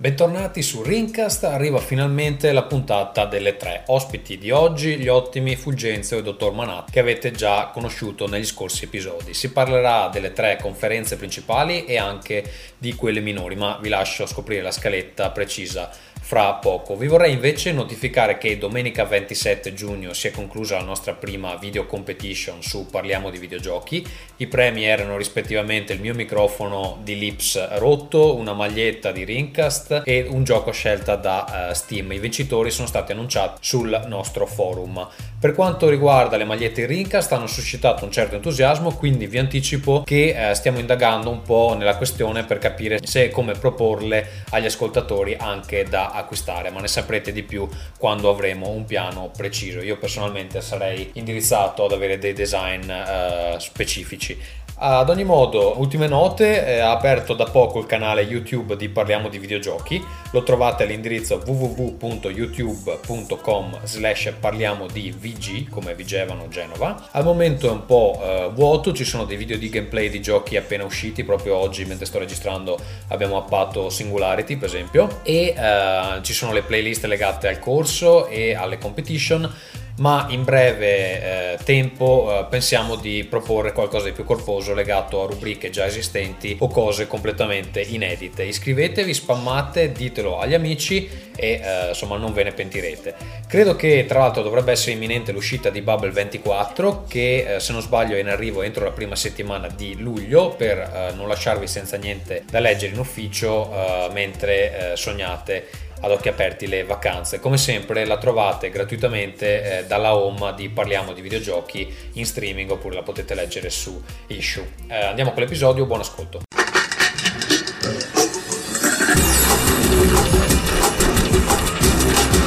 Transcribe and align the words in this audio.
Bentornati 0.00 0.62
su 0.62 0.82
Rincast, 0.82 1.44
arriva 1.44 1.78
finalmente 1.78 2.52
la 2.52 2.62
puntata 2.62 3.26
delle 3.26 3.58
tre 3.58 3.82
ospiti 3.88 4.38
di 4.38 4.50
oggi, 4.50 4.96
gli 4.96 5.08
ottimi 5.08 5.56
Fulgenzio 5.56 6.16
e 6.16 6.22
Dottor 6.22 6.54
Manat, 6.54 6.90
che 6.90 7.00
avete 7.00 7.32
già 7.32 7.66
conosciuto 7.66 8.26
negli 8.26 8.46
scorsi 8.46 8.84
episodi. 8.84 9.34
Si 9.34 9.52
parlerà 9.52 10.08
delle 10.08 10.32
tre 10.32 10.56
conferenze 10.58 11.18
principali 11.18 11.84
e 11.84 11.98
anche 11.98 12.50
di 12.78 12.94
quelle 12.94 13.20
minori, 13.20 13.56
ma 13.56 13.78
vi 13.78 13.90
lascio 13.90 14.24
scoprire 14.24 14.62
la 14.62 14.70
scaletta 14.70 15.32
precisa 15.32 15.90
fra 16.30 16.52
poco. 16.52 16.94
Vi 16.94 17.08
vorrei 17.08 17.32
invece 17.32 17.72
notificare 17.72 18.38
che 18.38 18.56
domenica 18.56 19.02
27 19.02 19.74
giugno 19.74 20.12
si 20.12 20.28
è 20.28 20.30
conclusa 20.30 20.76
la 20.76 20.84
nostra 20.84 21.12
prima 21.14 21.56
video 21.56 21.86
competition 21.86 22.62
su 22.62 22.86
Parliamo 22.86 23.30
di 23.30 23.38
videogiochi. 23.38 24.06
I 24.36 24.46
premi 24.46 24.84
erano 24.84 25.16
rispettivamente 25.16 25.92
il 25.92 26.00
mio 26.00 26.14
microfono 26.14 27.00
di 27.02 27.18
Lips 27.18 27.78
rotto, 27.78 28.36
una 28.36 28.52
maglietta 28.52 29.10
di 29.10 29.24
Rincast 29.24 30.02
e 30.04 30.24
un 30.28 30.44
gioco 30.44 30.70
scelta 30.70 31.16
da 31.16 31.70
uh, 31.70 31.74
Steam. 31.74 32.12
I 32.12 32.20
vincitori 32.20 32.70
sono 32.70 32.86
stati 32.86 33.10
annunciati 33.10 33.58
sul 33.60 34.04
nostro 34.06 34.46
forum. 34.46 35.08
Per 35.40 35.52
quanto 35.52 35.88
riguarda 35.88 36.36
le 36.36 36.44
magliette 36.44 36.86
Rincast 36.86 37.32
hanno 37.32 37.48
suscitato 37.48 38.04
un 38.04 38.12
certo 38.12 38.36
entusiasmo, 38.36 38.94
quindi 38.94 39.26
vi 39.26 39.38
anticipo 39.38 40.04
che 40.06 40.36
uh, 40.36 40.54
stiamo 40.54 40.78
indagando 40.78 41.28
un 41.28 41.42
po' 41.42 41.74
nella 41.76 41.96
questione 41.96 42.44
per 42.44 42.58
capire 42.58 43.00
se 43.02 43.24
e 43.24 43.30
come 43.30 43.54
proporle 43.54 44.44
agli 44.50 44.66
ascoltatori 44.66 45.34
anche 45.36 45.82
da 45.82 46.18
acquistare, 46.20 46.70
ma 46.70 46.80
ne 46.80 46.88
saprete 46.88 47.32
di 47.32 47.42
più 47.42 47.68
quando 47.98 48.30
avremo 48.30 48.68
un 48.68 48.84
piano 48.84 49.30
preciso. 49.36 49.80
Io 49.80 49.98
personalmente 49.98 50.60
sarei 50.60 51.10
indirizzato 51.14 51.84
ad 51.84 51.92
avere 51.92 52.18
dei 52.18 52.32
design 52.32 52.88
uh, 52.90 53.58
specifici. 53.58 54.38
Ad 54.82 55.10
ogni 55.10 55.24
modo, 55.24 55.78
ultime 55.78 56.08
note, 56.08 56.66
eh, 56.66 56.78
ha 56.78 56.92
aperto 56.92 57.34
da 57.34 57.44
poco 57.44 57.80
il 57.80 57.84
canale 57.84 58.22
YouTube 58.22 58.78
di 58.78 58.88
Parliamo 58.88 59.28
di 59.28 59.38
Videogiochi, 59.38 60.02
lo 60.30 60.42
trovate 60.42 60.84
all'indirizzo 60.84 61.38
www.youtube.com 61.44 63.80
slash 63.82 64.32
parliamo 64.40 64.86
di 64.86 65.14
VG, 65.14 65.68
come 65.68 65.94
Vigevano 65.94 66.48
Genova. 66.48 67.08
Al 67.10 67.24
momento 67.24 67.68
è 67.68 67.70
un 67.70 67.84
po' 67.84 68.18
eh, 68.22 68.48
vuoto, 68.54 68.94
ci 68.94 69.04
sono 69.04 69.26
dei 69.26 69.36
video 69.36 69.58
di 69.58 69.68
gameplay 69.68 70.08
di 70.08 70.22
giochi 70.22 70.56
appena 70.56 70.84
usciti, 70.84 71.24
proprio 71.24 71.56
oggi 71.56 71.84
mentre 71.84 72.06
sto 72.06 72.18
registrando 72.18 72.78
abbiamo 73.08 73.36
appato 73.36 73.90
Singularity 73.90 74.56
per 74.56 74.68
esempio, 74.68 75.20
e 75.24 75.54
eh, 75.54 76.20
ci 76.22 76.32
sono 76.32 76.54
le 76.54 76.62
playlist 76.62 77.04
legate 77.04 77.48
al 77.48 77.58
corso 77.58 78.28
e 78.28 78.54
alle 78.54 78.78
competition 78.78 79.54
ma 80.00 80.26
in 80.30 80.44
breve 80.44 81.52
eh, 81.54 81.58
tempo 81.62 82.28
eh, 82.30 82.46
pensiamo 82.48 82.96
di 82.96 83.24
proporre 83.28 83.72
qualcosa 83.72 84.06
di 84.06 84.12
più 84.12 84.24
corposo 84.24 84.74
legato 84.74 85.22
a 85.22 85.26
rubriche 85.26 85.70
già 85.70 85.86
esistenti 85.86 86.56
o 86.60 86.68
cose 86.68 87.06
completamente 87.06 87.80
inedite. 87.80 88.42
Iscrivetevi, 88.42 89.12
spammate, 89.12 89.92
ditelo 89.92 90.38
agli 90.38 90.54
amici 90.54 91.08
e 91.36 91.60
eh, 91.62 91.88
insomma 91.88 92.16
non 92.16 92.32
ve 92.32 92.44
ne 92.44 92.52
pentirete. 92.52 93.14
Credo 93.46 93.76
che 93.76 94.06
tra 94.08 94.20
l'altro 94.20 94.42
dovrebbe 94.42 94.72
essere 94.72 94.92
imminente 94.92 95.32
l'uscita 95.32 95.68
di 95.68 95.82
Bubble 95.82 96.10
24 96.10 97.04
che 97.06 97.56
eh, 97.56 97.60
se 97.60 97.72
non 97.72 97.82
sbaglio 97.82 98.16
è 98.16 98.20
in 98.20 98.28
arrivo 98.28 98.62
entro 98.62 98.84
la 98.84 98.92
prima 98.92 99.16
settimana 99.16 99.68
di 99.68 99.96
luglio 99.98 100.50
per 100.50 100.78
eh, 100.78 101.12
non 101.14 101.28
lasciarvi 101.28 101.66
senza 101.66 101.98
niente 101.98 102.44
da 102.50 102.58
leggere 102.58 102.92
in 102.92 102.98
ufficio 102.98 103.70
eh, 103.70 104.08
mentre 104.12 104.92
sognate 104.94 105.88
ad 106.00 106.10
occhi 106.10 106.28
aperti 106.28 106.66
le 106.66 106.84
vacanze. 106.84 107.40
Come 107.40 107.56
sempre 107.56 108.04
la 108.04 108.18
trovate 108.18 108.70
gratuitamente 108.70 109.78
eh, 109.78 109.84
dalla 109.86 110.14
home 110.14 110.54
di 110.54 110.68
Parliamo 110.68 111.12
di 111.12 111.20
videogiochi 111.20 111.92
in 112.14 112.26
streaming 112.26 112.70
oppure 112.70 112.94
la 112.94 113.02
potete 113.02 113.34
leggere 113.34 113.70
su 113.70 114.02
Issue. 114.28 114.66
Eh, 114.88 115.04
andiamo 115.04 115.32
con 115.32 115.42
l'episodio, 115.42 115.86
buon 115.86 116.00
ascolto. 116.00 116.40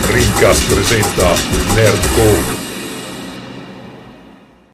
Rincast 0.09 0.73
presenta 0.73 1.33
Nerdcore. 1.75 2.61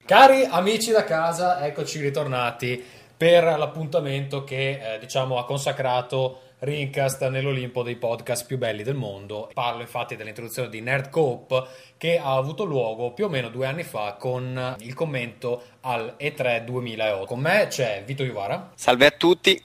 Cari 0.06 0.48
amici 0.50 0.92
da 0.92 1.04
casa, 1.04 1.64
eccoci 1.66 2.02
ritornati 2.02 2.84
per 3.16 3.44
l'appuntamento 3.44 4.44
che 4.44 4.96
eh, 4.96 5.00
diciamo 5.00 5.38
ha 5.38 5.46
consacrato 5.46 6.49
Rincast 6.60 7.26
nell'Olimpo 7.30 7.84
dei 7.84 7.96
podcast 7.96 8.46
più 8.46 8.58
belli 8.58 8.84
del 8.84 8.96
mondo. 8.96 9.50
Parlo 9.54 9.82
infatti 9.82 10.18
dell'introduzione 10.18 10.68
di 10.68 10.82
Nerd 10.82 11.10
Cope 11.10 11.66
che 11.98 12.18
ha 12.18 12.36
avuto 12.36 12.66
luogo 12.66 13.14
più 13.14 13.26
o 13.26 13.30
meno 13.30 13.50
due 13.50 13.66
anni 13.66 13.84
fa 13.84 14.18
con 14.20 14.76
il 14.80 14.94
commento 14.94 15.64
al 15.82 16.16
E3 16.20 16.66
2008. 16.66 17.26
Con 17.26 17.40
me 17.40 17.68
c'è 17.70 18.04
Vito 18.06 18.24
Iuvara. 18.24 18.72
Salve 18.76 19.06
a 19.06 19.12
tutti. 19.12 19.64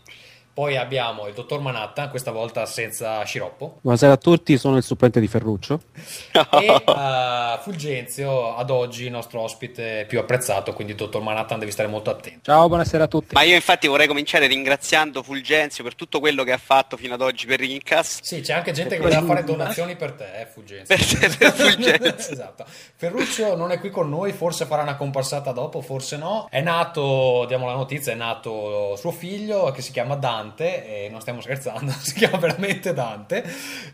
Poi 0.54 0.76
abbiamo 0.76 1.26
il 1.26 1.34
dottor 1.34 1.58
Manatta, 1.58 2.08
questa 2.10 2.30
volta 2.30 2.64
senza 2.64 3.24
sciroppo. 3.24 3.78
Buonasera 3.80 4.12
a 4.12 4.16
tutti, 4.16 4.56
sono 4.56 4.76
il 4.76 4.84
supplente 4.84 5.18
di 5.18 5.26
Ferruccio. 5.26 5.80
e 6.30 6.70
uh, 6.70 7.58
Fulgenzio, 7.60 8.54
ad 8.54 8.70
oggi 8.70 9.06
il 9.06 9.10
nostro 9.10 9.40
ospite 9.40 10.04
più 10.06 10.20
apprezzato, 10.20 10.72
quindi 10.72 10.94
dottor 10.94 11.22
Manatta 11.22 11.56
devi 11.56 11.72
stare 11.72 11.88
molto 11.88 12.10
attento. 12.10 12.38
Ciao, 12.44 12.68
buonasera 12.68 13.02
a 13.02 13.06
tutti. 13.08 13.34
Ma 13.34 13.42
io 13.42 13.56
infatti 13.56 13.88
vorrei 13.88 14.06
cominciare 14.06 14.46
ringraziando 14.46 15.24
Fulgenzio 15.24 15.82
per 15.82 15.96
tutto 15.96 16.20
quello 16.20 16.44
che 16.44 16.52
ha 16.52 16.58
fatto 16.58 16.96
fino 16.96 17.14
ad 17.14 17.20
oggi 17.20 17.46
per 17.46 17.58
Rincas. 17.58 18.20
Sì, 18.22 18.40
c'è 18.40 18.52
anche 18.52 18.70
gente 18.70 18.94
che 18.94 19.02
voleva 19.02 19.24
fare 19.24 19.42
donazioni 19.42 19.96
per 19.96 20.12
te, 20.12 20.42
eh, 20.42 20.46
Fulgenzio. 20.46 20.96
Per, 20.96 21.36
per 21.36 21.50
Fulgenzio. 21.72 22.32
esatto. 22.32 22.64
Ferruccio 22.94 23.56
non 23.56 23.72
è 23.72 23.80
qui 23.80 23.90
con 23.90 24.08
noi, 24.08 24.30
forse 24.30 24.66
farà 24.66 24.82
una 24.82 24.94
comparsata 24.94 25.50
dopo, 25.50 25.80
forse 25.80 26.16
no. 26.16 26.46
È 26.48 26.60
nato, 26.60 27.44
diamo 27.48 27.66
la 27.66 27.74
notizia, 27.74 28.12
è 28.12 28.14
nato 28.14 28.94
suo 28.94 29.10
figlio 29.10 29.72
che 29.72 29.82
si 29.82 29.90
chiama 29.90 30.14
Dan 30.14 30.42
Dante, 30.44 31.04
e 31.04 31.08
non 31.08 31.20
stiamo 31.20 31.40
scherzando, 31.40 31.90
si 31.98 32.14
chiama 32.14 32.36
veramente 32.36 32.92
Dante. 32.92 33.44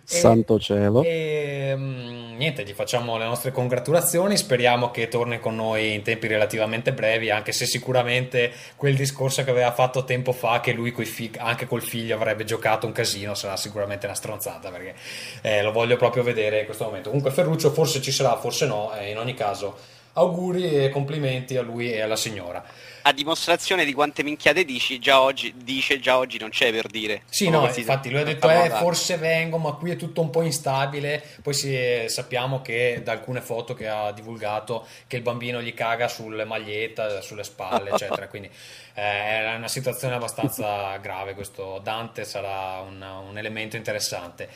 Santo 0.03 0.57
e, 0.57 0.61
cielo. 0.61 1.03
E 1.05 1.75
mm, 1.77 2.37
niente, 2.37 2.65
gli 2.65 2.73
facciamo 2.73 3.17
le 3.17 3.25
nostre 3.25 3.53
congratulazioni, 3.53 4.37
speriamo 4.37 4.91
che 4.91 5.09
torni 5.09 5.39
con 5.39 5.55
noi 5.55 5.95
in 5.95 6.03
tempi 6.03 6.27
relativamente 6.27 6.93
brevi, 6.93 7.31
anche 7.31 7.53
se 7.53 7.67
sicuramente 7.67 8.53
quel 8.77 8.97
discorso 8.97 9.45
che 9.45 9.51
aveva 9.51 9.73
fatto 9.73 10.05
tempo 10.05 10.33
fa, 10.33 10.61
che 10.61 10.73
lui 10.73 10.93
fi- 11.05 11.31
anche 11.39 11.67
col 11.67 11.83
figlio 11.83 12.17
avrebbe 12.17 12.45
giocato 12.45 12.87
un 12.87 12.93
casino, 12.93 13.35
sarà 13.35 13.57
sicuramente 13.57 14.07
una 14.07 14.15
stronzata, 14.15 14.71
perché 14.71 14.95
eh, 15.43 15.63
lo 15.63 15.71
voglio 15.71 15.97
proprio 15.97 16.23
vedere 16.23 16.61
in 16.61 16.65
questo 16.65 16.85
momento. 16.85 17.09
Comunque 17.09 17.33
Ferruccio 17.33 17.71
forse 17.71 18.01
ci 18.01 18.11
sarà, 18.11 18.37
forse 18.37 18.67
no, 18.67 18.93
eh, 18.95 19.11
in 19.11 19.19
ogni 19.19 19.35
caso 19.35 19.99
auguri 20.15 20.85
e 20.85 20.89
complimenti 20.89 21.57
a 21.57 21.63
lui 21.63 21.93
e 21.93 22.01
alla 22.01 22.17
signora 22.17 22.65
a 23.03 23.13
dimostrazione 23.13 23.85
di 23.85 23.93
quante 23.93 24.23
minchiate 24.23 24.65
dici, 24.65 24.99
già 24.99 25.21
oggi, 25.21 25.53
dice 25.57 26.01
già 26.01 26.19
oggi 26.19 26.39
non 26.39 26.51
c'è 26.51 26.71
per 26.71 26.87
dire. 26.87 27.23
Sì, 27.29 27.49
no, 27.49 27.71
infatti 27.75 28.11
lui 28.11 28.21
ha 28.21 28.25
detto 28.25 28.49
eh, 28.49 28.71
forse 28.71 29.17
vengo, 29.17 29.59
ma 29.59 29.73
qui 29.73 29.91
è 29.91 29.97
tutto 29.97 30.21
un 30.21 30.31
po' 30.31 30.43
instabile. 30.43 31.23
Poi 31.43 31.55
si, 31.55 32.05
sappiamo 32.07 32.61
che 32.61 33.01
da 33.03 33.13
alcune 33.13 33.41
foto 33.41 33.75
che 33.75 33.89
ha 33.89 34.13
divulgato 34.13 34.87
che 35.07 35.17
il 35.17 35.23
bambino 35.23 35.61
gli 35.61 35.75
caga 35.75 36.09
sulle 36.09 36.45
magliette, 36.45 37.23
sulle 37.23 37.45
spalle, 37.45 37.91
eccetera. 37.95 38.29
Quindi 38.29 38.51
eh, 38.95 39.53
è 39.53 39.55
una 39.55 39.69
situazione 39.69 40.15
abbastanza 40.15 40.97
grave. 40.97 41.35
Questo 41.35 41.81
Dante 41.83 42.25
sarà 42.25 42.81
un, 42.81 43.03
un 43.29 43.39
elemento 43.39 43.77
interessante. 43.77 44.49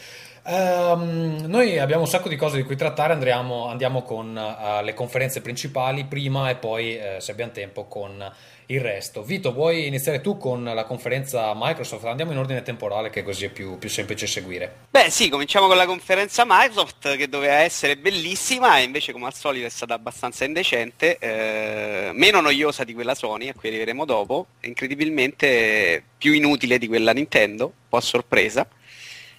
Um, 0.47 1.47
noi 1.47 1.79
abbiamo 1.79 2.03
un 2.03 2.09
sacco 2.09 2.29
di 2.29 2.37
cose 2.37 2.57
di 2.57 2.65
cui 2.65 2.77
trattare, 2.77 3.15
andriamo, 3.15 3.69
andiamo 3.69 4.03
con 4.03 4.37
uh, 4.37 4.85
le 4.85 4.93
conferenze 4.93 5.41
principali 5.41 6.05
prima 6.05 6.51
e 6.51 6.57
poi, 6.57 6.97
uh, 6.97 7.19
se 7.19 7.33
abbiamo 7.33 7.53
tempo, 7.53 7.87
con 7.87 8.31
il 8.67 8.81
resto. 8.81 9.23
Vito, 9.23 9.53
vuoi 9.53 9.87
iniziare 9.87 10.21
tu 10.21 10.37
con 10.37 10.65
la 10.65 10.85
conferenza 10.85 11.53
Microsoft? 11.55 12.05
Andiamo 12.05 12.33
in 12.33 12.39
ordine 12.39 12.63
temporale 12.63 13.09
che 13.09 13.23
così 13.23 13.47
è 13.47 13.49
più, 13.49 13.79
più, 13.79 13.89
semplice 13.89 14.27
seguire. 14.27 14.73
Beh 14.91 15.09
sì, 15.11 15.31
cominciamo 15.31 15.67
con 15.67 15.77
la 15.77 15.87
conferenza 15.87 16.45
Microsoft 16.47 17.17
che 17.17 17.29
doveva 17.29 17.55
essere 17.55 17.97
bellissima 17.97 18.79
e 18.79 18.83
invece 18.83 19.13
come 19.13 19.27
al 19.27 19.35
solito 19.35 19.67
è 19.67 19.71
stata 19.71 19.95
abbastanza 19.95 20.45
indecente, 20.45 21.19
eh, 21.19 22.11
meno 22.13 22.41
noiosa 22.41 22.85
di 22.85 22.93
quella 22.93 23.15
Sony, 23.15 23.49
a 23.49 23.55
cui 23.55 23.69
arriveremo 23.69 24.05
dopo, 24.05 24.47
incredibilmente 24.61 26.03
più 26.19 26.33
inutile 26.33 26.79
di 26.79 26.87
quella 26.87 27.13
Nintendo, 27.13 27.65
un 27.65 27.89
po' 27.89 27.97
a 27.97 28.03
sorpresa. 28.03 28.67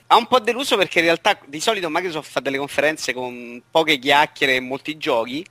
Ha 0.07 0.15
un 0.17 0.27
po' 0.27 0.39
deluso 0.39 0.77
perché 0.77 0.99
in 0.99 1.05
realtà 1.05 1.39
di 1.45 1.59
solito 1.59 1.89
Microsoft 1.89 2.29
fa 2.29 2.39
delle 2.39 2.57
conferenze 2.57 3.13
con 3.13 3.61
poche 3.71 3.97
chiacchiere 3.97 4.55
e 4.55 4.59
molti 4.59 4.97
giochi, 4.97 5.43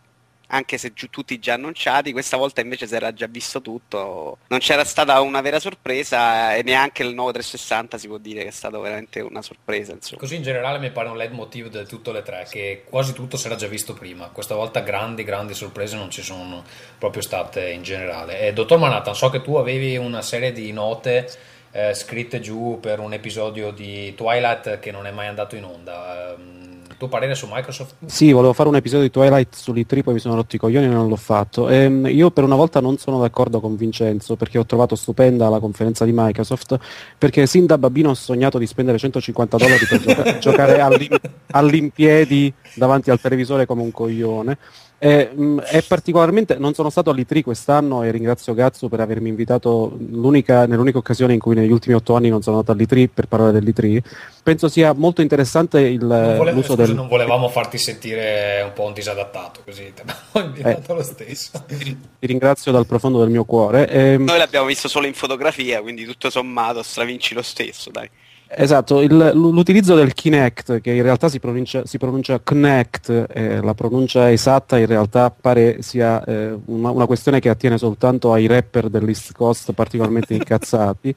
anche 0.49 0.79
se 0.79 0.93
giù 0.93 1.09
tutti 1.09 1.39
già 1.39 1.55
annunciati, 1.55 2.13
questa 2.13 2.37
volta 2.37 2.61
invece 2.61 2.87
si 2.87 2.95
era 2.95 3.13
già 3.13 3.27
visto 3.27 3.61
tutto, 3.61 4.39
non 4.47 4.59
c'era 4.61 4.85
stata 4.85 5.21
una 5.21 5.41
vera 5.41 5.59
sorpresa 5.59 6.55
e 6.55 6.63
neanche 6.63 7.03
il 7.03 7.15
nuovo 7.15 7.33
360 7.33 7.99
si 7.99 8.07
può 8.07 8.19
dire 8.19 8.43
che 8.43 8.49
è 8.49 8.53
stato 8.53 8.81
veramente 8.81 9.21
una 9.21 9.43
sorpresa. 9.43 9.93
Insomma. 9.93 10.21
Così 10.21 10.37
in 10.37 10.43
generale 10.43 10.79
mi 10.79 10.91
pare 10.91 11.09
un 11.09 11.17
leitmotiv 11.17 11.69
di 11.69 11.85
tutte 11.87 12.13
le 12.13 12.23
tre, 12.23 12.47
che 12.49 12.85
quasi 12.89 13.13
tutto 13.13 13.37
si 13.37 13.47
era 13.47 13.57
già 13.57 13.67
visto 13.67 13.95
prima, 13.95 14.29
questa 14.29 14.55
volta 14.55 14.81
grandi, 14.81 15.25
grandi 15.25 15.55
sorprese 15.55 15.97
non 15.97 16.11
ci 16.11 16.23
sono 16.23 16.63
proprio 16.99 17.23
state 17.23 17.71
in 17.71 17.83
generale. 17.83 18.41
E 18.41 18.53
dottor 18.53 18.79
Manhattan, 18.79 19.17
so 19.17 19.31
che 19.31 19.43
tu 19.43 19.57
avevi 19.57 19.97
una 19.97 20.23
serie 20.23 20.53
di 20.53 20.71
note 20.73 21.53
eh, 21.75 21.93
scritte 21.93 22.39
giù 22.39 22.79
per 22.81 23.01
un 23.01 23.13
episodio 23.13 23.73
di 23.73 24.15
Twilight 24.15 24.79
che 24.79 24.93
non 24.93 25.07
è 25.07 25.11
mai 25.11 25.27
andato 25.27 25.57
in 25.57 25.65
onda. 25.65 26.37
Um, 26.39 26.83
tuo 26.97 27.09
parere 27.09 27.35
su 27.35 27.49
Microsoft? 27.51 27.95
Sì, 28.07 28.31
volevo 28.31 28.53
fare 28.53 28.69
un 28.69 28.77
episodio 28.77 29.05
di 29.05 29.11
Twilight 29.11 29.57
sull'E3, 29.57 30.03
poi 30.05 30.15
mi 30.15 30.21
sono 30.21 30.37
rotti 30.37 30.55
i 30.55 30.59
coglioni 30.61 30.87
e 30.87 30.89
non 30.89 31.09
l'ho 31.09 31.17
fatto. 31.17 31.69
Ehm, 31.69 32.07
io 32.07 32.31
per 32.31 32.45
una 32.45 32.55
volta 32.55 32.81
non 32.81 32.97
sono 32.99 33.19
d'accordo 33.19 33.59
con 33.59 33.75
Vincenzo 33.75 34.37
perché 34.37 34.59
ho 34.59 34.65
trovato 34.65 34.95
stupenda 34.95 35.49
la 35.49 35.59
conferenza 35.59 36.05
di 36.05 36.13
Microsoft 36.15 36.79
perché 37.19 37.47
sin 37.47 37.67
da 37.67 37.77
bambino 37.77 38.11
ho 38.11 38.15
sognato 38.15 38.59
di 38.59 38.67
spendere 38.67 38.97
150 38.97 39.57
dollari 39.57 39.85
per 39.85 40.01
gioca- 40.01 40.39
giocare 40.39 40.81
all'im- 40.81 41.21
all'impiedi 41.51 42.53
davanti 42.75 43.11
al 43.11 43.21
televisore 43.21 43.67
come 43.67 43.83
un 43.83 43.91
coglione. 43.91 44.59
E, 45.05 45.29
mh, 45.35 45.59
è 45.61 45.83
particolarmente, 45.83 46.57
non 46.57 46.73
sono 46.73 46.89
stato 46.89 47.11
all'E3 47.11 47.43
quest'anno 47.43 48.03
e 48.03 48.11
ringrazio 48.11 48.55
Gazzo 48.55 48.89
per 48.89 49.01
avermi 49.01 49.29
invitato 49.29 49.95
l'unica, 49.99 50.65
nell'unica 50.65 50.97
occasione 50.97 51.35
in 51.35 51.41
cui 51.41 51.55
negli 51.55 51.71
ultimi 51.71 51.95
otto 51.95 52.15
anni 52.15 52.31
non 52.31 52.41
sono 52.41 52.57
andato 52.57 52.73
all'E3 52.73 53.09
per 53.13 53.27
parlare 53.27 53.53
dell'E3. 53.53 53.99
Penso 54.43 54.69
sia 54.69 54.95
molto 54.95 55.21
interessante 55.21 55.81
il, 55.81 56.07
Non, 56.07 56.37
volevo- 56.39 56.57
l'uso 56.57 56.73
scusa, 56.73 56.87
del... 56.87 56.95
non 56.95 57.09
volevamo 57.09 57.51
farti 57.51 57.77
sentire 57.77 58.63
un 58.65 58.73
po' 58.73 58.85
un 58.85 58.95
disadattato, 58.95 59.61
così 59.63 59.93
ti 59.95 60.01
abbiamo 60.01 60.21
invitato 60.49 60.95
lo 60.95 61.03
stesso. 61.03 61.51
Ti 61.67 62.27
ringrazio 62.27 62.73
dal 62.73 62.87
profondo 62.87 63.21
del 63.21 63.29
mio 63.29 63.45
cuore. 63.45 63.87
Ehm, 63.91 64.25
Noi 64.25 64.39
l'abbiamo 64.39 64.65
visto 64.65 64.89
solo 64.89 65.07
in 65.07 65.13
fotografia, 65.13 65.83
quindi 65.83 66.07
tutto 66.07 66.31
sommato 66.31 66.83
stravinci 66.83 67.35
lo 67.35 67.43
stesso, 67.43 67.91
dai. 67.91 68.09
Esatto, 68.47 69.01
il- 69.01 69.33
l'utilizzo 69.35 69.95
del 69.97 70.13
Kinect, 70.13 70.81
che 70.81 70.93
in 70.93 71.03
realtà 71.03 71.29
si 71.29 71.41
pronuncia, 71.41 71.85
si 71.87 71.99
pronuncia 71.99 72.39
Connect, 72.41 73.27
eh, 73.33 73.61
la 73.61 73.75
pronuncia 73.75 74.31
esatta 74.31 74.79
in 74.79 74.87
realtà 74.87 75.31
pare 75.31 75.83
sia 75.83 76.23
eh, 76.25 76.57
una, 76.67 76.91
una 76.91 77.07
questione 77.07 77.41
che 77.41 77.49
attiene 77.49 77.79
soltanto 77.79 78.33
ai 78.33 78.47
rapper 78.47 78.89
dell'East 78.91 79.33
Coast 79.33 79.73
particolarmente 79.73 80.35
incazzati. 80.35 81.15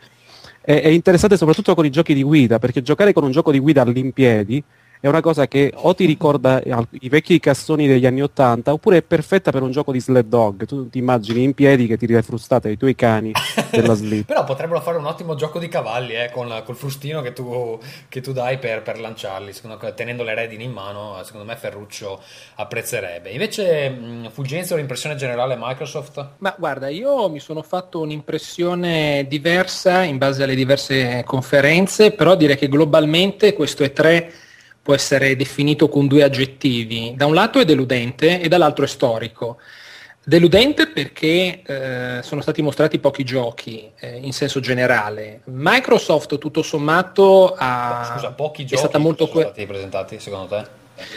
È, 0.61 0.81
è 0.81 0.87
interessante 0.87 1.37
soprattutto 1.37 1.75
con 1.75 1.85
i 1.85 1.91
giochi 1.91 2.13
di 2.13 2.23
guida, 2.23 2.59
perché 2.59 2.81
giocare 2.81 3.13
con 3.13 3.23
un 3.23 3.31
gioco 3.31 3.51
di 3.51 3.59
guida 3.59 3.81
all'impiedi 3.83 4.63
è 4.99 5.07
una 5.07 5.21
cosa 5.21 5.47
che 5.47 5.71
o 5.75 5.93
ti 5.93 6.05
ricorda 6.05 6.61
al- 6.69 6.87
i 6.91 7.09
vecchi 7.09 7.39
cassoni 7.39 7.87
degli 7.87 8.05
anni 8.05 8.21
Ottanta, 8.21 8.73
oppure 8.73 8.97
è 8.97 9.01
perfetta 9.01 9.51
per 9.51 9.61
un 9.61 9.71
gioco 9.71 9.91
di 9.91 9.99
sled 9.99 10.27
dog. 10.27 10.65
Tu 10.65 10.89
ti 10.89 10.97
immagini 10.97 11.43
in 11.43 11.53
piedi 11.53 11.87
che 11.87 11.97
tiri 11.97 12.13
le 12.13 12.21
frustate 12.21 12.69
ai 12.69 12.77
tuoi 12.77 12.95
cani 12.95 13.31
della 13.71 13.93
slip. 13.95 14.25
Però 14.25 14.43
potrebbero 14.43 14.81
fare 14.81 14.97
un 14.97 15.05
ottimo 15.05 15.35
gioco 15.35 15.59
di 15.59 15.67
cavalli 15.67 16.13
eh, 16.13 16.29
con 16.31 16.61
col 16.65 16.75
frustino 16.75 17.21
che 17.21 17.33
tu, 17.33 17.79
che 18.09 18.21
tu 18.21 18.31
dai 18.31 18.57
per, 18.57 18.81
per 18.81 18.99
lanciarli, 18.99 19.53
secondo 19.53 19.93
tenendo 19.93 20.23
le 20.23 20.33
redini 20.33 20.63
in 20.63 20.71
mano, 20.71 21.21
secondo 21.23 21.45
me 21.45 21.55
Ferruccio 21.55 22.21
apprezzerebbe. 22.55 23.29
Invece, 23.29 23.89
mh, 23.89 24.29
Fulgenzio, 24.31 24.75
l'impressione 24.75 25.15
generale 25.15 25.55
Microsoft? 25.59 26.29
Ma 26.39 26.55
guarda, 26.57 26.89
io 26.89 27.29
mi 27.29 27.39
sono 27.39 27.61
fatto 27.61 27.99
un'impressione 28.01 29.25
diversa 29.27 30.03
in 30.03 30.17
base 30.17 30.43
alle 30.43 30.55
diverse 30.55 31.23
conferenze, 31.25 32.11
però 32.11 32.35
direi 32.35 32.57
che 32.57 32.67
globalmente 32.67 33.53
questo 33.53 33.83
E3 33.83 34.45
può 34.87 34.95
essere 34.95 35.35
definito 35.35 35.89
con 35.89 36.07
due 36.07 36.23
aggettivi. 36.23 37.11
Da 37.13 37.25
un 37.25 37.33
lato 37.33 37.59
è 37.59 37.65
deludente 37.65 38.39
e 38.39 38.47
dall'altro 38.47 38.85
è 38.85 38.87
storico. 38.87 39.57
Deludente 40.23 40.87
perché 40.87 41.61
eh, 41.61 42.19
sono 42.23 42.39
stati 42.39 42.61
mostrati 42.61 42.97
pochi 42.97 43.25
giochi 43.25 43.91
eh, 43.99 44.15
in 44.15 44.31
senso 44.31 44.61
generale. 44.61 45.41
Microsoft 45.47 46.37
tutto 46.37 46.61
sommato 46.61 47.53
ha, 47.57 48.11
Scusa, 48.13 48.31
pochi 48.31 48.61
è 48.61 48.65
giochi 48.65 48.77
stata 48.77 48.97
molto 48.97 49.25
sono 49.25 49.35
que- 49.35 49.43
stati 49.43 49.65
presentati 49.65 50.19
secondo 50.21 50.47
te? 50.55 50.65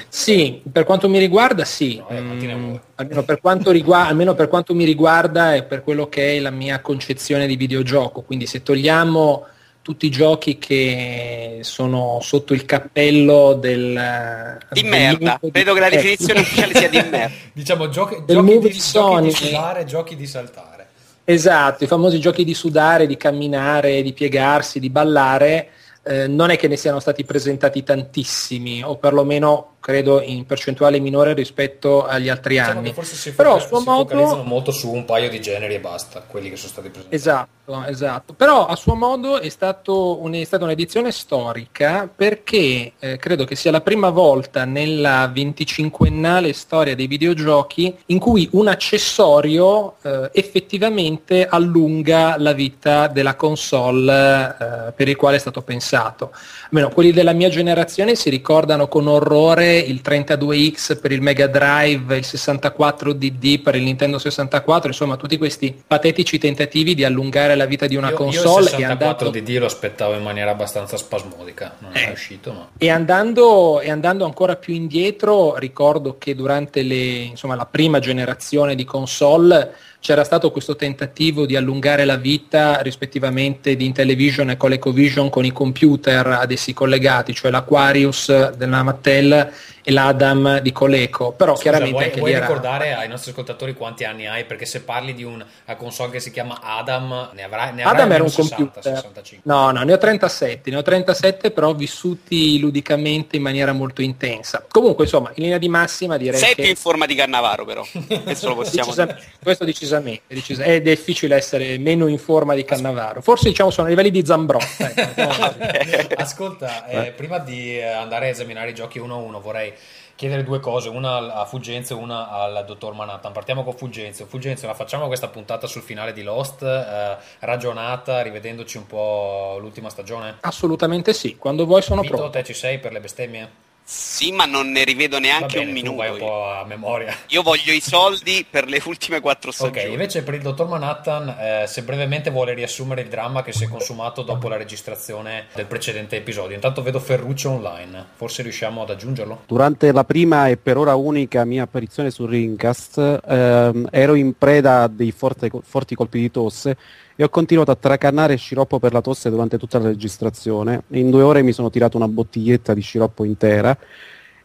sì, 0.08 0.60
per 0.70 0.82
quanto 0.82 1.08
mi 1.08 1.20
riguarda 1.20 1.64
sì, 1.64 1.96
No, 1.98 2.08
eh, 2.08 2.20
Mm, 2.20 2.74
almeno, 2.96 3.22
per 3.22 3.40
quanto 3.40 3.70
rigua- 3.70 4.06
almeno 4.08 4.34
per 4.34 4.48
quanto 4.48 4.74
mi 4.74 4.84
riguarda 4.84 5.54
e 5.54 5.62
per 5.62 5.84
quello 5.84 6.08
che 6.08 6.36
è 6.36 6.40
la 6.40 6.50
mia 6.50 6.80
concezione 6.80 7.46
di 7.46 7.54
videogioco, 7.54 8.22
quindi 8.22 8.46
se 8.46 8.64
togliamo 8.64 9.46
tutti 9.82 10.06
i 10.06 10.10
giochi 10.10 10.58
che 10.58 11.60
sono 11.62 12.18
sotto 12.22 12.52
il 12.52 12.64
cappello 12.64 13.54
del... 13.54 14.58
Di 14.70 14.82
del 14.82 14.90
merda, 14.90 15.38
di- 15.40 15.50
credo 15.50 15.74
che 15.74 15.80
la 15.80 15.88
definizione 15.88 16.40
ufficiale 16.40 16.74
sia 16.74 16.88
di 16.88 17.02
merda. 17.10 17.34
Diciamo 17.52 17.88
giochi, 17.88 18.22
giochi, 18.26 18.58
di, 18.58 18.68
di 18.68 18.78
giochi 18.78 19.22
di 19.22 19.30
sudare, 19.30 19.84
giochi 19.84 20.16
di 20.16 20.26
saltare. 20.26 20.88
Esatto, 21.24 21.84
i 21.84 21.86
famosi 21.86 22.18
giochi 22.18 22.44
di 22.44 22.54
sudare, 22.54 23.06
di 23.06 23.16
camminare, 23.16 24.02
di 24.02 24.12
piegarsi, 24.12 24.80
di 24.80 24.90
ballare, 24.90 25.68
eh, 26.02 26.26
non 26.26 26.50
è 26.50 26.56
che 26.56 26.66
ne 26.66 26.76
siano 26.76 26.98
stati 26.98 27.24
presentati 27.24 27.82
tantissimi, 27.82 28.82
o 28.82 28.96
perlomeno 28.96 29.76
credo 29.80 30.20
in 30.20 30.44
percentuale 30.46 31.00
minore 31.00 31.32
rispetto 31.32 32.06
agli 32.06 32.28
altri 32.28 32.54
Diciamo 32.58 32.78
anni. 32.80 32.92
forse 32.92 33.14
si, 33.16 33.32
Però 33.32 33.58
foca- 33.58 33.78
si 33.78 33.84
modo- 33.88 34.08
focalizzano 34.08 34.42
molto 34.42 34.70
su 34.70 34.90
un 34.92 35.04
paio 35.04 35.28
di 35.30 35.40
generi 35.40 35.74
e 35.74 35.80
basta, 35.80 36.22
quelli 36.26 36.50
che 36.50 36.56
sono 36.56 36.68
stati 36.70 36.88
presentati. 36.90 37.16
Esatto, 37.16 37.84
esatto. 37.86 38.32
Però 38.34 38.66
a 38.66 38.76
suo 38.76 38.94
modo 38.94 39.40
è, 39.40 39.48
stato 39.48 40.20
un- 40.22 40.34
è 40.34 40.44
stata 40.44 40.64
un'edizione 40.64 41.10
storica 41.12 42.08
perché 42.14 42.92
eh, 42.98 43.16
credo 43.16 43.44
che 43.44 43.56
sia 43.56 43.70
la 43.70 43.80
prima 43.80 44.10
volta 44.10 44.64
nella 44.64 45.26
25ennale 45.34 46.50
storia 46.52 46.94
dei 46.94 47.06
videogiochi 47.06 47.96
in 48.06 48.18
cui 48.18 48.48
un 48.52 48.68
accessorio 48.68 49.94
eh, 50.02 50.30
effettivamente 50.32 51.46
allunga 51.46 52.36
la 52.38 52.52
vita 52.52 53.06
della 53.06 53.34
console 53.34 54.56
eh, 54.88 54.92
per 54.92 55.08
il 55.08 55.16
quale 55.16 55.36
è 55.36 55.40
stato 55.40 55.62
pensato. 55.62 56.32
Almeno 56.64 56.90
quelli 56.90 57.12
della 57.12 57.32
mia 57.32 57.48
generazione 57.48 58.14
si 58.14 58.30
ricordano 58.30 58.88
con 58.88 59.06
orrore 59.06 59.69
il 59.72 60.00
32X 60.04 61.00
per 61.00 61.12
il 61.12 61.20
Mega 61.20 61.46
Drive, 61.46 62.16
il 62.16 62.24
64DD 62.26 63.62
per 63.62 63.74
il 63.74 63.82
Nintendo 63.82 64.18
64, 64.18 64.88
insomma 64.88 65.16
tutti 65.16 65.36
questi 65.38 65.74
patetici 65.86 66.38
tentativi 66.38 66.94
di 66.94 67.04
allungare 67.04 67.54
la 67.54 67.66
vita 67.66 67.86
di 67.86 67.96
una 67.96 68.10
io, 68.10 68.16
console 68.16 68.52
io 68.52 68.60
il 68.60 68.68
64 68.68 69.26
andato, 69.28 69.58
lo 69.58 69.66
aspettavo 69.66 70.14
in 70.14 70.22
maniera 70.22 70.50
abbastanza 70.50 70.96
spasmodica, 70.96 71.76
non 71.78 71.92
è 71.92 72.08
Eh. 72.08 72.12
uscito, 72.12 72.52
ma... 72.52 72.68
e 72.78 72.88
andando, 72.90 73.80
e 73.80 73.90
andando 73.90 74.24
ancora 74.24 74.56
più 74.56 74.74
indietro 74.74 75.56
ricordo 75.56 76.16
che 76.18 76.34
durante 76.34 76.82
le, 76.82 76.94
insomma, 76.94 77.54
la 77.54 77.66
prima 77.66 77.98
generazione 77.98 78.74
di 78.74 78.84
console 78.84 79.74
c'era 80.00 80.24
stato 80.24 80.50
questo 80.50 80.76
tentativo 80.76 81.44
di 81.44 81.56
allungare 81.56 82.06
la 82.06 82.16
vita 82.16 82.80
rispettivamente 82.80 83.76
di 83.76 83.84
Intellivision 83.84 84.50
e 84.50 84.56
ColecoVision 84.56 85.28
con 85.28 85.44
i 85.44 85.52
computer 85.52 86.26
ad 86.26 86.50
essi 86.50 86.72
collegati, 86.72 87.34
cioè 87.34 87.50
l'Aquarius 87.50 88.52
della 88.56 88.82
Mattel 88.82 89.52
e 89.82 89.92
l'Adam 89.92 90.60
di 90.60 90.72
Coleco, 90.72 91.32
però 91.32 91.52
Scusa, 91.52 91.62
chiaramente 91.62 91.92
vuoi, 91.92 92.04
anche 92.04 92.18
vuoi 92.18 92.30
lì 92.30 92.36
era... 92.36 92.46
ricordare 92.46 92.94
ai 92.94 93.08
nostri 93.08 93.30
ascoltatori 93.30 93.74
quanti 93.74 94.04
anni 94.04 94.26
hai? 94.26 94.44
Perché 94.44 94.66
se 94.66 94.82
parli 94.82 95.14
di 95.14 95.24
una 95.24 95.46
console 95.76 96.10
che 96.10 96.20
si 96.20 96.30
chiama 96.30 96.60
Adam, 96.62 97.30
ne 97.32 97.42
avrai, 97.42 97.72
ne 97.74 97.82
avrai 97.82 98.00
Adam 98.00 98.12
era 98.12 98.22
un 98.22 98.30
60, 98.30 98.56
computer. 98.56 98.82
65. 98.82 99.52
No, 99.52 99.70
no, 99.70 99.82
ne 99.82 99.92
ho 99.92 99.98
37, 99.98 100.70
ne 100.70 100.76
ho 100.76 100.82
37 100.82 101.50
però 101.50 101.74
vissuti 101.74 102.58
ludicamente 102.58 103.36
in 103.36 103.42
maniera 103.42 103.72
molto 103.72 104.02
intensa. 104.02 104.64
Comunque, 104.68 105.04
insomma, 105.04 105.30
in 105.34 105.42
linea 105.44 105.58
di 105.58 105.68
massima 105.68 106.16
direi 106.16 106.38
Sei 106.38 106.54
che 106.54 106.62
più 106.62 106.70
in 106.70 106.76
forma 106.76 107.06
di 107.06 107.14
Cannavaro 107.14 107.64
però, 107.64 107.84
questo 108.22 108.48
lo 108.48 108.56
possiamo 108.56 108.92
dire. 108.92 109.06
Decisamente, 109.06 109.24
questo 109.42 109.64
decisamente, 109.64 110.22
decisa- 110.26 110.64
è 110.64 110.80
difficile 110.80 111.36
essere 111.36 111.78
meno 111.78 112.06
in 112.06 112.18
forma 112.18 112.54
di 112.54 112.64
Cannavaro. 112.64 113.20
Forse 113.22 113.48
diciamo 113.48 113.70
sono 113.70 113.86
a 113.86 113.90
livelli 113.90 114.10
di 114.10 114.24
Zambrotta. 114.24 114.92
ecco. 114.94 116.14
Ascolta, 116.20 116.86
eh, 116.86 117.10
prima 117.12 117.38
di 117.38 117.80
andare 117.80 118.26
a 118.26 118.28
esaminare 118.28 118.70
i 118.70 118.74
giochi 118.74 118.98
uno 118.98 119.14
a 119.14 119.18
uno, 119.18 119.40
vorrei 119.40 119.72
chiedere 120.20 120.44
due 120.44 120.60
cose, 120.60 120.90
una 120.90 121.32
a 121.32 121.46
Fulgenzio 121.46 121.96
e 121.96 122.02
una 122.02 122.28
al 122.28 122.64
dottor 122.66 122.92
Manhattan. 122.92 123.32
Partiamo 123.32 123.64
con 123.64 123.74
Fulgenzio. 123.74 124.26
Fulgenzio, 124.26 124.68
la 124.68 124.74
facciamo 124.74 125.06
questa 125.06 125.28
puntata 125.28 125.66
sul 125.66 125.80
finale 125.80 126.12
di 126.12 126.22
Lost, 126.22 126.60
eh, 126.60 127.16
ragionata, 127.38 128.20
rivedendoci 128.20 128.76
un 128.76 128.86
po' 128.86 129.56
l'ultima 129.58 129.88
stagione? 129.88 130.36
Assolutamente 130.40 131.14
sì, 131.14 131.36
quando 131.38 131.64
vuoi 131.64 131.80
sono 131.80 132.02
Vito, 132.02 132.16
pronto. 132.16 132.32
te 132.32 132.44
ci 132.44 132.52
sei 132.52 132.78
per 132.78 132.92
le 132.92 133.00
bestemmie? 133.00 133.50
Sì, 133.92 134.30
ma 134.30 134.44
non 134.44 134.70
ne 134.70 134.84
rivedo 134.84 135.18
neanche 135.18 135.58
bene, 135.58 135.66
un 135.66 135.72
minuto. 135.72 135.96
vai 135.96 136.10
un 136.10 136.14
io. 136.18 136.24
po' 136.24 136.48
a 136.48 136.64
memoria. 136.64 137.12
Io 137.30 137.42
voglio 137.42 137.72
i 137.72 137.80
soldi 137.80 138.46
per 138.48 138.68
le 138.68 138.80
ultime 138.86 139.18
quattro 139.20 139.50
Ok, 139.50 139.56
stagioni. 139.56 139.90
invece 139.90 140.22
per 140.22 140.34
il 140.34 140.42
dottor 140.42 140.68
Manhattan, 140.68 141.28
eh, 141.36 141.64
se 141.66 141.82
brevemente 141.82 142.30
vuole 142.30 142.54
riassumere 142.54 143.00
il 143.00 143.08
dramma 143.08 143.42
che 143.42 143.50
si 143.52 143.64
è 143.64 143.68
consumato 143.68 144.22
dopo 144.22 144.46
la 144.48 144.56
registrazione 144.56 145.46
del 145.56 145.66
precedente 145.66 146.14
episodio. 146.14 146.54
Intanto 146.54 146.82
vedo 146.82 147.00
Ferruccio 147.00 147.50
online, 147.50 148.06
forse 148.14 148.42
riusciamo 148.42 148.82
ad 148.82 148.90
aggiungerlo? 148.90 149.42
Durante 149.48 149.90
la 149.90 150.04
prima 150.04 150.46
e 150.46 150.56
per 150.56 150.76
ora 150.76 150.94
unica 150.94 151.44
mia 151.44 151.64
apparizione 151.64 152.12
su 152.12 152.26
Ringcast 152.26 153.22
ehm, 153.26 153.88
ero 153.90 154.14
in 154.14 154.38
preda 154.38 154.82
a 154.82 154.88
dei 154.88 155.10
forte- 155.10 155.50
forti 155.64 155.96
colpi 155.96 156.20
di 156.20 156.30
tosse 156.30 156.76
e 157.20 157.24
ho 157.24 157.28
continuato 157.28 157.70
a 157.70 157.74
tracannare 157.76 158.36
sciroppo 158.36 158.78
per 158.78 158.94
la 158.94 159.02
tosse 159.02 159.28
durante 159.28 159.58
tutta 159.58 159.78
la 159.78 159.88
registrazione. 159.88 160.84
In 160.92 161.10
due 161.10 161.20
ore 161.20 161.42
mi 161.42 161.52
sono 161.52 161.68
tirato 161.68 161.98
una 161.98 162.08
bottiglietta 162.08 162.72
di 162.72 162.80
sciroppo 162.80 163.24
intera 163.24 163.76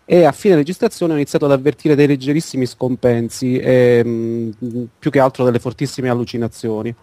e 0.04 0.26
a 0.26 0.34
fine 0.34 0.56
registrazione 0.56 1.14
ho 1.14 1.16
iniziato 1.16 1.46
ad 1.46 1.54
avvertire 1.54 1.96
dei 1.96 2.06
leggerissimi 2.06 2.66
scompensi 2.66 3.58
e 3.60 4.04
mh, 4.04 4.88
più 5.00 5.10
che 5.10 5.20
altro 5.20 5.46
delle 5.46 5.60
fortissime 5.60 6.10
allucinazioni. 6.10 6.94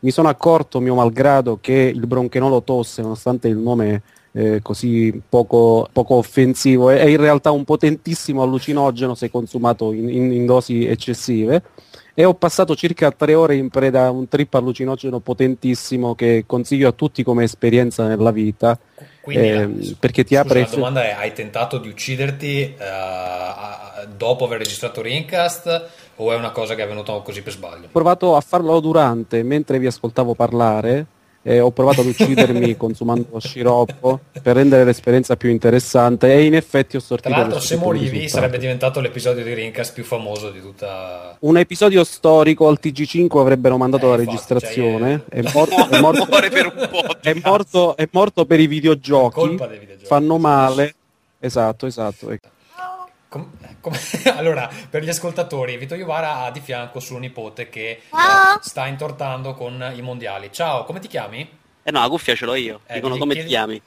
Mi 0.00 0.10
sono 0.10 0.26
accorto, 0.26 0.80
mio 0.80 0.96
malgrado, 0.96 1.58
che 1.60 1.92
il 1.94 2.08
bronchenolo 2.08 2.64
tosse, 2.64 3.00
nonostante 3.00 3.46
il 3.46 3.58
nome 3.58 4.02
eh, 4.32 4.58
così 4.62 5.22
poco, 5.28 5.88
poco 5.92 6.14
offensivo, 6.14 6.90
è, 6.90 6.98
è 6.98 7.06
in 7.06 7.18
realtà 7.18 7.52
un 7.52 7.62
potentissimo 7.62 8.42
allucinogeno 8.42 9.14
se 9.14 9.30
consumato 9.30 9.92
in, 9.92 10.08
in- 10.08 10.32
in 10.32 10.44
dosi 10.44 10.86
eccessive. 10.86 11.62
E 12.14 12.24
ho 12.24 12.34
passato 12.34 12.74
circa 12.74 13.10
tre 13.12 13.34
ore 13.34 13.56
in 13.56 13.68
preda 13.68 14.06
a 14.06 14.10
un 14.10 14.28
trip 14.28 14.52
allucinogeno 14.54 15.20
potentissimo 15.20 16.14
che 16.14 16.44
consiglio 16.46 16.88
a 16.88 16.92
tutti 16.92 17.22
come 17.22 17.44
esperienza 17.44 18.06
nella 18.06 18.30
vita. 18.30 18.78
Quindi 19.22 19.48
Eh, 19.48 19.54
la- 19.66 19.94
perché 19.98 20.24
ti 20.24 20.34
scusa, 20.34 20.40
apre- 20.40 20.60
La 20.60 20.66
domanda 20.68 21.04
è: 21.04 21.10
hai 21.12 21.32
tentato 21.32 21.78
di 21.78 21.88
ucciderti 21.88 22.74
a- 22.78 24.06
dopo 24.16 24.44
aver 24.44 24.58
registrato 24.58 25.02
Rincast 25.02 25.88
o 26.16 26.32
è 26.32 26.36
una 26.36 26.50
cosa 26.50 26.74
che 26.74 26.82
è 26.82 26.88
venuta 26.88 27.12
così 27.20 27.42
per 27.42 27.52
sbaglio? 27.52 27.86
Ho 27.86 27.90
provato 27.92 28.34
a 28.36 28.40
farlo 28.40 28.80
durante, 28.80 29.42
mentre 29.42 29.78
vi 29.78 29.86
ascoltavo 29.86 30.34
parlare, 30.34 31.06
e 31.42 31.60
ho 31.60 31.70
provato 31.70 32.02
ad 32.02 32.06
uccidermi 32.08 32.76
consumando 32.78 33.38
sciroppo 33.40 34.20
per 34.42 34.56
rendere 34.56 34.84
l'esperienza 34.84 35.36
più 35.36 35.48
interessante 35.48 36.32
e 36.32 36.44
in 36.44 36.54
effetti 36.54 36.96
ho 36.96 36.98
Tra 36.98 37.08
sortito 37.08 37.34
l'altro, 37.36 37.54
lo 37.54 37.60
se 37.60 37.76
morivi 37.76 38.28
sarebbe 38.28 38.58
diventato 38.58 39.00
l'episodio 39.00 39.42
di 39.42 39.54
Rincast 39.54 39.94
più 39.94 40.04
famoso 40.04 40.50
di 40.50 40.60
tutta. 40.60 41.36
Un 41.40 41.56
episodio 41.56 42.04
storico 42.04 42.68
al 42.68 42.78
TG5 42.82 43.38
avrebbero 43.38 43.76
mandato 43.76 44.06
Eh, 44.06 44.08
la 44.08 44.22
infatti, 44.22 44.30
registrazione. 44.30 45.24
cioè, 45.30 45.40
è, 45.40 45.50
morto, 45.52 45.88
è, 45.88 46.00
morto, 46.00 46.26
po' 46.26 46.40
di 46.40 46.48
è 47.22 47.40
morto- 47.42 47.96
è 47.96 48.08
morto 48.12 48.44
per 48.44 48.60
i 48.60 48.66
videogiochi. 48.66 49.48
Videogiochi. 49.48 50.04
Fanno 50.04 50.38
male. 50.38 50.94
Esatto, 51.38 51.86
esatto. 51.86 52.28
Com- 53.80 53.92
com- 53.92 54.32
allora, 54.36 54.68
per 54.88 55.02
gli 55.02 55.08
ascoltatori, 55.08 55.76
Vito 55.76 55.94
Iovara 55.94 56.40
ha 56.44 56.50
di 56.50 56.60
fianco 56.60 57.00
suo 57.00 57.18
nipote 57.18 57.68
che 57.68 57.88
eh, 57.90 58.00
sta 58.60 58.86
intortando 58.86 59.54
con 59.54 59.92
i 59.94 60.02
mondiali. 60.02 60.50
Ciao, 60.52 60.84
come 60.84 61.00
ti 61.00 61.08
chiami? 61.08 61.58
Eh 61.82 61.90
no, 61.90 62.00
la 62.00 62.08
cuffia 62.08 62.34
ce 62.34 62.44
l'ho 62.44 62.54
io. 62.54 62.80
Eh, 62.86 62.94
Dicono 62.94 63.16
come 63.16 63.32
chiedi- 63.34 63.48
ti 63.48 63.54
chiami? 63.54 63.82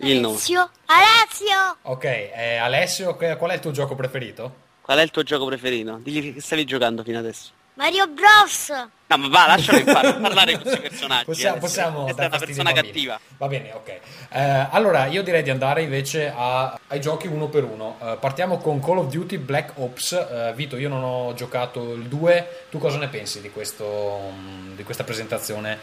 Il 0.00 0.20
nome. 0.20 0.34
Alessio. 0.34 0.70
Alessio. 0.86 1.76
Ok, 1.82 2.04
eh, 2.04 2.56
Alessio, 2.56 3.16
qual 3.16 3.50
è 3.50 3.54
il 3.54 3.60
tuo 3.60 3.72
gioco 3.72 3.94
preferito? 3.96 4.66
Qual 4.82 4.96
è 4.98 5.02
il 5.02 5.10
tuo 5.10 5.22
gioco 5.22 5.44
preferito? 5.46 5.98
Digli 6.02 6.34
che 6.34 6.40
stavi 6.40 6.64
giocando 6.64 7.02
fino 7.02 7.18
adesso. 7.18 7.50
Mario 7.78 8.08
Bros. 8.08 8.70
No, 9.06 9.16
ma 9.18 9.28
va, 9.28 9.46
lascialo 9.46 9.84
parlare 9.86 10.54
con 10.54 10.62
questi 10.62 10.80
personaggi. 10.80 11.24
Possiamo, 11.26 11.58
Alessio. 11.58 11.60
possiamo 11.60 12.02
Questa 12.02 12.22
dare 12.22 12.34
è 12.34 12.36
una 12.36 12.44
persona 12.44 12.72
cattiva. 12.72 13.20
Va 13.36 13.46
bene, 13.46 13.72
ok. 13.72 13.88
Eh, 14.30 14.66
allora, 14.72 15.06
io 15.06 15.22
direi 15.22 15.44
di 15.44 15.50
andare 15.50 15.82
invece 15.82 16.32
a- 16.36 16.76
ai 16.88 17.00
giochi 17.00 17.28
uno 17.28 17.46
per 17.46 17.62
uno. 17.62 17.96
Eh, 18.02 18.16
partiamo 18.18 18.58
con 18.58 18.80
Call 18.80 18.98
of 18.98 19.06
Duty 19.12 19.36
Black 19.38 19.78
Ops. 19.78 20.10
Eh, 20.12 20.52
Vito, 20.56 20.76
io 20.76 20.88
non 20.88 21.04
ho 21.04 21.32
giocato 21.34 21.92
il 21.94 22.02
2. 22.06 22.64
Tu 22.68 22.78
cosa 22.78 22.98
ne 22.98 23.06
pensi 23.06 23.40
di, 23.40 23.50
questo, 23.52 24.32
mm, 24.34 24.74
di 24.74 24.82
questa 24.82 25.04
presentazione 25.04 25.78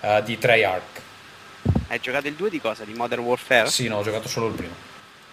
eh, 0.00 0.22
di 0.24 0.38
Treyarch? 0.38 1.02
Hai 1.88 2.00
giocato 2.00 2.26
il 2.26 2.34
2 2.36 2.48
di 2.48 2.58
cosa? 2.58 2.84
Di 2.84 2.94
Modern 2.94 3.20
Warfare? 3.20 3.68
Sì, 3.68 3.86
no, 3.86 3.98
ho 3.98 4.02
giocato 4.02 4.28
solo 4.28 4.46
il 4.46 4.54
primo. 4.54 4.74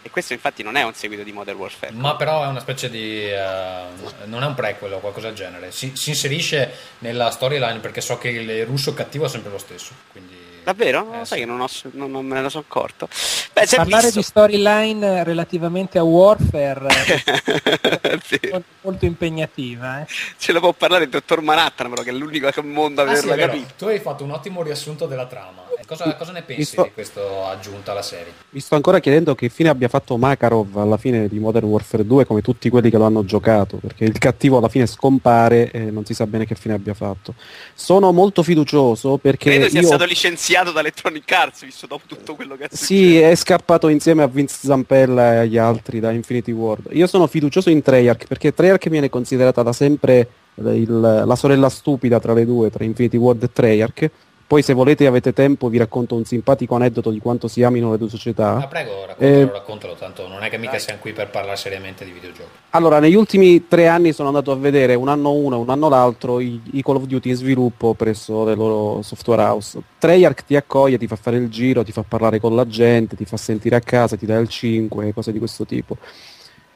E 0.03 0.09
questo 0.09 0.33
infatti 0.33 0.63
non 0.63 0.75
è 0.77 0.83
un 0.83 0.93
seguito 0.95 1.21
di 1.23 1.31
Modern 1.31 1.57
Warfare. 1.57 1.93
Ma 1.93 2.15
però 2.15 2.43
è 2.43 2.47
una 2.47 2.59
specie 2.59 2.89
di... 2.89 3.29
eh, 3.29 3.83
non 4.25 4.41
è 4.43 4.45
un 4.47 4.55
prequel 4.55 4.93
o 4.93 4.99
qualcosa 4.99 5.27
del 5.27 5.35
genere. 5.35 5.71
Si, 5.71 5.91
si 5.95 6.09
inserisce 6.09 6.71
nella 6.99 7.29
storyline 7.29 7.79
perché 7.79 8.01
so 8.01 8.17
che 8.17 8.29
il 8.29 8.65
russo 8.65 8.93
cattivo 8.95 9.25
è 9.25 9.29
sempre 9.29 9.51
lo 9.51 9.57
stesso. 9.59 9.91
Quindi... 10.11 10.49
Davvero? 10.63 11.07
Eh, 11.13 11.25
Sai 11.25 11.39
sì. 11.39 11.43
che 11.43 11.45
non, 11.45 11.59
ho, 11.61 11.67
non, 11.93 12.11
non 12.11 12.23
me 12.25 12.39
ne 12.39 12.49
sono 12.49 12.63
accorto. 12.67 13.07
Beh, 13.53 13.65
Parlare 13.75 14.03
visto. 14.05 14.19
di 14.19 14.23
storyline 14.25 15.23
relativamente 15.23 15.97
a 15.97 16.03
Warfare 16.03 16.85
è 18.01 18.17
Sì. 18.23 18.39
molto, 18.51 18.63
molto 18.81 19.05
impegnativa. 19.05 20.01
eh. 20.01 20.07
Ce 20.37 20.51
la 20.51 20.59
può 20.59 20.71
parlare 20.73 21.05
il 21.05 21.09
dottor 21.09 21.41
Manhattan, 21.41 21.89
però, 21.89 22.03
che 22.03 22.09
è 22.11 22.13
l'unico 22.13 22.47
al 22.47 22.65
mondo 22.65 23.01
a 23.01 23.05
Ah, 23.05 23.15
sì, 23.15 23.25
averla 23.25 23.35
vero. 23.35 23.47
capito. 23.53 23.73
Tu 23.77 23.85
hai 23.85 23.99
fatto 23.99 24.23
un 24.23 24.31
ottimo 24.31 24.61
riassunto 24.61 25.07
della 25.07 25.25
trama. 25.25 25.63
Cosa, 25.91 26.15
cosa 26.15 26.31
ne 26.31 26.41
pensi 26.43 26.63
sto- 26.63 26.83
di 26.83 26.91
questo 26.93 27.45
aggiunta 27.45 27.91
alla 27.91 28.01
serie? 28.01 28.31
Mi 28.51 28.61
sto 28.61 28.75
ancora 28.75 28.99
chiedendo 28.99 29.35
che 29.35 29.49
fine 29.49 29.67
abbia 29.67 29.89
fatto 29.89 30.15
Makarov 30.15 30.77
alla 30.77 30.95
fine 30.95 31.27
di 31.27 31.37
Modern 31.37 31.65
Warfare 31.65 32.05
2 32.05 32.25
come 32.25 32.41
tutti 32.41 32.69
quelli 32.69 32.89
che 32.89 32.97
lo 32.97 33.03
hanno 33.03 33.25
giocato, 33.25 33.75
perché 33.75 34.05
il 34.05 34.17
cattivo 34.17 34.57
alla 34.57 34.69
fine 34.69 34.85
scompare 34.85 35.69
e 35.71 35.91
non 35.91 36.05
si 36.05 36.13
sa 36.13 36.25
bene 36.27 36.45
che 36.45 36.55
fine 36.55 36.75
abbia 36.75 36.93
fatto. 36.93 37.33
Sono 37.73 38.13
molto 38.13 38.41
fiducioso 38.41 39.17
perché 39.17 39.49
Credo 39.49 39.67
sia 39.67 39.81
io... 39.81 39.87
stato 39.87 40.05
licenziato 40.05 40.71
da 40.71 40.79
Electronic 40.79 41.29
Arts, 41.29 41.65
visto 41.65 41.87
dopo 41.87 42.03
tutto 42.07 42.35
quello 42.35 42.55
che 42.55 42.63
ha 42.63 42.67
Sì, 42.71 43.19
è 43.19 43.35
scappato 43.35 43.89
insieme 43.89 44.23
a 44.23 44.27
Vince 44.27 44.55
Zampella 44.61 45.33
e 45.33 45.37
agli 45.39 45.57
altri 45.57 45.99
da 45.99 46.11
Infinity 46.11 46.53
Ward. 46.53 46.87
Io 46.91 47.05
sono 47.07 47.27
fiducioso 47.27 47.69
in 47.69 47.81
Treyarch 47.81 48.27
perché 48.27 48.53
Treyarch 48.53 48.87
viene 48.87 49.09
considerata 49.09 49.61
da 49.61 49.73
sempre 49.73 50.27
il- 50.55 51.23
la 51.25 51.35
sorella 51.35 51.67
stupida 51.69 52.19
tra 52.21 52.31
le 52.33 52.45
due, 52.45 52.69
tra 52.69 52.85
Infinity 52.85 53.17
Ward 53.17 53.43
e 53.43 53.51
Treyarch. 53.51 54.09
Poi 54.51 54.63
se 54.63 54.73
volete 54.73 55.05
e 55.05 55.07
avete 55.07 55.31
tempo 55.31 55.69
vi 55.69 55.77
racconto 55.77 56.13
un 56.15 56.25
simpatico 56.25 56.75
aneddoto 56.75 57.09
di 57.09 57.19
quanto 57.19 57.47
si 57.47 57.63
amino 57.63 57.89
le 57.89 57.97
due 57.97 58.09
società. 58.09 58.57
Ah, 58.57 58.67
prego, 58.67 59.05
raccontalo, 59.05 59.31
Eh, 59.31 59.49
raccontalo, 59.49 59.93
tanto 59.93 60.27
non 60.27 60.43
è 60.43 60.49
che 60.49 60.57
mica 60.57 60.71
Dai. 60.71 60.81
siamo 60.81 60.99
qui 60.99 61.13
per 61.13 61.29
parlare 61.29 61.55
seriamente 61.55 62.03
di 62.03 62.11
videogiochi. 62.11 62.49
Allora, 62.71 62.99
negli 62.99 63.15
ultimi 63.15 63.69
tre 63.69 63.87
anni 63.87 64.11
sono 64.11 64.27
andato 64.27 64.51
a 64.51 64.57
vedere 64.57 64.93
un 64.95 65.07
anno 65.07 65.31
uno 65.31 65.55
e 65.55 65.59
un 65.59 65.69
anno 65.69 65.87
l'altro 65.87 66.41
i, 66.41 66.59
i 66.73 66.83
Call 66.83 66.97
of 66.97 67.05
Duty 67.05 67.29
in 67.29 67.35
sviluppo 67.37 67.93
presso 67.93 68.43
le 68.43 68.53
loro 68.53 69.01
software 69.03 69.41
house. 69.41 69.81
Treyarch 69.97 70.43
ti 70.43 70.57
accoglie, 70.57 70.97
ti 70.97 71.07
fa 71.07 71.15
fare 71.15 71.37
il 71.37 71.47
giro, 71.47 71.85
ti 71.85 71.93
fa 71.93 72.03
parlare 72.05 72.41
con 72.41 72.53
la 72.53 72.67
gente, 72.67 73.15
ti 73.15 73.23
fa 73.23 73.37
sentire 73.37 73.77
a 73.77 73.79
casa, 73.79 74.17
ti 74.17 74.25
dà 74.25 74.37
il 74.37 74.49
5, 74.49 75.13
cose 75.13 75.31
di 75.31 75.39
questo 75.39 75.63
tipo. 75.63 75.95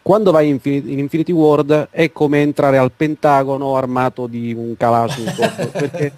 Quando 0.02 0.32
vai 0.32 0.48
in, 0.48 0.60
in 0.64 1.00
Infinity 1.00 1.34
World 1.34 1.90
è 1.92 2.14
come 2.14 2.42
entrare 2.42 2.78
al 2.78 2.94
Pentagono 2.94 3.76
armato 3.76 4.28
di 4.28 4.54
un 4.54 4.78
Kalashnikov, 4.78 5.72
perché 5.76 6.14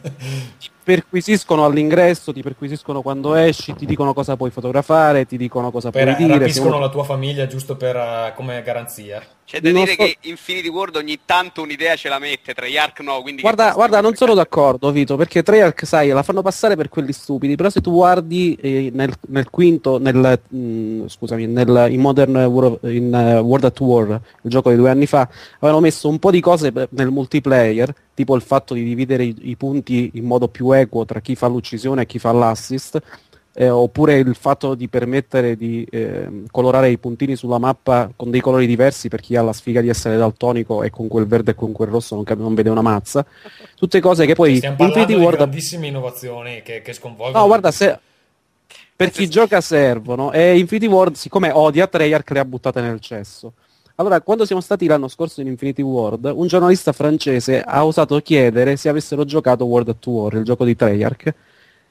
ti 0.60 0.70
perquisiscono 0.88 1.66
all'ingresso, 1.66 2.32
ti 2.32 2.42
perquisiscono 2.42 3.02
quando 3.02 3.36
esci, 3.36 3.76
ti 3.76 3.86
dicono 3.86 4.14
cosa 4.14 4.38
puoi 4.38 4.52
fotografare, 4.52 5.26
ti 5.26 5.36
dicono 5.36 5.70
cosa 5.70 5.90
Per, 5.92 6.02
puoi 6.02 6.16
dire. 6.16 6.40
rapiscono 6.40 6.76
uno- 6.78 6.80
la 6.80 6.88
tua 6.90 7.04
famiglia 7.04 7.46
giusto 7.46 7.76
per, 7.76 7.98
eh, 7.98 8.32
come 8.38 8.62
garanzia. 8.62 9.22
C'è 9.48 9.62
da 9.62 9.72
Non 9.72 9.86
dire 9.86 9.96
so- 9.96 10.04
che 10.04 10.18
Infinity 10.30 10.68
World 10.68 10.98
ogni 10.98 11.20
tanto 11.24 11.62
un'idea 11.62 11.96
ce 11.96 12.10
la 12.10 12.20
mette, 12.20 12.54
tra 12.54 12.68
Yark 12.68 13.00
no, 13.00 13.22
quindi... 13.22 13.42
Guarda, 13.42 13.72
guarda, 13.72 14.02
non 14.02 14.14
sono 14.14 14.34
d'accordo, 14.34 14.92
Vito, 14.92 15.16
perché 15.16 15.42
Treyarch, 15.42 15.88
sai, 15.88 16.10
la 16.10 16.22
fanno 16.22 16.42
passare 16.42 16.76
per 16.76 16.90
quelli 16.90 17.14
stupidi, 17.14 17.56
però 17.56 17.70
se 17.70 17.80
tu 17.80 17.94
guardi 17.94 18.58
eh, 18.60 18.92
nel, 18.94 19.14
nel 19.30 19.50
quinto, 19.50 20.00
nel, 20.00 20.38
mm, 20.54 21.06
scusami, 21.06 21.48
nel, 21.48 21.88
in 21.90 22.02
Modern 22.02 22.36
War, 22.36 22.78
in, 22.92 23.14
eh, 23.14 23.40
World 23.40 23.64
at 23.64 23.80
War, 23.80 24.20
il 24.42 24.50
gioco 24.50 24.70
di 24.70 24.76
due 24.76 24.90
anni 24.90 25.06
fa, 25.06 25.30
avevano 25.60 25.80
messo 25.80 26.10
un 26.10 26.20
po' 26.20 26.30
di 26.32 26.42
cose 26.42 26.74
per- 26.74 26.90
nel 26.92 27.10
multiplayer, 27.10 27.96
tipo 28.14 28.36
il 28.36 28.42
fatto 28.42 28.74
di 28.74 28.84
dividere 28.84 29.24
i, 29.24 29.34
i 29.44 29.56
punti 29.56 30.12
in 30.16 30.26
modo 30.26 30.50
più 30.50 30.72
equo 30.74 31.06
tra 31.06 31.22
chi 31.22 31.36
fa 31.36 31.48
l'uccisione 31.48 32.02
e 32.02 32.06
chi 32.06 32.20
fa 32.20 32.34
l'assist, 32.34 33.02
eh, 33.60 33.72
oppure 33.72 34.20
il 34.20 34.36
fatto 34.36 34.76
di 34.76 34.88
permettere 34.88 35.58
di 35.58 35.86
ehm, 35.90 36.46
colorare 36.52 36.92
i 36.92 37.00
puntini 37.00 37.36
sulla 37.36 37.58
mappa 37.58 38.08
con 38.16 38.30
dei 38.30 38.40
colori 38.40 38.68
diversi 38.68 39.08
per 39.08 39.20
chi 39.20 39.36
ha 39.36 39.42
la 39.42 39.52
sfiga 39.52 39.82
di 39.82 39.90
essere 39.90 40.16
daltonico 40.16 40.84
e 40.84 40.92
con 40.92 41.08
quel 41.08 41.26
verde 41.26 41.52
e 41.52 41.56
con 41.56 41.72
quel 41.72 41.90
rosso 41.90 42.14
non, 42.14 42.24
cap- 42.24 42.38
non 42.38 42.54
vede 42.54 42.70
una 42.70 42.84
mazza. 42.84 43.26
Tutte 43.76 44.00
cose 44.00 44.28
che 44.28 44.36
poi 44.36 44.58
Stiamo 44.58 44.76
parlando 44.76 45.00
Infinity 45.00 45.20
di 45.20 45.26
Ward... 45.26 45.38
grandissime 45.40 45.88
innovazioni 45.88 46.62
che, 46.62 46.84
che 46.84 46.94
sconvolgono. 46.94 47.40
No, 47.40 47.48
guarda, 47.48 47.72
se... 47.72 47.98
per 48.96 49.10
chi 49.10 49.28
gioca 49.28 49.60
servono 49.60 50.32
e 50.32 50.60
Infinity 50.60 50.86
Ward, 50.86 51.16
siccome 51.16 51.50
odia 51.52 51.88
Treyarch, 51.88 52.30
le 52.30 52.40
ha 52.40 52.46
buttate 52.46 52.80
nel 52.80 53.00
cesso. 53.00 53.54
Allora, 53.96 54.22
quando 54.22 54.46
siamo 54.46 54.62
stati 54.62 54.86
l'anno 54.86 55.08
scorso 55.08 55.42
in 55.42 55.48
Infinity 55.48 55.82
World, 55.82 56.32
un 56.32 56.46
giornalista 56.46 56.92
francese 56.92 57.64
ha 57.64 57.84
osato 57.84 58.20
chiedere 58.20 58.78
se 58.78 58.88
avessero 58.88 59.26
giocato 59.26 59.66
World 59.66 59.90
at 59.90 60.06
War, 60.06 60.36
il 60.36 60.44
gioco 60.44 60.64
di 60.64 60.76
Treyarch. 60.76 61.34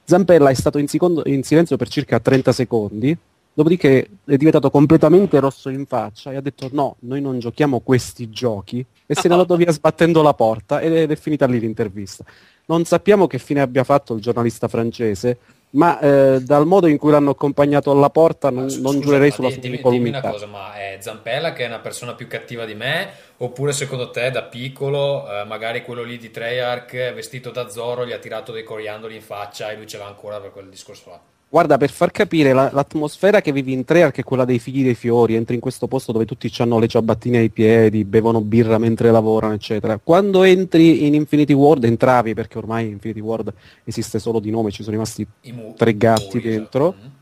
Zampella 0.09 0.49
è 0.49 0.53
stato 0.53 0.77
in, 0.77 0.87
secondo- 0.87 1.23
in 1.25 1.43
silenzio 1.43 1.75
per 1.75 1.89
circa 1.89 2.21
30 2.21 2.53
secondi, 2.53 3.17
dopodiché 3.53 4.09
è 4.23 4.37
diventato 4.37 4.69
completamente 4.69 5.37
rosso 5.41 5.67
in 5.67 5.85
faccia 5.85 6.31
e 6.31 6.37
ha 6.37 6.41
detto 6.41 6.69
no, 6.71 6.95
noi 6.99 7.19
non 7.19 7.39
giochiamo 7.39 7.81
questi 7.81 8.29
giochi 8.29 8.85
e 9.05 9.15
se 9.15 9.27
n'è 9.27 9.33
andato 9.33 9.57
via 9.57 9.71
sbattendo 9.71 10.21
la 10.21 10.33
porta 10.33 10.79
ed 10.79 10.93
è, 10.93 11.01
ed 11.01 11.11
è 11.11 11.15
finita 11.17 11.45
lì 11.45 11.59
l'intervista. 11.59 12.23
Non 12.67 12.85
sappiamo 12.85 13.27
che 13.27 13.39
fine 13.39 13.61
abbia 13.61 13.83
fatto 13.83 14.13
il 14.13 14.21
giornalista 14.21 14.67
francese, 14.67 15.37
ma 15.71 15.99
eh, 15.99 16.41
dal 16.41 16.65
modo 16.65 16.87
in 16.87 16.97
cui 16.97 17.11
l'hanno 17.11 17.31
accompagnato 17.31 17.91
alla 17.91 18.09
porta 18.09 18.49
non, 18.49 18.69
su- 18.69 18.81
non 18.81 18.93
scusa, 18.93 19.05
giurerei 19.05 19.31
sulla 19.31 19.49
sua 19.49 19.59
dimmi, 19.59 19.81
dimmi 19.81 20.09
una 20.09 20.21
cosa, 20.21 20.45
ma 20.45 20.75
è 20.75 20.97
Zampella 20.99 21.53
che 21.53 21.63
è 21.63 21.67
una 21.67 21.79
persona 21.79 22.13
più 22.13 22.27
cattiva 22.27 22.65
di 22.65 22.75
me? 22.75 23.09
Oppure 23.37 23.71
secondo 23.73 24.09
te 24.11 24.31
da 24.31 24.43
piccolo, 24.43 25.29
eh, 25.29 25.43
magari 25.45 25.83
quello 25.83 26.03
lì 26.03 26.17
di 26.17 26.31
Treyarch 26.31 27.13
vestito 27.13 27.51
da 27.51 27.69
Zoro 27.69 28.05
gli 28.05 28.11
ha 28.11 28.17
tirato 28.17 28.51
dei 28.51 28.63
coriandoli 28.63 29.15
in 29.15 29.21
faccia 29.21 29.71
e 29.71 29.75
lui 29.75 29.87
ce 29.87 29.97
l'ha 29.97 30.07
ancora 30.07 30.39
per 30.39 30.51
quel 30.51 30.69
discorso 30.69 31.09
là? 31.09 31.19
Guarda, 31.49 31.77
per 31.77 31.89
far 31.91 32.11
capire 32.11 32.51
la- 32.51 32.69
l'atmosfera 32.73 33.39
che 33.39 33.53
vivi 33.53 33.71
in 33.71 33.85
Treyarch 33.85 34.17
è 34.17 34.23
quella 34.23 34.43
dei 34.43 34.59
figli 34.59 34.83
dei 34.83 34.95
fiori, 34.95 35.35
entri 35.35 35.55
in 35.55 35.61
questo 35.61 35.87
posto 35.87 36.11
dove 36.11 36.25
tutti 36.25 36.51
hanno 36.57 36.77
le 36.77 36.87
ciabattine 36.87 37.37
ai 37.37 37.49
piedi, 37.49 38.03
bevono 38.03 38.41
birra 38.41 38.77
mentre 38.77 39.11
lavorano, 39.11 39.53
eccetera. 39.53 39.97
Quando 39.97 40.43
entri 40.43 41.05
in 41.07 41.13
Infinity 41.13 41.53
World, 41.53 41.85
entravi, 41.85 42.33
perché 42.33 42.57
ormai 42.57 42.89
Infinity 42.89 43.21
World 43.21 43.53
esiste 43.85 44.19
solo 44.19 44.39
di 44.39 44.49
nome, 44.51 44.71
ci 44.71 44.83
sono 44.83 44.95
rimasti 44.95 45.25
mu- 45.53 45.73
tre 45.75 45.95
gatti 45.95 46.35
muri, 46.37 46.49
dentro. 46.49 46.87
esatto. 46.89 47.15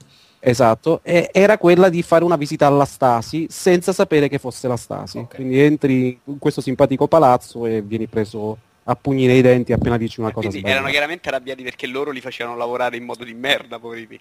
Esatto, 0.48 1.00
e 1.01 1.29
era 1.32 1.58
quella 1.58 1.89
di 1.89 2.03
fare 2.03 2.24
una 2.24 2.36
visita 2.36 2.67
alla 2.67 2.86
Stasi 2.86 3.48
senza 3.50 3.94
sapere 3.94 4.27
che 4.27 4.38
fosse 4.38 4.67
la 4.67 4.77
Stasi. 4.77 5.17
Ok. 5.17 5.36
Quindi 5.36 5.60
entri 5.60 6.20
in 6.24 6.38
questo 6.38 6.62
simpatico 6.62 7.08
palazzo 7.08 7.65
e 7.65 7.82
vieni 7.82 8.05
preso 8.05 8.55
a 8.88 8.96
pugni 8.96 9.25
nei 9.25 9.42
denti 9.42 9.74
appena 9.74 9.98
dici 9.98 10.20
una 10.20 10.30
cosa 10.32 10.48
Quindi 10.48 10.60
sbagliata. 10.60 10.80
erano 10.80 10.92
chiaramente 10.92 11.30
arrabbiati 11.30 11.63
perché 11.63 11.88
loro 11.88 12.12
li 12.12 12.22
facevano 12.22 12.56
lavorare 12.56 12.98
in 12.98 13.04
modo 13.04 13.24
di 13.24 13.34
merda, 13.34 13.80
poverini. 13.80 14.20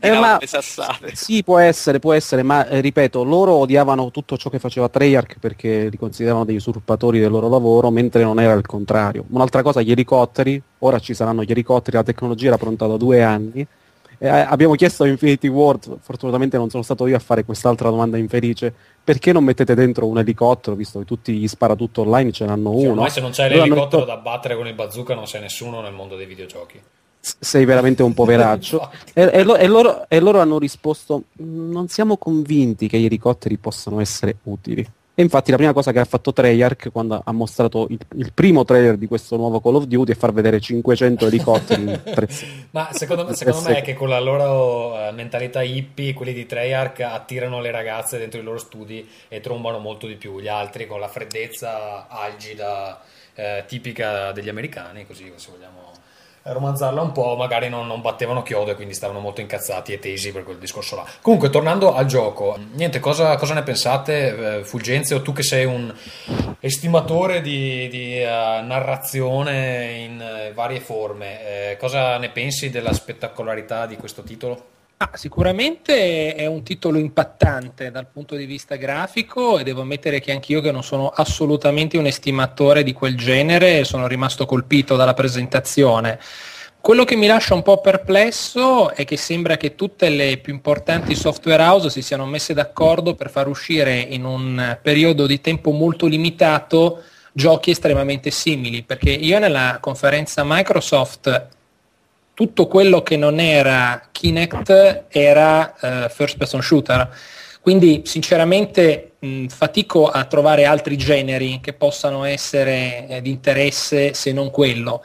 Eh, 0.00 0.10
ma-. 0.10 0.40
Sì, 1.12 1.44
può 1.44 1.58
essere, 1.58 2.00
può 2.00 2.12
essere, 2.12 2.42
ma 2.42 2.66
eh, 2.66 2.80
ripeto, 2.80 3.22
loro 3.22 3.52
odiavano 3.52 4.10
tutto 4.10 4.36
ciò 4.36 4.50
che 4.50 4.58
faceva 4.58 4.88
Treyarch 4.88 5.38
perché 5.38 5.88
li 5.88 5.96
consideravano 5.96 6.44
dei 6.44 6.56
usurpatori 6.56 7.20
del 7.20 7.30
loro 7.30 7.48
lavoro, 7.48 7.90
mentre 7.90 8.24
non 8.24 8.40
era 8.40 8.54
il 8.54 8.66
contrario. 8.66 9.24
Un'altra 9.30 9.62
cosa, 9.62 9.82
gli 9.82 9.92
elicotteri, 9.92 10.60
ora 10.80 10.98
ci 10.98 11.14
saranno 11.14 11.44
gli 11.44 11.50
elicotteri, 11.52 11.96
la 11.96 12.02
tecnologia 12.02 12.48
era 12.48 12.58
pronta 12.58 12.86
da 12.88 12.96
due 12.96 13.22
anni 13.22 13.66
Eh, 14.18 14.28
abbiamo 14.28 14.74
chiesto 14.74 15.02
a 15.04 15.08
Infinity 15.08 15.48
Ward, 15.48 15.98
fortunatamente 16.00 16.56
non 16.56 16.70
sono 16.70 16.82
stato 16.82 17.06
io 17.06 17.16
a 17.16 17.20
fare 17.20 17.44
quest'altra 17.44 17.90
domanda 17.90 18.16
infelice, 18.16 18.72
perché 19.04 19.32
non 19.32 19.44
mettete 19.44 19.74
dentro 19.74 20.06
un 20.06 20.18
elicottero, 20.18 20.76
visto 20.76 20.98
che 21.00 21.04
tutti 21.04 21.32
gli 21.34 21.48
spara 21.48 21.74
tutto 21.74 22.02
online, 22.02 22.32
ce 22.32 22.44
n'hanno 22.46 22.70
Cioè, 22.72 22.80
uno. 22.82 22.90
ormai 22.92 23.10
se 23.10 23.20
non 23.20 23.30
c'è 23.30 23.48
l'elicottero 23.48 24.02
metto- 24.02 24.04
da 24.04 24.16
battere 24.16 24.56
con 24.56 24.66
il 24.66 24.74
bazooka 24.74 25.14
non 25.14 25.26
sei 25.26 25.40
nessuno 25.42 25.80
nel 25.80 25.92
mondo 25.92 26.16
dei 26.16 26.26
videogiochi. 26.26 26.80
Sei 27.20 27.64
veramente 27.64 28.02
un 28.02 28.12
poveraccio. 28.12 28.90
e, 29.14 29.30
e 29.32 29.42
lo- 29.44 29.56
e 29.56 29.66
loro, 29.66 30.04
e 30.08 30.20
loro 30.20 30.40
hanno 30.40 30.58
risposto: 30.58 31.24
"Mm, 31.42 31.70
Non 31.72 31.88
siamo 31.88 32.16
convinti 32.18 32.86
che 32.86 32.98
gli 32.98 33.06
elicotteri 33.06 33.56
possano 33.56 34.00
essere 34.00 34.36
utili. 34.44 34.86
E 35.16 35.22
infatti 35.22 35.52
la 35.52 35.56
prima 35.56 35.72
cosa 35.72 35.92
che 35.92 36.00
ha 36.00 36.04
fatto 36.04 36.32
Treyarch 36.32 36.90
quando 36.90 37.22
ha 37.24 37.30
mostrato 37.30 37.86
il, 37.88 37.98
il 38.16 38.32
primo 38.32 38.64
trailer 38.64 38.96
di 38.96 39.06
questo 39.06 39.36
nuovo 39.36 39.60
Call 39.60 39.76
of 39.76 39.84
Duty 39.84 40.10
è 40.10 40.16
far 40.16 40.32
vedere 40.32 40.58
500 40.58 41.26
elicotteri 41.26 41.84
tre 42.02 42.28
Ma 42.70 42.88
secondo, 42.92 43.32
secondo 43.32 43.68
me 43.68 43.76
è 43.76 43.82
che 43.82 43.94
con 43.94 44.08
la 44.08 44.18
loro 44.18 44.98
eh, 44.98 45.12
mentalità 45.12 45.62
hippie, 45.62 46.14
quelli 46.14 46.32
di 46.32 46.46
Treyarch 46.46 47.00
attirano 47.02 47.60
le 47.60 47.70
ragazze 47.70 48.18
dentro 48.18 48.40
i 48.40 48.42
loro 48.42 48.58
studi 48.58 49.08
e 49.28 49.38
trombano 49.38 49.78
molto 49.78 50.08
di 50.08 50.16
più. 50.16 50.40
Gli 50.40 50.48
altri 50.48 50.88
con 50.88 50.98
la 50.98 51.08
freddezza 51.08 52.08
algida 52.08 53.00
eh, 53.34 53.62
tipica 53.68 54.32
degli 54.32 54.48
americani, 54.48 55.06
così 55.06 55.32
se 55.36 55.50
vogliamo 55.52 55.83
romanzarla 56.52 57.00
un 57.00 57.12
po', 57.12 57.36
magari 57.36 57.68
non, 57.68 57.86
non 57.86 58.00
battevano 58.00 58.42
chiodo 58.42 58.72
e 58.72 58.74
quindi 58.74 58.94
stavano 58.94 59.20
molto 59.20 59.40
incazzati 59.40 59.92
e 59.92 59.98
tesi 59.98 60.32
per 60.32 60.44
quel 60.44 60.58
discorso 60.58 60.96
là. 60.96 61.04
Comunque, 61.22 61.50
tornando 61.50 61.94
al 61.94 62.06
gioco, 62.06 62.58
niente, 62.72 63.00
cosa, 63.00 63.36
cosa 63.36 63.54
ne 63.54 63.62
pensate, 63.62 64.58
eh, 64.58 64.64
Fulgenzio? 64.64 65.22
Tu 65.22 65.32
che 65.32 65.42
sei 65.42 65.64
un 65.64 65.92
estimatore 66.60 67.40
di, 67.40 67.88
di, 67.88 68.20
eh, 68.20 68.26
narrazione 68.26 69.92
in 69.92 70.20
eh, 70.20 70.52
varie 70.52 70.80
forme, 70.80 71.70
eh, 71.70 71.76
cosa 71.78 72.18
ne 72.18 72.30
pensi 72.30 72.70
della 72.70 72.92
spettacolarità 72.92 73.86
di 73.86 73.96
questo 73.96 74.22
titolo? 74.22 74.72
Ah, 74.96 75.10
sicuramente 75.14 76.34
è 76.36 76.46
un 76.46 76.62
titolo 76.62 76.98
impattante 76.98 77.90
dal 77.90 78.06
punto 78.06 78.36
di 78.36 78.46
vista 78.46 78.76
grafico 78.76 79.58
e 79.58 79.64
devo 79.64 79.80
ammettere 79.80 80.20
che 80.20 80.30
anch'io 80.30 80.60
che 80.60 80.70
non 80.70 80.84
sono 80.84 81.08
assolutamente 81.08 81.98
un 81.98 82.06
estimatore 82.06 82.84
di 82.84 82.92
quel 82.92 83.16
genere 83.16 83.82
sono 83.82 84.06
rimasto 84.06 84.46
colpito 84.46 84.94
dalla 84.94 85.12
presentazione. 85.12 86.20
Quello 86.80 87.04
che 87.04 87.16
mi 87.16 87.26
lascia 87.26 87.54
un 87.54 87.62
po' 87.62 87.80
perplesso 87.80 88.90
è 88.94 89.04
che 89.04 89.16
sembra 89.16 89.56
che 89.56 89.74
tutte 89.74 90.08
le 90.10 90.36
più 90.36 90.52
importanti 90.52 91.16
software 91.16 91.62
house 91.62 91.90
si 91.90 92.00
siano 92.00 92.24
messe 92.24 92.54
d'accordo 92.54 93.14
per 93.14 93.30
far 93.30 93.48
uscire 93.48 93.98
in 93.98 94.24
un 94.24 94.78
periodo 94.80 95.26
di 95.26 95.40
tempo 95.40 95.72
molto 95.72 96.06
limitato 96.06 97.02
giochi 97.32 97.70
estremamente 97.70 98.30
simili, 98.30 98.84
perché 98.84 99.10
io 99.10 99.38
nella 99.40 99.78
conferenza 99.80 100.42
Microsoft 100.44 101.48
tutto 102.34 102.66
quello 102.66 103.02
che 103.02 103.16
non 103.16 103.38
era 103.38 104.08
Kinect 104.10 105.04
era 105.08 106.04
eh, 106.04 106.08
first 106.08 106.36
person 106.36 106.60
shooter. 106.60 107.08
Quindi 107.60 108.02
sinceramente 108.04 109.12
mh, 109.20 109.46
fatico 109.46 110.08
a 110.08 110.24
trovare 110.24 110.66
altri 110.66 110.96
generi 110.98 111.60
che 111.62 111.72
possano 111.72 112.24
essere 112.24 113.06
eh, 113.08 113.22
di 113.22 113.30
interesse 113.30 114.12
se 114.12 114.32
non 114.32 114.50
quello. 114.50 115.02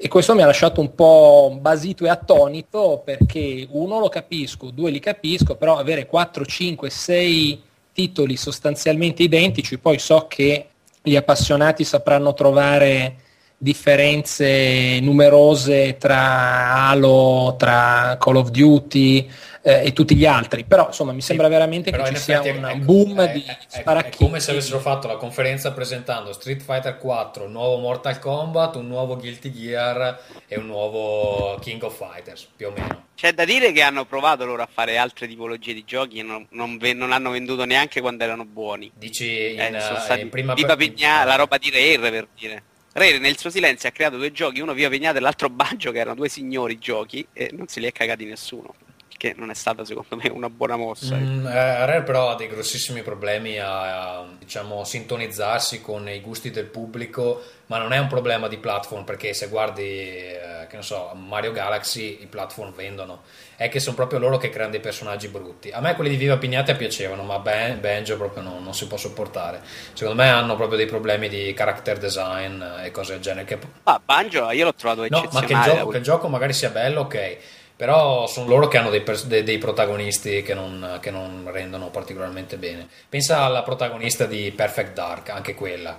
E 0.00 0.06
questo 0.06 0.34
mi 0.36 0.42
ha 0.42 0.46
lasciato 0.46 0.80
un 0.80 0.94
po' 0.94 1.58
basito 1.60 2.06
e 2.06 2.08
attonito 2.08 3.02
perché 3.04 3.66
uno 3.72 3.98
lo 3.98 4.08
capisco, 4.08 4.70
due 4.70 4.92
li 4.92 5.00
capisco, 5.00 5.56
però 5.56 5.76
avere 5.76 6.06
4, 6.06 6.46
5, 6.46 6.88
6 6.88 7.62
titoli 7.92 8.36
sostanzialmente 8.36 9.24
identici, 9.24 9.76
poi 9.76 9.98
so 9.98 10.26
che 10.28 10.68
gli 11.02 11.16
appassionati 11.16 11.82
sapranno 11.82 12.32
trovare 12.32 13.16
differenze 13.58 15.00
numerose 15.00 15.96
tra 15.98 16.86
Halo, 16.88 17.56
tra 17.58 18.16
Call 18.18 18.36
of 18.36 18.50
Duty 18.50 19.28
eh, 19.62 19.86
e 19.86 19.92
tutti 19.92 20.14
gli 20.14 20.24
altri, 20.24 20.64
però 20.64 20.86
insomma 20.86 21.12
mi 21.12 21.20
sembra 21.20 21.48
veramente 21.48 21.90
Però 21.90 22.04
che 22.04 22.10
in 22.10 22.16
ci 22.16 22.22
sia 22.22 22.38
effetti 22.40 22.56
un 22.56 22.64
è- 22.64 22.76
boom 22.76 23.20
è- 23.20 23.32
di 23.32 23.44
è- 23.44 23.82
è- 23.82 24.10
come 24.16 24.38
se 24.40 24.52
avessero 24.52 24.78
fatto 24.78 25.08
la 25.08 25.16
conferenza 25.16 25.72
presentando 25.72 26.32
Street 26.32 26.62
Fighter 26.62 26.96
4, 26.98 27.44
un 27.44 27.52
nuovo 27.52 27.78
Mortal 27.78 28.18
Kombat, 28.20 28.76
un 28.76 28.86
nuovo 28.86 29.16
Guilty 29.16 29.50
Gear 29.52 30.20
e 30.46 30.56
un 30.56 30.66
nuovo 30.66 31.58
King 31.60 31.82
of 31.82 31.96
Fighters, 31.96 32.46
più 32.56 32.68
o 32.68 32.70
meno. 32.70 33.06
C'è 33.16 33.32
da 33.32 33.44
dire 33.44 33.72
che 33.72 33.82
hanno 33.82 34.04
provato 34.04 34.44
loro 34.44 34.62
a 34.62 34.68
fare 34.72 34.96
altre 34.96 35.26
tipologie 35.26 35.74
di 35.74 35.82
giochi 35.84 36.20
e 36.20 36.22
non, 36.22 36.46
non 36.50 36.78
ve- 36.78 36.92
non 36.94 37.10
hanno 37.12 37.30
venduto 37.30 37.64
neanche 37.64 38.00
quando 38.00 38.22
erano 38.22 38.44
buoni. 38.44 38.90
Dici 38.94 39.54
in, 39.54 39.60
Eh, 39.60 39.80
sono 39.80 39.98
eh, 39.98 40.00
stati 40.00 40.20
in 40.20 40.28
prima 40.28 40.54
Viva 40.54 40.76
per- 40.76 40.88
Pignà, 40.92 41.24
la 41.24 41.34
roba 41.34 41.58
di 41.58 41.70
Rare 41.70 42.10
per 42.10 42.28
dire. 42.38 42.62
Rare 42.98 43.18
nel 43.18 43.38
suo 43.38 43.48
silenzio 43.48 43.88
ha 43.88 43.92
creato 43.92 44.16
due 44.16 44.32
giochi, 44.32 44.60
uno 44.60 44.74
Viva 44.74 44.88
Pignata 44.88 45.18
e 45.18 45.20
l'altro 45.20 45.48
Baggio, 45.48 45.92
che 45.92 46.00
erano 46.00 46.16
due 46.16 46.28
signori 46.28 46.78
giochi, 46.78 47.24
e 47.32 47.50
non 47.52 47.68
se 47.68 47.78
li 47.78 47.86
è 47.86 47.92
cagati 47.92 48.24
nessuno. 48.24 48.74
Che 49.16 49.34
non 49.36 49.50
è 49.50 49.54
stata 49.54 49.84
secondo 49.84 50.16
me 50.16 50.28
una 50.28 50.50
buona 50.50 50.76
mossa. 50.76 51.16
Mm, 51.16 51.46
eh, 51.46 51.86
Rare 51.86 52.02
però 52.02 52.30
ha 52.30 52.34
dei 52.34 52.48
grossissimi 52.48 53.02
problemi 53.02 53.58
a, 53.58 54.18
a, 54.18 54.26
diciamo, 54.38 54.84
sintonizzarsi 54.84 55.80
con 55.80 56.08
i 56.08 56.20
gusti 56.20 56.50
del 56.50 56.66
pubblico, 56.66 57.42
ma 57.66 57.78
non 57.78 57.92
è 57.92 57.98
un 57.98 58.08
problema 58.08 58.46
di 58.48 58.58
platform 58.58 59.04
perché 59.04 59.32
se 59.32 59.48
guardi, 59.48 59.82
eh, 59.82 60.66
che 60.68 60.76
ne 60.76 60.82
so, 60.82 61.12
Mario 61.14 61.52
Galaxy 61.52 62.18
i 62.20 62.26
platform 62.26 62.72
vendono, 62.74 63.22
è 63.60 63.68
che 63.68 63.80
sono 63.80 63.96
proprio 63.96 64.20
loro 64.20 64.36
che 64.36 64.50
creano 64.50 64.70
dei 64.70 64.78
personaggi 64.78 65.26
brutti. 65.26 65.72
A 65.72 65.80
me 65.80 65.96
quelli 65.96 66.10
di 66.10 66.16
Viva 66.16 66.36
Pignata 66.36 66.74
piacevano, 66.76 67.24
ma 67.24 67.40
Ben- 67.40 67.80
Banjo 67.80 68.16
proprio 68.16 68.40
non, 68.40 68.62
non 68.62 68.72
si 68.72 68.86
può 68.86 68.96
sopportare. 68.96 69.60
Secondo 69.94 70.22
me 70.22 70.30
hanno 70.30 70.54
proprio 70.54 70.76
dei 70.78 70.86
problemi 70.86 71.28
di 71.28 71.52
character 71.54 71.98
design 71.98 72.62
e 72.84 72.92
cose 72.92 73.14
del 73.14 73.20
genere. 73.20 73.44
Che... 73.44 73.58
Ah, 73.82 74.00
Banjo 74.02 74.48
io 74.52 74.64
l'ho 74.64 74.74
trovato 74.74 75.00
No, 75.00 75.08
ma 75.10 75.18
eccezionale. 75.24 75.46
che 75.46 75.52
il, 75.70 75.76
gioco, 75.76 75.90
che 75.90 75.96
il 75.96 76.02
gioco 76.04 76.28
magari 76.28 76.52
sia 76.52 76.70
bello, 76.70 77.00
ok. 77.00 77.36
Però 77.74 78.26
sono 78.28 78.48
loro 78.48 78.68
che 78.68 78.76
hanno 78.78 78.90
dei, 78.90 79.02
pers- 79.02 79.26
dei- 79.26 79.42
dei 79.42 79.58
protagonisti 79.58 80.42
che 80.42 80.54
non, 80.54 80.98
che 81.00 81.10
non 81.10 81.48
rendono 81.52 81.90
particolarmente 81.90 82.58
bene. 82.58 82.86
Pensa 83.08 83.40
alla 83.40 83.62
protagonista 83.64 84.24
di 84.26 84.52
Perfect 84.52 84.92
Dark, 84.94 85.28
anche 85.30 85.54
quella. 85.56 85.98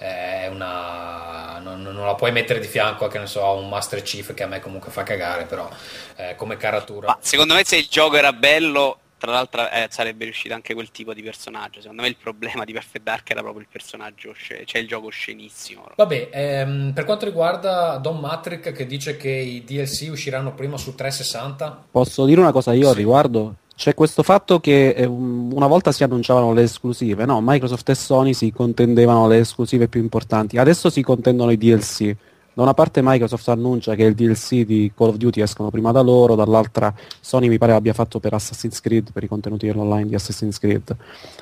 È 0.00 0.48
una. 0.50 1.58
Non, 1.62 1.82
non 1.82 2.06
la 2.06 2.14
puoi 2.14 2.32
mettere 2.32 2.58
di 2.58 2.66
fianco 2.66 3.04
a 3.04 3.08
che 3.10 3.18
ne 3.18 3.26
so, 3.26 3.52
un 3.52 3.68
Master 3.68 4.00
Chief 4.00 4.32
che 4.32 4.42
a 4.42 4.46
me 4.46 4.58
comunque 4.58 4.90
fa 4.90 5.02
cagare, 5.02 5.44
però 5.44 5.68
eh, 6.16 6.34
come 6.36 6.56
caratura. 6.56 7.08
Ma 7.08 7.18
secondo 7.20 7.52
me 7.52 7.64
se 7.66 7.76
il 7.76 7.86
gioco 7.86 8.16
era 8.16 8.32
bello, 8.32 8.98
tra 9.18 9.30
l'altro 9.30 9.68
eh, 9.68 9.88
sarebbe 9.90 10.24
riuscito 10.24 10.54
anche 10.54 10.72
quel 10.72 10.90
tipo 10.90 11.12
di 11.12 11.22
personaggio. 11.22 11.82
Secondo 11.82 12.00
me 12.00 12.08
il 12.08 12.16
problema 12.16 12.64
di 12.64 12.72
Perfect 12.72 13.04
Dark 13.04 13.30
era 13.30 13.42
proprio 13.42 13.60
il 13.60 13.68
personaggio, 13.70 14.30
osce- 14.30 14.64
cioè 14.64 14.80
il 14.80 14.88
gioco 14.88 15.10
scenissimo. 15.10 15.84
Vabbè, 15.96 16.30
ehm, 16.32 16.92
per 16.94 17.04
quanto 17.04 17.26
riguarda 17.26 17.98
Don 17.98 18.20
Matrick 18.20 18.72
che 18.72 18.86
dice 18.86 19.18
che 19.18 19.28
i 19.28 19.62
DLC 19.64 20.08
usciranno 20.10 20.54
prima 20.54 20.78
su 20.78 20.94
360, 20.94 21.84
Posso 21.90 22.24
dire 22.24 22.40
una 22.40 22.52
cosa 22.52 22.72
io 22.72 22.86
al 22.88 22.92
Sì. 22.94 22.98
riguardo? 23.00 23.54
C'è 23.80 23.94
questo 23.94 24.22
fatto 24.22 24.60
che 24.60 24.90
eh, 24.90 25.06
un- 25.06 25.50
una 25.54 25.66
volta 25.66 25.90
si 25.90 26.04
annunciavano 26.04 26.52
le 26.52 26.64
esclusive, 26.64 27.24
no? 27.24 27.40
Microsoft 27.42 27.88
e 27.88 27.94
Sony 27.94 28.34
si 28.34 28.52
contendevano 28.52 29.26
le 29.26 29.38
esclusive 29.38 29.88
più 29.88 30.02
importanti, 30.02 30.58
adesso 30.58 30.90
si 30.90 31.00
contendono 31.00 31.50
i 31.50 31.56
DLC. 31.56 32.14
Da 32.52 32.60
una 32.60 32.74
parte 32.74 33.00
Microsoft 33.02 33.48
annuncia 33.48 33.94
che 33.94 34.02
il 34.02 34.14
DLC 34.14 34.66
di 34.66 34.92
Call 34.94 35.08
of 35.08 35.16
Duty 35.16 35.40
escono 35.40 35.70
prima 35.70 35.92
da 35.92 36.02
loro, 36.02 36.34
dall'altra 36.34 36.92
Sony 37.20 37.48
mi 37.48 37.56
pare 37.56 37.72
abbia 37.72 37.94
fatto 37.94 38.20
per 38.20 38.34
Assassin's 38.34 38.82
Creed, 38.82 39.12
per 39.12 39.22
i 39.22 39.28
contenuti 39.28 39.66
online 39.70 40.08
di 40.08 40.14
Assassin's 40.14 40.58
Creed. 40.58 40.94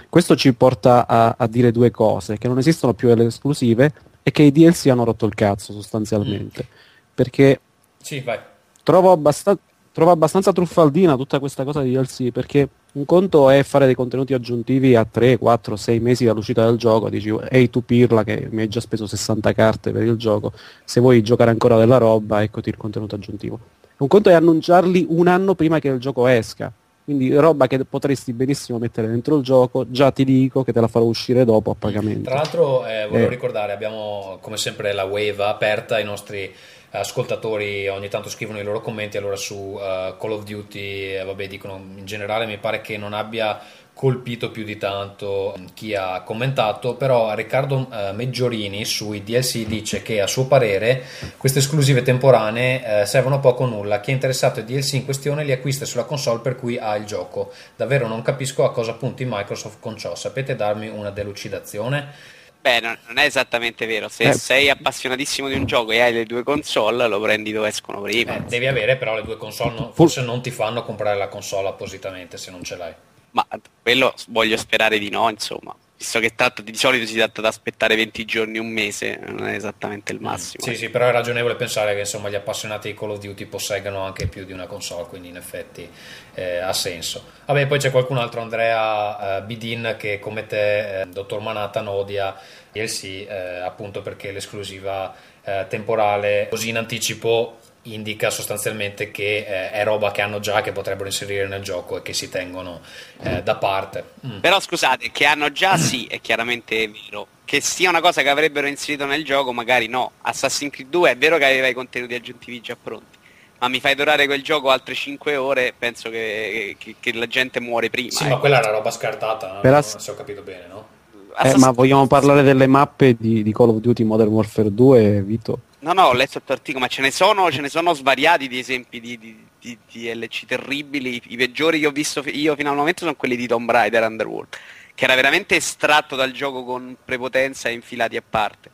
Questo 0.08 0.36
ci 0.36 0.54
porta 0.54 1.08
a, 1.08 1.34
a 1.36 1.46
dire 1.48 1.72
due 1.72 1.90
cose, 1.90 2.38
che 2.38 2.46
non 2.46 2.58
esistono 2.58 2.94
più 2.94 3.12
le 3.12 3.24
esclusive 3.24 3.92
e 4.22 4.30
che 4.30 4.44
i 4.44 4.52
DLC 4.52 4.86
hanno 4.86 5.02
rotto 5.02 5.26
il 5.26 5.34
cazzo 5.34 5.72
sostanzialmente. 5.72 6.64
Perché 7.12 7.58
sì, 8.00 8.20
vai. 8.20 8.38
trovo, 8.84 9.10
abbastan- 9.10 9.58
trovo 9.98 10.12
abbastanza 10.12 10.52
truffaldina 10.52 11.16
tutta 11.16 11.40
questa 11.40 11.64
cosa 11.64 11.82
di 11.82 11.90
DLC 11.90 12.30
perché 12.30 12.68
un 12.92 13.04
conto 13.04 13.50
è 13.50 13.64
fare 13.64 13.84
dei 13.84 13.96
contenuti 13.96 14.32
aggiuntivi 14.32 14.94
a 14.94 15.04
3, 15.04 15.38
4, 15.38 15.74
6 15.74 15.98
mesi 15.98 16.24
dall'uscita 16.24 16.64
del 16.64 16.76
gioco, 16.76 17.08
dici 17.10 17.34
ehi 17.50 17.68
tu 17.68 17.84
pirla 17.84 18.22
che 18.22 18.46
mi 18.48 18.60
hai 18.60 18.68
già 18.68 18.78
speso 18.78 19.08
60 19.08 19.52
carte 19.52 19.90
per 19.90 20.04
il 20.04 20.14
gioco, 20.14 20.52
se 20.84 21.00
vuoi 21.00 21.20
giocare 21.22 21.50
ancora 21.50 21.76
della 21.76 21.98
roba 21.98 22.44
eccoti 22.44 22.68
il 22.68 22.76
contenuto 22.76 23.16
aggiuntivo. 23.16 23.58
Un 23.96 24.06
conto 24.06 24.30
è 24.30 24.34
annunciarli 24.34 25.06
un 25.08 25.26
anno 25.26 25.56
prima 25.56 25.80
che 25.80 25.88
il 25.88 25.98
gioco 25.98 26.28
esca, 26.28 26.72
quindi 27.04 27.34
roba 27.34 27.66
che 27.66 27.84
potresti 27.84 28.32
benissimo 28.32 28.78
mettere 28.78 29.08
dentro 29.08 29.36
il 29.36 29.42
gioco, 29.42 29.90
già 29.90 30.12
ti 30.12 30.22
dico 30.24 30.62
che 30.62 30.72
te 30.72 30.80
la 30.80 30.86
farò 30.86 31.06
uscire 31.06 31.44
dopo 31.44 31.72
a 31.72 31.74
pagamento. 31.76 32.28
Tra 32.30 32.36
l'altro, 32.36 32.86
eh, 32.86 33.06
volevo 33.08 33.26
Eh. 33.26 33.30
ricordare, 33.30 33.72
abbiamo 33.72 34.38
come 34.40 34.58
sempre 34.58 34.92
la 34.92 35.04
wave 35.06 35.42
aperta, 35.42 35.98
i 35.98 36.04
nostri 36.04 36.48
ascoltatori 36.90 37.88
ogni 37.88 38.08
tanto 38.08 38.28
scrivono 38.28 38.58
i 38.58 38.64
loro 38.64 38.80
commenti, 38.80 39.16
allora 39.16 39.36
su 39.36 39.78
eh, 39.80 40.14
Call 40.18 40.32
of 40.32 40.44
Duty, 40.44 41.16
eh, 41.16 41.24
vabbè, 41.24 41.46
dicono 41.46 41.76
in 41.96 42.04
generale 42.04 42.46
mi 42.46 42.58
pare 42.58 42.80
che 42.80 42.96
non 42.96 43.12
abbia 43.12 43.60
colpito 43.98 44.52
più 44.52 44.62
di 44.62 44.78
tanto 44.78 45.58
chi 45.74 45.92
ha 45.92 46.22
commentato, 46.22 46.94
però 46.94 47.34
Riccardo 47.34 47.88
eh, 47.92 48.12
Meggiorini 48.12 48.84
sui 48.84 49.24
DLC 49.24 49.66
dice 49.66 50.02
che 50.02 50.20
a 50.20 50.28
suo 50.28 50.46
parere 50.46 51.02
queste 51.36 51.58
esclusive 51.58 52.02
temporanee 52.02 53.00
eh, 53.00 53.06
servono 53.06 53.40
poco 53.40 53.64
o 53.64 53.66
nulla, 53.66 53.98
chi 53.98 54.12
è 54.12 54.14
interessato 54.14 54.60
ai 54.60 54.66
DLC 54.66 54.92
in 54.92 55.04
questione 55.04 55.42
li 55.42 55.50
acquista 55.50 55.84
sulla 55.84 56.04
console 56.04 56.38
per 56.38 56.54
cui 56.54 56.78
ha 56.78 56.94
il 56.94 57.06
gioco. 57.06 57.52
Davvero 57.74 58.06
non 58.06 58.22
capisco 58.22 58.64
a 58.64 58.70
cosa 58.70 58.94
punti 58.94 59.26
Microsoft 59.28 59.78
con 59.80 59.96
ciò, 59.96 60.14
sapete 60.14 60.54
darmi 60.54 60.86
una 60.86 61.10
delucidazione? 61.10 62.36
Beh, 62.60 62.80
non, 62.80 62.98
non 63.06 63.18
è 63.18 63.24
esattamente 63.24 63.86
vero. 63.86 64.08
Se 64.08 64.24
Eh. 64.24 64.32
sei 64.32 64.68
appassionatissimo 64.68 65.48
di 65.48 65.54
un 65.54 65.64
gioco 65.64 65.92
e 65.92 66.00
hai 66.00 66.12
le 66.12 66.24
due 66.24 66.42
console, 66.42 67.06
lo 67.06 67.20
prendi 67.20 67.52
dove 67.52 67.68
escono 67.68 68.00
prima. 68.02 68.36
Eh, 68.36 68.40
devi 68.42 68.66
avere 68.66 68.96
però 68.96 69.14
le 69.14 69.22
due 69.22 69.36
console, 69.36 69.74
no- 69.78 69.92
forse 69.92 70.22
non 70.22 70.42
ti 70.42 70.50
fanno 70.50 70.82
comprare 70.82 71.16
la 71.16 71.28
console 71.28 71.68
appositamente 71.68 72.36
se 72.36 72.50
non 72.50 72.62
ce 72.64 72.76
l'hai. 72.76 72.92
Ma 73.30 73.46
quello 73.82 74.12
voglio 74.28 74.56
sperare 74.56 74.98
di 74.98 75.08
no, 75.10 75.28
insomma. 75.30 75.74
Visto 75.98 76.20
che 76.20 76.32
tratta, 76.36 76.62
di 76.62 76.76
solito 76.76 77.06
si 77.06 77.16
tratta 77.16 77.40
da 77.40 77.48
aspettare 77.48 77.96
20 77.96 78.24
giorni, 78.24 78.58
un 78.58 78.68
mese, 78.68 79.18
non 79.26 79.48
è 79.48 79.54
esattamente 79.54 80.12
il 80.12 80.20
massimo. 80.20 80.62
Sì, 80.62 80.76
sì, 80.76 80.90
però 80.90 81.08
è 81.08 81.10
ragionevole 81.10 81.56
pensare 81.56 81.92
che 81.94 82.00
insomma, 82.00 82.28
gli 82.28 82.36
appassionati 82.36 82.92
di 82.92 82.96
Call 82.96 83.10
of 83.10 83.18
Duty 83.18 83.46
possegano 83.46 84.02
anche 84.02 84.28
più 84.28 84.44
di 84.44 84.52
una 84.52 84.66
console, 84.66 85.08
quindi 85.08 85.26
in 85.26 85.36
effetti 85.36 85.90
eh, 86.34 86.58
ha 86.58 86.72
senso. 86.72 87.24
Vabbè, 87.46 87.66
poi 87.66 87.80
c'è 87.80 87.90
qualcun 87.90 88.18
altro, 88.18 88.40
Andrea 88.40 89.38
eh, 89.38 89.42
Bidin, 89.42 89.96
che 89.98 90.20
come 90.20 90.46
te, 90.46 91.00
eh, 91.00 91.06
Dottor 91.06 91.40
Manhattan, 91.40 91.88
odia 91.88 92.36
DLC 92.70 93.26
eh, 93.28 93.58
appunto 93.64 94.00
perché 94.00 94.30
l'esclusiva 94.30 95.12
eh, 95.42 95.66
temporale 95.68 96.46
così 96.48 96.68
in 96.68 96.76
anticipo 96.76 97.58
indica 97.82 98.28
sostanzialmente 98.30 99.10
che 99.10 99.38
eh, 99.38 99.70
è 99.70 99.84
roba 99.84 100.10
che 100.10 100.20
hanno 100.20 100.40
già, 100.40 100.60
che 100.60 100.72
potrebbero 100.72 101.06
inserire 101.06 101.46
nel 101.46 101.62
gioco 101.62 101.96
e 101.98 102.02
che 102.02 102.12
si 102.12 102.28
tengono 102.28 102.80
eh, 103.22 103.42
da 103.42 103.56
parte. 103.56 104.04
Mm. 104.26 104.38
Però 104.40 104.60
scusate, 104.60 105.10
che 105.10 105.24
hanno 105.24 105.50
già 105.52 105.76
sì, 105.76 106.06
è 106.06 106.20
chiaramente 106.20 106.88
vero. 106.88 107.26
Che 107.44 107.62
sia 107.62 107.88
una 107.88 108.02
cosa 108.02 108.20
che 108.20 108.28
avrebbero 108.28 108.66
inserito 108.66 109.06
nel 109.06 109.24
gioco, 109.24 109.52
magari 109.54 109.86
no. 109.88 110.12
Assassin's 110.22 110.70
Creed 110.72 110.90
2 110.90 111.10
è 111.12 111.16
vero 111.16 111.38
che 111.38 111.46
aveva 111.46 111.66
i 111.66 111.72
contenuti 111.72 112.14
aggiuntivi 112.14 112.60
già 112.60 112.76
pronti. 112.80 113.16
Ma 113.60 113.68
mi 113.68 113.80
fai 113.80 113.94
durare 113.94 114.26
quel 114.26 114.42
gioco 114.42 114.68
altre 114.70 114.94
5 114.94 115.34
ore, 115.36 115.72
penso 115.76 116.10
che, 116.10 116.76
che- 116.78 116.94
che 117.00 117.12
la 117.14 117.26
gente 117.26 117.58
muore 117.58 117.88
prima. 117.90 118.10
Sì, 118.10 118.24
eh. 118.24 118.28
ma 118.28 118.36
quella 118.36 118.58
era 118.58 118.70
roba 118.70 118.90
scartata, 118.90 119.54
no? 119.54 119.60
Per 119.60 119.70
Non- 119.70 119.78
ass- 119.80 119.96
se 119.96 120.10
ho 120.10 120.14
capito 120.14 120.42
bene, 120.42 120.66
no? 120.68 120.86
Eh, 121.12 121.32
Assassin's 121.34 121.62
ma 121.64 121.70
vogliamo 121.70 122.06
parlare 122.06 122.42
delle 122.42 122.66
mappe 122.66 123.16
di, 123.18 123.42
di 123.42 123.52
Call 123.52 123.70
of 123.70 123.76
Duty 123.78 124.04
Modern 124.04 124.28
Warfare 124.30 124.72
2, 124.74 125.22
Vito? 125.22 125.60
No, 125.80 125.92
no, 125.92 126.02
ho 126.06 126.12
letto 126.12 126.38
il 126.38 126.44
tuo 126.44 126.54
articolo, 126.54 126.84
ma 126.84 126.90
ce 126.90 127.02
ne 127.02 127.10
sono, 127.12 127.50
ce 127.52 127.60
ne 127.60 127.68
sono 127.68 127.94
svariati 127.94 128.48
di 128.48 128.58
esempi 128.58 129.00
di, 129.00 129.16
di, 129.16 129.46
di- 129.60 129.78
di 129.90 130.10
DLC 130.12 130.44
terribili. 130.44 131.20
I, 131.28 131.36
peggiori 131.36 131.78
che 131.78 131.86
ho 131.86 131.92
visto 131.92 132.22
io 132.26 132.56
fino 132.56 132.70
al 132.70 132.76
momento 132.76 133.00
sono 133.00 133.14
quelli 133.14 133.36
di 133.36 133.46
Tomb 133.46 133.70
Raider 133.70 134.02
Underworld, 134.02 134.56
che 134.94 135.04
era 135.04 135.14
veramente 135.14 135.54
estratto 135.54 136.16
dal 136.16 136.32
gioco 136.32 136.64
con 136.64 136.96
prepotenza 137.04 137.68
e 137.68 137.74
infilati 137.74 138.16
a 138.16 138.22
parte. 138.28 138.70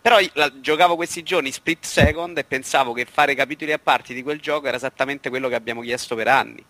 Però 0.00 0.16
la- 0.34 0.52
giocavo 0.60 0.94
questi 0.94 1.24
giorni 1.24 1.50
split 1.50 1.84
second 1.84 2.38
e 2.38 2.44
pensavo 2.44 2.92
che 2.92 3.04
fare 3.10 3.34
capitoli 3.34 3.72
a 3.72 3.80
parte 3.82 4.14
di 4.14 4.22
quel 4.22 4.38
gioco 4.38 4.68
era 4.68 4.76
esattamente 4.76 5.30
quello 5.30 5.48
che 5.48 5.56
abbiamo 5.56 5.80
chiesto 5.80 6.14
per 6.14 6.28
anni. 6.28 6.64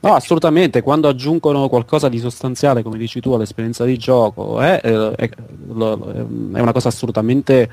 No, 0.00 0.14
assolutamente, 0.14 0.80
quando 0.80 1.08
aggiungono 1.08 1.68
qualcosa 1.68 2.08
di 2.08 2.18
sostanziale, 2.20 2.84
come 2.84 2.98
dici 2.98 3.20
tu, 3.20 3.32
all'esperienza 3.32 3.84
di 3.84 3.98
gioco, 3.98 4.62
eh, 4.62 4.80
eh, 4.82 5.12
è 5.16 5.30
una 6.60 6.70
cosa 6.72 6.86
assolutamente 6.86 7.68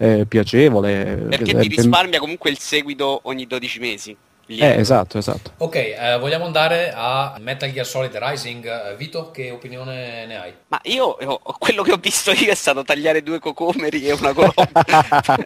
eh, 0.00 0.24
piacevole. 0.26 1.26
Perché 1.28 1.42
eh, 1.42 1.60
ti 1.60 1.68
ben- 1.68 1.68
risparmia 1.68 2.18
comunque 2.18 2.48
il 2.48 2.58
seguito 2.58 3.20
ogni 3.24 3.46
12 3.46 3.78
mesi. 3.80 4.16
Eh, 4.46 4.80
esatto, 4.80 5.16
esatto. 5.18 5.52
Ok, 5.58 5.76
eh, 5.76 6.16
vogliamo 6.18 6.44
andare 6.44 6.92
a 6.92 7.36
Metal 7.38 7.70
Gear 7.70 7.86
Solid 7.86 8.16
Rising. 8.16 8.66
Eh, 8.66 8.96
Vito, 8.96 9.30
che 9.30 9.52
opinione 9.52 10.26
ne 10.26 10.40
hai? 10.40 10.52
Ma 10.68 10.80
io 10.84 11.04
ho- 11.04 11.40
quello 11.56 11.82
che 11.82 11.92
ho 11.92 11.98
visto 11.98 12.32
io 12.32 12.50
è 12.50 12.54
stato 12.56 12.82
tagliare 12.82 13.22
due 13.22 13.38
cocomeri 13.38 14.08
e 14.08 14.12
una 14.12 14.32
colonna. 14.32 14.52
Ma 14.72 15.36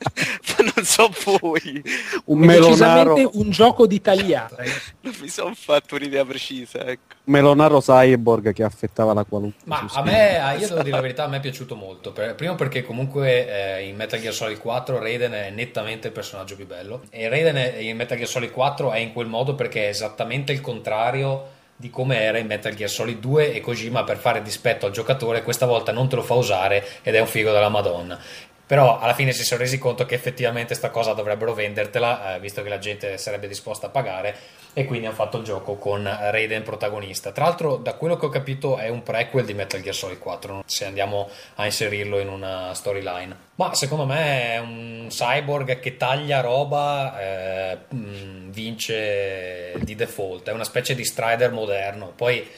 non 0.84 1.12
so 1.12 1.38
voi. 1.40 1.82
Un 2.26 2.42
È 2.42 2.46
melonaro, 2.46 3.14
decisamente 3.14 3.38
un 3.38 3.50
gioco 3.50 3.86
di 3.86 4.00
tagliare. 4.00 4.66
Non 5.00 5.14
mi 5.20 5.28
sono 5.28 5.54
fatto 5.54 5.94
un'idea 5.96 6.24
precisa, 6.24 6.84
ecco. 6.86 7.14
melonaro 7.24 7.80
cyborg 7.80 8.52
che 8.52 8.62
affettava 8.62 9.12
la 9.14 9.24
qualunque. 9.24 9.62
Ma 9.64 9.86
a 9.92 10.02
me, 10.02 10.38
ah, 10.38 10.52
io 10.54 10.68
devo 10.68 10.82
dire 10.82 10.96
la 10.96 11.02
verità, 11.02 11.24
a 11.24 11.28
me 11.28 11.38
è 11.38 11.40
piaciuto 11.40 11.74
molto. 11.74 12.12
Per- 12.12 12.34
primo 12.34 12.54
perché 12.54 12.82
comunque 12.84 13.78
eh, 13.78 13.86
in 13.88 13.96
Metal 13.96 14.20
Gear 14.20 14.34
Solid 14.34 14.58
4 14.58 14.98
Raiden 14.98 15.32
è 15.32 15.50
nettamente 15.50 16.08
il 16.08 16.12
personaggio 16.12 16.56
più 16.56 16.66
bello. 16.66 17.02
E 17.10 17.28
Raiden 17.28 17.56
è- 17.56 17.76
in 17.78 17.96
Metal 17.96 18.16
Gear 18.16 18.28
Solid 18.28 18.50
4 18.50 18.92
è 18.92 18.98
in 18.98 19.12
quel 19.12 19.26
modo 19.26 19.54
perché 19.54 19.84
è 19.86 19.88
esattamente 19.88 20.52
il 20.52 20.60
contrario 20.60 21.52
di 21.76 21.90
come 21.90 22.20
era 22.20 22.38
in 22.38 22.46
Metal 22.46 22.72
Gear 22.74 22.88
Solid 22.88 23.18
2 23.18 23.52
e 23.52 23.60
Kojima 23.60 24.04
per 24.04 24.16
fare 24.16 24.42
dispetto 24.42 24.86
al 24.86 24.92
giocatore 24.92 25.42
questa 25.42 25.66
volta 25.66 25.90
non 25.90 26.08
te 26.08 26.14
lo 26.16 26.22
fa 26.22 26.34
usare 26.34 26.86
ed 27.02 27.14
è 27.16 27.20
un 27.20 27.26
figo 27.26 27.50
della 27.52 27.68
Madonna. 27.68 28.18
Però 28.66 28.98
alla 28.98 29.12
fine 29.12 29.32
si 29.32 29.44
sono 29.44 29.60
resi 29.60 29.78
conto 29.78 30.06
che 30.06 30.14
effettivamente 30.14 30.74
sta 30.74 30.88
cosa 30.88 31.12
dovrebbero 31.12 31.52
vendertela, 31.52 32.36
eh, 32.36 32.40
visto 32.40 32.62
che 32.62 32.70
la 32.70 32.78
gente 32.78 33.18
sarebbe 33.18 33.46
disposta 33.46 33.88
a 33.88 33.90
pagare, 33.90 34.36
e 34.72 34.86
quindi 34.86 35.06
hanno 35.06 35.14
fatto 35.14 35.36
il 35.36 35.44
gioco 35.44 35.76
con 35.76 36.04
Raiden 36.04 36.62
protagonista. 36.62 37.30
Tra 37.30 37.44
l'altro, 37.44 37.76
da 37.76 37.94
quello 37.94 38.16
che 38.16 38.26
ho 38.26 38.30
capito, 38.30 38.78
è 38.78 38.88
un 38.88 39.02
prequel 39.02 39.44
di 39.44 39.52
Metal 39.52 39.82
Gear 39.82 39.94
Solid 39.94 40.18
4, 40.18 40.64
se 40.66 40.86
andiamo 40.86 41.28
a 41.56 41.66
inserirlo 41.66 42.18
in 42.18 42.28
una 42.28 42.72
storyline. 42.72 43.36
Ma 43.56 43.74
secondo 43.74 44.06
me 44.06 44.54
è 44.54 44.58
un 44.58 45.06
cyborg 45.10 45.78
che 45.78 45.96
taglia 45.96 46.40
roba, 46.40 47.20
eh, 47.20 47.78
mh, 47.88 48.50
vince 48.50 49.74
di 49.80 49.94
default, 49.94 50.48
è 50.48 50.52
una 50.52 50.64
specie 50.64 50.94
di 50.94 51.04
Strider 51.04 51.52
moderno. 51.52 52.12
Poi 52.16 52.48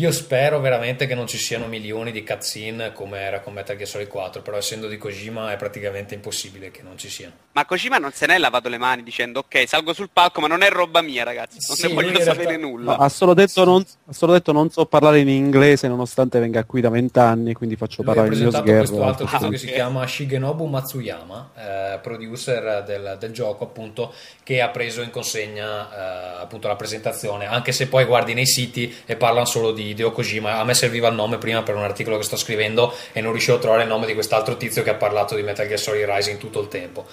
io 0.00 0.12
spero 0.12 0.60
veramente 0.60 1.06
che 1.06 1.14
non 1.14 1.26
ci 1.26 1.36
siano 1.36 1.66
milioni 1.66 2.10
di 2.10 2.24
cutscene 2.24 2.92
come 2.92 3.18
era 3.20 3.40
con 3.40 3.52
Metal 3.52 3.76
Gear 3.76 3.86
Solid 3.88 4.08
4, 4.08 4.40
però 4.40 4.56
essendo 4.56 4.88
di 4.88 4.96
Kojima 4.96 5.52
è 5.52 5.56
praticamente 5.56 6.14
impossibile 6.14 6.70
che 6.70 6.80
non 6.82 6.96
ci 6.96 7.10
siano. 7.10 7.34
Ma 7.52 7.66
Kojima 7.66 7.98
non 7.98 8.10
se 8.12 8.24
n'è 8.26 8.38
lavato 8.38 8.70
le 8.70 8.78
mani 8.78 9.02
dicendo 9.02 9.40
ok, 9.40 9.68
salgo 9.68 9.92
sul 9.92 10.08
palco, 10.10 10.40
ma 10.40 10.46
non 10.46 10.62
è 10.62 10.70
roba 10.70 11.02
mia, 11.02 11.22
ragazzi. 11.22 11.58
Non 11.68 11.76
Sì, 11.76 11.88
ne 11.88 11.92
voglio 11.94 12.08
in 12.16 12.22
sapere 12.24 12.44
realtà- 12.46 12.66
nulla. 12.66 12.96
No, 12.96 13.02
ha, 13.02 13.08
solo 13.10 13.34
detto 13.34 13.64
non, 13.64 13.84
ha 14.06 14.12
solo 14.12 14.32
detto 14.32 14.52
non 14.52 14.70
so 14.70 14.86
parlare 14.86 15.18
in 15.20 15.28
inglese 15.28 15.86
nonostante 15.86 16.38
venga 16.38 16.64
qui 16.64 16.80
da 16.80 16.88
vent'anni, 16.88 17.52
quindi 17.52 17.76
faccio 17.76 18.02
Lui 18.02 18.12
ha 18.12 18.14
parlare 18.14 18.34
in 18.34 18.40
mio 18.42 18.50
presentato 18.50 18.78
questo 18.78 19.04
altro 19.04 19.26
tizio 19.26 19.46
Ah, 19.46 19.50
che 19.50 19.58
si 19.58 19.66
chiama 19.66 20.06
Shigenobu 20.06 20.64
Matsuyama, 20.66 21.50
eh, 21.56 21.98
producer 21.98 22.82
del, 22.84 23.16
del 23.18 23.32
gioco 23.32 23.64
appunto, 23.64 24.14
che 24.42 24.60
ha 24.62 24.68
preso 24.70 25.02
in 25.02 25.10
consegna 25.10 26.38
eh, 26.38 26.42
appunto 26.42 26.68
la 26.68 26.76
presentazione, 26.76 27.46
anche 27.46 27.72
se 27.72 27.86
poi 27.88 28.04
guardi 28.04 28.32
nei 28.34 28.46
siti 28.46 28.94
e 29.04 29.16
parlano 29.16 29.44
solo 29.44 29.72
di 29.72 29.89
Hideo 29.90 30.12
Kojima, 30.12 30.58
a 30.58 30.64
me 30.64 30.74
serviva 30.74 31.08
il 31.08 31.14
nome 31.14 31.38
prima 31.38 31.62
per 31.62 31.76
un 31.76 31.82
articolo 31.82 32.16
che 32.16 32.22
sto 32.22 32.36
scrivendo 32.36 32.94
e 33.12 33.20
non 33.20 33.32
riuscivo 33.32 33.56
a 33.56 33.60
trovare 33.60 33.82
il 33.82 33.88
nome 33.88 34.06
di 34.06 34.14
quest'altro 34.14 34.56
tizio 34.56 34.82
che 34.82 34.90
ha 34.90 34.94
parlato 34.94 35.34
di 35.34 35.42
Metal 35.42 35.66
Gear 35.66 35.78
Solid 35.78 36.04
Rising 36.04 36.38
tutto 36.38 36.60
il 36.60 36.68
tempo. 36.68 37.06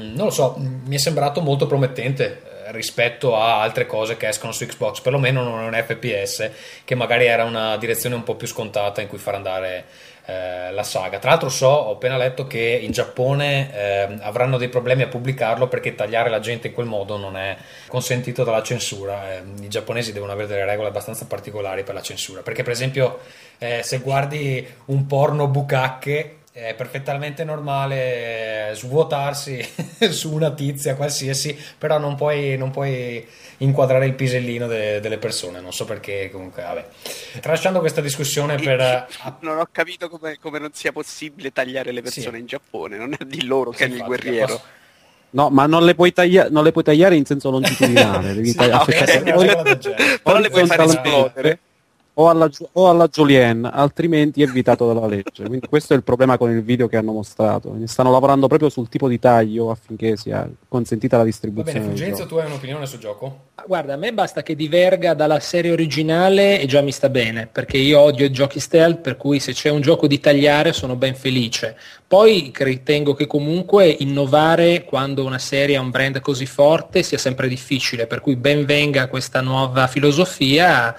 Mm, 0.00 0.14
Non 0.14 0.26
lo 0.26 0.30
so, 0.32 0.56
mm, 0.58 0.86
mi 0.86 0.96
è 0.96 0.98
sembrato 0.98 1.40
molto 1.40 1.66
promettente 1.66 2.42
eh, 2.66 2.72
rispetto 2.72 3.36
a 3.36 3.60
altre 3.60 3.86
cose 3.86 4.16
che 4.16 4.28
escono 4.28 4.52
su 4.52 4.66
Xbox, 4.66 5.00
perlomeno 5.00 5.42
non 5.42 5.62
è 5.62 5.66
un 5.66 5.84
FPS, 5.84 6.50
che 6.84 6.94
magari 6.94 7.26
era 7.26 7.44
una 7.44 7.76
direzione 7.76 8.14
un 8.14 8.22
po' 8.22 8.34
più 8.34 8.46
scontata 8.46 9.00
in 9.00 9.08
cui 9.08 9.18
far 9.18 9.34
andare 9.34 9.84
eh, 10.26 10.72
la 10.72 10.82
saga. 10.82 11.18
Tra 11.18 11.30
l'altro 11.30 11.48
so, 11.48 11.68
ho 11.68 11.92
appena 11.92 12.16
letto 12.16 12.46
che 12.46 12.60
in 12.60 12.92
Giappone 12.92 13.74
eh, 13.74 14.16
avranno 14.20 14.56
dei 14.56 14.68
problemi 14.68 15.02
a 15.02 15.08
pubblicarlo 15.08 15.68
perché 15.68 15.94
tagliare 15.94 16.30
la 16.30 16.40
gente 16.40 16.68
in 16.68 16.74
quel 16.74 16.86
modo 16.86 17.16
non 17.16 17.36
è 17.36 17.56
consentito 17.88 18.44
dalla 18.44 18.62
censura. 18.62 19.32
Eh, 19.32 19.42
I 19.60 19.68
giapponesi 19.68 20.12
devono 20.12 20.32
avere 20.32 20.48
delle 20.48 20.64
regole 20.64 20.88
abbastanza 20.88 21.26
particolari 21.26 21.82
per 21.82 21.94
la 21.94 22.02
censura, 22.02 22.42
perché 22.42 22.62
per 22.62 22.72
esempio 22.72 23.20
eh, 23.58 23.82
se 23.82 23.98
guardi 23.98 24.66
un 24.86 25.06
porno 25.06 25.46
bucacche 25.46 26.38
è 26.56 26.72
perfettamente 26.76 27.42
normale 27.42 28.70
svuotarsi 28.76 29.58
su 30.10 30.32
una 30.32 30.52
tizia 30.52 30.94
qualsiasi, 30.94 31.58
però 31.76 31.98
non 31.98 32.14
puoi, 32.14 32.56
non 32.56 32.70
puoi 32.70 33.26
inquadrare 33.58 34.06
il 34.06 34.12
pisellino 34.14 34.68
de- 34.68 35.00
delle 35.00 35.18
persone, 35.18 35.60
non 35.60 35.72
so 35.72 35.84
perché 35.84 36.30
comunque, 36.30 36.62
vabbè. 36.62 36.86
Tralasciando 37.40 37.80
questa 37.80 38.00
discussione 38.00 38.54
per... 38.54 38.78
eh, 38.80 39.04
Non 39.40 39.58
ho 39.58 39.66
capito 39.72 40.08
come, 40.08 40.38
come 40.40 40.60
non 40.60 40.70
sia 40.72 40.92
possibile 40.92 41.52
tagliare 41.52 41.90
le 41.90 42.02
persone 42.02 42.36
Sì. 42.36 42.40
in 42.42 42.46
Giappone, 42.46 42.98
non 42.98 43.16
è 43.18 43.24
di 43.24 43.44
loro 43.46 43.70
che 43.70 43.86
Sì, 43.86 43.90
è 43.90 43.94
il 43.96 44.02
guerriero. 44.04 44.46
posso- 44.46 44.62
No, 45.30 45.50
ma 45.50 45.66
non 45.66 45.84
le 45.84 45.96
puoi, 45.96 46.12
taglia- 46.12 46.46
non 46.48 46.62
le 46.62 46.70
puoi 46.70 46.84
tagliare 46.84 47.16
in 47.16 47.24
senso 47.24 47.50
longitudinale, 47.50 48.32
devi 48.32 48.50
Sì, 48.50 48.54
tagliare 48.54 48.76
no, 48.76 48.80
affettare- 48.82 49.78
genere. 49.80 50.20
Però 50.22 50.38
le 50.38 50.50
puoi 50.50 50.66
fare 50.66 50.84
esplodere. 50.84 51.58
O 52.16 52.28
alla, 52.28 52.48
o 52.72 52.88
alla 52.88 53.08
Julien, 53.08 53.68
altrimenti 53.68 54.40
è 54.40 54.46
vietato 54.46 54.86
dalla 54.86 55.08
legge. 55.08 55.44
Quindi 55.44 55.66
questo 55.66 55.94
è 55.94 55.96
il 55.96 56.04
problema 56.04 56.38
con 56.38 56.48
il 56.48 56.62
video 56.62 56.86
che 56.86 56.96
hanno 56.96 57.10
mostrato. 57.10 57.70
Quindi 57.70 57.88
Stanno 57.88 58.12
lavorando 58.12 58.46
proprio 58.46 58.68
sul 58.68 58.88
tipo 58.88 59.08
di 59.08 59.18
taglio 59.18 59.70
affinché 59.70 60.16
sia 60.16 60.48
consentita 60.68 61.16
la 61.16 61.24
Va 61.24 61.28
distribuzione. 61.28 61.80
bene, 61.80 61.88
del 61.88 61.98
Fulgenzio, 61.98 62.26
tu 62.26 62.36
hai 62.36 62.46
un'opinione 62.46 62.86
sul 62.86 63.00
gioco? 63.00 63.38
Guarda, 63.66 63.94
a 63.94 63.96
me 63.96 64.12
basta 64.12 64.44
che 64.44 64.54
diverga 64.54 65.14
dalla 65.14 65.40
serie 65.40 65.72
originale 65.72 66.60
e 66.60 66.66
già 66.66 66.82
mi 66.82 66.92
sta 66.92 67.08
bene, 67.08 67.48
perché 67.50 67.78
io 67.78 67.98
odio 67.98 68.26
i 68.26 68.30
giochi 68.30 68.60
stealth, 68.60 69.00
per 69.00 69.16
cui 69.16 69.40
se 69.40 69.52
c'è 69.52 69.70
un 69.70 69.80
gioco 69.80 70.06
di 70.06 70.20
tagliare 70.20 70.72
sono 70.72 70.94
ben 70.94 71.16
felice. 71.16 71.76
Poi 72.06 72.52
ritengo 72.56 73.14
che 73.14 73.26
comunque 73.26 73.88
innovare 73.88 74.84
quando 74.84 75.24
una 75.24 75.38
serie 75.40 75.76
ha 75.76 75.80
un 75.80 75.90
brand 75.90 76.20
così 76.20 76.46
forte 76.46 77.02
sia 77.02 77.18
sempre 77.18 77.48
difficile, 77.48 78.06
per 78.06 78.20
cui 78.20 78.36
ben 78.36 78.64
venga 78.64 79.08
questa 79.08 79.40
nuova 79.40 79.88
filosofia. 79.88 80.94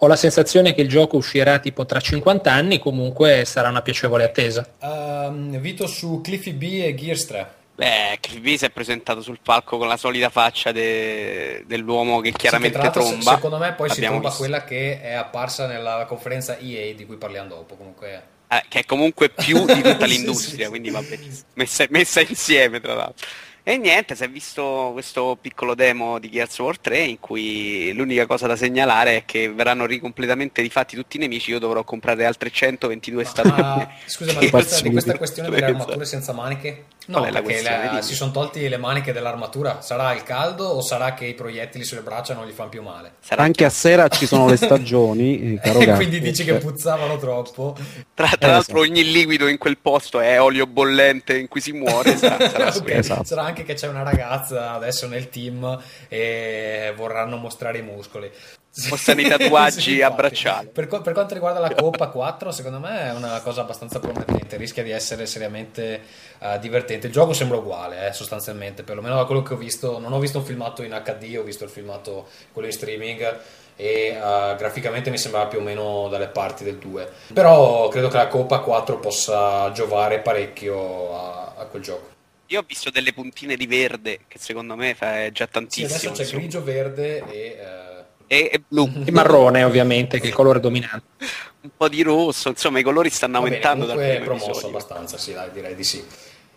Ho 0.00 0.06
la 0.08 0.16
sensazione 0.16 0.74
che 0.74 0.82
il 0.82 0.88
gioco 0.88 1.16
uscirà 1.16 1.58
tipo 1.58 1.86
tra 1.86 2.00
50 2.00 2.52
anni, 2.52 2.78
comunque 2.78 3.44
sarà 3.46 3.68
una 3.70 3.80
piacevole 3.82 4.24
attesa. 4.24 4.66
Ehm, 4.82 5.58
Vito 5.58 5.86
su 5.86 6.20
Cliffy 6.22 6.52
B 6.52 6.80
e 6.84 6.94
Gears 6.94 7.26
3. 7.26 7.54
Beh, 7.76 8.18
Cliff 8.20 8.38
B 8.40 8.54
si 8.56 8.64
è 8.64 8.70
presentato 8.70 9.20
sul 9.20 9.38
palco 9.42 9.76
con 9.78 9.86
la 9.86 9.96
solita 9.98 10.30
faccia 10.30 10.72
de- 10.72 11.62
dell'uomo 11.66 12.20
che 12.20 12.32
chiaramente 12.32 12.78
Sì, 12.78 12.84
che 12.84 12.90
tra 12.90 13.00
l'altro, 13.00 13.16
tromba. 13.16 13.34
Secondo 13.36 13.58
me 13.58 13.72
poi 13.74 13.90
si 13.90 14.00
tromba 14.00 14.28
visto. 14.28 14.36
quella 14.38 14.64
che 14.64 15.00
è 15.02 15.12
apparsa 15.12 15.66
nella 15.66 16.04
conferenza 16.06 16.56
EA 16.58 16.94
di 16.94 17.04
cui 17.04 17.16
parliamo 17.16 17.48
dopo. 17.48 17.74
Comunque, 17.74 18.22
Eh, 18.48 18.62
che 18.68 18.78
è 18.80 18.84
comunque 18.86 19.28
più 19.30 19.64
di 19.66 19.82
tutta 19.82 20.04
l'industria, 20.06 20.56
sì, 20.56 20.62
sì. 20.62 20.68
quindi 20.68 20.90
va 20.90 21.00
benissimo. 21.02 21.48
Messa, 21.54 21.84
messa 21.90 22.20
insieme, 22.20 22.80
tra 22.80 22.94
l'altro. 22.94 23.26
E 23.68 23.78
niente, 23.78 24.14
si 24.14 24.22
è 24.22 24.28
visto 24.30 24.90
questo 24.92 25.36
piccolo 25.40 25.74
demo 25.74 26.20
di 26.20 26.30
Gears 26.30 26.56
of 26.60 26.66
War 26.66 26.78
3 26.78 26.98
in 27.00 27.18
cui 27.18 27.92
l'unica 27.94 28.24
cosa 28.24 28.46
da 28.46 28.54
segnalare 28.54 29.16
è 29.16 29.22
che 29.24 29.50
verranno 29.50 29.86
ricompletamente 29.86 30.62
rifatti 30.62 30.94
tutti 30.94 31.16
i 31.16 31.18
nemici, 31.18 31.50
io 31.50 31.58
dovrò 31.58 31.82
comprare 31.82 32.24
altre 32.24 32.50
122 32.50 33.24
statue. 33.24 33.50
Ma, 33.60 33.88
scusa, 34.06 34.34
ma 34.34 34.38
Che 34.38 34.44
di 34.44 34.50
questa, 34.52 34.80
di 34.82 34.90
questa 34.92 35.16
questione 35.18 35.48
delle 35.50 35.64
Esatto. 35.66 35.80
armature 35.82 36.04
senza 36.04 36.32
maniche? 36.32 36.84
No, 37.08 37.18
Qual 37.18 37.28
è 37.28 37.32
la 37.32 37.40
perché 37.42 37.54
questione? 37.60 37.84
la- 37.84 37.90
Dimmi. 37.90 38.02
si 38.02 38.14
sono 38.14 38.30
tolti 38.32 38.68
le 38.68 38.76
maniche 38.78 39.12
dell'armatura. 39.12 39.80
Sarà 39.80 40.12
il 40.12 40.22
caldo 40.22 40.64
o 40.64 40.80
sarà 40.80 41.14
che 41.14 41.24
i 41.26 41.34
proiettili 41.34 41.82
sulle 41.84 42.00
braccia 42.02 42.34
non 42.34 42.46
gli 42.46 42.52
fanno 42.52 42.68
più 42.68 42.82
male? 42.82 43.14
Sarà- 43.20 43.42
Anche 43.42 43.64
a 43.64 43.70
sera 43.70 44.06
ci 44.08 44.26
sono 44.26 44.46
le 44.48 44.56
stagioni, 44.56 45.54
eh, 45.54 45.60
caro 45.60 45.80
E 45.80 45.84
gatto. 45.86 45.96
quindi 45.98 46.20
dici 46.20 46.44
che 46.44 46.54
puzzavano 46.54 47.16
troppo. 47.18 47.76
Tra, 48.14 48.28
tra 48.28 48.36
Eh, 48.48 48.50
l'altro 48.52 48.78
esatto. 48.78 48.78
ogni 48.92 49.10
liquido 49.10 49.48
in 49.48 49.58
quel 49.58 49.78
posto 49.78 50.20
è 50.20 50.40
olio 50.40 50.66
bollente 50.68 51.36
in 51.36 51.48
cui 51.48 51.60
si 51.60 51.72
muore, 51.72 52.16
sarà, 52.16 52.48
sarà 52.48 52.66
Ok, 52.74 52.82
quello. 52.82 52.98
Esatto. 53.00 53.24
Sarà 53.24 53.42
anche 53.42 53.55
che 53.64 53.74
c'è 53.74 53.88
una 53.88 54.02
ragazza 54.02 54.72
adesso 54.72 55.06
nel 55.06 55.28
team 55.28 55.80
e 56.08 56.92
vorranno 56.96 57.36
mostrare 57.36 57.78
i 57.78 57.82
muscoli. 57.82 58.30
Mostrano 58.90 59.22
i 59.22 59.28
tatuaggi 59.28 59.94
infatti. 59.94 60.02
a 60.02 60.10
bracciale. 60.10 60.66
Per, 60.68 60.86
per 60.86 61.14
quanto 61.14 61.32
riguarda 61.32 61.60
la 61.60 61.72
Coppa 61.74 62.08
4, 62.08 62.50
secondo 62.50 62.78
me 62.78 63.04
è 63.04 63.12
una 63.14 63.40
cosa 63.40 63.62
abbastanza 63.62 64.00
promettente, 64.00 64.58
rischia 64.58 64.82
di 64.82 64.90
essere 64.90 65.24
seriamente 65.24 66.02
eh, 66.38 66.58
divertente. 66.58 67.06
Il 67.06 67.12
gioco 67.12 67.32
sembra 67.32 67.56
uguale, 67.56 68.08
eh, 68.08 68.12
sostanzialmente, 68.12 68.82
perlomeno 68.82 69.16
da 69.16 69.24
quello 69.24 69.42
che 69.42 69.54
ho 69.54 69.56
visto. 69.56 69.98
Non 69.98 70.12
ho 70.12 70.18
visto 70.18 70.38
un 70.38 70.44
filmato 70.44 70.82
in 70.82 70.90
HD, 71.02 71.36
ho 71.38 71.42
visto 71.42 71.64
il 71.64 71.70
filmato 71.70 72.28
quello 72.52 72.68
in 72.68 72.74
streaming 72.74 73.38
e 73.76 74.08
eh, 74.08 74.54
graficamente 74.58 75.08
mi 75.08 75.18
sembrava 75.18 75.46
più 75.46 75.60
o 75.60 75.62
meno 75.62 76.08
dalle 76.10 76.28
parti 76.28 76.62
del 76.62 76.76
2. 76.76 77.10
Però 77.32 77.88
credo 77.88 78.08
che 78.08 78.16
la 78.18 78.28
Coppa 78.28 78.58
4 78.58 78.98
possa 78.98 79.72
giovare 79.72 80.20
parecchio 80.20 81.16
a, 81.16 81.54
a 81.56 81.64
quel 81.64 81.82
gioco. 81.82 82.15
Io 82.48 82.60
ho 82.60 82.64
visto 82.66 82.90
delle 82.90 83.12
puntine 83.12 83.56
di 83.56 83.66
verde 83.66 84.20
che 84.28 84.38
secondo 84.38 84.76
me 84.76 84.94
fa 84.94 85.30
già 85.32 85.46
Sì, 85.46 85.50
tantissimo. 85.50 86.12
adesso 86.12 86.12
c'è 86.12 86.36
grigio, 86.36 86.62
verde 86.62 87.24
e... 87.26 87.58
eh, 87.58 88.04
e, 88.28 88.50
e 88.52 88.64
blu, 88.66 88.90
E 89.04 89.10
marrone 89.10 89.62
ovviamente, 89.64 90.18
che 90.18 90.24
è 90.24 90.28
il 90.28 90.34
colore 90.34 90.60
dominante. 90.60 91.04
un 91.62 91.70
po' 91.76 91.88
di 91.88 92.02
rosso, 92.02 92.48
insomma 92.50 92.78
i 92.78 92.82
colori 92.82 93.10
stanno 93.10 93.40
bene, 93.40 93.60
aumentando 93.62 93.86
comunque 93.86 94.16
è 94.16 94.20
promosso 94.22 94.50
episodio. 94.50 94.68
abbastanza, 94.68 95.18
sì, 95.18 95.32
dai, 95.32 95.50
direi 95.50 95.74
di 95.74 95.84
sì. 95.84 96.04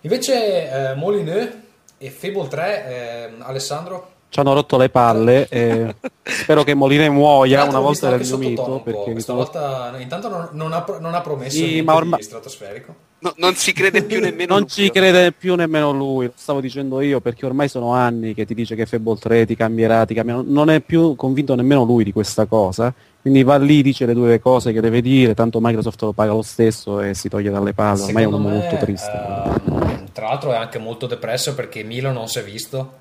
Invece 0.01 0.91
eh, 0.91 0.95
Molineux 0.95 1.49
e 1.97 2.09
Fable 2.11 2.47
3, 2.47 2.85
eh, 2.87 3.33
Alessandro, 3.39 4.13
Ci 4.29 4.39
hanno 4.39 4.53
rotto 4.53 4.77
le 4.77 4.89
palle 4.89 5.47
e 5.49 5.95
spero 6.23 6.63
che 6.63 6.75
Moline 6.75 7.09
muoia 7.09 7.63
una 7.63 7.79
volta 7.79 8.09
del 8.09 8.19
anche 8.19 8.27
mio 8.27 8.37
mito 8.37 8.79
perché 8.81 9.07
mi 9.07 9.11
questa 9.13 9.33
sono... 9.33 9.43
volta 9.43 9.97
intanto 9.99 10.29
non, 10.29 10.49
non 10.53 10.73
ha, 10.73 10.85
non 10.99 11.15
ha 11.15 11.21
promesso 11.21 11.57
Sì, 11.57 11.63
niente 11.63 11.81
ma 11.83 11.95
ormai- 11.95 12.19
di 12.19 12.25
stratosferico. 12.25 12.95
No, 13.21 13.33
non 13.37 13.53
si 13.55 13.73
crede 13.73 14.03
più 14.03 14.21
nemmeno 14.21 14.53
Non 14.53 14.61
lui, 14.61 14.69
ci 14.69 14.89
crede 14.89 15.33
più 15.33 15.55
nemmeno 15.55 15.91
lui, 15.91 16.27
lo 16.27 16.31
stavo 16.35 16.61
dicendo 16.61 17.01
io 17.01 17.19
perché 17.19 17.45
ormai 17.45 17.67
sono 17.67 17.91
anni 17.93 18.33
che 18.33 18.45
ti 18.45 18.53
dice 18.53 18.75
che 18.75 18.85
Fable 18.85 19.17
3 19.19 19.45
ti 19.45 19.55
cambierà, 19.57 20.05
ti 20.05 20.13
cambierà. 20.13 20.41
Non 20.45 20.69
è 20.69 20.79
più 20.79 21.15
convinto 21.15 21.53
nemmeno 21.55 21.83
lui 21.83 22.03
di 22.05 22.13
questa 22.13 22.45
cosa. 22.45 22.93
Quindi 23.21 23.43
va 23.43 23.57
lì, 23.57 23.81
dice 23.81 24.05
le 24.05 24.13
due 24.13 24.39
cose 24.39 24.71
che 24.71 24.79
deve 24.79 25.01
dire, 25.01 25.33
tanto 25.33 25.59
Microsoft 25.61 26.01
lo 26.03 26.13
paga 26.13 26.31
lo 26.31 26.41
stesso 26.41 27.01
e 27.01 27.13
si 27.13 27.27
toglie 27.27 27.49
dalle 27.51 27.73
palle. 27.73 28.03
Ormai 28.03 28.23
è 28.23 28.25
un 28.25 28.31
Secondo 28.33 28.47
uomo 28.47 28.49
me, 28.49 28.57
molto 28.69 28.77
triste. 28.77 29.11
ehm, 29.11 30.11
tra 30.13 30.27
l'altro 30.27 30.53
è 30.53 30.55
anche 30.55 30.77
molto 30.77 31.05
depresso 31.05 31.53
perché 31.55 31.83
Milo 31.83 32.11
non 32.13 32.27
si 32.29 32.39
è 32.39 32.43
visto 32.43 32.99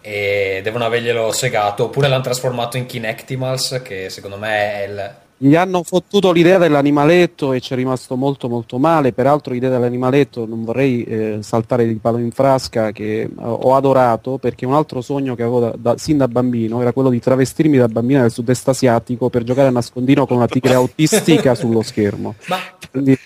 e 0.00 0.60
devono 0.62 0.84
averglielo 0.84 1.32
segato 1.32 1.84
oppure 1.86 2.06
l'hanno 2.06 2.22
trasformato 2.22 2.76
in 2.76 2.86
Kinectimals 2.86 3.80
che 3.82 4.08
secondo 4.10 4.36
me 4.36 4.72
è 4.84 4.88
il... 4.88 5.14
Gli 5.38 5.54
hanno 5.54 5.82
fottuto 5.82 6.32
l'idea 6.32 6.56
dell'animaletto 6.56 7.52
e 7.52 7.60
ci 7.60 7.74
è 7.74 7.76
rimasto 7.76 8.16
molto 8.16 8.48
molto 8.48 8.78
male. 8.78 9.12
Peraltro 9.12 9.52
l'idea 9.52 9.68
dell'animaletto 9.68 10.46
non 10.46 10.64
vorrei 10.64 11.04
eh, 11.04 11.38
saltare 11.42 11.86
di 11.86 11.94
palo 11.96 12.16
in 12.16 12.30
frasca 12.30 12.90
che 12.90 13.20
eh, 13.20 13.30
ho 13.36 13.74
adorato 13.74 14.38
perché 14.38 14.64
un 14.64 14.72
altro 14.72 15.02
sogno 15.02 15.34
che 15.34 15.42
avevo 15.42 15.60
da- 15.60 15.74
da- 15.76 15.98
sin 15.98 16.16
da 16.16 16.26
bambino 16.26 16.80
era 16.80 16.92
quello 16.92 17.10
di 17.10 17.20
travestirmi 17.20 17.76
da 17.76 17.88
bambina 17.88 18.22
del 18.22 18.30
sud-est 18.30 18.68
asiatico 18.68 19.28
per 19.28 19.44
giocare 19.44 19.68
a 19.68 19.72
nascondino 19.72 20.26
con 20.26 20.38
una 20.38 20.46
tigre 20.46 20.72
autistica 20.72 21.54
sullo 21.54 21.82
schermo. 21.82 22.34
Ma 22.48 22.56
Quindi 22.90 23.18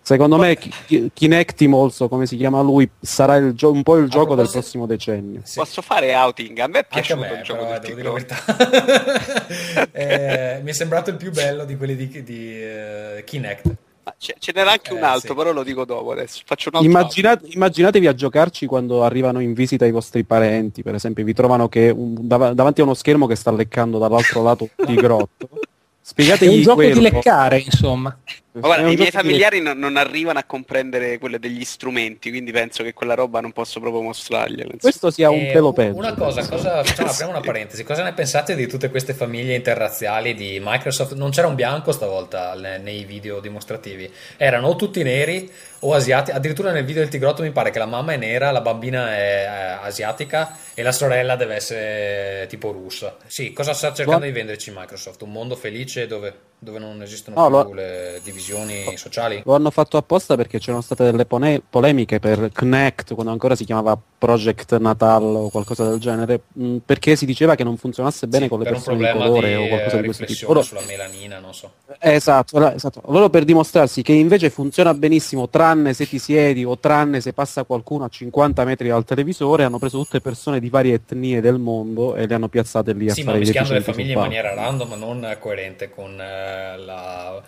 secondo 0.00 0.36
me 0.38 0.56
Ki- 0.56 0.72
Ki- 0.86 1.10
Kinectimals, 1.12 2.06
come 2.08 2.26
si 2.26 2.36
chiama 2.36 2.60
lui, 2.60 2.88
sarà 3.00 3.36
il 3.36 3.52
gio- 3.52 3.70
un 3.72 3.82
po' 3.82 3.96
il 3.96 4.08
gioco 4.08 4.34
del 4.34 4.48
prossimo 4.50 4.86
decennio. 4.86 5.40
sì. 5.44 5.58
Posso 5.58 5.82
fare 5.82 6.14
outing? 6.14 6.58
A 6.58 6.66
me 6.66 6.80
è 6.80 6.86
piaciuto 6.88 7.20
me, 7.20 7.32
il 7.32 7.42
gioco 7.42 7.64
però, 7.64 7.78
del 7.78 7.80
devo 7.80 7.94
dire 7.94 8.12
la 8.12 8.18
Tigrone. 8.18 8.26
verità. 8.26 9.86
Eh, 9.92 10.60
mi 10.62 10.70
è 10.70 10.72
sembrato 10.72 11.10
il 11.10 11.16
più 11.16 11.30
bello 11.32 11.64
di 11.64 11.76
quelli 11.76 11.96
di, 11.96 12.22
di, 12.22 12.62
eh, 12.62 13.22
Kinect. 13.24 13.74
Ma 14.04 14.14
ce, 14.18 14.36
n'era 14.54 14.70
anche 14.72 14.92
un 14.92 14.98
Eh, 14.98 15.04
altro, 15.04 15.28
sì. 15.30 15.34
però 15.34 15.52
lo 15.52 15.62
dico 15.64 15.84
dopo 15.84 16.12
adesso. 16.12 16.42
Faccio 16.44 16.68
un 16.68 16.76
altro 16.76 16.90
Immaginate- 16.90 17.46
immaginatevi 17.50 18.06
a 18.06 18.14
giocarci 18.14 18.66
quando 18.66 19.02
arrivano 19.02 19.40
in 19.40 19.52
visita 19.52 19.84
i 19.84 19.90
vostri 19.90 20.22
parenti, 20.22 20.82
per 20.84 20.94
esempio, 20.94 21.24
vi 21.24 21.32
trovano 21.32 21.68
che 21.68 21.90
un- 21.90 22.14
dav- 22.20 22.52
davanti 22.52 22.80
a 22.80 22.84
uno 22.84 22.94
schermo 22.94 23.26
che 23.26 23.34
sta 23.34 23.50
leccando 23.50 23.98
dall'altro 23.98 24.42
lato 24.44 24.68
di 24.86 24.94
grotto. 24.94 25.48
È 25.52 25.58
Spiegategli 26.00 26.58
un 26.58 26.62
gioco 26.62 26.82
di 26.82 26.92
quello. 26.92 27.08
leccare, 27.10 27.58
insomma. 27.58 28.16
Ma 28.60 28.68
guarda, 28.68 28.88
i 28.90 28.96
miei 28.96 29.10
familiari 29.10 29.60
non, 29.60 29.78
non 29.78 29.96
arrivano 29.96 30.38
a 30.38 30.44
comprendere 30.44 31.18
quelle 31.18 31.38
degli 31.38 31.64
strumenti, 31.64 32.30
quindi 32.30 32.52
penso 32.52 32.82
che 32.82 32.92
quella 32.94 33.14
roba 33.14 33.40
non 33.40 33.52
posso 33.52 33.80
proprio 33.80 34.00
mostrargliela. 34.02 34.72
Questo 34.80 35.10
sia 35.10 35.30
un 35.30 35.40
Eh, 35.40 35.52
pelo 35.52 35.72
peggio. 35.72 35.96
Una 35.96 36.14
cosa, 36.14 36.46
cosa 36.48 36.82
facciamo, 36.82 37.10
apriamo 37.10 37.32
una 37.32 37.40
parentesi. 37.40 37.84
Cosa 37.84 38.02
ne 38.02 38.12
pensate 38.14 38.54
di 38.54 38.66
tutte 38.66 38.88
queste 38.90 39.12
famiglie 39.14 39.54
interrazziali 39.54 40.34
di 40.34 40.58
Microsoft? 40.62 41.12
Non 41.14 41.30
c'era 41.30 41.46
un 41.48 41.54
bianco 41.54 41.92
stavolta 41.92 42.54
ne- 42.54 42.78
nei 42.78 43.04
video 43.04 43.40
dimostrativi. 43.40 44.10
Erano 44.36 44.68
o 44.68 44.76
tutti 44.76 45.02
neri 45.02 45.50
o 45.80 45.92
asiatici. 45.94 46.36
Addirittura 46.36 46.72
nel 46.72 46.84
video 46.84 47.02
del 47.02 47.10
Tigrotto 47.10 47.42
mi 47.42 47.50
pare 47.50 47.70
che 47.70 47.78
la 47.78 47.86
mamma 47.86 48.14
è 48.14 48.16
nera, 48.16 48.50
la 48.50 48.62
bambina 48.62 49.14
è 49.14 49.42
eh, 49.82 49.86
asiatica 49.86 50.56
e 50.74 50.82
la 50.82 50.92
sorella 50.92 51.36
deve 51.36 51.54
essere 51.56 52.46
tipo 52.48 52.70
russa. 52.72 53.16
Sì, 53.26 53.52
cosa 53.52 53.74
sta 53.74 53.92
cercando 53.92 54.20
Lo- 54.20 54.26
di 54.26 54.32
venderci 54.32 54.72
Microsoft? 54.74 55.20
Un 55.22 55.32
mondo 55.32 55.56
felice 55.56 56.06
dove, 56.06 56.32
dove 56.66 56.78
non 56.80 57.00
esistono 57.00 57.36
No, 57.36 57.46
più 57.64 57.68
lo- 57.68 57.74
le 57.74 58.20
divisioni 58.24 58.96
sociali? 58.96 59.40
Lo 59.44 59.54
hanno 59.54 59.70
fatto 59.70 59.96
apposta 59.96 60.34
perché 60.34 60.58
c'erano 60.58 60.82
state 60.82 61.04
delle 61.04 61.24
pone- 61.24 61.62
polemiche 61.68 62.18
per 62.18 62.50
Connect, 62.52 63.14
quando 63.14 63.30
ancora 63.30 63.54
si 63.54 63.64
chiamava 63.64 63.96
Project 64.18 64.78
Natal 64.78 65.22
o 65.22 65.50
qualcosa 65.50 65.88
del 65.88 65.98
genere, 65.98 66.40
mh, 66.52 66.76
perché 66.86 67.16
si 67.16 67.26
diceva 67.26 67.54
che 67.54 67.64
non 67.64 67.76
funzionasse 67.76 68.26
bene 68.26 68.44
Sì, 68.44 68.50
con 68.50 68.60
le 68.60 68.64
persone 68.64 68.96
di 68.96 69.10
colore 69.18 69.48
di 69.48 69.54
o 69.54 69.68
qualcosa 69.68 69.96
di 69.98 70.04
questo 70.04 70.24
tipo. 70.24 70.50
Ora- 70.50 70.62
sulla 70.62 70.80
melanina, 70.86 71.38
non 71.38 71.52
so. 71.54 71.70
Eh, 72.00 72.14
Esatto, 72.14 72.72
esatto. 72.72 73.02
Loro 73.08 73.28
per 73.28 73.44
dimostrarsi 73.44 74.02
che 74.02 74.12
invece 74.12 74.50
funziona 74.50 74.94
benissimo, 74.94 75.48
tranne 75.48 75.92
se 75.92 76.08
ti 76.08 76.18
siedi 76.18 76.64
o 76.64 76.78
tranne 76.78 77.20
se 77.20 77.32
passa 77.32 77.64
qualcuno 77.64 78.04
a 78.04 78.08
50 78.08 78.64
metri 78.64 78.88
dal 78.88 79.04
televisore, 79.04 79.64
hanno 79.64 79.78
preso 79.78 79.98
tutte 79.98 80.20
persone 80.20 80.60
di 80.60 80.70
varie 80.70 80.94
etnie 80.94 81.40
del 81.40 81.58
mondo 81.58 82.14
e 82.16 82.26
le 82.26 82.34
hanno 82.34 82.48
piazzate 82.48 82.92
lì 82.94 83.10
a 83.10 83.12
Sì, 83.14 83.20
ma 83.20 83.32
fare 83.32 83.38
i 83.38 83.40
mischiando 83.40 83.72
le 83.74 83.82
famiglie 83.82 84.12
in 84.12 84.18
maniera 84.18 84.54
random, 84.54 84.94
non 84.94 85.36
coerente 85.38 85.90
con 85.90 86.18
eh, 86.20 86.76
la, 86.78 87.42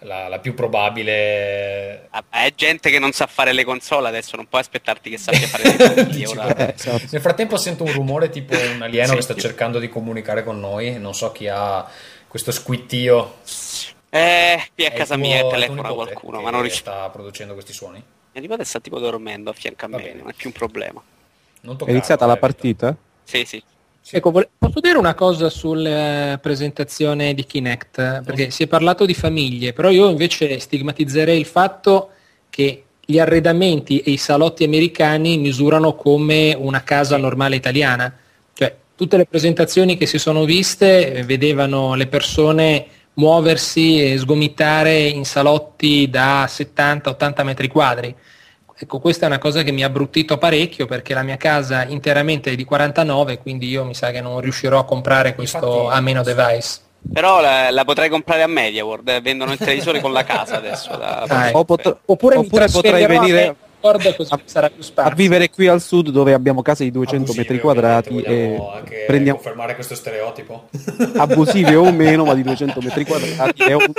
la- 0.00 0.28
la 0.28 0.38
più 0.38 0.54
probabile. 0.54 2.08
Ah, 2.10 2.24
È 2.30 2.52
gente 2.54 2.90
che 2.90 2.98
non 2.98 3.12
sa 3.12 3.26
fare 3.26 3.52
le 3.52 3.64
console, 3.64 4.08
adesso 4.08 4.36
non 4.36 4.46
puoi 4.46 4.60
aspettarti 4.60 5.10
che 5.10 5.18
sappia 5.18 5.46
fare 5.46 5.64
le 5.64 6.24
guarda. 6.32 6.68
Eh, 6.68 6.74
esatto. 6.76 7.04
Nel 7.10 7.20
frattempo 7.20 7.56
sento 7.56 7.84
un 7.84 7.92
rumore 7.92 8.28
tipo 8.30 8.54
un 8.56 8.82
alieno 8.82 9.08
Sì. 9.10 9.14
che 9.16 9.22
sta 9.22 9.34
cercando 9.34 9.78
di 9.78 9.88
comunicare 9.88 10.42
con 10.44 10.60
noi. 10.60 10.98
Non 10.98 11.14
so 11.14 11.32
chi 11.32 11.48
ha 11.48 11.86
questo 12.28 12.52
squittio. 12.52 13.38
Eh, 14.10 14.62
qui 14.74 14.86
a 14.86 14.90
casa 14.92 15.14
tuo- 15.14 15.24
mia 15.24 15.46
telefona 15.48 15.92
qualcuno, 15.92 16.40
ma 16.40 16.50
non 16.50 16.62
risponde. 16.62 16.98
sta 16.98 17.10
producendo 17.10 17.52
questi 17.54 17.72
suoni. 17.72 18.02
Mia 18.32 18.40
nipote 18.42 18.64
sta 18.64 18.80
tipo 18.80 18.98
dormendo 18.98 19.50
a 19.50 19.52
fianco 19.52 19.86
a 19.86 19.88
Va 19.88 19.96
me, 19.96 20.02
bene. 20.02 20.18
non 20.20 20.28
è 20.28 20.32
più 20.34 20.48
un 20.48 20.54
problema. 20.54 21.02
Non 21.62 21.76
È 21.84 21.90
iniziata 21.90 22.26
la 22.26 22.36
partita? 22.36 22.94
Sì, 23.24 23.44
sì. 23.44 23.62
Sì. 24.06 24.14
Ecco, 24.14 24.30
posso 24.30 24.78
dire 24.78 24.98
una 24.98 25.14
cosa 25.14 25.50
sulla 25.50 26.38
presentazione 26.40 27.34
di 27.34 27.44
Kinect? 27.44 28.22
Perché 28.22 28.52
si 28.52 28.62
è 28.62 28.68
parlato 28.68 29.04
di 29.04 29.14
famiglie, 29.14 29.72
però 29.72 29.90
io 29.90 30.08
invece 30.08 30.60
stigmatizzerei 30.60 31.40
il 31.40 31.44
fatto 31.44 32.10
che 32.48 32.84
gli 33.04 33.18
arredamenti 33.18 33.98
e 33.98 34.12
i 34.12 34.16
salotti 34.16 34.62
americani 34.62 35.38
misurano 35.38 35.96
come 35.96 36.54
una 36.56 36.84
casa 36.84 37.16
normale 37.16 37.56
italiana. 37.56 38.16
Cioè, 38.52 38.76
tutte 38.94 39.16
le 39.16 39.26
presentazioni 39.26 39.96
che 39.96 40.06
si 40.06 40.18
sono 40.18 40.44
viste 40.44 41.12
eh, 41.12 41.24
vedevano 41.24 41.96
le 41.96 42.06
persone 42.06 42.86
muoversi 43.14 44.00
e 44.00 44.18
sgomitare 44.18 45.00
in 45.00 45.24
salotti 45.24 46.08
da 46.08 46.44
70-80 46.44 47.42
metri 47.42 47.66
quadri. 47.66 48.14
Ecco, 48.78 48.98
questa 48.98 49.24
è 49.24 49.28
una 49.28 49.38
cosa 49.38 49.62
che 49.62 49.72
mi 49.72 49.82
ha 49.82 49.88
bruttito 49.88 50.36
parecchio 50.36 50.84
perché 50.86 51.14
la 51.14 51.22
mia 51.22 51.38
casa 51.38 51.86
interamente 51.86 52.50
è 52.52 52.54
di 52.56 52.64
49, 52.64 53.38
quindi 53.38 53.68
io 53.68 53.84
mi 53.84 53.94
sa 53.94 54.10
che 54.10 54.20
non 54.20 54.38
riuscirò 54.40 54.78
a 54.78 54.84
comprare 54.84 55.34
questo 55.34 55.56
Infatti- 55.84 55.96
a 55.96 56.00
meno 56.02 56.22
device. 56.22 56.78
Però 57.12 57.40
la, 57.40 57.70
la 57.70 57.84
potrei 57.84 58.08
comprare 58.10 58.42
a 58.42 58.46
Media 58.48 58.84
World, 58.84 59.08
eh, 59.08 59.20
vendono 59.20 59.52
il 59.52 59.58
televisore 59.58 60.00
con 60.00 60.12
la 60.12 60.24
casa 60.24 60.56
adesso. 60.56 60.94
da- 60.96 61.20
Ah, 61.26 61.48
ecco. 61.48 61.58
O 61.58 61.64
pot- 61.64 61.96
Oppure 62.04 62.36
mi 62.36 62.44
oppure 62.44 62.66
trasferirò 62.66 62.96
a 63.04 63.06
venire, 63.20 63.56
più 63.80 64.24
a 64.28 64.70
spazio. 64.80 65.14
vivere 65.14 65.48
qui 65.48 65.68
al 65.68 65.80
sud 65.80 66.10
dove 66.10 66.32
abbiamo 66.34 66.60
case 66.62 66.82
di 66.84 66.90
200 66.90 67.30
Abusivi, 67.30 67.38
metri 67.38 67.60
quadrati 67.60 68.20
e 68.20 68.60
prendiamo 69.06 69.38
confermare 69.38 69.74
questo 69.74 69.94
stereotipo 69.94 70.68
abusivi 71.16 71.74
o 71.76 71.90
meno, 71.92 72.24
ma 72.24 72.34
di 72.34 72.42
200 72.42 72.80
metri 72.82 73.04
quadrati 73.06 73.62
e, 73.62 73.72
un- 73.74 73.92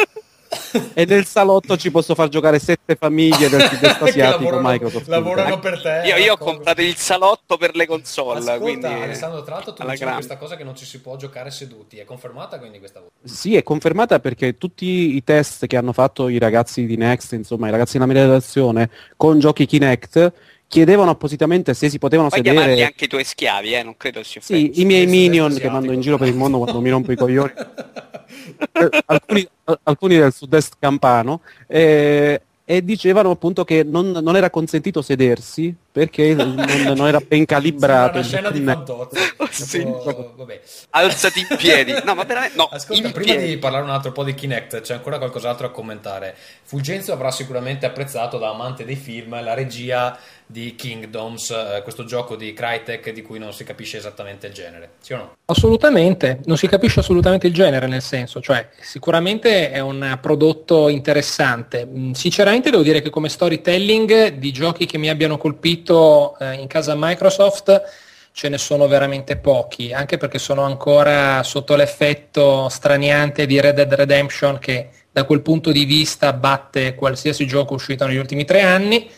e 0.94 1.06
nel 1.06 1.26
salotto 1.26 1.76
ci 1.78 1.92
posso 1.92 2.16
far 2.16 2.30
giocare 2.30 2.60
sette 2.60 2.96
famiglie 2.96 3.50
del 3.50 3.62
sud-est 3.68 4.02
asiatico 4.02 4.44
lavorano, 4.52 4.70
Microsoft. 4.70 5.08
lavorano 5.08 5.60
per 5.60 5.82
te 5.82 6.02
Io, 6.06 6.16
io 6.16 6.34
ho 6.34 6.36
raccolgo. 6.36 6.44
comprato 6.54 6.82
il 6.82 6.96
salotto 6.96 7.58
per 7.58 7.76
le 7.76 7.86
console, 7.86 8.40
Ascolta, 8.40 8.60
quindi 8.60 8.86
Alessandro, 8.86 9.44
tra 9.44 9.56
l'altro 9.56 9.74
tu 9.74 9.82
dicevi 9.82 9.98
grande. 10.00 10.16
questa 10.16 10.38
cosa 10.38 10.56
che 10.56 10.64
non 10.64 10.76
ci 10.76 10.86
si 10.86 11.00
può 11.02 11.16
giocare 11.18 11.52
seduti, 11.52 11.98
è 11.98 12.06
confermata 12.06 12.60
quindi 12.60 12.80
questa 12.80 13.00
volta? 13.00 13.16
Sì, 13.24 13.56
è 13.56 13.64
confermata 13.64 14.20
perché 14.20 14.58
tutti 14.58 15.16
i 15.16 15.24
test 15.24 15.68
che 15.68 15.78
hanno 15.78 15.94
fatto 15.94 16.30
i 16.30 16.38
ragazzi 16.38 16.86
di 16.86 16.96
Next, 16.98 17.34
insomma 17.34 17.68
i 17.68 17.72
ragazzi 17.72 17.94
della 17.94 18.06
mia 18.12 18.22
redazione, 18.22 18.90
con 19.16 19.40
giochi 19.40 19.66
Kinect, 19.66 20.32
chiedevano 20.68 21.12
appositamente 21.12 21.74
se 21.74 21.90
si 21.90 21.98
potevano 21.98 22.30
Puoi 22.30 22.42
chiamarli 22.42 22.70
sedere... 22.70 22.86
anche 22.88 23.06
i 23.06 23.08
tuoi 23.08 23.24
schiavi, 23.24 23.74
eh, 23.74 23.84
non 23.84 23.96
credo 23.98 24.24
sia 24.24 24.42
Sì, 24.42 24.82
i 24.82 24.86
miei 24.86 25.06
Del 25.06 25.10
minion 25.10 25.56
che 25.56 25.70
mando 25.70 25.92
in 25.92 26.02
giro 26.02 26.18
per 26.18 26.28
il 26.28 26.36
mondo 26.36 26.58
quando 26.58 26.82
mi 26.82 26.90
rompo 26.90 27.12
i 27.12 27.16
coglioni. 27.18 27.52
Eh, 28.72 29.04
alcuni, 29.06 29.48
alcuni 29.84 30.18
del 30.18 30.34
sud-est 30.34 30.76
campano, 30.80 31.42
eh, 31.68 32.42
e 32.70 32.84
dicevano 32.84 33.30
appunto 33.30 33.64
che 33.64 33.84
non, 33.86 34.12
non 34.12 34.36
era 34.36 34.50
consentito 34.50 35.02
sedersi 35.02 35.74
perché 35.90 36.34
non, 36.36 36.54
non 36.54 37.08
era 37.08 37.22
ben 37.26 37.46
calibrato. 37.46 38.22
Sembra 38.22 38.50
una 38.50 38.52
scena 38.52 38.52
di 38.52 38.62
fantozzi. 38.62 39.36
Sì. 39.50 39.80
Tipo, 39.80 40.34
vabbè. 40.36 40.62
Alzati 40.92 41.40
in 41.40 41.58
piedi. 41.58 41.94
No, 42.04 42.14
ma 42.14 42.26
veramente 42.26 42.58
no, 42.58 42.66
Ascolta, 42.66 43.08
in 43.08 43.14
prima 43.14 43.34
piedi. 43.34 43.48
di 43.48 43.58
parlare 43.58 43.86
un 43.86 43.90
altro 43.90 44.12
po' 44.12 44.24
di 44.24 44.36
Kinect, 44.36 44.82
c'è 44.82 44.94
ancora 44.94 45.18
qualcos'altro 45.18 45.68
a 45.68 45.72
commentare. 45.72 46.36
Fulgenzio 46.64 47.14
avrà 47.14 47.32
sicuramente 47.32 47.86
apprezzato 47.86 48.38
da 48.38 48.50
amante 48.50 48.84
dei 48.86 48.98
film 48.98 49.42
la 49.42 49.54
regia 49.54 50.20
di 50.50 50.76
Kingdoms, 50.76 51.50
eh, 51.50 51.82
questo 51.84 52.06
gioco 52.06 52.38
di 52.38 52.54
Crytek 52.54 53.12
di 53.12 53.22
cui 53.22 53.38
non 53.38 53.52
si 53.52 53.66
capisce 53.66 53.98
esattamente 53.98 54.48
il 54.48 54.54
genere, 54.54 54.92
sì 55.02 55.12
o 55.12 55.18
no? 55.18 55.36
Assolutamente, 55.46 56.40
non 56.46 56.56
si 56.56 56.68
capisce 56.68 57.02
assolutamente 57.02 57.48
il 57.48 57.54
genere 57.54 57.88
nel 57.88 58.02
senso, 58.02 58.40
cioè 58.40 58.70
sicuramente 58.80 59.72
è 59.72 59.80
un 59.80 60.18
prodotto 60.22 60.88
interessante. 60.88 61.86
Mm, 61.86 62.12
Sinceramente 62.14 62.70
devo 62.70 62.82
dire 62.82 63.02
che 63.02 63.10
come 63.10 63.28
storytelling 63.28 64.30
di 64.36 64.52
giochi 64.54 64.86
che 64.86 64.98
mi 64.98 65.10
abbiano 65.10 65.38
colpito 65.38 66.38
eh, 66.40 66.54
in 66.54 66.68
casa 66.68 66.94
Microsoft 66.96 68.06
ce 68.32 68.50
ne 68.50 68.58
sono 68.58 68.88
veramente 68.88 69.36
pochi, 69.36 69.92
anche 69.92 70.18
perché 70.18 70.40
sono 70.40 70.62
ancora 70.62 71.44
sotto 71.44 71.76
l'effetto 71.76 72.70
straniante 72.70 73.46
di 73.46 73.60
Red 73.60 73.76
Dead 73.76 73.94
Redemption 73.94 74.60
che 74.60 74.90
da 75.12 75.26
quel 75.26 75.42
punto 75.42 75.72
di 75.72 75.84
vista 75.84 76.32
batte 76.32 76.96
qualsiasi 76.96 77.46
gioco 77.48 77.74
uscito 77.74 78.06
negli 78.06 78.18
ultimi 78.18 78.46
tre 78.46 78.62
anni 78.62 79.10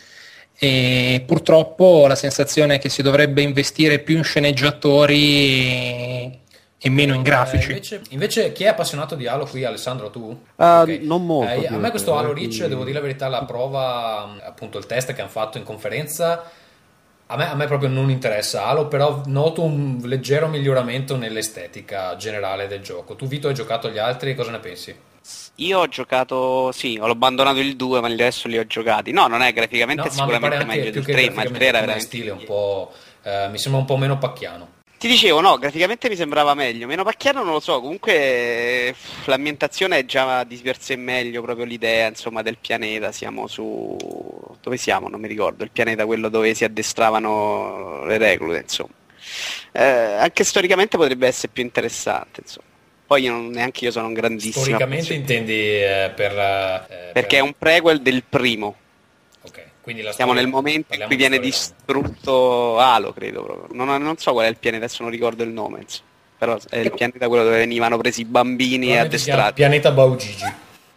e 0.62 1.22
purtroppo 1.26 1.84
ho 1.84 2.06
la 2.06 2.14
sensazione 2.14 2.78
che 2.78 2.90
si 2.90 3.00
dovrebbe 3.00 3.40
investire 3.40 3.98
più 3.98 4.18
in 4.18 4.24
sceneggiatori 4.24 6.38
e 6.82 6.90
meno 6.90 7.14
in 7.14 7.22
grafici. 7.22 7.68
Eh, 7.70 7.72
invece, 7.72 8.00
invece 8.10 8.52
chi 8.52 8.64
è 8.64 8.68
appassionato 8.68 9.14
di 9.14 9.26
Halo 9.26 9.46
qui, 9.46 9.64
Alessandro, 9.64 10.10
tu? 10.10 10.38
Ah, 10.56 10.82
Ok. 10.82 10.98
non 11.00 11.24
molto, 11.24 11.62
Eh, 11.62 11.66
a 11.66 11.78
me 11.78 11.88
questo 11.90 12.14
Halo 12.14 12.30
eh, 12.30 12.34
Reach, 12.34 12.48
quindi- 12.48 12.68
devo 12.68 12.82
dire 12.84 12.96
la 12.96 13.00
verità, 13.00 13.28
la 13.28 13.44
prova, 13.44 14.36
appunto 14.44 14.76
il 14.76 14.84
test 14.84 15.14
che 15.14 15.20
hanno 15.22 15.30
fatto 15.30 15.56
in 15.56 15.64
conferenza, 15.64 16.50
a 17.26 17.36
me, 17.36 17.48
a 17.50 17.54
me 17.54 17.66
proprio 17.66 17.88
non 17.88 18.10
interessa 18.10 18.66
Halo, 18.66 18.86
però 18.88 19.22
noto 19.26 19.62
un 19.62 20.00
leggero 20.04 20.46
miglioramento 20.48 21.16
nell'estetica 21.16 22.16
generale 22.16 22.66
del 22.66 22.80
gioco. 22.80 23.14
Tu 23.16 23.26
Vito 23.26 23.48
hai 23.48 23.54
giocato 23.54 23.86
agli 23.86 23.98
altri, 23.98 24.34
cosa 24.34 24.50
ne 24.50 24.58
pensi? 24.58 24.94
Io 25.60 25.78
ho 25.78 25.88
giocato, 25.88 26.72
sì, 26.72 26.98
ho 27.00 27.06
abbandonato 27.06 27.58
il 27.58 27.76
2, 27.76 28.00
ma 28.00 28.08
adesso 28.08 28.48
li 28.48 28.58
ho 28.58 28.66
giocati. 28.66 29.12
No, 29.12 29.26
non 29.26 29.42
è 29.42 29.52
graficamente 29.52 30.02
No, 30.02 30.08
ma 30.08 30.14
sicuramente 30.14 30.56
anche 30.56 30.66
meglio 30.66 30.90
del 30.90 31.04
che 31.04 31.12
3, 31.12 31.30
ma 31.30 31.42
il 31.42 31.50
3 31.50 31.66
era 31.66 31.80
veramente 31.80 32.06
stile 32.06 32.30
un 32.30 32.44
po', 32.44 32.92
eh, 33.22 33.48
mi 33.50 33.58
sembra 33.58 33.80
un 33.80 33.86
po' 33.86 33.96
meno 33.98 34.16
pacchiano. 34.16 34.78
Ti 34.96 35.08
dicevo, 35.08 35.40
no, 35.40 35.58
graficamente 35.58 36.08
mi 36.08 36.16
sembrava 36.16 36.54
meglio. 36.54 36.86
Meno 36.86 37.04
pacchiano 37.04 37.42
non 37.42 37.52
lo 37.52 37.60
so, 37.60 37.80
comunque 37.80 38.14
eh, 38.14 38.94
l'ambientazione 39.26 39.98
è 39.98 40.04
già 40.06 40.44
di 40.44 40.56
per 40.56 40.80
sé 40.80 40.96
meglio, 40.96 41.42
proprio 41.42 41.66
l'idea, 41.66 42.08
insomma, 42.08 42.40
del 42.40 42.56
pianeta. 42.58 43.12
Siamo 43.12 43.46
su... 43.46 43.96
dove 44.62 44.76
siamo? 44.78 45.08
Non 45.08 45.20
mi 45.20 45.28
ricordo. 45.28 45.64
Il 45.64 45.70
pianeta 45.70 46.06
quello 46.06 46.30
dove 46.30 46.54
si 46.54 46.64
addestravano 46.64 48.04
le 48.06 48.16
reclute, 48.16 48.60
insomma. 48.60 48.92
Eh, 49.72 49.82
anche 49.82 50.44
storicamente 50.44 50.96
potrebbe 50.96 51.26
essere 51.26 51.52
più 51.52 51.62
interessante, 51.62 52.40
insomma. 52.42 52.68
Poi 53.10 53.22
io 53.24 53.32
non- 53.32 53.48
neanche 53.48 53.86
io 53.86 53.90
sono 53.90 54.06
un 54.06 54.12
grandissimo 54.12 54.62
Storicamente 54.62 55.14
intendi 55.14 55.52
eh, 55.52 56.12
per... 56.14 56.30
eh, 56.30 57.10
perché 57.12 57.38
è 57.38 57.40
per- 57.40 57.42
un 57.42 57.54
prequel 57.58 58.00
del 58.02 58.22
primo. 58.22 58.76
Ok, 59.42 59.60
quindi 59.80 60.02
la 60.02 60.12
Siamo 60.12 60.30
storia- 60.30 60.46
nel 60.48 60.56
momento 60.56 60.94
in 60.94 61.02
cui 61.06 61.16
viene 61.16 61.40
distrutto 61.40 62.78
Halo, 62.78 63.12
credo 63.12 63.42
proprio. 63.42 63.74
Non, 63.84 64.00
non 64.00 64.16
so 64.18 64.30
qual 64.30 64.46
è 64.46 64.48
il 64.48 64.58
pianeta, 64.58 64.84
adesso 64.84 65.02
non 65.02 65.10
ricordo 65.10 65.42
il 65.42 65.48
nome, 65.50 65.80
insomma. 65.80 66.06
Però 66.38 66.56
è 66.70 66.76
il 66.78 66.92
pianeta 66.92 67.26
quello 67.26 67.42
dove 67.42 67.56
venivano 67.56 67.98
presi 67.98 68.20
i 68.20 68.24
bambini 68.26 68.92
e 68.92 68.98
addestrati. 68.98 69.54
Pianeta 69.54 69.90
Baugigi. 69.90 70.44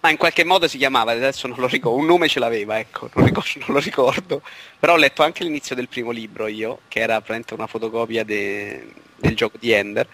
Ma 0.01 0.09
in 0.11 0.17
qualche 0.17 0.43
modo 0.43 0.67
si 0.67 0.77
chiamava, 0.77 1.13
adesso 1.13 1.47
non 1.47 1.57
lo 1.59 1.65
ricordo, 1.65 1.97
un 1.97 2.05
nome 2.05 2.27
ce 2.27 2.37
l'aveva, 2.37 2.77
ecco, 2.77 3.09
non, 3.15 3.25
ricordo, 3.25 3.49
non 3.65 3.73
lo 3.73 3.79
ricordo. 3.79 4.41
Però 4.77 4.93
ho 4.93 4.97
letto 4.97 5.23
anche 5.23 5.43
l'inizio 5.43 5.73
del 5.75 5.87
primo 5.87 6.11
libro 6.11 6.45
io, 6.45 6.81
che 6.89 6.99
era 6.99 7.13
praticamente 7.15 7.55
una 7.55 7.65
fotocopia 7.65 8.23
de- 8.23 8.85
del 9.15 9.35
gioco 9.35 9.57
di 9.59 9.71
Ender. 9.71 10.07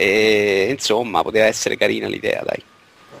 E 0.00 0.68
insomma, 0.70 1.20
poteva 1.20 1.44
essere 1.44 1.76
carina 1.76 2.06
l'idea, 2.08 2.42
dai. 2.42 2.62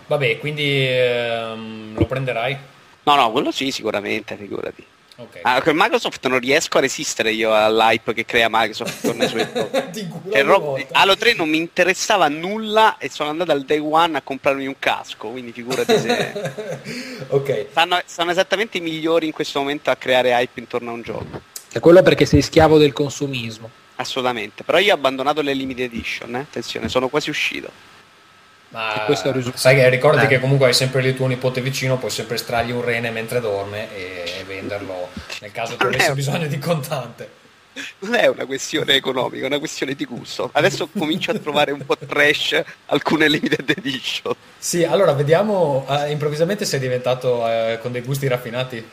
Vabbè, 0.06 0.38
quindi 0.38 0.86
ehm, 0.88 1.94
lo 1.98 2.06
prenderai? 2.06 2.56
No, 3.02 3.14
no, 3.16 3.30
quello 3.30 3.50
sì, 3.50 3.70
sicuramente, 3.70 4.34
figurati. 4.36 4.82
Ok. 5.16 5.40
Ah, 5.42 5.60
con 5.60 5.74
Microsoft 5.76 6.26
non 6.28 6.38
riesco 6.38 6.78
a 6.78 6.80
resistere 6.80 7.32
io 7.32 7.52
all'hype 7.52 8.14
che 8.14 8.24
crea 8.24 8.48
Microsoft 8.50 9.06
con 9.06 9.20
i 9.20 9.28
suoi 9.28 9.46
Cioè, 10.32 10.42
rob-. 10.42 10.86
Halo 10.92 11.16
3 11.18 11.34
non 11.34 11.50
mi 11.50 11.58
interessava 11.58 12.28
nulla 12.28 12.96
e 12.96 13.10
sono 13.10 13.28
andato 13.28 13.52
al 13.52 13.64
day 13.66 13.78
one 13.78 14.16
a 14.16 14.22
comprarmi 14.22 14.66
un 14.66 14.76
casco, 14.78 15.28
quindi 15.28 15.52
figurati 15.52 15.98
se... 15.98 16.32
ok. 17.28 17.66
Stanno, 17.72 18.00
stanno 18.06 18.30
esattamente 18.30 18.78
i 18.78 18.80
migliori 18.80 19.26
in 19.26 19.32
questo 19.32 19.58
momento 19.58 19.90
a 19.90 19.96
creare 19.96 20.30
hype 20.30 20.58
intorno 20.58 20.88
a 20.88 20.94
un 20.94 21.02
gioco. 21.02 21.42
È 21.70 21.78
quello 21.78 22.02
perché 22.02 22.24
sei 22.24 22.40
schiavo 22.40 22.78
del 22.78 22.94
consumismo. 22.94 23.70
Assolutamente. 24.00 24.64
Però 24.64 24.78
io 24.78 24.92
ho 24.92 24.96
abbandonato 24.96 25.42
le 25.42 25.52
limited 25.52 25.92
edition, 25.92 26.34
eh? 26.36 26.40
attenzione, 26.40 26.88
sono 26.88 27.08
quasi 27.08 27.28
uscito. 27.30 27.70
Ma 28.70 29.02
questo 29.04 29.26
è 29.26 29.30
il 29.30 29.34
risultato. 29.36 29.62
sai 29.62 29.74
che 29.74 29.88
ricordati 29.88 30.26
Eh. 30.26 30.28
che 30.28 30.40
comunque 30.40 30.68
hai 30.68 30.74
sempre 30.74 31.02
lì 31.02 31.14
tuo 31.14 31.26
nipote 31.26 31.60
vicino, 31.60 31.98
puoi 31.98 32.10
sempre 32.10 32.36
estrargli 32.36 32.70
un 32.70 32.82
rene 32.82 33.10
mentre 33.10 33.40
dorme 33.40 33.88
e, 33.94 34.38
e 34.38 34.44
venderlo 34.44 35.08
nel 35.40 35.50
caso 35.52 35.76
tu 35.76 35.86
avessi 35.86 36.08
un- 36.08 36.14
bisogno 36.14 36.46
di 36.46 36.58
contante. 36.58 37.38
Non 38.00 38.14
è 38.14 38.26
una 38.26 38.46
questione 38.46 38.94
economica, 38.94 39.44
è 39.44 39.46
una 39.46 39.58
questione 39.58 39.94
di 39.94 40.04
gusto. 40.04 40.50
Adesso 40.52 40.88
comincio 40.96 41.30
a 41.32 41.38
trovare 41.38 41.72
un 41.72 41.84
po' 41.84 41.96
trash 41.96 42.60
alcune 42.86 43.28
limited 43.28 43.68
edition. 43.76 44.34
Sì, 44.58 44.84
allora 44.84 45.12
vediamo, 45.12 45.86
eh, 45.88 46.10
improvvisamente 46.10 46.64
sei 46.64 46.78
diventato 46.80 47.46
eh, 47.48 47.78
con 47.82 47.92
dei 47.92 48.02
gusti 48.02 48.26
raffinati. 48.28 48.88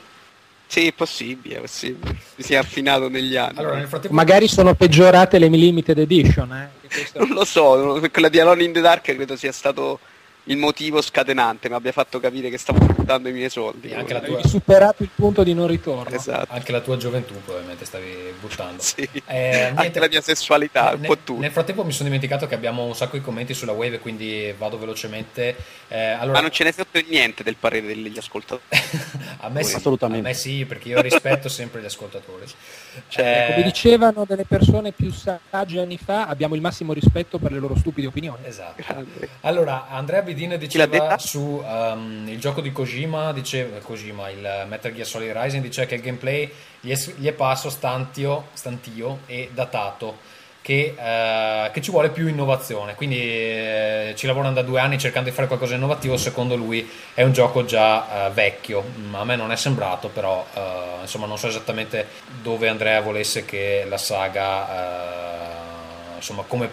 Sì, 0.67 0.87
è 0.87 0.93
possibile, 0.93 1.57
è 1.57 1.59
possibile. 1.61 2.17
Si 2.37 2.53
è 2.53 2.57
affinato 2.57 3.07
negli 3.09 3.35
anni. 3.37 3.57
Allora, 3.59 3.77
nel 3.77 3.87
frattempo 3.87 4.15
Magari 4.15 4.47
sono 4.47 4.75
peggiorate 4.75 5.39
le 5.39 5.47
limited 5.47 5.97
edition, 5.97 6.53
eh? 6.53 6.69
questo- 6.87 7.19
Non 7.19 7.29
lo 7.29 7.45
so, 7.45 7.99
quella 8.11 8.29
di 8.29 8.39
Alone 8.39 8.63
in 8.63 8.73
the 8.73 8.81
Dark 8.81 9.03
credo 9.13 9.35
sia 9.37 9.51
stato 9.51 9.99
il 10.49 10.57
motivo 10.57 11.01
scatenante, 11.01 11.69
mi 11.69 11.75
abbia 11.75 11.91
fatto 11.91 12.19
capire 12.19 12.49
che 12.49 12.57
stavo 12.57 12.79
buttando 12.85 13.29
i 13.29 13.33
miei 13.33 13.49
soldi. 13.49 13.89
E 13.89 13.95
anche 13.95 14.13
la 14.13 14.21
tua- 14.21 14.37
Hai 14.37 14.47
superato 14.47 15.03
il 15.03 15.09
punto 15.13 15.43
di 15.43 15.53
non 15.53 15.67
ritorno. 15.67 16.15
Esatto. 16.15 16.53
anche 16.53 16.71
la 16.71 16.81
tua 16.81 16.97
gioventù 16.97 17.33
probabilmente 17.43 17.85
stavi 17.85 18.33
buttando. 18.39 18.81
Sì. 18.81 19.07
Eh, 19.25 19.71
anche 19.75 19.99
la 19.99 20.07
mia 20.07 20.21
sessualità, 20.21 20.91
un 20.93 20.99
Nel- 21.01 21.07
po' 21.09 21.17
tutto. 21.17 21.39
Nel 21.41 21.51
frattempo 21.51 21.83
mi 21.83 21.91
sono 21.91 22.05
dimenticato 22.05 22.47
che 22.47 22.55
abbiamo 22.55 22.83
un 22.85 22.95
sacco 22.95 23.17
di 23.17 23.23
commenti 23.23 23.53
sulla 23.53 23.71
wave, 23.73 23.99
quindi 23.99 24.53
vado 24.57 24.77
velocemente. 24.77 25.55
Eh, 25.89 25.99
allora, 26.11 26.33
Ma 26.37 26.41
non 26.41 26.51
ce 26.51 26.63
ne 26.63 26.71
frega 26.71 27.07
niente 27.09 27.43
del 27.43 27.55
parere 27.59 27.87
degli 27.87 28.17
ascoltatori. 28.17 28.61
a 29.39 29.49
me 29.49 29.63
sì, 29.63 29.75
Assolutamente. 29.75 30.25
a 30.25 30.29
me 30.31 30.35
sì, 30.35 30.65
perché 30.65 30.89
io 30.89 31.01
rispetto 31.01 31.49
sempre 31.49 31.81
gli 31.81 31.85
ascoltatori. 31.85 32.45
Cioè, 33.07 33.47
Eh, 33.49 33.53
Come 33.53 33.63
dicevano 33.63 34.25
delle 34.25 34.45
persone 34.45 34.91
più 34.91 35.11
sagge 35.11 35.79
anni 35.79 35.97
fa, 35.97 36.27
abbiamo 36.27 36.55
il 36.55 36.61
massimo 36.61 36.93
rispetto 36.93 37.37
per 37.37 37.51
le 37.51 37.59
loro 37.59 37.75
stupide 37.75 38.07
opinioni. 38.07 38.43
Esatto. 38.45 38.81
Grande. 38.85 39.29
Allora, 39.41 39.87
Andrea 39.89 40.21
Bidin 40.21 40.49
l'ha 40.49 40.57
diceva 40.57 41.17
su 41.17 41.39
um, 41.63 42.25
il 42.27 42.39
gioco 42.39 42.61
di 42.61 42.71
Kojima, 42.71 43.31
diceva, 43.33 43.77
Kojima, 43.79 44.29
il 44.29 44.65
Metal 44.67 44.93
Gear 44.93 45.05
Solid 45.05 45.31
Rising, 45.35 45.63
dice 45.63 45.85
che 45.85 45.95
il 45.95 46.01
gameplay 46.01 46.51
gli 46.79 46.91
è, 46.91 46.97
gli 47.15 47.27
è 47.27 47.33
parso 47.33 47.69
stantio, 47.69 48.47
stantio 48.53 49.19
e 49.25 49.49
datato, 49.53 50.17
che, 50.67 50.95
eh, 50.99 51.71
che 51.71 51.81
ci 51.81 51.91
vuole 51.91 52.09
più 52.09 52.27
innovazione. 52.27 52.93
Quindi 52.95 53.21
eh, 53.21 54.13
ci 54.17 54.27
lavorano 54.27 54.53
da 54.53 54.63
due 54.63 54.81
anni 54.81 54.97
cercando 54.97 55.29
di 55.29 55.33
fare 55.33 55.47
qualcosa 55.47 55.71
di 55.71 55.77
innovativo, 55.77 56.17
secondo 56.17 56.57
lui 56.57 56.89
è 57.13 57.23
un 57.23 57.31
gioco 57.31 57.63
già 57.63 58.27
eh, 58.27 58.31
vecchio. 58.31 58.83
A 59.13 59.23
me 59.23 59.37
non 59.37 59.53
è 59.53 59.55
sembrato, 59.55 60.09
però 60.09 60.45
eh, 60.53 61.01
insomma 61.03 61.25
non 61.25 61.37
so 61.37 61.47
esattamente 61.47 62.07
dove 62.41 62.67
Andrea 62.67 62.99
volesse 62.99 63.45
che 63.45 63.85
la 63.87 63.97
saga, 63.97 64.67
eh, 64.73 66.15
insomma 66.17 66.43
come 66.45 66.69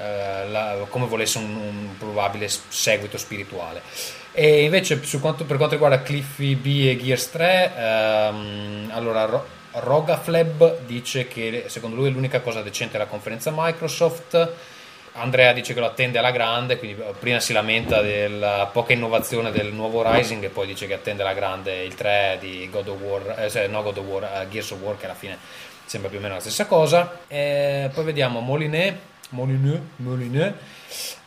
eh, 0.00 0.48
la- 0.48 0.86
come 0.88 1.06
volesse 1.06 1.38
un, 1.38 1.56
un 1.56 1.88
probabile 1.98 2.48
seguito 2.68 3.18
spirituale. 3.18 3.82
E 4.30 4.62
invece 4.62 5.00
quanto, 5.20 5.44
per 5.44 5.56
quanto 5.56 5.74
riguarda 5.74 6.02
Cliffy 6.02 6.54
B 6.54 6.86
e 6.86 6.96
Gears 7.02 7.30
3, 7.32 7.72
ehm, 7.76 8.90
allora 8.92 9.22
Rogafleb 9.74 10.80
dice 10.86 11.26
che 11.26 11.64
secondo 11.66 11.96
lui 11.96 12.08
è 12.08 12.10
l'unica 12.10 12.40
cosa 12.40 12.62
decente 12.62 12.98
la 12.98 13.06
conferenza 13.06 13.52
Microsoft. 13.54 14.52
Andrea 15.16 15.52
dice 15.52 15.74
che 15.74 15.80
lo 15.80 15.86
attende 15.86 16.18
alla 16.18 16.32
grande, 16.32 16.76
quindi 16.76 17.00
eh, 17.00 17.12
prima 17.18 17.38
si 17.38 17.52
lamenta 17.52 18.00
della 18.00 18.68
poca 18.72 18.92
innovazione 18.92 19.52
del 19.52 19.72
nuovo 19.72 20.02
Rising 20.04 20.42
e 20.42 20.48
poi 20.48 20.66
dice 20.66 20.86
che 20.86 20.94
attende 20.94 21.22
alla 21.22 21.34
grande 21.34 21.84
il 21.84 21.94
3 21.94 22.38
di 22.40 22.68
God 22.70 22.88
of 22.88 23.00
War, 23.00 23.38
eh, 23.38 23.50
cioè, 23.50 23.68
no 23.68 23.82
God 23.82 23.98
of 23.98 24.04
War, 24.04 24.24
eh, 24.24 24.48
Gears 24.48 24.72
of 24.72 24.80
War 24.80 24.96
che 24.96 25.04
alla 25.04 25.14
fine 25.14 25.38
sembra 25.84 26.10
più 26.10 26.18
o 26.18 26.22
meno 26.22 26.34
la 26.34 26.40
stessa 26.40 26.66
cosa. 26.66 27.20
E 27.28 27.90
poi 27.94 28.04
vediamo 28.04 28.40
Molinet, 28.40 28.96
Molinet, 29.30 29.80
Molinet. 29.96 30.54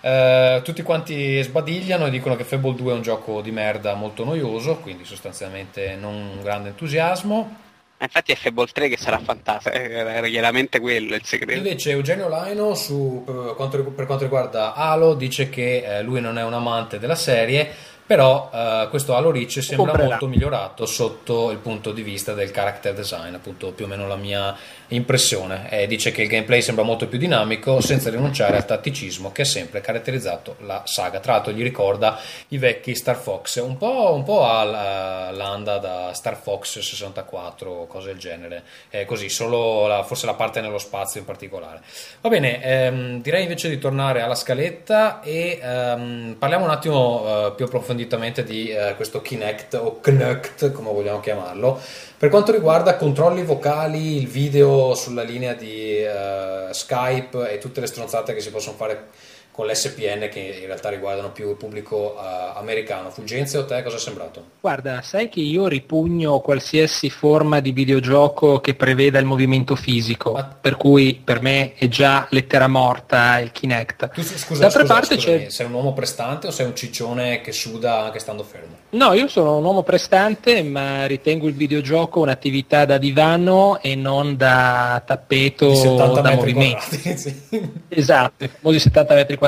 Eh, 0.01 0.61
tutti 0.63 0.81
quanti 0.83 1.41
sbadigliano 1.41 2.07
e 2.07 2.09
dicono 2.09 2.35
che 2.35 2.43
Fable 2.43 2.75
2 2.75 2.91
è 2.91 2.95
un 2.95 3.01
gioco 3.01 3.41
di 3.41 3.51
merda 3.51 3.93
molto 3.93 4.25
noioso, 4.25 4.77
quindi 4.77 5.05
sostanzialmente 5.05 5.95
non 5.95 6.13
un 6.13 6.41
grande 6.41 6.69
entusiasmo. 6.69 7.66
Eh, 7.99 8.03
Infatti 8.03 8.31
è 8.31 8.35
Fable 8.35 8.67
3 8.71 8.89
che 8.89 8.97
sarà 8.97 9.17
fantastico, 9.19 9.75
era 9.75 10.27
chiaramente 10.27 10.79
quello 10.79 11.15
il 11.15 11.23
segreto. 11.23 11.57
Invece 11.57 11.91
Eugenio 11.91 12.27
Laino 12.29 12.75
su, 12.75 13.23
per, 13.25 13.53
quanto, 13.55 13.83
per 13.83 14.05
quanto 14.05 14.23
riguarda 14.23 14.73
Halo 14.73 15.15
dice 15.15 15.49
che 15.49 15.83
eh, 15.83 16.01
lui 16.03 16.21
non 16.21 16.37
è 16.37 16.43
un 16.43 16.53
amante 16.53 16.99
della 16.99 17.15
serie, 17.15 17.67
però 18.05 18.49
eh, 18.53 18.87
questo 18.89 19.15
Halo 19.15 19.31
Reach 19.31 19.61
sembra 19.63 19.87
comprerà. 19.87 20.09
molto 20.09 20.27
migliorato 20.27 20.85
sotto 20.85 21.51
il 21.51 21.57
punto 21.57 21.91
di 21.91 22.03
vista 22.03 22.33
del 22.33 22.51
character 22.51 22.93
design, 22.93 23.33
appunto 23.33 23.71
più 23.71 23.85
o 23.85 23.87
meno 23.87 24.07
la 24.07 24.15
mia 24.15 24.55
impressione. 24.89 25.69
E 25.69 25.87
dice 25.87 26.11
che 26.11 26.21
il 26.23 26.27
gameplay 26.27 26.61
sembra 26.61 26.83
molto 26.83 27.07
più 27.07 27.17
dinamico 27.17 27.81
senza 27.81 28.09
rinunciare 28.09 28.57
al 28.57 28.65
tatticismo 28.65 29.31
che 29.31 29.41
ha 29.41 29.45
sempre 29.45 29.81
caratterizzato 29.81 30.55
la 30.59 30.83
saga. 30.85 31.19
Tra 31.19 31.33
l'altro 31.33 31.51
gli 31.51 31.63
ricorda 31.63 32.19
i 32.49 32.57
vecchi 32.57 32.95
Star 32.95 33.17
Fox, 33.17 33.61
un 33.61 33.77
po', 33.77 34.13
un 34.13 34.23
po' 34.23 34.47
all'anda 34.47 35.77
da 35.77 36.13
Star 36.13 36.37
Fox 36.39 36.79
64 36.79 37.69
o 37.69 37.87
cose 37.87 38.07
del 38.07 38.17
genere, 38.17 38.63
eh, 38.89 39.05
così, 39.05 39.29
solo 39.29 39.87
la- 39.87 40.03
forse 40.03 40.25
la 40.25 40.33
parte 40.33 40.61
nello 40.61 40.77
spazio 40.77 41.19
in 41.19 41.25
particolare. 41.25 41.81
Va 42.21 42.29
bene, 42.29 42.63
ehm, 42.63 43.21
direi 43.21 43.43
invece 43.43 43.69
di 43.69 43.77
tornare 43.77 44.21
alla 44.21 44.35
scaletta 44.35 45.21
e 45.21 45.59
ehm, 45.61 46.35
parliamo 46.39 46.65
un 46.65 46.71
attimo 46.71 47.47
eh, 47.47 47.51
più 47.55 47.65
approfonditamente 47.65 48.43
di 48.43 48.69
eh, 48.69 48.93
questo 48.95 49.21
Kinect 49.21 49.73
o 49.75 49.99
Kinect, 49.99 50.71
come 50.71 50.91
vogliamo 50.91 51.19
chiamarlo. 51.19 51.79
Per 52.19 52.29
quanto 52.29 52.51
riguarda 52.51 52.95
controlli 52.95 53.43
vocali, 53.43 54.17
il 54.17 54.27
video 54.27 54.95
sulla 54.95 55.21
linea 55.21 55.53
di 55.53 55.99
eh, 55.99 56.69
Skype 56.71 57.51
e 57.51 57.59
tutte 57.59 57.79
le 57.79 57.85
stronzate 57.85 58.33
che 58.33 58.39
si 58.39 58.49
possono 58.49 58.75
fare 58.75 59.09
con 59.57 59.65
l'SPN 59.65 60.29
che 60.29 60.59
in 60.61 60.67
realtà 60.67 60.89
riguardano 60.89 61.31
più 61.31 61.49
il 61.49 61.55
pubblico 61.55 62.13
eh, 62.15 62.51
americano. 62.59 63.09
Fulgenzio, 63.09 63.61
a 63.61 63.65
te 63.65 63.81
cosa 63.81 63.95
è 63.95 63.99
sembrato? 63.99 64.43
Guarda, 64.61 65.01
sai 65.01 65.29
che 65.29 65.39
io 65.39 65.65
ripugno 65.65 66.41
qualsiasi 66.41 67.09
forma 67.09 67.59
di 67.59 67.71
videogioco 67.71 68.59
che 68.59 68.75
preveda 68.75 69.17
il 69.17 69.25
movimento 69.25 69.75
fisico, 69.75 70.33
Ma- 70.33 70.43
per 70.43 70.77
cui 70.77 71.19
per 71.23 71.41
me 71.41 71.73
è 71.73 71.87
già 71.87 72.27
lettera 72.29 72.67
morta 72.67 73.39
il 73.39 73.51
Kinect. 73.51 74.11
Tu, 74.11 74.21
scusa, 74.21 74.59
D'altra 74.61 74.81
scusa, 74.81 74.93
parte 74.93 75.15
scusami, 75.15 75.37
c'è- 75.45 75.49
sei 75.49 75.65
un 75.65 75.73
uomo 75.73 75.93
prestante 75.93 76.45
o 76.45 76.51
sei 76.51 76.67
un 76.67 76.75
ciccione 76.75 77.41
che 77.41 77.51
suda 77.51 78.03
anche 78.03 78.19
stando 78.19 78.43
fermo? 78.43 78.75
No, 78.89 79.13
io 79.13 79.27
sono 79.27 79.57
un 79.57 79.63
uomo 79.63 79.81
prestante, 79.81 80.61
ma 80.61 81.07
ritengo 81.07 81.47
il 81.47 81.55
videogioco 81.55 82.19
un'attività 82.19 82.85
da 82.85 82.99
divano 82.99 83.79
e 83.81 83.95
non 83.95 84.37
da 84.37 85.01
tappeto 85.03 85.73
70 85.73 86.21
da 86.21 86.31
movimento. 86.35 86.83
quadrati, 86.89 87.17
sì. 87.17 87.71
Esatto, 87.87 88.43
i 88.43 88.47
famosi 88.47 88.79
70 88.79 89.13
metri 89.15 89.29
quadrati. 89.35 89.45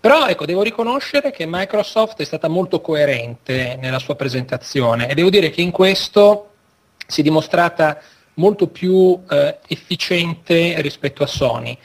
Però 0.00 0.26
ecco, 0.26 0.46
devo 0.46 0.62
riconoscere 0.62 1.30
che 1.30 1.46
Microsoft 1.46 2.20
è 2.20 2.24
stata 2.24 2.48
molto 2.48 2.80
coerente 2.80 3.76
nella 3.80 3.98
sua 3.98 4.16
presentazione 4.16 5.08
e 5.08 5.14
devo 5.14 5.30
dire 5.30 5.50
che 5.50 5.62
in 5.62 5.70
questo 5.70 6.50
si 7.06 7.20
è 7.20 7.24
dimostrata 7.24 7.98
molto 8.34 8.68
più 8.68 9.20
eh, 9.28 9.58
efficiente 9.66 10.80
rispetto 10.80 11.22
a 11.22 11.26
Sony. 11.26 11.76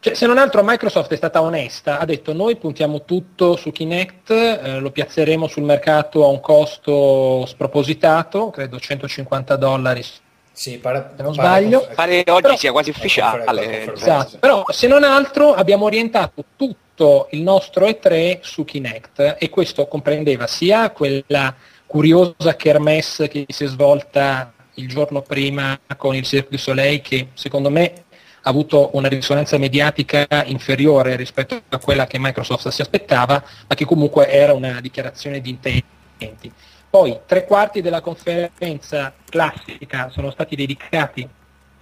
Cioè, 0.00 0.14
se 0.14 0.26
non 0.26 0.36
altro 0.36 0.62
Microsoft 0.64 1.12
è 1.12 1.16
stata 1.16 1.40
onesta, 1.42 2.00
ha 2.00 2.04
detto 2.04 2.32
noi 2.32 2.56
puntiamo 2.56 3.04
tutto 3.04 3.54
su 3.54 3.70
Kinect, 3.70 4.30
eh, 4.30 4.78
lo 4.80 4.90
piazzeremo 4.90 5.46
sul 5.46 5.62
mercato 5.62 6.24
a 6.24 6.26
un 6.26 6.40
costo 6.40 7.46
spropositato, 7.46 8.50
credo 8.50 8.80
150 8.80 9.54
dollari 9.54 10.02
Sì, 10.52 10.78
pare, 10.78 11.12
Se 11.16 11.22
non 11.22 11.34
pare- 11.34 11.48
sbaglio. 11.64 11.88
Pare 11.94 12.24
oggi 12.28 12.42
Però- 12.42 12.56
sia 12.56 12.72
quasi 12.72 12.90
È 12.90 12.94
ufficiale. 12.96 13.44
confer- 13.44 13.88
è 13.88 13.92
Esatto, 13.92 14.38
però 14.38 14.64
se 14.68 14.86
non 14.86 15.02
altro 15.02 15.54
abbiamo 15.54 15.86
orientato 15.86 16.44
tutto 16.56 17.28
il 17.30 17.40
nostro 17.42 17.86
E3 17.86 18.38
su 18.42 18.64
Kinect 18.64 19.36
e 19.38 19.48
questo 19.48 19.86
comprendeva 19.86 20.46
sia 20.46 20.90
quella 20.90 21.54
curiosa 21.86 22.54
kermesse 22.54 23.28
che 23.28 23.46
si 23.48 23.64
è 23.64 23.66
svolta 23.66 24.52
il 24.74 24.88
giorno 24.88 25.22
prima 25.22 25.78
con 25.96 26.14
il 26.14 26.24
Cirque 26.24 26.50
du 26.56 26.62
Soleil 26.62 27.00
che 27.00 27.28
secondo 27.34 27.70
me 27.70 28.04
ha 28.44 28.50
avuto 28.50 28.90
una 28.94 29.08
risonanza 29.08 29.56
mediatica 29.58 30.26
inferiore 30.46 31.16
rispetto 31.16 31.60
a 31.68 31.78
quella 31.78 32.06
che 32.06 32.18
Microsoft 32.18 32.68
si 32.68 32.80
aspettava, 32.82 33.42
ma 33.68 33.74
che 33.74 33.84
comunque 33.84 34.28
era 34.28 34.52
una 34.52 34.80
dichiarazione 34.80 35.40
di 35.40 35.50
intenti. 35.50 36.52
Poi 36.92 37.20
tre 37.24 37.46
quarti 37.46 37.80
della 37.80 38.02
conferenza 38.02 39.14
classica 39.24 40.10
sono 40.10 40.30
stati 40.30 40.54
dedicati 40.54 41.26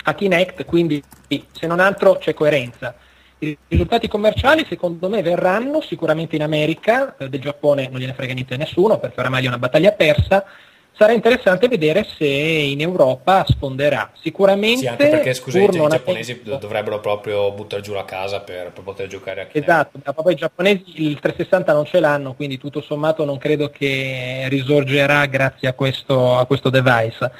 a 0.04 0.14
Kinect, 0.14 0.64
quindi 0.64 1.02
se 1.50 1.66
non 1.66 1.80
altro 1.80 2.18
c'è 2.18 2.32
coerenza. 2.32 2.94
I 3.40 3.58
risultati 3.66 4.06
commerciali 4.06 4.64
secondo 4.68 5.08
me 5.08 5.20
verranno 5.20 5.80
sicuramente 5.80 6.36
in 6.36 6.42
America, 6.42 7.16
eh, 7.16 7.28
del 7.28 7.40
Giappone 7.40 7.88
non 7.88 7.98
gliene 7.98 8.14
frega 8.14 8.34
niente 8.34 8.54
a 8.54 8.58
nessuno 8.58 9.00
perché 9.00 9.18
oramai 9.18 9.44
è 9.44 9.48
una 9.48 9.58
battaglia 9.58 9.90
persa, 9.90 10.44
sarà 10.92 11.12
interessante 11.12 11.68
vedere 11.68 12.06
se 12.16 12.26
in 12.26 12.80
Europa 12.80 13.44
sfonderà. 13.48 14.10
Sicuramente 14.20 14.80
Sì, 14.80 14.86
anche 14.86 15.08
perché 15.08 15.34
scusa, 15.34 15.58
i 15.58 15.70
giapponesi 15.70 16.32
avendo- 16.32 16.56
dovrebbero 16.56 17.00
proprio 17.00 17.52
buttare 17.52 17.82
giù 17.82 17.92
la 17.92 18.04
casa 18.04 18.40
per, 18.40 18.72
per 18.72 18.82
poter 18.82 19.06
giocare 19.06 19.42
a 19.42 19.46
Kinect. 19.46 19.68
Esatto, 19.68 19.98
ma 20.04 20.12
poi 20.12 20.32
i 20.32 20.36
giapponesi 20.36 20.84
il 20.96 21.18
360 21.20 21.72
non 21.72 21.86
ce 21.86 22.00
l'hanno, 22.00 22.34
quindi 22.34 22.58
tutto 22.58 22.80
sommato 22.80 23.24
non 23.24 23.38
credo 23.38 23.70
che 23.70 24.44
risorgerà 24.48 25.26
grazie 25.26 25.68
a 25.68 25.72
questo, 25.72 26.36
a 26.36 26.44
questo 26.44 26.70
device. 26.70 27.32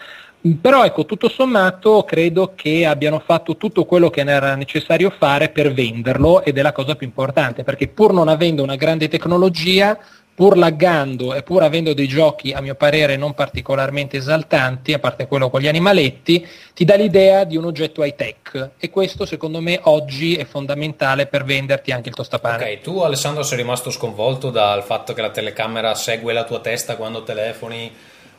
Però 0.59 0.86
ecco, 0.86 1.05
tutto 1.05 1.28
sommato 1.28 2.03
credo 2.05 2.53
che 2.55 2.86
abbiano 2.86 3.18
fatto 3.18 3.59
tutto 3.59 3.84
quello 3.84 4.09
che 4.09 4.22
era 4.22 4.55
necessario 4.55 5.11
fare 5.11 5.51
per 5.51 5.74
venderlo 5.74 6.42
ed 6.42 6.57
è 6.57 6.62
la 6.62 6.72
cosa 6.72 6.94
più 6.94 7.07
importante, 7.07 7.62
perché 7.62 7.88
pur 7.88 8.14
non 8.14 8.28
avendo 8.28 8.62
una 8.62 8.76
grande 8.76 9.09
tecnologia, 9.09 9.98
pur 10.41 10.57
laggando 10.57 11.34
e 11.34 11.43
pur 11.43 11.62
avendo 11.62 11.93
dei 11.93 12.09
giochi 12.09 12.53
a 12.53 12.62
mio 12.62 12.74
parere 12.74 13.18
non 13.18 13.34
particolarmente 13.34 14.16
esaltanti, 14.16 14.95
a 14.95 14.99
parte 14.99 15.26
quello 15.26 15.51
con 15.51 15.61
gli 15.61 15.68
animaletti, 15.68 16.49
ti 16.72 16.86
dà 16.86 16.95
l'idea 16.95 17.45
di 17.45 17.59
un 17.59 17.66
oggetto 17.66 18.03
high 18.03 18.14
tech 18.14 18.70
e 18.78 18.88
questo 18.88 19.26
secondo 19.26 19.61
me 19.61 19.78
oggi 19.82 20.36
è 20.36 20.47
fondamentale 20.47 21.26
per 21.26 21.45
venderti 21.45 21.93
anche 21.93 22.09
il 22.09 22.14
tostapane. 22.14 22.57
Ok, 22.57 22.80
tu 22.80 23.01
Alessandro 23.01 23.43
sei 23.43 23.59
rimasto 23.59 23.91
sconvolto 23.91 24.49
dal 24.49 24.82
fatto 24.82 25.12
che 25.12 25.20
la 25.20 25.28
telecamera 25.28 25.95
segue 25.95 26.32
la 26.32 26.45
tua 26.45 26.61
testa 26.61 26.97
quando 26.97 27.22
telefoni 27.22 27.93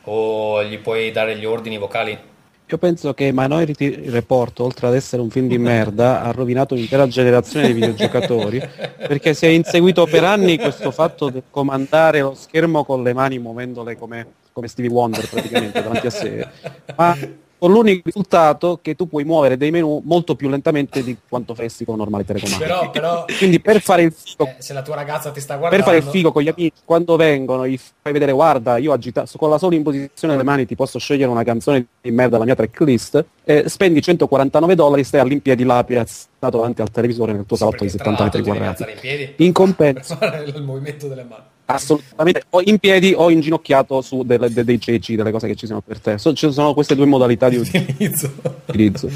o 0.06 0.64
gli 0.64 0.78
puoi 0.78 1.12
dare 1.12 1.36
gli 1.36 1.44
ordini 1.44 1.78
vocali? 1.78 2.31
Io 2.72 2.78
penso 2.78 3.12
che 3.12 3.32
Minority 3.34 4.08
Report, 4.08 4.60
oltre 4.60 4.86
ad 4.86 4.94
essere 4.94 5.20
un 5.20 5.28
film 5.28 5.46
di 5.46 5.58
merda, 5.58 6.22
ha 6.22 6.30
rovinato 6.30 6.72
un'intera 6.72 7.06
generazione 7.06 7.66
di 7.66 7.74
videogiocatori 7.74 8.66
perché 8.96 9.34
si 9.34 9.44
è 9.44 9.50
inseguito 9.50 10.06
per 10.06 10.24
anni 10.24 10.58
questo 10.58 10.90
fatto 10.90 11.28
di 11.28 11.42
comandare 11.50 12.22
lo 12.22 12.32
schermo 12.34 12.82
con 12.84 13.02
le 13.02 13.12
mani 13.12 13.38
muovendole 13.38 13.98
come, 13.98 14.26
come 14.52 14.68
Stevie 14.68 14.90
Wonder 14.90 15.28
praticamente 15.28 15.82
davanti 15.82 16.06
a 16.06 16.10
sé, 16.10 16.48
ma 16.96 17.14
con 17.62 17.70
l'unico 17.70 18.00
risultato 18.06 18.80
che 18.82 18.96
tu 18.96 19.06
puoi 19.06 19.22
muovere 19.22 19.56
dei 19.56 19.70
menu 19.70 20.02
molto 20.04 20.34
più 20.34 20.48
lentamente 20.48 21.04
di 21.04 21.16
quanto 21.28 21.54
faresti 21.54 21.84
con 21.84 21.94
un 21.94 22.00
normale 22.00 22.24
telecomando. 22.24 22.64
Però, 22.64 22.90
però 22.90 23.24
Quindi 23.38 23.60
per 23.60 23.80
fare 23.80 24.02
il 24.02 24.12
figo 24.12 24.48
eh, 24.48 24.56
se 24.58 24.72
la 24.72 24.82
tua 24.82 24.96
ragazza 24.96 25.30
ti 25.30 25.38
sta 25.38 25.52
per 25.52 25.60
guardando... 25.60 25.84
fare 25.84 25.98
il 25.98 26.02
figo 26.02 26.32
con 26.32 26.42
gli 26.42 26.48
amici, 26.48 26.72
quando 26.84 27.14
vengono, 27.14 27.64
gli 27.64 27.78
fai 27.78 28.12
vedere, 28.12 28.32
guarda, 28.32 28.78
io 28.78 28.90
agita- 28.90 29.26
con 29.36 29.48
la 29.48 29.58
sola 29.58 29.76
imposizione 29.76 30.32
delle 30.34 30.44
mani 30.44 30.66
ti 30.66 30.74
posso 30.74 30.98
scegliere 30.98 31.30
una 31.30 31.44
canzone 31.44 31.86
di 32.00 32.10
merda 32.10 32.32
dalla 32.32 32.46
mia 32.46 32.56
tracklist, 32.56 33.24
eh, 33.44 33.68
spendi 33.68 34.02
149 34.02 34.74
dollari, 34.74 35.04
stai 35.04 35.20
all'impiedi 35.20 35.62
là 35.62 35.84
piazzato 35.84 36.56
davanti 36.56 36.82
al 36.82 36.90
televisore 36.90 37.32
nel 37.32 37.46
tuo 37.46 37.54
Sì, 37.54 37.62
salotto 37.62 37.84
di 37.84 37.90
perché 37.92 38.02
tra 38.02 38.16
70 38.16 38.38
metri 38.38 38.42
quadrati. 38.42 39.34
in 39.44 39.52
compenso, 39.52 40.18
per 40.18 40.52
il 40.52 40.62
movimento 40.64 41.06
delle 41.06 41.22
mani. 41.22 41.44
Assolutamente, 41.74 42.42
o 42.50 42.60
in 42.64 42.78
piedi 42.78 43.14
o 43.16 43.30
inginocchiato 43.30 44.00
su 44.00 44.22
delle- 44.24 44.50
de- 44.52 44.64
dei 44.64 44.80
ceci, 44.80 45.16
delle 45.16 45.30
cose 45.30 45.46
che 45.48 45.54
ci 45.56 45.66
sono 45.66 45.80
per 45.80 45.98
te. 46.00 46.18
So- 46.18 46.32
ci 46.34 46.50
sono 46.52 46.74
queste 46.74 46.94
due 46.94 47.06
modalità 47.06 47.48
di 47.48 47.56
Utilizzo. 47.56 48.32
utilizzo. 48.66 49.08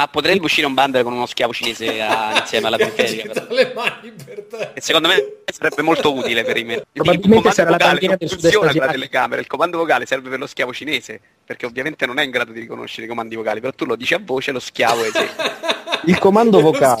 Ma 0.00 0.08
potrebbe 0.08 0.42
uscire 0.42 0.66
un 0.66 0.72
bundle 0.72 1.02
con 1.02 1.12
uno 1.12 1.26
schiavo 1.26 1.52
cinese 1.52 2.00
a- 2.00 2.38
insieme 2.40 2.68
alla 2.68 2.78
periferica. 2.78 3.32
però. 3.34 3.46
le 3.54 3.72
mani 3.74 4.12
per 4.24 4.46
te. 4.48 4.70
E 4.72 4.80
secondo 4.80 5.08
me 5.08 5.16
sarebbe 5.52 5.82
molto 5.82 6.14
utile 6.14 6.42
per 6.42 6.56
i 6.56 6.64
me. 6.64 6.82
Probabilmente 6.90 7.26
Il 7.26 7.34
comando 7.34 7.50
sarà 7.52 7.70
la 7.70 7.76
non 7.76 7.98
del 7.98 8.08
funziona 8.08 8.28
sud-est 8.28 8.54
con 8.56 8.64
la 8.64 8.70
asiatico. 8.70 8.92
telecamera, 8.94 9.40
il 9.42 9.46
comando 9.46 9.76
vocale 9.76 10.06
serve 10.06 10.30
per 10.30 10.38
lo 10.38 10.46
schiavo 10.46 10.72
cinese, 10.72 11.20
perché 11.44 11.66
ovviamente 11.66 12.06
non 12.06 12.18
è 12.18 12.24
in 12.24 12.30
grado 12.30 12.52
di 12.52 12.60
riconoscere 12.60 13.04
i 13.04 13.08
comandi 13.08 13.34
vocali, 13.36 13.60
però 13.60 13.74
tu 13.74 13.84
lo 13.84 13.94
dici 13.94 14.14
a 14.14 14.20
voce, 14.24 14.52
lo 14.52 14.58
schiavo 14.60 15.04
esegue. 15.04 15.28
il 16.10 16.18
comando 16.18 16.60
vocale 16.60 17.00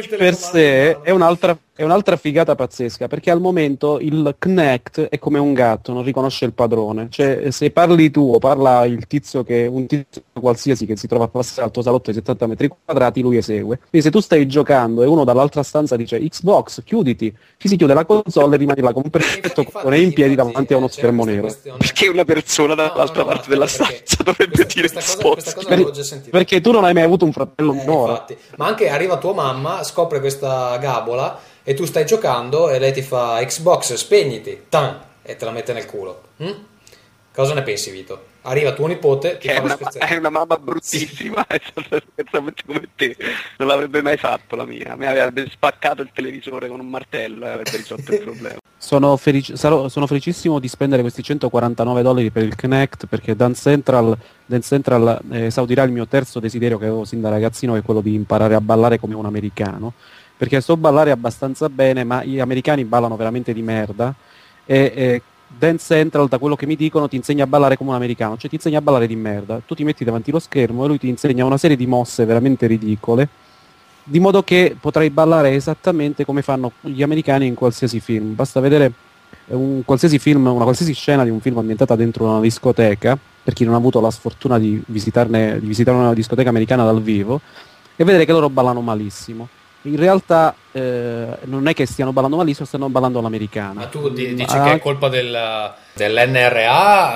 il 0.00 0.08
per 0.08 0.34
sé 0.34 1.00
è 1.00 1.10
un'altra, 1.10 1.56
è 1.74 1.82
un'altra 1.82 2.16
figata 2.16 2.54
pazzesca 2.54 3.08
perché 3.08 3.30
al 3.30 3.40
momento 3.40 3.98
il 4.00 4.34
Kinect 4.38 5.02
è 5.08 5.18
come 5.18 5.38
un 5.38 5.52
gatto, 5.52 5.92
non 5.92 6.02
riconosce 6.02 6.44
il 6.44 6.52
padrone. 6.52 7.08
Cioè, 7.10 7.50
se 7.50 7.70
parli 7.70 8.10
tu 8.10 8.32
o 8.34 8.38
parla 8.38 8.84
il 8.84 9.06
tizio 9.06 9.42
che 9.44 9.66
un 9.70 9.86
tizio 9.86 10.22
qualsiasi 10.38 10.86
che 10.86 10.96
si 10.96 11.06
trova 11.06 11.24
a 11.24 11.28
passare 11.28 11.66
al 11.66 11.70
tuo 11.72 11.82
salotto 11.82 12.10
di 12.10 12.16
70 12.16 12.46
metri 12.46 12.68
quadrati, 12.84 13.20
lui 13.20 13.36
esegue. 13.36 13.78
Quindi 13.88 14.06
se 14.06 14.10
tu 14.12 14.20
stai 14.20 14.46
giocando 14.46 15.02
e 15.02 15.06
uno 15.06 15.24
dall'altra 15.24 15.62
stanza 15.62 15.96
dice 15.96 16.18
Xbox, 16.18 16.82
chiuditi, 16.84 17.34
ti 17.58 17.68
si 17.68 17.76
chiude 17.76 17.94
la 17.94 18.04
console 18.04 18.54
e 18.54 18.58
rimani 18.58 18.80
là 18.82 18.92
con 18.92 19.02
un 19.04 19.10
perfetto 19.10 19.60
Infatti- 19.60 19.84
con 19.84 19.94
in 19.94 20.12
piedi 20.12 20.30
infatti, 20.32 20.48
davanti 20.50 20.72
a 20.72 20.76
uno 20.76 20.86
eh, 20.86 20.88
c'era 20.90 21.00
schermo 21.02 21.24
nero. 21.24 21.40
questione- 21.42 21.78
Perché 21.78 22.08
una 22.08 22.24
persona 22.24 22.74
No, 22.74 22.82
no, 22.82 22.88
dall'altra 22.88 23.22
no, 23.22 23.28
parte 23.28 23.46
no, 23.48 23.54
della 23.54 23.66
stanza 23.66 24.22
dovrebbe 24.22 24.52
questa- 24.54 24.74
dire 24.74 24.88
questa 24.90 25.00
cosa- 25.00 25.18
Xbox. 25.18 25.32
questa 25.32 25.54
cosa 25.54 25.66
Per- 25.68 25.76
l'avevo 25.78 25.94
già 25.96 26.02
sentita. 26.02 26.30
Perché 26.36 26.60
tu 26.60 26.70
non 26.72 26.84
hai 26.84 26.92
mai 26.94 27.02
avuto 27.04 27.24
un 27.24 27.32
fratello 27.32 27.72
Eh, 27.72 27.76
minore. 27.76 28.12
infatti. 28.12 28.36
Ma 28.56 28.66
anche 28.66 28.88
arriva 28.88 29.18
tua 29.18 29.34
mamma, 29.34 29.82
scopre 29.82 30.20
questa 30.20 30.76
gabola 30.78 31.38
e 31.62 31.74
tu 31.74 31.84
stai 31.84 32.04
giocando 32.04 32.70
e 32.70 32.78
lei 32.78 32.92
ti 32.92 33.02
fa 33.02 33.42
Xbox, 33.44 33.94
spegniti, 33.94 34.66
tan, 34.68 35.00
e 35.22 35.36
te 35.36 35.44
la 35.44 35.50
mette 35.50 35.72
nel 35.72 35.86
culo. 35.86 36.22
hm? 36.38 36.54
Cosa 37.32 37.54
ne 37.54 37.62
pensi, 37.62 37.90
Vito? 37.90 38.29
Arriva 38.42 38.72
tuo 38.72 38.86
nipote, 38.86 39.36
Che 39.36 39.52
è 39.52 39.58
una, 39.58 39.76
è 39.76 40.16
una 40.16 40.30
mamma 40.30 40.56
bruttissima, 40.56 41.44
è 41.48 41.60
stata 41.62 42.02
esattamente 42.14 42.62
come 42.64 42.88
te. 42.96 43.14
Non 43.58 43.68
l'avrebbe 43.68 44.00
mai 44.00 44.16
fatto 44.16 44.56
la 44.56 44.64
mia. 44.64 44.96
Mi 44.96 45.06
avrebbe 45.06 45.46
spaccato 45.50 46.00
il 46.00 46.10
televisore 46.12 46.68
con 46.68 46.80
un 46.80 46.88
martello 46.88 47.44
e 47.44 47.48
avrebbe 47.50 47.76
risolto 47.76 48.12
il 48.12 48.20
problema. 48.24 48.56
Sono, 48.78 49.16
felici- 49.18 49.56
sarò- 49.58 49.88
sono 49.88 50.06
felicissimo 50.06 50.58
di 50.58 50.68
spendere 50.68 51.02
questi 51.02 51.22
149 51.22 52.00
dollari 52.00 52.30
per 52.30 52.44
il 52.44 52.56
Kinect 52.56 53.06
perché 53.06 53.36
Dance 53.36 53.60
Central, 53.60 54.16
Dance 54.46 54.68
Central 54.68 55.20
eh, 55.30 55.44
esaudirà 55.44 55.82
il 55.82 55.92
mio 55.92 56.06
terzo 56.06 56.40
desiderio 56.40 56.78
che 56.78 56.86
avevo 56.86 57.04
sin 57.04 57.20
da 57.20 57.28
ragazzino 57.28 57.74
che 57.74 57.80
è 57.80 57.82
quello 57.82 58.00
di 58.00 58.14
imparare 58.14 58.54
a 58.54 58.60
ballare 58.62 58.98
come 58.98 59.14
un 59.14 59.26
americano 59.26 59.92
perché 60.34 60.62
so 60.62 60.78
ballare 60.78 61.10
abbastanza 61.10 61.68
bene 61.68 62.04
ma 62.04 62.24
gli 62.24 62.40
americani 62.40 62.86
ballano 62.86 63.16
veramente 63.16 63.52
di 63.52 63.60
merda 63.60 64.14
e, 64.64 64.92
e 64.94 65.22
Dance 65.58 65.94
Central 65.94 66.28
da 66.28 66.38
quello 66.38 66.56
che 66.56 66.66
mi 66.66 66.76
dicono 66.76 67.08
ti 67.08 67.16
insegna 67.16 67.44
a 67.44 67.46
ballare 67.46 67.76
come 67.76 67.90
un 67.90 67.96
americano 67.96 68.36
cioè 68.36 68.48
ti 68.48 68.56
insegna 68.56 68.78
a 68.78 68.82
ballare 68.82 69.06
di 69.06 69.16
merda 69.16 69.60
tu 69.66 69.74
ti 69.74 69.84
metti 69.84 70.04
davanti 70.04 70.30
allo 70.30 70.38
schermo 70.38 70.84
e 70.84 70.88
lui 70.88 70.98
ti 70.98 71.08
insegna 71.08 71.44
una 71.44 71.58
serie 71.58 71.76
di 71.76 71.86
mosse 71.86 72.24
veramente 72.24 72.66
ridicole 72.66 73.28
di 74.10 74.18
modo 74.18 74.42
che 74.42 74.76
potrai 74.78 75.10
ballare 75.10 75.54
esattamente 75.54 76.24
come 76.24 76.42
fanno 76.42 76.72
gli 76.80 77.02
americani 77.02 77.46
in 77.46 77.54
qualsiasi 77.54 78.00
film. 78.00 78.34
Basta 78.34 78.58
vedere 78.58 78.92
un 79.48 79.82
qualsiasi 79.84 80.18
film, 80.18 80.46
una 80.46 80.64
qualsiasi 80.64 80.94
scena 80.94 81.24
di 81.24 81.30
un 81.30 81.40
film 81.40 81.58
ambientata 81.58 81.94
dentro 81.94 82.24
una 82.24 82.40
discoteca, 82.40 83.16
per 83.42 83.54
chi 83.54 83.64
non 83.64 83.74
ha 83.74 83.76
avuto 83.76 84.00
la 84.00 84.10
sfortuna 84.10 84.58
di, 84.58 84.82
visitarne, 84.86 85.60
di 85.60 85.66
visitare 85.66 85.96
una 85.96 86.14
discoteca 86.14 86.48
americana 86.48 86.84
dal 86.84 87.00
vivo, 87.00 87.40
e 87.94 88.04
vedere 88.04 88.24
che 88.24 88.32
loro 88.32 88.48
ballano 88.48 88.80
malissimo. 88.80 89.48
In 89.84 89.96
realtà 89.96 90.54
eh, 90.72 91.26
non 91.44 91.66
è 91.66 91.72
che 91.72 91.86
stiano 91.86 92.12
ballando 92.12 92.36
malissimo, 92.36 92.66
stanno 92.66 92.90
ballando 92.90 93.20
l'americana. 93.22 93.72
Ma 93.80 93.86
tu 93.86 94.10
di- 94.10 94.34
dici 94.34 94.54
Ma- 94.56 94.64
che 94.64 94.72
è 94.74 94.78
colpa 94.78 95.08
del- 95.08 95.72
dell'NRA 95.94 97.14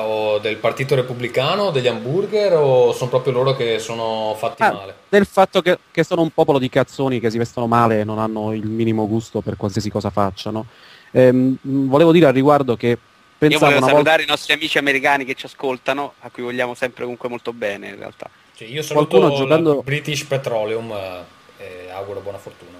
o 0.02 0.38
del 0.38 0.56
Partito 0.56 0.94
Repubblicano 0.94 1.70
degli 1.70 1.86
hamburger 1.88 2.54
o 2.56 2.92
sono 2.92 3.08
proprio 3.10 3.32
loro 3.32 3.56
che 3.56 3.78
sono 3.78 4.34
fatti 4.36 4.62
Ah, 4.62 4.72
male? 4.72 4.94
del 5.08 5.24
fatto 5.26 5.62
che, 5.62 5.78
che 5.90 6.04
sono 6.04 6.20
un 6.22 6.30
popolo 6.30 6.58
di 6.58 6.68
cazzoni 6.68 7.18
che 7.18 7.30
si 7.30 7.38
vestono 7.38 7.66
male 7.66 8.00
e 8.00 8.04
non 8.04 8.18
hanno 8.18 8.52
il 8.52 8.66
minimo 8.66 9.06
gusto 9.08 9.40
per 9.40 9.56
qualsiasi 9.56 9.90
cosa 9.90 10.10
facciano. 10.10 10.66
Ehm, 11.12 11.56
volevo 11.62 12.12
dire 12.12 12.26
al 12.26 12.34
riguardo 12.34 12.76
che 12.76 12.88
Io 12.88 12.98
pensavo 13.38 13.64
volevo 13.66 13.84
una 13.86 13.92
volta... 13.94 14.10
salutare 14.10 14.22
i 14.22 14.26
nostri 14.28 14.52
amici 14.52 14.76
americani 14.76 15.24
che 15.24 15.34
ci 15.34 15.46
ascoltano, 15.46 16.12
a 16.20 16.30
cui 16.30 16.42
vogliamo 16.42 16.74
sempre 16.74 17.02
comunque 17.04 17.28
molto 17.30 17.54
bene 17.54 17.88
in 17.88 17.96
realtà. 17.98 18.28
Cioè, 18.54 18.68
io 18.68 18.82
saluto 18.82 19.18
Qualcuno 19.18 19.34
giocando- 19.36 19.82
British 19.82 20.24
Petroleum 20.24 20.90
eh, 20.90 21.34
e 21.58 21.90
auguro 21.90 22.20
buona 22.20 22.38
fortuna. 22.38 22.78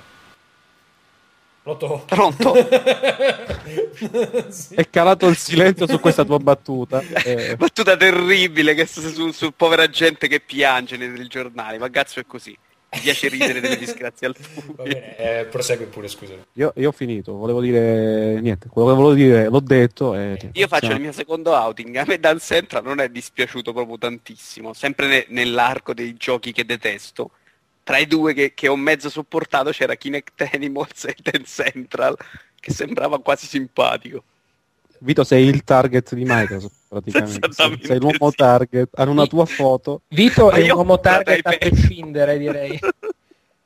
Pronto? 1.62 2.05
Pronto? 2.07 2.55
Sì. 4.49 4.74
È 4.77 4.89
calato 4.89 5.27
il 5.27 5.37
silenzio 5.37 5.89
su 5.89 5.99
questa 5.99 6.24
tua 6.24 6.39
battuta. 6.39 7.01
Eh, 7.24 7.57
Battuta 7.59 7.97
terribile 7.97 8.74
che 8.74 8.87
su, 8.87 9.01
su, 9.11 9.33
su 9.33 9.51
povera 9.57 9.89
gente 9.89 10.29
che 10.29 10.39
piange 10.41 10.97
nei 10.97 11.09
nei 11.09 11.27
giornali, 11.27 11.79
ma 11.79 11.91
cazzo 11.91 12.20
è 12.20 12.27
così. 12.27 12.57
Mi 12.93 13.01
piace 13.01 13.27
ridere 13.29 13.61
delle 13.61 13.77
disgrazie 13.77 14.29
Va 14.29 14.35
altrui. 14.39 14.85
bene, 14.85 15.16
eh, 15.41 15.45
prosegui 15.47 15.87
pure, 15.87 16.07
scusami. 16.07 16.41
io, 16.53 16.72
io 16.77 16.89
ho 16.89 16.93
finito, 16.93 17.33
volevo 17.35 17.61
dire 17.61 18.41
niente, 18.41 18.68
quello 18.68 18.89
che 18.91 18.95
volevo 18.95 19.14
dire 19.14 19.49
l'ho 19.49 19.61
detto. 19.61 20.14
E, 20.14 20.51
Io 20.53 20.68
faccio 20.68 20.85
il 20.85 20.91
siamo- 20.91 21.03
mio 21.03 21.12
secondo 21.12 21.51
outing, 21.57 21.97
a 21.97 22.05
me 22.07 22.20
Dan 22.20 22.39
Central 22.39 22.85
non 22.85 23.01
è 23.01 23.09
dispiaciuto 23.09 23.72
proprio 23.72 23.99
tantissimo, 23.99 24.72
sempre 24.72 25.09
ne- 25.09 25.27
nell'arco 25.31 25.93
dei 25.93 26.14
giochi 26.16 26.53
che 26.53 26.64
detesto. 26.64 27.31
Tra 27.87 27.99
i 27.99 28.09
due 28.09 28.34
che, 28.34 28.53
che 28.53 28.66
ho 28.66 28.74
mezzo 28.74 29.09
sopportato 29.09 29.70
c'era 29.70 29.95
Kinect 29.95 30.51
Animals 30.53 31.05
e 31.05 31.14
Dan 31.22 31.45
Central, 31.45 32.16
che 32.59 32.72
sembrava 32.72 33.20
quasi 33.20 33.47
simpatico. 33.47 34.24
Vito 34.99 35.22
sei 35.22 35.47
il 35.47 35.62
target 35.62 36.12
di 36.14 36.24
Microsoft 36.26 36.74
praticamente. 36.89 37.47
Sei, 37.53 37.78
sei 37.80 38.01
l'uomo 38.01 38.30
sì. 38.30 38.37
target, 38.39 38.89
hanno 38.95 39.12
una 39.12 39.26
tua 39.26 39.45
foto. 39.45 40.01
Vito 40.09 40.47
Ma 40.47 40.55
è 40.55 40.61
un 40.62 40.66
io 40.66 40.76
uomo 40.76 40.95
ho 40.95 40.97
comprato 40.97 41.22
target 41.22 41.47
a 41.47 41.57
prescindere, 41.59 42.39
direi. 42.39 42.80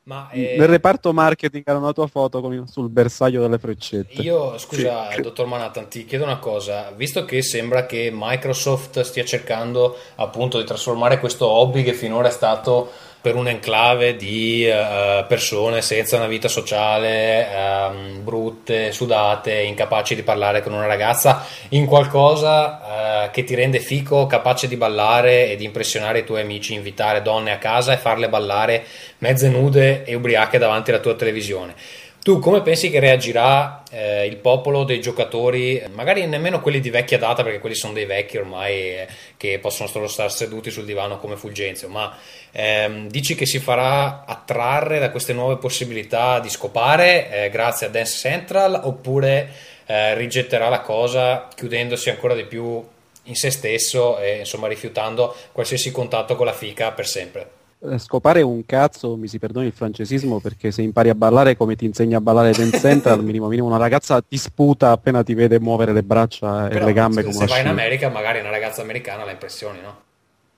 Ma 0.03 0.29
eh, 0.33 0.57
Nel 0.59 0.69
reparto 0.69 1.15
marketing 1.15 1.63
hanno 1.67 1.79
una 1.79 1.93
tua 1.93 2.09
foto 2.09 2.43
con- 2.43 2.67
sul 2.67 2.91
bersaglio 2.91 3.41
delle 3.41 3.59
freccette. 3.59 4.21
io, 4.21 4.59
scusa, 4.59 5.09
dottor 5.19 5.47
Manhattan, 5.47 5.89
ti 5.89 6.05
chiedo 6.05 6.25
una 6.25 6.39
cosa. 6.39 6.91
Visto 6.91 7.25
che 7.25 7.43
sembra 7.43 7.87
che 7.87 8.11
Microsoft 8.13 9.01
stia 9.01 9.25
cercando 9.25 9.97
appunto 10.17 10.59
di 10.59 10.67
trasformare 10.67 11.19
questo 11.21 11.47
hobby 11.47 11.83
che 11.83 11.95
finora 11.95 12.29
è 12.29 12.33
stato 12.33 13.09
per 13.21 13.35
un 13.35 13.49
enclave 13.49 14.17
di 14.17 14.67
eh, 14.67 15.25
persone 15.29 15.83
senza 15.83 16.17
una 16.17 16.27
vita 16.27 16.49
sociale, 16.49 17.53
ehm, 17.53 18.25
brutte, 18.25 18.93
sudate, 18.93 19.61
incapaci 19.61 20.15
di 20.15 20.23
parlare 20.23 20.63
con 20.63 20.73
una 20.73 20.87
ragazza, 20.87 21.45
in 21.71 21.85
qualcosa 21.87 23.27
eh, 23.27 23.31
che 23.31 23.45
ti 23.45 23.55
rende 23.55 23.79
fico, 23.81 24.27
capace 24.27 24.69
di 24.69 24.77
ballare 24.77 25.51
e 25.51 25.57
di 25.57 25.65
impressionare 25.65 26.21
i 26.21 26.25
tuoi 26.25 26.41
amici, 26.41 26.73
invitare 26.73 27.21
donne 27.21 27.53
a 27.53 27.59
casa 27.59 27.93
e 27.93 27.99
farle 27.99 28.29
ballare 28.29 28.85
mezze 29.19 29.49
nude 29.49 30.05
e 30.05 30.15
ubriache 30.15 30.59
davanti 30.59 30.91
alla 30.91 31.01
tua 31.01 31.15
televisione. 31.15 31.75
Tu 32.23 32.39
come 32.39 32.61
pensi 32.61 32.91
che 32.91 33.01
reagirà 33.01 33.83
eh, 33.91 34.27
il 34.27 34.37
popolo 34.37 34.85
dei 34.85 35.01
giocatori, 35.01 35.83
magari 35.95 36.27
nemmeno 36.27 36.61
quelli 36.61 36.79
di 36.79 36.91
vecchia 36.91 37.17
data, 37.17 37.43
perché 37.43 37.61
quelli 37.61 37.75
sono 37.75 37.95
dei 37.95 38.05
vecchi 38.05 38.37
ormai 38.37 38.75
eh, 38.75 39.09
che 39.39 39.59
possono 39.59 39.89
solo 39.89 40.07
stare 40.07 40.29
seduti 40.29 40.71
sul 40.71 40.85
divano 40.85 41.17
come 41.17 41.37
Fulgenzio, 41.37 41.89
ma 41.89 42.15
ehm, 42.53 43.09
dici 43.09 43.35
che 43.35 43.47
si 43.47 43.59
farà 43.59 44.27
attrarre 44.27 44.99
da 44.99 45.11
queste 45.11 45.33
nuove 45.33 45.57
possibilità 45.57 46.41
di 46.41 46.51
scopare 46.51 47.31
eh, 47.31 47.49
grazie 47.49 47.87
a 47.87 47.91
Dance 47.91 48.19
Central 48.19 48.79
oppure 48.85 49.51
eh, 49.87 50.15
rigetterà 50.15 50.69
la 50.69 50.81
cosa 50.81 51.49
chiudendosi 51.55 52.11
ancora 52.11 52.35
di 52.35 52.45
più 52.45 52.87
in 53.25 53.35
se 53.35 53.51
stesso 53.51 54.19
e 54.19 54.41
insomma 54.41 54.69
rifiutando 54.69 55.35
qualsiasi 55.53 55.91
contatto 55.91 56.37
con 56.37 56.45
la 56.45 56.53
fica 56.53 56.93
per 56.93 57.07
sempre? 57.07 57.60
Eh, 57.83 57.99
Scopare 57.99 58.43
un 58.43 58.67
cazzo, 58.67 59.17
mi 59.17 59.27
si 59.27 59.39
perdoni 59.39 59.67
il 59.67 59.73
francesismo, 59.73 60.39
perché 60.39 60.71
se 60.71 60.83
impari 60.83 61.09
a 61.09 61.15
ballare 61.15 61.57
come 61.57 61.77
ti 61.77 61.87
insegna 61.87 62.19
a 62.19 62.21
ballare 62.21 62.53
Dance 62.53 62.79
Central, 62.79 63.23
minimo 63.25 63.49
minimo 63.49 63.67
una 63.69 63.79
ragazza 63.79 64.21
ti 64.21 64.37
sputa 64.37 64.91
appena 64.91 65.23
ti 65.23 65.33
vede 65.33 65.59
muovere 65.59 65.93
le 65.93 66.03
braccia 66.03 66.67
e 66.67 66.75
Però 66.75 66.85
le 66.85 66.93
gambe 66.93 67.23
se, 67.23 67.33
come 67.33 67.47
se 67.47 67.47
vai 67.47 67.61
in. 67.63 67.69
America 67.69 68.11
magari 68.11 68.41
una 68.41 68.51
ragazza 68.51 68.83
americana 68.83 69.25
la 69.25 69.31
impressioni, 69.31 69.81
no? 69.81 70.09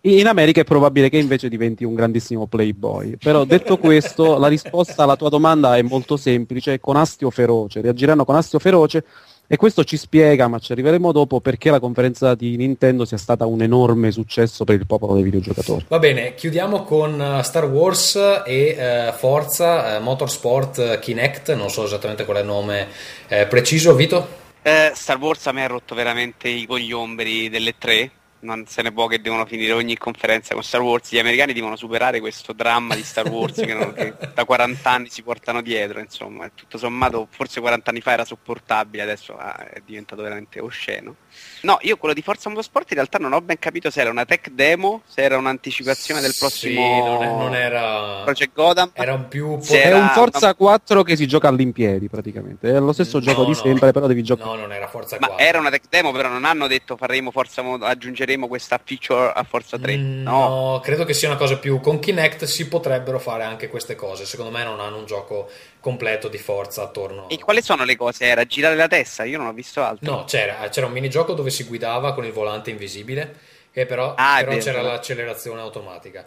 In 0.05 0.27
America 0.27 0.61
è 0.61 0.65
probabile 0.65 1.09
che 1.09 1.19
invece 1.19 1.49
diventi 1.49 1.85
un 1.85 1.95
grandissimo 1.95 2.47
playboy. 2.47 3.19
Però 3.19 3.45
detto 3.45 3.79
questo, 3.79 4.37
la 4.37 4.49
risposta 4.49 5.05
alla 5.05 5.15
tua 5.15 5.29
domanda 5.29 5.77
è 5.77 5.83
molto 5.83 6.17
semplice, 6.17 6.81
con 6.81 6.97
astio 6.97 7.31
feroce. 7.31 7.81
Reagiranno 7.81 8.25
con 8.25 8.35
astio 8.35 8.59
feroce 8.59 9.05
e 9.47 9.57
questo 9.57 9.85
ci 9.85 9.97
spiega, 9.97 10.49
ma 10.49 10.59
ci 10.59 10.73
arriveremo 10.73 11.13
dopo, 11.13 11.41
perché 11.41 11.71
la 11.71 11.81
conferenza 11.81 12.35
di 12.35 12.57
Nintendo 12.57 13.05
sia 13.05 13.19
stata 13.19 13.45
un 13.45 13.61
enorme 13.63 14.11
successo 14.11 14.65
per 14.65 14.77
il 14.77 14.87
popolo 14.87 15.15
dei 15.15 15.23
videogiocatori. 15.23 15.85
Va 15.89 15.99
bene, 15.99 16.35
chiudiamo 16.35 16.85
con 16.85 17.21
eh, 17.21 17.43
Star 17.43 17.67
Wars 17.67 18.17
e 18.47 18.77
eh, 18.79 19.13
Forza 19.15 19.97
eh, 19.97 20.01
Motorsport 20.01 20.79
eh, 20.79 20.99
Kinect, 20.99 21.55
non 21.55 21.71
so 21.71 21.85
esattamente 21.85 22.25
qual 22.25 22.39
è 22.39 22.41
il 22.41 22.47
nome 22.47 22.89
eh, 23.29 23.47
preciso, 23.47 23.95
Vito? 23.95 24.41
Eh, 24.63 24.93
Star 24.95 25.19
Wars 25.19 25.47
a 25.47 25.53
me 25.53 25.65
ha 25.65 25.69
rotto 25.69 25.95
veramente 25.95 26.49
i 26.49 26.67
cogliomberi 26.67 27.51
delle 27.51 27.75
tre. 27.77 28.11
Non 28.43 28.67
se 28.67 28.83
ne 28.83 28.91
può 28.91 29.07
che 29.07 29.21
devono 29.21 29.47
finire 29.47 29.73
ogni 29.73 29.97
conferenza 29.97 30.53
con 30.55 30.65
Star 30.65 30.81
Wars. 30.81 31.13
Gli 31.13 31.19
americani 31.19 31.53
devono 31.53 31.77
superare 31.77 32.19
questo 32.19 32.53
dramma 32.53 32.97
di 32.97 33.05
Star 33.05 33.29
Wars 33.29 33.61
che, 33.61 33.73
non- 33.73 33.93
che 33.93 34.15
da 34.35 34.45
40 34.45 34.91
anni 34.91 35.09
si 35.11 35.23
portano 35.23 35.63
dietro. 35.63 36.01
Insomma, 36.01 36.51
tutto 36.53 36.77
sommato, 36.77 37.29
forse 37.31 37.61
40 37.61 37.91
anni 37.91 38.01
fa 38.01 38.13
era 38.13 38.25
sopportabile, 38.25 39.05
adesso 39.05 39.37
ah, 39.37 39.69
è 39.69 39.81
diventato 39.85 40.23
veramente 40.23 40.59
osceno. 40.59 41.17
No, 41.63 41.79
io 41.83 41.97
quello 41.97 42.13
di 42.15 42.23
Forza 42.23 42.49
Motorsport 42.49 42.91
in 42.91 42.97
realtà 42.97 43.19
non 43.19 43.33
ho 43.33 43.41
ben 43.41 43.59
capito 43.59 43.91
se 43.91 44.01
era 44.01 44.11
una 44.11 44.25
tech 44.25 44.51
demo, 44.51 45.03
se 45.07 45.23
era 45.23 45.37
un'anticipazione 45.39 46.21
del 46.21 46.35
prossimo 46.39 46.81
Sì, 46.81 47.01
non, 47.03 47.23
è- 47.23 47.27
non 47.27 47.55
era... 47.55 48.23
Project 48.25 48.53
Gotham. 48.53 48.91
Era 48.95 49.15
un 49.15 49.29
più... 49.29 49.59
È 49.61 49.75
era 49.75 49.97
un 49.99 50.09
Forza 50.09 50.47
una- 50.47 50.55
4 50.55 51.03
che 51.03 51.17
si 51.17 51.27
gioca 51.27 51.49
all'impiedi 51.49 52.09
praticamente. 52.09 52.69
È 52.69 52.79
lo 52.81 52.93
stesso 52.93 53.19
No, 53.19 53.25
gioco 53.25 53.43
di 53.45 53.51
no. 53.51 53.55
sempre, 53.55 53.93
però 53.93 54.07
devi 54.07 54.23
giocare. 54.23 54.51
No, 54.51 54.57
non 54.57 54.73
era 54.73 54.89
Forza 54.89 55.17
Ma 55.21 55.29
4. 55.29 55.45
era 55.47 55.59
una 55.61 55.71
tech 55.71 55.85
demo, 55.89 56.11
però 56.13 56.29
non 56.29 56.45
hanno 56.45 56.67
detto 56.67 56.97
faremo 56.97 57.31
Forza 57.31 57.63
Mo- 57.63 57.75
aggiungeremo 57.81 58.49
questa 58.49 58.81
feature 58.83 59.33
a 59.35 59.43
Forza 59.45 59.79
3. 59.79 59.97
Mm, 59.97 60.23
no. 60.23 60.49
no, 60.73 60.81
credo 60.83 61.05
che 61.05 61.15
sia 61.15 61.29
una 61.29 61.39
cosa 61.39 61.59
più. 61.59 61.81
Con 61.81 61.99
Kinect 62.01 62.45
si 62.45 62.67
potrebbero 62.67 63.19
fare 63.21 63.45
anche 63.45 63.69
queste 63.69 63.95
cose. 63.95 64.25
Secondo 64.27 64.51
me 64.51 64.65
non 64.65 64.81
hanno 64.81 64.99
un 64.99 65.07
gioco 65.07 65.49
completo 65.83 66.29
di 66.29 66.39
forza 66.39 66.83
attorno. 66.85 67.29
E 67.29 67.39
quali 67.39 67.61
sono 67.61 67.85
le 67.85 67.97
cose? 67.97 68.25
Era 68.25 68.47
girare 68.47 68.77
la 68.77 68.89
testa? 68.89 69.25
Io 69.25 69.37
non 69.37 69.49
ho 69.49 69.53
visto 69.53 69.83
altro. 69.83 70.11
No, 70.11 70.25
c'era, 70.25 70.67
c'era 70.71 70.87
un 70.87 70.93
minigioco 70.93 71.35
dove 71.35 71.51
si 71.51 71.65
guidava 71.65 72.15
con 72.15 72.25
il 72.25 72.33
volante 72.33 72.71
invisibile, 72.71 73.35
che 73.73 73.85
però, 73.85 74.15
Ah, 74.17 74.43
però 74.45 74.57
c'era 74.59 74.81
l'accelerazione 74.81 75.61
automatica. 75.61 76.27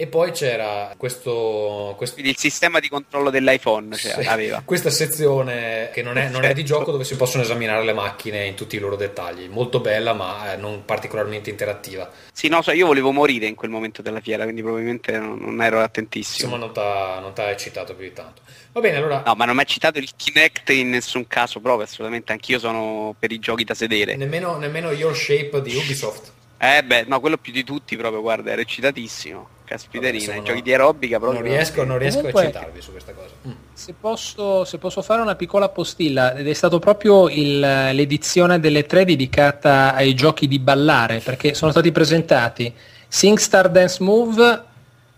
E 0.00 0.06
poi 0.06 0.30
c'era 0.32 0.94
questo, 0.96 1.92
questo- 1.98 2.14
Quindi 2.14 2.30
il 2.32 2.38
sistema 2.38 2.80
di 2.80 2.88
controllo 2.88 3.28
dell'iPhone 3.28 3.94
cioè, 3.96 4.24
aveva. 4.24 4.62
questa 4.64 4.88
sezione 4.88 5.90
che 5.92 6.00
non 6.00 6.16
è, 6.16 6.30
non 6.30 6.42
è 6.42 6.54
di 6.54 6.62
Perfetto. 6.62 6.78
gioco 6.78 6.90
dove 6.92 7.04
si 7.04 7.16
possono 7.16 7.42
esaminare 7.42 7.84
le 7.84 7.92
macchine 7.92 8.46
in 8.46 8.54
tutti 8.54 8.76
i 8.76 8.78
loro 8.78 8.96
dettagli. 8.96 9.46
Molto 9.48 9.80
bella, 9.80 10.14
ma 10.14 10.54
eh, 10.54 10.56
non 10.56 10.86
particolarmente 10.86 11.50
interattiva. 11.50 12.10
Sì, 12.32 12.48
no, 12.48 12.62
so, 12.62 12.70
io 12.72 12.86
volevo 12.86 13.12
morire 13.12 13.44
in 13.44 13.54
quel 13.54 13.70
momento 13.70 14.00
della 14.00 14.20
fiera, 14.20 14.44
quindi 14.44 14.62
probabilmente 14.62 15.18
non, 15.18 15.36
non 15.38 15.60
ero 15.60 15.80
attentissimo. 15.80 16.54
Insomma, 16.54 16.72
non 16.72 17.20
non 17.20 17.34
t'ha 17.34 17.50
eccitato 17.50 17.94
più 17.94 18.04
di 18.06 18.14
tanto. 18.14 18.40
Va 18.72 18.80
bene, 18.80 18.96
allora. 18.96 19.22
No, 19.26 19.34
ma 19.34 19.44
non 19.44 19.54
mi 19.54 19.60
ha 19.60 19.66
citato 19.66 19.98
il 19.98 20.08
Kinect 20.16 20.70
in 20.70 20.88
nessun 20.88 21.26
caso 21.26 21.60
proprio, 21.60 21.84
assolutamente. 21.84 22.32
Anch'io 22.32 22.58
sono 22.58 23.14
per 23.18 23.32
i 23.32 23.38
giochi 23.38 23.64
da 23.64 23.74
sedere. 23.74 24.16
Nemmeno, 24.16 24.56
nemmeno 24.56 24.92
Your 24.92 25.14
Shape 25.14 25.60
di 25.60 25.74
Ubisoft. 25.76 26.38
Eh 26.62 26.82
beh, 26.84 27.04
no, 27.08 27.20
quello 27.20 27.38
più 27.38 27.52
di 27.52 27.64
tutti 27.64 27.96
proprio, 27.96 28.20
guarda, 28.20 28.50
era 28.50 28.60
eccitatissimo. 28.60 29.48
Caspiterina, 29.64 30.34
i 30.34 30.42
giochi 30.42 30.58
no. 30.58 30.60
di 30.62 30.70
aerobica 30.72 31.18
proprio. 31.18 31.40
Non 31.40 31.48
riesco, 31.48 31.84
non 31.84 31.96
riesco 31.96 32.18
Comunque- 32.18 32.42
a 32.42 32.48
eccitarvi 32.48 32.80
su 32.82 32.90
questa 32.90 33.12
cosa. 33.12 33.30
Mm. 33.46 33.52
Se 33.72 33.94
posso, 33.98 34.64
se 34.64 34.78
posso 34.78 35.00
fare 35.00 35.22
una 35.22 35.36
piccola 35.36 35.68
postilla, 35.68 36.34
ed 36.34 36.46
è 36.48 36.52
stato 36.52 36.78
proprio 36.80 37.28
il- 37.28 37.60
l'edizione 37.60 38.60
delle 38.60 38.84
tre 38.84 39.04
dedicata 39.04 39.94
ai 39.94 40.12
giochi 40.14 40.48
di 40.48 40.58
ballare, 40.58 41.20
perché 41.20 41.54
sono 41.54 41.70
stati 41.70 41.92
presentati 41.92 42.74
SingStar 43.08 43.70
Dance 43.70 44.02
Move, 44.02 44.62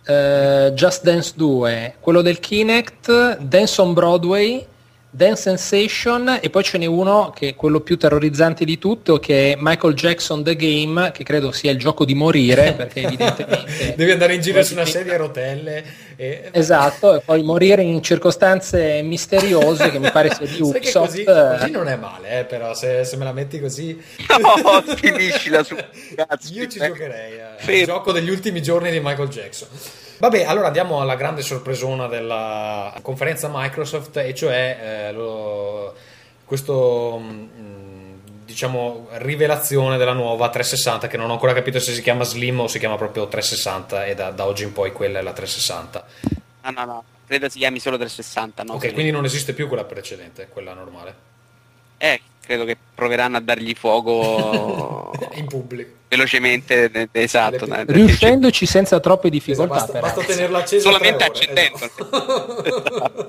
eh, 0.05 0.71
Just 0.75 1.03
Dance 1.03 1.33
2, 1.35 1.97
quello 1.99 2.21
del 2.21 2.39
Kinect, 2.39 3.39
Dance 3.39 3.81
on 3.81 3.95
Broadway, 3.95 4.65
Dance 5.15 5.43
Sensation 5.43 6.39
e 6.41 6.49
poi 6.49 6.63
ce 6.63 6.79
n'è 6.79 6.87
uno 6.87 7.35
che 7.37 7.51
è 7.51 7.55
quello 7.55 7.81
più 7.81 7.99
terrorizzante 7.99 8.65
di 8.65 8.79
tutto 8.79 9.19
che 9.19 9.53
è 9.53 9.57
Michael 9.61 9.93
Jackson 9.93 10.43
The 10.43 10.57
Game, 10.57 11.11
che 11.13 11.23
credo 11.23 11.53
sia 11.53 11.71
il 11.71 11.79
gioco 11.79 12.07
di 12.07 12.15
morire, 12.15 12.73
perché 12.73 13.03
evidentemente... 13.05 13.93
Devi 13.95 14.11
andare 14.11 14.35
in 14.35 14.41
giro 14.41 14.63
su 14.63 14.73
una 14.73 14.87
sedia 14.87 15.13
a 15.13 15.19
rotelle. 15.19 15.85
E... 16.17 16.49
Esatto, 16.53 17.15
e 17.17 17.21
poi 17.21 17.43
morire 17.43 17.83
in 17.83 18.03
circostanze 18.03 19.03
misteriose 19.03 19.91
che 19.91 19.99
mi 19.99 20.11
pare 20.11 20.33
sia 20.35 20.47
di 20.47 20.53
Sai 20.65 20.71
che 20.73 20.79
Ubisoft. 20.79 21.07
così, 21.07 21.25
così 21.25 21.71
non 21.71 21.89
è 21.89 21.97
male, 21.97 22.41
eh, 22.41 22.45
però 22.45 22.75
se, 22.75 23.05
se 23.05 23.17
me 23.17 23.25
la 23.25 23.33
metti 23.33 23.61
così... 23.61 24.01
No, 24.29 24.83
finiscila 24.97 25.63
su 25.63 25.75
cazzo. 26.15 26.53
Io 26.53 26.67
ci 26.69 26.79
eh. 26.79 26.87
giocherei. 26.87 27.33
eh. 27.67 27.79
Il 27.81 27.85
gioco 27.87 28.13
degli 28.13 28.31
ultimi 28.31 28.63
giorni 28.63 28.91
di 28.91 29.01
Michael 29.01 29.29
Jackson. 29.29 29.69
Vabbè, 30.19 30.45
allora 30.45 30.69
andiamo 30.69 31.01
alla 31.01 31.17
grande 31.17 31.43
sorpresona 31.43 32.07
della 32.07 32.95
conferenza 33.03 33.49
Microsoft, 33.53 34.17
e 34.19 34.33
cioè 34.35 35.09
eh, 35.09 35.13
lo- 35.13 35.95
questo 36.45 37.19
mm, 37.21 37.45
diciamo 38.53 39.09
rivelazione 39.13 39.97
della 39.97 40.13
nuova 40.13 40.49
360 40.49 41.09
che 41.09 41.17
non 41.17 41.31
ho 41.31 41.33
ancora 41.33 41.53
capito 41.55 41.79
se 41.81 41.93
si 41.93 42.03
chiama 42.03 42.25
Slim 42.25 42.61
o 42.61 42.69
si 42.69 42.79
chiama 42.79 42.97
proprio 42.97 43.27
360 43.27 44.05
e 44.07 44.15
da, 44.15 44.31
da 44.31 44.47
oggi 44.47 44.63
in 44.63 44.73
poi 44.73 44.93
quella 44.93 45.19
è 45.19 45.23
la 45.23 45.33
360. 45.33 46.05
No, 46.65 46.71
no, 46.71 46.85
no, 46.85 47.05
credo 47.27 47.49
si 47.49 47.59
chiami 47.59 47.81
solo 47.81 47.97
360, 47.97 48.63
no? 48.63 48.75
ok, 48.75 48.93
quindi 48.93 49.11
non 49.11 49.25
esiste 49.25 49.53
più 49.53 49.67
quella 49.69 49.85
precedente, 49.85 50.49
quella 50.49 50.75
normale. 50.75 51.15
Eh, 51.99 52.21
credo 52.45 52.65
che 52.65 52.77
proveranno 52.95 53.37
a 53.37 53.41
dargli 53.41 53.75
fuoco 53.75 55.13
in 55.35 55.47
pubblico. 55.47 55.91
velocemente, 56.09 57.09
esatto. 57.13 57.65
Le- 57.67 57.85
Riuscendoci 57.87 58.67
senza 58.67 59.01
troppe 59.01 59.29
Esatto, 59.29 59.45
difficoltà. 59.47 59.75
basta, 59.75 59.93
però. 59.93 60.07
basta 60.07 60.23
tenerla 60.25 60.59
accesa 60.59 60.83
Solamente 60.91 61.25
ore, 61.25 61.73
esatto. 61.73 63.29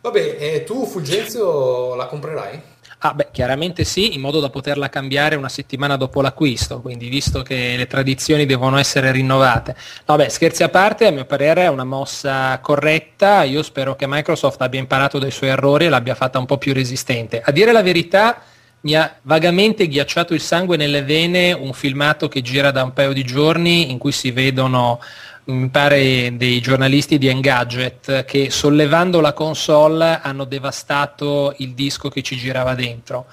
Vabbè, 0.00 0.36
e 0.38 0.62
tu 0.64 0.86
Fulgenzio 0.86 1.94
la 1.96 2.06
comprerai? 2.06 2.60
Ah, 3.06 3.14
beh, 3.14 3.28
chiaramente 3.30 3.84
sì, 3.84 4.14
in 4.14 4.20
modo 4.20 4.40
da 4.40 4.50
poterla 4.50 4.88
cambiare 4.88 5.36
una 5.36 5.48
settimana 5.48 5.96
dopo 5.96 6.20
l'acquisto, 6.20 6.80
quindi 6.80 7.08
visto 7.08 7.42
che 7.42 7.76
le 7.76 7.86
tradizioni 7.86 8.46
devono 8.46 8.78
essere 8.78 9.12
rinnovate. 9.12 9.76
No, 10.06 10.16
beh, 10.16 10.28
scherzi 10.28 10.64
a 10.64 10.68
parte, 10.70 11.06
a 11.06 11.12
mio 11.12 11.24
parere 11.24 11.62
è 11.62 11.68
una 11.68 11.84
mossa 11.84 12.58
corretta, 12.58 13.44
io 13.44 13.62
spero 13.62 13.94
che 13.94 14.08
Microsoft 14.08 14.60
abbia 14.60 14.80
imparato 14.80 15.20
dai 15.20 15.30
suoi 15.30 15.50
errori 15.50 15.84
e 15.84 15.88
l'abbia 15.88 16.16
fatta 16.16 16.40
un 16.40 16.46
po' 16.46 16.58
più 16.58 16.74
resistente. 16.74 17.40
A 17.40 17.52
dire 17.52 17.70
la 17.70 17.82
verità, 17.82 18.42
mi 18.80 18.96
ha 18.96 19.18
vagamente 19.22 19.86
ghiacciato 19.86 20.34
il 20.34 20.40
sangue 20.40 20.76
nelle 20.76 21.04
vene 21.04 21.52
un 21.52 21.72
filmato 21.74 22.26
che 22.26 22.42
gira 22.42 22.72
da 22.72 22.82
un 22.82 22.92
paio 22.92 23.12
di 23.12 23.22
giorni 23.22 23.92
in 23.92 23.98
cui 23.98 24.10
si 24.10 24.32
vedono 24.32 24.98
mi 25.46 25.68
pare 25.68 26.36
dei 26.36 26.60
giornalisti 26.60 27.18
di 27.18 27.28
Engadget 27.28 28.24
che 28.24 28.50
sollevando 28.50 29.20
la 29.20 29.32
console 29.32 30.18
hanno 30.22 30.44
devastato 30.44 31.54
il 31.58 31.72
disco 31.74 32.08
che 32.08 32.22
ci 32.22 32.36
girava 32.36 32.74
dentro 32.74 33.26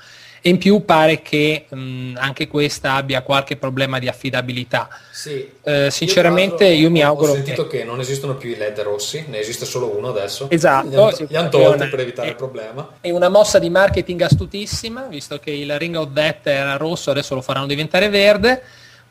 e 0.46 0.50
in 0.50 0.58
più 0.58 0.84
pare 0.84 1.22
che 1.22 1.66
mh, 1.70 2.16
anche 2.18 2.48
questa 2.48 2.96
abbia 2.96 3.22
qualche 3.22 3.56
problema 3.56 3.98
di 3.98 4.10
affidabilità. 4.10 4.90
Sì. 5.10 5.50
Eh, 5.64 5.90
sinceramente 5.90 6.66
l'altro 6.66 6.82
io 6.82 6.92
mi 6.92 7.02
ho- 7.02 7.08
auguro 7.08 7.32
Ho 7.32 7.36
sentito 7.36 7.66
che... 7.66 7.78
che 7.78 7.84
non 7.86 8.02
esistono 8.02 8.36
più 8.36 8.50
i 8.50 8.58
LED 8.58 8.82
rossi, 8.82 9.24
ne 9.30 9.40
esiste 9.40 9.64
solo 9.66 9.98
uno 9.98 10.10
adesso. 10.10 10.50
Esatto, 10.50 10.90
Li 10.90 10.96
hanno, 10.96 11.14
li 11.30 11.36
hanno 11.38 11.50
tolti 11.50 11.88
per 11.88 12.00
evitare 12.02 12.28
eh, 12.28 12.32
il 12.32 12.36
problema. 12.36 12.96
È 13.00 13.10
una 13.10 13.30
mossa 13.30 13.58
di 13.58 13.70
marketing 13.70 14.22
astutissima, 14.22 15.04
visto 15.04 15.40
che 15.40 15.52
il 15.52 15.80
Ring 15.80 15.96
of 15.96 16.10
Death 16.10 16.46
era 16.48 16.76
rosso, 16.76 17.10
adesso 17.10 17.36
lo 17.36 17.42
faranno 17.42 17.66
diventare 17.68 18.10
verde, 18.10 18.62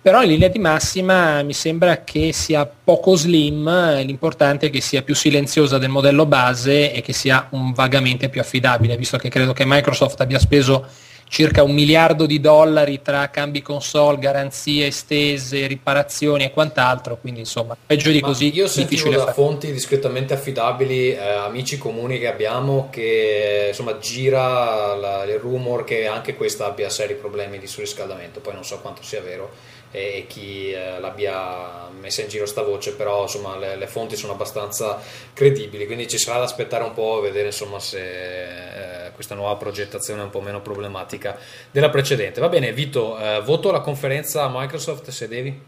però 0.02 0.20
in 0.22 0.30
linea 0.30 0.48
di 0.48 0.58
massima 0.58 1.42
mi 1.44 1.52
sembra 1.52 2.02
che 2.02 2.32
sia 2.32 2.66
poco 2.66 3.14
slim, 3.14 4.02
l'importante 4.04 4.66
è 4.66 4.70
che 4.70 4.80
sia 4.80 5.02
più 5.02 5.14
silenziosa 5.14 5.78
del 5.78 5.90
modello 5.90 6.26
base 6.26 6.92
e 6.92 7.00
che 7.02 7.12
sia 7.12 7.46
un 7.50 7.72
vagamente 7.72 8.28
più 8.28 8.40
affidabile, 8.40 8.96
visto 8.96 9.16
che 9.16 9.28
credo 9.28 9.52
che 9.52 9.64
Microsoft 9.64 10.20
abbia 10.20 10.40
speso 10.40 10.86
circa 11.28 11.62
un 11.62 11.72
miliardo 11.72 12.26
di 12.26 12.40
dollari 12.40 13.00
tra 13.00 13.30
cambi 13.30 13.62
console, 13.62 14.18
garanzie 14.18 14.88
estese, 14.88 15.66
riparazioni 15.66 16.44
e 16.44 16.50
quant'altro, 16.50 17.16
quindi 17.18 17.40
insomma 17.40 17.74
peggio 17.86 18.10
di 18.10 18.20
Ma 18.20 18.26
così 18.26 18.52
io 18.52 18.66
sentivo 18.66 19.08
da 19.08 19.18
fare. 19.20 19.32
fonti 19.32 19.72
discretamente 19.72 20.34
affidabili, 20.34 21.14
eh, 21.14 21.18
amici 21.18 21.78
comuni 21.78 22.18
che 22.18 22.26
abbiamo, 22.26 22.88
che 22.90 23.66
insomma 23.68 23.96
gira 23.98 24.94
la- 24.94 25.24
il 25.24 25.38
rumor 25.38 25.84
che 25.84 26.06
anche 26.06 26.34
questa 26.34 26.66
abbia 26.66 26.90
seri 26.90 27.14
problemi 27.14 27.58
di 27.58 27.66
surriscaldamento. 27.66 28.40
Poi 28.40 28.52
non 28.52 28.64
so 28.64 28.80
quanto 28.80 29.02
sia 29.02 29.22
vero 29.22 29.50
e, 29.92 30.24
chi 30.26 30.72
eh, 30.72 30.98
l'abbia 30.98 31.88
messa 32.00 32.22
in 32.22 32.28
giro 32.28 32.46
sta 32.46 32.62
voce, 32.62 32.94
però 32.94 33.22
insomma 33.22 33.56
le, 33.56 33.76
le 33.76 33.86
fonti 33.86 34.16
sono 34.16 34.32
abbastanza 34.32 35.00
credibili, 35.32 35.86
quindi 35.86 36.08
ci 36.08 36.18
sarà 36.18 36.38
da 36.38 36.44
aspettare 36.44 36.82
un 36.82 36.92
po' 36.94 37.18
e 37.18 37.22
vedere 37.22 37.46
insomma 37.46 37.78
se 37.78 39.06
eh, 39.06 39.12
questa 39.12 39.34
nuova 39.36 39.54
progettazione 39.56 40.22
è 40.22 40.24
un 40.24 40.30
po' 40.30 40.40
meno 40.40 40.60
problematica 40.60 41.38
della 41.70 41.90
precedente. 41.90 42.40
Va 42.40 42.48
bene, 42.48 42.72
Vito, 42.72 43.16
eh, 43.18 43.40
voto 43.42 43.68
alla 43.68 43.80
conferenza 43.80 44.50
Microsoft 44.52 45.10
se 45.10 45.28
devi. 45.28 45.60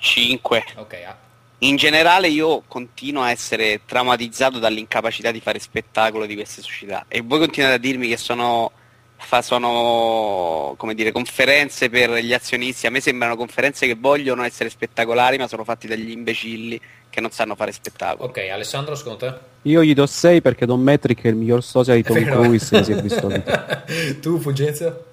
5. 0.00 0.64
Ok, 0.76 0.94
ah. 1.06 1.32
In 1.58 1.76
generale 1.76 2.28
io 2.28 2.62
continuo 2.66 3.22
a 3.22 3.30
essere 3.30 3.82
traumatizzato 3.86 4.58
dall'incapacità 4.58 5.30
di 5.30 5.40
fare 5.40 5.58
spettacolo 5.58 6.26
di 6.26 6.34
queste 6.34 6.60
società 6.60 7.06
e 7.08 7.22
voi 7.22 7.38
continuate 7.38 7.76
a 7.76 7.78
dirmi 7.78 8.08
che 8.08 8.16
sono, 8.18 8.70
fa- 9.16 9.42
sono 9.42 10.74
come 10.76 10.94
dire, 10.94 11.12
conferenze 11.12 11.88
per 11.88 12.12
gli 12.14 12.32
azionisti, 12.32 12.86
a 12.86 12.90
me 12.90 13.00
sembrano 13.00 13.36
conferenze 13.36 13.86
che 13.86 13.96
vogliono 13.98 14.42
essere 14.42 14.68
spettacolari 14.68 15.38
ma 15.38 15.48
sono 15.48 15.64
fatti 15.64 15.86
dagli 15.86 16.10
imbecilli 16.10 16.80
che 17.10 17.20
non 17.20 17.30
sanno 17.30 17.54
fare 17.54 17.72
spettacolo. 17.72 18.28
Ok, 18.28 18.38
Alessandro, 18.50 18.94
secondo 18.96 19.18
te? 19.18 19.34
Io 19.62 19.84
gli 19.84 19.94
do 19.94 20.04
6 20.04 20.42
perché 20.42 20.66
Don 20.66 20.80
Metric 20.80 21.22
è 21.22 21.28
il 21.28 21.36
miglior 21.36 21.62
sosia 21.62 21.94
di 21.94 22.02
Tom. 22.02 22.22
Cruise 22.24 22.76
che 22.76 22.84
si 22.84 22.92
è 22.92 23.00
visto. 23.00 23.30
tu, 24.20 24.40
Fulgenzio? 24.40 25.04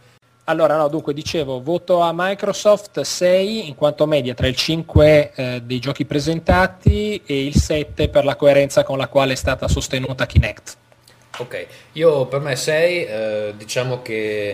Allora, 0.45 0.75
no, 0.75 0.87
dunque, 0.87 1.13
dicevo, 1.13 1.61
voto 1.61 1.99
a 1.99 2.11
Microsoft 2.13 3.01
6 3.01 3.67
in 3.67 3.75
quanto 3.75 4.07
media 4.07 4.33
tra 4.33 4.47
il 4.47 4.55
5 4.55 5.31
eh, 5.33 5.61
dei 5.63 5.79
giochi 5.79 6.05
presentati 6.05 7.21
e 7.23 7.45
il 7.45 7.55
7 7.55 8.09
per 8.09 8.25
la 8.25 8.35
coerenza 8.35 8.83
con 8.83 8.97
la 8.97 9.07
quale 9.07 9.33
è 9.33 9.35
stata 9.35 9.67
sostenuta 9.67 10.25
Kinect. 10.25 10.77
Ok, 11.39 11.67
io 11.93 12.25
per 12.27 12.41
me 12.41 12.55
6, 12.55 13.55
diciamo 13.55 14.01
che 14.01 14.49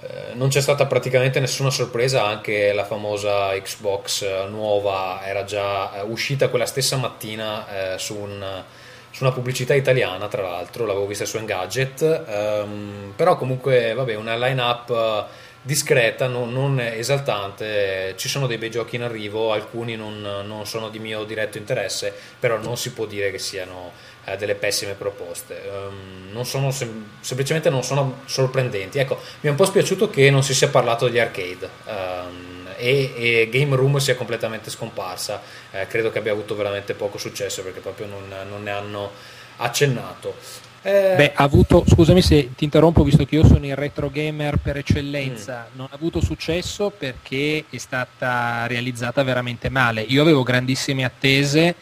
eh, 0.00 0.34
non 0.34 0.48
c'è 0.48 0.60
stata 0.60 0.86
praticamente 0.86 1.40
nessuna 1.40 1.70
sorpresa, 1.70 2.24
anche 2.26 2.72
la 2.72 2.84
famosa 2.84 3.50
Xbox 3.60 4.22
eh, 4.22 4.46
nuova 4.48 5.20
era 5.24 5.44
già 5.44 5.94
eh, 5.96 6.02
uscita 6.02 6.48
quella 6.48 6.66
stessa 6.66 6.96
mattina 6.96 7.94
eh, 7.94 7.98
su, 7.98 8.16
un- 8.16 8.62
su 9.10 9.22
una 9.24 9.32
pubblicità 9.32 9.74
italiana, 9.74 10.28
tra 10.28 10.42
l'altro, 10.42 10.86
l'avevo 10.86 11.06
vista 11.06 11.24
su 11.24 11.38
Engadget, 11.38 12.02
ehm, 12.26 13.12
però 13.16 13.36
comunque 13.36 13.94
vabbè, 13.94 14.14
una 14.14 14.36
line-up 14.36 15.26
discreta, 15.62 16.26
non, 16.26 16.52
non 16.52 16.80
esaltante. 16.80 18.14
Ci 18.16 18.28
sono 18.28 18.46
dei 18.46 18.58
bei 18.58 18.70
giochi 18.70 18.96
in 18.96 19.02
arrivo, 19.02 19.52
alcuni 19.52 19.96
non, 19.96 20.20
non 20.20 20.66
sono 20.66 20.88
di 20.88 20.98
mio 20.98 21.24
diretto 21.24 21.58
interesse, 21.58 22.12
però 22.38 22.58
non 22.58 22.76
si 22.76 22.92
può 22.92 23.06
dire 23.06 23.30
che 23.30 23.38
siano 23.38 23.92
eh, 24.24 24.36
delle 24.36 24.54
pessime 24.54 24.92
proposte. 24.92 25.62
Um, 25.68 26.30
non 26.32 26.44
sono 26.44 26.70
sem- 26.70 27.08
semplicemente 27.20 27.70
non 27.70 27.82
sono 27.82 28.20
sorprendenti. 28.24 28.98
Ecco, 28.98 29.18
mi 29.40 29.48
è 29.48 29.50
un 29.50 29.56
po' 29.56 29.64
spiaciuto 29.64 30.10
che 30.10 30.30
non 30.30 30.42
si 30.42 30.54
sia 30.54 30.68
parlato 30.68 31.06
degli 31.06 31.18
arcade. 31.18 31.68
Um, 31.86 32.52
e, 32.76 33.12
e, 33.16 33.48
Game 33.50 33.76
Room 33.76 33.98
sia 33.98 34.16
completamente 34.16 34.70
scomparsa. 34.70 35.40
Eh, 35.70 35.86
credo 35.86 36.10
che 36.10 36.18
abbia 36.18 36.32
avuto 36.32 36.54
veramente 36.54 36.94
poco 36.94 37.18
successo 37.18 37.62
perché 37.62 37.80
proprio 37.80 38.06
non, 38.06 38.34
non 38.48 38.62
ne 38.62 38.70
hanno 38.70 39.10
accennato. 39.56 40.34
Eh... 40.82 41.14
Beh, 41.16 41.32
ha 41.34 41.44
avuto, 41.44 41.84
scusami 41.86 42.20
se 42.20 42.54
ti 42.56 42.64
interrompo, 42.64 43.04
visto 43.04 43.24
che 43.24 43.36
io 43.36 43.46
sono 43.46 43.64
il 43.64 43.76
retro 43.76 44.10
gamer 44.10 44.56
per 44.56 44.78
eccellenza, 44.78 45.68
mm. 45.68 45.76
non 45.76 45.86
ha 45.90 45.94
avuto 45.94 46.20
successo 46.20 46.90
perché 46.90 47.64
è 47.70 47.78
stata 47.78 48.66
realizzata 48.66 49.22
veramente 49.22 49.68
male. 49.68 50.00
Io 50.02 50.22
avevo 50.22 50.42
grandissime 50.42 51.04
attese, 51.04 51.74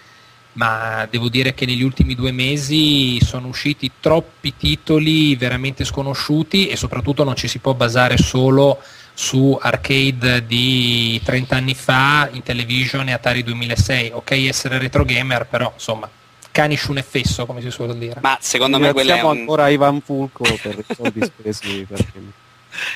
ma 0.55 1.07
devo 1.11 1.29
dire 1.29 1.55
che 1.55 1.67
negli 1.67 1.83
ultimi 1.83 2.15
due 2.15 2.33
mesi 2.33 3.21
sono 3.25 3.49
usciti 3.49 3.91
troppi 4.01 4.55
titoli 4.57 5.37
veramente 5.37 5.85
sconosciuti 5.85 6.69
e 6.69 6.77
soprattutto 6.77 7.25
non 7.25 7.37
ci 7.37 7.49
si 7.49 7.59
può 7.59 7.75
basare 7.75 8.17
solo 8.17 8.81
su 9.15 9.57
arcade 9.61 10.47
di 10.47 11.21
30 11.23 11.57
anni 11.57 11.75
fa 11.75 12.29
in 12.33 12.43
television 12.43 13.09
e 13.09 13.13
Atari 13.13 13.43
2006. 13.43 14.13
Ok 14.15 14.31
essere 14.31 14.79
retro 14.79 15.05
gamer, 15.05 15.47
però 15.47 15.71
insomma 15.75 16.09
canis 16.51 16.85
un 16.85 16.99
effesso, 16.99 17.47
come 17.47 17.61
si 17.61 17.71
suol 17.71 17.97
dire. 17.97 18.21
Ma 18.23 18.37
secondo 18.41 18.79
me 18.79 18.93
quello 18.93 19.13
è 19.13 19.23
un... 19.23 19.39
ancora 19.39 19.69
Ivan 19.69 20.01
Fulco 20.01 20.45
per 20.61 20.79
i 20.79 20.95
soldi 20.95 21.23
spesi 21.23 21.87
perché... 21.89 22.39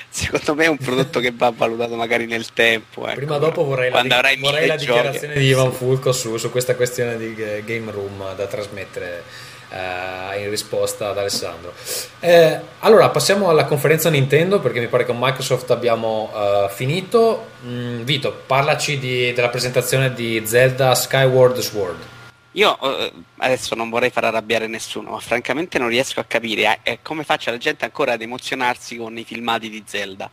Secondo 0.08 0.54
me 0.54 0.64
è 0.64 0.68
un 0.68 0.76
prodotto 0.76 1.20
che 1.20 1.32
va 1.34 1.52
valutato 1.54 1.94
magari 1.96 2.26
nel 2.26 2.52
tempo. 2.52 3.06
Ecco. 3.06 3.16
Prima 3.16 3.36
o 3.36 3.38
dopo 3.38 3.64
vorrei 3.64 3.90
la, 3.90 4.02
di- 4.02 4.40
vorrei 4.40 4.66
la 4.66 4.76
dichiarazione 4.76 5.34
di 5.34 5.46
Ivan 5.46 5.72
Fulco 5.72 6.12
su, 6.12 6.36
su, 6.36 6.50
questa 6.50 6.74
questione 6.76 7.16
di 7.16 7.34
game 7.34 7.90
room 7.90 8.34
da 8.34 8.46
trasmettere 8.46 9.22
eh, 9.70 10.42
in 10.42 10.50
risposta 10.50 11.10
ad 11.10 11.18
Alessandro. 11.18 11.72
Eh, 12.20 12.58
allora 12.80 13.08
passiamo 13.10 13.48
alla 13.48 13.64
conferenza 13.64 14.08
Nintendo 14.10 14.60
perché 14.60 14.80
mi 14.80 14.86
pare 14.86 15.04
che 15.04 15.10
con 15.10 15.20
Microsoft 15.20 15.70
abbiamo 15.70 16.30
uh, 16.32 16.68
finito. 16.68 17.50
Mm, 17.66 18.02
Vito, 18.02 18.42
parlaci 18.46 18.98
di, 18.98 19.32
della 19.32 19.48
presentazione 19.48 20.12
di 20.14 20.42
Zelda 20.44 20.94
Skyward 20.94 21.58
Sword. 21.58 22.12
Io 22.56 22.78
eh, 22.80 23.12
adesso 23.38 23.74
non 23.74 23.90
vorrei 23.90 24.10
far 24.10 24.24
arrabbiare 24.24 24.68
nessuno, 24.68 25.10
ma 25.10 25.18
francamente 25.18 25.78
non 25.78 25.88
riesco 25.88 26.20
a 26.20 26.24
capire 26.24 26.78
eh, 26.84 27.00
come 27.02 27.24
faccia 27.24 27.50
la 27.50 27.58
gente 27.58 27.84
ancora 27.84 28.12
ad 28.12 28.22
emozionarsi 28.22 28.96
con 28.96 29.18
i 29.18 29.24
filmati 29.24 29.68
di 29.68 29.82
Zelda, 29.84 30.30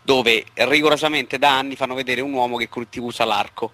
dove 0.00 0.44
rigorosamente 0.54 1.38
da 1.38 1.58
anni 1.58 1.74
fanno 1.74 1.94
vedere 1.94 2.20
un 2.20 2.32
uomo 2.32 2.56
che 2.56 2.68
usa 3.00 3.24
l'arco. 3.24 3.72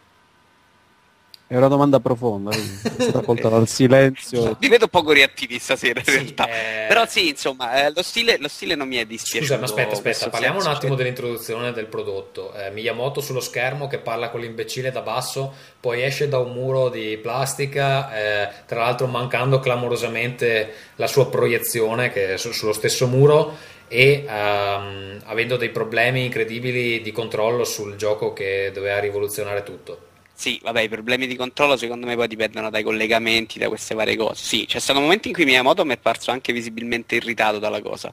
È 1.48 1.56
una 1.56 1.68
domanda 1.68 2.00
profonda, 2.00 2.50
è 2.50 2.56
stata 2.98 3.20
colta 3.20 3.48
dal 3.48 3.68
silenzio. 3.68 4.56
Vi 4.58 4.68
vedo 4.68 4.88
poco 4.88 5.12
reattivi 5.12 5.60
stasera 5.60 6.00
in 6.00 6.04
sì, 6.04 6.10
realtà. 6.10 6.48
Eh... 6.48 6.86
Però 6.88 7.06
sì, 7.06 7.28
insomma, 7.28 7.86
eh, 7.86 7.92
lo, 7.94 8.02
stile, 8.02 8.36
lo, 8.40 8.48
stile, 8.48 8.74
non 8.74 8.88
mi 8.88 8.96
è 8.96 9.06
dispiaciuto. 9.06 9.44
Scusa, 9.44 9.56
ma 9.56 9.64
aspetta, 9.66 9.94
aspetta, 9.94 10.28
parliamo 10.28 10.58
un 10.58 10.66
attimo 10.66 10.96
dell'introduzione 10.96 11.70
del 11.70 11.86
prodotto. 11.86 12.52
Eh, 12.52 12.70
Miyamoto 12.72 13.20
sullo 13.20 13.38
schermo 13.38 13.86
che 13.86 13.98
parla 13.98 14.30
con 14.30 14.40
l'imbecille 14.40 14.90
da 14.90 15.02
basso, 15.02 15.54
poi 15.78 16.02
esce 16.02 16.26
da 16.26 16.38
un 16.38 16.52
muro 16.52 16.88
di 16.88 17.16
plastica, 17.22 18.12
eh, 18.16 18.48
tra 18.66 18.80
l'altro 18.80 19.06
mancando 19.06 19.60
clamorosamente 19.60 20.72
la 20.96 21.06
sua 21.06 21.30
proiezione 21.30 22.10
che 22.10 22.34
è 22.34 22.36
su, 22.38 22.50
sullo 22.50 22.72
stesso 22.72 23.06
muro 23.06 23.56
e 23.86 24.24
um, 24.26 25.20
avendo 25.26 25.56
dei 25.56 25.70
problemi 25.70 26.24
incredibili 26.24 27.00
di 27.00 27.12
controllo 27.12 27.62
sul 27.62 27.94
gioco 27.94 28.32
che 28.32 28.72
doveva 28.74 28.98
rivoluzionare 28.98 29.62
tutto. 29.62 30.14
Sì, 30.38 30.60
vabbè, 30.62 30.82
i 30.82 30.88
problemi 30.88 31.26
di 31.26 31.34
controllo 31.34 31.76
secondo 31.78 32.06
me 32.06 32.14
poi 32.14 32.28
dipendono 32.28 32.68
dai 32.68 32.82
collegamenti, 32.82 33.58
da 33.58 33.68
queste 33.68 33.94
varie 33.94 34.16
cose. 34.16 34.44
Sì, 34.44 34.66
c'è 34.66 34.78
stato 34.78 34.98
un 34.98 35.04
momento 35.06 35.28
in 35.28 35.34
cui 35.34 35.44
Miyamoto 35.46 35.84
mi 35.84 35.94
è 35.94 35.98
parso 35.98 36.30
anche 36.30 36.52
visibilmente 36.52 37.16
irritato 37.16 37.58
dalla 37.58 37.80
cosa 37.80 38.12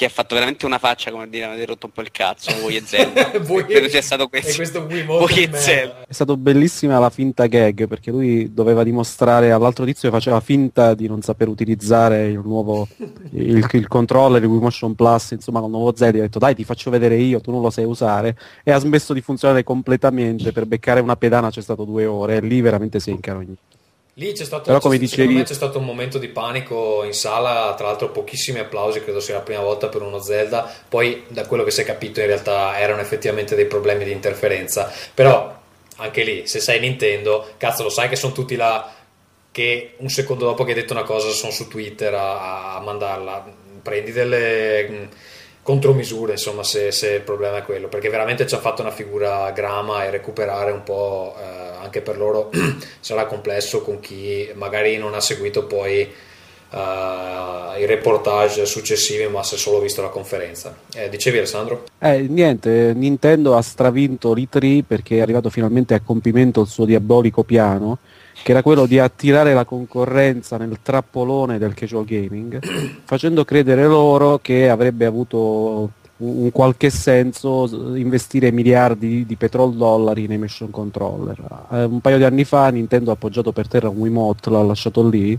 che 0.00 0.06
ha 0.06 0.08
fatto 0.08 0.34
veramente 0.34 0.64
una 0.64 0.78
faccia 0.78 1.10
come 1.10 1.28
dire 1.28 1.44
avete 1.44 1.66
rotto 1.66 1.86
un 1.86 1.92
po' 1.92 2.00
il 2.00 2.10
cazzo 2.10 2.50
voi 2.62 2.76
e 2.76 2.82
Zelda 2.82 3.32
voi, 3.44 3.66
credo 3.66 3.88
sia 3.88 4.00
stato 4.00 4.28
questo, 4.28 4.56
questo 4.56 4.86
voi 4.86 5.42
e 5.42 5.50
Zelda 5.52 6.06
è 6.06 6.12
stato 6.12 6.38
bellissima 6.38 6.98
la 6.98 7.10
finta 7.10 7.46
gag 7.46 7.86
perché 7.86 8.10
lui 8.10 8.52
doveva 8.54 8.82
dimostrare 8.82 9.52
all'altro 9.52 9.84
tizio 9.84 10.08
che 10.08 10.14
faceva 10.14 10.40
finta 10.40 10.94
di 10.94 11.06
non 11.06 11.20
saper 11.20 11.48
utilizzare 11.48 12.28
il 12.28 12.40
nuovo 12.42 12.88
il, 13.32 13.68
il 13.70 13.88
controller 13.88 14.42
il 14.42 14.48
Wii 14.48 14.60
Motion 14.60 14.94
Plus 14.94 15.32
insomma 15.32 15.60
con 15.60 15.68
il 15.68 15.76
nuovo 15.76 15.94
Zelda 15.94 16.18
ha 16.18 16.22
detto 16.22 16.38
dai 16.38 16.54
ti 16.54 16.64
faccio 16.64 16.90
vedere 16.90 17.16
io 17.16 17.40
tu 17.40 17.50
non 17.50 17.60
lo 17.60 17.70
sai 17.70 17.84
usare. 17.84 18.36
E 18.62 18.70
ha 18.70 18.78
smesso 18.78 19.12
di 19.12 19.20
funzionare 19.20 19.62
completamente. 19.64 20.52
Per 20.52 20.66
beccare 20.66 21.00
una 21.00 21.16
pedana 21.16 21.50
c'è 21.50 21.60
stato 21.60 21.84
due 21.84 22.06
ore 22.06 22.36
e 22.36 22.40
lì 22.40 22.60
veramente 22.60 23.00
si 23.00 23.10
è 23.10 23.12
incarognito 23.12 23.78
Lì 24.20 24.32
c'è 24.32 24.44
stato, 24.44 24.64
Però, 24.64 24.80
come 24.80 24.96
c'è, 24.96 25.00
dicevi... 25.00 25.42
c'è 25.44 25.54
stato 25.54 25.78
un 25.78 25.86
momento 25.86 26.18
di 26.18 26.28
panico 26.28 27.04
in 27.04 27.14
sala, 27.14 27.72
tra 27.74 27.86
l'altro 27.86 28.10
pochissimi 28.10 28.58
applausi, 28.58 29.00
credo 29.02 29.18
sia 29.18 29.36
la 29.36 29.40
prima 29.40 29.62
volta 29.62 29.88
per 29.88 30.02
uno 30.02 30.20
Zelda, 30.20 30.70
poi 30.86 31.24
da 31.28 31.46
quello 31.46 31.64
che 31.64 31.70
si 31.70 31.80
è 31.80 31.84
capito 31.84 32.20
in 32.20 32.26
realtà 32.26 32.78
erano 32.78 33.00
effettivamente 33.00 33.54
dei 33.54 33.64
problemi 33.64 34.04
di 34.04 34.12
interferenza, 34.12 34.92
però 35.14 35.58
anche 35.96 36.22
lì 36.22 36.46
se 36.46 36.60
sei 36.60 36.80
Nintendo, 36.80 37.52
cazzo 37.56 37.82
lo 37.82 37.88
sai 37.88 38.10
che 38.10 38.16
sono 38.16 38.34
tutti 38.34 38.56
là 38.56 38.92
che 39.50 39.94
un 39.96 40.10
secondo 40.10 40.44
dopo 40.44 40.64
che 40.64 40.72
hai 40.72 40.80
detto 40.80 40.92
una 40.92 41.04
cosa 41.04 41.30
sono 41.30 41.50
su 41.50 41.66
Twitter 41.66 42.12
a, 42.12 42.74
a 42.74 42.80
mandarla, 42.80 43.50
prendi 43.80 44.12
delle 44.12 45.08
contromisure, 45.70 46.32
insomma, 46.32 46.64
se, 46.64 46.90
se, 46.90 47.10
il 47.10 47.20
problema 47.20 47.58
è 47.58 47.62
quello, 47.62 47.86
perché 47.86 48.08
veramente 48.08 48.44
ci 48.44 48.56
ha 48.56 48.58
fatto 48.58 48.82
una 48.82 48.90
figura 48.90 49.52
grama 49.52 50.04
e 50.04 50.10
recuperare 50.10 50.72
un 50.72 50.82
po' 50.82 51.36
eh, 51.38 51.44
anche 51.80 52.00
per 52.00 52.16
loro 52.16 52.50
sarà 52.98 53.26
complesso 53.26 53.80
con 53.80 54.00
chi 54.00 54.50
magari 54.54 54.96
non 54.96 55.14
ha 55.14 55.20
seguito 55.20 55.66
poi 55.66 56.12
uh, 56.70 57.78
i 57.78 57.86
reportage 57.86 58.66
successivi, 58.66 59.28
ma 59.28 59.42
è 59.42 59.44
solo 59.44 59.78
visto 59.78 60.02
la 60.02 60.08
conferenza. 60.08 60.76
Eh, 60.92 61.08
dicevi 61.08 61.38
Alessandro? 61.38 61.84
Eh, 62.00 62.22
niente, 62.22 62.92
Nintendo 62.92 63.56
ha 63.56 63.62
stravinto 63.62 64.34
l'E3 64.34 64.82
perché 64.84 65.18
è 65.18 65.20
arrivato 65.20 65.50
finalmente 65.50 65.94
a 65.94 66.00
compimento 66.00 66.62
il 66.62 66.66
suo 66.66 66.84
diabolico 66.84 67.44
piano 67.44 67.98
che 68.42 68.52
era 68.52 68.62
quello 68.62 68.86
di 68.86 68.98
attirare 68.98 69.54
la 69.54 69.64
concorrenza 69.64 70.56
nel 70.56 70.78
trappolone 70.82 71.58
del 71.58 71.74
casual 71.74 72.04
gaming, 72.04 72.58
facendo 73.04 73.44
credere 73.44 73.86
loro 73.86 74.38
che 74.38 74.68
avrebbe 74.68 75.04
avuto 75.04 75.90
un 76.20 76.50
qualche 76.52 76.90
senso 76.90 77.94
investire 77.96 78.50
miliardi 78.50 79.24
di 79.24 79.36
petrodollari 79.36 80.26
nei 80.26 80.38
motion 80.38 80.70
controller. 80.70 81.66
Eh, 81.70 81.84
un 81.84 82.00
paio 82.00 82.18
di 82.18 82.24
anni 82.24 82.44
fa 82.44 82.68
Nintendo 82.68 83.10
ha 83.10 83.14
appoggiato 83.14 83.52
per 83.52 83.68
terra 83.68 83.88
un 83.88 83.96
Wiimote, 83.96 84.50
l'ha 84.50 84.62
lasciato 84.62 85.06
lì 85.08 85.38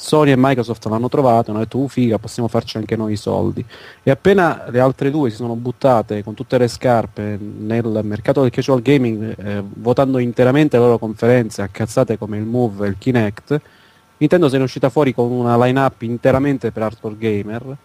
Sony 0.00 0.30
e 0.30 0.34
Microsoft 0.34 0.86
l'hanno 0.86 1.10
trovato, 1.10 1.50
hanno 1.50 1.60
detto 1.60 1.76
uh 1.76 1.86
figa, 1.86 2.16
possiamo 2.16 2.48
farci 2.48 2.78
anche 2.78 2.96
noi 2.96 3.12
i 3.12 3.16
soldi. 3.16 3.62
E 4.02 4.10
appena 4.10 4.64
le 4.70 4.80
altre 4.80 5.10
due 5.10 5.28
si 5.28 5.36
sono 5.36 5.54
buttate 5.56 6.24
con 6.24 6.32
tutte 6.32 6.56
le 6.56 6.68
scarpe 6.68 7.38
nel 7.38 8.00
mercato 8.02 8.40
del 8.40 8.48
casual 8.50 8.80
gaming, 8.80 9.34
eh, 9.38 9.62
votando 9.62 10.16
interamente 10.16 10.78
le 10.78 10.84
loro 10.84 10.98
conferenze, 10.98 11.60
accazzate 11.60 12.16
come 12.16 12.38
il 12.38 12.44
Move 12.44 12.86
e 12.86 12.88
il 12.88 12.96
Kinect, 12.96 13.60
Nintendo 14.16 14.48
se 14.48 14.56
ne 14.56 14.62
è 14.62 14.64
uscita 14.64 14.88
fuori 14.88 15.12
con 15.12 15.30
una 15.30 15.62
line-up 15.62 16.00
interamente 16.00 16.72
per 16.72 16.82
hardcore 16.82 17.18
gamer 17.18 17.76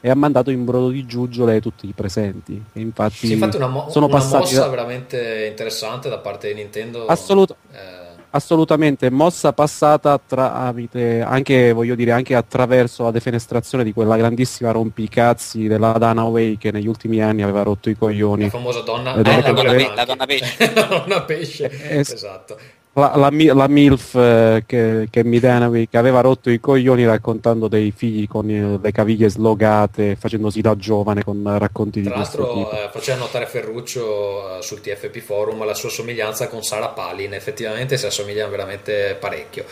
e 0.00 0.08
ha 0.08 0.14
mandato 0.14 0.50
in 0.50 0.64
brodo 0.64 0.88
di 0.88 1.04
giuggiole 1.04 1.60
tutti 1.60 1.86
i 1.86 1.92
presenti. 1.92 2.64
E 2.72 2.80
infatti, 2.80 3.26
sì, 3.26 3.32
infatti 3.34 3.56
una, 3.56 3.68
mo- 3.68 3.90
sono 3.90 4.06
una 4.06 4.14
passati 4.14 4.54
mossa 4.54 4.60
da... 4.60 4.68
veramente 4.68 5.46
interessante 5.46 6.08
da 6.08 6.18
parte 6.18 6.48
di 6.48 6.54
Nintendo. 6.54 7.04
Assolutamente. 7.04 7.76
Eh 7.76 7.97
assolutamente 8.30 9.10
mossa 9.10 9.52
passata 9.52 10.18
tramite 10.24 11.20
anche 11.20 11.72
voglio 11.72 11.94
dire 11.94 12.12
anche 12.12 12.34
attraverso 12.34 13.04
la 13.04 13.10
defenestrazione 13.10 13.84
di 13.84 13.92
quella 13.92 14.16
grandissima 14.16 14.70
rompicazzi 14.70 15.66
della 15.66 15.92
Dana 15.92 16.24
Way 16.24 16.56
che 16.58 16.70
negli 16.70 16.86
ultimi 16.86 17.20
anni 17.22 17.42
aveva 17.42 17.62
rotto 17.62 17.90
i 17.90 17.96
coglioni. 17.96 18.44
La 18.44 18.50
famosa 18.50 18.80
donna, 18.80 19.14
eh, 19.14 19.22
la, 19.22 19.52
donna, 19.52 19.94
la 19.94 20.04
donna 20.04 20.26
pesce 20.26 20.72
la 20.74 20.82
donna 20.82 21.22
pesce. 21.22 21.70
Es- 21.98 22.12
esatto 22.12 22.58
la, 22.98 23.12
la, 23.16 23.30
la 23.30 23.68
MILF 23.68 24.14
eh, 24.14 24.64
che, 24.66 25.08
che 25.10 25.24
Midanovic 25.24 25.94
aveva 25.94 26.20
rotto 26.20 26.50
i 26.50 26.60
coglioni 26.60 27.06
raccontando 27.06 27.68
dei 27.68 27.92
figli 27.92 28.26
con 28.26 28.50
eh, 28.50 28.78
le 28.80 28.92
caviglie 28.92 29.28
slogate, 29.30 30.16
facendosi 30.16 30.60
da 30.60 30.76
giovane 30.76 31.24
con 31.24 31.56
racconti 31.58 32.02
Tra 32.02 32.10
di 32.10 32.16
questo 32.16 32.36
tipo. 32.38 32.68
Tra 32.68 32.78
l'altro 32.78 32.98
faceva 32.98 33.18
notare 33.18 33.46
Ferruccio 33.46 34.58
eh, 34.58 34.62
sul 34.62 34.80
TFP 34.80 35.18
Forum 35.18 35.64
la 35.64 35.74
sua 35.74 35.88
somiglianza 35.88 36.48
con 36.48 36.62
Sara 36.62 36.88
Palin, 36.88 37.32
effettivamente 37.34 37.96
si 37.96 38.06
assomigliano 38.06 38.50
veramente 38.50 39.16
parecchio. 39.18 39.64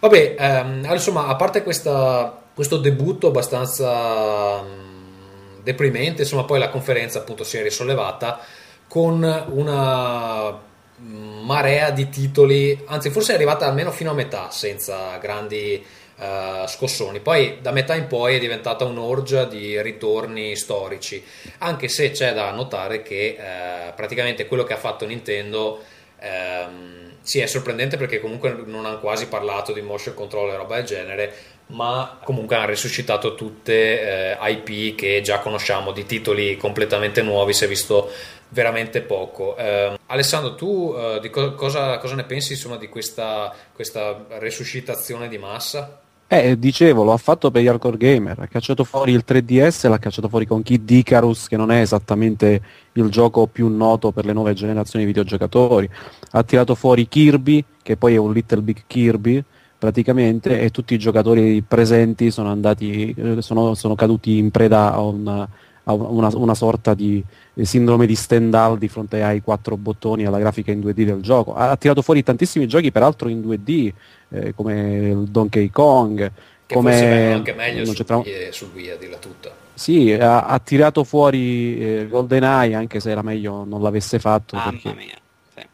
Vabbè, 0.00 0.34
ehm, 0.38 0.88
insomma, 0.90 1.28
a 1.28 1.36
parte 1.36 1.62
questa, 1.62 2.42
questo 2.52 2.76
debutto 2.76 3.28
abbastanza 3.28 4.60
mh, 4.60 5.62
deprimente, 5.62 6.22
insomma 6.22 6.44
poi 6.44 6.58
la 6.58 6.68
conferenza 6.68 7.20
appunto 7.20 7.44
si 7.44 7.56
è 7.56 7.62
risollevata 7.62 8.40
con 8.86 9.22
una 9.48 10.72
marea 11.06 11.90
di 11.90 12.08
titoli, 12.08 12.78
anzi 12.86 13.10
forse 13.10 13.32
è 13.32 13.34
arrivata 13.34 13.66
almeno 13.66 13.90
fino 13.90 14.10
a 14.10 14.14
metà 14.14 14.50
senza 14.50 15.16
grandi 15.18 15.84
uh, 16.16 16.66
scossoni. 16.66 17.20
Poi 17.20 17.58
da 17.60 17.70
metà 17.70 17.94
in 17.94 18.06
poi 18.06 18.36
è 18.36 18.38
diventata 18.38 18.84
un'orgia 18.84 19.44
di 19.44 19.80
ritorni 19.82 20.56
storici, 20.56 21.22
anche 21.58 21.88
se 21.88 22.10
c'è 22.10 22.32
da 22.32 22.50
notare 22.52 23.02
che 23.02 23.36
uh, 23.38 23.94
praticamente 23.94 24.46
quello 24.46 24.64
che 24.64 24.72
ha 24.72 24.78
fatto 24.78 25.06
Nintendo 25.06 25.82
um, 26.20 27.04
sì, 27.24 27.40
è 27.40 27.46
sorprendente 27.46 27.96
perché 27.96 28.20
comunque 28.20 28.54
non 28.66 28.84
hanno 28.84 29.00
quasi 29.00 29.28
parlato 29.28 29.72
di 29.72 29.80
motion 29.80 30.12
control 30.12 30.50
e 30.50 30.56
roba 30.56 30.76
del 30.76 30.84
genere, 30.84 31.34
ma 31.74 32.18
comunque 32.22 32.56
hanno 32.56 32.66
risuscitato 32.66 33.34
tutte 33.34 34.36
eh, 34.38 34.50
IP 34.50 34.94
che 34.94 35.20
già 35.22 35.40
conosciamo, 35.40 35.92
di 35.92 36.06
titoli 36.06 36.56
completamente 36.56 37.22
nuovi, 37.22 37.52
si 37.52 37.64
è 37.64 37.68
visto 37.68 38.10
veramente 38.50 39.02
poco. 39.02 39.56
Eh, 39.56 39.98
Alessandro, 40.06 40.54
tu 40.54 40.94
eh, 40.96 41.18
di 41.20 41.30
co- 41.30 41.54
cosa, 41.54 41.98
cosa, 41.98 42.14
ne 42.14 42.24
pensi 42.24 42.52
insomma, 42.52 42.76
di 42.76 42.88
questa, 42.88 43.52
questa 43.74 44.24
resuscitazione 44.38 45.28
di 45.28 45.38
massa? 45.38 46.00
Eh, 46.26 46.58
dicevo, 46.58 47.04
lo 47.04 47.12
ha 47.12 47.18
fatto 47.18 47.50
per 47.50 47.62
gli 47.62 47.68
hardcore 47.68 47.96
gamer, 47.96 48.38
ha 48.40 48.46
cacciato 48.46 48.82
fuori 48.84 49.12
il 49.12 49.24
3DS, 49.26 49.88
l'ha 49.88 49.98
cacciato 49.98 50.28
fuori 50.28 50.46
con 50.46 50.62
Kid 50.62 50.88
Icarus, 50.88 51.48
che 51.48 51.56
non 51.56 51.70
è 51.70 51.80
esattamente 51.80 52.62
il 52.92 53.08
gioco 53.08 53.46
più 53.46 53.68
noto 53.68 54.10
per 54.10 54.24
le 54.24 54.32
nuove 54.32 54.54
generazioni 54.54 55.04
di 55.04 55.12
videogiocatori, 55.12 55.88
ha 56.30 56.42
tirato 56.42 56.74
fuori 56.74 57.06
Kirby, 57.08 57.62
che 57.82 57.96
poi 57.96 58.14
è 58.14 58.16
un 58.16 58.32
Little 58.32 58.62
Big 58.62 58.84
Kirby, 58.86 59.44
praticamente, 59.78 60.60
e 60.60 60.70
tutti 60.70 60.94
i 60.94 60.98
giocatori 60.98 61.62
presenti 61.62 62.30
sono, 62.30 62.50
andati, 62.50 63.14
eh, 63.16 63.42
sono, 63.42 63.74
sono 63.74 63.94
caduti 63.94 64.38
in 64.38 64.50
preda 64.50 64.92
a 64.92 65.00
una, 65.00 65.48
a 65.84 65.92
una, 65.92 66.30
una 66.34 66.54
sorta 66.54 66.94
di 66.94 67.22
sindrome 67.62 68.06
di 68.06 68.14
Stendhal 68.14 68.78
di 68.78 68.88
fronte 68.88 69.22
ai 69.22 69.40
quattro 69.40 69.76
bottoni 69.76 70.24
alla 70.24 70.38
grafica 70.38 70.72
in 70.72 70.80
2D 70.80 71.04
del 71.04 71.20
gioco. 71.20 71.54
Ha, 71.54 71.76
tirato 71.76 72.02
fuori 72.02 72.22
tantissimi 72.22 72.66
giochi, 72.66 72.90
peraltro 72.90 73.28
in 73.28 73.40
2D, 73.40 73.92
eh, 74.30 74.54
come 74.54 75.24
Donkey 75.28 75.70
Kong. 75.70 76.32
Che 76.66 76.74
come 76.74 77.32
anche 77.32 77.52
meglio 77.52 77.84
su, 77.84 78.04
tra... 78.04 78.16
Wii, 78.16 78.32
sul 78.50 78.70
Wii 78.74 78.90
a 78.90 78.96
dirla 78.96 79.18
tutta. 79.18 79.50
Sì, 79.74 80.12
ha, 80.12 80.46
ha 80.46 80.58
tirato 80.60 81.04
fuori 81.04 81.78
eh, 81.78 82.06
GoldenEye, 82.08 82.74
anche 82.74 83.00
se 83.00 83.10
era 83.10 83.22
meglio 83.22 83.64
non 83.64 83.82
l'avesse 83.82 84.18
fatto. 84.18 84.56
Mamma 84.56 84.70
perché... 84.70 84.94
mia 84.94 85.18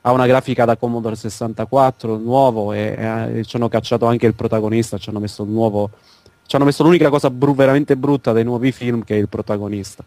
ha 0.03 0.13
una 0.13 0.27
grafica 0.27 0.65
da 0.65 0.77
Commodore 0.77 1.17
64 1.17 2.17
nuovo 2.17 2.73
e, 2.73 2.95
e, 2.99 3.39
e, 3.39 3.45
ci 3.45 3.57
hanno 3.57 3.69
cacciato 3.69 4.07
anche 4.07 4.27
il 4.27 4.35
protagonista, 4.35 4.99
ci 4.99 5.09
hanno 5.11 5.21
messo, 5.21 5.45
nuovo, 5.45 5.91
ci 6.47 6.57
hanno 6.57 6.65
messo 6.65 6.83
l'unica 6.83 7.09
cosa 7.09 7.31
bru- 7.31 7.55
veramente 7.55 7.97
brutta 7.97 8.33
dei 8.33 8.45
nuovi 8.45 8.73
film 8.73 9.05
che 9.05 9.15
è 9.15 9.19
il 9.19 9.29
protagonista. 9.29 10.05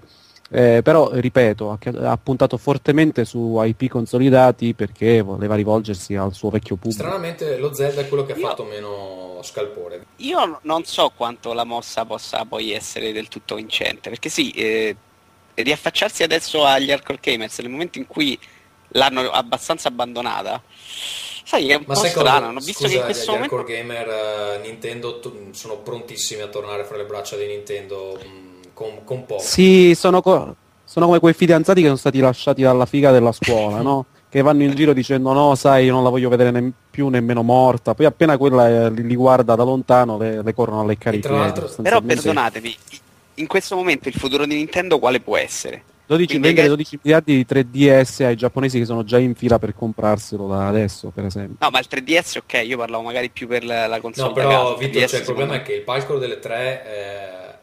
Eh, 0.56 0.82
però, 0.84 1.10
ripeto, 1.12 1.72
ha, 1.72 2.12
ha, 2.12 2.18
puntato 2.18 2.58
fortemente 2.58 3.26
su 3.26 3.60
IP 3.60 3.88
consolidati 3.88 4.76
perché 4.76 5.22
voleva 5.22 5.56
rivolgersi 5.56 6.16
al 6.16 6.34
suo 6.34 6.52
vecchio 6.52 6.76
pubblico. 6.76 7.02
Stranamente 7.02 7.58
lo 7.58 7.74
Zelda 7.74 8.02
è 8.02 8.08
quello 8.08 8.24
che 8.24 8.34
ha 8.34 8.38
io, 8.38 8.48
fatto 8.48 8.64
meno 8.66 9.40
scalpore. 9.42 10.06
Io 10.18 10.60
non 10.62 10.84
so 10.84 11.12
quanto 11.16 11.54
la 11.54 11.64
mossa 11.64 12.06
possa 12.06 12.46
poi 12.46 12.72
essere 12.72 13.12
del 13.12 13.30
tutto 13.30 13.56
vincente, 13.56 14.10
perché 14.10 14.30
sì, 14.30 14.52
eh, 14.52 14.96
riaffacciarsi 15.56 16.22
adesso 16.22 16.66
agli 16.66 16.92
hardcore 16.92 17.20
gamers 17.20 17.60
nel 17.60 17.70
momento 17.70 17.98
in 17.98 18.06
cui 18.06 18.38
l'hanno 18.94 19.30
abbastanza 19.30 19.90
abbandonata. 19.90 20.62
Sai, 21.46 21.70
è 21.70 21.76
un 21.76 21.84
Ma 21.86 21.94
po' 21.94 22.06
strano, 22.06 22.48
ho 22.48 22.52
visto 22.54 22.72
scusa, 22.72 22.88
che 22.88 22.96
in 22.96 23.04
questo 23.04 23.32
gli 23.32 23.36
momento... 23.36 23.64
gamer 23.64 24.58
uh, 24.58 24.62
Nintendo 24.62 25.20
t- 25.20 25.32
sono 25.52 25.78
prontissimi 25.78 26.42
a 26.42 26.48
tornare 26.48 26.86
fra 26.86 26.98
le 26.98 27.04
braccia 27.04 27.36
di 27.36 27.46
Nintendo 27.46 28.18
mh, 28.18 28.28
mm, 28.28 28.62
con, 28.74 29.04
con 29.04 29.26
poco. 29.26 29.42
Sì, 29.42 29.94
sono, 29.94 30.22
co- 30.22 30.56
sono 30.86 31.06
come 31.08 31.20
quei 31.20 31.34
fidanzati 31.34 31.82
che 31.82 31.88
sono 31.88 31.98
stati 31.98 32.20
lasciati 32.20 32.62
dalla 32.62 32.86
figa 32.86 33.12
della 33.12 33.32
scuola, 33.32 33.82
no? 33.82 34.06
Che 34.34 34.42
vanno 34.42 34.64
in 34.64 34.74
giro 34.74 34.94
dicendo 34.94 35.32
no, 35.32 35.54
sai, 35.54 35.86
io 35.86 35.94
non 35.94 36.04
la 36.04 36.10
voglio 36.10 36.28
vedere 36.28 36.50
ne- 36.50 36.72
più 36.90 37.08
nemmeno 37.10 37.44
morta. 37.44 37.94
Poi 37.94 38.08
appena 38.08 38.36
quella 38.36 38.86
eh, 38.86 38.90
li 38.90 39.16
guarda 39.16 39.54
da 39.54 39.64
lontano 39.64 40.18
le, 40.18 40.42
le 40.42 40.54
corrono 40.56 40.82
a 40.82 40.86
leccare 40.86 41.18
i 41.18 41.20
piedi. 41.20 41.52
Però 41.84 42.02
perdonatemi, 42.02 42.76
in 43.36 43.46
questo 43.46 43.76
momento 43.76 44.08
il 44.08 44.16
futuro 44.16 44.48
di 44.48 44.56
Nintendo 44.56 44.98
quale 44.98 45.20
può 45.20 45.38
essere? 45.38 45.84
12, 46.06 46.40
vendere 46.40 46.68
12 46.68 47.00
miliardi 47.02 47.36
di 47.36 47.46
3DS 47.50 48.26
ai 48.26 48.36
giapponesi 48.36 48.78
che 48.78 48.86
sono 48.86 49.04
già 49.04 49.18
in 49.18 49.36
fila 49.36 49.58
per 49.58 49.74
comprarselo 49.74 50.48
da 50.48 50.68
adesso, 50.68 51.12
per 51.14 51.26
esempio. 51.26 51.56
No, 51.60 51.70
ma 51.70 51.80
il 51.80 51.88
3DS 51.90 52.40
ok, 52.40 52.62
io 52.66 52.78
parlavo 52.78 53.04
magari 53.04 53.30
più 53.30 53.48
per 53.48 53.64
la, 53.64 53.88
la 53.88 54.02
console. 54.02 54.28
No, 54.28 54.34
però 54.34 54.74
casa, 54.74 54.86
Vito, 54.86 55.08
cioè, 55.08 55.20
il 55.20 55.26
problema 55.26 55.54
me... 55.54 55.58
è 55.60 55.62
che 55.62 55.74
il 55.74 55.82
palco 55.82 56.18
delle 56.18 56.40
tre 56.40 57.60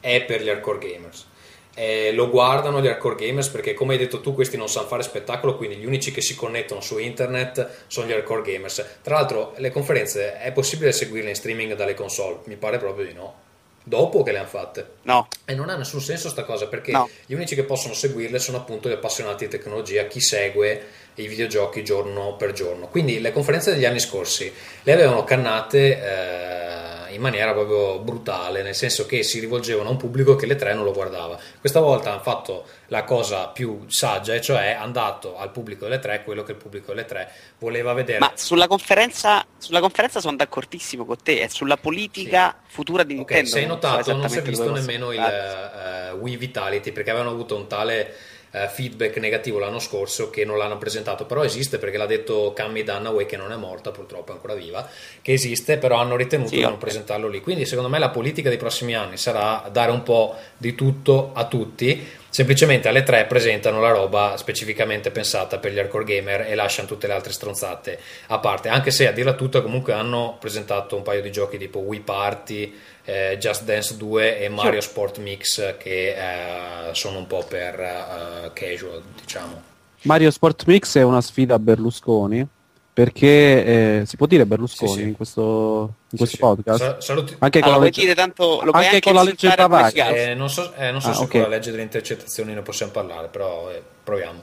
eh, 0.00 0.16
è 0.16 0.24
per 0.24 0.42
gli 0.42 0.48
hardcore 0.50 0.78
gamers. 0.78 1.30
Eh, 1.74 2.12
lo 2.12 2.28
guardano 2.28 2.82
gli 2.82 2.86
hardcore 2.86 3.14
gamers 3.14 3.48
perché 3.48 3.72
come 3.72 3.94
hai 3.94 3.98
detto 3.98 4.20
tu 4.20 4.34
questi 4.34 4.58
non 4.58 4.68
sanno 4.68 4.88
fare 4.88 5.02
spettacolo 5.02 5.56
quindi 5.56 5.76
gli 5.76 5.86
unici 5.86 6.12
che 6.12 6.20
si 6.20 6.34
connettono 6.34 6.82
su 6.82 6.98
internet 6.98 7.84
sono 7.86 8.06
gli 8.06 8.12
hardcore 8.12 8.42
gamers 8.42 8.98
tra 9.00 9.14
l'altro 9.14 9.54
le 9.56 9.70
conferenze 9.70 10.38
è 10.38 10.52
possibile 10.52 10.92
seguirle 10.92 11.30
in 11.30 11.34
streaming 11.34 11.74
dalle 11.74 11.94
console 11.94 12.40
mi 12.44 12.56
pare 12.56 12.76
proprio 12.76 13.06
di 13.06 13.14
no 13.14 13.34
dopo 13.82 14.22
che 14.22 14.32
le 14.32 14.38
hanno 14.38 14.48
fatte. 14.48 14.86
No. 15.02 15.28
E 15.44 15.54
non 15.54 15.68
ha 15.68 15.76
nessun 15.76 16.00
senso 16.00 16.28
sta 16.28 16.44
cosa 16.44 16.66
perché 16.68 16.92
no. 16.92 17.08
gli 17.26 17.34
unici 17.34 17.54
che 17.54 17.64
possono 17.64 17.94
seguirle 17.94 18.38
sono 18.38 18.58
appunto 18.58 18.88
gli 18.88 18.92
appassionati 18.92 19.44
di 19.44 19.50
tecnologia, 19.50 20.06
chi 20.06 20.20
segue 20.20 20.86
i 21.16 21.26
videogiochi 21.26 21.84
giorno 21.84 22.36
per 22.36 22.52
giorno. 22.52 22.88
Quindi 22.88 23.20
le 23.20 23.32
conferenze 23.32 23.72
degli 23.72 23.84
anni 23.84 24.00
scorsi 24.00 24.52
le 24.82 24.92
avevano 24.92 25.24
cannate 25.24 25.98
eh, 25.98 26.81
in 27.12 27.20
maniera 27.20 27.52
proprio 27.52 27.98
brutale, 27.98 28.62
nel 28.62 28.74
senso 28.74 29.06
che 29.06 29.22
si 29.22 29.40
rivolgevano 29.40 29.88
a 29.88 29.92
un 29.92 29.98
pubblico 29.98 30.36
che 30.36 30.46
le 30.46 30.56
tre 30.56 30.74
non 30.74 30.84
lo 30.84 30.92
guardava. 30.92 31.38
Questa 31.60 31.80
volta 31.80 32.10
hanno 32.10 32.20
fatto 32.20 32.64
la 32.86 33.04
cosa 33.04 33.48
più 33.48 33.84
saggia, 33.88 34.34
e 34.34 34.40
cioè 34.40 34.76
andato 34.78 35.36
al 35.36 35.50
pubblico 35.50 35.84
delle 35.84 35.98
tre 35.98 36.22
quello 36.24 36.42
che 36.42 36.52
il 36.52 36.58
pubblico 36.58 36.92
delle 36.92 37.06
tre 37.06 37.30
voleva 37.58 37.92
vedere. 37.92 38.18
Ma 38.18 38.32
sulla 38.34 38.66
conferenza, 38.66 39.44
sulla 39.58 39.80
conferenza 39.80 40.20
sono 40.20 40.36
d'accordissimo 40.36 41.04
con 41.04 41.16
te, 41.22 41.40
è 41.40 41.48
sulla 41.48 41.76
politica 41.76 42.56
sì. 42.66 42.74
futura 42.74 43.02
di 43.02 43.14
Nintendo. 43.14 43.42
Ok, 43.42 43.48
se 43.48 43.58
hai 43.58 43.66
notato, 43.66 44.16
non 44.16 44.28
si 44.28 44.38
è 44.38 44.42
visto 44.42 44.70
nemmeno 44.70 45.12
il 45.12 46.12
uh, 46.12 46.16
Wii 46.16 46.36
Vitality 46.36 46.92
perché 46.92 47.10
avevano 47.10 47.30
avuto 47.30 47.56
un 47.56 47.66
tale 47.66 48.14
uh, 48.52 48.68
feedback 48.68 49.16
negativo 49.18 49.58
l'anno 49.58 49.78
scorso 49.78 50.30
che 50.30 50.44
non 50.44 50.56
l'hanno 50.56 50.78
presentato, 50.78 51.26
però 51.26 51.42
esiste 51.42 51.78
perché 51.78 51.96
l'ha 51.96 52.06
detto 52.06 52.52
Cammy 52.54 52.84
Dunaway 52.84 53.26
che 53.26 53.36
non 53.36 53.52
è 53.52 53.56
morta, 53.56 53.90
purtroppo 53.90 54.32
è 54.32 54.34
ancora 54.34 54.54
viva, 54.54 54.88
che 55.20 55.32
esiste, 55.32 55.78
però 55.78 55.96
hanno 55.96 56.16
ritenuto 56.16 56.50
sì, 56.50 56.56
di 56.56 56.62
non 56.62 56.78
presentarlo 56.78 57.28
lì. 57.28 57.40
Quindi 57.40 57.66
secondo 57.66 57.90
me 57.90 57.98
la 57.98 58.10
politica 58.10 58.48
dei 58.48 58.58
prossimi 58.58 58.94
anni 58.94 59.16
sarà 59.16 59.68
dare 59.70 59.90
un 59.90 60.02
po' 60.02 60.36
di 60.56 60.74
tutto 60.74 61.30
a 61.34 61.46
tutti. 61.46 62.20
Semplicemente 62.32 62.88
alle 62.88 63.02
tre 63.02 63.26
presentano 63.26 63.78
la 63.78 63.90
roba 63.90 64.38
specificamente 64.38 65.10
pensata 65.10 65.58
per 65.58 65.70
gli 65.70 65.78
hardcore 65.78 66.04
gamer 66.04 66.40
e 66.48 66.54
lasciano 66.54 66.88
tutte 66.88 67.06
le 67.06 67.12
altre 67.12 67.30
stronzate 67.30 67.98
a 68.28 68.38
parte. 68.38 68.70
Anche 68.70 68.90
se 68.90 69.06
a 69.06 69.12
dirla 69.12 69.34
tutta 69.34 69.60
comunque 69.60 69.92
hanno 69.92 70.38
presentato 70.40 70.96
un 70.96 71.02
paio 71.02 71.20
di 71.20 71.30
giochi 71.30 71.58
tipo 71.58 71.80
Wii 71.80 72.00
Party 72.00 72.74
eh, 73.04 73.36
Just 73.38 73.64
Dance 73.64 73.96
2 73.96 74.40
e 74.40 74.48
Mario. 74.48 74.80
Sport 74.80 75.18
Mix 75.18 75.76
che 75.78 76.14
eh, 76.14 76.94
sono 76.94 77.18
un 77.18 77.26
po' 77.26 77.44
per 77.48 77.78
uh, 77.78 78.50
casual 78.52 79.02
diciamo 79.20 79.70
Mario 80.02 80.30
Sport 80.30 80.64
Mix 80.66 80.96
è 80.96 81.02
una 81.02 81.20
sfida 81.20 81.54
a 81.54 81.58
Berlusconi 81.58 82.46
perché 82.94 83.64
eh, 83.64 84.02
si 84.04 84.16
può 84.16 84.26
dire 84.26 84.44
Berlusconi 84.44 84.90
sì, 84.90 84.98
sì. 84.98 85.02
in 85.04 85.16
questo, 85.16 85.94
in 86.10 86.18
questo 86.18 86.36
sì, 86.36 86.42
podcast 86.42 86.98
Saluti. 86.98 87.36
anche 87.38 87.60
con, 87.60 87.68
allora, 87.68 87.84
la, 87.84 87.90
legge... 87.96 88.14
tanto, 88.14 88.60
anche 88.60 88.86
anche 88.86 89.00
con 89.00 89.14
la 89.14 89.22
legge 89.22 89.52
Pavaghi 89.54 89.98
eh, 90.00 90.34
non 90.34 90.50
so, 90.50 90.74
eh, 90.74 90.90
non 90.90 91.00
so 91.00 91.08
ah, 91.08 91.14
se 91.14 91.22
okay. 91.22 91.40
con 91.40 91.50
la 91.50 91.56
legge 91.56 91.70
delle 91.70 91.82
intercettazioni 91.84 92.52
ne 92.52 92.60
possiamo 92.62 92.92
parlare 92.92 93.28
però 93.28 93.70
eh, 93.70 93.82
proviamo 94.04 94.42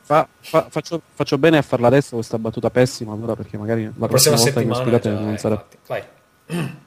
fa, 0.00 0.26
fa, 0.40 0.68
faccio, 0.70 1.02
faccio, 1.12 1.36
bene 1.36 1.58
a 1.58 1.62
farla 1.62 1.88
adesso 1.88 2.14
questa 2.14 2.38
battuta 2.38 2.70
pessima 2.70 3.12
allora 3.12 3.36
perché 3.36 3.58
magari 3.58 3.84
la, 3.84 3.92
la 3.96 4.06
prossima, 4.06 4.36
prossima 4.36 4.54
volta 4.54 4.60
che 4.60 4.66
mi 4.66 4.74
spiegate 4.74 5.10
non 5.10 5.36
sarà 5.36 5.66
vai 5.86 6.02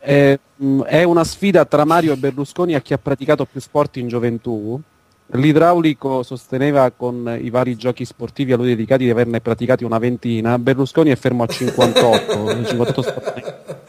è, 0.00 0.38
mm, 0.62 0.82
è 0.82 1.02
una 1.04 1.24
sfida 1.24 1.64
tra 1.64 1.84
Mario 1.84 2.12
e 2.12 2.16
Berlusconi 2.16 2.74
a 2.74 2.80
chi 2.80 2.92
ha 2.92 2.98
praticato 2.98 3.44
più 3.44 3.60
sport 3.60 3.96
in 3.98 4.08
gioventù 4.08 4.80
L'idraulico 5.32 6.24
sosteneva 6.24 6.90
con 6.90 7.38
i 7.40 7.50
vari 7.50 7.76
giochi 7.76 8.04
sportivi 8.04 8.52
a 8.52 8.56
lui 8.56 8.66
dedicati 8.66 9.04
di 9.04 9.10
averne 9.10 9.40
praticati 9.40 9.84
una 9.84 9.98
ventina, 9.98 10.58
Berlusconi 10.58 11.10
è 11.10 11.16
fermo 11.16 11.44
a 11.44 11.46
58, 11.46 12.64
58 12.64 13.22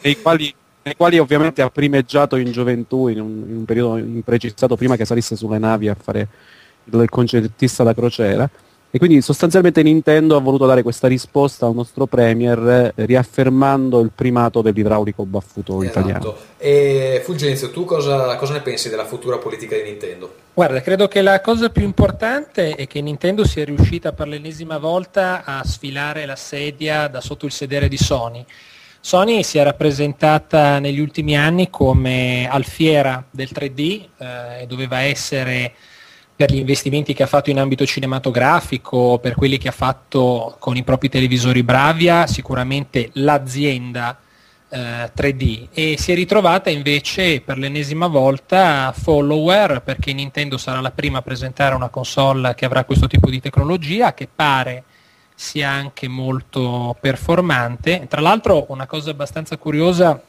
nei, 0.02 0.22
quali, 0.22 0.54
nei, 0.82 0.94
quali, 0.94 1.18
ovviamente 1.18 1.60
ha 1.60 1.68
primeggiato 1.68 2.36
in 2.36 2.52
gioventù 2.52 3.08
in 3.08 3.20
un, 3.20 3.44
in 3.48 3.56
un 3.56 3.64
periodo 3.64 3.96
imprecisato 3.96 4.76
prima 4.76 4.94
che 4.94 5.04
salisse 5.04 5.34
sulle 5.34 5.58
navi 5.58 5.88
a 5.88 5.96
fare 6.00 6.28
il 6.84 7.08
concertista 7.08 7.82
da 7.82 7.92
crociera. 7.92 8.48
E 8.94 8.98
quindi 8.98 9.22
sostanzialmente 9.22 9.82
Nintendo 9.82 10.36
ha 10.36 10.40
voluto 10.40 10.66
dare 10.66 10.82
questa 10.82 11.08
risposta 11.08 11.64
al 11.64 11.72
nostro 11.72 12.04
Premier 12.04 12.92
eh, 12.94 13.06
riaffermando 13.06 14.00
il 14.00 14.10
primato 14.14 14.60
dell'idraulico 14.60 15.24
baffuto 15.24 15.82
esatto. 15.82 15.98
italiano. 15.98 16.36
E 16.58 17.22
Fulgenzio, 17.24 17.70
tu 17.70 17.86
cosa, 17.86 18.36
cosa, 18.36 18.52
ne 18.52 18.60
pensi 18.60 18.90
della 18.90 19.06
futura 19.06 19.38
politica 19.38 19.76
di 19.76 19.82
Nintendo? 19.84 20.34
Guarda, 20.52 20.82
credo 20.82 21.08
che 21.08 21.22
la 21.22 21.40
cosa 21.40 21.70
più 21.70 21.84
importante 21.84 22.74
è 22.74 22.86
che 22.86 23.00
Nintendo 23.00 23.46
sia 23.46 23.64
riuscita 23.64 24.12
per 24.12 24.28
l'ennesima 24.28 24.76
volta 24.76 25.42
a 25.42 25.64
sfilare 25.64 26.26
la 26.26 26.36
sedia 26.36 27.08
da 27.08 27.22
sotto 27.22 27.46
il 27.46 27.52
sedere 27.52 27.88
di 27.88 27.96
Sony. 27.96 28.44
Sony 29.00 29.42
si 29.42 29.56
è 29.56 29.62
rappresentata 29.62 30.80
negli 30.80 31.00
ultimi 31.00 31.34
anni 31.34 31.70
come 31.70 32.46
alfiera 32.46 33.24
del 33.30 33.48
3D 33.54 33.78
eh, 34.18 34.62
e 34.62 34.66
doveva 34.66 35.00
essere 35.00 35.72
per 36.42 36.50
gli 36.52 36.58
investimenti 36.58 37.14
che 37.14 37.22
ha 37.22 37.28
fatto 37.28 37.50
in 37.50 37.60
ambito 37.60 37.86
cinematografico, 37.86 39.20
per 39.22 39.36
quelli 39.36 39.58
che 39.58 39.68
ha 39.68 39.72
fatto 39.72 40.56
con 40.58 40.76
i 40.76 40.82
propri 40.82 41.08
televisori 41.08 41.62
Bravia, 41.62 42.26
sicuramente 42.26 43.10
l'azienda 43.12 44.18
eh, 44.68 45.12
3D 45.16 45.68
e 45.72 45.94
si 45.96 46.10
è 46.10 46.16
ritrovata 46.16 46.68
invece 46.68 47.42
per 47.42 47.58
l'ennesima 47.58 48.08
volta 48.08 48.92
follower 48.92 49.82
perché 49.82 50.12
Nintendo 50.12 50.58
sarà 50.58 50.80
la 50.80 50.90
prima 50.90 51.18
a 51.18 51.22
presentare 51.22 51.76
una 51.76 51.90
console 51.90 52.56
che 52.56 52.64
avrà 52.64 52.82
questo 52.82 53.06
tipo 53.06 53.30
di 53.30 53.40
tecnologia 53.40 54.12
che 54.12 54.26
pare 54.34 54.82
sia 55.36 55.70
anche 55.70 56.08
molto 56.08 56.96
performante. 57.00 58.08
Tra 58.08 58.20
l'altro 58.20 58.66
una 58.70 58.86
cosa 58.86 59.12
abbastanza 59.12 59.56
curiosa 59.58 60.20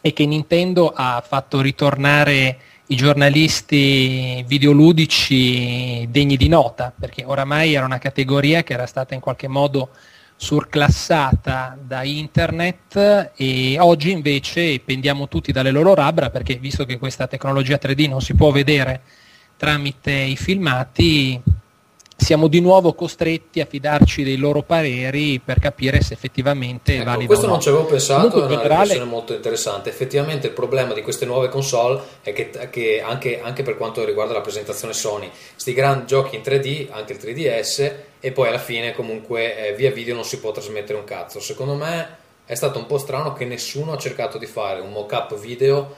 è 0.00 0.12
che 0.12 0.26
Nintendo 0.26 0.92
ha 0.92 1.22
fatto 1.24 1.60
ritornare 1.60 2.58
i 2.88 2.96
giornalisti 2.96 4.44
videoludici 4.46 6.06
degni 6.10 6.36
di 6.36 6.48
nota, 6.48 6.92
perché 6.98 7.24
oramai 7.24 7.74
era 7.74 7.86
una 7.86 7.98
categoria 7.98 8.62
che 8.62 8.74
era 8.74 8.86
stata 8.86 9.14
in 9.14 9.20
qualche 9.20 9.48
modo 9.48 9.90
surclassata 10.36 11.78
da 11.80 12.02
internet 12.02 13.32
e 13.36 13.76
oggi 13.78 14.10
invece 14.10 14.80
pendiamo 14.80 15.28
tutti 15.28 15.52
dalle 15.52 15.70
loro 15.70 15.94
labbra 15.94 16.28
perché 16.28 16.56
visto 16.56 16.84
che 16.84 16.98
questa 16.98 17.28
tecnologia 17.28 17.78
3D 17.80 18.08
non 18.08 18.20
si 18.20 18.34
può 18.34 18.50
vedere 18.50 19.02
tramite 19.56 20.12
i 20.12 20.36
filmati, 20.36 21.40
siamo 22.16 22.48
di 22.48 22.60
nuovo 22.60 22.94
costretti 22.94 23.60
a 23.60 23.66
fidarci 23.66 24.22
dei 24.22 24.36
loro 24.36 24.62
pareri 24.62 25.40
per 25.44 25.58
capire 25.58 26.00
se 26.00 26.14
effettivamente 26.14 26.94
ecco, 26.94 27.04
valida 27.04 27.26
questo 27.26 27.46
non 27.46 27.60
ci 27.60 27.68
avevo 27.68 27.84
pensato, 27.84 28.28
Comunque, 28.28 28.40
è 28.40 28.44
una 28.44 28.56
generale- 28.56 28.82
riflessione 28.82 29.10
molto 29.10 29.34
interessante. 29.34 29.88
Effettivamente 29.90 30.46
il 30.46 30.52
problema 30.52 30.94
di 30.94 31.02
queste 31.02 31.26
nuove 31.26 31.48
console 31.48 32.00
è 32.22 32.32
che, 32.32 32.50
che 32.70 33.02
anche, 33.02 33.40
anche 33.40 33.62
per 33.62 33.76
quanto 33.76 34.04
riguarda 34.04 34.32
la 34.32 34.40
presentazione 34.40 34.94
Sony, 34.94 35.30
sti 35.56 35.72
grandi 35.72 36.06
giochi 36.06 36.36
in 36.36 36.42
3D, 36.42 36.88
anche 36.90 37.12
il 37.12 37.18
3DS, 37.18 37.92
e 38.20 38.32
poi 38.32 38.48
alla 38.48 38.58
fine 38.58 38.92
comunque 38.92 39.68
eh, 39.68 39.74
via 39.74 39.90
video 39.90 40.14
non 40.14 40.24
si 40.24 40.38
può 40.38 40.50
trasmettere 40.50 40.98
un 40.98 41.04
cazzo. 41.04 41.40
Secondo 41.40 41.74
me 41.74 42.22
è 42.46 42.54
stato 42.54 42.78
un 42.78 42.86
po' 42.86 42.98
strano 42.98 43.32
che 43.32 43.44
nessuno 43.44 43.92
ha 43.92 43.98
cercato 43.98 44.38
di 44.38 44.46
fare 44.46 44.80
un 44.80 44.92
mock-up 44.92 45.38
video 45.38 45.96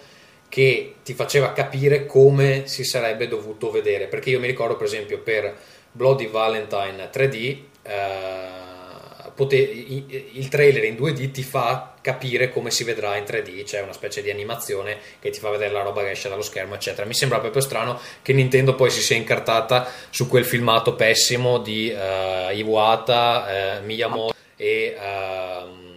che 0.48 0.96
ti 1.02 1.14
faceva 1.14 1.52
capire 1.52 2.06
come 2.06 2.62
si 2.66 2.84
sarebbe 2.84 3.28
dovuto 3.28 3.70
vedere. 3.70 4.06
Perché 4.06 4.30
io 4.30 4.40
mi 4.40 4.46
ricordo, 4.46 4.76
per 4.76 4.86
esempio, 4.86 5.18
per 5.20 5.54
Bloody 5.96 6.28
Valentine 6.28 7.08
3D, 7.10 7.58
eh, 7.82 9.30
pote- 9.34 9.56
il 9.56 10.48
trailer 10.48 10.84
in 10.84 10.94
2D 10.94 11.30
ti 11.30 11.42
fa 11.42 11.94
capire 12.02 12.50
come 12.50 12.70
si 12.70 12.84
vedrà 12.84 13.16
in 13.16 13.24
3D, 13.24 13.62
c'è 13.64 13.80
una 13.80 13.94
specie 13.94 14.20
di 14.20 14.30
animazione 14.30 14.98
che 15.18 15.30
ti 15.30 15.40
fa 15.40 15.48
vedere 15.48 15.72
la 15.72 15.80
roba 15.80 16.02
che 16.02 16.10
esce 16.10 16.28
dallo 16.28 16.42
schermo, 16.42 16.74
eccetera. 16.74 17.06
Mi 17.06 17.14
sembra 17.14 17.40
proprio 17.40 17.62
strano 17.62 17.98
che 18.20 18.34
Nintendo 18.34 18.74
poi 18.74 18.90
si 18.90 19.00
sia 19.00 19.16
incartata 19.16 19.90
su 20.10 20.28
quel 20.28 20.44
filmato 20.44 20.94
pessimo 20.94 21.58
di 21.58 21.90
eh, 21.90 22.54
Iwata, 22.54 23.78
eh, 23.78 23.80
Miyamoto 23.80 24.34
e 24.54 24.96
ehm, 24.98 25.94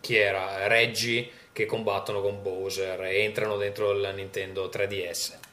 chi 0.00 0.16
era? 0.16 0.66
Reggie 0.66 1.30
che 1.52 1.64
combattono 1.64 2.20
con 2.20 2.42
Bowser 2.42 3.02
e 3.04 3.22
entrano 3.22 3.56
dentro 3.56 3.92
il 3.92 4.12
Nintendo 4.14 4.70
3DS. 4.70 5.45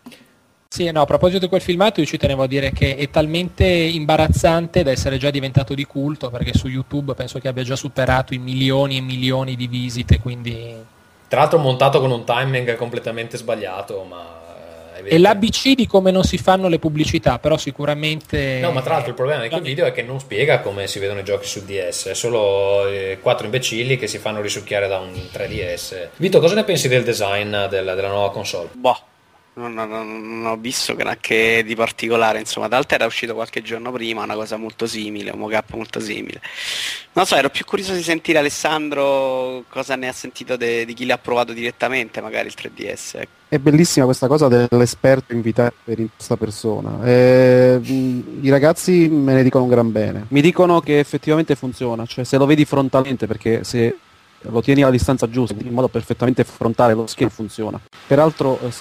Sì, 0.73 0.89
no, 0.89 1.01
a 1.01 1.05
proposito 1.05 1.37
di 1.37 1.47
quel 1.49 1.61
filmato 1.61 1.99
io 1.99 2.07
ci 2.07 2.17
tenevo 2.17 2.41
a 2.41 2.47
dire 2.47 2.71
che 2.71 2.95
è 2.95 3.07
talmente 3.11 3.63
imbarazzante 3.63 4.81
da 4.81 4.89
essere 4.89 5.19
già 5.19 5.29
diventato 5.29 5.75
di 5.75 5.83
culto 5.85 6.31
perché 6.31 6.55
su 6.55 6.67
YouTube 6.67 7.13
penso 7.13 7.37
che 7.37 7.47
abbia 7.47 7.61
già 7.61 7.75
superato 7.75 8.33
i 8.33 8.39
milioni 8.39 8.97
e 8.97 9.01
milioni 9.01 9.55
di 9.55 9.67
visite, 9.67 10.17
quindi... 10.19 10.73
Tra 11.27 11.41
l'altro 11.41 11.59
montato 11.59 11.99
con 11.99 12.09
un 12.09 12.23
timing 12.23 12.75
completamente 12.75 13.37
sbagliato, 13.37 14.03
ma... 14.09 14.41
eh, 14.97 15.09
È 15.09 15.17
l'ABC 15.19 15.75
di 15.75 15.85
come 15.85 16.09
non 16.09 16.23
si 16.23 16.39
fanno 16.39 16.67
le 16.67 16.79
pubblicità, 16.79 17.37
però 17.37 17.55
sicuramente... 17.55 18.57
No, 18.59 18.71
ma 18.71 18.81
tra 18.81 18.93
l'altro 18.93 19.11
il 19.11 19.15
problema 19.15 19.43
di 19.43 19.49
quel 19.49 19.61
video 19.61 19.85
è 19.85 19.91
che 19.91 20.01
non 20.01 20.19
spiega 20.19 20.61
come 20.61 20.87
si 20.87 20.97
vedono 20.97 21.19
i 21.19 21.23
giochi 21.23 21.45
su 21.45 21.63
DS, 21.63 22.07
è 22.07 22.15
solo 22.15 22.87
eh, 22.87 23.19
quattro 23.21 23.45
imbecilli 23.45 23.95
che 23.95 24.07
si 24.07 24.17
fanno 24.17 24.41
risucchiare 24.41 24.87
da 24.87 24.97
un 24.97 25.11
3DS. 25.31 26.07
Vito, 26.15 26.39
cosa 26.39 26.55
ne 26.55 26.63
pensi 26.63 26.87
del 26.87 27.03
design 27.03 27.51
del- 27.69 27.93
della 27.95 28.07
nuova 28.09 28.31
console? 28.31 28.69
Boh, 28.73 28.97
non, 29.55 29.73
non- 29.73 29.87
non 29.87 30.45
ho 30.47 30.57
visto 30.57 30.95
granché 30.95 31.63
di 31.63 31.75
particolare, 31.75 32.39
insomma, 32.39 32.67
d'altro 32.67 32.95
era 32.95 33.05
uscito 33.05 33.33
qualche 33.33 33.61
giorno 33.61 33.91
prima 33.91 34.23
una 34.23 34.33
cosa 34.35 34.57
molto 34.57 34.87
simile, 34.87 35.31
un 35.31 35.39
mock-up 35.39 35.73
molto 35.73 35.99
simile. 35.99 36.41
Non 37.13 37.25
so, 37.25 37.35
ero 37.35 37.49
più 37.49 37.63
curioso 37.63 37.93
di 37.93 38.01
sentire 38.01 38.39
Alessandro 38.39 39.63
cosa 39.69 39.95
ne 39.95 40.07
ha 40.07 40.11
sentito 40.13 40.57
de- 40.57 40.85
di 40.85 40.93
chi 40.93 41.05
l'ha 41.05 41.17
provato 41.17 41.53
direttamente, 41.53 42.19
magari 42.21 42.47
il 42.47 42.53
3DS. 42.55 43.13
ecco. 43.15 43.31
È 43.47 43.59
bellissima 43.59 44.05
questa 44.05 44.27
cosa 44.27 44.47
dell'esperto 44.47 45.33
invitato 45.33 45.75
per 45.83 45.97
questa 46.15 46.35
persona. 46.37 47.05
Eh, 47.05 47.79
mh, 47.79 48.39
I 48.41 48.49
ragazzi 48.49 49.07
me 49.09 49.33
ne 49.35 49.43
dicono 49.43 49.65
un 49.65 49.69
gran 49.69 49.91
bene. 49.91 50.25
Mi 50.29 50.41
dicono 50.41 50.79
che 50.81 50.97
effettivamente 50.97 51.55
funziona, 51.55 52.05
cioè 52.07 52.23
se 52.23 52.37
lo 52.37 52.47
vedi 52.47 52.65
frontalmente, 52.65 53.27
perché 53.27 53.63
se 53.63 53.95
lo 54.41 54.61
tieni 54.61 54.81
alla 54.81 54.91
distanza 54.91 55.29
giusta, 55.29 55.55
in 55.61 55.71
modo 55.73 55.87
perfettamente 55.87 56.43
frontale, 56.43 56.95
lo 56.95 57.05
schermo 57.05 57.31
funziona. 57.31 57.79
Peraltro 58.07 58.59
eh, 58.59 58.71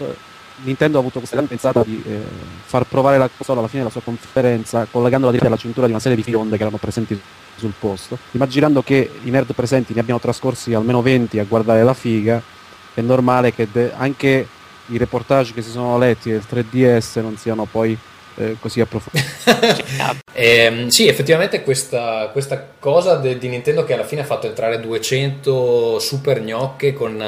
Nintendo 0.65 0.97
ha 0.97 1.01
avuto 1.01 1.19
questa 1.19 1.37
grande 1.37 1.55
pensata 1.55 1.83
di 1.83 2.03
eh, 2.07 2.21
far 2.65 2.85
provare 2.85 3.19
la 3.19 3.29
console 3.35 3.59
alla 3.59 3.69
fine 3.69 3.83
della 3.83 3.93
sua 3.93 4.03
conferenza, 4.03 4.87
collegandola 4.91 5.31
diretta 5.33 5.49
alla 5.49 5.61
cintura 5.61 5.87
di 5.87 5.93
una 5.93 6.01
serie 6.01 6.17
di 6.17 6.23
fionde 6.23 6.57
che 6.57 6.63
erano 6.63 6.79
presenti 6.79 7.21
sul 7.57 7.73
posto. 7.79 8.19
Immaginando 8.33 8.83
che 8.83 9.11
i 9.23 9.31
nerd 9.31 9.53
presenti 9.55 9.95
ne 9.95 10.01
abbiano 10.01 10.21
trascorsi 10.21 10.75
almeno 10.75 11.03
20 11.03 11.39
a 11.39 11.45
guardare 11.45 11.83
la 11.83 11.95
figa, 11.95 12.43
è 12.95 13.01
normale 13.01 13.53
che 13.53 13.69
de- 13.71 13.93
anche 13.97 14.47
i 14.87 14.99
reportage 14.99 15.53
che 15.53 15.63
si 15.63 15.71
sono 15.71 15.99
letti 15.99 16.31
del 16.31 16.45
3DS 16.49 17.21
non 17.21 17.37
siano 17.37 17.67
poi 17.71 17.97
eh, 18.37 18.57
così 18.61 18.81
approfonditi. 18.81 20.21
Ehm, 20.35 20.89
sì, 20.89 21.07
effettivamente 21.07 21.63
questa, 21.63 22.31
questa 22.33 22.67
cosa 22.79 23.17
de- 23.17 23.37
di 23.37 23.49
Nintendo 23.49 23.85
che 23.85 23.93
alla 23.93 24.05
fine 24.05 24.23
ha 24.23 24.25
fatto 24.25 24.47
entrare 24.47 24.81
200 24.81 25.99
super 25.99 26.41
gnocche 26.41 26.95
con 26.95 27.23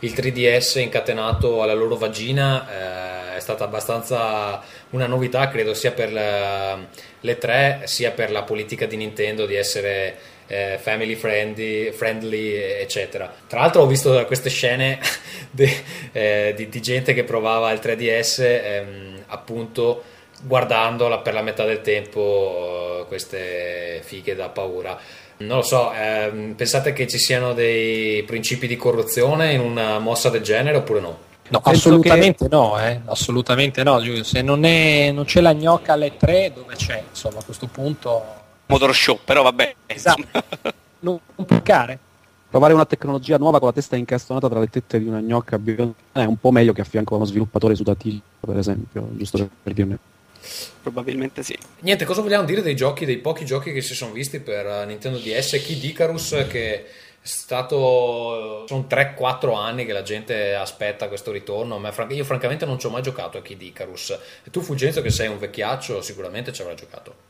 il 0.00 0.12
3DS 0.12 0.78
incatenato 0.80 1.62
alla 1.62 1.72
loro 1.74 1.96
vagina 1.96 3.32
eh, 3.34 3.36
è 3.36 3.40
stata 3.40 3.64
abbastanza 3.64 4.62
una 4.90 5.06
novità, 5.06 5.48
credo 5.48 5.74
sia 5.74 5.92
per 5.92 6.12
la- 6.12 6.78
le 7.20 7.38
tre 7.38 7.82
sia 7.84 8.10
per 8.12 8.30
la 8.30 8.42
politica 8.42 8.86
di 8.86 8.96
Nintendo 8.96 9.46
di 9.46 9.54
essere 9.54 10.16
eh, 10.48 10.78
family 10.80 11.16
friendly, 11.16 11.90
friendly, 11.90 12.54
eccetera. 12.54 13.32
Tra 13.48 13.60
l'altro 13.60 13.82
ho 13.82 13.86
visto 13.86 14.24
queste 14.26 14.48
scene 14.48 15.00
de- 15.50 15.82
eh, 16.12 16.52
di, 16.56 16.68
di 16.68 16.80
gente 16.80 17.14
che 17.14 17.24
provava 17.24 17.72
il 17.72 17.80
3DS 17.82 18.40
ehm, 18.42 19.24
appunto 19.26 20.02
guardandola 20.42 21.18
per 21.18 21.32
la 21.32 21.42
metà 21.42 21.64
del 21.64 21.80
tempo 21.80 23.00
eh, 23.02 23.06
queste 23.08 24.00
fighe 24.04 24.34
da 24.36 24.48
paura. 24.48 24.96
Non 25.38 25.58
lo 25.58 25.62
so, 25.62 25.92
ehm, 25.92 26.54
pensate 26.54 26.92
che 26.92 27.06
ci 27.06 27.18
siano 27.18 27.52
dei 27.52 28.22
principi 28.22 28.66
di 28.66 28.76
corruzione 28.76 29.52
in 29.52 29.60
una 29.60 29.98
mossa 29.98 30.30
del 30.30 30.42
genere 30.42 30.78
oppure 30.78 31.00
no? 31.00 31.18
No, 31.48 31.60
assolutamente 31.62 32.48
no, 32.48 32.78
eh, 32.80 33.00
assolutamente 33.04 33.82
no, 33.82 34.00
Giulio. 34.00 34.24
Se 34.24 34.42
non, 34.42 34.64
è, 34.64 35.12
non 35.12 35.24
c'è 35.24 35.40
la 35.40 35.52
gnocca 35.52 35.92
alle 35.92 36.16
3, 36.16 36.52
dove 36.54 36.74
c'è? 36.74 37.04
Insomma, 37.08 37.38
a 37.38 37.44
questo 37.44 37.66
punto... 37.66 38.24
Motor 38.66 38.94
Show, 38.94 39.20
però 39.22 39.42
vabbè. 39.42 39.74
Esatto. 39.86 40.24
Non, 41.00 41.20
non 41.36 41.46
puccare. 41.46 41.98
Provare 42.48 42.72
una 42.72 42.86
tecnologia 42.86 43.36
nuova 43.36 43.58
con 43.58 43.68
la 43.68 43.74
testa 43.74 43.96
incastonata 43.96 44.48
tra 44.48 44.58
le 44.58 44.68
tette 44.68 44.98
di 44.98 45.06
una 45.06 45.20
gnocca 45.20 45.58
bionda 45.58 45.92
è 46.12 46.24
un 46.24 46.38
po' 46.38 46.50
meglio 46.50 46.72
che 46.72 46.80
a 46.80 46.84
fianco 46.84 47.14
a 47.14 47.16
uno 47.18 47.26
sviluppatore 47.26 47.74
sudatillo, 47.74 48.20
per 48.40 48.56
esempio, 48.56 49.08
giusto 49.12 49.48
per 49.62 49.72
dirne. 49.72 49.98
Probabilmente 50.82 51.42
sì. 51.42 51.56
Niente, 51.80 52.04
cosa 52.04 52.22
vogliamo 52.22 52.44
dire 52.44 52.62
dei 52.62 52.76
giochi, 52.76 53.04
dei 53.04 53.18
pochi 53.18 53.44
giochi 53.44 53.72
che 53.72 53.80
si 53.80 53.94
sono 53.94 54.12
visti 54.12 54.40
per 54.40 54.66
eh, 54.66 54.86
Nintendo 54.86 55.18
DS? 55.18 55.62
Kid 55.64 55.82
Icarus 55.82 56.46
che 56.48 56.84
è 56.84 57.28
stato 57.28 58.64
sono 58.66 58.86
3-4 58.88 59.56
anni 59.56 59.84
che 59.84 59.92
la 59.92 60.02
gente 60.02 60.54
aspetta 60.54 61.08
questo 61.08 61.32
ritorno. 61.32 61.78
Ma 61.78 61.92
io 62.10 62.24
francamente 62.24 62.64
non 62.64 62.78
ci 62.78 62.86
ho 62.86 62.90
mai 62.90 63.02
giocato 63.02 63.38
a 63.38 63.42
Kid 63.42 63.60
Icarus. 63.60 64.10
E 64.44 64.50
tu 64.50 64.60
Fulgenzo 64.60 65.02
che 65.02 65.10
sei 65.10 65.28
un 65.28 65.38
vecchiaccio 65.38 66.00
sicuramente 66.00 66.52
ci 66.52 66.62
avrai 66.62 66.76
giocato. 66.76 67.25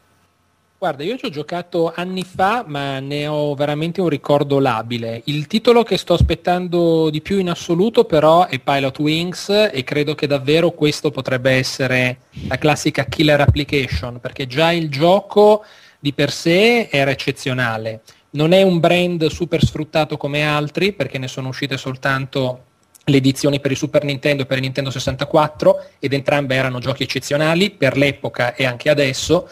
Guarda, 0.79 1.05
io 1.05 1.16
ci 1.16 1.24
ho 1.24 1.31
giocato 1.31 1.91
anni 1.97 2.22
fa, 2.22 2.62
ma 2.66 3.01
ne 3.01 3.27
ho 3.27 3.55
veramente 3.55 4.03
un 4.03 4.11
ricordo 4.11 4.59
labile. 4.59 5.22
Il 5.24 5.47
titolo 5.47 5.83
che 5.83 5.97
sto 5.97 6.12
aspettando 6.12 7.09
di 7.09 7.22
più 7.22 7.39
in 7.39 7.49
assoluto 7.49 8.05
però 8.05 8.47
è 8.47 8.59
Pilot 8.59 8.99
Wings 8.99 9.70
e 9.72 9.85
credo 9.85 10.14
che 10.14 10.27
davvero 10.27 10.72
questo 10.72 11.11
potrebbe 11.11 11.53
essere 11.53 12.18
la 12.47 12.59
classica 12.59 13.07
killer 13.07 13.41
application, 13.41 14.20
perché 14.20 14.47
già 14.47 14.70
il 14.70 14.91
gioco 14.91 15.64
di 15.99 16.12
per 16.12 16.31
sé 16.31 16.91
era 16.91 17.11
eccezionale. 17.11 18.03
Non 18.33 18.53
è 18.53 18.61
un 18.61 18.79
brand 18.79 19.29
super 19.29 19.64
sfruttato 19.64 20.18
come 20.18 20.47
altri, 20.47 20.93
perché 20.93 21.16
ne 21.16 21.27
sono 21.29 21.49
uscite 21.49 21.79
soltanto 21.79 22.64
le 23.03 23.16
edizioni 23.16 23.61
per 23.61 23.70
il 23.70 23.79
Super 23.79 24.05
Nintendo 24.05 24.43
e 24.43 24.47
per 24.47 24.59
il 24.59 24.64
Nintendo 24.64 24.91
64 24.91 25.85
ed 26.01 26.12
entrambe 26.12 26.55
erano 26.55 26.81
giochi 26.81 27.05
eccezionali 27.05 27.70
per 27.70 27.97
l'epoca 27.97 28.55
e 28.55 28.66
anche 28.66 28.91
adesso 28.91 29.49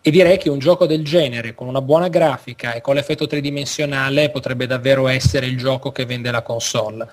e 0.00 0.10
direi 0.10 0.38
che 0.38 0.48
un 0.48 0.58
gioco 0.58 0.86
del 0.86 1.04
genere 1.04 1.54
con 1.54 1.66
una 1.68 1.82
buona 1.82 2.08
grafica 2.08 2.72
e 2.72 2.80
con 2.80 2.94
l'effetto 2.94 3.26
tridimensionale 3.26 4.30
potrebbe 4.30 4.66
davvero 4.66 5.08
essere 5.08 5.46
il 5.46 5.58
gioco 5.58 5.92
che 5.92 6.06
vende 6.06 6.30
la 6.30 6.42
console. 6.42 7.08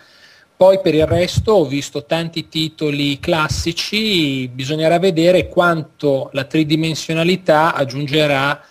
Poi 0.58 0.80
per 0.80 0.94
il 0.96 1.06
resto 1.06 1.52
ho 1.52 1.66
visto 1.66 2.06
tanti 2.06 2.48
titoli 2.48 3.20
classici, 3.20 4.48
bisognerà 4.48 5.00
vedere 5.00 5.50
quanto 5.50 6.30
la 6.32 6.46
tridimensionalità 6.46 7.74
aggiungerà 7.74 8.62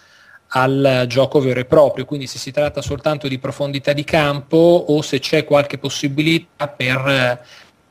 al 0.56 1.04
gioco 1.08 1.40
vero 1.40 1.60
e 1.60 1.64
proprio, 1.64 2.04
quindi 2.06 2.26
se 2.26 2.38
si 2.38 2.52
tratta 2.52 2.80
soltanto 2.80 3.28
di 3.28 3.38
profondità 3.38 3.92
di 3.92 4.04
campo 4.04 4.56
o 4.56 5.02
se 5.02 5.18
c'è 5.18 5.44
qualche 5.44 5.76
possibilità 5.76 6.68
per 6.68 7.06
eh, 7.06 7.40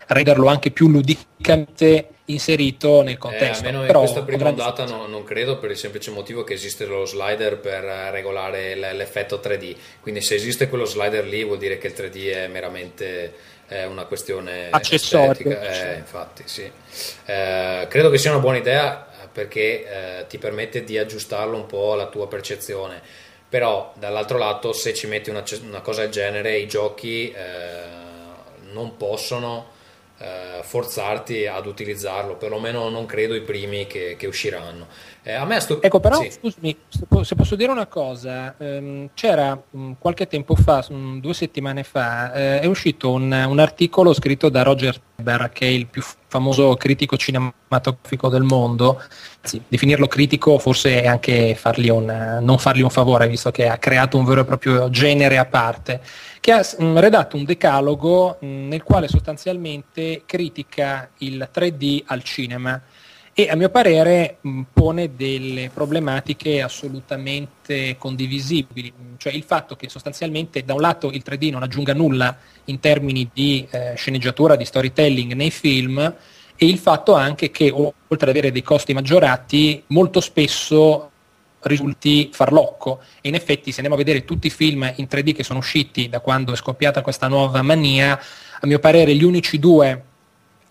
renderlo 0.07 0.47
anche 0.47 0.71
più 0.71 0.87
ludicamente 0.87 2.12
inserito 2.25 3.01
nel 3.01 3.17
contesto. 3.17 3.65
Eh, 3.65 3.67
almeno 3.67 3.85
Però, 3.85 3.99
in 3.99 4.05
questa 4.05 4.23
prima 4.23 4.47
ondata 4.47 4.85
no, 4.85 5.07
non 5.07 5.23
credo 5.23 5.57
per 5.57 5.71
il 5.71 5.77
semplice 5.77 6.11
motivo 6.11 6.43
che 6.43 6.53
esiste 6.53 6.85
lo 6.85 7.05
slider 7.05 7.57
per 7.57 7.83
regolare 8.11 8.75
l'effetto 8.75 9.41
3D, 9.43 9.75
quindi 10.01 10.21
se 10.21 10.35
esiste 10.35 10.69
quello 10.69 10.85
slider 10.85 11.25
lì 11.25 11.43
vuol 11.43 11.57
dire 11.57 11.77
che 11.77 11.87
il 11.87 11.93
3D 11.93 12.33
è 12.33 12.47
meramente 12.47 13.33
eh, 13.67 13.85
una 13.85 14.05
questione 14.05 14.67
accessoria. 14.69 15.93
Eh, 15.93 15.97
infatti, 15.97 16.43
sì. 16.45 16.69
Eh, 17.25 17.87
credo 17.89 18.09
che 18.09 18.17
sia 18.17 18.31
una 18.31 18.39
buona 18.39 18.57
idea 18.57 19.07
perché 19.31 20.19
eh, 20.19 20.27
ti 20.27 20.37
permette 20.37 20.83
di 20.83 20.97
aggiustarlo 20.97 21.55
un 21.55 21.65
po' 21.65 21.93
alla 21.93 22.07
tua 22.07 22.27
percezione. 22.27 23.01
Però 23.49 23.93
dall'altro 23.97 24.37
lato, 24.37 24.73
se 24.73 24.93
ci 24.95 25.05
metti 25.05 25.29
una, 25.29 25.43
una 25.61 25.81
cosa 25.81 26.01
del 26.01 26.09
genere, 26.09 26.57
i 26.57 26.67
giochi 26.67 27.31
eh, 27.31 28.01
non 28.71 28.97
possono 28.97 29.72
eh, 30.23 30.63
forzarti 30.63 31.47
ad 31.47 31.65
utilizzarlo, 31.65 32.37
perlomeno 32.37 32.87
non 32.87 33.05
credo 33.05 33.35
i 33.35 33.41
primi 33.41 33.85
che, 33.87 34.15
che 34.17 34.25
usciranno. 34.25 34.87
Eh, 35.21 35.33
a 35.33 35.43
me 35.43 35.59
stu- 35.59 35.79
ecco, 35.81 35.99
però, 35.99 36.21
sì. 36.21 36.31
scusami, 36.31 36.77
se 37.21 37.35
posso 37.35 37.55
dire 37.55 37.71
una 37.71 37.87
cosa, 37.87 38.55
ehm, 38.57 39.09
c'era 39.13 39.61
mh, 39.69 39.93
qualche 39.99 40.27
tempo 40.27 40.55
fa, 40.55 40.85
mh, 40.87 41.19
due 41.19 41.33
settimane 41.33 41.83
fa, 41.83 42.31
eh, 42.33 42.59
è 42.61 42.65
uscito 42.65 43.11
un, 43.11 43.31
un, 43.31 43.59
articolo 43.59 44.13
scritto 44.13 44.47
da 44.47 44.63
Roger 44.63 44.97
Taber, 45.15 45.49
che 45.51 45.65
è 45.65 45.69
il 45.69 45.87
più 45.87 46.01
famoso 46.27 46.75
critico 46.75 47.17
cinematografico 47.17 48.29
del 48.29 48.43
mondo. 48.43 49.01
Sì, 49.41 49.61
definirlo 49.67 50.07
critico 50.07 50.57
forse 50.57 51.01
è 51.01 51.07
anche 51.07 51.53
fargli 51.53 51.89
un, 51.89 52.39
non 52.41 52.57
fargli 52.57 52.81
un 52.81 52.89
favore, 52.89 53.27
visto 53.27 53.51
che 53.51 53.67
ha 53.67 53.77
creato 53.77 54.17
un 54.17 54.23
vero 54.23 54.41
e 54.41 54.45
proprio 54.45 54.89
genere 54.89 55.37
a 55.37 55.45
parte 55.45 56.01
che 56.43 56.51
ha 56.51 56.59
mh, 56.59 56.99
redatto 56.99 57.37
un 57.37 57.45
decalogo 57.45 58.35
mh, 58.37 58.45
nel 58.67 58.83
quale 58.83 59.07
sostanzialmente 59.07 60.23
critica 60.25 61.09
il 61.19 61.49
3D 61.53 62.03
al 62.07 62.21
cinema 62.21 62.81
e 63.31 63.47
a 63.49 63.55
mio 63.55 63.69
parere 63.69 64.39
mh, 64.41 64.61
pone 64.73 65.15
delle 65.15 65.71
problematiche 65.73 66.61
assolutamente 66.61 67.95
condivisibili, 67.97 68.91
cioè 69.15 69.31
il 69.31 69.43
fatto 69.43 69.77
che 69.77 69.87
sostanzialmente 69.87 70.65
da 70.65 70.73
un 70.73 70.81
lato 70.81 71.11
il 71.11 71.23
3D 71.25 71.49
non 71.49 71.63
aggiunga 71.63 71.93
nulla 71.93 72.35
in 72.65 72.81
termini 72.81 73.29
di 73.33 73.65
eh, 73.71 73.93
sceneggiatura, 73.95 74.57
di 74.57 74.65
storytelling 74.65 75.31
nei 75.31 75.49
film 75.49 75.97
e 76.57 76.65
il 76.65 76.77
fatto 76.77 77.13
anche 77.13 77.51
che 77.51 77.71
oltre 77.71 77.95
ad 78.09 78.27
avere 78.27 78.51
dei 78.51 78.63
costi 78.63 78.91
maggiorati 78.91 79.81
molto 79.87 80.19
spesso 80.19 81.11
risulti 81.67 82.29
farlocco. 82.31 83.01
E 83.21 83.29
in 83.29 83.35
effetti, 83.35 83.71
se 83.71 83.81
andiamo 83.81 83.95
a 83.95 84.03
vedere 84.03 84.25
tutti 84.25 84.47
i 84.47 84.49
film 84.49 84.91
in 84.95 85.07
3D 85.09 85.33
che 85.33 85.43
sono 85.43 85.59
usciti 85.59 86.09
da 86.09 86.19
quando 86.19 86.53
è 86.53 86.55
scoppiata 86.55 87.01
questa 87.01 87.27
nuova 87.27 87.61
mania, 87.61 88.19
a 88.59 88.67
mio 88.67 88.79
parere 88.79 89.13
gli 89.15 89.23
unici 89.23 89.59
due 89.59 90.03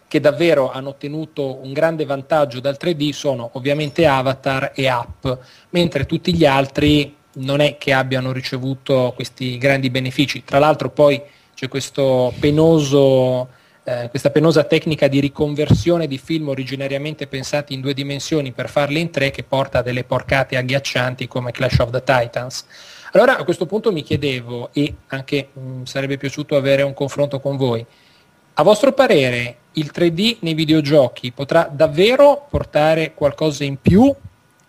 che 0.09 0.21
davvero 0.21 0.71
hanno 0.71 0.91
ottenuto 0.91 1.61
un 1.63 1.73
grande 1.73 2.05
vantaggio 2.05 2.61
dal 2.61 2.77
3D 2.79 3.13
sono 3.13 3.49
ovviamente 3.55 4.07
Avatar 4.07 4.73
e 4.75 4.91
Up, 4.91 5.39
mentre 5.71 6.05
tutti 6.05 6.35
gli 6.35 6.45
altri 6.45 7.17
non 7.37 7.61
è 7.61 7.79
che 7.79 7.95
abbiano 7.95 8.31
ricevuto 8.31 9.13
questi 9.15 9.57
grandi 9.57 9.89
benefici. 9.89 10.45
Tra 10.45 10.59
l'altro 10.59 10.91
poi 10.91 11.19
c'è 11.55 11.69
questo 11.69 12.33
penoso 12.39 13.49
eh, 13.85 14.09
questa 14.11 14.31
penosa 14.31 14.65
tecnica 14.65 15.09
di 15.09 15.19
riconversione 15.21 16.07
di 16.07 16.19
film 16.19 16.49
originariamente 16.49 17.27
pensati 17.27 17.75
in 17.75 17.81
due 17.81 17.95
dimensioni 17.95 18.53
per 18.53 18.69
farli 18.69 19.01
in 19.01 19.11
tre 19.11 19.31
che 19.31 19.43
porta 19.43 19.79
a 19.79 19.83
delle 19.83 20.05
porcate 20.05 20.57
agghiaccianti 20.57 21.27
come 21.27 21.51
Clash 21.51 21.79
of 21.79 21.91
the 21.91 22.03
Titans. 22.03 22.65
Allora 23.13 23.37
a 23.37 23.45
questo 23.45 23.67
punto 23.67 23.93
mi 23.93 24.03
chiedevo, 24.03 24.71
e 24.73 24.95
anche 25.09 25.49
mh, 25.53 25.61
mm, 25.61 25.83
sarebbe 25.85 26.17
piaciuto 26.17 26.57
avere 26.57 26.83
un 26.83 26.95
confronto 26.95 27.41
con 27.41 27.57
voi, 27.57 27.85
a 28.55 28.63
vostro 28.63 28.93
parere 28.93 29.57
il 29.73 29.91
3D 29.93 30.37
nei 30.41 30.55
videogiochi 30.55 31.33
potrà 31.33 31.69
davvero 31.73 32.47
portare 32.51 33.15
qualcosa 33.15 33.65
in 33.65 33.79
più 33.81 34.15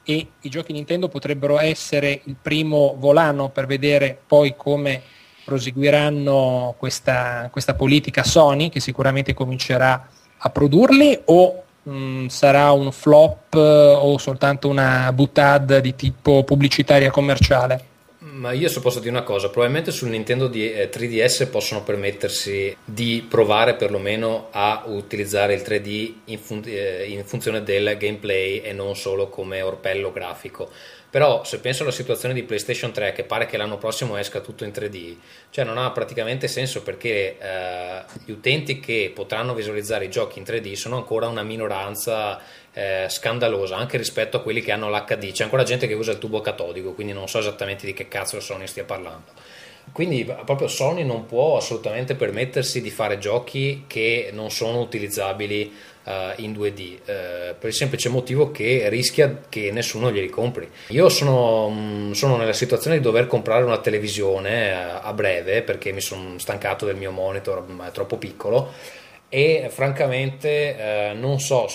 e 0.05 0.28
i 0.39 0.49
giochi 0.49 0.74
Nintendo 0.74 1.07
potrebbero 1.07 1.59
essere 1.59 2.22
il 2.24 2.36
primo 2.41 2.95
volano 2.97 3.49
per 3.49 3.66
vedere 3.66 4.18
poi 4.26 4.55
come 4.55 5.01
proseguiranno 5.43 6.75
questa, 6.77 7.49
questa 7.51 7.73
politica 7.73 8.23
Sony 8.23 8.69
che 8.69 8.79
sicuramente 8.79 9.33
comincerà 9.33 10.07
a 10.37 10.49
produrli 10.49 11.19
o 11.25 11.63
mh, 11.83 11.91
mm, 11.91 12.27
sarà 12.27 12.71
un 12.71 12.91
flop 12.91 13.53
o 13.55 14.17
soltanto 14.17 14.67
una 14.67 15.11
buttad 15.13 15.79
di 15.79 15.95
tipo 15.95 16.43
pubblicitaria 16.43 17.11
commerciale? 17.11 17.91
Ma 18.23 18.51
io 18.53 18.69
se 18.69 18.79
posso 18.79 18.99
dire 18.99 19.11
una 19.11 19.23
cosa, 19.23 19.49
probabilmente 19.49 19.91
sul 19.91 20.09
Nintendo 20.09 20.47
3DS 20.49 21.41
eh, 21.41 21.47
possono 21.47 21.83
permettersi 21.83 22.75
di 22.83 23.25
provare 23.29 23.75
perlomeno 23.75 24.47
a 24.51 24.83
utilizzare 24.87 25.53
il 25.53 25.61
3D 25.61 26.13
in, 26.25 26.39
fun- 26.39 26.63
eh, 26.65 27.05
in 27.09 27.25
funzione 27.25 27.63
del 27.63 27.97
gameplay 27.97 28.59
e 28.59 28.71
non 28.71 28.95
solo 28.95 29.27
come 29.27 29.61
orpello 29.61 30.11
grafico 30.11 30.71
però 31.14 31.43
se 31.43 31.59
penso 31.59 31.84
alla 31.84 31.91
situazione 31.91 32.34
di 32.34 32.41
PlayStation 32.41 32.91
3 32.91 33.11
che 33.11 33.24
pare 33.24 33.45
che 33.45 33.55
l'anno 33.55 33.78
prossimo 33.78 34.18
esca 34.18 34.39
tutto 34.39 34.64
in 34.64 34.72
3D, 34.72 35.16
cioè 35.51 35.64
non 35.64 35.78
ha 35.78 35.91
praticamente 35.91 36.47
senso 36.47 36.82
perché 36.82 37.38
eh, 37.38 38.01
gli 38.26 38.32
utenti 38.32 38.80
che 38.80 39.11
potranno 39.14 39.53
visualizzare 39.53 40.05
i 40.05 40.09
giochi 40.09 40.39
in 40.39 40.43
3D 40.43 40.74
sono 40.74 40.95
ancora 40.95 41.28
una 41.28 41.43
minoranza 41.43 42.41
eh, 42.74 43.05
scandalosa 43.09 43.78
anche 43.78 43.97
rispetto 43.97 44.38
a 44.38 44.41
quelli 44.41 44.61
che 44.61 44.72
hanno 44.72 44.89
l'HD. 44.89 45.32
C'è 45.34 45.43
ancora 45.43 45.61
gente 45.61 45.86
che 45.86 45.93
usa 45.93 46.14
il 46.14 46.18
tubo 46.18 46.41
catodico, 46.41 46.93
quindi 46.93 47.14
non 47.14 47.30
so 47.30 47.38
esattamente 47.38 47.86
di 47.86 47.93
che 47.93 48.07
cazzo 48.07 48.39
Sony 48.39 48.66
stia 48.66 48.84
parlando. 48.84 49.34
Quindi 49.91 50.26
proprio 50.45 50.68
Sony 50.68 51.03
non 51.03 51.28
può 51.28 51.57
assolutamente 51.57 52.16
permettersi 52.16 52.82
di 52.82 52.89
fare 52.89 53.20
giochi 53.20 53.84
che 53.86 54.32
non 54.34 54.49
sono 54.49 54.80
utilizzabili 54.80 55.72
uh, 56.03 56.11
in 56.37 56.53
2D 56.53 56.99
uh, 56.99 57.55
per 57.57 57.69
il 57.69 57.73
semplice 57.73 58.09
motivo 58.09 58.51
che 58.51 58.87
rischia 58.89 59.41
che 59.49 59.71
nessuno 59.71 60.11
glieli 60.11 60.29
compri. 60.29 60.69
Io 60.87 61.09
sono, 61.09 61.69
mm, 61.69 62.11
sono 62.11 62.37
nella 62.37 62.53
situazione 62.53 62.97
di 62.97 63.03
dover 63.03 63.27
comprare 63.27 63.63
una 63.63 63.79
televisione 63.79 64.73
uh, 64.73 64.99
a 65.01 65.13
breve 65.13 65.61
perché 65.61 65.91
mi 65.91 66.01
sono 66.01 66.37
stancato 66.37 66.85
del 66.85 66.95
mio 66.95 67.11
monitor, 67.11 67.67
ma 67.67 67.87
è 67.87 67.91
troppo 67.91 68.17
piccolo 68.17 68.71
e 69.29 69.67
francamente 69.71 71.15
non 71.15 71.39
so 71.39 71.67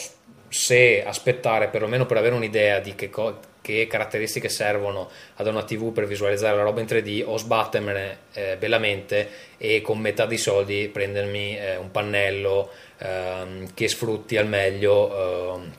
se 0.48 1.04
aspettare 1.04 1.66
perlomeno 1.66 2.06
per 2.06 2.16
avere 2.16 2.36
un'idea 2.36 2.78
di 2.78 2.94
che, 2.94 3.10
co- 3.10 3.40
che, 3.68 3.86
caratteristiche 3.86 4.48
servono 4.48 5.10
ad 5.34 5.46
una 5.46 5.62
TV 5.62 5.92
per 5.92 6.06
visualizzare 6.06 6.56
la 6.56 6.62
roba 6.62 6.80
in 6.80 6.86
3D 6.86 7.22
o 7.26 7.36
sbattermene 7.36 8.18
eh, 8.32 8.56
bellamente 8.56 9.28
e 9.58 9.82
con 9.82 9.98
metà 9.98 10.24
dei 10.24 10.38
soldi 10.38 10.88
prendermi 10.90 11.58
eh, 11.58 11.76
un 11.76 11.90
pannello 11.90 12.70
ehm, 12.96 13.74
che 13.74 13.88
sfrutti 13.88 14.38
al 14.38 14.46
meglio 14.46 15.56
ehm, 15.56 15.72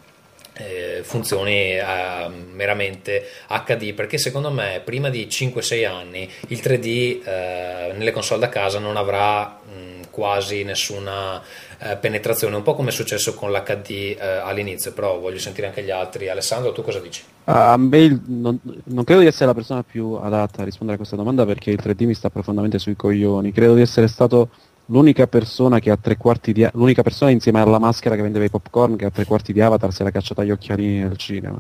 eh, 0.54 1.00
funzioni 1.02 1.78
eh, 1.78 2.28
meramente 2.52 3.28
HD 3.48 3.94
perché 3.94 4.20
secondo 4.20 4.52
me 4.52 4.82
prima 4.84 5.10
di 5.10 5.26
5-6 5.26 5.88
anni 5.88 6.30
il 6.50 6.60
3D 6.60 7.26
eh, 7.26 7.94
nelle 7.94 8.12
console 8.12 8.42
da 8.42 8.50
casa 8.50 8.78
non 8.78 8.98
avrà 8.98 9.60
mh, 9.64 10.10
quasi 10.12 10.64
nessuna 10.64 11.42
eh, 11.80 11.96
penetrazione 11.96 12.56
un 12.56 12.62
po' 12.62 12.76
come 12.76 12.90
è 12.90 12.92
successo 12.92 13.34
con 13.34 13.52
l'HD 13.52 13.90
eh, 13.90 14.18
all'inizio 14.44 14.92
però 14.92 15.20
voglio 15.20 15.40
sentire 15.40 15.68
anche 15.68 15.84
gli 15.84 15.92
altri 15.92 16.30
Alessandro 16.30 16.72
tu 16.72 16.84
cosa 16.84 17.00
dici? 17.00 17.24
A 17.46 17.78
me 17.78 18.22
non, 18.28 18.60
non, 18.84 19.04
credo 19.04 19.22
di 19.22 19.28
essere 19.28 19.46
la 19.46 19.54
persona 19.54 19.84
più 19.84 20.14
adatta 20.14 20.62
a 20.62 20.66
rispondere 20.66 20.94
a 20.94 20.98
questa 20.98 21.16
domanda 21.16 21.46
perché 21.46 21.72
il 21.72 21.80
3D 21.82 22.06
mi 22.06 22.14
sta 22.14 22.30
profondamente 22.30 22.80
sui 22.80 22.96
coglioni 22.96 23.52
credo 23.52 23.76
di 23.76 23.82
essere 23.82 24.08
stato 24.08 24.50
l'unica 24.88 25.28
persona 25.28 25.80
che 25.80 25.90
ha 25.90 25.98
tre 25.98 26.18
quarti 26.18 26.54
di 26.54 26.68
l'unica 26.74 27.02
persona 27.02 27.32
insieme 27.32 27.62
alla 27.62 27.80
maschera 27.80 28.16
che 28.16 28.22
vendeva 28.22 28.46
i 28.46 28.50
popcorn 28.50 28.96
che 28.96 29.06
ha 29.06 29.10
tre 29.10 29.26
quarti 29.26 29.54
di 29.54 29.62
Avatar 29.62 29.94
si 29.94 30.02
era 30.02 30.12
cacciata 30.12 30.44
gli 30.44 30.52
occhialini 30.52 31.00
nel 31.00 31.18
cinema. 31.18 31.60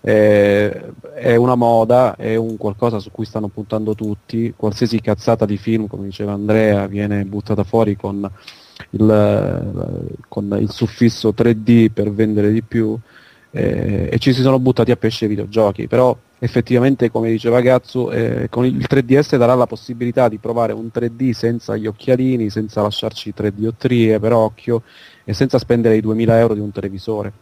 Eh, 0.00 0.92
è 1.14 1.34
una 1.34 1.56
moda, 1.56 2.14
è 2.14 2.36
un 2.36 2.56
qualcosa 2.56 3.00
su 3.00 3.10
cui 3.10 3.24
stanno 3.24 3.48
puntando 3.48 3.94
tutti, 3.94 4.54
qualsiasi 4.56 5.00
cazzata 5.00 5.44
di 5.44 5.56
film, 5.56 5.88
come 5.88 6.04
diceva 6.04 6.32
Andrea, 6.32 6.86
viene 6.86 7.24
buttata 7.24 7.64
fuori 7.64 7.96
con 7.96 8.30
il, 8.90 10.18
con 10.28 10.56
il 10.60 10.70
suffisso 10.70 11.34
3D 11.36 11.90
per 11.92 12.12
vendere 12.12 12.52
di 12.52 12.62
più 12.62 12.98
eh, 13.50 14.08
e 14.12 14.18
ci 14.18 14.32
si 14.32 14.42
sono 14.42 14.58
buttati 14.58 14.90
a 14.90 14.96
pesce 14.96 15.24
i 15.24 15.28
videogiochi, 15.28 15.86
però 15.86 16.16
effettivamente 16.40 17.10
come 17.10 17.30
diceva 17.30 17.60
Gazzu 17.60 18.10
eh, 18.12 18.46
con 18.48 18.64
il 18.64 18.86
3DS 18.88 19.36
darà 19.36 19.54
la 19.54 19.66
possibilità 19.66 20.28
di 20.28 20.38
provare 20.38 20.72
un 20.72 20.90
3D 20.92 21.30
senza 21.30 21.76
gli 21.76 21.86
occhialini, 21.86 22.50
senza 22.50 22.82
lasciarci 22.82 23.34
tre 23.34 23.52
diottrie 23.52 24.20
per 24.20 24.32
occhio 24.32 24.82
e 25.24 25.32
senza 25.32 25.58
spendere 25.58 25.96
i 25.96 26.00
2000 26.00 26.38
euro 26.38 26.54
di 26.54 26.60
un 26.60 26.70
televisore. 26.70 27.32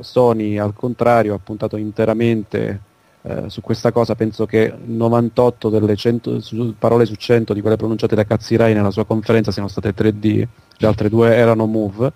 Sony 0.00 0.58
al 0.58 0.74
contrario 0.74 1.34
ha 1.34 1.38
puntato 1.38 1.76
interamente 1.76 2.80
eh, 3.26 3.48
su 3.48 3.62
questa 3.62 3.90
cosa, 3.90 4.14
penso 4.14 4.44
che 4.44 4.70
98 4.84 5.70
delle 5.70 5.96
100 5.96 6.40
su, 6.40 6.74
parole 6.78 7.06
su 7.06 7.14
100 7.14 7.54
di 7.54 7.62
quelle 7.62 7.76
pronunciate 7.76 8.14
da 8.14 8.24
Cazzirai 8.24 8.74
nella 8.74 8.90
sua 8.90 9.06
conferenza 9.06 9.50
siano 9.50 9.68
state 9.68 9.94
3D, 9.94 10.46
le 10.76 10.86
altre 10.86 11.08
due 11.08 11.34
erano 11.34 11.64
Move 11.64 12.12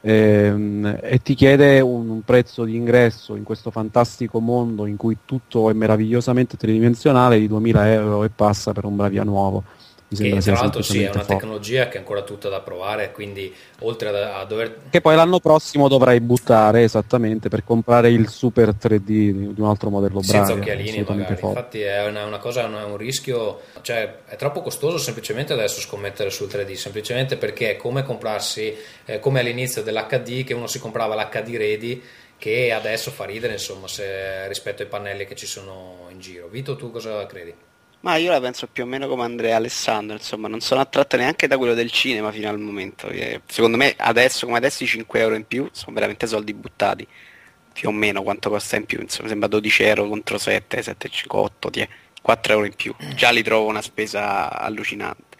ehm, 0.00 0.98
e 1.02 1.18
ti 1.22 1.34
chiede 1.34 1.80
un, 1.80 2.08
un, 2.08 2.22
prezzo 2.22 2.62
di 2.62 2.76
ingresso 2.76 3.34
in 3.34 3.42
questo 3.42 3.72
fantastico 3.72 4.38
mondo 4.38 4.86
in 4.86 4.96
cui 4.96 5.18
tutto 5.24 5.70
è 5.70 5.72
meravigliosamente 5.72 6.56
tridimensionale 6.56 7.40
di 7.40 7.48
2000 7.48 7.92
euro 7.92 8.22
e 8.22 8.28
passa 8.28 8.72
per 8.72 8.84
un 8.84 8.94
Bravia 8.94 9.24
nuovo. 9.24 9.64
Che 10.14 10.38
tra 10.38 10.54
l'altro 10.54 10.82
sì, 10.82 11.02
è 11.02 11.10
una 11.10 11.24
tecnologia 11.24 11.88
che 11.88 11.96
è 11.96 11.98
ancora 11.98 12.22
tutta 12.22 12.48
da 12.48 12.60
provare, 12.60 13.12
quindi 13.12 13.52
oltre 13.80 14.08
a, 14.08 14.40
a, 14.40 14.44
dover... 14.44 14.76
Che 14.90 15.00
poi 15.00 15.16
l'anno 15.16 15.40
prossimo 15.40 15.88
dovrai 15.88 16.20
buttare 16.20 16.82
esattamente 16.82 17.48
per 17.48 17.64
comprare 17.64 18.10
il 18.10 18.28
super 18.28 18.70
3D 18.70 19.02
di 19.02 19.54
un 19.56 19.66
altro 19.66 19.90
modello 19.90 20.22
Senza 20.22 20.52
occhialini 20.52 21.04
magari, 21.06 21.36
forte. 21.36 21.46
infatti 21.46 21.80
è 21.80 22.06
una, 22.06 22.24
una 22.24 22.38
cosa, 22.38 22.62
è 22.62 22.84
un 22.84 22.96
rischio, 22.96 23.60
cioè 23.82 24.18
è 24.26 24.36
troppo 24.36 24.62
costoso 24.62 24.98
semplicemente 24.98 25.52
adesso 25.52 25.80
scommettere 25.80 26.30
sul 26.30 26.48
3D, 26.48 26.72
semplicemente 26.74 27.36
perché 27.36 27.72
è 27.72 27.76
come 27.76 28.02
comprarsi, 28.02 28.74
eh, 29.04 29.18
come 29.18 29.40
all'inizio 29.40 29.82
dell'HD 29.82 30.44
che 30.44 30.54
uno 30.54 30.66
si 30.66 30.78
comprava 30.78 31.14
l'HD 31.14 31.56
Ready 31.56 32.02
che 32.36 32.72
adesso 32.72 33.10
fa 33.10 33.24
ridere 33.24 33.54
insomma 33.54 33.88
se, 33.88 34.46
rispetto 34.48 34.82
ai 34.82 34.88
pannelli 34.88 35.24
che 35.24 35.34
ci 35.34 35.46
sono 35.46 36.08
in 36.10 36.18
giro. 36.18 36.48
Vito, 36.48 36.76
tu 36.76 36.90
cosa 36.90 37.24
credi? 37.26 37.54
Ma 38.04 38.16
io 38.16 38.30
la 38.30 38.38
penso 38.38 38.66
più 38.66 38.82
o 38.82 38.86
meno 38.86 39.08
come 39.08 39.22
Andrea 39.24 39.56
Alessandro, 39.56 40.14
insomma, 40.14 40.46
non 40.46 40.60
sono 40.60 40.82
attratto 40.82 41.16
neanche 41.16 41.46
da 41.46 41.56
quello 41.56 41.72
del 41.72 41.90
cinema 41.90 42.30
fino 42.32 42.50
al 42.50 42.58
momento. 42.58 43.10
Secondo 43.46 43.78
me 43.78 43.94
adesso 43.96 44.44
come 44.44 44.58
adesso 44.58 44.84
i 44.84 44.86
5 44.86 45.20
euro 45.20 45.34
in 45.36 45.46
più 45.46 45.66
sono 45.72 45.94
veramente 45.94 46.26
soldi 46.26 46.52
buttati. 46.52 47.08
Più 47.72 47.88
o 47.88 47.92
meno 47.92 48.22
quanto 48.22 48.50
costa 48.50 48.76
in 48.76 48.84
più, 48.84 49.00
insomma, 49.00 49.28
sembra 49.28 49.48
12 49.48 49.82
euro 49.84 50.06
contro 50.06 50.36
7, 50.36 50.82
7, 50.82 51.08
5, 51.08 51.38
8, 51.38 51.70
10, 51.70 51.88
4 52.20 52.52
euro 52.52 52.66
in 52.66 52.74
più. 52.74 52.94
Già 53.14 53.30
li 53.30 53.42
trovo 53.42 53.68
una 53.68 53.80
spesa 53.80 54.50
allucinante. 54.50 55.38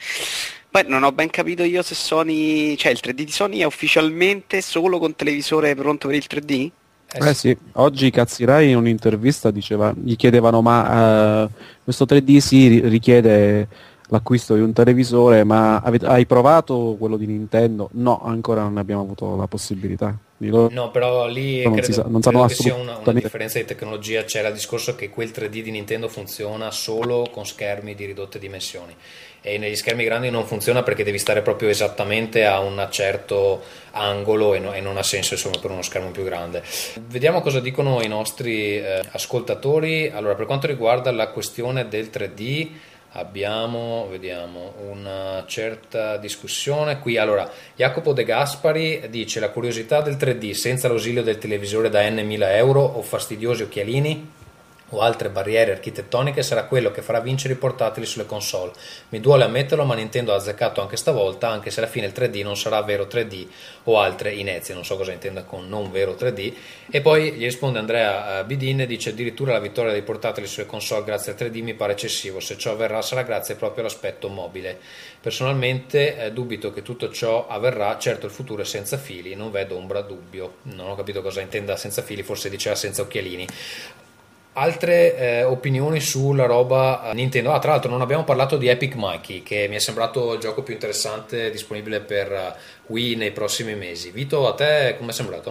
Poi 0.71 0.85
non 0.87 1.03
ho 1.03 1.13
ben 1.13 1.29
capito 1.29 1.65
io 1.65 1.83
se 1.83 1.95
Sony, 1.95 2.77
cioè 2.77 2.93
il 2.93 3.01
3D 3.03 3.13
di 3.13 3.31
Sony 3.31 3.59
è 3.59 3.65
ufficialmente 3.65 4.63
solo 4.63 4.99
con 4.99 5.15
televisore 5.15 5.75
pronto 5.75 6.09
per 6.09 6.17
il 6.17 6.27
3D? 6.27 6.71
Eh, 7.15 7.29
eh 7.29 7.35
sì, 7.35 7.57
oggi 7.75 8.11
Cazzirai 8.11 8.71
in 8.71 8.77
un'intervista 8.77 9.51
diceva, 9.51 9.95
gli 9.97 10.17
chiedevano 10.17 10.63
ma 10.63 11.45
uh, 11.45 11.51
questo 11.85 12.05
3D 12.05 12.39
si 12.39 12.81
richiede 12.81 13.69
l'acquisto 14.09 14.55
di 14.55 14.61
un 14.61 14.73
televisore, 14.73 15.45
ma 15.45 15.79
avete, 15.79 16.07
hai 16.07 16.27
provato 16.27 16.97
quello 16.99 17.17
di 17.17 17.27
Nintendo? 17.27 17.89
No, 17.93 18.21
ancora 18.23 18.63
non 18.63 18.79
abbiamo 18.79 19.03
avuto 19.03 19.37
la 19.37 19.47
possibilità. 19.47 20.17
No, 20.37 20.91
però 20.91 21.27
lì 21.27 21.63
non, 21.63 21.75
credo, 21.75 21.93
sa, 21.93 22.05
non 22.07 22.21
credo 22.21 22.45
che 22.47 22.55
sia 22.55 22.75
una, 22.75 22.99
una, 22.99 23.13
differenza 23.19 23.59
di 23.59 23.65
tecnologia. 23.65 24.25
C'era 24.25 24.49
il 24.49 24.55
discorso 24.55 24.95
che 24.95 25.09
quel 25.09 25.31
3D 25.31 25.63
di 25.63 25.71
Nintendo 25.71 26.09
funziona 26.09 26.71
solo 26.71 27.29
con 27.31 27.47
schermi 27.47 27.95
di 27.95 28.05
ridotte 28.05 28.39
dimensioni 28.39 28.95
e 29.47 29.59
negli 29.59 29.77
schermi 29.77 30.05
grandi 30.05 30.31
non 30.31 30.47
funziona 30.47 30.83
perché 30.83 31.05
devi 31.05 31.19
stare 31.19 31.43
proprio 31.43 31.69
esattamente 31.69 32.47
a 32.47 32.61
un 32.61 32.89
certo 32.91 33.63
angolo 33.91 34.55
e, 34.55 34.59
no, 34.59 34.73
e 34.73 34.81
non 34.81 34.97
ha 34.97 35.03
senso 35.03 35.35
insomma, 35.35 35.59
per 35.59 35.71
uno 35.71 35.83
schermo 35.83 36.11
più 36.13 36.25
grande. 36.25 36.63
Vediamo 37.09 37.43
cosa 37.43 37.61
dicono 37.61 38.01
i 38.01 38.09
nostri 38.09 38.79
eh, 38.79 39.03
ascoltatori. 39.11 40.09
Allora, 40.09 40.35
per 40.35 40.47
quanto 40.47 40.67
riguarda 40.67 41.13
la 41.13 41.29
questione 41.29 41.89
del 41.89 42.09
3D, 42.11 42.71
abbiamo 43.13 44.09
vediamo, 44.11 44.77
una 44.89 45.45
certa 45.47 46.17
discussione 46.17 46.99
qui. 46.99 47.19
Allora, 47.19 47.47
Jacopo 47.77 48.15
De 48.15 48.25
Gaspari 48.25 49.03
dice 49.11 49.41
la 49.41 49.51
curiosità 49.51 50.01
del 50.01 50.15
3D 50.15 50.53
senza 50.53 50.89
l'ausilio 50.89 51.23
del 51.23 51.37
televisore 51.37 51.91
da 51.91 52.09
N 52.09 52.25
1000 52.25 52.57
euro 52.57 52.81
o 52.81 53.03
fastidiosi 53.03 53.65
occhialini 53.65 54.43
o 54.95 55.01
altre 55.01 55.31
barriere 55.31 55.73
architettoniche 55.73 56.43
sarà 56.43 56.65
quello 56.65 56.91
che 56.91 57.03
farà 57.03 57.21
vincere 57.21 57.55
i 57.55 57.57
portatili 57.57 58.07
sulle 58.07 58.27
console. 58.27 58.73
Mi 59.11 59.21
duole 59.21 59.45
ammetterlo, 59.45 59.85
ma 59.85 59.95
Nintendo 59.95 60.33
ha 60.33 60.37
azzeccato 60.37 60.81
anche 60.81 60.97
stavolta, 60.97 61.49
anche 61.49 61.71
se 61.71 61.81
alla 61.81 61.89
fine 61.89 62.07
il 62.07 62.13
3D 62.15 62.43
non 62.43 62.57
sarà 62.57 62.81
vero 62.83 63.05
3D 63.05 63.47
o 63.85 63.99
altre 63.99 64.33
inezie, 64.33 64.75
non 64.75 64.85
so 64.85 64.97
cosa 64.97 65.13
intenda 65.13 65.45
con 65.45 65.69
non 65.69 65.91
vero 65.91 66.13
3D. 66.13 66.53
E 66.91 67.01
poi 67.01 67.33
gli 67.33 67.45
risponde 67.45 67.79
Andrea 67.79 68.41
eh, 68.41 68.45
Bidin 68.45 68.81
e 68.81 68.87
dice 68.87 69.11
addirittura 69.11 69.53
la 69.53 69.61
vittoria 69.61 69.93
dei 69.93 70.03
portatili 70.03 70.47
sulle 70.47 70.67
console 70.67 71.05
grazie 71.05 71.33
al 71.33 71.39
3D 71.39 71.63
mi 71.63 71.75
pare 71.75 71.93
eccessivo, 71.93 72.41
se 72.41 72.57
ciò 72.57 72.73
avverrà 72.73 73.03
sarà 73.03 73.23
grazie 73.23 73.55
proprio 73.57 73.85
all'aspetto 73.85 74.29
mobile. 74.29 74.79
Personalmente 75.21 76.17
eh, 76.17 76.33
dubito 76.33 76.73
che 76.73 76.83
tutto 76.83 77.11
ciò 77.11 77.47
avverrà, 77.49 77.97
certo 77.99 78.27
il 78.27 78.33
futuro 78.33 78.63
è 78.63 78.65
senza 78.65 78.97
fili, 78.97 79.35
non 79.35 79.51
vedo 79.51 79.77
ombra 79.77 80.03
dubbio. 80.03 80.57
Non 80.63 80.91
ho 80.91 80.95
capito 80.95 81.23
cosa 81.23 81.41
intenda 81.41 81.77
senza 81.77 82.03
fili, 82.03 82.23
forse 82.23 82.51
diceva 82.51 82.75
senza 82.75 83.03
occhialini. 83.03 83.47
Altre 84.57 85.17
eh, 85.17 85.43
opinioni 85.43 86.01
sulla 86.01 86.47
roba 86.47 87.11
eh, 87.11 87.15
Nintendo. 87.15 87.53
Ah, 87.53 87.59
tra 87.59 87.73
l'altro, 87.73 87.91
non 87.91 88.01
abbiamo 88.01 88.23
parlato 88.23 88.57
di 88.57 88.69
Epic 88.69 88.95
Mikey, 88.97 89.43
che 89.43 89.67
mi 89.69 89.75
è 89.75 89.81
sembrato 89.81 90.35
il 90.35 90.41
gioco 90.41 90.63
più 90.63 90.75
interessante 90.75 91.51
disponibile 91.51 92.01
per 92.01 92.33
eh, 92.33 92.55
Wii 92.87 93.17
nei 93.17 93.33
prossimi 93.33 93.75
mesi. 93.75 94.11
Vito, 94.11 94.47
a 94.47 94.55
te 94.55 94.95
come 94.97 95.11
è 95.11 95.15
sembrato? 95.15 95.51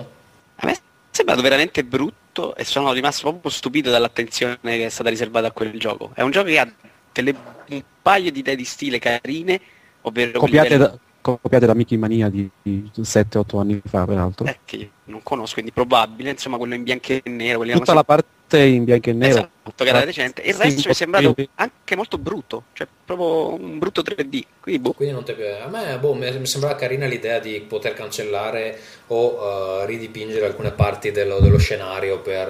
A 0.56 0.66
me 0.66 0.72
è 0.72 0.80
sembrato 1.12 1.42
veramente 1.42 1.84
brutto 1.84 2.56
e 2.56 2.64
sono 2.64 2.94
rimasto 2.94 3.30
proprio 3.30 3.52
stupito 3.52 3.90
dall'attenzione 3.90 4.58
che 4.62 4.86
è 4.86 4.90
stata 4.90 5.10
riservata 5.10 5.48
a 5.48 5.52
quel 5.52 5.78
gioco. 5.78 6.12
È 6.14 6.22
un 6.22 6.32
gioco 6.32 6.48
che 6.48 6.60
ha 6.60 6.72
delle, 7.12 7.36
un 7.70 7.84
paio 8.02 8.32
di 8.32 8.40
idee 8.40 8.56
di 8.56 8.66
stile 8.66 9.00
carine, 9.00 9.60
ovvero 10.02 10.40
copiate 10.40 10.78
da, 10.78 10.98
copiate 11.24 11.66
da 11.66 11.74
Mickey 11.74 11.98
Mania 11.98 12.30
di, 12.30 12.48
di 12.62 12.90
7-8 12.96 13.60
anni 13.60 13.82
fa, 13.84 14.06
peraltro. 14.06 14.46
Eh, 14.46 14.60
che 14.66 14.90
non 15.06 15.24
conosco, 15.24 15.54
quindi 15.54 15.72
probabile, 15.72 16.32
insomma, 16.32 16.58
quello 16.58 16.76
in 16.76 16.84
bianco 16.84 17.14
e 17.14 17.22
nero. 17.26 17.64
Tutta 17.64 17.94
la 17.94 18.04
parte 18.04 18.60
in 18.60 18.84
bianco 18.84 19.10
e 19.10 19.14
nero. 19.14 19.38
Esatto, 19.38 19.84
che 19.84 19.90
era 19.90 20.04
recente. 20.04 20.42
Il 20.42 20.54
resto 20.54 20.82
mi 20.86 20.92
è 20.92 20.94
sembrato 20.94 21.36
anche 21.56 21.96
molto 21.96 22.18
brutto, 22.18 22.66
cioè 22.74 22.88
proprio 23.06 23.54
un 23.54 23.80
brutto 23.80 24.02
3D. 24.02 24.42
Quindi, 24.60 24.82
boh. 24.82 24.92
Quindi 24.92 25.14
non 25.14 25.24
ti 25.24 25.34
piace. 25.34 25.62
A 25.62 25.68
me 25.68 25.98
boh, 25.98 26.14
mi 26.14 26.46
sembrava 26.46 26.76
carina 26.76 27.06
l'idea 27.06 27.40
di 27.40 27.64
poter 27.68 27.94
cancellare 27.94 28.78
o 29.08 29.82
uh, 29.82 29.86
ridipingere 29.86 30.46
alcune 30.46 30.72
parti 30.72 31.12
dello, 31.12 31.40
dello 31.40 31.58
scenario 31.58 32.20
per 32.20 32.50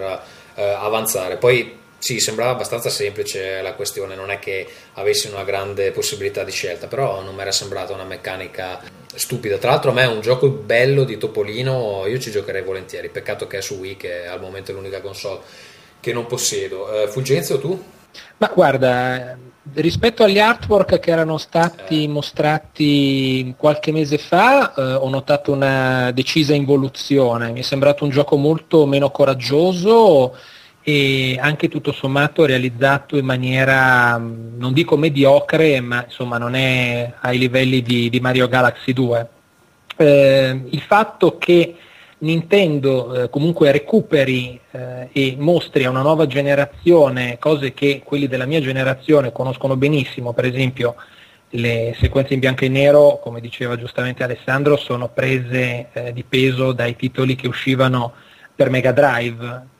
uh, 0.55 0.61
avanzare. 0.61 1.37
Poi 1.37 1.81
sì, 2.03 2.19
sembrava 2.19 2.51
abbastanza 2.51 2.89
semplice 2.89 3.61
la 3.61 3.75
questione, 3.75 4.13
non 4.13 4.29
è 4.29 4.37
che 4.37 4.67
avessi 4.95 5.29
una 5.29 5.45
grande 5.45 5.91
possibilità 5.91 6.43
di 6.43 6.51
scelta, 6.51 6.87
però 6.87 7.21
non 7.21 7.33
mi 7.33 7.39
era 7.39 7.53
sembrata 7.53 7.93
una 7.93 8.03
meccanica 8.03 8.81
stupida. 9.15 9.57
Tra 9.57 9.69
l'altro 9.71 9.91
a 9.91 9.93
me 9.93 10.01
è 10.01 10.07
un 10.07 10.19
gioco 10.19 10.49
bello 10.49 11.05
di 11.05 11.17
Topolino, 11.17 12.05
io 12.05 12.19
ci 12.19 12.29
giocherei 12.29 12.61
volentieri, 12.61 13.07
peccato 13.07 13.47
che 13.47 13.59
è 13.59 13.61
su 13.61 13.75
Wii, 13.75 13.95
che 13.95 14.27
al 14.27 14.41
momento 14.41 14.71
è 14.71 14.73
l'unica 14.73 14.99
console 14.99 15.39
che 16.01 16.11
non 16.11 16.25
possiedo. 16.25 16.89
Uh, 16.89 17.07
Fulgenzio, 17.07 17.57
tu? 17.57 17.81
Ma 18.35 18.51
guarda, 18.53 19.37
rispetto 19.75 20.25
agli 20.25 20.39
artwork 20.39 20.99
che 20.99 21.09
erano 21.09 21.37
stati 21.37 22.03
eh. 22.03 22.07
mostrati 22.09 23.55
qualche 23.57 23.93
mese 23.93 24.17
fa, 24.17 24.73
eh, 24.73 24.81
ho 24.95 25.07
notato 25.07 25.53
una 25.53 26.11
decisa 26.11 26.53
involuzione. 26.53 27.53
Mi 27.53 27.61
è 27.61 27.63
sembrato 27.63 28.03
un 28.03 28.09
gioco 28.09 28.35
molto 28.35 28.85
meno 28.85 29.09
coraggioso 29.09 30.35
e 30.83 31.37
anche 31.39 31.69
tutto 31.69 31.93
sommato 31.93 32.45
realizzato 32.45 33.17
in 33.17 33.25
maniera, 33.25 34.17
non 34.17 34.73
dico 34.73 34.97
mediocre, 34.97 35.79
ma 35.79 36.03
insomma 36.03 36.37
non 36.37 36.55
è 36.55 37.13
ai 37.21 37.37
livelli 37.37 37.81
di, 37.81 38.09
di 38.09 38.19
Mario 38.19 38.49
Galaxy 38.49 38.91
2. 38.91 39.29
Eh, 39.95 40.61
il 40.69 40.81
fatto 40.81 41.37
che 41.37 41.75
Nintendo 42.19 43.13
eh, 43.23 43.29
comunque 43.29 43.71
recuperi 43.71 44.59
eh, 44.71 45.09
e 45.11 45.35
mostri 45.39 45.85
a 45.85 45.89
una 45.89 46.01
nuova 46.01 46.27
generazione 46.27 47.37
cose 47.39 47.73
che 47.73 48.01
quelli 48.03 48.27
della 48.27 48.45
mia 48.45 48.61
generazione 48.61 49.31
conoscono 49.31 49.77
benissimo, 49.77 50.33
per 50.33 50.45
esempio 50.45 50.95
le 51.55 51.95
sequenze 51.99 52.33
in 52.33 52.39
bianco 52.39 52.65
e 52.65 52.69
nero, 52.69 53.19
come 53.21 53.39
diceva 53.39 53.77
giustamente 53.77 54.23
Alessandro, 54.23 54.75
sono 54.75 55.09
prese 55.09 55.89
eh, 55.93 56.13
di 56.13 56.23
peso 56.23 56.71
dai 56.71 56.95
titoli 56.95 57.35
che 57.35 57.47
uscivano 57.47 58.13
per 58.55 58.69
Mega 58.69 58.91
Drive, 58.91 59.71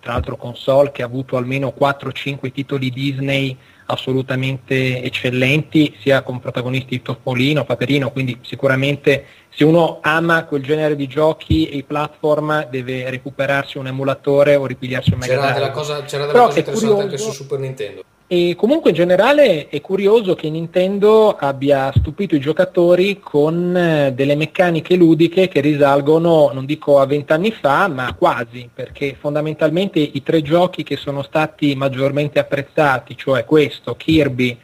tra 0.00 0.12
l'altro 0.12 0.36
console 0.36 0.92
che 0.92 1.02
ha 1.02 1.06
avuto 1.06 1.36
almeno 1.36 1.74
4-5 1.78 2.52
titoli 2.52 2.90
Disney 2.90 3.56
assolutamente 3.86 5.02
eccellenti, 5.02 5.96
sia 6.00 6.22
con 6.22 6.40
protagonisti 6.40 7.00
Topolino, 7.00 7.64
Paperino, 7.64 8.10
quindi 8.10 8.38
sicuramente 8.42 9.24
se 9.48 9.64
uno 9.64 10.00
ama 10.02 10.44
quel 10.44 10.62
genere 10.62 10.94
di 10.94 11.06
giochi 11.06 11.68
e 11.68 11.78
i 11.78 11.82
platform 11.84 12.68
deve 12.68 13.08
recuperarsi 13.08 13.78
un 13.78 13.86
emulatore 13.86 14.56
o 14.56 14.66
ripigliarsi 14.66 15.12
un 15.12 15.18
Mega 15.20 15.34
C'era 15.34 15.52
della 15.52 15.70
cosa, 15.70 16.02
c'era 16.02 16.26
della 16.26 16.38
cosa 16.38 16.58
interessante 16.58 16.86
curioso, 16.86 17.02
anche 17.02 17.18
su 17.18 17.30
Super 17.30 17.58
Nintendo. 17.58 18.04
E 18.30 18.56
comunque 18.56 18.90
in 18.90 18.96
generale 18.96 19.68
è 19.68 19.80
curioso 19.80 20.34
che 20.34 20.50
Nintendo 20.50 21.34
abbia 21.34 21.90
stupito 21.96 22.34
i 22.34 22.40
giocatori 22.40 23.18
con 23.20 23.74
eh, 23.74 24.12
delle 24.12 24.36
meccaniche 24.36 24.96
ludiche 24.96 25.48
che 25.48 25.62
risalgono, 25.62 26.50
non 26.52 26.66
dico 26.66 26.98
a 26.98 27.06
vent'anni 27.06 27.50
fa, 27.52 27.88
ma 27.88 28.12
quasi, 28.12 28.68
perché 28.70 29.16
fondamentalmente 29.18 29.98
i 29.98 30.22
tre 30.22 30.42
giochi 30.42 30.82
che 30.82 30.96
sono 30.96 31.22
stati 31.22 31.74
maggiormente 31.74 32.38
apprezzati, 32.38 33.16
cioè 33.16 33.46
questo, 33.46 33.96
Kirby 33.96 34.58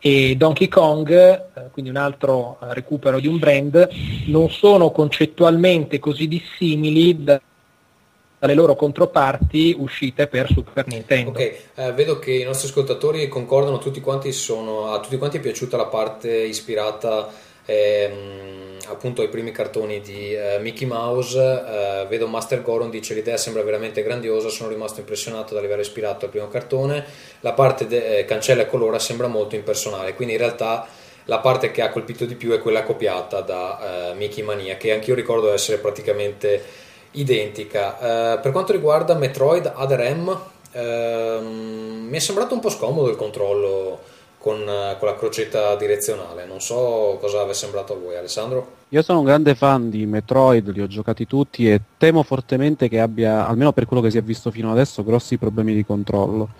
e 0.00 0.34
Donkey 0.36 0.66
Kong, 0.66 1.10
eh, 1.12 1.70
quindi 1.70 1.92
un 1.92 1.98
altro 1.98 2.58
recupero 2.70 3.20
di 3.20 3.28
un 3.28 3.38
brand, 3.38 3.90
non 4.26 4.50
sono 4.50 4.90
concettualmente 4.90 6.00
così 6.00 6.26
dissimili 6.26 7.22
da 7.22 7.40
dalle 8.44 8.52
loro 8.52 8.76
controparti 8.76 9.74
uscite 9.78 10.26
per 10.26 10.48
Super 10.52 10.86
Nintendo. 10.86 11.30
Ok, 11.30 11.38
eh, 11.76 11.92
vedo 11.92 12.18
che 12.18 12.32
i 12.32 12.44
nostri 12.44 12.68
ascoltatori 12.68 13.26
concordano, 13.26 13.78
tutti 13.78 14.02
quanti 14.02 14.32
sono, 14.32 14.92
a 14.92 15.00
tutti 15.00 15.16
quanti 15.16 15.38
è 15.38 15.40
piaciuta 15.40 15.78
la 15.78 15.86
parte 15.86 16.30
ispirata 16.30 17.32
ehm, 17.64 18.76
appunto 18.88 19.22
ai 19.22 19.30
primi 19.30 19.50
cartoni 19.50 20.02
di 20.02 20.34
uh, 20.34 20.60
Mickey 20.60 20.86
Mouse, 20.86 21.38
uh, 21.38 22.06
vedo 22.06 22.26
Master 22.26 22.60
Goron 22.60 22.90
dice 22.90 23.14
l'idea 23.14 23.38
sembra 23.38 23.62
veramente 23.62 24.02
grandiosa, 24.02 24.50
sono 24.50 24.68
rimasto 24.68 25.00
impressionato 25.00 25.54
dall'aver 25.54 25.78
ispirato 25.78 26.26
al 26.26 26.30
primo 26.30 26.48
cartone, 26.48 27.02
la 27.40 27.54
parte 27.54 27.86
de- 27.86 28.18
eh, 28.18 28.24
cancella 28.26 28.60
e 28.60 28.66
colora 28.66 28.98
sembra 28.98 29.26
molto 29.26 29.54
impersonale, 29.54 30.12
quindi 30.12 30.34
in 30.34 30.40
realtà 30.40 30.86
la 31.24 31.38
parte 31.38 31.70
che 31.70 31.80
ha 31.80 31.88
colpito 31.88 32.26
di 32.26 32.34
più 32.34 32.50
è 32.50 32.58
quella 32.58 32.82
copiata 32.82 33.40
da 33.40 34.10
uh, 34.12 34.16
Mickey 34.18 34.42
Mania, 34.42 34.76
che 34.76 34.92
anch'io 34.92 35.14
ricordo 35.14 35.50
essere 35.50 35.78
praticamente 35.78 36.83
identica. 37.14 38.38
per 38.40 38.50
quanto 38.52 38.72
riguarda 38.72 39.14
Metroid 39.14 39.72
Other 39.74 40.14
M, 40.14 40.36
ehm, 40.72 42.06
mi 42.08 42.16
è 42.16 42.20
sembrato 42.20 42.54
un 42.54 42.60
po' 42.60 42.70
scomodo 42.70 43.08
il 43.08 43.16
controllo 43.16 44.12
con, 44.44 44.60
eh, 44.60 44.96
con, 44.98 45.08
la 45.08 45.16
crocetta 45.16 45.74
direzionale. 45.74 46.44
Non 46.44 46.60
so 46.60 47.16
cosa 47.18 47.48
è 47.48 47.54
sembrato 47.54 47.94
a 47.94 47.96
voi, 47.96 48.14
Alessandro. 48.14 48.82
Io 48.90 49.00
sono 49.00 49.20
un 49.20 49.24
grande 49.24 49.54
fan 49.54 49.88
di 49.88 50.04
Metroid, 50.04 50.70
li 50.70 50.82
ho 50.82 50.86
giocati 50.86 51.26
tutti 51.26 51.70
e 51.70 51.80
temo 51.96 52.22
fortemente 52.22 52.90
che 52.90 53.00
abbia, 53.00 53.46
almeno 53.46 53.72
per 53.72 53.86
quello 53.86 54.02
che 54.02 54.10
si 54.10 54.18
è 54.18 54.22
visto 54.22 54.50
fino 54.50 54.70
adesso, 54.70 55.02
grossi 55.02 55.38
problemi 55.38 55.74
di 55.74 55.84
controllo. 55.84 56.50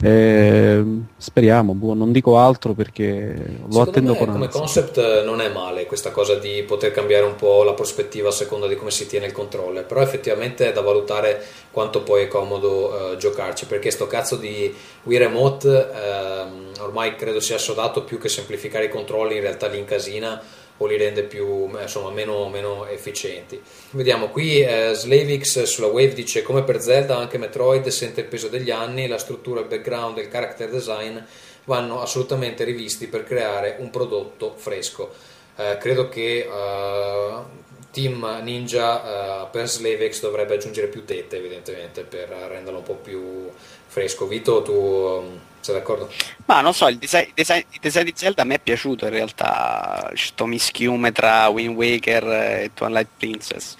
Eh, 0.00 0.84
speriamo, 1.16 1.72
boh, 1.74 1.92
non 1.92 2.12
dico 2.12 2.38
altro 2.38 2.72
perché 2.72 3.34
lo 3.34 3.70
Secondo 3.70 3.80
attendo 3.80 4.14
con 4.14 4.30
come 4.30 4.44
ansia. 4.44 4.60
concept 4.60 5.24
non 5.24 5.40
è 5.40 5.48
male 5.48 5.86
questa 5.86 6.12
cosa 6.12 6.36
di 6.36 6.62
poter 6.62 6.92
cambiare 6.92 7.24
un 7.24 7.34
po' 7.34 7.64
la 7.64 7.74
prospettiva 7.74 8.28
a 8.28 8.32
seconda 8.32 8.68
di 8.68 8.76
come 8.76 8.92
si 8.92 9.08
tiene 9.08 9.26
il 9.26 9.32
controller, 9.32 9.84
però 9.84 10.00
effettivamente 10.00 10.68
è 10.68 10.72
da 10.72 10.82
valutare 10.82 11.44
quanto 11.72 12.02
poi 12.02 12.22
è 12.22 12.28
comodo 12.28 13.12
uh, 13.12 13.16
giocarci, 13.16 13.66
perché 13.66 13.90
sto 13.90 14.06
cazzo 14.06 14.36
di 14.36 14.72
Wii 15.02 15.18
Remote 15.18 15.68
uh, 15.68 16.82
ormai 16.82 17.16
credo 17.16 17.40
sia 17.40 17.56
assodato 17.56 18.04
più 18.04 18.18
che 18.18 18.28
semplificare 18.28 18.84
i 18.84 18.90
controlli, 18.90 19.34
in 19.34 19.40
realtà 19.40 19.66
li 19.66 19.78
incasina 19.78 20.40
o 20.78 20.86
li 20.86 20.96
rende 20.96 21.22
più, 21.22 21.68
insomma, 21.80 22.10
meno, 22.10 22.48
meno 22.48 22.86
efficienti. 22.86 23.60
Vediamo 23.90 24.28
qui 24.28 24.60
eh, 24.60 24.92
Slavix 24.94 25.62
sulla 25.64 25.88
Wave 25.88 26.14
dice 26.14 26.42
come 26.42 26.62
per 26.62 26.80
Zelda 26.80 27.16
anche 27.16 27.38
Metroid 27.38 27.86
sente 27.88 28.20
il 28.20 28.26
peso 28.26 28.48
degli 28.48 28.70
anni, 28.70 29.06
la 29.06 29.18
struttura, 29.18 29.60
il 29.60 29.66
background 29.66 30.18
e 30.18 30.22
il 30.22 30.28
character 30.28 30.70
design 30.70 31.18
vanno 31.64 32.00
assolutamente 32.00 32.64
rivisti 32.64 33.08
per 33.08 33.24
creare 33.24 33.76
un 33.78 33.90
prodotto 33.90 34.54
fresco. 34.56 35.12
Eh, 35.56 35.76
credo 35.78 36.08
che 36.08 36.48
uh, 36.48 37.42
Team 37.90 38.40
Ninja 38.42 39.42
uh, 39.42 39.50
per 39.50 39.68
Slavex 39.68 40.20
dovrebbe 40.20 40.54
aggiungere 40.54 40.86
più 40.86 41.04
tette 41.04 41.36
evidentemente 41.36 42.02
per 42.04 42.28
renderlo 42.28 42.78
un 42.78 42.84
po' 42.84 42.94
più 42.94 43.50
fresco. 43.86 44.26
Vito, 44.28 44.62
tu 44.62 44.72
um, 44.72 45.40
sei 45.60 45.74
d'accordo? 45.74 46.08
Ma 46.46 46.60
non 46.60 46.72
so, 46.72 46.88
il 46.88 46.98
design, 46.98 47.30
design, 47.34 47.62
il 47.70 47.78
design, 47.80 48.04
di 48.04 48.12
Zelda 48.14 48.42
a 48.42 48.44
me 48.44 48.54
è 48.54 48.60
piaciuto 48.60 49.04
in 49.04 49.10
realtà, 49.10 50.10
sto 50.14 50.46
mischiume 50.46 51.12
tra 51.12 51.48
Wind 51.48 51.76
Waker 51.76 52.24
e 52.24 52.70
Twilight 52.74 53.08
Princess. 53.16 53.76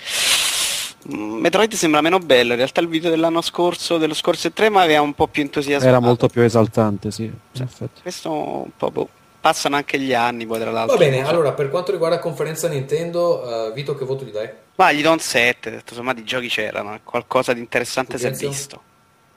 Mm, 1.11 1.39
Metroid 1.41 1.73
sembra 1.75 2.01
meno 2.01 2.19
bello, 2.19 2.53
in 2.53 2.59
realtà 2.59 2.81
il 2.81 2.89
video 2.89 3.11
dell'anno 3.11 3.41
scorso, 3.41 3.99
dello 3.99 4.15
scorso 4.15 4.49
E3 4.49 4.71
mi 4.71 4.79
aveva 4.79 5.01
un 5.01 5.15
po' 5.15 5.29
più 5.29 5.43
entusiasmato. 5.43 5.89
Era 5.89 6.01
molto 6.01 6.29
più 6.29 6.43
esaltante, 6.43 7.11
sì. 7.11 7.31
Cioè, 7.53 7.67
questo 8.03 8.33
un 8.33 8.71
po' 8.77 8.91
boh. 8.91 9.09
Passano 9.41 9.77
anche 9.77 10.01
gli 10.01 10.13
anni, 10.13 10.47
poi 10.47 10.59
tra 10.59 10.71
l'altro. 10.71 10.97
Va 10.97 11.05
bene, 11.05 11.25
allora 11.25 11.53
per 11.53 11.71
quanto 11.71 11.93
riguarda 11.93 12.19
conferenza 12.19 12.69
Nintendo, 12.69 13.69
uh, 13.69 13.73
Vito 13.73 13.95
che 13.95 14.05
voto 14.05 14.25
gli 14.25 14.31
dai? 14.31 14.51
Ma 14.75 14.93
gli 14.93 15.01
do 15.01 15.13
un 15.13 15.21
7, 15.21 15.71
detto, 15.71 15.91
insomma 15.91 16.13
di 16.13 16.25
giochi 16.25 16.49
c'erano, 16.49 16.99
qualcosa 17.05 17.53
di 17.53 17.61
interessante 17.61 18.19
si 18.19 18.27
è 18.27 18.33
visto. 18.33 18.83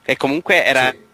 E 0.02 0.16
comunque 0.16 0.64
era 0.64 0.90
sì. 0.90 1.10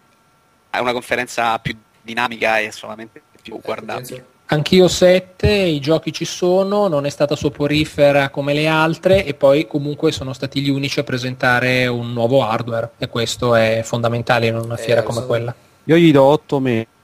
Una 0.77 0.93
conferenza 0.93 1.57
più 1.59 1.75
dinamica 2.01 2.59
e 2.59 2.71
solamente 2.71 3.21
più 3.41 3.55
eh, 3.55 3.59
guardabile. 3.63 4.25
Anch'io 4.51 4.87
7, 4.87 5.47
i 5.47 5.79
giochi 5.79 6.11
ci 6.11 6.25
sono, 6.25 6.87
non 6.87 7.05
è 7.05 7.09
stata 7.09 7.35
soporifera 7.35 8.29
come 8.29 8.53
le 8.53 8.65
altre 8.65 9.23
e 9.23 9.35
poi 9.35 9.67
comunque 9.67 10.11
sono 10.11 10.33
stati 10.33 10.59
gli 10.61 10.69
unici 10.69 10.99
a 10.99 11.03
presentare 11.03 11.85
un 11.85 12.13
nuovo 12.13 12.43
hardware 12.43 12.91
e 12.97 13.07
questo 13.09 13.53
è 13.53 13.81
fondamentale 13.83 14.47
in 14.47 14.55
una 14.55 14.75
fiera 14.75 15.01
eh, 15.01 15.03
come 15.03 15.25
quella. 15.27 15.53
Io 15.83 15.97
gli 15.97 16.11
do 16.11 16.23
8 16.23 16.59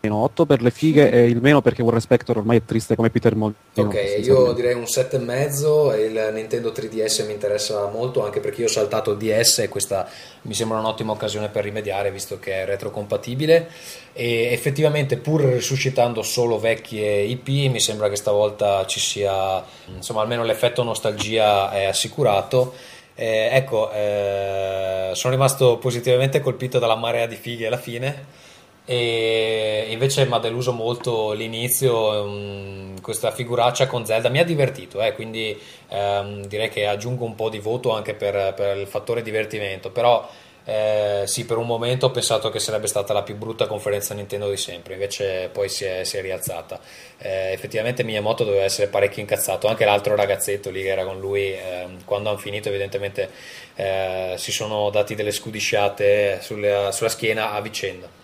meno, 0.06 0.24
8 0.24 0.46
per 0.46 0.62
le 0.62 0.72
fighe 0.72 1.12
e 1.12 1.26
il 1.26 1.42
meno 1.42 1.62
perché 1.62 1.82
War 1.82 1.94
Respector 1.94 2.38
ormai 2.38 2.58
è 2.58 2.66
triste 2.66 2.96
come 2.96 3.10
Peter 3.10 3.36
Molino. 3.36 3.58
Ok, 3.76 4.20
io 4.24 4.54
direi 4.54 4.74
un 4.74 4.84
7,5 4.84 6.00
il 6.00 6.32
Nintendo 6.34 6.70
3DS 6.70 7.26
mi 7.26 7.34
interessa 7.34 7.88
molto 7.88 8.24
anche 8.24 8.40
perché 8.40 8.62
io 8.62 8.68
ho 8.68 8.72
saltato 8.72 9.12
il 9.12 9.18
DS 9.18 9.60
e 9.60 9.70
questa 9.70 10.08
mi 10.44 10.54
sembra 10.54 10.80
un'ottima 10.80 11.12
occasione 11.12 11.50
per 11.50 11.64
rimediare 11.64 12.12
visto 12.12 12.40
che 12.40 12.62
è 12.62 12.66
retrocompatibile. 12.66 13.70
E 14.14 14.50
effettivamente 14.52 15.18
pur 15.18 15.42
risuscitando 15.42 16.22
solo 16.22 16.58
vecchie 16.58 17.22
IP 17.24 17.48
mi 17.70 17.80
sembra 17.80 18.08
che 18.08 18.16
stavolta 18.16 18.86
ci 18.86 19.00
sia 19.00 19.64
insomma 19.94 20.22
almeno 20.22 20.44
l'effetto 20.44 20.84
nostalgia 20.84 21.72
è 21.72 21.86
assicurato. 21.86 22.74
Eh, 23.18 23.50
ecco, 23.52 23.92
eh, 23.94 25.12
sono 25.14 25.34
rimasto 25.34 25.78
positivamente 25.78 26.42
colpito 26.42 26.80
dalla 26.80 26.96
marea 26.96 27.28
di 27.28 27.36
fighe 27.36 27.68
alla 27.68 27.78
fine 27.78 28.44
e 28.86 29.88
invece 29.90 30.26
mi 30.26 30.34
ha 30.34 30.38
deluso 30.38 30.72
molto 30.72 31.32
l'inizio 31.32 32.24
um, 32.24 33.02
questa 33.02 33.32
figuraccia 33.32 33.88
con 33.88 34.06
Zelda. 34.06 34.30
Mi 34.30 34.40
ha 34.40 34.46
divertito 34.46 35.02
eh, 35.02 35.14
quindi 35.14 35.60
um, 35.90 36.46
direi 36.46 36.70
che 36.70 36.86
aggiungo 36.86 37.26
un 37.26 37.34
po' 37.34 37.50
di 37.50 37.60
voto 37.60 37.92
anche 37.92 38.14
per, 38.14 38.54
per 38.54 38.78
il 38.78 38.88
fattore 38.88 39.24
divertimento. 39.24 39.90
Però 39.90 40.30
eh, 40.68 41.24
sì 41.26 41.46
per 41.46 41.58
un 41.58 41.68
momento 41.68 42.08
ho 42.08 42.12
pensato 42.12 42.50
che 42.50 42.60
sarebbe 42.60 42.88
stata 42.88 43.14
la 43.14 43.22
più 43.22 43.36
brutta 43.36 43.68
conferenza 43.68 44.16
Nintendo 44.16 44.50
di 44.50 44.58
sempre 44.58 44.94
invece 44.94 45.50
poi 45.52 45.70
si 45.70 45.86
è, 45.86 46.04
si 46.04 46.18
è 46.18 46.22
rialzata. 46.22 46.80
Eh, 47.18 47.52
effettivamente 47.54 48.04
Miyamoto 48.04 48.44
doveva 48.44 48.64
essere 48.64 48.88
parecchio 48.88 49.22
incazzato 49.22 49.68
anche 49.68 49.86
l'altro 49.86 50.16
ragazzetto 50.16 50.70
lì 50.70 50.82
che 50.82 50.90
era 50.90 51.06
con 51.06 51.20
lui 51.20 51.54
ehm, 51.54 52.04
quando 52.06 52.30
hanno 52.30 52.38
finito 52.40 52.70
evidentemente 52.70 53.30
eh, 53.76 54.34
si 54.38 54.52
sono 54.52 54.90
dati 54.90 55.14
delle 55.16 55.32
scudisciate 55.32 56.40
sulla, 56.42 56.92
sulla 56.92 57.10
schiena 57.10 57.52
a 57.52 57.62
vicenda 57.62 58.24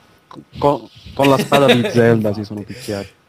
con, 0.58 0.90
con 1.14 1.30
la 1.30 1.38
spada 1.38 1.72
di 1.72 1.90
Zelda 1.90 2.34
si 2.34 2.44
sono 2.44 2.62
picchiati. 2.62 3.20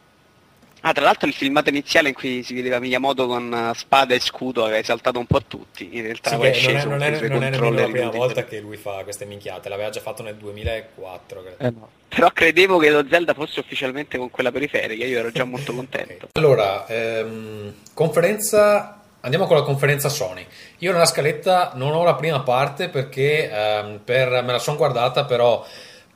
Ah, 0.84 0.92
tra 0.92 1.04
l'altro 1.04 1.28
il 1.28 1.34
filmato 1.34 1.68
iniziale 1.68 2.08
in 2.08 2.14
cui 2.14 2.42
si 2.42 2.54
vedeva 2.54 2.80
Miyamoto 2.80 3.26
con 3.28 3.52
uh, 3.52 3.72
spada 3.72 4.14
e 4.14 4.20
scudo 4.20 4.64
aveva 4.64 4.78
esaltato 4.78 5.20
un 5.20 5.26
po' 5.26 5.40
tutti. 5.46 5.90
In 5.92 6.02
realtà 6.02 6.30
sì, 6.30 6.36
poi 6.36 6.48
è 6.48 6.52
sceso 6.52 6.88
non 6.88 7.02
è, 7.02 7.10
non 7.10 7.42
è, 7.44 7.50
non 7.56 7.78
è 7.78 7.82
la 7.82 7.88
prima 7.88 8.10
volta 8.10 8.44
che 8.44 8.58
lui 8.58 8.76
fa 8.76 9.04
queste 9.04 9.24
minchiate, 9.24 9.68
l'aveva 9.68 9.90
già 9.90 10.00
fatto 10.00 10.24
nel 10.24 10.34
2004. 10.34 11.44
Eh 11.56 11.70
no. 11.70 11.88
Però 12.08 12.30
credevo 12.32 12.78
che 12.78 12.90
lo 12.90 13.04
Zelda 13.08 13.32
fosse 13.32 13.60
ufficialmente 13.60 14.18
con 14.18 14.30
quella 14.30 14.50
periferica, 14.50 15.04
io 15.04 15.20
ero 15.20 15.30
già 15.30 15.44
molto 15.44 15.72
contento. 15.72 16.26
okay. 16.26 16.30
Allora, 16.32 16.84
ehm, 16.88 17.74
conferenza 17.94 18.96
Andiamo 19.24 19.46
con 19.46 19.56
la 19.56 19.62
conferenza 19.62 20.08
Sony. 20.08 20.44
Io 20.78 20.90
nella 20.90 21.06
scaletta 21.06 21.72
non 21.74 21.92
ho 21.92 22.02
la 22.02 22.16
prima 22.16 22.40
parte 22.40 22.88
perché 22.88 23.48
ehm, 23.48 24.00
per, 24.04 24.28
me 24.42 24.50
la 24.50 24.58
sono 24.58 24.76
guardata, 24.76 25.26
però 25.26 25.64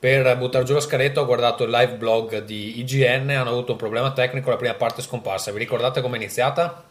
per 0.07 0.37
buttare 0.37 0.63
giù 0.63 0.73
la 0.73 0.79
scaletta 0.79 1.21
ho 1.21 1.27
guardato 1.27 1.65
il 1.65 1.71
live 1.71 1.95
blog 1.95 2.45
di 2.45 2.79
IGN, 2.79 3.29
hanno 3.31 3.51
avuto 3.51 3.73
un 3.73 3.79
problema 3.79 4.13
tecnico, 4.13 4.51
la 4.51 4.57
prima 4.57 4.75
parte 4.75 5.01
è 5.01 5.05
scomparsa. 5.05 5.51
Vi 5.51 5.59
ricordate 5.59 6.01
come 6.01 6.17
è 6.17 6.21
iniziata? 6.21 6.85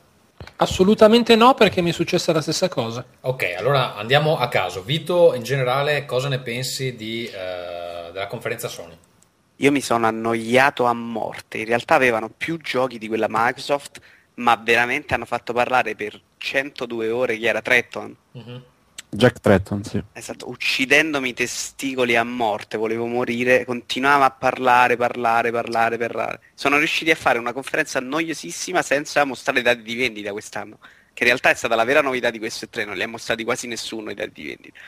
Assolutamente 0.57 1.37
no, 1.37 1.53
perché 1.53 1.81
mi 1.81 1.91
è 1.91 1.93
successa 1.93 2.33
la 2.33 2.41
stessa 2.41 2.67
cosa. 2.67 3.05
Ok, 3.21 3.55
allora 3.57 3.95
andiamo 3.95 4.37
a 4.37 4.49
caso. 4.49 4.83
Vito, 4.83 5.33
in 5.33 5.43
generale, 5.43 6.03
cosa 6.03 6.27
ne 6.27 6.39
pensi 6.39 6.97
di, 6.97 7.25
uh, 7.31 8.11
della 8.11 8.27
conferenza 8.27 8.67
Sony? 8.67 8.97
Io 9.55 9.71
mi 9.71 9.79
sono 9.79 10.07
annoiato 10.07 10.83
a 10.83 10.93
morte. 10.93 11.59
In 11.59 11.67
realtà 11.67 11.95
avevano 11.95 12.29
più 12.29 12.57
giochi 12.57 12.97
di 12.97 13.07
quella 13.07 13.27
Microsoft, 13.29 14.01
ma 14.35 14.59
veramente 14.61 15.13
hanno 15.13 15.23
fatto 15.23 15.53
parlare 15.53 15.95
per 15.95 16.19
102 16.35 17.11
ore 17.11 17.37
chi 17.37 17.45
era 17.45 17.61
Tretton. 17.61 18.13
Mm-hmm 18.37 18.57
Jack 19.15 19.39
Tretton, 19.39 19.83
sì. 19.83 20.03
Esatto, 20.13 20.49
uccidendomi 20.49 21.29
i 21.29 21.33
testicoli 21.33 22.15
a 22.15 22.23
morte, 22.23 22.77
volevo 22.77 23.05
morire, 23.05 23.65
continuava 23.65 24.25
a 24.25 24.31
parlare, 24.31 24.97
parlare, 24.97 25.51
parlare, 25.51 25.97
parlare. 25.97 26.39
Sono 26.53 26.77
riusciti 26.77 27.11
a 27.11 27.15
fare 27.15 27.39
una 27.39 27.53
conferenza 27.53 27.99
noiosissima 27.99 28.81
senza 28.81 29.23
mostrare 29.23 29.59
i 29.59 29.63
dati 29.63 29.81
di 29.81 29.95
vendita 29.95 30.31
quest'anno, 30.31 30.79
che 31.13 31.23
in 31.23 31.29
realtà 31.29 31.49
è 31.49 31.55
stata 31.55 31.75
la 31.75 31.85
vera 31.85 32.01
novità 32.01 32.29
di 32.29 32.39
questo 32.39 32.67
E3, 32.69 32.85
non 32.85 32.95
li 32.95 33.03
ha 33.03 33.07
mostrati 33.07 33.43
quasi 33.43 33.67
nessuno 33.67 34.11
i 34.11 34.15
dati 34.15 34.31
di 34.33 34.47
vendita. 34.47 34.79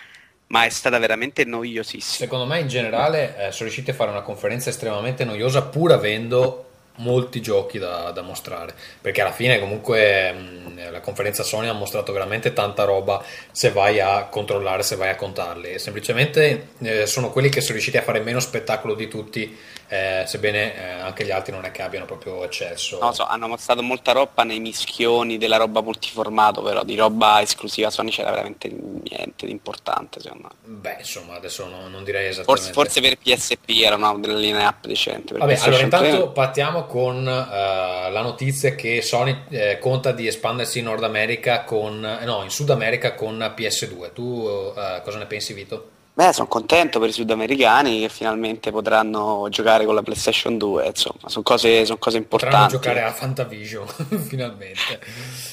Ma 0.47 0.63
è 0.63 0.69
stata 0.69 0.97
veramente 0.97 1.43
noiosissima. 1.43 2.25
Secondo 2.25 2.45
me 2.45 2.59
in 2.59 2.67
generale 2.67 3.35
eh, 3.37 3.51
sono 3.51 3.63
riusciti 3.63 3.91
a 3.91 3.93
fare 3.93 4.11
una 4.11 4.21
conferenza 4.21 4.69
estremamente 4.69 5.25
noiosa 5.25 5.63
pur 5.63 5.91
avendo 5.91 6.66
molti 6.97 7.41
giochi 7.41 7.77
da, 7.77 8.11
da, 8.11 8.21
mostrare 8.21 8.73
perché 9.01 9.21
alla 9.21 9.31
fine 9.31 9.59
comunque 9.59 10.31
mh, 10.31 10.91
la 10.91 10.99
conferenza 10.99 11.43
Sony 11.43 11.67
ha 11.67 11.73
mostrato 11.73 12.11
veramente 12.11 12.53
tanta 12.53 12.83
roba 12.83 13.23
se 13.51 13.71
vai 13.71 13.99
a 13.99 14.25
controllare 14.25 14.83
se 14.83 14.95
vai 14.95 15.09
a 15.09 15.15
contarli 15.15 15.79
semplicemente 15.79 16.69
eh, 16.79 17.05
sono 17.05 17.31
quelli 17.31 17.49
che 17.49 17.61
sono 17.61 17.73
riusciti 17.73 17.97
a 17.97 18.01
fare 18.03 18.19
meno 18.19 18.39
spettacolo 18.39 18.95
di 18.95 19.07
tutti 19.07 19.57
eh, 19.89 20.23
sebbene 20.25 20.75
eh, 20.75 20.89
anche 20.99 21.23
gli 21.23 21.31
altri 21.31 21.53
non 21.53 21.63
è 21.63 21.71
che 21.71 21.81
abbiano 21.81 22.05
proprio 22.05 22.43
eccesso. 22.43 22.97
Non 22.99 23.09
lo 23.09 23.13
so, 23.13 23.25
hanno 23.25 23.47
mostrato 23.47 23.81
molta 23.81 24.11
roba 24.11 24.43
nei 24.43 24.59
mischioni 24.59 25.37
della 25.37 25.57
roba 25.57 25.81
multiformato, 25.81 26.61
però 26.61 26.83
di 26.83 26.95
roba 26.95 27.41
esclusiva 27.41 27.89
Sony 27.89 28.11
c'era 28.11 28.31
veramente 28.31 28.69
niente 28.69 29.45
di 29.45 29.51
importante, 29.51 30.19
secondo 30.19 30.49
me. 30.61 30.79
Beh, 30.79 30.97
insomma, 30.99 31.35
adesso 31.35 31.67
no- 31.67 31.87
non 31.87 32.03
direi 32.03 32.27
esattamente. 32.27 32.73
Forse, 32.73 32.99
forse 32.99 33.01
per 33.01 33.17
PSP 33.17 33.69
era 33.81 33.95
una 33.95 34.13
delle 34.17 34.39
linee 34.39 34.65
up 34.65 34.85
decente. 34.85 35.37
Vabbè, 35.37 35.53
allora 35.53 35.55
PlayStation 35.55 35.83
intanto 35.83 36.23
3 36.23 36.31
partiamo 36.33 36.85
con 36.85 37.27
eh, 37.27 38.11
la 38.11 38.21
notizia 38.21 38.75
che 38.75 39.01
Sony 39.01 39.43
eh, 39.49 39.79
conta 39.79 40.11
di 40.11 40.27
espandersi 40.27 40.79
in 40.79 40.85
Nord 40.85 41.03
America 41.03 41.63
con, 41.63 42.03
eh, 42.03 42.25
no, 42.25 42.43
in 42.43 42.49
Sud 42.49 42.69
America 42.71 43.13
con 43.13 43.37
PS2. 43.55 44.11
Tu 44.11 44.73
eh, 44.75 45.01
cosa 45.03 45.17
ne 45.17 45.25
pensi, 45.25 45.53
Vito? 45.53 45.91
Beh, 46.17 46.33
sono 46.33 46.47
contento 46.47 46.99
per 46.99 47.09
i 47.09 47.11
sudamericani 47.11 47.99
che 47.99 48.09
finalmente 48.09 48.71
potranno 48.71 49.45
giocare 49.51 49.85
con 49.85 49.93
la 49.93 50.01
PlayStation 50.01 50.57
2, 50.57 50.87
insomma, 50.87 51.29
sono 51.29 51.43
cose, 51.43 51.85
sono 51.85 51.99
cose 51.99 52.23
Potranno 52.23 52.55
importanti. 52.55 52.73
giocare 52.73 53.03
a 53.03 53.13
Fantavision 53.13 53.85
finalmente. 54.27 54.99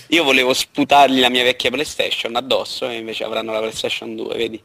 Io 0.06 0.24
volevo 0.24 0.54
sputargli 0.54 1.20
la 1.20 1.28
mia 1.28 1.42
vecchia 1.42 1.70
PlayStation 1.70 2.34
addosso 2.34 2.88
e 2.88 2.96
invece 2.96 3.24
avranno 3.24 3.52
la 3.52 3.58
PlayStation 3.58 4.16
2, 4.16 4.36
vedi? 4.38 4.62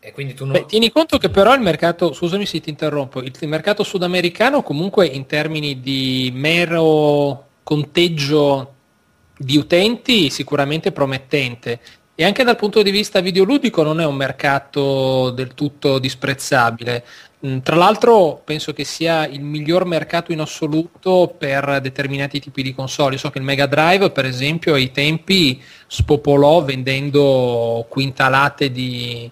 E 0.00 0.10
quindi 0.10 0.34
tu 0.34 0.46
non... 0.46 0.54
Beh, 0.54 0.66
tieni 0.66 0.90
conto 0.90 1.16
che 1.16 1.30
però 1.30 1.54
il 1.54 1.60
mercato, 1.60 2.12
scusami 2.12 2.44
se 2.44 2.58
ti 2.58 2.70
interrompo, 2.70 3.20
il, 3.20 3.32
il 3.38 3.48
mercato 3.48 3.84
sudamericano 3.84 4.64
comunque 4.64 5.06
in 5.06 5.26
termini 5.26 5.78
di 5.78 6.32
mero 6.34 7.44
conteggio 7.62 8.74
di 9.38 9.56
utenti 9.56 10.30
sicuramente 10.30 10.92
promettente 10.92 11.78
e 12.18 12.24
anche 12.24 12.44
dal 12.44 12.56
punto 12.56 12.82
di 12.82 12.90
vista 12.90 13.20
videoludico 13.20 13.82
non 13.82 14.00
è 14.00 14.06
un 14.06 14.16
mercato 14.16 15.30
del 15.30 15.52
tutto 15.52 15.98
disprezzabile. 15.98 17.04
Mm, 17.46 17.58
Tra 17.58 17.76
l'altro 17.76 18.40
penso 18.42 18.72
che 18.72 18.84
sia 18.84 19.26
il 19.26 19.42
miglior 19.42 19.84
mercato 19.84 20.32
in 20.32 20.40
assoluto 20.40 21.34
per 21.36 21.78
determinati 21.82 22.40
tipi 22.40 22.62
di 22.62 22.74
console. 22.74 23.18
So 23.18 23.28
che 23.30 23.36
il 23.36 23.44
Mega 23.44 23.66
Drive, 23.66 24.10
per 24.12 24.24
esempio, 24.24 24.72
ai 24.72 24.90
tempi 24.92 25.62
spopolò 25.86 26.64
vendendo 26.64 27.84
quintalate 27.86 28.72
di, 28.72 29.30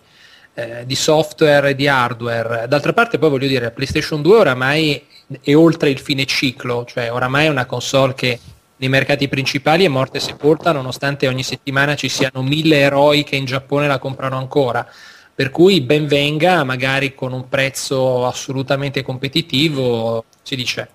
eh, 0.52 0.85
di 0.85 0.94
software 0.94 1.70
e 1.70 1.74
di 1.74 1.89
hardware. 1.89 2.69
D'altra 2.69 2.93
parte 2.93 3.19
poi 3.19 3.31
voglio 3.31 3.48
dire, 3.48 3.65
la 3.65 3.70
PlayStation 3.70 4.20
2 4.20 4.36
oramai 4.36 5.02
è 5.40 5.55
oltre 5.55 5.89
il 5.89 5.98
fine 5.98 6.27
ciclo, 6.27 6.85
cioè 6.85 7.11
oramai 7.11 7.47
è 7.47 7.48
una 7.48 7.65
console 7.65 8.12
che 8.12 8.39
nei 8.77 8.89
mercati 8.89 9.29
principali 9.29 9.85
è 9.85 9.89
morta 9.89 10.19
e 10.19 10.21
sepolta 10.21 10.73
nonostante 10.73 11.29
ogni 11.29 11.43
settimana 11.43 11.95
ci 11.95 12.09
siano 12.09 12.43
mille 12.43 12.79
eroi 12.79 13.23
che 13.23 13.37
in 13.37 13.45
Giappone 13.45 13.87
la 13.87 13.99
comprano 13.99 14.37
ancora. 14.37 14.87
Per 15.35 15.51
cui 15.51 15.81
ben 15.81 16.07
venga, 16.07 16.63
magari 16.65 17.15
con 17.15 17.33
un 17.33 17.49
prezzo 17.49 18.27
assolutamente 18.27 19.03
competitivo, 19.03 20.25
si 20.43 20.55
dice, 20.55 20.89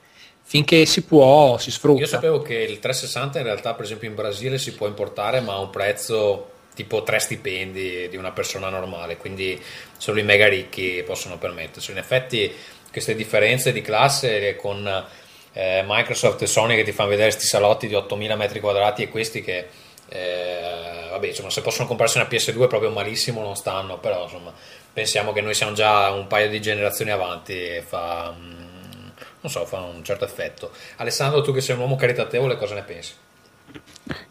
finché 0.43 0.85
si 0.85 1.03
può 1.03 1.57
si 1.57 1.71
sfrutta. 1.71 2.01
Io 2.01 2.07
sapevo 2.07 2.41
che 2.41 2.55
il 2.55 2.79
360 2.79 3.39
in 3.39 3.43
realtà, 3.43 3.73
per 3.73 3.85
esempio 3.85 4.07
in 4.07 4.15
Brasile, 4.15 4.57
si 4.57 4.73
può 4.73 4.87
importare, 4.87 5.41
ma 5.41 5.53
a 5.53 5.59
un 5.59 5.69
prezzo 5.69 6.51
tipo 6.73 7.03
tre 7.03 7.19
stipendi 7.19 8.07
di 8.09 8.15
una 8.15 8.31
persona 8.31 8.69
normale, 8.69 9.17
quindi 9.17 9.61
solo 9.97 10.19
i 10.19 10.23
mega 10.23 10.47
ricchi 10.47 11.03
possono 11.05 11.37
permettersi. 11.37 11.91
In 11.91 11.97
effetti 11.97 12.49
queste 12.89 13.15
differenze 13.15 13.73
di 13.73 13.81
classe 13.81 14.55
con 14.55 15.05
eh, 15.53 15.83
Microsoft 15.85 16.41
e 16.41 16.47
Sony 16.47 16.75
che 16.75 16.83
ti 16.83 16.91
fanno 16.91 17.09
vedere 17.09 17.29
questi 17.29 17.47
salotti 17.47 17.87
di 17.87 17.95
8000 17.95 18.35
metri 18.35 18.59
quadrati 18.59 19.03
e 19.03 19.09
questi 19.09 19.41
che 19.41 19.67
eh, 20.09 21.07
vabbè 21.09 21.27
insomma 21.27 21.49
se 21.49 21.61
possono 21.61 21.87
comprarsi 21.87 22.17
una 22.17 22.27
PS2 22.27 22.67
proprio 22.67 22.89
malissimo 22.89 23.41
non 23.41 23.55
stanno 23.55 23.99
però 23.99 24.23
insomma 24.23 24.53
pensiamo 24.91 25.31
che 25.33 25.41
noi 25.41 25.53
siamo 25.53 25.73
già 25.73 26.09
un 26.11 26.27
paio 26.27 26.49
di 26.49 26.59
generazioni 26.59 27.11
avanti 27.11 27.53
e 27.53 27.83
fa 27.85 28.33
mm, 28.35 29.09
so 29.45 29.65
fa 29.65 29.79
un 29.81 30.03
certo 30.03 30.25
effetto 30.25 30.71
Alessandro 30.97 31.41
tu 31.41 31.53
che 31.53 31.61
sei 31.61 31.75
un 31.75 31.81
uomo 31.81 31.95
caritatevole 31.95 32.57
cosa 32.57 32.73
ne 32.73 32.83
pensi? 32.83 33.13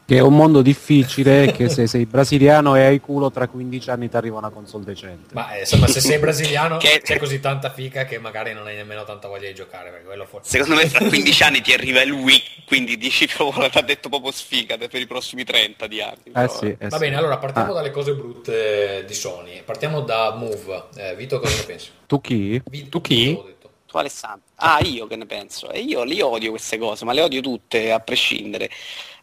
Che 0.09 0.17
è 0.17 0.21
un 0.21 0.35
mondo 0.35 0.63
difficile 0.63 1.53
che 1.53 1.69
se 1.69 1.87
sei 1.87 2.07
brasiliano 2.07 2.75
e 2.77 2.85
hai 2.85 2.99
culo 3.01 3.31
tra 3.31 3.47
15 3.47 3.91
anni 3.91 4.09
ti 4.09 4.17
arriva 4.17 4.39
una 4.39 4.49
console 4.49 4.85
decente. 4.85 5.35
ma 5.35 5.55
eh, 5.55 5.61
insomma 5.61 5.87
se 5.87 6.01
sei 6.01 6.19
brasiliano 6.19 6.79
Che- 6.79 7.01
c'è 7.05 7.19
così 7.19 7.41
tanta 7.41 7.71
fica 7.71 8.05
che 8.07 8.19
magari 8.19 8.55
non 8.55 8.67
hai 8.67 8.75
nemmeno 8.75 9.05
tanta 9.05 9.29
voglia 9.29 9.49
di 9.49 9.55
giocare 9.55 10.03
forse 10.27 10.51
Secondo 10.51 10.77
me 10.77 10.89
fra 10.89 11.07
15 11.07 11.43
anni 11.43 11.61
ti 11.61 11.73
arriva 11.75 12.01
il 12.01 12.13
Wii, 12.13 12.43
quindi 12.67 12.97
dici 12.97 13.27
proprio, 13.35 13.69
l'ha 13.73 13.81
detto 13.83 14.09
proprio 14.09 14.33
sfigate 14.33 14.89
per 14.89 15.01
i 15.03 15.07
prossimi 15.07 15.45
30 15.45 15.87
di 15.87 16.01
anni. 16.01 16.23
Eh 16.25 16.31
però, 16.33 16.49
sì, 16.59 16.67
eh 16.79 16.89
Va 16.89 16.97
sì. 16.97 17.03
bene, 17.05 17.17
allora 17.17 17.37
partiamo 17.37 17.73
Ah, 17.73 17.75
dalle 17.75 17.91
cose 17.91 18.15
brutte 18.15 19.05
di 19.07 19.15
Sony. 19.15 19.63
Partiamo 19.63 20.01
da 20.01 20.35
Move. 20.35 20.85
Eh, 20.97 21.15
Vito, 21.17 21.39
cosa 21.39 21.55
ne 21.55 21.63
pensi? 21.65 21.91
Tu 22.07 22.21
chi? 22.23 22.63
Vi- 22.71 22.89
Tu 22.89 23.01
chi? 23.03 23.39
Tu 23.87 23.97
Alessandro. 23.97 24.43
Ah, 24.57 24.81
io 24.83 25.07
che 25.07 25.17
ne 25.17 25.25
penso? 25.25 25.71
E 25.71 25.81
io 25.81 26.05
li 26.05 26.21
odio 26.21 26.51
queste 26.51 26.77
cose, 26.79 27.05
ma 27.07 27.13
le 27.15 27.23
odio 27.23 27.41
tutte 27.41 27.91
a 27.91 28.01
prescindere. 28.01 28.69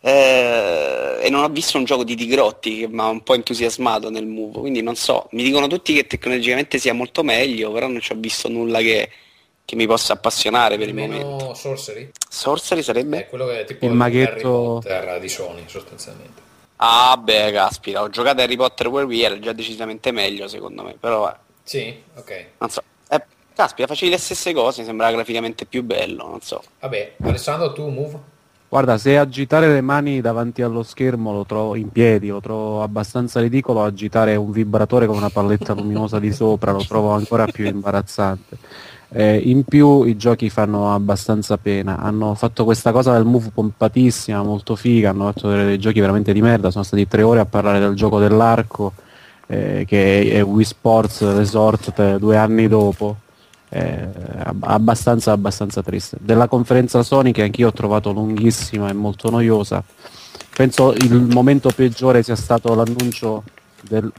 Eh, 0.08 1.18
e 1.26 1.30
non 1.32 1.44
ho 1.44 1.50
visto 1.50 1.80
un 1.80 1.84
gioco 1.84 2.04
di 2.04 2.16
Tigrotti 2.16 2.82
che 2.82 2.88
mi 2.88 3.00
ha 3.00 3.08
un 3.08 3.24
po' 3.24 3.34
entusiasmato 3.34 4.12
nel 4.12 4.28
move, 4.28 4.60
quindi 4.60 4.84
non 4.84 4.96
so. 4.96 5.28
Mi 5.32 5.42
dicono 5.42 5.66
tutti 5.66 5.96
che 5.96 6.06
tecnologicamente 6.06 6.78
sia 6.78 6.94
molto 6.94 7.24
meglio, 7.24 7.72
però 7.72 7.88
non 7.88 8.00
ci 8.02 8.12
ho 8.12 8.16
visto 8.16 8.48
nulla 8.48 8.82
che, 8.82 9.10
che 9.66 9.76
mi 9.76 9.88
possa 9.88 10.14
appassionare 10.14 10.78
per 10.78 10.90
il 10.90 10.94
momento. 10.94 11.56
Sorcery? 11.56 12.12
Sorcery 12.30 12.84
sarebbe? 12.84 13.22
È 13.22 13.28
quello 13.30 13.48
che 13.48 13.62
è 13.62 13.66
tipo 13.66 13.84
Il 13.88 13.94
maghetto- 13.94 14.32
Harry 14.32 14.44
Potter 14.44 15.20
di 15.20 15.30
Sony, 15.30 15.64
sostanzialmente. 15.66 16.42
Ah, 16.76 17.18
beh, 17.18 17.52
caspita, 17.52 18.04
ho 18.04 18.10
giocato 18.10 18.42
a 18.42 18.44
Harry 18.44 18.58
Potter 18.58 18.88
Where 18.90 19.08
We 19.08 19.24
era 19.24 19.40
già 19.40 19.54
decisamente 19.54 20.12
meglio 20.12 20.48
secondo 20.48 20.84
me, 20.84 20.96
però 21.00 21.28
eh, 21.28 21.36
Sì? 21.64 22.00
Ok. 22.14 22.46
non 22.60 22.70
so. 22.70 22.84
Eh, 23.10 23.24
caspita, 23.56 23.88
facevi 23.88 24.12
le 24.12 24.20
stesse 24.20 24.54
cose, 24.54 24.84
sembrava 24.84 25.14
graficamente 25.14 25.66
più 25.66 25.82
bello, 25.82 26.28
non 26.28 26.42
so. 26.42 26.62
Vabbè, 26.82 27.14
Alessandro, 27.24 27.74
tu 27.74 27.88
Move? 27.90 28.34
Guarda, 28.68 28.98
se 28.98 29.18
agitare 29.18 29.72
le 29.72 29.82
mani 29.82 30.22
davanti 30.22 30.62
allo 30.62 30.84
schermo 30.84 31.32
lo 31.32 31.46
trovo 31.46 31.76
in 31.76 31.90
piedi, 31.90 32.28
lo 32.30 32.42
trovo 32.42 32.82
abbastanza 32.82 33.40
ridicolo, 33.40 33.84
agitare 33.84 34.36
un 34.36 34.52
vibratore 34.52 35.06
con 35.06 35.16
una 35.16 35.30
palletta 35.30 35.74
luminosa 35.74 36.20
di 36.20 36.34
sopra 36.34 36.72
lo 36.72 36.84
trovo 36.84 37.12
ancora 37.12 37.46
più 37.46 37.66
imbarazzante. 37.66 38.58
Eh, 39.10 39.38
in 39.38 39.64
più 39.64 40.04
i 40.04 40.18
giochi 40.18 40.50
fanno 40.50 40.94
abbastanza 40.94 41.58
pena, 41.58 42.00
hanno 42.00 42.34
fatto 42.34 42.66
questa 42.66 42.92
cosa 42.92 43.14
del 43.14 43.24
move 43.24 43.52
pompatissima, 43.54 44.42
molto 44.44 44.76
figa, 44.76 45.12
hanno 45.12 45.32
fatto 45.32 45.48
dei, 45.50 45.80
giochi 45.80 46.00
veramente 46.00 46.34
di 46.34 46.42
merda, 46.42 46.72
sono 46.72 46.84
stati 46.84 47.08
tre 47.08 47.22
ore 47.22 47.40
a 47.40 47.46
parlare 47.46 47.80
del 47.80 47.94
gioco 47.94 48.20
dell'arco, 48.20 48.94
eh, 49.46 49.86
che 49.88 50.32
è 50.32 50.44
Wii 50.44 50.66
Sports 50.66 51.22
Resort 51.36 51.98
eh, 52.00 52.18
due 52.18 52.36
anni 52.36 52.68
dopo. 52.68 53.18
Eh, 53.70 54.08
ab- 54.44 54.64
abbastanza 54.64 55.32
abbastanza 55.32 55.82
triste 55.82 56.18
della 56.22 56.48
conferenza 56.48 57.02
Sony 57.02 57.32
che 57.32 57.42
anch'io 57.42 57.70
ho 57.70 57.74
trovato 57.74 58.12
lunghissima 58.12 58.90
e 58.90 58.94
molto 58.94 59.32
noiosa 59.32 59.84
penso 60.56 60.94
il 60.94 61.20
momento 61.20 61.72
peggiore 61.76 62.22
sia 62.22 62.36
stato 62.36 62.76
l'annuncio 62.76 63.44
del 63.82 64.12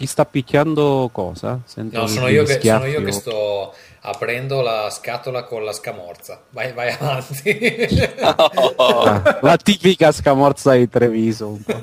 chi 0.00 0.06
sta 0.06 0.24
picchiando 0.24 1.10
cosa? 1.12 1.60
Sento 1.66 2.00
No, 2.00 2.06
sono 2.06 2.28
io, 2.28 2.44
che, 2.44 2.58
sono 2.58 2.86
io 2.86 3.02
che 3.02 3.12
sto 3.12 3.74
aprendo 4.00 4.62
la 4.62 4.88
scatola 4.90 5.44
con 5.44 5.64
la 5.64 5.72
scamorza. 5.72 6.42
Vai, 6.50 6.72
vai 6.72 6.90
avanti. 6.98 8.08
Ah, 8.20 9.38
la 9.42 9.56
tipica 9.56 10.12
scamorza 10.12 10.74
di 10.74 10.88
Treviso 10.88 11.48
un 11.48 11.62
po'. 11.62 11.80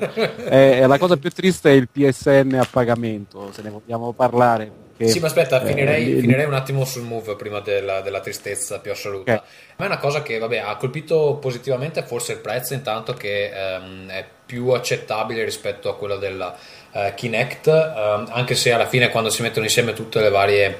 Eh, 0.48 0.86
la 0.86 0.98
cosa 0.98 1.16
più 1.16 1.30
triste 1.30 1.70
è 1.70 1.74
il 1.74 1.88
PSN 1.88 2.58
a 2.60 2.66
pagamento 2.70 3.50
se 3.52 3.62
ne 3.62 3.70
vogliamo 3.70 4.12
parlare 4.12 4.86
perché, 4.98 5.12
Sì, 5.12 5.20
ma 5.20 5.28
aspetta, 5.28 5.62
eh, 5.62 5.66
finirei, 5.66 6.04
li- 6.04 6.20
finirei 6.20 6.44
un 6.44 6.54
attimo 6.54 6.84
sul 6.84 7.02
move 7.02 7.36
prima 7.36 7.60
della, 7.60 8.00
della 8.00 8.18
tristezza 8.18 8.80
più 8.80 8.90
assoluta. 8.90 9.32
Ok. 9.32 9.38
A 9.38 9.74
me 9.76 9.84
è 9.84 9.88
una 9.88 9.98
cosa 9.98 10.22
che 10.22 10.38
vabbè, 10.38 10.58
ha 10.58 10.74
colpito 10.74 11.38
positivamente 11.40 12.02
forse 12.02 12.32
il 12.32 12.38
prezzo, 12.38 12.74
intanto 12.74 13.14
che 13.14 13.48
ehm, 13.48 14.08
è 14.08 14.26
più 14.44 14.70
accettabile 14.70 15.44
rispetto 15.44 15.88
a 15.88 15.96
quello 15.96 16.16
della 16.16 16.52
eh, 16.90 17.12
Kinect, 17.14 17.68
ehm, 17.68 18.28
anche 18.32 18.56
se 18.56 18.72
alla 18.72 18.86
fine 18.86 19.08
quando 19.10 19.30
si 19.30 19.40
mettono 19.42 19.66
insieme 19.66 19.92
tutte 19.92 20.20
le 20.20 20.30
varie 20.30 20.76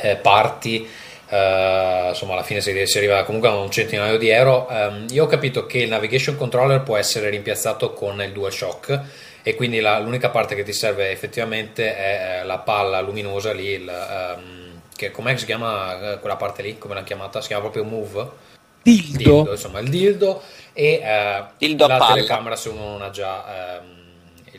eh, 0.00 0.16
parti, 0.16 0.88
eh, 1.28 2.06
insomma 2.08 2.32
alla 2.34 2.42
fine 2.42 2.60
si, 2.60 2.86
si 2.86 2.96
arriva 2.98 3.22
comunque 3.24 3.48
a 3.48 3.56
un 3.56 3.70
centinaio 3.70 4.16
di 4.18 4.28
euro. 4.28 4.68
Ehm, 4.68 5.06
io 5.10 5.24
ho 5.24 5.26
capito 5.26 5.66
che 5.66 5.78
il 5.78 5.88
navigation 5.88 6.36
controller 6.36 6.82
può 6.82 6.96
essere 6.96 7.28
rimpiazzato 7.30 7.92
con 7.92 8.20
il 8.22 8.32
DualShock 8.32 9.00
e 9.42 9.54
quindi 9.54 9.80
la- 9.80 9.98
l'unica 9.98 10.30
parte 10.30 10.54
che 10.54 10.62
ti 10.62 10.72
serve 10.72 11.10
effettivamente 11.10 11.96
è 11.96 12.40
eh, 12.40 12.44
la 12.44 12.58
palla 12.58 13.00
luminosa 13.00 13.52
lì, 13.52 13.66
il, 13.68 13.88
ehm, 13.88 14.80
che 14.94 15.10
com'è 15.10 15.32
che 15.32 15.38
si 15.38 15.46
chiama 15.46 16.12
eh, 16.14 16.18
quella 16.20 16.36
parte 16.36 16.62
lì, 16.62 16.78
come 16.78 16.94
l'hanno 16.94 17.06
chiamata? 17.06 17.40
Si 17.40 17.48
chiama 17.48 17.62
proprio 17.62 17.84
Move? 17.84 18.50
Dildo. 18.82 19.48
insomma 19.52 19.78
il 19.78 19.88
dildo 19.88 20.42
e 20.72 21.00
eh, 21.02 21.42
Dildo 21.56 21.86
la 21.86 21.98
palla. 21.98 22.14
telecamera 22.14 22.56
se 22.56 22.68
uno 22.70 22.84
non 22.90 23.02
ha 23.02 23.10
già 23.10 23.78
ehm, 23.80 23.91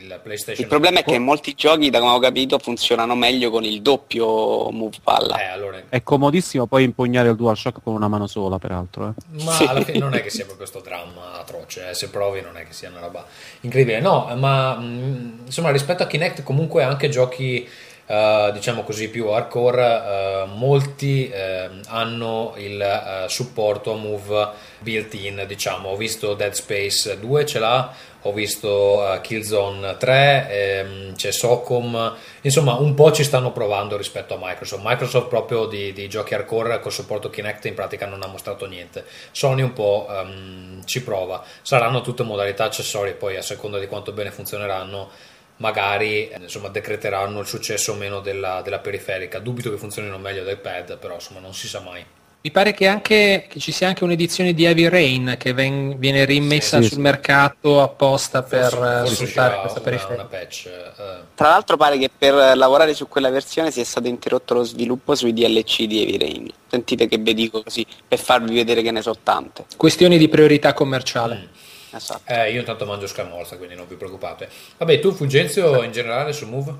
il 0.04 0.20
PlayStation. 0.22 0.62
Il 0.62 0.68
problema 0.68 1.00
è 1.00 1.04
che 1.04 1.18
molti 1.18 1.54
giochi, 1.54 1.90
da 1.90 1.98
come 2.00 2.12
ho 2.12 2.18
capito, 2.18 2.58
funzionano 2.58 3.14
meglio 3.14 3.50
con 3.50 3.64
il 3.64 3.80
doppio 3.82 4.70
move 4.70 4.96
palla. 5.02 5.38
Eh, 5.40 5.46
allora, 5.46 5.82
è 5.88 6.02
comodissimo 6.02 6.66
poi 6.66 6.84
impugnare 6.84 7.30
il 7.30 7.36
DualShock 7.36 7.80
con 7.82 7.94
una 7.94 8.08
mano 8.08 8.26
sola 8.26 8.58
peraltro 8.58 9.08
eh. 9.08 9.42
Ma 9.44 9.52
Sì. 9.52 9.64
alla 9.64 9.80
fine 9.82 9.98
non 9.98 10.14
è 10.14 10.22
che 10.22 10.30
sia 10.30 10.44
proprio 10.44 10.66
questo 10.68 10.80
dramma 10.80 11.38
atroce, 11.40 11.90
eh, 11.90 11.94
se 11.94 12.08
provi 12.10 12.40
non 12.40 12.56
è 12.56 12.66
che 12.66 12.72
sia 12.72 12.90
una 12.90 13.00
roba 13.00 13.24
incredibile. 13.60 14.00
No, 14.00 14.30
ma 14.36 14.74
mh, 14.76 15.42
insomma 15.46 15.70
rispetto 15.70 16.02
a 16.02 16.06
Kinect 16.06 16.42
comunque 16.42 16.82
anche 16.82 17.08
giochi 17.08 17.68
eh, 18.06 18.50
diciamo 18.52 18.82
così 18.82 19.08
più 19.08 19.28
hardcore, 19.28 19.82
eh, 19.82 20.44
molti 20.54 21.28
eh, 21.30 21.70
hanno 21.86 22.52
il 22.58 23.24
supporto 23.28 23.92
a 23.92 23.96
Move 23.96 24.48
built-in, 24.80 25.44
diciamo. 25.46 25.88
Ho 25.88 25.96
visto 25.96 26.34
Dead 26.34 26.52
Space 26.52 27.18
2 27.18 27.46
ce 27.46 27.58
l'ha, 27.58 27.92
ho 28.26 28.32
visto 28.32 29.00
uh, 29.00 29.20
Killzone 29.20 29.96
3, 29.98 30.46
ehm, 30.48 31.14
c'è 31.14 31.30
Socom, 31.30 32.16
insomma 32.40 32.74
un 32.74 32.94
po' 32.94 33.12
ci 33.12 33.22
stanno 33.22 33.52
provando 33.52 33.96
rispetto 33.96 34.34
a 34.34 34.38
Microsoft. 34.40 34.82
Microsoft 34.84 35.28
proprio 35.28 35.66
di, 35.66 35.92
di 35.92 36.08
giochi 36.08 36.34
hardcore 36.34 36.80
col 36.80 36.92
supporto 36.92 37.28
Kinect 37.28 37.66
in 37.66 37.74
pratica 37.74 38.06
non 38.06 38.22
ha 38.22 38.26
mostrato 38.26 38.66
niente. 38.66 39.04
Sony 39.30 39.62
un 39.62 39.72
po' 39.72 40.06
um, 40.08 40.84
ci 40.84 41.02
prova, 41.02 41.44
saranno 41.62 42.00
tutte 42.00 42.22
modalità 42.22 42.64
accessorie, 42.64 43.12
poi 43.12 43.36
a 43.36 43.42
seconda 43.42 43.78
di 43.78 43.86
quanto 43.86 44.12
bene 44.12 44.30
funzioneranno 44.30 45.32
magari 45.56 46.32
insomma, 46.40 46.68
decreteranno 46.68 47.40
il 47.40 47.46
successo 47.46 47.92
o 47.92 47.96
meno 47.96 48.20
della, 48.20 48.62
della 48.62 48.78
periferica. 48.78 49.38
Dubito 49.38 49.70
che 49.70 49.76
funzionino 49.76 50.18
meglio 50.18 50.44
del 50.44 50.58
pad, 50.58 50.98
però 50.98 51.14
insomma 51.14 51.40
non 51.40 51.54
si 51.54 51.68
sa 51.68 51.80
mai. 51.80 52.04
Mi 52.44 52.50
pare 52.50 52.74
che, 52.74 52.86
anche, 52.86 53.46
che 53.48 53.58
ci 53.58 53.72
sia 53.72 53.88
anche 53.88 54.04
un'edizione 54.04 54.52
di 54.52 54.66
Heavy 54.66 54.86
Rain 54.90 55.36
che 55.38 55.54
ven, 55.54 55.98
viene 55.98 56.26
rimessa 56.26 56.76
sì, 56.76 56.88
sul 56.88 56.96
sì. 56.96 57.00
mercato 57.00 57.80
apposta 57.80 58.42
per 58.42 58.70
forse 58.70 59.14
sfruttare 59.14 59.60
questa 59.60 59.80
periferica. 59.80 60.24
Patch, 60.26 60.70
uh. 60.94 61.02
Tra 61.34 61.48
l'altro 61.48 61.78
pare 61.78 61.96
che 61.96 62.10
per 62.14 62.54
lavorare 62.54 62.92
su 62.92 63.08
quella 63.08 63.30
versione 63.30 63.70
sia 63.70 63.82
stato 63.86 64.08
interrotto 64.08 64.52
lo 64.52 64.62
sviluppo 64.62 65.14
sui 65.14 65.32
DLC 65.32 65.84
di 65.84 66.02
Heavy 66.02 66.18
Rain. 66.18 66.50
Sentite 66.68 67.08
che 67.08 67.16
vi 67.16 67.32
dico 67.32 67.62
così, 67.62 67.86
per 68.06 68.18
farvi 68.18 68.54
vedere 68.54 68.82
che 68.82 68.90
ne 68.90 69.00
so 69.00 69.16
tante. 69.22 69.64
Questioni 69.78 70.18
di 70.18 70.28
priorità 70.28 70.74
commerciale. 70.74 71.48
Mm. 71.48 71.96
Esatto. 71.96 72.30
Eh, 72.30 72.52
io 72.52 72.58
intanto 72.58 72.84
mangio 72.84 73.06
scamorza, 73.06 73.56
quindi 73.56 73.74
non 73.74 73.86
vi 73.88 73.94
preoccupate. 73.94 74.50
Vabbè, 74.76 75.00
tu 75.00 75.12
Fulgenzio 75.12 75.82
in 75.82 75.92
generale 75.92 76.34
su 76.34 76.46
Move? 76.46 76.74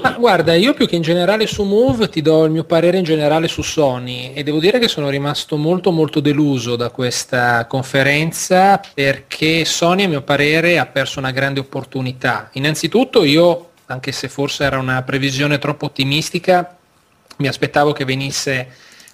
Ma 0.00 0.12
guarda, 0.12 0.54
io 0.54 0.74
più 0.74 0.86
che 0.86 0.96
in 0.96 1.02
generale 1.02 1.46
su 1.46 1.64
Move 1.64 2.08
ti 2.08 2.22
do 2.22 2.44
il 2.44 2.50
mio 2.50 2.64
parere 2.64 2.98
in 2.98 3.04
generale 3.04 3.48
su 3.48 3.62
Sony 3.62 4.32
e 4.32 4.42
devo 4.42 4.58
dire 4.58 4.78
che 4.78 4.88
sono 4.88 5.08
rimasto 5.08 5.56
molto 5.56 5.90
molto 5.90 6.20
deluso 6.20 6.76
da 6.76 6.90
questa 6.90 7.66
conferenza 7.66 8.80
perché 8.94 9.64
Sony 9.64 10.04
a 10.04 10.08
mio 10.08 10.22
parere 10.22 10.78
ha 10.78 10.86
perso 10.86 11.18
una 11.18 11.30
grande 11.30 11.60
opportunità. 11.60 12.48
Innanzitutto 12.52 13.24
io, 13.24 13.70
anche 13.86 14.12
se 14.12 14.28
forse 14.28 14.64
era 14.64 14.78
una 14.78 15.02
previsione 15.02 15.58
troppo 15.58 15.86
ottimistica, 15.86 16.76
mi 17.36 17.48
aspettavo 17.48 17.92
che 17.92 18.04
venisse 18.04 18.68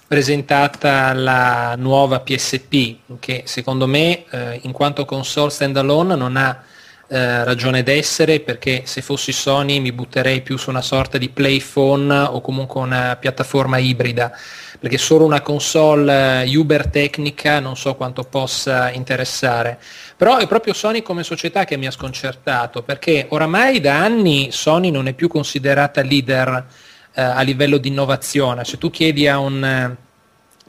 presentata 0.07 1.13
la 1.13 1.75
nuova 1.77 2.19
PSP 2.19 3.19
che 3.19 3.43
secondo 3.45 3.85
me 3.85 4.25
eh, 4.29 4.59
in 4.63 4.71
quanto 4.71 5.05
console 5.05 5.51
standalone 5.51 6.15
non 6.15 6.35
ha 6.35 6.63
eh, 7.11 7.43
ragione 7.43 7.81
d'essere 7.81 8.39
perché 8.39 8.83
se 8.85 9.01
fossi 9.01 9.31
Sony 9.31 9.79
mi 9.79 9.91
butterei 9.91 10.41
più 10.41 10.57
su 10.57 10.69
una 10.69 10.83
sorta 10.83 11.17
di 11.17 11.29
playphone 11.29 12.13
o 12.13 12.39
comunque 12.39 12.81
una 12.81 13.17
piattaforma 13.19 13.79
ibrida 13.79 14.31
perché 14.79 14.99
solo 14.99 15.25
una 15.25 15.41
console 15.41 16.43
eh, 16.43 16.55
uber 16.55 16.87
tecnica 16.87 17.59
non 17.59 17.75
so 17.75 17.95
quanto 17.95 18.23
possa 18.23 18.91
interessare. 18.91 19.79
Però 20.15 20.37
è 20.37 20.47
proprio 20.47 20.73
Sony 20.73 21.01
come 21.01 21.23
società 21.23 21.65
che 21.65 21.77
mi 21.77 21.87
ha 21.87 21.91
sconcertato 21.91 22.83
perché 22.83 23.25
oramai 23.29 23.79
da 23.79 24.03
anni 24.03 24.51
Sony 24.51 24.91
non 24.91 25.07
è 25.07 25.13
più 25.13 25.27
considerata 25.27 26.03
leader 26.03 26.65
eh, 27.13 27.21
a 27.21 27.41
livello 27.41 27.77
di 27.77 27.87
innovazione. 27.87 28.63
Se 28.65 28.77
tu 28.77 28.91
chiedi 28.91 29.27
a 29.27 29.39
un 29.39 29.97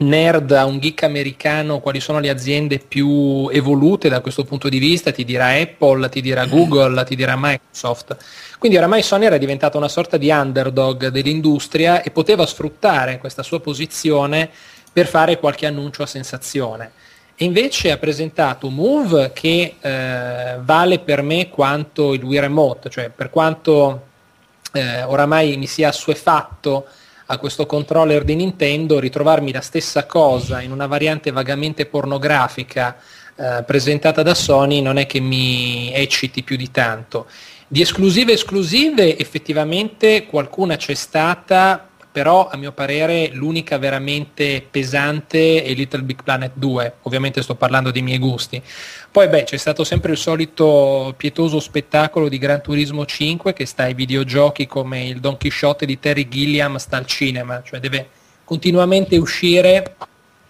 nerd, 0.01 0.51
a 0.51 0.65
un 0.65 0.79
geek 0.79 1.03
americano, 1.03 1.79
quali 1.79 1.99
sono 1.99 2.19
le 2.19 2.29
aziende 2.29 2.79
più 2.79 3.49
evolute 3.51 4.09
da 4.09 4.21
questo 4.21 4.43
punto 4.43 4.69
di 4.69 4.79
vista, 4.79 5.11
ti 5.11 5.23
dirà 5.23 5.59
Apple, 5.59 6.09
ti 6.09 6.21
dirà 6.21 6.45
Google, 6.45 7.03
ti 7.03 7.15
dirà 7.15 7.35
Microsoft. 7.37 8.15
Quindi 8.59 8.77
oramai 8.77 9.01
Sony 9.01 9.25
era 9.25 9.37
diventata 9.37 9.77
una 9.77 9.87
sorta 9.87 10.17
di 10.17 10.29
underdog 10.29 11.07
dell'industria 11.07 12.03
e 12.03 12.11
poteva 12.11 12.45
sfruttare 12.45 13.17
questa 13.17 13.43
sua 13.43 13.59
posizione 13.59 14.49
per 14.91 15.07
fare 15.07 15.39
qualche 15.39 15.65
annuncio 15.65 16.03
a 16.03 16.07
sensazione. 16.07 16.91
E 17.35 17.45
invece 17.45 17.91
ha 17.91 17.97
presentato 17.97 18.69
Move 18.69 19.31
che 19.33 19.75
eh, 19.79 20.57
vale 20.59 20.99
per 20.99 21.23
me 21.23 21.49
quanto 21.49 22.13
il 22.13 22.23
Wii 22.23 22.39
Remote, 22.39 22.89
cioè 22.89 23.09
per 23.09 23.29
quanto 23.29 24.09
eh, 24.73 25.03
oramai 25.03 25.57
mi 25.57 25.65
sia 25.65 25.87
assuefatto 25.89 26.85
a 27.31 27.37
questo 27.37 27.65
controller 27.65 28.25
di 28.25 28.35
Nintendo, 28.35 28.99
ritrovarmi 28.99 29.53
la 29.53 29.61
stessa 29.61 30.05
cosa 30.05 30.61
in 30.61 30.71
una 30.71 30.85
variante 30.85 31.31
vagamente 31.31 31.85
pornografica 31.85 32.97
eh, 33.37 33.63
presentata 33.63 34.21
da 34.21 34.33
Sony 34.33 34.81
non 34.81 34.97
è 34.97 35.05
che 35.05 35.21
mi 35.21 35.93
ecciti 35.93 36.43
più 36.43 36.57
di 36.57 36.69
tanto. 36.71 37.27
Di 37.69 37.79
esclusive 37.79 38.33
esclusive 38.33 39.17
effettivamente 39.17 40.25
qualcuna 40.25 40.75
c'è 40.75 40.93
stata, 40.93 41.90
però 42.11 42.49
a 42.49 42.57
mio 42.57 42.73
parere 42.73 43.29
l'unica 43.31 43.77
veramente 43.77 44.65
pesante 44.69 45.63
è 45.63 45.73
Little 45.73 46.01
Big 46.01 46.23
Planet 46.23 46.51
2, 46.55 46.95
ovviamente 47.03 47.41
sto 47.41 47.55
parlando 47.55 47.89
dei 47.89 48.01
miei 48.01 48.17
gusti. 48.17 48.61
Poi 49.09 49.29
beh, 49.29 49.43
c'è 49.43 49.57
stato 49.57 49.85
sempre 49.85 50.11
il 50.11 50.17
solito 50.17 51.13
pietoso 51.15 51.61
spettacolo 51.61 52.27
di 52.27 52.37
Gran 52.37 52.61
Turismo 52.61 53.05
5 53.05 53.53
che 53.53 53.65
sta 53.65 53.83
ai 53.83 53.93
videogiochi 53.93 54.67
come 54.67 55.05
il 55.05 55.21
Don 55.21 55.37
Quixote 55.37 55.85
di 55.85 55.99
Terry 55.99 56.27
Gilliam 56.27 56.75
sta 56.77 56.97
al 56.97 57.05
cinema, 57.05 57.61
cioè 57.63 57.79
deve 57.79 58.09
continuamente 58.43 59.15
uscire, 59.15 59.95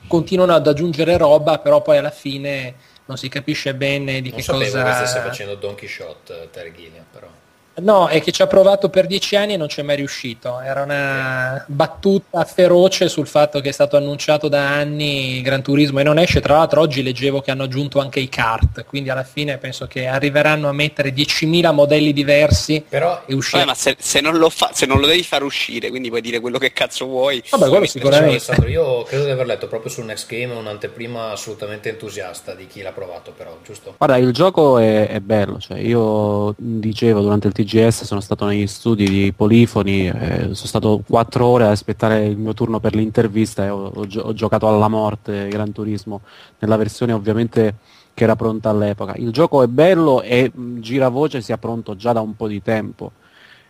continuano 0.07 0.53
ad 0.53 0.65
aggiungere 0.65 1.15
roba, 1.17 1.59
però 1.59 1.83
poi 1.83 1.97
alla 1.97 2.09
fine 2.09 2.73
non 3.05 3.17
si 3.17 3.29
capisce 3.29 3.75
bene 3.75 4.21
di 4.21 4.29
non 4.29 4.39
che 4.39 4.45
cosa... 4.45 4.57
Non 4.57 4.71
sapevo 4.71 4.89
che 4.89 5.05
stesse 5.05 5.19
facendo 5.19 5.55
Don 5.55 5.75
Quixote 5.75 6.49
Terry 6.51 6.71
Gilliam, 6.73 7.05
però... 7.11 7.27
No, 7.73 8.07
è 8.07 8.22
che 8.22 8.31
ci 8.31 8.41
ha 8.41 8.48
provato 8.48 8.89
per 8.89 9.07
dieci 9.07 9.35
anni 9.38 9.53
e 9.53 9.57
non 9.57 9.68
c'è 9.68 9.81
mai 9.81 9.95
riuscito. 9.95 10.60
Era 10.60 10.84
una 10.84 11.64
battuta 11.68 12.43
feroce 12.43 13.07
sul 13.07 13.27
fatto 13.27 13.61
che 13.61 13.69
è 13.69 13.72
stato 13.72 13.95
annunciato 13.95 14.49
da 14.49 14.68
anni 14.68 15.41
Gran 15.41 15.64
Turismo 15.64 15.99
e 15.99 16.03
non 16.03 16.19
esce. 16.19 16.41
Tra 16.41 16.57
l'altro 16.57 16.81
oggi 16.81 17.02
leggevo 17.02 17.39
che 17.39 17.49
hanno 17.49 17.64
aggiunto 17.64 17.99
anche 17.99 18.19
i 18.19 18.27
kart, 18.27 18.84
quindi 18.85 19.10
alla 19.10 19.23
fine 19.23 19.57
penso 19.57 19.88
che 19.88 20.06
arriveranno 20.06 20.68
a 20.68 20.73
mettere 20.73 21.14
10.000 21.14 21.73
modelli 21.73 22.11
diversi 22.11 22.84
Però, 22.88 23.23
e 23.26 23.34
uscire. 23.34 23.64
ma 23.64 23.73
se, 23.73 23.95
se, 23.98 24.19
non 24.19 24.38
fa, 24.49 24.72
se, 24.73 24.85
non 24.85 24.99
lo 24.99 25.07
devi 25.07 25.23
far 25.23 25.43
uscire, 25.43 25.89
quindi 25.89 26.10
puoi 26.10 26.22
dire 26.22 26.41
quello 26.41 26.57
che 26.57 26.73
cazzo 26.73 27.06
vuoi. 27.06 27.41
Vabbè, 27.49 27.69
quello 27.69 27.85
sicuramente. 27.85 28.53
io 28.68 29.03
credo 29.03 29.23
di 29.26 29.31
aver 29.31 29.45
letto 29.45 29.68
proprio 29.68 29.89
sul 29.89 30.03
Next 30.03 30.27
Game 30.27 30.53
un'anteprima 30.53 31.31
assolutamente 31.31 31.89
entusiasta 31.89 32.53
di 32.53 32.68
chi 32.68 32.81
l'ha 32.81 32.91
provato, 32.91 33.31
però, 33.31 33.57
giusto? 33.64 33.95
Guarda, 33.98 34.18
il 34.18 34.34
gioco 34.34 34.77
è, 34.77 35.07
è 35.07 35.19
bello, 35.22 35.57
cioè 35.60 35.80
io 35.80 36.53
dicevo 36.57 37.22
durante 37.22 37.48
il 37.48 37.53
TGS 37.63 38.03
sono 38.03 38.19
stato 38.19 38.45
negli 38.45 38.67
studi 38.67 39.07
di 39.07 39.33
Polifoni, 39.35 40.07
eh, 40.07 40.39
sono 40.51 40.53
stato 40.53 41.03
quattro 41.07 41.45
ore 41.45 41.65
ad 41.65 41.71
aspettare 41.71 42.25
il 42.25 42.38
mio 42.38 42.53
turno 42.53 42.79
per 42.79 42.95
l'intervista 42.95 43.65
e 43.65 43.69
ho, 43.69 43.91
ho, 43.93 44.07
ho, 44.19 44.33
giocato 44.33 44.67
alla 44.67 44.88
morte 44.88 45.47
Gran 45.47 45.71
Turismo 45.71 46.21
nella 46.59 46.77
versione 46.77 47.13
ovviamente 47.13 47.75
che 48.13 48.23
era 48.23 48.35
pronta 48.35 48.69
all'epoca. 48.69 49.13
Il 49.15 49.31
gioco 49.31 49.63
è 49.63 49.67
bello 49.67 50.21
e 50.21 50.51
mh, 50.53 50.79
giravoce 50.79 51.41
sia 51.41 51.57
pronto 51.57 51.95
già 51.95 52.13
da 52.13 52.21
un 52.21 52.35
po' 52.35 52.47
di 52.47 52.61
tempo. 52.61 53.11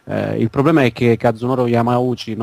Eh, 0.05 0.37
il 0.39 0.49
problema 0.49 0.83
è 0.83 0.91
che 0.91 1.15
Kazunori 1.17 1.69
Yamauchi 1.69 2.35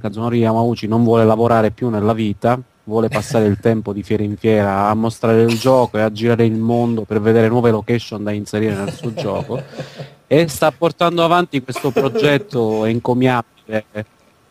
Kazunori 0.00 0.38
Yamauchi 0.38 0.88
non 0.88 1.04
vuole 1.04 1.24
lavorare 1.24 1.70
più 1.70 1.88
nella 1.88 2.12
vita, 2.12 2.60
vuole 2.84 3.08
passare 3.08 3.46
il 3.46 3.58
tempo 3.58 3.92
di 3.92 4.02
fiera 4.02 4.22
in 4.22 4.36
fiera 4.36 4.88
a 4.88 4.94
mostrare 4.94 5.42
il 5.42 5.58
gioco 5.58 5.98
e 5.98 6.02
a 6.02 6.12
girare 6.12 6.44
il 6.44 6.56
mondo 6.56 7.02
per 7.02 7.20
vedere 7.20 7.48
nuove 7.48 7.70
location 7.70 8.22
da 8.22 8.30
inserire 8.30 8.74
nel 8.74 8.92
suo 8.92 9.14
gioco 9.14 9.62
e 10.26 10.48
sta 10.48 10.70
portando 10.70 11.24
avanti 11.24 11.62
questo 11.62 11.90
progetto 11.90 12.84
encomiabile 12.84 13.86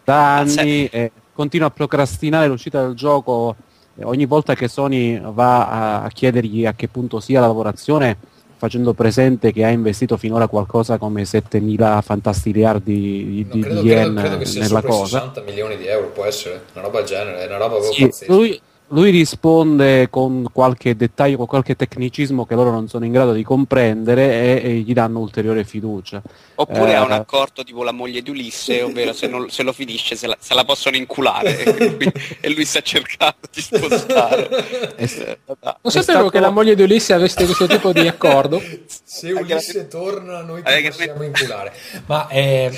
da 0.03 0.37
anni 0.37 0.87
e 0.87 1.11
continua 1.33 1.67
a 1.67 1.71
procrastinare 1.71 2.47
l'uscita 2.47 2.81
del 2.85 2.95
gioco. 2.95 3.55
Ogni 4.01 4.25
volta 4.25 4.55
che 4.55 4.67
Sony 4.67 5.21
va 5.21 6.01
a 6.01 6.09
chiedergli 6.09 6.65
a 6.65 6.73
che 6.73 6.87
punto 6.87 7.19
sia 7.19 7.39
la 7.39 7.47
lavorazione 7.47 8.17
facendo 8.63 8.93
presente 8.93 9.51
che 9.51 9.65
ha 9.65 9.69
investito 9.69 10.15
finora 10.15 10.47
qualcosa 10.47 10.97
come 10.97 11.23
7.000 11.23 12.01
fantastiliardi 12.01 12.93
di, 12.93 13.45
di, 13.51 13.59
credo, 13.59 13.81
di 13.81 13.87
yen 13.89 14.15
credo, 14.15 14.37
credo 14.37 14.45
sia 14.45 14.61
nella 14.61 14.81
cosa. 14.81 15.19
60 15.19 15.41
milioni 15.41 15.75
di 15.75 15.85
euro 15.85 16.07
può 16.11 16.23
essere. 16.23 16.63
Una 16.71 16.85
roba 16.85 16.99
del 16.99 17.07
genere 17.07 17.41
è 17.41 17.45
una 17.47 17.57
roba 17.57 17.75
proprio 17.75 17.91
sì, 17.91 18.05
pazzesca. 18.05 18.33
lui, 18.33 18.61
lui 18.93 19.09
risponde 19.09 20.09
con 20.09 20.47
qualche 20.51 20.95
dettaglio, 20.95 21.37
con 21.37 21.47
qualche 21.47 21.75
tecnicismo 21.75 22.45
che 22.45 22.53
loro 22.53 22.69
non 22.69 22.87
sono 22.87 23.05
in 23.05 23.11
grado 23.11 23.33
di 23.33 23.43
comprendere 23.43 24.61
e, 24.61 24.69
e 24.69 24.73
gli 24.77 24.93
danno 24.93 25.19
ulteriore 25.19 25.63
fiducia. 25.63 26.21
Oppure 26.55 26.91
eh, 26.91 26.93
ha 26.93 27.03
un 27.03 27.11
accordo 27.11 27.63
tipo 27.63 27.83
la 27.83 27.91
moglie 27.91 28.21
di 28.21 28.29
Ulisse, 28.29 28.83
ovvero 28.83 29.11
se, 29.13 29.27
non, 29.27 29.49
se 29.49 29.63
lo 29.63 29.73
finisce 29.73 30.15
se 30.15 30.27
la, 30.27 30.37
se 30.39 30.53
la, 30.53 30.63
possono 30.63 30.95
inculare 30.95 31.57
e 31.63 31.89
lui, 31.89 32.11
e 32.39 32.49
lui 32.49 32.65
sta 32.65 32.81
cercando 32.81 33.47
di 33.51 33.61
spostare. 33.61 34.47
È, 34.95 35.03
eh, 35.03 35.37
non 35.47 35.91
sapevo 35.91 36.01
stato... 36.01 36.29
che 36.29 36.39
la 36.39 36.51
moglie 36.51 36.75
di 36.75 36.83
Ulisse 36.83 37.13
avesse 37.13 37.43
questo 37.45 37.65
tipo 37.65 37.91
di 37.91 38.07
accordo. 38.07 38.61
Se 39.03 39.31
Ulisse 39.31 39.87
torna 39.87 40.41
noi 40.41 40.61
ti 40.61 40.87
possiamo 40.87 41.23
inculare. 41.23 41.73
Ma 42.05 42.27
eh, 42.27 42.71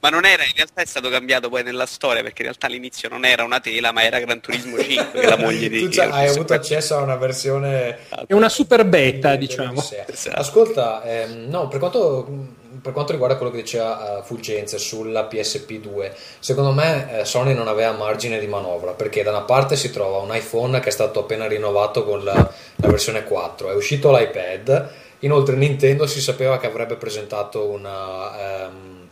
ma 0.00 0.10
non 0.10 0.24
era, 0.24 0.44
in 0.44 0.52
realtà 0.54 0.82
è 0.82 0.86
stato 0.86 1.08
cambiato 1.08 1.48
poi 1.48 1.62
nella 1.62 1.86
storia 1.86 2.22
perché 2.22 2.42
in 2.42 2.48
realtà 2.48 2.66
all'inizio 2.66 3.08
non 3.08 3.24
era 3.24 3.42
una 3.42 3.58
tela 3.58 3.90
ma 3.90 4.02
era 4.04 4.20
Gran 4.20 4.40
Turismo 4.40 4.78
5 4.82 5.20
che 5.20 5.26
la 5.26 5.36
moglie 5.36 5.68
di... 5.68 5.88
tu 5.88 6.00
hai 6.00 6.28
avuto 6.28 6.54
accesso 6.54 6.96
a 6.96 7.02
una 7.02 7.16
versione... 7.16 7.98
È 8.26 8.32
una 8.32 8.48
super 8.48 8.84
beta 8.84 9.34
di, 9.34 9.46
diciamo. 9.46 9.80
Esatto. 9.80 10.38
Ascolta, 10.38 11.02
ehm, 11.02 11.48
no, 11.48 11.68
per 11.68 11.78
quanto 11.78 12.56
per 12.82 12.92
quanto 12.92 13.12
riguarda 13.12 13.36
quello 13.36 13.50
che 13.50 13.62
diceva 13.62 14.18
uh, 14.18 14.22
Fulgenze 14.22 14.78
sulla 14.78 15.26
PSP2, 15.30 16.12
secondo 16.38 16.72
me 16.72 17.20
eh, 17.20 17.24
Sony 17.24 17.54
non 17.54 17.66
aveva 17.66 17.92
margine 17.92 18.38
di 18.38 18.46
manovra 18.46 18.92
perché 18.92 19.22
da 19.22 19.30
una 19.30 19.42
parte 19.42 19.74
si 19.76 19.90
trova 19.90 20.18
un 20.18 20.34
iPhone 20.34 20.78
che 20.80 20.88
è 20.88 20.92
stato 20.92 21.20
appena 21.20 21.46
rinnovato 21.46 22.04
con 22.04 22.22
la, 22.22 22.34
la 22.34 22.88
versione 22.88 23.24
4, 23.24 23.70
è 23.70 23.74
uscito 23.74 24.16
l'iPad, 24.16 24.90
inoltre 25.20 25.56
Nintendo 25.56 26.06
si 26.06 26.20
sapeva 26.20 26.58
che 26.58 26.66
avrebbe 26.66 26.96
presentato 26.96 27.66
una, 27.68 28.66
um, 28.66 29.07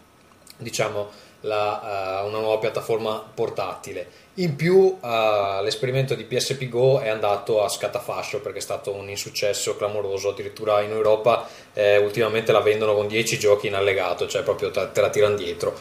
diciamo, 0.57 1.11
la, 1.41 2.23
uh, 2.23 2.29
una 2.29 2.39
nuova 2.39 2.59
piattaforma 2.59 3.23
portatile 3.35 4.25
in 4.39 4.55
più 4.55 4.99
uh, 5.01 5.63
l'esperimento 5.63 6.15
di 6.15 6.25
PSP 6.25 6.69
Go 6.69 7.01
è 7.01 7.09
andato 7.09 7.63
a 7.63 7.69
scatafascio 7.69 8.41
perché 8.41 8.59
è 8.59 8.63
stato 8.63 8.93
un 8.93 9.09
insuccesso 9.09 9.77
clamoroso, 9.77 10.31
addirittura 10.31 10.83
in 10.83 10.91
Europa 10.91 11.49
eh, 11.73 11.97
ultimamente 11.97 12.53
la 12.53 12.61
vendono 12.61 12.95
con 12.95 13.07
10 13.07 13.39
giochi 13.39 13.69
in 13.69 13.75
allegato, 13.75 14.27
cioè 14.27 14.43
proprio 14.43 14.71
te, 14.71 14.91
te 14.93 15.01
la 15.01 15.09
tirano 15.09 15.37
dietro. 15.37 15.75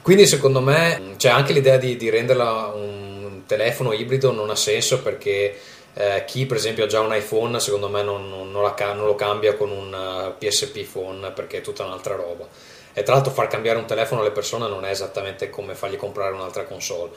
Quindi 0.00 0.26
secondo 0.26 0.60
me 0.62 1.16
c'è 1.18 1.28
anche 1.28 1.52
l'idea 1.52 1.76
di, 1.76 1.98
di 1.98 2.08
renderla 2.08 2.72
un 2.74 3.42
telefono 3.44 3.92
ibrido 3.92 4.32
non 4.32 4.48
ha 4.48 4.56
senso 4.56 5.02
perché 5.02 5.54
eh, 5.92 6.24
chi 6.26 6.46
per 6.46 6.56
esempio 6.56 6.84
ha 6.84 6.86
già 6.86 7.00
un 7.00 7.14
iPhone 7.14 7.60
secondo 7.60 7.90
me 7.90 8.02
non, 8.02 8.28
non, 8.30 8.50
non, 8.50 8.62
la, 8.62 8.74
non 8.94 9.04
lo 9.04 9.16
cambia 9.16 9.54
con 9.54 9.70
un 9.70 9.92
uh, 9.92 10.28
eh, 10.28 10.48
PSP 10.48 10.80
phone 10.90 11.30
perché 11.32 11.58
è 11.58 11.60
tutta 11.60 11.84
un'altra 11.84 12.14
roba. 12.14 12.46
E 12.92 13.02
tra 13.02 13.14
l'altro 13.14 13.32
far 13.32 13.46
cambiare 13.46 13.78
un 13.78 13.86
telefono 13.86 14.20
alle 14.20 14.30
persone 14.30 14.68
non 14.68 14.84
è 14.84 14.90
esattamente 14.90 15.50
come 15.50 15.74
fargli 15.74 15.96
comprare 15.96 16.34
un'altra 16.34 16.64
console. 16.64 17.10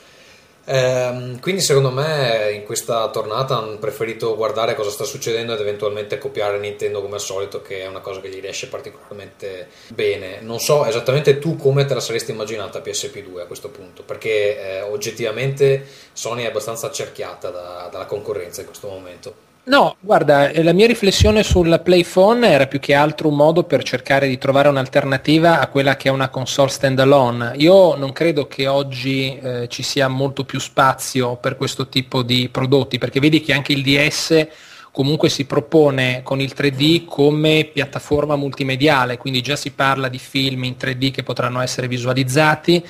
Ehm, 0.65 1.39
quindi 1.39 1.61
secondo 1.61 1.89
me 1.89 2.51
in 2.53 2.63
questa 2.63 3.09
tornata 3.09 3.57
hanno 3.57 3.77
preferito 3.77 4.35
guardare 4.35 4.75
cosa 4.75 4.91
sta 4.91 5.05
succedendo 5.05 5.53
ed 5.53 5.59
eventualmente 5.59 6.19
copiare 6.19 6.59
Nintendo 6.59 7.01
come 7.01 7.15
al 7.15 7.21
solito 7.21 7.63
che 7.63 7.81
è 7.81 7.87
una 7.87 7.99
cosa 7.99 8.21
che 8.21 8.29
gli 8.29 8.39
riesce 8.39 8.67
particolarmente 8.67 9.69
bene. 9.87 10.39
Non 10.41 10.59
so 10.59 10.85
esattamente 10.85 11.39
tu 11.39 11.55
come 11.57 11.85
te 11.85 11.95
la 11.95 11.99
saresti 11.99 12.31
immaginata 12.31 12.79
PSP2 12.79 13.39
a 13.39 13.45
questo 13.45 13.69
punto 13.69 14.03
perché 14.03 14.77
eh, 14.77 14.81
oggettivamente 14.81 15.83
Sony 16.13 16.43
è 16.43 16.47
abbastanza 16.47 16.87
accerchiata 16.87 17.49
da, 17.49 17.89
dalla 17.91 18.05
concorrenza 18.05 18.61
in 18.61 18.67
questo 18.67 18.87
momento 18.87 19.49
No, 19.63 19.95
guarda, 19.99 20.49
eh, 20.49 20.63
la 20.63 20.73
mia 20.73 20.87
riflessione 20.87 21.43
sul 21.43 21.79
Playphone 21.83 22.49
era 22.49 22.65
più 22.65 22.79
che 22.79 22.95
altro 22.95 23.27
un 23.27 23.35
modo 23.35 23.63
per 23.63 23.83
cercare 23.83 24.27
di 24.27 24.39
trovare 24.39 24.69
un'alternativa 24.69 25.59
a 25.59 25.67
quella 25.67 25.95
che 25.95 26.09
è 26.09 26.11
una 26.11 26.29
console 26.29 26.69
standalone. 26.69 27.53
Io 27.57 27.95
non 27.95 28.11
credo 28.11 28.47
che 28.47 28.65
oggi 28.65 29.37
eh, 29.37 29.67
ci 29.69 29.83
sia 29.83 30.07
molto 30.07 30.45
più 30.45 30.59
spazio 30.59 31.35
per 31.35 31.57
questo 31.57 31.89
tipo 31.89 32.23
di 32.23 32.49
prodotti, 32.49 32.97
perché 32.97 33.19
vedi 33.19 33.41
che 33.41 33.53
anche 33.53 33.71
il 33.73 33.83
DS 33.83 34.47
comunque 34.91 35.29
si 35.29 35.45
propone 35.45 36.21
con 36.23 36.41
il 36.41 36.53
3D 36.57 37.05
come 37.05 37.69
piattaforma 37.71 38.35
multimediale, 38.35 39.17
quindi 39.17 39.41
già 39.41 39.55
si 39.55 39.71
parla 39.71 40.09
di 40.09 40.17
film 40.17 40.63
in 40.63 40.75
3D 40.77 41.11
che 41.11 41.21
potranno 41.21 41.61
essere 41.61 41.87
visualizzati. 41.87 42.83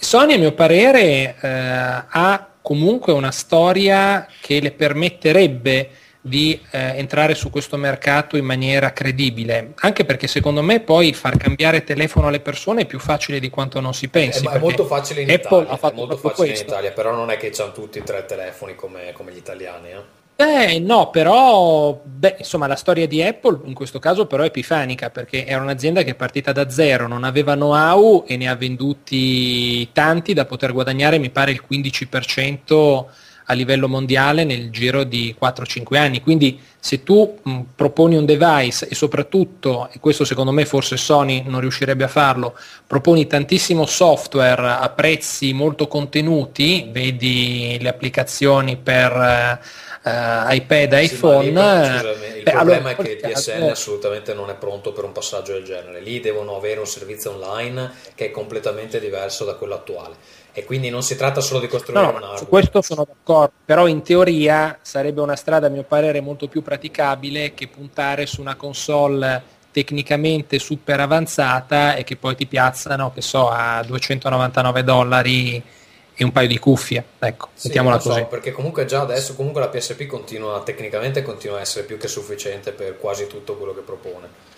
Sony, 0.00 0.34
a 0.34 0.38
mio 0.38 0.52
parere, 0.52 1.36
eh, 1.40 1.48
ha 1.48 2.48
comunque 2.60 3.12
una 3.12 3.30
storia 3.30 4.26
che 4.40 4.60
le 4.60 4.72
permetterebbe 4.72 5.90
di 6.20 6.60
eh, 6.70 6.96
entrare 6.96 7.34
su 7.34 7.50
questo 7.50 7.76
mercato 7.76 8.36
in 8.36 8.44
maniera 8.44 8.92
credibile, 8.92 9.72
anche 9.76 10.04
perché 10.04 10.26
secondo 10.26 10.62
me 10.62 10.80
poi 10.80 11.12
far 11.12 11.36
cambiare 11.36 11.84
telefono 11.84 12.28
alle 12.28 12.40
persone 12.40 12.82
è 12.82 12.86
più 12.86 12.98
facile 12.98 13.40
di 13.40 13.50
quanto 13.50 13.80
non 13.80 13.94
si 13.94 14.08
pensi. 14.08 14.44
Eh, 14.44 14.50
è 14.50 14.58
molto 14.58 14.84
facile 14.84 15.22
in 15.22 15.30
Apple 15.30 15.58
Italia, 15.58 15.70
ha 15.70 15.76
fatto 15.76 15.94
molto 15.94 16.16
facile 16.16 16.48
in 16.48 16.56
Italia, 16.56 16.92
però 16.92 17.12
non 17.12 17.30
è 17.30 17.36
che 17.36 17.52
hanno 17.58 17.72
tutti 17.72 18.02
tre 18.02 18.24
telefoni 18.24 18.74
come, 18.74 19.12
come 19.12 19.32
gli 19.32 19.36
italiani. 19.36 19.90
Eh? 19.90 20.16
Eh 20.40 20.78
no, 20.78 21.10
però 21.10 22.00
beh, 22.00 22.36
insomma 22.38 22.68
la 22.68 22.76
storia 22.76 23.08
di 23.08 23.20
Apple 23.20 23.58
in 23.64 23.74
questo 23.74 23.98
caso 23.98 24.26
però 24.26 24.44
è 24.44 24.46
epifanica 24.46 25.10
perché 25.10 25.44
era 25.44 25.60
un'azienda 25.60 26.04
che 26.04 26.10
è 26.10 26.14
partita 26.14 26.52
da 26.52 26.70
zero, 26.70 27.08
non 27.08 27.24
aveva 27.24 27.54
know-how 27.54 28.24
e 28.24 28.36
ne 28.36 28.48
ha 28.48 28.54
venduti 28.54 29.90
tanti 29.90 30.34
da 30.34 30.44
poter 30.44 30.72
guadagnare 30.72 31.18
mi 31.18 31.30
pare 31.30 31.50
il 31.50 31.64
15% 31.68 33.04
a 33.50 33.54
livello 33.54 33.88
mondiale 33.88 34.44
nel 34.44 34.70
giro 34.70 35.04
di 35.04 35.34
4-5 35.40 35.96
anni. 35.96 36.20
Quindi 36.20 36.60
se 36.78 37.02
tu 37.02 37.38
mh, 37.42 37.60
proponi 37.74 38.16
un 38.16 38.24
device 38.24 38.88
e 38.88 38.94
soprattutto, 38.94 39.88
e 39.90 39.98
questo 40.00 40.24
secondo 40.24 40.52
me 40.52 40.64
forse 40.66 40.96
Sony 40.96 41.42
non 41.46 41.60
riuscirebbe 41.60 42.04
a 42.04 42.08
farlo, 42.08 42.56
proponi 42.86 43.26
tantissimo 43.26 43.86
software 43.86 44.76
a 44.78 44.88
prezzi 44.90 45.52
molto 45.52 45.88
contenuti, 45.88 46.88
vedi 46.90 47.78
le 47.80 47.88
applicazioni 47.88 48.76
per 48.76 49.60
uh, 50.02 50.52
iPad, 50.52 50.98
sì, 50.98 51.14
iPhone... 51.14 51.42
Lì, 51.42 51.48
il 52.38 52.42
beh, 52.42 52.50
problema 52.50 52.90
allora, 52.90 52.90
è 52.90 52.96
che 52.96 53.10
il 53.12 53.32
PSN 53.32 53.62
assolutamente 53.62 54.34
non 54.34 54.50
è 54.50 54.54
pronto 54.54 54.92
per 54.92 55.04
un 55.04 55.12
passaggio 55.12 55.52
del 55.52 55.64
genere. 55.64 56.00
Lì 56.00 56.20
devono 56.20 56.56
avere 56.56 56.80
un 56.80 56.86
servizio 56.86 57.32
online 57.32 57.92
che 58.14 58.26
è 58.26 58.30
completamente 58.30 59.00
diverso 59.00 59.44
da 59.44 59.54
quello 59.54 59.74
attuale 59.74 60.16
e 60.52 60.64
quindi 60.64 60.90
non 60.90 61.02
si 61.02 61.14
tratta 61.16 61.40
solo 61.40 61.60
di 61.60 61.68
costruire 61.68 62.18
no, 62.18 62.30
un. 62.30 62.36
Su 62.36 62.48
questo 62.48 62.82
sono 62.82 63.04
d'accordo, 63.06 63.52
però 63.64 63.86
in 63.86 64.02
teoria 64.02 64.78
sarebbe 64.82 65.20
una 65.20 65.36
strada 65.36 65.68
a 65.68 65.70
mio 65.70 65.84
parere 65.84 66.20
molto 66.20 66.48
più 66.48 66.62
praticabile 66.62 67.54
che 67.54 67.68
puntare 67.68 68.26
su 68.26 68.40
una 68.40 68.56
console 68.56 69.56
tecnicamente 69.70 70.58
super 70.58 70.98
avanzata 70.98 71.94
e 71.94 72.02
che 72.02 72.16
poi 72.16 72.34
ti 72.34 72.46
piazzano, 72.46 73.12
che 73.12 73.20
so, 73.20 73.48
a 73.48 73.84
299 73.84 74.82
dollari 74.82 75.62
e 76.20 76.24
un 76.24 76.32
paio 76.32 76.48
di 76.48 76.58
cuffie, 76.58 77.02
ecco, 77.18 77.48
sì, 77.54 77.68
mettiamola 77.68 78.00
so, 78.00 78.08
così. 78.08 78.24
perché 78.28 78.50
comunque 78.50 78.84
già 78.84 79.02
adesso 79.02 79.34
comunque 79.34 79.60
la 79.60 79.68
PSP 79.68 80.06
continua, 80.06 80.60
tecnicamente 80.62 81.22
continua 81.22 81.58
a 81.58 81.60
essere 81.60 81.86
più 81.86 81.96
che 81.96 82.08
sufficiente 82.08 82.72
per 82.72 82.98
quasi 82.98 83.28
tutto 83.28 83.56
quello 83.56 83.72
che 83.72 83.80
propone 83.82 84.56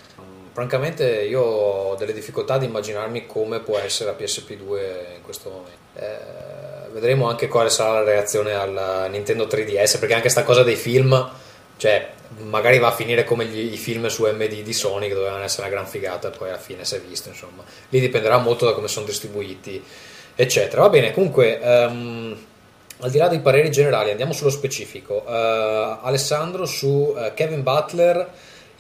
francamente 0.53 1.23
io 1.23 1.41
ho 1.41 1.95
delle 1.95 2.13
difficoltà 2.13 2.55
ad 2.55 2.63
immaginarmi 2.63 3.27
come 3.27 3.61
può 3.61 3.79
essere 3.79 4.11
la 4.11 4.17
PSP2 4.17 5.15
in 5.17 5.23
questo 5.23 5.49
momento. 5.49 5.79
Eh, 5.95 6.91
vedremo 6.93 7.29
anche 7.29 7.49
quale 7.49 7.71
sarà 7.71 7.93
la 7.93 8.05
reazione 8.05 8.53
al 8.53 9.09
Nintendo 9.11 9.45
3DS, 9.45 9.99
perché 9.99 10.15
anche 10.15 10.29
sta 10.29 10.43
cosa 10.43 10.63
dei 10.63 10.77
film, 10.77 11.31
cioè 11.77 12.11
magari 12.43 12.79
va 12.79 12.89
a 12.89 12.93
finire 12.93 13.25
come 13.25 13.47
gli, 13.47 13.73
i 13.73 13.77
film 13.77 14.07
su 14.09 14.25
MD 14.25 14.63
di 14.63 14.73
Sony 14.73 15.09
che 15.09 15.15
dovevano 15.15 15.43
essere 15.43 15.67
una 15.67 15.75
gran 15.75 15.87
figata 15.87 16.29
e 16.29 16.37
poi 16.37 16.49
alla 16.49 16.59
fine 16.59 16.85
si 16.85 16.97
è 16.97 17.01
visto, 17.01 17.29
insomma. 17.29 17.65
Lì 17.89 18.01
dipenderà 18.01 18.39
molto 18.39 18.67
da 18.67 18.73
come 18.73 18.89
sono 18.89 19.07
distribuiti, 19.07 19.83
eccetera. 20.43 20.83
Va 20.83 20.89
bene, 20.89 21.13
comunque... 21.13 21.59
Um, 21.63 22.49
al 23.03 23.11
di 23.11 23.17
là 23.17 23.29
dei 23.29 23.41
pareri 23.41 23.71
generali, 23.71 24.11
andiamo 24.11 24.35
sullo 24.35 24.51
specifico. 24.51 25.25
Uh, 25.27 25.31
Alessandro 26.03 26.67
su 26.67 26.87
uh, 26.87 27.33
Kevin 27.33 27.63
Butler 27.63 28.31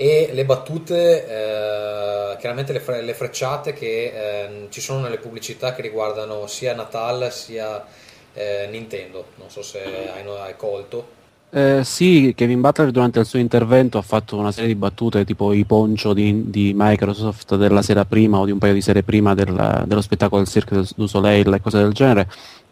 e 0.00 0.30
le 0.32 0.46
battute, 0.46 1.26
eh, 1.26 2.36
chiaramente 2.38 2.72
le, 2.72 2.80
fre- 2.80 3.02
le, 3.02 3.12
frecciate 3.12 3.74
che 3.74 4.04
eh, 4.14 4.66
ci 4.70 4.80
sono 4.80 5.00
nelle 5.00 5.18
pubblicità 5.18 5.74
che 5.74 5.82
riguardano 5.82 6.46
sia 6.46 6.72
Natal 6.72 7.30
sia 7.30 7.84
eh, 8.32 8.66
Nintendo. 8.70 9.26
Non 9.34 9.50
so 9.50 9.60
se 9.60 9.82
hai, 9.82 10.26
hai 10.26 10.56
colto. 10.56 11.19
Eh, 11.52 11.82
sì, 11.82 12.32
Kevin 12.36 12.60
Butler 12.60 12.92
durante 12.92 13.18
il 13.18 13.26
suo 13.26 13.40
intervento 13.40 13.98
ha 13.98 14.02
fatto 14.02 14.36
una 14.36 14.52
serie 14.52 14.68
di 14.68 14.76
battute 14.76 15.24
tipo 15.24 15.52
i 15.52 15.64
poncio 15.64 16.14
di, 16.14 16.48
di 16.48 16.72
Microsoft 16.76 17.56
della 17.56 17.82
sera 17.82 18.04
prima 18.04 18.38
o 18.38 18.44
di 18.44 18.52
un 18.52 18.58
paio 18.58 18.72
di 18.72 18.80
sere 18.80 19.02
prima 19.02 19.34
del, 19.34 19.84
dello 19.86 20.00
spettacolo 20.00 20.42
del 20.42 20.50
Cirque 20.50 20.84
du 20.94 21.06
Soleil 21.06 21.52
e 21.52 21.60
cose 21.60 21.78
del 21.78 21.92
genere 21.92 22.28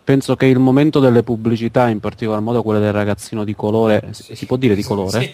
penso 0.09 0.37
che 0.37 0.47
il 0.47 0.59
momento 0.59 1.01
delle 1.01 1.23
pubblicità, 1.23 1.91
in 1.91 2.01
particolar 2.01 2.41
modo 2.41 2.63
quelle 2.63 2.81
del 2.81 2.95
ragazzino 2.95 3.45
di 3.45 3.55
colore, 3.55 4.09
si, 4.13 4.35
si 4.35 4.47
può 4.47 4.57
dire 4.57 4.75
di 4.75 4.83
colore? 4.83 5.21
Sì. 5.21 5.31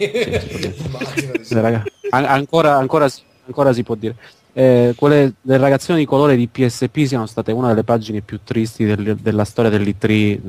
Sì, 1.15 1.43
si 1.43 1.53
Raga... 1.55 1.81
An- 2.09 2.25
ancora, 2.25 2.75
ancora, 2.75 3.07
ancora, 3.45 3.71
si 3.71 3.83
può 3.83 3.95
dire. 3.95 4.17
Eh, 4.51 4.93
quelle 4.97 5.35
del 5.39 5.59
ragazzino 5.59 5.97
di 5.97 6.03
colore 6.03 6.35
di 6.35 6.49
PSP 6.49 7.05
siano 7.05 7.25
state 7.25 7.53
una 7.53 7.69
delle 7.69 7.85
pagine 7.85 8.19
più 8.19 8.41
tristi 8.43 8.83
del, 8.83 9.15
della 9.15 9.45
storia 9.45 9.71
dell'E3 9.71 10.09
eh, 10.09 10.39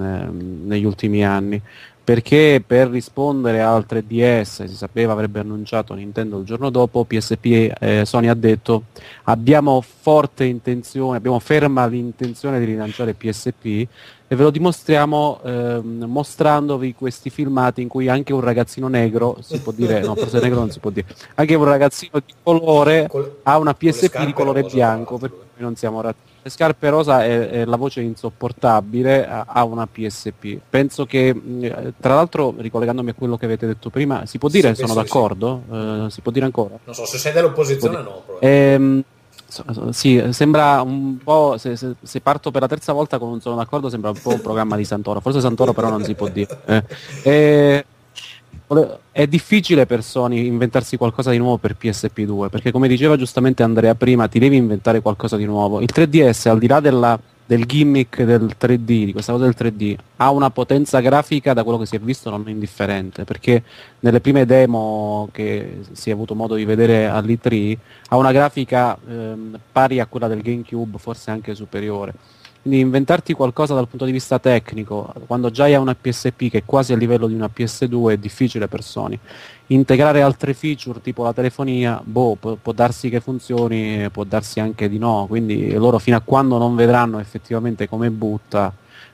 negli 0.64 0.84
ultimi 0.84 1.24
anni 1.24 1.62
perché 2.06 2.62
per 2.64 2.88
rispondere 2.88 3.60
al 3.60 3.84
3DS 3.84 4.66
si 4.66 4.76
sapeva 4.76 5.10
avrebbe 5.10 5.40
annunciato 5.40 5.92
Nintendo 5.92 6.38
il 6.38 6.44
giorno 6.44 6.70
dopo, 6.70 7.02
PSP 7.02 7.72
eh, 7.80 8.04
Sony 8.04 8.28
ha 8.28 8.34
detto 8.34 8.84
abbiamo 9.24 9.80
forte 9.80 10.44
intenzione, 10.44 11.16
abbiamo 11.16 11.40
ferma 11.40 11.84
l'intenzione 11.86 12.60
di 12.60 12.64
rilanciare 12.64 13.14
PSP 13.14 13.64
e 13.64 13.88
ve 14.36 14.42
lo 14.44 14.50
dimostriamo 14.50 15.40
eh, 15.42 15.80
mostrandovi 15.82 16.94
questi 16.94 17.28
filmati 17.28 17.82
in 17.82 17.88
cui 17.88 18.06
anche 18.06 18.32
un 18.32 18.40
ragazzino 18.40 18.86
negro, 18.86 19.38
si 19.40 19.60
può 19.60 19.72
dire, 19.72 19.98
no 19.98 20.14
forse 20.14 20.38
negro 20.38 20.60
non 20.60 20.70
si 20.70 20.78
può 20.78 20.90
dire, 20.90 21.08
anche 21.34 21.56
un 21.56 21.64
ragazzino 21.64 22.22
di 22.24 22.34
colore 22.40 23.08
Col, 23.08 23.38
ha 23.42 23.58
una 23.58 23.74
PSP 23.74 24.24
di 24.24 24.32
colore 24.32 24.62
bianco, 24.62 25.18
per 25.18 25.30
cui 25.30 25.40
non 25.56 25.74
siamo 25.74 26.00
razzisti 26.02 26.35
scarpe 26.48 26.88
rosa 26.90 27.24
è, 27.24 27.48
è, 27.48 27.64
la 27.64 27.76
voce 27.76 28.00
insopportabile 28.00 29.26
ha 29.26 29.64
una 29.64 29.86
PSP 29.86 30.58
penso 30.68 31.06
che 31.06 31.34
tra 31.98 32.14
l'altro 32.14 32.54
ricollegandomi 32.56 33.10
a 33.10 33.14
quello 33.14 33.36
che 33.36 33.44
avete 33.44 33.66
detto 33.66 33.90
prima 33.90 34.26
si 34.26 34.38
può 34.38 34.48
dire 34.48 34.74
sì, 34.74 34.82
sono 34.82 34.94
d'accordo 34.94 35.62
sì. 35.68 35.74
uh, 35.76 36.08
si 36.08 36.20
può 36.20 36.32
dire 36.32 36.44
ancora 36.44 36.78
non 36.84 36.94
so 36.94 37.04
se 37.04 37.18
sei 37.18 37.32
dell'opposizione 37.32 38.02
no 38.02 38.22
ehm, 38.40 39.04
sì, 39.90 40.22
sembra 40.30 40.82
un 40.82 41.18
po'. 41.22 41.56
Se, 41.56 41.76
se, 41.76 41.94
se, 42.02 42.20
parto 42.20 42.50
per 42.50 42.62
la 42.62 42.68
terza 42.68 42.92
volta 42.92 43.18
con 43.18 43.30
un 43.30 43.40
sono 43.40 43.56
d'accordo, 43.56 43.88
sembra 43.88 44.10
un 44.10 44.18
po' 44.20 44.30
un 44.30 44.40
programma 44.40 44.76
di 44.76 44.84
Santoro. 44.84 45.20
Forse 45.20 45.40
Santoro, 45.40 45.72
però, 45.72 45.88
non 45.88 46.02
si 46.04 46.14
può 46.14 46.28
dire. 46.28 46.58
Eh, 46.66 46.82
eh, 47.22 47.84
è 49.12 49.26
difficile 49.26 49.86
per 49.86 50.02
Sony 50.02 50.46
inventarsi 50.46 50.96
qualcosa 50.96 51.30
di 51.30 51.38
nuovo 51.38 51.58
per 51.58 51.76
PSP2, 51.80 52.48
perché 52.48 52.72
come 52.72 52.88
diceva 52.88 53.16
giustamente 53.16 53.62
Andrea 53.62 53.94
prima, 53.94 54.26
ti 54.26 54.40
devi 54.40 54.56
inventare 54.56 55.00
qualcosa 55.00 55.36
di 55.36 55.44
nuovo. 55.44 55.80
Il 55.80 55.90
3DS, 55.94 56.48
al 56.48 56.58
di 56.58 56.66
là 56.66 56.80
della, 56.80 57.18
del 57.46 57.64
gimmick 57.64 58.24
del 58.24 58.56
3D, 58.58 58.84
di 59.04 59.12
questa 59.12 59.32
cosa 59.32 59.44
del 59.44 59.54
3D, 59.56 59.96
ha 60.16 60.30
una 60.32 60.50
potenza 60.50 60.98
grafica 60.98 61.52
da 61.52 61.62
quello 61.62 61.78
che 61.78 61.86
si 61.86 61.94
è 61.94 62.00
visto 62.00 62.28
non 62.28 62.48
indifferente, 62.48 63.22
perché 63.24 63.62
nelle 64.00 64.20
prime 64.20 64.44
demo 64.44 65.28
che 65.30 65.82
si 65.92 66.10
è 66.10 66.12
avuto 66.12 66.34
modo 66.34 66.56
di 66.56 66.64
vedere 66.64 67.06
all'E3 67.06 67.76
ha 68.08 68.16
una 68.16 68.32
grafica 68.32 68.98
ehm, 69.08 69.58
pari 69.70 70.00
a 70.00 70.06
quella 70.06 70.26
del 70.26 70.42
GameCube, 70.42 70.98
forse 70.98 71.30
anche 71.30 71.54
superiore 71.54 72.14
quindi 72.66 72.80
inventarti 72.80 73.32
qualcosa 73.32 73.74
dal 73.74 73.86
punto 73.86 74.04
di 74.04 74.10
vista 74.10 74.40
tecnico, 74.40 75.14
quando 75.28 75.52
già 75.52 75.64
hai 75.64 75.76
una 75.76 75.94
PSP 75.94 76.50
che 76.50 76.58
è 76.58 76.62
quasi 76.64 76.92
a 76.92 76.96
livello 76.96 77.28
di 77.28 77.34
una 77.34 77.48
PS2, 77.54 78.10
è 78.10 78.16
difficile 78.16 78.66
per 78.66 78.82
Sony. 78.82 79.16
Integrare 79.68 80.20
altre 80.20 80.52
feature 80.52 81.00
tipo 81.00 81.22
la 81.22 81.32
telefonia, 81.32 82.00
boh, 82.02 82.34
può, 82.34 82.56
può 82.60 82.72
darsi 82.72 83.08
che 83.08 83.20
funzioni, 83.20 84.10
può 84.10 84.24
darsi 84.24 84.58
anche 84.58 84.88
di 84.88 84.98
no. 84.98 85.26
Quindi 85.28 85.74
loro 85.74 86.00
fino 86.00 86.16
a 86.16 86.22
quando 86.24 86.58
non 86.58 86.74
vedranno 86.74 87.20
effettivamente 87.20 87.88
come 87.88 88.10
butta, 88.10 88.72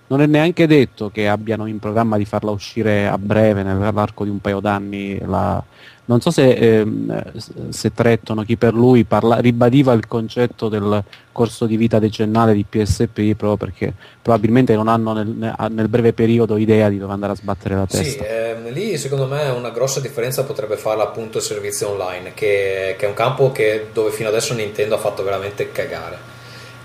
non 0.08 0.20
è 0.20 0.26
neanche 0.26 0.66
detto 0.66 1.10
che 1.10 1.28
abbiano 1.28 1.66
in 1.66 1.78
programma 1.78 2.16
di 2.16 2.24
farla 2.24 2.50
uscire 2.50 3.06
a 3.06 3.16
breve, 3.18 3.62
nell'arco 3.62 4.24
di 4.24 4.30
un 4.30 4.40
paio 4.40 4.60
d'anni, 4.60 5.18
la, 5.24 5.62
non 6.04 6.20
so 6.20 6.30
se, 6.30 6.50
ehm, 6.50 7.70
se 7.70 7.92
Tretton, 7.94 8.44
chi 8.44 8.56
per 8.56 8.74
lui, 8.74 9.04
parla, 9.04 9.38
ribadiva 9.38 9.92
il 9.92 10.08
concetto 10.08 10.68
del 10.68 11.02
corso 11.30 11.64
di 11.64 11.76
vita 11.76 11.98
decennale 12.00 12.52
di 12.52 12.64
PSP 12.68 13.34
proprio 13.34 13.56
perché 13.56 13.94
probabilmente 14.20 14.74
non 14.74 14.88
hanno 14.88 15.12
nel, 15.12 15.54
nel 15.70 15.88
breve 15.88 16.12
periodo 16.12 16.56
idea 16.56 16.88
di 16.88 16.98
dove 16.98 17.12
andare 17.12 17.32
a 17.32 17.36
sbattere 17.36 17.76
la 17.76 17.86
testa. 17.86 18.24
Sì, 18.24 18.28
ehm, 18.28 18.72
lì 18.72 18.98
secondo 18.98 19.26
me 19.26 19.48
una 19.48 19.70
grossa 19.70 20.00
differenza 20.00 20.42
potrebbe 20.42 20.76
farla 20.76 21.04
appunto 21.04 21.38
il 21.38 21.44
servizio 21.44 21.90
online, 21.90 22.34
che, 22.34 22.96
che, 22.98 23.06
è 23.06 23.08
un 23.08 23.14
campo 23.14 23.52
che, 23.52 23.86
dove 23.92 24.10
fino 24.10 24.28
adesso 24.28 24.54
Nintendo 24.54 24.96
ha 24.96 24.98
fatto 24.98 25.22
veramente 25.22 25.70
cagare. 25.70 26.31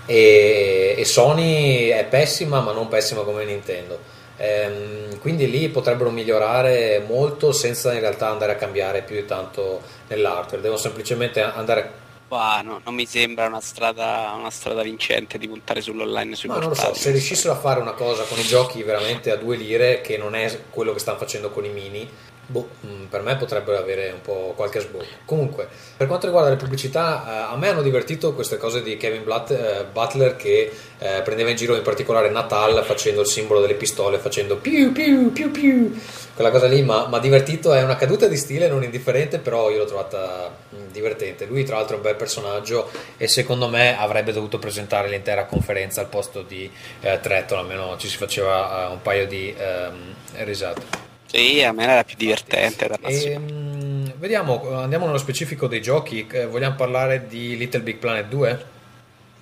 E, 0.08 0.94
e 0.96 1.04
Sony 1.04 1.88
è 1.88 2.04
pessima, 2.06 2.60
ma 2.60 2.72
non 2.72 2.88
pessima 2.88 3.20
come 3.22 3.44
Nintendo. 3.44 4.16
Ehm, 4.38 5.18
quindi 5.18 5.50
lì 5.50 5.68
potrebbero 5.68 6.10
migliorare 6.10 7.02
molto 7.06 7.52
senza 7.52 7.92
in 7.92 8.00
realtà 8.00 8.28
andare 8.28 8.52
a 8.52 8.56
cambiare 8.56 9.02
più 9.02 9.16
di 9.16 9.26
tanto 9.26 9.82
nell'hardware, 10.06 10.62
devono 10.62 10.80
semplicemente 10.80 11.42
andare 11.42 12.06
Bah, 12.28 12.60
no, 12.62 12.82
non 12.84 12.94
mi 12.94 13.06
sembra 13.06 13.46
una 13.46 13.60
strada, 13.60 14.34
una 14.38 14.50
strada, 14.50 14.82
vincente 14.82 15.38
di 15.38 15.48
puntare 15.48 15.80
sull'online 15.80 16.34
sui 16.34 16.50
Ma 16.50 16.58
non 16.58 16.68
lo 16.68 16.74
so, 16.74 16.92
se 16.92 17.10
riuscissero 17.10 17.54
a 17.54 17.56
fare 17.56 17.80
una 17.80 17.92
cosa 17.92 18.24
con 18.24 18.38
i 18.38 18.42
giochi 18.42 18.82
veramente 18.82 19.30
a 19.30 19.36
due 19.36 19.56
lire, 19.56 20.02
che 20.02 20.18
non 20.18 20.34
è 20.34 20.64
quello 20.68 20.92
che 20.92 20.98
stanno 20.98 21.16
facendo 21.16 21.48
con 21.48 21.64
i 21.64 21.70
mini, 21.70 22.06
boh, 22.50 22.68
mm, 22.86 23.04
per 23.04 23.22
me 23.22 23.36
potrebbero 23.36 23.76
avere 23.78 24.10
un 24.10 24.22
po' 24.22 24.54
qualche 24.56 24.80
sbocco. 24.80 25.04
Comunque, 25.26 25.68
per 25.96 26.06
quanto 26.06 26.26
riguarda 26.26 26.48
le 26.48 26.56
pubblicità, 26.56 27.24
eh, 27.26 27.52
a 27.52 27.56
me 27.56 27.68
hanno 27.68 27.82
divertito 27.82 28.32
queste 28.32 28.56
cose 28.56 28.82
di 28.82 28.96
Kevin 28.96 29.22
Blatt, 29.22 29.50
eh, 29.50 29.84
Butler 29.92 30.36
che 30.36 30.72
eh, 30.98 31.20
prendeva 31.22 31.50
in 31.50 31.56
giro 31.56 31.76
in 31.76 31.82
particolare 31.82 32.30
Natal 32.30 32.82
facendo 32.84 33.20
il 33.20 33.26
simbolo 33.26 33.60
delle 33.60 33.74
pistole, 33.74 34.18
facendo 34.18 34.56
più 34.56 34.92
più 34.92 35.30
più 35.32 35.50
più, 35.50 35.94
quella 36.34 36.50
cosa 36.50 36.66
lì, 36.66 36.82
ma, 36.82 37.06
ma 37.06 37.18
divertito, 37.18 37.72
è 37.74 37.82
una 37.82 37.96
caduta 37.96 38.26
di 38.26 38.36
stile 38.36 38.68
non 38.68 38.82
indifferente, 38.82 39.38
però 39.38 39.70
io 39.70 39.78
l'ho 39.78 39.84
trovata 39.84 40.50
mm, 40.74 40.90
divertente. 40.90 41.44
Lui 41.44 41.64
tra 41.64 41.76
l'altro 41.76 41.94
è 41.94 41.96
un 41.98 42.04
bel 42.04 42.16
personaggio 42.16 42.90
e 43.18 43.28
secondo 43.28 43.68
me 43.68 43.98
avrebbe 43.98 44.32
dovuto 44.32 44.58
presentare 44.58 45.08
l'intera 45.08 45.44
conferenza 45.44 46.00
al 46.00 46.08
posto 46.08 46.40
di 46.40 46.70
eh, 47.00 47.20
Tretton, 47.20 47.58
almeno 47.58 47.96
ci 47.98 48.08
si 48.08 48.16
faceva 48.16 48.88
uh, 48.88 48.92
un 48.92 49.02
paio 49.02 49.26
di 49.26 49.54
um, 49.58 50.14
risate. 50.44 51.07
Sì, 51.30 51.62
a 51.62 51.72
me 51.72 51.84
era 51.84 52.04
più 52.04 52.16
divertente. 52.16 52.88
E, 53.02 53.36
um, 53.36 54.12
vediamo, 54.16 54.78
andiamo 54.78 55.04
nello 55.04 55.18
specifico 55.18 55.66
dei 55.66 55.82
giochi. 55.82 56.26
Eh, 56.30 56.46
vogliamo 56.46 56.74
parlare 56.74 57.26
di 57.28 57.56
Little 57.56 57.80
Big 57.80 57.96
Planet 57.98 58.26
2? 58.28 58.66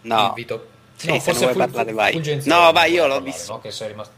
No. 0.02 0.32
Vito? 0.34 0.66
Sì, 0.96 1.08
no, 1.08 1.20
se 1.20 1.30
non 1.30 1.40
vuoi 1.40 1.52
fu- 1.52 1.58
parlare, 1.58 1.92
vai. 1.92 2.40
No, 2.44 2.72
vai, 2.72 2.92
io 2.92 3.06
l'ho 3.06 3.20
visto. 3.20 3.52
No? 3.52 3.60
Che 3.60 3.70
sei 3.70 3.88
rimasto... 3.88 4.12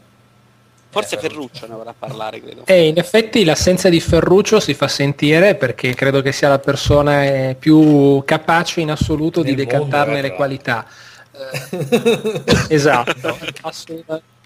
Forse 0.91 1.15
eh, 1.17 1.19
Ferruccio 1.19 1.67
ne 1.67 1.75
vorrà 1.75 1.93
parlare, 1.97 2.41
credo. 2.41 2.63
E 2.65 2.87
in 2.87 2.97
effetti 2.97 3.43
l'assenza 3.43 3.89
di 3.89 3.99
Ferruccio 3.99 4.59
si 4.59 4.73
fa 4.73 4.87
sentire 4.87 5.53
perché 5.53 5.93
credo 5.93 6.23
che 6.23 6.31
sia 6.31 6.49
la 6.49 6.57
persona 6.57 7.25
eh, 7.25 7.55
più 7.59 8.23
capace 8.25 8.81
in 8.81 8.89
assoluto 8.89 9.43
Nel 9.43 9.53
di 9.53 9.63
decantarne 9.63 10.13
mondo, 10.13 10.27
le 10.27 10.33
qualità. 10.33 10.87
esatto, 12.69 13.37
assolutamente. 13.61 14.37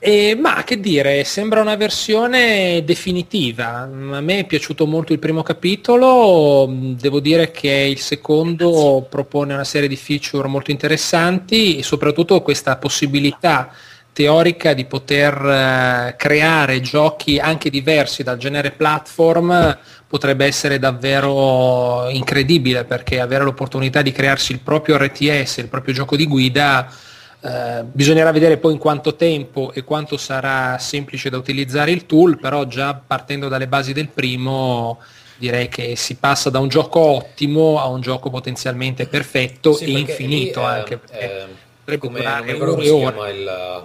E, 0.00 0.36
ma 0.40 0.62
che 0.62 0.78
dire, 0.78 1.24
sembra 1.24 1.60
una 1.60 1.74
versione 1.74 2.84
definitiva. 2.84 3.80
A 3.80 4.20
me 4.20 4.38
è 4.38 4.46
piaciuto 4.46 4.86
molto 4.86 5.12
il 5.12 5.18
primo 5.18 5.42
capitolo, 5.42 6.68
devo 6.70 7.18
dire 7.18 7.50
che 7.50 7.68
il 7.68 7.98
secondo 7.98 9.04
propone 9.10 9.54
una 9.54 9.64
serie 9.64 9.88
di 9.88 9.96
feature 9.96 10.46
molto 10.46 10.70
interessanti 10.70 11.78
e 11.78 11.82
soprattutto 11.82 12.40
questa 12.42 12.76
possibilità 12.76 13.72
teorica 14.12 14.72
di 14.72 14.84
poter 14.84 15.34
eh, 15.34 16.14
creare 16.16 16.80
giochi 16.80 17.38
anche 17.38 17.70
diversi 17.70 18.24
dal 18.24 18.36
genere 18.36 18.72
platform 18.72 19.78
potrebbe 20.08 20.44
essere 20.44 20.80
davvero 20.80 22.08
incredibile 22.08 22.84
perché 22.84 23.20
avere 23.20 23.44
l'opportunità 23.44 24.02
di 24.02 24.10
crearsi 24.10 24.52
il 24.52 24.60
proprio 24.60 24.96
RTS, 24.96 25.58
il 25.58 25.68
proprio 25.68 25.94
gioco 25.94 26.16
di 26.16 26.26
guida 26.26 26.90
eh, 27.40 27.84
bisognerà 27.84 28.32
vedere 28.32 28.56
poi 28.56 28.72
in 28.72 28.78
quanto 28.78 29.14
tempo 29.14 29.72
e 29.72 29.84
quanto 29.84 30.16
sarà 30.16 30.76
semplice 30.78 31.30
da 31.30 31.36
utilizzare 31.36 31.92
il 31.92 32.04
tool, 32.04 32.38
però 32.38 32.64
già 32.64 32.94
partendo 32.94 33.48
dalle 33.48 33.68
basi 33.68 33.92
del 33.92 34.08
primo 34.08 34.98
direi 35.36 35.68
che 35.68 35.94
si 35.94 36.16
passa 36.16 36.50
da 36.50 36.58
un 36.58 36.68
gioco 36.68 36.98
ottimo 36.98 37.78
a 37.78 37.86
un 37.86 38.00
gioco 38.00 38.28
potenzialmente 38.28 39.06
perfetto 39.06 39.72
sì, 39.72 39.84
e 39.84 39.98
infinito 39.98 40.60
lì, 40.60 40.66
eh, 40.66 40.68
anche 40.68 40.98
perché 40.98 41.46
eh, 41.84 41.98
come, 41.98 42.22
non 42.22 42.70
ore 42.70 42.84
si 42.84 42.96
chiama 42.96 43.28
il, 43.28 43.84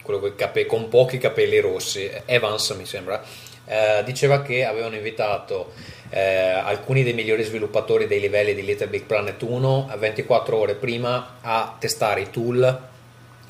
quello 0.00 0.20
con, 0.20 0.34
cape, 0.36 0.64
con, 0.66 0.88
pochi 0.88 1.18
capelli 1.18 1.58
rossi 1.58 2.08
Evans 2.24 2.70
mi 2.70 2.86
sembra 2.86 3.20
eh, 3.64 4.02
diceva 4.04 4.42
che 4.42 4.64
avevano 4.64 4.94
invitato 4.94 5.72
eh, 6.10 6.20
alcuni 6.20 7.02
dei 7.02 7.14
migliori 7.14 7.42
sviluppatori 7.42 8.06
dei 8.06 8.20
livelli 8.20 8.54
di 8.54 8.64
Little 8.64 8.86
Big 8.86 9.02
Planet 9.02 9.42
1 9.42 9.88
a 9.90 9.96
24 9.96 10.56
ore 10.56 10.74
prima 10.76 11.38
a 11.40 11.76
testare 11.80 12.20
i 12.20 12.30
tool 12.30 12.90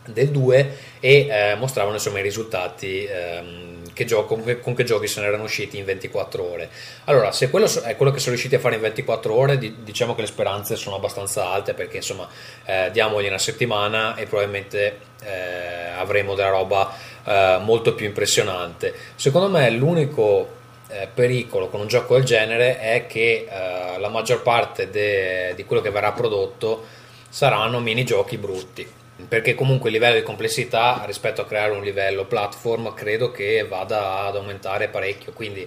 del 0.06 0.28
2 0.28 0.76
e 1.00 1.26
eh, 1.28 1.54
mostravano 1.56 1.94
insomma 1.94 2.18
i 2.18 2.22
risultati 2.22 3.04
ehm, 3.04 3.92
che 3.92 4.04
gioco, 4.04 4.40
con 4.60 4.74
che 4.74 4.84
giochi 4.84 5.06
se 5.06 5.20
ne 5.20 5.26
erano 5.26 5.44
usciti 5.44 5.78
in 5.78 5.84
24 5.84 6.50
ore. 6.50 6.70
Allora, 7.04 7.32
se 7.32 7.50
quello 7.50 7.70
è 7.82 7.96
quello 7.96 8.10
che 8.10 8.18
sono 8.18 8.30
riusciti 8.32 8.54
a 8.54 8.58
fare 8.58 8.76
in 8.76 8.80
24 8.80 9.34
ore, 9.34 9.58
diciamo 9.58 10.14
che 10.14 10.22
le 10.22 10.26
speranze 10.26 10.76
sono 10.76 10.96
abbastanza 10.96 11.50
alte 11.50 11.74
perché 11.74 11.98
insomma 11.98 12.28
eh, 12.64 12.90
diamogli 12.92 13.26
una 13.26 13.38
settimana 13.38 14.16
e 14.16 14.26
probabilmente 14.26 14.98
eh, 15.22 15.90
avremo 15.96 16.34
della 16.34 16.50
roba 16.50 16.92
eh, 17.24 17.58
molto 17.60 17.94
più 17.94 18.06
impressionante. 18.06 18.94
Secondo 19.14 19.48
me 19.48 19.70
l'unico 19.70 20.60
eh, 20.88 21.08
pericolo 21.12 21.68
con 21.68 21.80
un 21.80 21.86
gioco 21.86 22.14
del 22.14 22.24
genere 22.24 22.78
è 22.78 23.06
che 23.06 23.46
eh, 23.48 23.98
la 23.98 24.08
maggior 24.08 24.42
parte 24.42 24.90
de, 24.90 25.52
di 25.54 25.64
quello 25.64 25.82
che 25.82 25.90
verrà 25.90 26.12
prodotto 26.12 27.00
saranno 27.28 27.80
minigiochi 27.80 28.36
brutti 28.36 29.00
perché 29.28 29.55
comunque 29.55 29.90
il 29.90 29.97
livello 29.97 30.16
di 30.16 30.22
complessità 30.22 31.02
rispetto 31.06 31.43
a 31.43 31.47
creare 31.47 31.72
un 31.72 31.82
livello 31.82 32.24
platform 32.24 32.94
credo 32.94 33.30
che 33.30 33.64
vada 33.68 34.24
ad 34.24 34.36
aumentare 34.36 34.89
parecchio 34.89 35.32
quindi 35.32 35.66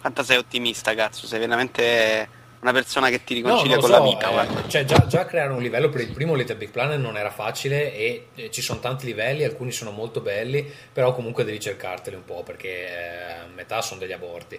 quanto 0.00 0.22
sei 0.22 0.36
ottimista 0.36 0.94
cazzo 0.94 1.26
sei 1.26 1.38
veramente 1.38 2.40
una 2.60 2.72
persona 2.72 3.08
che 3.08 3.24
ti 3.24 3.34
riconcilia 3.34 3.76
no, 3.76 3.80
con 3.80 3.90
so, 3.90 3.96
l'amica 3.96 4.42
eh, 4.42 4.68
cioè 4.68 4.84
già, 4.84 5.06
già, 5.06 5.24
creare 5.24 5.52
un 5.52 5.62
livello 5.62 5.88
per 5.88 6.00
il 6.00 6.12
primo 6.12 6.34
Little 6.34 6.56
Big 6.56 6.70
Planet 6.70 6.98
non 6.98 7.16
era 7.16 7.30
facile 7.30 7.94
e 7.94 8.26
eh, 8.34 8.50
ci 8.50 8.62
sono 8.62 8.78
tanti 8.78 9.06
livelli 9.06 9.44
alcuni 9.44 9.72
sono 9.72 9.90
molto 9.90 10.20
belli 10.20 10.70
però 10.92 11.12
comunque 11.12 11.44
devi 11.44 11.58
cercarteli 11.58 12.14
un 12.14 12.24
po' 12.24 12.42
perché 12.44 12.68
eh, 12.68 13.32
metà 13.54 13.80
sono 13.82 14.00
degli 14.00 14.12
aborti. 14.12 14.58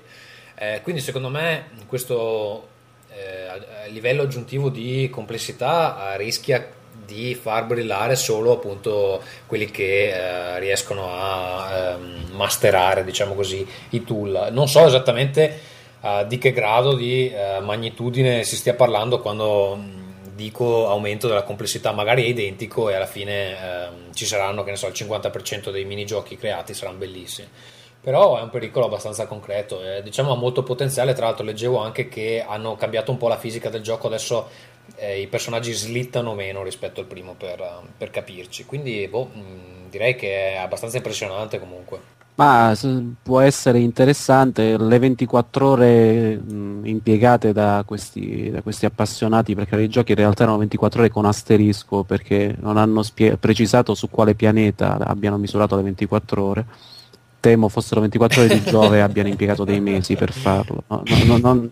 Eh, 0.56 0.82
quindi 0.84 1.02
secondo 1.02 1.30
me 1.30 1.70
questo 1.88 2.68
eh, 3.10 3.90
livello 3.90 4.24
aggiuntivo 4.24 4.70
di 4.70 5.10
complessità 5.10 6.16
rischia 6.16 6.82
di 7.06 7.36
far 7.36 7.66
brillare 7.66 8.16
solo 8.16 8.54
appunto 8.54 9.22
quelli 9.46 9.70
che 9.72 10.10
eh, 10.10 10.60
riescono 10.60 11.10
a 11.12 11.70
eh, 11.72 11.96
masterare 12.32 13.04
diciamo 13.04 13.34
così 13.34 13.66
i 13.90 14.04
tool. 14.04 14.50
Non 14.52 14.68
so 14.68 14.86
esattamente 14.86 15.60
eh, 16.02 16.26
di 16.28 16.38
che 16.38 16.52
grado 16.52 16.96
di 16.96 17.32
eh, 17.32 17.60
magnitudine 17.62 18.44
si 18.44 18.56
stia 18.56 18.74
parlando 18.74 19.20
quando 19.20 20.02
dico 20.34 20.90
aumento 20.90 21.28
della 21.28 21.44
complessità 21.44 21.92
magari 21.92 22.24
è 22.24 22.28
identico 22.28 22.90
e 22.90 22.96
alla 22.96 23.06
fine 23.06 23.52
ehm, 23.52 24.14
ci 24.14 24.26
saranno 24.26 24.64
che 24.64 24.72
ne 24.72 24.78
so 24.78 24.88
il 24.88 24.94
50% 24.94 25.72
dei 25.72 25.86
minigiochi 25.86 26.38
creati 26.38 26.74
saranno 26.74 26.98
bellissimi. 26.98 27.48
Però 28.02 28.38
è 28.38 28.42
un 28.42 28.50
pericolo 28.50 28.86
abbastanza 28.86 29.28
concreto 29.28 29.82
eh, 29.82 30.04
diciamo 30.04 30.34
ha 30.34 30.36
molto 30.36 30.62
potenziale. 30.62 31.14
Tra 31.14 31.28
l'altro 31.28 31.46
leggevo 31.46 31.78
anche 31.78 32.10
che 32.10 32.44
hanno 32.46 32.76
cambiato 32.76 33.12
un 33.12 33.18
po' 33.18 33.30
la 33.30 33.38
fisica 33.38 33.70
del 33.70 33.82
gioco. 33.82 34.08
Adesso 34.08 34.50
eh, 35.04 35.22
i 35.22 35.28
personaggi 35.28 35.74
slittano 35.74 36.34
meno 36.34 36.64
rispetto 36.64 37.02
al 37.02 37.08
primo 37.08 37.34
per, 37.34 37.62
per 37.98 38.10
capirci. 38.10 38.66
Quindi 38.66 39.08
boh, 39.08 39.26
mh, 39.26 39.90
direi 39.90 40.16
che 40.16 40.54
è 40.54 40.56
abbastanza 40.56 40.98
impressionante 40.98 41.60
comunque. 41.60 42.12
Ma 42.36 42.76
può 43.22 43.42
essere 43.42 43.78
interessante 43.78 44.76
le 44.76 44.98
24 44.98 45.68
ore 45.68 46.36
mh, 46.36 46.82
impiegate 46.86 47.54
da 47.54 47.84
questi, 47.86 48.50
da 48.50 48.64
questi, 48.64 48.88
appassionati 48.88 49.54
perché 49.54 49.80
i 49.80 49.88
giochi 49.88 50.14
in 50.14 50.18
realtà 50.18 50.44
erano 50.44 50.58
24 50.58 51.02
ore 51.02 51.10
con 51.12 51.26
asterisco 51.26 52.04
perché 52.04 52.56
non 52.60 52.78
hanno 52.78 53.04
spie- 53.04 53.38
precisato 53.38 53.94
su 53.94 54.10
quale 54.10 54.34
pianeta 54.34 54.98
abbiano 54.98 55.38
misurato 55.38 55.76
le 55.76 55.84
24 55.84 56.44
ore. 56.44 56.66
Temo 57.40 57.68
fossero 57.70 58.00
24 58.02 58.42
ore 58.42 58.54
di 58.54 58.64
Giove 58.64 58.98
e 58.98 59.02
abbiano 59.02 59.28
impiegato 59.28 59.64
dei 59.64 59.82
mesi 59.82 60.16
per 60.16 60.32
farlo. 60.32 60.84
No, 60.88 61.04
no, 61.26 61.38
no, 61.38 61.70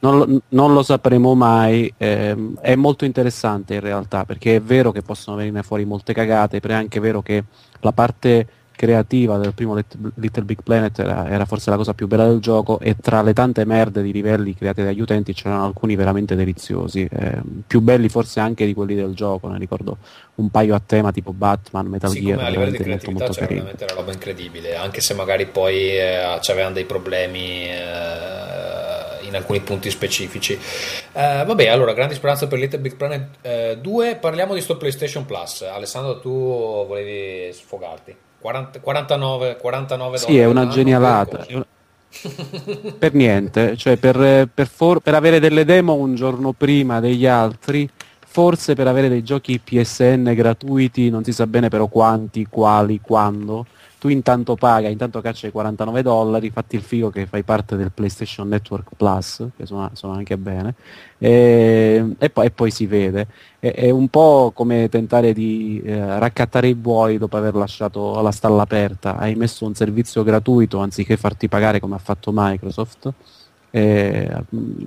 non, 0.00 0.40
non, 0.48 0.72
lo 0.72 0.82
sapremo 0.82 1.34
mai. 1.34 1.92
Ehm, 1.96 2.58
è 2.60 2.74
molto 2.74 3.04
interessante 3.04 3.74
in 3.74 3.80
realtà 3.80 4.24
perché 4.24 4.56
è 4.56 4.60
vero 4.60 4.92
che 4.92 5.02
possono 5.02 5.36
venire 5.36 5.62
fuori 5.62 5.84
molte 5.84 6.12
cagate, 6.12 6.60
però 6.60 6.74
è 6.74 6.78
anche 6.78 7.00
vero 7.00 7.22
che 7.22 7.44
la 7.80 7.92
parte 7.92 8.46
creativa 8.76 9.38
del 9.38 9.54
primo 9.54 9.76
Little 9.76 10.42
Big 10.42 10.62
Planet 10.62 10.98
era, 10.98 11.28
era, 11.28 11.44
forse 11.44 11.70
la 11.70 11.76
cosa 11.76 11.94
più 11.94 12.06
bella 12.06 12.26
del 12.26 12.40
gioco 12.40 12.80
e 12.80 12.96
tra 13.00 13.22
le 13.22 13.32
tante 13.32 13.64
merde 13.64 14.02
di 14.02 14.12
livelli 14.12 14.54
creati 14.54 14.82
dagli 14.82 15.00
utenti 15.00 15.32
c'erano 15.32 15.64
alcuni 15.64 15.94
veramente 15.94 16.34
deliziosi, 16.34 17.08
eh, 17.10 17.40
più 17.66 17.80
belli 17.80 18.08
forse 18.08 18.40
anche 18.40 18.66
di 18.66 18.74
quelli 18.74 18.94
del 18.94 19.14
gioco, 19.14 19.48
ne 19.48 19.58
ricordo 19.58 19.98
un 20.36 20.50
paio 20.50 20.74
a 20.74 20.82
tema 20.84 21.12
tipo 21.12 21.32
Batman, 21.32 21.86
Metal 21.86 22.10
sì, 22.10 22.22
Gear. 22.22 22.40
a 22.40 22.48
livello 22.48 22.70
di 22.72 22.78
creatività 22.78 23.10
molto, 23.10 23.24
molto 23.26 23.40
c'era 23.40 23.54
veramente 23.54 23.84
una 23.84 23.94
roba 23.94 24.12
incredibile, 24.12 24.76
anche 24.76 25.00
se 25.00 25.14
magari 25.14 25.46
poi 25.46 25.96
eh, 25.96 26.38
c'avevano 26.40 26.74
dei 26.74 26.84
problemi 26.84 27.68
eh, 27.68 28.93
in 29.34 29.40
alcuni 29.40 29.60
punti 29.60 29.90
specifici. 29.90 30.54
Eh, 30.54 31.44
vabbè, 31.44 31.66
allora, 31.68 31.92
grandi 31.92 32.14
speranze 32.14 32.46
per 32.46 32.58
Little 32.58 32.78
Big 32.78 32.96
Planet 32.96 33.78
2, 33.78 34.10
eh, 34.10 34.16
parliamo 34.16 34.54
di 34.54 34.60
sto 34.60 34.76
PlayStation 34.76 35.26
Plus. 35.26 35.62
Alessandro, 35.62 36.20
tu 36.20 36.30
volevi 36.30 37.52
sfogarti? 37.52 38.16
40, 38.40 38.80
49, 38.80 39.56
49 39.56 40.18
sì, 40.18 40.38
è 40.38 40.44
una 40.44 40.68
genialata. 40.68 41.46
per 42.98 43.12
niente, 43.14 43.76
cioè 43.76 43.96
per, 43.96 44.48
per, 44.52 44.68
for- 44.68 45.00
per 45.00 45.14
avere 45.14 45.40
delle 45.40 45.64
demo 45.64 45.94
un 45.94 46.14
giorno 46.14 46.52
prima 46.52 47.00
degli 47.00 47.26
altri, 47.26 47.88
forse 48.26 48.74
per 48.74 48.86
avere 48.86 49.08
dei 49.08 49.24
giochi 49.24 49.58
PSN 49.58 50.32
gratuiti, 50.34 51.10
non 51.10 51.24
si 51.24 51.32
sa 51.32 51.46
bene 51.46 51.68
però 51.68 51.86
quanti, 51.86 52.46
quali, 52.48 53.00
quando 53.00 53.66
tu 54.04 54.10
intanto 54.10 54.54
paga, 54.54 54.88
intanto 54.88 55.22
caccia 55.22 55.46
i 55.46 55.50
49 55.50 56.02
dollari, 56.02 56.50
fatti 56.50 56.76
il 56.76 56.82
figo 56.82 57.08
che 57.08 57.24
fai 57.24 57.42
parte 57.42 57.74
del 57.74 57.90
PlayStation 57.90 58.46
Network 58.46 58.90
Plus, 58.98 59.46
che 59.56 59.64
sono, 59.64 59.88
sono 59.94 60.12
anche 60.12 60.36
bene, 60.36 60.74
e, 61.16 62.14
e, 62.18 62.28
poi, 62.28 62.44
e, 62.44 62.50
poi, 62.50 62.70
si 62.70 62.84
vede. 62.84 63.28
È, 63.58 63.72
è, 63.72 63.88
un 63.88 64.08
po' 64.08 64.52
come 64.54 64.90
tentare 64.90 65.32
di 65.32 65.80
eh, 65.82 66.18
raccattare 66.18 66.68
i 66.68 66.74
buoi 66.74 67.16
dopo 67.16 67.38
aver 67.38 67.54
lasciato 67.54 68.20
la 68.20 68.30
stalla 68.30 68.60
aperta, 68.60 69.16
hai 69.16 69.36
messo 69.36 69.64
un 69.64 69.74
servizio 69.74 70.22
gratuito 70.22 70.80
anziché 70.80 71.16
farti 71.16 71.48
pagare 71.48 71.80
come 71.80 71.94
ha 71.94 71.98
fatto 71.98 72.30
Microsoft 72.30 73.10
e, 73.74 74.30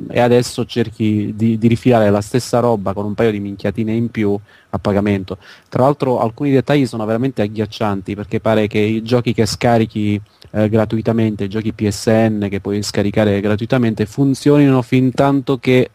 e 0.08 0.20
adesso 0.22 0.64
cerchi 0.64 1.34
di, 1.36 1.58
di, 1.58 1.68
rifilare 1.68 2.10
la 2.10 2.22
stessa 2.22 2.60
roba 2.60 2.94
con 2.94 3.04
un 3.04 3.16
paio 3.16 3.32
di 3.32 3.42
minchiatine 3.42 3.92
in 3.92 4.10
più 4.10 4.40
a 4.70 4.80
pagamento. 4.80 5.40
Tra 5.68 5.84
l'altro 5.84 6.22
alcuni 6.22 6.52
dettagli 6.52 6.86
sono 6.86 7.04
veramente 7.04 7.42
agghiaccianti 7.42 8.16
perché 8.16 8.40
pare 8.40 8.68
che 8.68 8.80
i 8.80 9.04
giochi 9.04 9.34
che 9.34 9.46
scarichi 9.46 10.22
eh, 10.52 10.70
gratuitamente, 10.70 11.44
i 11.44 11.50
giochi 11.50 11.74
PSN 11.74 12.48
che 12.50 12.62
puoi 12.62 12.82
scaricare 12.82 13.42
gratuitamente, 13.42 14.06
funzionino 14.06 14.82
fin 14.82 15.12
tanto 15.12 15.58
che 15.58 15.90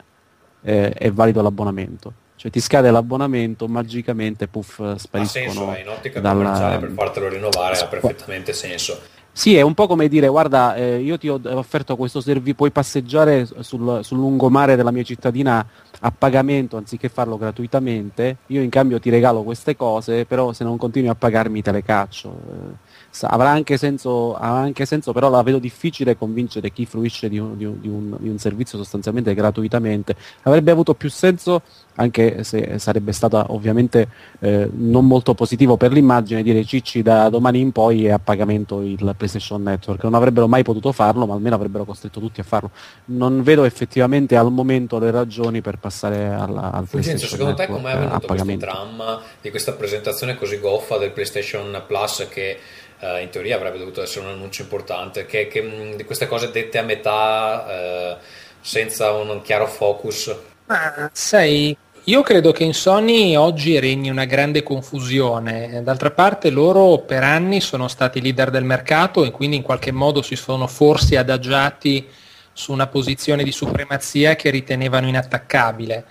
eh, 0.61 0.91
è 0.91 1.11
valido 1.11 1.41
l'abbonamento. 1.41 2.13
Cioè 2.37 2.51
ti 2.51 2.61
scade 2.61 2.91
l'abbonamento, 2.91 3.69
magicamente 3.69 4.49
puff 4.49 4.97
spariscono. 4.97 5.23
Ha 5.23 5.75
senso, 5.75 5.81
in 5.81 5.89
ottica 5.89 6.21
dalla... 6.21 6.43
commerciale 6.43 6.79
per 6.79 6.91
fartelo 6.91 7.29
rinnovare 7.31 7.79
ha 7.79 7.87
perfettamente 7.87 8.53
senso. 8.53 9.01
Sì, 9.35 9.57
è 9.57 9.63
un 9.63 9.73
po' 9.73 9.87
come 9.87 10.09
dire, 10.09 10.29
guarda, 10.29 10.75
eh, 10.75 10.99
io 10.99 11.17
ti 11.17 11.27
ho 11.27 11.41
offerto 11.43 11.97
questo 11.97 12.21
servizio, 12.21 12.55
puoi 12.55 12.71
passeggiare 12.71 13.47
sul, 13.47 14.01
sul, 14.05 14.19
lungomare 14.19 14.77
della 14.77 14.91
mia 14.91 15.03
cittadina 15.03 15.67
a 16.01 16.11
pagamento 16.11 16.77
anziché 16.77 17.09
farlo 17.09 17.39
gratuitamente, 17.39 18.37
io 18.49 18.61
in 18.61 18.69
cambio 18.69 19.01
ti 19.01 19.09
regalo 19.09 19.43
queste 19.43 19.75
cose, 19.75 20.27
però 20.27 20.53
se 20.53 20.65
non 20.65 20.77
continui 20.77 21.09
a 21.09 21.15
pagarmi 21.15 21.63
te 21.63 21.73
le 21.73 21.83
caccio. 21.83 22.29
Eh, 22.29 22.92
avrà 23.21 23.51
anche, 23.51 23.77
senso, 23.77 24.35
avrà 24.35 24.61
anche 24.61 24.87
senso, 24.87 25.13
però 25.13 25.29
la 25.29 25.43
vedo 25.43 25.59
difficile 25.59 26.17
convincere 26.17 26.73
chi 26.73 26.87
fruisce 26.87 27.29
di 27.29 27.39
un, 27.39 27.57
di, 27.57 27.65
un, 27.65 28.17
di, 28.19 28.29
un, 28.29 28.39
servizio 28.39 28.79
sostanzialmente 28.79 29.35
gratuitamente. 29.35 30.17
Avrebbe 30.43 30.71
avuto 30.71 30.95
più 30.95 31.11
senso, 31.11 31.63
anche 31.97 32.43
se 32.43 32.79
sarebbe 32.79 33.13
stata 33.13 33.47
ovviamente 33.49 34.09
eh, 34.41 34.69
non 34.73 35.07
molto 35.07 35.35
positivo 35.35 35.77
per 35.77 35.93
l'immagine, 35.93 36.43
dire 36.43 36.65
cicci 36.65 37.03
da 37.03 37.29
domani 37.29 37.61
in 37.61 37.73
poi 37.73 38.07
è 38.07 38.11
a 38.11 38.19
pagamento 38.19 38.81
il 38.81 39.15
PlayStation 39.17 39.63
Network. 39.63 40.03
Non 40.05 40.15
avrebbero 40.15 40.49
mai 40.49 40.63
potuto 40.63 40.91
farlo, 40.93 41.27
ma 41.27 41.35
almeno 41.35 41.55
avrebbero 41.55 41.85
costretto 41.85 42.19
tutti 42.19 42.41
a 42.41 42.45
farlo. 42.45 42.71
Non 43.07 43.43
vedo 43.43 43.65
effettivamente 43.65 44.37
al 44.37 44.51
momento 44.51 44.99
le 44.99 45.11
ragioni 45.11 45.61
per 45.61 45.79
passare 45.79 46.29
alla, 46.29 46.73
al 46.73 46.87
Fulgenzo, 46.87 47.27
secondo 47.27 47.55
te 47.55 47.67
com'è 47.67 47.97
venuto 47.97 48.27
questo 48.27 48.57
dramma 48.57 49.21
di 49.41 49.51
questa 49.51 49.73
presentazione 49.73 50.37
così 50.37 50.59
goffa 50.59 50.97
del 50.97 51.11
PlayStation 51.11 51.83
Plus 51.87 52.27
che 52.31 52.59
Uh, 53.03 53.21
in 53.21 53.31
teoria 53.31 53.57
avrebbe 53.57 53.79
dovuto 53.79 54.01
essere 54.01 54.25
un 54.27 54.31
annuncio 54.31 54.63
importante, 54.63 55.27
che, 55.27 55.49
che 55.49 55.61
mh, 55.61 55.97
di 55.97 56.05
queste 56.05 56.29
cose 56.29 56.53
dette 56.53 56.79
a 56.79 56.83
metà, 56.83 58.17
uh, 58.17 58.25
senza 58.61 59.11
un 59.11 59.43
chiaro 59.43 59.67
focus. 59.67 60.33
Ah, 60.67 61.11
sai, 61.13 61.77
io 62.05 62.23
credo 62.23 62.51
che 62.51 62.65
in 62.65 62.75
Sony 62.75 63.37
oggi 63.37 63.79
regni 63.79 64.09
una 64.09 64.25
grande 64.25 64.65
confusione, 64.65 65.83
d'altra 65.85 66.11
parte 66.11 66.51
loro 66.51 66.99
per 66.99 67.23
anni 67.23 67.61
sono 67.61 67.87
stati 67.87 68.21
leader 68.21 68.51
del 68.51 68.65
mercato 68.65 69.25
e 69.25 69.31
quindi 69.31 69.57
in 69.57 69.63
qualche 69.63 69.93
modo 69.93 70.21
si 70.21 70.35
sono 70.35 70.67
forse 70.67 71.17
adagiati 71.17 72.09
su 72.53 72.73
una 72.73 72.89
posizione 72.89 73.45
di 73.45 73.53
supremazia 73.53 74.35
che 74.35 74.51
ritenevano 74.51 75.07
inattaccabile. 75.07 76.05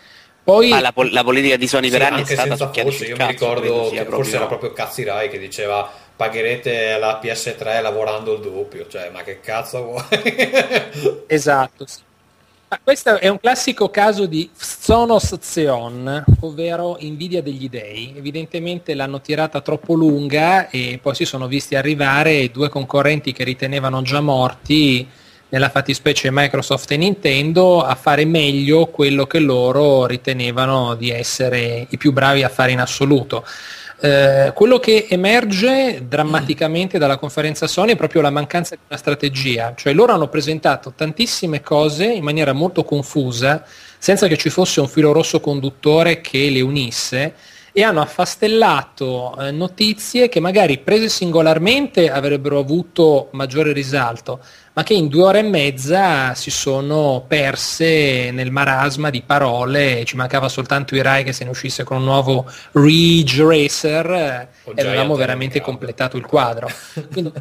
Poi, 0.44 0.72
ah, 0.72 0.80
la, 0.80 0.92
pol- 0.92 1.12
la, 1.12 1.24
politica 1.24 1.56
di 1.56 1.68
Sony 1.68 1.90
sì, 1.90 1.98
per 1.98 2.02
anni 2.02 2.24
è 2.24 2.26
stata 2.26 2.56
forse, 2.56 3.06
io 3.06 3.16
mi 3.16 3.28
ricordo 3.28 3.90
che 3.90 3.96
proprio... 3.98 4.16
forse 4.16 4.36
era 4.38 4.48
proprio 4.48 4.72
Cazzirai 4.74 5.30
che 5.30 5.38
diceva 5.38 5.92
pagherete 6.22 7.00
la 7.00 7.20
PS3 7.20 7.82
lavorando 7.82 8.36
il 8.36 8.42
doppio, 8.42 8.86
cioè 8.88 9.10
ma 9.12 9.24
che 9.24 9.40
cazzo 9.40 9.84
vuoi? 9.84 10.04
esatto. 11.26 11.88
Sì. 11.88 12.02
questo 12.84 13.18
è 13.20 13.28
un 13.28 13.40
classico 13.40 13.90
caso 13.90 14.28
di 14.28 14.48
Zonos 14.54 15.40
Zeon, 15.40 16.24
ovvero 16.42 16.98
invidia 17.00 17.42
degli 17.42 17.68
dei. 17.70 18.14
Evidentemente 18.16 18.94
l'hanno 18.94 19.20
tirata 19.20 19.62
troppo 19.62 19.96
lunga 19.96 20.70
e 20.70 21.00
poi 21.02 21.16
si 21.16 21.26
sono 21.26 21.48
visti 21.48 21.74
arrivare 21.74 22.52
due 22.52 22.70
concorrenti 22.70 23.32
che 23.32 23.44
ritenevano 23.44 24.04
già 24.04 24.22
morti, 24.22 25.08
nella 25.50 25.70
fattispecie 25.70 26.30
Microsoft 26.32 26.92
e 26.92 26.98
Nintendo, 26.98 27.82
a 27.82 27.96
fare 27.96 28.26
meglio 28.26 28.86
quello 28.86 29.26
che 29.26 29.40
loro 29.40 30.06
ritenevano 30.06 30.94
di 30.94 31.10
essere 31.10 31.88
i 31.90 31.98
più 31.98 32.14
bravi 32.14 32.44
a 32.44 32.50
fare 32.50 32.72
in 32.72 32.80
assoluto. 32.80 33.44
Eh, 34.04 34.52
quello 34.56 34.80
che 34.80 35.06
emerge 35.08 36.08
drammaticamente 36.08 36.98
dalla 36.98 37.18
conferenza 37.18 37.68
Sony 37.68 37.92
è 37.92 37.96
proprio 37.96 38.22
la 38.22 38.32
mancanza 38.32 38.74
di 38.74 38.82
una 38.88 38.98
strategia, 38.98 39.74
cioè 39.76 39.94
loro 39.94 40.12
hanno 40.12 40.28
presentato 40.28 40.94
tantissime 40.96 41.62
cose 41.62 42.06
in 42.06 42.24
maniera 42.24 42.52
molto 42.52 42.84
confusa, 42.84 43.64
senza 44.00 44.26
che 44.26 44.38
ci 44.38 44.50
fosse 44.50 44.80
un 44.82 44.88
filo 44.88 45.12
rosso 45.12 45.40
conduttore 45.40 46.20
che 46.20 46.50
le 46.50 46.62
unisse 46.62 47.36
e 47.72 47.84
hanno 47.84 48.02
affastellato 48.02 49.38
eh, 49.38 49.52
notizie 49.52 50.30
che 50.30 50.40
magari 50.40 50.80
prese 50.80 51.08
singolarmente 51.08 52.10
avrebbero 52.10 52.58
avuto 52.58 53.30
maggiore 53.34 53.72
risalto, 53.72 54.40
ma 54.74 54.84
che 54.84 54.94
in 54.94 55.10
due 55.10 55.24
ore 55.24 55.40
e 55.40 55.44
mezza 55.44 56.34
si 56.34 56.50
sono 56.50 57.26
perse 57.28 58.32
nel 58.32 58.52
marasma 58.52 59.10
di 59.10 59.22
parole, 59.22 60.06
ci 60.06 60.16
mancava 60.16 60.48
soltanto 60.48 60.96
i 60.96 61.02
Rai 61.02 61.26
che 61.26 61.34
se 61.34 61.44
ne 61.44 61.50
uscisse 61.50 61.84
con 61.84 61.98
un 61.98 62.04
nuovo 62.04 62.50
Ridge 62.74 63.44
Racer 63.44 64.10
eh, 64.12 64.48
e 64.74 64.82
avevamo 64.82 65.16
veramente 65.16 65.60
completato 65.60 66.16
il 66.16 66.26
quadro. 66.26 66.70
Quindi, 67.12 67.34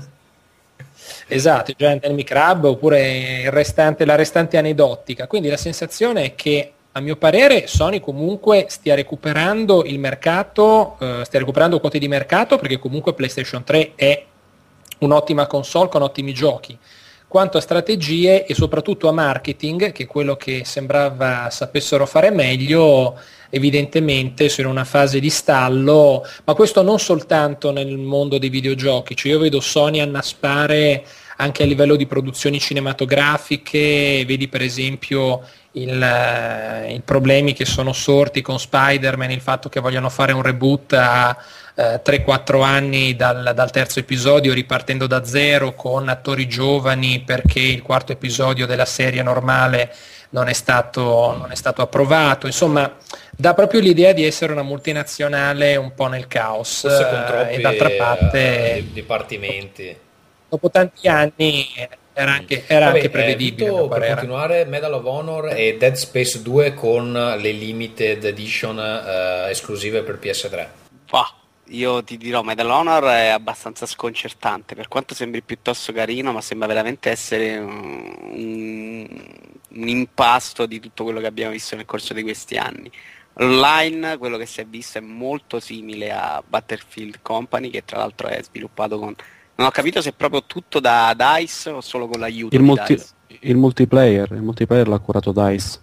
esatto, 1.28 1.72
Giant 1.76 2.04
Enemy 2.04 2.24
Crab 2.24 2.64
oppure 2.64 3.48
restante, 3.50 4.04
la 4.04 4.16
restante 4.16 4.56
aneddotica. 4.56 5.28
Quindi 5.28 5.48
la 5.48 5.56
sensazione 5.56 6.24
è 6.24 6.34
che 6.34 6.72
a 6.92 7.00
mio 7.00 7.14
parere 7.14 7.68
Sony 7.68 8.00
comunque 8.00 8.66
stia 8.68 8.96
recuperando 8.96 9.84
il 9.84 10.00
mercato, 10.00 10.96
eh, 10.98 11.22
stia 11.24 11.38
recuperando 11.38 11.78
quote 11.78 12.00
di 12.00 12.08
mercato 12.08 12.58
perché 12.58 12.80
comunque 12.80 13.14
PlayStation 13.14 13.62
3 13.62 13.92
è 13.94 14.24
un'ottima 14.98 15.46
console 15.46 15.88
con 15.88 16.02
ottimi 16.02 16.34
giochi. 16.34 16.76
Quanto 17.30 17.58
a 17.58 17.60
strategie 17.60 18.44
e 18.44 18.54
soprattutto 18.56 19.08
a 19.08 19.12
marketing, 19.12 19.92
che 19.92 20.02
è 20.02 20.06
quello 20.08 20.34
che 20.34 20.62
sembrava 20.64 21.48
sapessero 21.48 22.04
fare 22.04 22.32
meglio, 22.32 23.16
evidentemente 23.50 24.48
sono 24.48 24.66
in 24.66 24.74
una 24.74 24.84
fase 24.84 25.20
di 25.20 25.30
stallo, 25.30 26.26
ma 26.42 26.54
questo 26.54 26.82
non 26.82 26.98
soltanto 26.98 27.70
nel 27.70 27.96
mondo 27.98 28.36
dei 28.36 28.48
videogiochi, 28.48 29.14
cioè 29.14 29.30
io 29.30 29.38
vedo 29.38 29.60
Sony 29.60 30.00
annaspare 30.00 31.04
anche 31.40 31.62
a 31.62 31.66
livello 31.66 31.96
di 31.96 32.06
produzioni 32.06 32.60
cinematografiche, 32.60 34.24
vedi 34.26 34.46
per 34.48 34.62
esempio 34.62 35.42
il, 35.72 36.02
eh, 36.02 36.92
i 36.92 37.00
problemi 37.00 37.52
che 37.52 37.64
sono 37.64 37.92
sorti 37.92 38.42
con 38.42 38.58
Spider-Man, 38.58 39.30
il 39.30 39.40
fatto 39.40 39.68
che 39.68 39.80
vogliono 39.80 40.08
fare 40.10 40.32
un 40.32 40.42
reboot 40.42 40.92
a 40.92 41.36
eh, 41.74 42.00
3-4 42.04 42.62
anni 42.62 43.16
dal, 43.16 43.52
dal, 43.54 43.70
terzo 43.70 44.00
episodio 44.00 44.52
ripartendo 44.52 45.06
da 45.06 45.24
zero 45.24 45.74
con 45.74 46.08
attori 46.08 46.46
giovani 46.46 47.20
perché 47.20 47.60
il 47.60 47.82
quarto 47.82 48.12
episodio 48.12 48.66
della 48.66 48.84
serie 48.84 49.22
normale 49.22 49.94
non 50.30 50.48
è 50.48 50.52
stato, 50.52 51.36
non 51.36 51.50
è 51.50 51.56
stato 51.56 51.82
approvato, 51.82 52.46
insomma 52.46 52.96
dà 53.36 53.54
proprio 53.54 53.80
l'idea 53.80 54.12
di 54.12 54.24
essere 54.24 54.52
una 54.52 54.62
multinazionale 54.62 55.76
un 55.76 55.92
po' 55.94 56.06
nel 56.06 56.26
caos 56.28 56.84
eh, 56.84 57.54
e 57.54 57.60
d'altra 57.60 57.90
parte 57.90 58.76
eh, 58.76 58.84
dipartimenti. 58.92 60.08
Dopo 60.50 60.68
tanti 60.68 61.06
anni 61.06 61.68
era 62.12 62.32
anche, 62.32 62.64
era 62.66 62.86
Vabbè, 62.86 62.96
anche 62.96 63.10
prevedibile. 63.10 63.68
Eh, 63.68 63.88
per 63.88 64.14
continuare, 64.14 64.64
Medal 64.64 64.94
of 64.94 65.04
Honor 65.04 65.54
e 65.54 65.76
Dead 65.78 65.94
Space 65.94 66.42
2 66.42 66.74
con 66.74 67.12
le 67.12 67.52
limited 67.52 68.24
edition 68.24 68.78
eh, 68.78 69.50
esclusive 69.50 70.02
per 70.02 70.18
PS3. 70.20 70.66
Bah, 71.08 71.32
io 71.68 72.02
ti 72.02 72.16
dirò, 72.16 72.42
Medal 72.42 72.66
of 72.66 72.72
Honor 72.72 73.04
è 73.04 73.28
abbastanza 73.28 73.86
sconcertante, 73.86 74.74
per 74.74 74.88
quanto 74.88 75.14
sembri 75.14 75.40
piuttosto 75.42 75.92
carino, 75.92 76.32
ma 76.32 76.40
sembra 76.40 76.66
veramente 76.66 77.10
essere 77.10 77.58
un, 77.58 79.08
un 79.68 79.88
impasto 79.88 80.66
di 80.66 80.80
tutto 80.80 81.04
quello 81.04 81.20
che 81.20 81.26
abbiamo 81.26 81.52
visto 81.52 81.76
nel 81.76 81.84
corso 81.84 82.12
di 82.12 82.22
questi 82.22 82.56
anni. 82.56 82.90
Online, 83.34 84.18
quello 84.18 84.36
che 84.36 84.46
si 84.46 84.60
è 84.60 84.66
visto 84.66 84.98
è 84.98 85.00
molto 85.00 85.60
simile 85.60 86.10
a 86.10 86.42
Battlefield 86.46 87.20
Company, 87.22 87.70
che 87.70 87.84
tra 87.84 87.98
l'altro 87.98 88.26
è 88.26 88.42
sviluppato 88.42 88.98
con... 88.98 89.14
Non 89.60 89.68
ho 89.68 89.72
capito 89.72 90.00
se 90.00 90.08
è 90.08 90.12
proprio 90.14 90.44
tutto 90.44 90.80
da 90.80 91.14
DICE 91.14 91.68
o 91.68 91.80
solo 91.82 92.08
con 92.08 92.18
l'aiuto 92.18 92.56
il, 92.56 92.62
multi- 92.62 92.98
il 93.40 93.56
multiplayer, 93.58 94.32
il 94.32 94.40
multiplayer 94.40 94.88
l'ha 94.88 94.98
curato 94.98 95.32
DICE. 95.32 95.80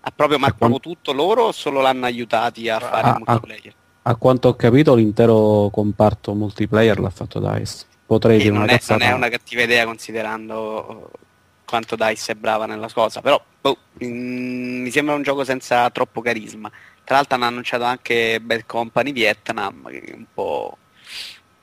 Ha 0.00 0.10
proprio, 0.16 0.38
ma 0.38 0.50
proprio 0.50 0.80
tutto 0.80 1.12
loro 1.12 1.42
o 1.42 1.52
solo 1.52 1.82
l'hanno 1.82 2.06
aiutati 2.06 2.70
a 2.70 2.78
fare 2.78 3.06
a, 3.06 3.10
il 3.10 3.24
multiplayer? 3.26 3.74
A, 4.00 4.10
a, 4.10 4.16
quanto 4.16 4.48
ho 4.48 4.56
capito 4.56 4.94
l'intero 4.94 5.68
comparto 5.70 6.32
multiplayer 6.32 6.98
l'ha 6.98 7.10
fatto 7.10 7.38
DICE. 7.38 7.84
Potrei 8.06 8.38
dire 8.38 8.48
non 8.48 8.62
una 8.62 8.70
è, 8.70 8.76
cazzata. 8.76 9.04
non 9.04 9.12
è 9.12 9.14
una 9.14 9.28
cattiva 9.28 9.60
idea 9.60 9.84
considerando 9.84 11.10
quanto 11.66 11.96
DICE 11.96 12.32
è 12.32 12.34
brava 12.34 12.64
nella 12.64 12.88
cosa, 12.90 13.20
però 13.20 13.38
boh, 13.60 13.76
mm, 14.02 14.80
mi 14.84 14.90
sembra 14.90 15.14
un 15.14 15.22
gioco 15.22 15.44
senza 15.44 15.90
troppo 15.90 16.22
carisma. 16.22 16.70
Tra 17.04 17.16
l'altro 17.16 17.34
hanno 17.34 17.44
annunciato 17.44 17.84
anche 17.84 18.40
Bad 18.40 18.64
Company 18.64 19.12
Vietnam, 19.12 19.86
che 19.90 20.14
un 20.16 20.24
po', 20.32 20.78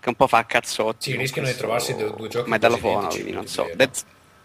che 0.05 0.09
un 0.09 0.15
po 0.15 0.27
fa 0.27 0.45
cazzotti. 0.45 1.11
Sì, 1.11 1.17
rischiano 1.17 1.47
di 1.47 1.55
trovarsi 1.55 1.95
due, 1.95 2.13
due 2.15 2.27
giochi 2.27 2.49
Medalofono, 2.49 3.07
quindi 3.07 3.31
non 3.31 3.47
so. 3.47 3.67
Dead, 3.73 3.89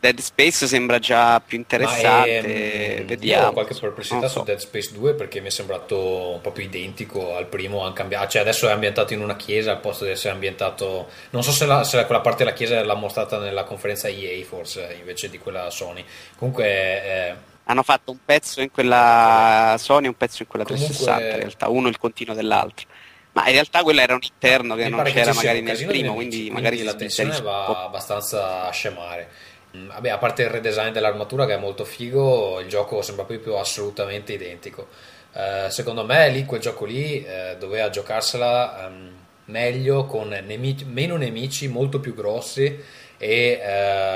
Dead, 0.00 0.18
Space 0.18 0.66
sembra 0.66 0.98
già 0.98 1.38
più 1.40 1.58
interessante. 1.58 2.40
Ma, 2.40 2.48
ehm, 2.48 3.04
vediamo. 3.04 3.42
Io 3.42 3.48
ho 3.48 3.52
qualche 3.52 3.74
perplessità 3.78 4.26
su 4.28 4.38
so. 4.38 4.44
Dead 4.44 4.58
Space 4.58 4.92
2 4.94 5.12
perché 5.12 5.40
mi 5.40 5.48
è 5.48 5.50
sembrato 5.50 6.30
un 6.30 6.40
po' 6.40 6.50
più 6.52 6.64
identico 6.64 7.36
al 7.36 7.46
primo, 7.46 7.84
hanno 7.84 7.92
cambiato, 7.92 8.28
cioè 8.28 8.40
adesso 8.40 8.68
è 8.68 8.70
ambientato 8.70 9.12
in 9.12 9.20
una 9.20 9.36
chiesa 9.36 9.72
al 9.72 9.80
posto 9.80 10.04
di 10.04 10.12
essere 10.12 10.32
ambientato, 10.32 11.08
non 11.30 11.42
so 11.42 11.52
se, 11.52 11.66
la, 11.66 11.84
se 11.84 12.02
quella 12.06 12.22
parte 12.22 12.44
della 12.44 12.56
chiesa 12.56 12.82
l'ha 12.82 12.94
mostrata 12.94 13.38
nella 13.38 13.64
conferenza 13.64 14.08
EA 14.08 14.42
forse 14.46 14.96
invece 14.98 15.28
di 15.28 15.38
quella 15.38 15.68
Sony. 15.68 16.02
Comunque 16.36 16.64
eh, 16.64 17.34
hanno 17.64 17.82
fatto 17.82 18.10
un 18.10 18.18
pezzo 18.24 18.62
in 18.62 18.70
quella 18.70 19.76
Sony 19.78 20.06
e 20.06 20.08
un 20.08 20.16
pezzo 20.16 20.42
in 20.42 20.48
quella 20.48 20.64
360 20.64 21.12
Comunque... 21.12 21.34
in 21.34 21.40
realtà, 21.40 21.68
uno 21.68 21.88
il 21.88 21.98
continuo 21.98 22.34
dell'altro. 22.34 22.86
Ma 23.32 23.46
in 23.46 23.52
realtà 23.52 23.82
quello 23.82 24.00
era 24.00 24.14
un 24.14 24.20
interno 24.22 24.74
che 24.74 24.84
Mi 24.84 24.90
non 24.90 25.04
c'era 25.04 25.32
magari 25.32 25.60
nel 25.60 25.76
primo, 25.76 26.14
quindi, 26.14 26.36
quindi 26.36 26.50
magari 26.50 26.82
la 26.82 26.94
tensione 26.94 27.40
va 27.40 27.84
abbastanza 27.84 28.66
a 28.66 28.70
scemare. 28.70 29.28
Mm, 29.76 29.88
vabbè, 29.88 30.10
a 30.10 30.18
parte 30.18 30.42
il 30.42 30.48
redesign 30.48 30.92
dell'armatura 30.92 31.46
che 31.46 31.54
è 31.54 31.58
molto 31.58 31.84
figo, 31.84 32.58
il 32.60 32.68
gioco 32.68 33.02
sembra 33.02 33.24
proprio 33.24 33.58
assolutamente 33.58 34.32
identico. 34.32 34.88
Uh, 35.32 35.70
secondo 35.70 36.04
me 36.04 36.28
lì 36.28 36.44
quel 36.44 36.60
gioco 36.60 36.84
lì 36.84 37.24
uh, 37.24 37.56
doveva 37.56 37.88
giocarsela 37.88 38.88
um, 38.88 39.12
meglio 39.44 40.04
con 40.06 40.28
nemici, 40.28 40.84
meno 40.84 41.16
nemici 41.16 41.68
molto 41.68 42.00
più 42.00 42.16
grossi 42.16 42.82
e 43.16 43.60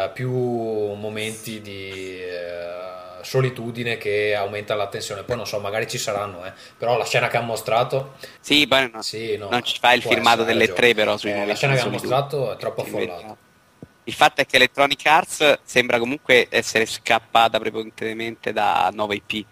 uh, 0.08 0.12
più 0.12 0.32
momenti 0.32 1.60
di 1.60 2.18
solitudine 3.24 3.96
che 3.96 4.34
aumenta 4.34 4.74
la 4.74 4.86
tensione. 4.86 5.22
Poi 5.22 5.36
non 5.36 5.46
so, 5.46 5.58
magari 5.58 5.88
ci 5.88 5.98
saranno, 5.98 6.44
eh. 6.44 6.52
però 6.78 6.96
la 6.96 7.04
scena 7.04 7.28
che 7.28 7.36
ha 7.36 7.40
mostrato. 7.40 8.14
Sì, 8.40 8.66
poi 8.66 8.90
no, 8.92 9.02
sì, 9.02 9.36
no, 9.36 9.48
non 9.50 9.62
ci 9.62 9.78
fa 9.78 9.92
il 9.92 10.02
filmato 10.02 10.44
delle 10.44 10.72
tre, 10.72 10.94
però. 10.94 11.16
Sui 11.16 11.32
eh, 11.32 11.44
la 11.46 11.54
scena 11.54 11.74
che 11.74 11.80
ha 11.80 11.88
mostrato 11.88 12.52
è 12.52 12.56
troppo 12.56 12.82
affollata. 12.82 13.36
Il 14.06 14.12
fatto 14.12 14.42
è 14.42 14.46
che 14.46 14.56
Electronic 14.56 15.06
Arts 15.06 15.60
sembra 15.64 15.98
comunque 15.98 16.46
essere 16.50 16.84
scappata 16.84 17.58
prepotentemente 17.58 18.52
da 18.52 18.90
9IP. 18.92 19.44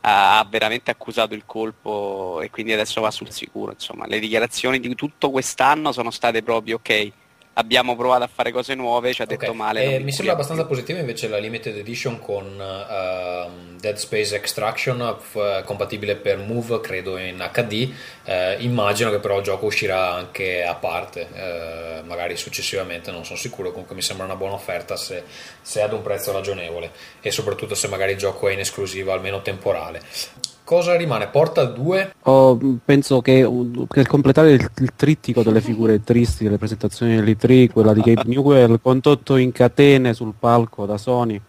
Ha 0.00 0.46
veramente 0.48 0.90
accusato 0.90 1.34
il 1.34 1.44
colpo 1.46 2.40
e 2.40 2.50
quindi 2.50 2.72
adesso 2.72 3.00
va 3.00 3.10
sul 3.10 3.30
sicuro. 3.30 3.72
Insomma, 3.72 4.06
le 4.06 4.18
dichiarazioni 4.18 4.80
di 4.80 4.94
tutto 4.94 5.30
quest'anno 5.30 5.92
sono 5.92 6.10
state 6.10 6.42
proprio 6.42 6.76
ok 6.76 7.12
abbiamo 7.58 7.96
provato 7.96 8.24
a 8.24 8.28
fare 8.32 8.52
cose 8.52 8.74
nuove, 8.74 9.12
ci 9.12 9.22
ha 9.22 9.24
okay. 9.24 9.36
detto 9.36 9.54
male. 9.54 9.96
Eh, 9.96 9.98
mi 10.00 10.12
sembra 10.12 10.34
abbastanza 10.34 10.62
più. 10.62 10.72
positiva 10.72 10.98
invece 10.98 11.28
la 11.28 11.38
limited 11.38 11.76
edition 11.76 12.18
con 12.18 12.46
uh, 12.46 13.76
Dead 13.78 13.96
Space 13.96 14.34
Extraction 14.34 15.16
f- 15.18 15.64
compatibile 15.64 16.16
per 16.16 16.38
Move, 16.38 16.80
credo 16.80 17.16
in 17.16 17.48
HD. 17.52 17.92
Uh, 18.24 18.60
immagino 18.62 19.10
che 19.10 19.18
però 19.18 19.38
il 19.38 19.44
gioco 19.44 19.66
uscirà 19.66 20.12
anche 20.12 20.64
a 20.64 20.74
parte, 20.74 21.28
uh, 21.32 22.06
magari 22.06 22.36
successivamente, 22.36 23.10
non 23.10 23.24
sono 23.24 23.38
sicuro. 23.38 23.70
Comunque 23.70 23.94
mi 23.94 24.02
sembra 24.02 24.26
una 24.26 24.36
buona 24.36 24.54
offerta 24.54 24.96
se, 24.96 25.22
se 25.60 25.80
ad 25.80 25.92
un 25.92 26.02
prezzo 26.02 26.32
ragionevole 26.32 26.90
e 27.20 27.30
soprattutto 27.30 27.74
se 27.74 27.88
magari 27.88 28.12
il 28.12 28.18
gioco 28.18 28.48
è 28.48 28.52
in 28.52 28.60
esclusiva 28.60 29.12
almeno 29.12 29.40
temporale. 29.42 30.02
Cosa 30.66 30.96
rimane? 30.96 31.28
Portal 31.28 31.72
2? 31.74 32.14
Oh, 32.22 32.58
penso 32.84 33.20
che 33.20 33.48
per 33.86 34.08
completare 34.08 34.50
il, 34.50 34.68
il, 34.78 34.90
trittico 34.96 35.44
delle 35.44 35.60
figure 35.60 36.02
tristi 36.02 36.42
delle 36.42 36.58
presentazioni 36.58 37.14
dell'E3, 37.14 37.70
quella 37.70 37.92
di 37.92 38.00
Gabe 38.00 38.24
Newell 38.24 38.80
condotto 38.82 39.36
in 39.36 39.52
catene 39.52 40.12
sul 40.12 40.34
palco 40.36 40.84
da 40.84 40.98
Sony, 40.98 41.40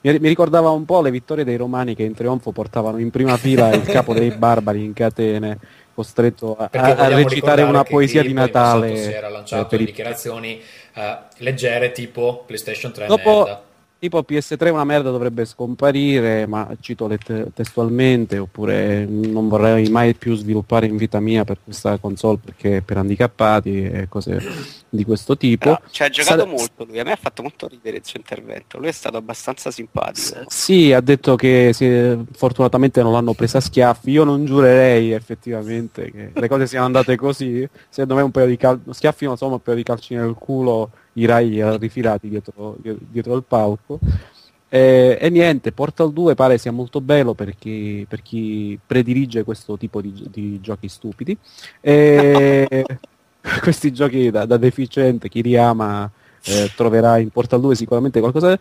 mi, 0.00 0.18
mi, 0.18 0.26
ricordava 0.26 0.70
un 0.70 0.84
po' 0.84 1.00
le 1.00 1.12
vittorie 1.12 1.44
dei 1.44 1.54
romani 1.54 1.94
che 1.94 2.02
in 2.02 2.14
trionfo 2.14 2.50
portavano 2.50 2.98
in 2.98 3.10
prima 3.10 3.36
fila 3.36 3.72
il 3.72 3.82
capo 3.82 4.12
dei 4.12 4.32
barbari 4.32 4.82
in 4.82 4.94
catene 4.94 5.58
costretto 5.94 6.56
a, 6.56 6.68
a 6.68 7.06
recitare 7.06 7.62
una 7.62 7.84
poesia 7.84 8.22
di 8.22 8.32
Natale. 8.32 8.96
Si 8.96 9.12
era 9.12 9.28
lanciato 9.28 9.76
eh, 9.76 9.78
in 9.78 9.84
dichiarazioni 9.84 10.60
uh, 10.96 11.00
leggere 11.36 11.92
tipo 11.92 12.42
PlayStation 12.44 12.90
3 12.90 13.06
Dopo, 13.06 13.44
merda 13.44 13.65
tipo 13.98 14.22
PS3 14.22 14.70
una 14.70 14.84
merda 14.84 15.10
dovrebbe 15.10 15.44
scomparire, 15.44 16.46
ma 16.46 16.68
cito 16.80 17.06
let- 17.06 17.52
testualmente, 17.54 18.38
oppure 18.38 19.04
non 19.06 19.48
vorrei 19.48 19.88
mai 19.88 20.14
più 20.14 20.34
sviluppare 20.34 20.86
in 20.86 20.96
vita 20.96 21.18
mia 21.18 21.44
per 21.44 21.58
questa 21.64 21.96
console 21.98 22.38
perché 22.44 22.82
per 22.82 22.98
handicappati 22.98 23.84
e 23.84 24.08
cose 24.08 24.38
di 24.88 25.04
questo 25.04 25.36
tipo. 25.36 25.64
Però 25.64 25.80
ci 25.90 26.02
ha 26.02 26.08
giocato 26.08 26.40
Sa- 26.40 26.46
molto 26.46 26.84
lui, 26.84 27.00
a 27.00 27.04
me 27.04 27.12
ha 27.12 27.16
fatto 27.16 27.42
molto 27.42 27.66
ridere 27.68 27.96
il 27.96 28.04
suo 28.04 28.18
intervento, 28.18 28.78
lui 28.78 28.88
è 28.88 28.92
stato 28.92 29.16
abbastanza 29.16 29.70
simpatico. 29.70 30.26
S- 30.26 30.44
sì, 30.48 30.92
ha 30.92 31.00
detto 31.00 31.34
che 31.36 31.70
si, 31.72 32.24
fortunatamente 32.32 33.02
non 33.02 33.12
l'hanno 33.12 33.32
presa 33.32 33.58
a 33.58 33.62
schiaffi, 33.62 34.10
io 34.10 34.24
non 34.24 34.44
giurerei 34.44 35.12
effettivamente 35.12 36.10
che 36.10 36.30
le 36.34 36.48
cose 36.48 36.66
siano 36.66 36.84
andate 36.84 37.16
così, 37.16 37.66
secondo 37.88 38.14
me 38.14 38.22
un 38.22 38.30
paio 38.30 38.46
di 38.46 38.56
cal- 38.56 38.80
schiaffi 38.90 39.24
non 39.24 39.36
sono 39.36 39.54
un 39.54 39.62
paio 39.62 39.76
di 39.76 39.82
calci 39.82 40.14
nel 40.14 40.34
culo 40.34 40.90
i 41.16 41.24
rai 41.24 41.78
rifilati 41.78 42.28
dietro, 42.28 42.76
dietro 42.80 43.36
il 43.36 43.44
palco. 43.46 43.98
E, 44.68 45.16
e, 45.20 45.30
niente, 45.30 45.72
Portal 45.72 46.12
2 46.12 46.34
pare 46.34 46.58
sia 46.58 46.72
molto 46.72 47.00
bello 47.00 47.34
per 47.34 47.56
chi, 47.56 48.04
per 48.08 48.22
chi 48.22 48.78
predilige 48.84 49.44
questo 49.44 49.76
tipo 49.76 50.00
di, 50.00 50.26
di 50.30 50.60
giochi 50.60 50.88
stupidi. 50.88 51.36
E, 51.80 52.84
questi 53.62 53.92
giochi 53.92 54.30
da, 54.30 54.44
da 54.44 54.56
deficiente, 54.56 55.28
chi 55.28 55.42
li 55.42 55.56
ama 55.56 56.10
eh, 56.46 56.70
troverà 56.74 57.18
in 57.18 57.30
Portal 57.30 57.60
2 57.60 57.74
sicuramente 57.74 58.20
qualcosa 58.20 58.58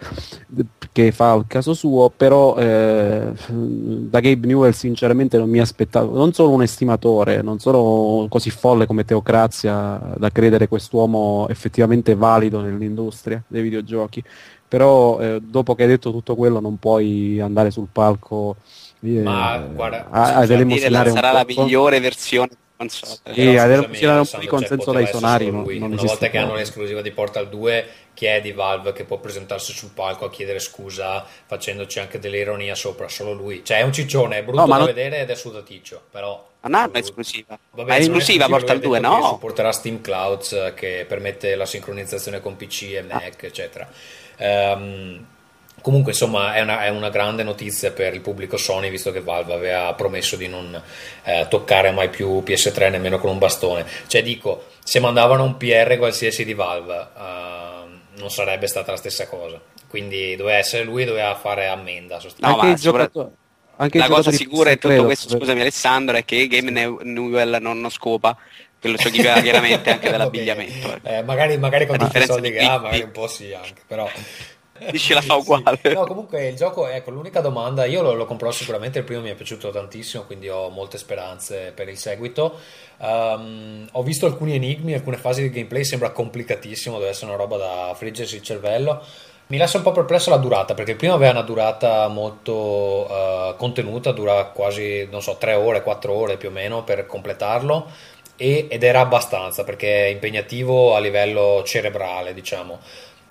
che 0.91 1.11
fa 1.11 1.31
al 1.31 1.45
caso 1.47 1.73
suo, 1.73 2.11
però 2.15 2.55
eh, 2.57 3.31
da 3.47 4.19
Gabe 4.19 4.47
Newell 4.47 4.71
sinceramente 4.71 5.37
non 5.37 5.49
mi 5.49 5.59
aspettavo, 5.59 6.15
non 6.17 6.33
sono 6.33 6.51
un 6.51 6.63
estimatore, 6.63 7.41
non 7.41 7.59
sono 7.59 8.27
così 8.29 8.49
folle 8.49 8.85
come 8.85 9.05
Teocrazia 9.05 10.13
da 10.17 10.29
credere 10.29 10.67
quest'uomo 10.67 11.47
effettivamente 11.49 12.15
valido 12.15 12.61
nell'industria 12.61 13.43
dei 13.47 13.61
videogiochi, 13.61 14.23
però 14.67 15.19
eh, 15.19 15.41
dopo 15.41 15.75
che 15.75 15.83
hai 15.83 15.89
detto 15.89 16.11
tutto 16.11 16.35
quello 16.35 16.59
non 16.59 16.77
puoi 16.77 17.39
andare 17.39 17.71
sul 17.71 17.87
palco 17.91 18.55
eh, 19.01 19.21
ma 19.21 19.57
guarda, 19.57 20.07
a, 20.09 20.35
a 20.37 20.45
dire, 20.45 20.89
sarà 21.11 21.31
la 21.31 21.45
migliore 21.45 21.99
versione 21.99 22.49
Sì, 22.77 23.57
funzionare 23.57 23.75
un 23.77 23.85
po' 23.85 23.89
di 23.91 23.97
cioè, 23.97 24.45
consenso 24.47 24.75
poteva 24.75 24.93
dai 25.03 25.07
sonari 25.07 25.49
non- 25.49 25.63
non 25.63 25.91
Una 25.93 26.01
volta 26.03 26.29
che 26.29 26.37
hanno 26.37 26.55
l'esclusiva 26.55 27.01
di 27.01 27.11
Portal 27.11 27.47
2, 27.47 27.87
chi 28.13 28.25
è 28.25 28.41
di 28.41 28.51
Valve 28.51 28.91
che 28.91 29.05
può 29.05 29.17
presentarsi 29.17 29.71
sul 29.71 29.91
palco 29.93 30.25
a 30.25 30.29
chiedere 30.29 30.59
scusa 30.59 31.25
facendoci 31.45 31.99
anche 31.99 32.19
dell'ironia 32.19 32.75
sopra? 32.75 33.07
Solo 33.07 33.31
lui. 33.31 33.63
Cioè 33.63 33.77
è 33.77 33.81
un 33.83 33.93
ciccione, 33.93 34.39
è 34.39 34.43
brutto 34.43 34.59
No, 34.59 34.67
ma 34.67 34.77
da 34.77 34.83
non- 34.85 34.93
vedere 34.93 35.21
ed 35.21 35.29
è 35.29 35.35
sudaticcio, 35.35 36.01
però... 36.11 36.31
Non 36.61 36.73
hanno 36.73 36.83
solo 36.87 36.91
lui. 36.91 37.01
esclusiva. 37.01 37.59
Vabbè, 37.71 37.87
Ma 37.89 37.95
è 37.95 37.99
non 37.99 38.17
esclusiva 38.17 38.47
Portal 38.47 38.75
detto 38.77 38.87
2, 38.89 38.99
che 38.99 39.07
no? 39.07 39.23
Supporterà 39.27 39.71
Steam 39.71 40.01
Clouds 40.01 40.51
eh, 40.51 40.73
che 40.75 41.05
permette 41.07 41.55
la 41.55 41.65
sincronizzazione 41.65 42.41
con 42.41 42.55
PC 42.57 42.81
e 42.93 43.01
Mac, 43.03 43.43
eccetera. 43.43 43.87
Ehm, 44.37 45.25
comunque, 45.85 46.13
insomma, 46.13 46.55
è 46.55 46.61
una, 46.61 46.83
è 46.83 46.89
una 46.89 47.09
grande 47.11 47.43
notizia 47.43 47.91
per 47.91 48.15
il 48.15 48.21
pubblico 48.21 48.57
Sony, 48.57 48.89
visto 48.89 49.11
che 49.11 49.21
Valve 49.21 49.53
aveva 49.53 49.93
promesso 49.93 50.35
di 50.35 50.47
non 50.47 50.81
eh, 51.23 51.45
toccare 51.47 51.91
mai 51.91 52.09
più 52.09 52.41
PS3 52.43 52.89
nemmeno 52.89 53.19
con 53.19 53.29
un 53.29 53.37
bastone. 53.37 53.85
Cioè, 54.07 54.23
dico, 54.23 54.65
se 54.83 54.99
mandavano 54.99 55.43
un 55.43 55.57
PR 55.57 55.95
qualsiasi 55.99 56.43
di 56.43 56.55
Valve, 56.55 57.07
ehm, 57.15 57.99
non 58.17 58.31
sarebbe 58.31 58.65
stata 58.65 58.89
la 58.89 58.97
stessa 58.97 59.27
cosa. 59.27 59.61
Quindi 59.87 60.35
doveva 60.35 60.57
essere 60.57 60.83
lui, 60.83 61.05
doveva 61.05 61.35
fare 61.35 61.67
ammenda. 61.67 62.15
No, 62.15 62.21
sostanzialmente. 62.21 62.65
anche 62.65 62.65
ma 62.67 62.73
i 62.73 62.77
sopra- 62.79 63.03
giocatori, 63.03 63.35
anche 63.75 63.97
i 63.97 63.99
La 63.99 64.07
cosa 64.07 64.31
sicura 64.31 64.71
PS3 64.71 64.77
tutto 64.79 64.95
lo- 64.95 65.03
questo, 65.03 65.29
scusami 65.37 65.61
Alessandro, 65.61 66.17
è 66.17 66.25
che 66.25 66.47
Game 66.47 66.71
New- 66.71 67.01
Newell 67.03 67.59
non, 67.61 67.79
non 67.79 67.91
scopa, 67.91 68.35
che 68.79 68.87
lo 68.87 68.95
giochi 68.95 69.19
chiaramente 69.21 69.91
anche 69.91 70.09
dell'abbigliamento. 70.09 70.93
ecco. 70.93 71.07
Eh, 71.07 71.21
magari, 71.21 71.59
magari 71.59 71.85
con 71.85 71.97
tutti 71.99 72.05
i 72.17 72.19
differenza 72.19 72.33
soldi 72.33 72.49
di 72.49 72.57
che 72.57 72.63
ha, 72.65 72.79
magari 72.79 73.03
un 73.03 73.11
po' 73.11 73.27
sì 73.27 73.53
anche, 73.53 73.83
però... 73.85 74.09
Dici 74.77 75.13
la 75.13 75.21
fa 75.23 75.35
uguale. 75.35 75.79
Sì. 75.81 75.93
No, 75.93 76.05
comunque 76.05 76.47
il 76.47 76.55
gioco, 76.55 76.87
ecco, 76.87 77.09
l'unica 77.11 77.39
domanda, 77.39 77.85
io 77.85 78.01
lo, 78.01 78.13
lo 78.13 78.25
comprò 78.25 78.51
sicuramente, 78.51 78.99
il 78.99 79.05
primo 79.05 79.21
mi 79.21 79.29
è 79.29 79.35
piaciuto 79.35 79.69
tantissimo, 79.69 80.23
quindi 80.23 80.49
ho 80.49 80.69
molte 80.69 80.97
speranze 80.97 81.71
per 81.73 81.87
il 81.87 81.97
seguito. 81.97 82.59
Um, 82.97 83.87
ho 83.91 84.03
visto 84.03 84.25
alcuni 84.25 84.53
enigmi, 84.55 84.93
alcune 84.93 85.17
fasi 85.17 85.41
di 85.41 85.49
gameplay, 85.49 85.85
sembra 85.85 86.11
complicatissimo, 86.11 86.97
deve 86.97 87.11
essere 87.11 87.27
una 87.27 87.37
roba 87.37 87.57
da 87.57 87.93
friggersi 87.95 88.35
il 88.35 88.41
cervello. 88.41 89.01
Mi 89.47 89.57
lascia 89.57 89.77
un 89.77 89.83
po' 89.83 89.91
perplesso 89.91 90.29
la 90.29 90.37
durata, 90.37 90.73
perché 90.73 90.91
il 90.91 90.97
primo 90.97 91.13
aveva 91.13 91.31
una 91.31 91.41
durata 91.41 92.07
molto 92.07 93.07
eh, 93.09 93.55
contenuta, 93.57 94.11
dura 94.11 94.45
quasi, 94.45 95.07
non 95.09 95.21
so, 95.21 95.37
3 95.37 95.53
ore, 95.53 95.83
4 95.83 96.11
ore 96.13 96.35
più 96.37 96.49
o 96.49 96.51
meno 96.51 96.83
per 96.83 97.05
completarlo, 97.05 97.87
e- 98.35 98.67
ed 98.69 98.83
era 98.83 99.01
abbastanza, 99.01 99.63
perché 99.63 100.07
è 100.07 100.09
impegnativo 100.09 100.95
a 100.95 100.99
livello 100.99 101.61
cerebrale, 101.63 102.33
diciamo. 102.33 102.79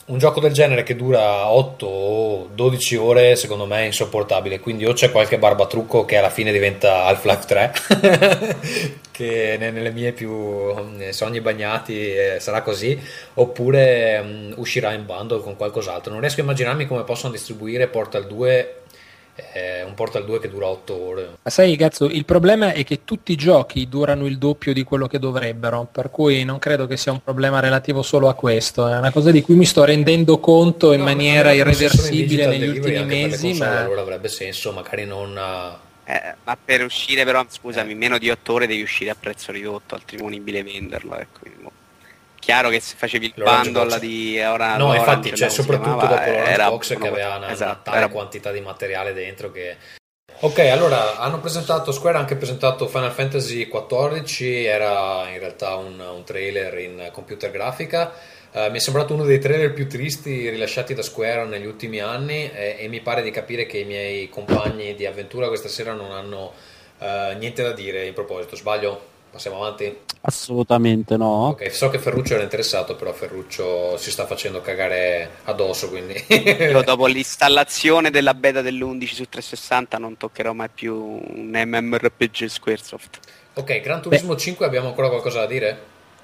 Un 0.06 0.18
gioco 0.18 0.38
del 0.38 0.52
genere 0.52 0.82
che 0.82 0.96
dura 0.96 1.48
8 1.48 1.86
o 1.86 2.48
12 2.52 2.96
ore, 2.96 3.36
secondo 3.36 3.64
me 3.64 3.78
è 3.78 3.86
insopportabile. 3.86 4.60
Quindi, 4.60 4.84
o 4.84 4.92
c'è 4.92 5.10
qualche 5.10 5.38
barbatrucco 5.38 6.04
che 6.04 6.18
alla 6.18 6.28
fine 6.28 6.52
diventa 6.52 7.04
Half-Life 7.04 7.46
3, 7.46 8.56
che 9.10 9.56
ne- 9.58 9.70
nelle 9.70 9.90
mie 9.92 10.12
più 10.12 10.30
eh, 10.98 11.10
sogni 11.14 11.40
bagnati 11.40 12.14
eh, 12.14 12.36
sarà 12.38 12.60
così, 12.60 13.00
oppure 13.34 14.22
mm, 14.22 14.52
uscirà 14.56 14.92
in 14.92 15.06
bundle 15.06 15.40
con 15.40 15.56
qualcos'altro. 15.56 16.12
Non 16.12 16.20
riesco 16.20 16.40
a 16.40 16.44
immaginarmi 16.44 16.86
come 16.86 17.04
possono 17.04 17.32
distribuire 17.32 17.86
Portal 17.86 18.26
2, 18.26 18.74
eh, 19.52 19.82
un 19.82 19.94
Portal 19.94 20.24
2 20.24 20.40
che 20.40 20.48
dura 20.48 20.66
8 20.66 20.94
ore. 21.00 21.28
Ma 21.42 21.50
sai, 21.50 21.76
cazzo, 21.76 22.06
il 22.06 22.24
problema 22.24 22.72
è 22.72 22.84
che 22.84 23.04
tutti 23.04 23.32
i 23.32 23.36
giochi 23.36 23.88
durano 23.88 24.26
il 24.26 24.38
doppio 24.38 24.72
di 24.72 24.84
quello 24.84 25.06
che 25.06 25.18
dovrebbero, 25.18 25.88
per 25.90 26.10
cui 26.10 26.44
non 26.44 26.58
credo 26.58 26.86
che 26.86 26.96
sia 26.96 27.12
un 27.12 27.22
problema 27.22 27.60
relativo 27.60 28.02
solo 28.02 28.28
a 28.28 28.34
questo. 28.34 28.86
È 28.88 28.96
una 28.96 29.10
cosa 29.12 29.30
di 29.30 29.42
cui 29.42 29.54
mi 29.54 29.64
sto 29.64 29.84
rendendo 29.84 30.38
conto 30.38 30.92
in 30.92 30.98
No, 31.00 31.04
maniera 31.04 31.52
irreversibile 31.52 32.46
negli 32.46 32.68
ultimi 32.68 33.04
mesi, 33.04 33.48
console, 33.48 33.70
ma 33.70 33.80
allora 33.80 34.00
avrebbe 34.02 34.28
senso, 34.28 34.72
magari 34.72 35.04
non... 35.04 35.36
eh, 35.36 36.12
Eh, 36.12 36.34
ma 36.44 36.56
per 36.62 36.84
uscire 36.84 37.24
però, 37.24 37.44
scusami, 37.48 37.92
Eh. 37.92 37.94
meno 37.94 38.18
di 38.18 38.28
8 38.30 38.52
ore 38.52 38.66
devi 38.66 38.82
uscire 38.82 39.10
a 39.10 39.16
prezzo 39.18 39.52
ridotto, 39.52 39.94
altrimenti 39.94 40.36
è 40.36 40.38
imponibile 40.38 40.62
venderlo. 40.62 41.16
Ecco. 41.18 41.40
Chiaro 42.44 42.68
che 42.68 42.80
se 42.80 42.94
facevi 42.96 43.26
il 43.26 43.32
L'Orange 43.36 43.70
bundle 43.70 43.88
Box. 43.88 43.98
di 44.00 44.40
ora 44.40 44.76
No, 44.76 44.94
infatti, 44.94 45.34
cioè, 45.34 45.48
soprattutto 45.48 45.96
chiamava, 45.96 46.14
dopo 46.16 46.30
l'Orange 46.30 46.50
era 46.50 46.68
Box 46.68 46.98
che 46.98 47.08
aveva 47.08 47.36
una, 47.36 47.50
esatto, 47.50 47.72
una 47.72 47.80
tale 47.82 47.96
era- 47.96 48.08
quantità 48.08 48.52
di 48.52 48.60
materiale 48.60 49.12
dentro 49.12 49.50
che... 49.50 49.76
Ok, 50.40 50.58
allora 50.58 51.16
hanno 51.18 51.38
presentato, 51.40 51.90
Square 51.92 52.16
ha 52.16 52.20
anche 52.20 52.36
presentato 52.36 52.86
Final 52.88 53.12
Fantasy 53.12 53.68
XIV, 53.68 54.66
era 54.66 55.28
in 55.30 55.38
realtà 55.38 55.76
un, 55.76 55.98
un 55.98 56.24
trailer 56.24 56.76
in 56.78 57.08
computer 57.12 57.50
grafica, 57.50 58.12
Eh, 58.56 58.70
mi 58.70 58.76
è 58.76 58.80
sembrato 58.80 59.14
uno 59.14 59.24
dei 59.24 59.40
trailer 59.40 59.72
più 59.72 59.88
tristi 59.88 60.48
rilasciati 60.48 60.94
da 60.94 61.02
Square 61.02 61.44
negli 61.46 61.66
ultimi 61.66 61.98
anni 62.00 62.48
e, 62.52 62.76
e 62.78 62.86
mi 62.88 63.00
pare 63.00 63.22
di 63.22 63.30
capire 63.32 63.66
che 63.66 63.78
i 63.78 63.84
miei 63.84 64.28
compagni 64.28 64.94
di 64.94 65.06
avventura 65.06 65.48
questa 65.48 65.66
sera 65.68 65.92
non 65.92 66.12
hanno 66.12 66.52
eh, 67.00 67.34
niente 67.36 67.64
da 67.64 67.72
dire 67.72 68.06
in 68.06 68.12
proposito, 68.14 68.54
sbaglio? 68.54 69.12
Passiamo 69.34 69.56
avanti? 69.56 69.92
Assolutamente 70.20 71.16
no. 71.16 71.48
Ok, 71.48 71.68
so 71.74 71.90
che 71.90 71.98
Ferruccio 71.98 72.34
era 72.34 72.44
interessato, 72.44 72.94
però 72.94 73.12
Ferruccio 73.12 73.96
si 73.96 74.12
sta 74.12 74.26
facendo 74.26 74.60
cagare 74.60 75.28
addosso, 75.46 75.88
quindi... 75.88 76.14
Io 76.30 76.82
dopo 76.82 77.06
l'installazione 77.10 78.10
della 78.10 78.32
beta 78.32 78.62
dell'11 78.62 79.06
su 79.06 79.24
360 79.28 79.98
non 79.98 80.16
toccherò 80.16 80.52
mai 80.52 80.68
più 80.72 80.94
un 80.94 81.50
MMORPG 81.50 82.44
Squaresoft. 82.46 83.18
ok, 83.54 83.80
Gran 83.80 84.02
Turismo 84.02 84.36
5 84.36 84.64
abbiamo 84.64 84.86
ancora 84.86 85.08
qualcosa 85.08 85.40
da 85.40 85.46
dire? 85.46 85.78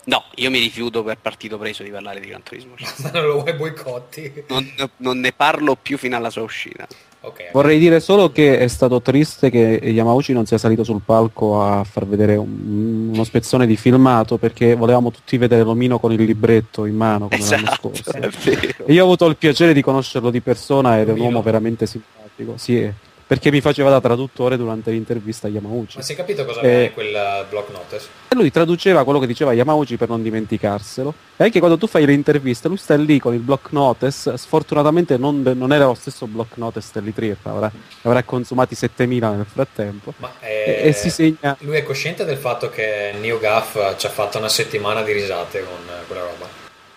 No, 0.04 0.24
io 0.36 0.50
mi 0.50 0.58
rifiuto 0.58 1.02
per 1.02 1.18
partito 1.20 1.58
preso 1.58 1.82
di 1.82 1.90
parlare 1.90 2.20
di 2.20 2.28
Gran 2.28 2.42
Turismo 2.42 2.74
5. 2.78 3.10
non 3.12 3.26
lo 3.26 3.40
vuoi 3.42 3.52
boicotti? 3.54 4.44
Non, 4.48 4.66
non 4.98 5.18
ne 5.20 5.32
parlo 5.32 5.76
più 5.80 5.98
fino 5.98 6.16
alla 6.16 6.30
sua 6.30 6.42
uscita. 6.42 6.86
Ok, 7.22 7.50
Vorrei 7.52 7.78
dire 7.78 8.00
solo 8.00 8.32
che 8.32 8.58
è 8.58 8.66
stato 8.66 9.02
triste 9.02 9.50
che 9.50 9.58
Yamauchi 9.82 10.32
non 10.32 10.46
sia 10.46 10.56
salito 10.56 10.84
sul 10.84 11.02
palco 11.04 11.62
a 11.62 11.84
far 11.84 12.06
vedere 12.06 12.36
un- 12.36 13.10
uno 13.12 13.24
spezzone 13.24 13.66
di 13.66 13.76
filmato 13.76 14.38
perché 14.38 14.74
volevamo 14.74 15.10
tutti 15.10 15.36
vedere 15.36 15.62
l'omino 15.62 15.98
con 15.98 16.12
il 16.12 16.22
libretto 16.22 16.86
in 16.86 16.96
mano 16.96 17.28
come 17.28 17.38
l'anno 17.44 17.54
Esatto, 17.66 17.90
scorso. 17.94 18.12
vero. 18.44 18.86
E 18.86 18.92
io 18.94 19.02
ho 19.02 19.04
avuto 19.04 19.26
il 19.26 19.36
piacere 19.36 19.74
di 19.74 19.82
conoscerlo 19.82 20.30
di 20.30 20.40
persona 20.40 20.98
ed 20.98 21.10
è 21.10 21.12
un 21.12 21.20
uomo 21.20 21.42
veramente 21.42 21.84
simpatico. 21.84 22.54
Sì, 22.56 22.90
perché 23.30 23.52
mi 23.52 23.60
faceva 23.60 23.90
da 23.90 24.00
traduttore 24.00 24.56
durante 24.56 24.90
l'intervista 24.90 25.46
a 25.46 25.50
Yamauchi. 25.50 25.98
ma 25.98 26.02
si 26.02 26.14
è 26.14 26.16
capito 26.16 26.44
cosa 26.44 26.58
aveva 26.58 26.82
in 26.82 26.92
quel 26.92 27.14
eh, 27.14 27.44
block 27.48 27.70
notice? 27.70 28.08
E 28.26 28.34
lui 28.34 28.50
traduceva 28.50 29.04
quello 29.04 29.20
che 29.20 29.28
diceva 29.28 29.52
Yamauchi 29.52 29.96
per 29.96 30.08
non 30.08 30.20
dimenticarselo. 30.20 31.14
E 31.36 31.44
anche 31.44 31.60
quando 31.60 31.78
tu 31.78 31.86
fai 31.86 32.06
le 32.06 32.12
interviste, 32.12 32.66
lui 32.66 32.76
sta 32.76 32.96
lì 32.96 33.20
con 33.20 33.32
il 33.32 33.38
block 33.38 33.70
notice. 33.70 34.36
Sfortunatamente 34.36 35.16
non, 35.16 35.42
non 35.42 35.72
era 35.72 35.84
lo 35.84 35.94
stesso 35.94 36.26
block 36.26 36.56
notice 36.56 36.88
dell'I3, 36.92 37.36
avrà, 37.44 37.70
avrà 38.02 38.24
consumati 38.24 38.74
7000 38.74 39.30
nel 39.30 39.46
frattempo. 39.46 40.12
Ma 40.16 40.32
E, 40.40 40.80
eh, 40.82 40.88
e 40.88 40.92
si 40.92 41.08
segna. 41.08 41.56
lui 41.60 41.76
è 41.76 41.84
cosciente 41.84 42.24
del 42.24 42.36
fatto 42.36 42.68
che 42.68 43.14
NeoGAF 43.16 43.94
ci 43.96 44.06
ha 44.06 44.10
fatto 44.10 44.38
una 44.38 44.48
settimana 44.48 45.02
di 45.02 45.12
risate 45.12 45.64
con 45.64 45.78
eh, 45.86 46.04
quella 46.08 46.22
roba? 46.22 46.48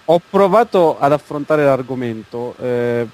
Ho 0.06 0.20
provato 0.28 0.98
ad 1.00 1.12
affrontare 1.12 1.64
l'argomento, 1.64 2.56
eh, 2.60 3.06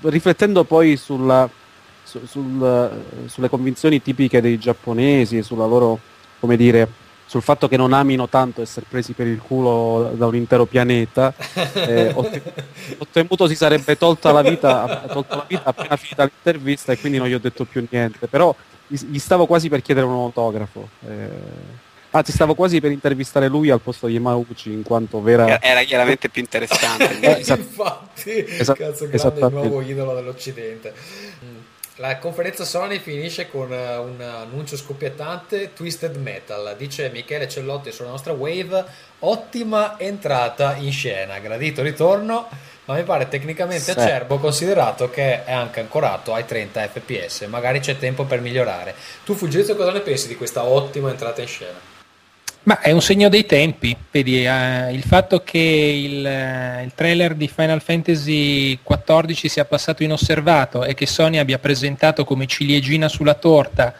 riflettendo 0.00 0.64
poi 0.64 0.96
sulla, 0.96 1.48
su- 2.14 2.26
sul- 2.26 2.90
sulle 3.26 3.48
convinzioni 3.48 4.00
tipiche 4.02 4.40
dei 4.40 4.58
giapponesi 4.58 5.38
e 5.38 5.42
sulla 5.42 5.66
loro, 5.66 5.98
come 6.40 6.56
dire, 6.56 6.88
sul 7.26 7.42
fatto 7.42 7.68
che 7.68 7.76
non 7.76 7.92
amino 7.92 8.28
tanto 8.28 8.60
essere 8.62 8.86
presi 8.88 9.12
per 9.12 9.26
il 9.26 9.40
culo 9.40 10.12
da 10.14 10.26
un 10.26 10.36
intero 10.36 10.66
pianeta. 10.66 11.32
Eh, 11.74 12.14
temuto 13.10 13.46
si 13.46 13.54
sarebbe 13.54 13.96
tolta 13.96 14.32
la 14.32 14.42
vita, 14.42 15.04
tolta 15.10 15.36
la 15.36 15.44
vita 15.46 15.62
appena 15.64 15.96
finita 15.96 16.24
l'intervista 16.24 16.92
e 16.92 16.98
quindi 16.98 17.18
non 17.18 17.26
gli 17.28 17.34
ho 17.34 17.38
detto 17.38 17.64
più 17.64 17.86
niente. 17.90 18.26
Però 18.26 18.54
gli, 18.86 18.96
gli 19.10 19.18
stavo 19.18 19.46
quasi 19.46 19.68
per 19.68 19.82
chiedere 19.82 20.06
un 20.06 20.12
autografo. 20.14 20.88
eh. 21.08 21.28
anzi, 22.10 22.32
stavo 22.32 22.54
quasi 22.54 22.80
per 22.80 22.90
intervistare 22.92 23.48
lui 23.48 23.70
al 23.70 23.80
posto 23.80 24.06
di 24.06 24.14
Yamauchi 24.14 24.70
in 24.70 24.82
quanto 24.82 25.20
vera. 25.22 25.46
Era, 25.46 25.62
era 25.62 25.82
chiaramente 25.82 26.28
più 26.28 26.40
interessante. 26.42 27.18
Eh, 27.20 27.40
esatto. 27.40 27.60
Infatti, 27.66 28.44
Esat- 28.46 28.78
cazzo 28.78 29.08
grande 29.08 29.48
nuovo 29.48 29.80
idolo 29.80 30.14
dell'Occidente. 30.14 30.92
La 31.98 32.18
conferenza 32.18 32.64
Sony 32.64 32.98
finisce 32.98 33.48
con 33.48 33.72
eh, 33.72 33.96
un 33.96 34.20
annuncio 34.20 34.76
scoppiettante, 34.76 35.72
Twisted 35.74 36.16
Metal. 36.16 36.74
Dice 36.76 37.08
Michele 37.10 37.48
Cellotti 37.48 37.92
sulla 37.92 38.08
nostra 38.08 38.32
Wave, 38.32 38.84
ottima 39.20 39.96
entrata 39.98 40.74
in 40.74 40.90
scena, 40.90 41.38
gradito 41.38 41.82
ritorno, 41.82 42.48
ma 42.86 42.94
mi 42.94 43.04
pare 43.04 43.28
tecnicamente 43.28 43.92
Sì. 43.92 43.98
acerbo 43.98 44.38
considerato 44.38 45.08
che 45.08 45.44
è 45.44 45.52
anche 45.52 45.78
ancorato 45.78 46.34
ai 46.34 46.44
30 46.44 46.88
fps, 46.88 47.42
magari 47.42 47.78
c'è 47.78 47.96
tempo 47.96 48.24
per 48.24 48.40
migliorare. 48.40 48.92
Tu 49.24 49.34
Fulgenzio 49.34 49.76
cosa 49.76 49.92
ne 49.92 50.00
pensi 50.00 50.26
di 50.26 50.34
questa 50.36 50.64
ottima 50.64 51.10
entrata 51.10 51.42
in 51.42 51.46
scena? 51.46 51.78
Ma 52.64 52.80
è 52.80 52.90
un 52.92 53.02
segno 53.02 53.28
dei 53.28 53.44
tempi, 53.44 53.94
vedi, 54.10 54.42
eh, 54.46 54.90
il 54.90 55.02
fatto 55.02 55.42
che 55.42 55.58
il, 55.58 56.24
eh, 56.24 56.82
il 56.82 56.92
trailer 56.94 57.34
di 57.34 57.46
Final 57.46 57.82
Fantasy 57.82 58.78
XIV 58.82 59.48
sia 59.48 59.66
passato 59.66 60.02
inosservato 60.02 60.82
e 60.82 60.94
che 60.94 61.04
Sony 61.04 61.36
abbia 61.36 61.58
presentato 61.58 62.24
come 62.24 62.46
ciliegina 62.46 63.06
sulla 63.08 63.34
torta 63.34 63.92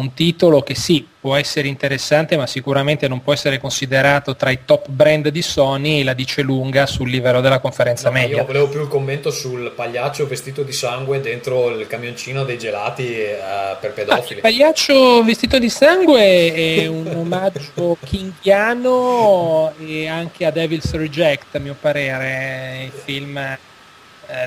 un 0.00 0.14
titolo 0.14 0.62
che 0.62 0.74
sì, 0.74 1.06
può 1.20 1.36
essere 1.36 1.68
interessante, 1.68 2.36
ma 2.36 2.46
sicuramente 2.46 3.06
non 3.06 3.22
può 3.22 3.32
essere 3.32 3.58
considerato 3.58 4.34
tra 4.36 4.50
i 4.50 4.60
top 4.64 4.88
brand 4.88 5.28
di 5.28 5.42
Sony, 5.42 6.02
la 6.02 6.14
dice 6.14 6.42
lunga 6.42 6.86
sul 6.86 7.08
livello 7.10 7.40
della 7.40 7.60
conferenza 7.60 8.08
No, 8.08 8.14
media. 8.14 8.36
Io 8.38 8.44
volevo 8.46 8.68
più 8.68 8.80
il 8.80 8.88
commento 8.88 9.30
sul 9.30 9.72
pagliaccio 9.76 10.26
vestito 10.26 10.62
di 10.62 10.72
sangue 10.72 11.20
dentro 11.20 11.68
il 11.70 11.86
camioncino 11.86 12.44
dei 12.44 12.58
gelati 12.58 13.06
eh, 13.14 13.36
per 13.80 13.90
Ah, 13.90 13.92
pedofili. 13.92 14.34
il 14.36 14.40
pagliaccio 14.40 15.22
vestito 15.22 15.58
di 15.58 15.68
sangue 15.68 16.52
è 16.54 16.86
un 16.86 17.06
omaggio 17.14 17.96
kinghiano 18.04 19.72
e 19.86 20.08
anche 20.08 20.46
a 20.46 20.50
Devil's 20.50 20.90
Reject, 20.92 21.54
a 21.56 21.58
mio 21.58 21.76
parere, 21.78 22.84
il 22.84 22.92
film 23.04 23.36
eh, 23.38 23.58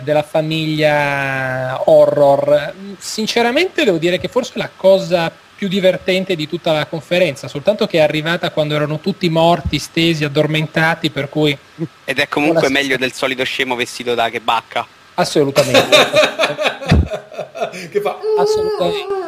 della 0.03 0.23
famiglia 0.23 1.81
horror. 1.85 2.73
Sinceramente 2.97 3.83
devo 3.83 3.97
dire 3.97 4.17
che 4.19 4.27
forse 4.27 4.53
la 4.55 4.69
cosa 4.75 5.31
più 5.63 5.71
divertente 5.71 6.35
di 6.35 6.45
tutta 6.45 6.73
la 6.73 6.85
conferenza, 6.87 7.47
soltanto 7.47 7.87
che 7.87 7.99
è 7.99 8.01
arrivata 8.01 8.51
quando 8.51 8.75
erano 8.75 8.99
tutti 8.99 9.29
morti, 9.29 9.79
stesi, 9.79 10.25
addormentati, 10.25 11.09
per 11.09 11.29
cui 11.29 11.57
Ed 12.03 12.19
è 12.19 12.27
comunque 12.27 12.69
meglio 12.69 12.97
del 12.97 13.13
solito 13.13 13.45
scemo 13.45 13.75
vestito 13.75 14.13
da 14.13 14.29
che 14.29 14.41
bacca. 14.41 14.85
assolutamente, 15.13 15.87
che 17.89 18.01
fa 18.01 18.17
assolutamente. 18.37 19.21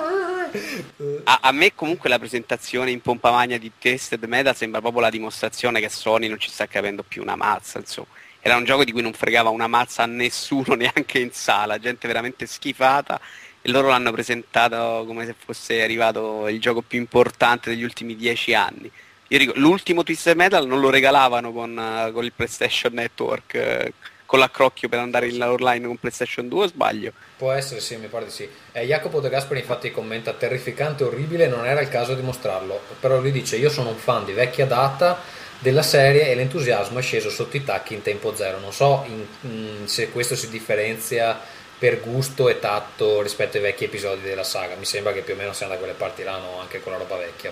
A, 1.23 1.39
a 1.43 1.51
me 1.53 1.73
comunque 1.73 2.09
la 2.09 2.19
presentazione 2.19 2.91
in 2.91 2.99
pompa 2.99 3.31
magna 3.31 3.57
di 3.57 3.71
Tested 3.79 4.21
Metal 4.25 4.53
sembra 4.53 4.81
proprio 4.81 5.03
la 5.03 5.09
dimostrazione 5.09 5.79
che 5.79 5.87
Sony 5.87 6.27
non 6.27 6.37
ci 6.37 6.49
sta 6.49 6.67
capendo 6.67 7.01
più 7.07 7.21
una 7.21 7.37
mazza, 7.37 7.79
insomma. 7.79 8.07
Era 8.41 8.57
un 8.57 8.65
gioco 8.65 8.83
di 8.83 8.91
cui 8.91 9.01
non 9.01 9.13
fregava 9.13 9.51
una 9.51 9.67
mazza 9.67 10.03
a 10.03 10.05
nessuno, 10.05 10.75
neanche 10.75 11.19
in 11.19 11.31
sala, 11.31 11.79
gente 11.79 12.07
veramente 12.07 12.45
schifata 12.45 13.21
e 13.65 13.71
loro 13.71 13.87
l'hanno 13.87 14.11
presentato 14.11 15.05
come 15.07 15.25
se 15.25 15.33
fosse 15.43 15.81
arrivato 15.81 16.47
il 16.47 16.61
gioco 16.61 16.83
più 16.83 16.99
importante 16.99 17.71
degli 17.71 17.81
ultimi 17.81 18.15
dieci 18.15 18.53
anni. 18.53 18.91
Dico, 19.27 19.53
l'ultimo 19.55 20.03
Twisted 20.03 20.35
Metal 20.35 20.67
non 20.67 20.79
lo 20.79 20.91
regalavano 20.91 21.51
con, 21.51 21.75
eh, 21.75 22.11
con 22.11 22.23
il 22.23 22.31
PlayStation 22.31 22.93
Network, 22.93 23.55
eh, 23.55 23.93
con 24.27 24.37
l'accrocchio 24.37 24.87
per 24.87 24.99
andare 24.99 25.29
in 25.29 25.41
online 25.41 25.87
con 25.87 25.97
PlayStation 25.97 26.47
2 26.47 26.63
o 26.63 26.67
sbaglio? 26.67 27.11
Può 27.37 27.51
essere, 27.51 27.79
sì, 27.79 27.95
mi 27.95 28.05
pare 28.05 28.25
di 28.25 28.31
sì. 28.31 28.47
Eh, 28.71 28.85
Jacopo 28.85 29.19
De 29.19 29.29
Gasperi 29.29 29.61
infatti 29.61 29.89
commenta 29.89 30.33
terrificante, 30.33 31.03
orribile, 31.03 31.47
non 31.47 31.65
era 31.65 31.81
il 31.81 31.89
caso 31.89 32.13
di 32.13 32.21
mostrarlo. 32.21 32.79
Però 32.99 33.19
lui 33.19 33.31
dice 33.31 33.57
io 33.57 33.71
sono 33.71 33.89
un 33.89 33.97
fan 33.97 34.25
di 34.25 34.33
vecchia 34.33 34.67
data 34.67 35.19
della 35.57 35.81
serie 35.81 36.29
e 36.29 36.35
l'entusiasmo 36.35 36.99
è 36.99 37.01
sceso 37.01 37.31
sotto 37.31 37.57
i 37.57 37.63
tacchi 37.63 37.95
in 37.95 38.03
tempo 38.03 38.35
zero. 38.35 38.59
Non 38.59 38.71
so 38.71 39.03
in- 39.07 39.25
in- 39.41 39.87
se 39.87 40.11
questo 40.11 40.35
si 40.35 40.49
differenzia 40.49 41.63
per 41.77 42.01
gusto 42.01 42.47
e 42.49 42.59
tatto 42.59 43.21
rispetto 43.21 43.57
ai 43.57 43.63
vecchi 43.63 43.83
episodi 43.85 44.21
della 44.21 44.43
saga. 44.43 44.75
Mi 44.77 44.85
sembra 44.85 45.11
che 45.13 45.21
più 45.21 45.33
o 45.33 45.37
meno 45.37 45.53
siamo 45.53 45.73
da 45.73 45.77
quelle 45.79 45.93
parti 45.93 46.23
là, 46.23 46.37
no? 46.37 46.59
anche 46.61 46.81
con 46.81 46.91
la 46.93 46.97
roba 46.97 47.17
vecchia. 47.17 47.51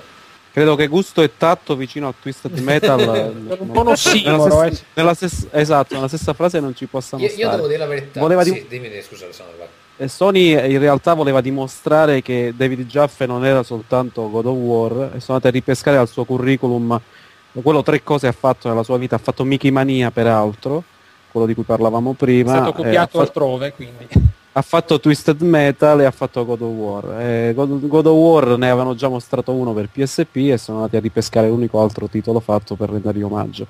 Credo 0.52 0.76
che 0.76 0.86
gusto 0.88 1.24
e 1.24 1.36
tatto 1.36 1.76
vicino 1.76 2.08
a 2.08 2.14
Twisted 2.20 2.58
Metal 2.60 3.00
eh, 3.02 3.22
Un 3.24 3.46
non- 3.58 3.72
po' 3.72 3.82
un 3.82 3.88
ossimoro, 3.88 4.46
nella 4.48 4.66
eh. 4.66 4.68
stessa- 4.70 4.84
nella 4.94 5.14
stessa- 5.16 5.48
esatto, 5.52 5.96
nella 5.96 6.08
stessa 6.08 6.34
frase 6.34 6.60
non 6.60 6.76
ci 6.76 6.86
possano 6.86 7.22
Io, 7.24 7.30
io 7.30 7.36
stare. 7.36 7.56
devo 7.56 7.68
dire 7.68 7.80
la 7.80 7.86
verità. 7.88 8.20
Voleva 8.20 8.44
sì, 8.44 8.52
di- 8.54 8.66
dimmi, 8.68 9.02
scusa 9.02 9.26
Alessandro, 9.26 9.56
vai. 9.58 9.68
E 9.96 10.08
Sony 10.08 10.52
in 10.52 10.80
realtà 10.80 11.14
voleva 11.14 11.40
dimostrare 11.42 12.22
che 12.22 12.54
David 12.56 12.88
Jaffe 12.88 13.26
non 13.28 13.46
era 13.46 13.62
soltanto 13.64 14.30
God 14.30 14.46
of 14.48 14.56
War 14.58 14.92
e 15.16 15.20
sono 15.20 15.38
andati 15.38 15.48
a 15.48 15.52
ripescare 15.52 15.98
al 15.98 16.08
suo 16.08 16.24
curriculum 16.24 17.00
quello 17.62 17.84
tre 17.84 18.02
cose 18.04 18.26
ha 18.26 18.32
fatto 18.32 18.68
nella 18.68 18.82
sua 18.82 18.98
vita, 18.98 19.16
ha 19.16 19.20
fatto 19.20 19.44
Mickey 19.44 19.70
Mania 19.70 20.10
peraltro, 20.10 20.84
quello 21.34 21.48
di 21.48 21.54
cui 21.54 21.64
parlavamo 21.64 22.12
È 22.12 22.16
prima, 22.16 22.52
stato 22.54 22.70
eh, 22.70 22.74
copiato 22.74 23.20
ha, 23.20 23.26
fatto, 23.26 23.40
altrove, 23.40 23.74
quindi. 23.74 24.08
ha 24.54 24.62
fatto 24.62 25.00
Twisted 25.00 25.42
Metal 25.42 26.00
e 26.00 26.06
ha 26.06 26.12
fatto 26.12 26.46
God 26.46 26.62
of 26.62 26.70
War. 26.72 27.22
Eh, 27.22 27.54
God, 27.54 27.88
God 27.88 28.06
of 28.06 28.16
War 28.16 28.58
ne 28.58 28.70
avevano 28.70 28.96
già 28.96 29.08
mostrato 29.10 29.52
uno 29.52 29.74
per 29.74 29.90
PSP 29.92 30.36
e 30.36 30.58
sono 30.58 30.78
andati 30.78 30.96
a 30.96 31.00
ripescare 31.02 31.48
l'unico 31.50 31.82
altro 31.82 32.08
titolo 32.08 32.40
fatto 32.40 32.76
per 32.76 32.90
rendergli 32.92 33.24
omaggio. 33.24 33.68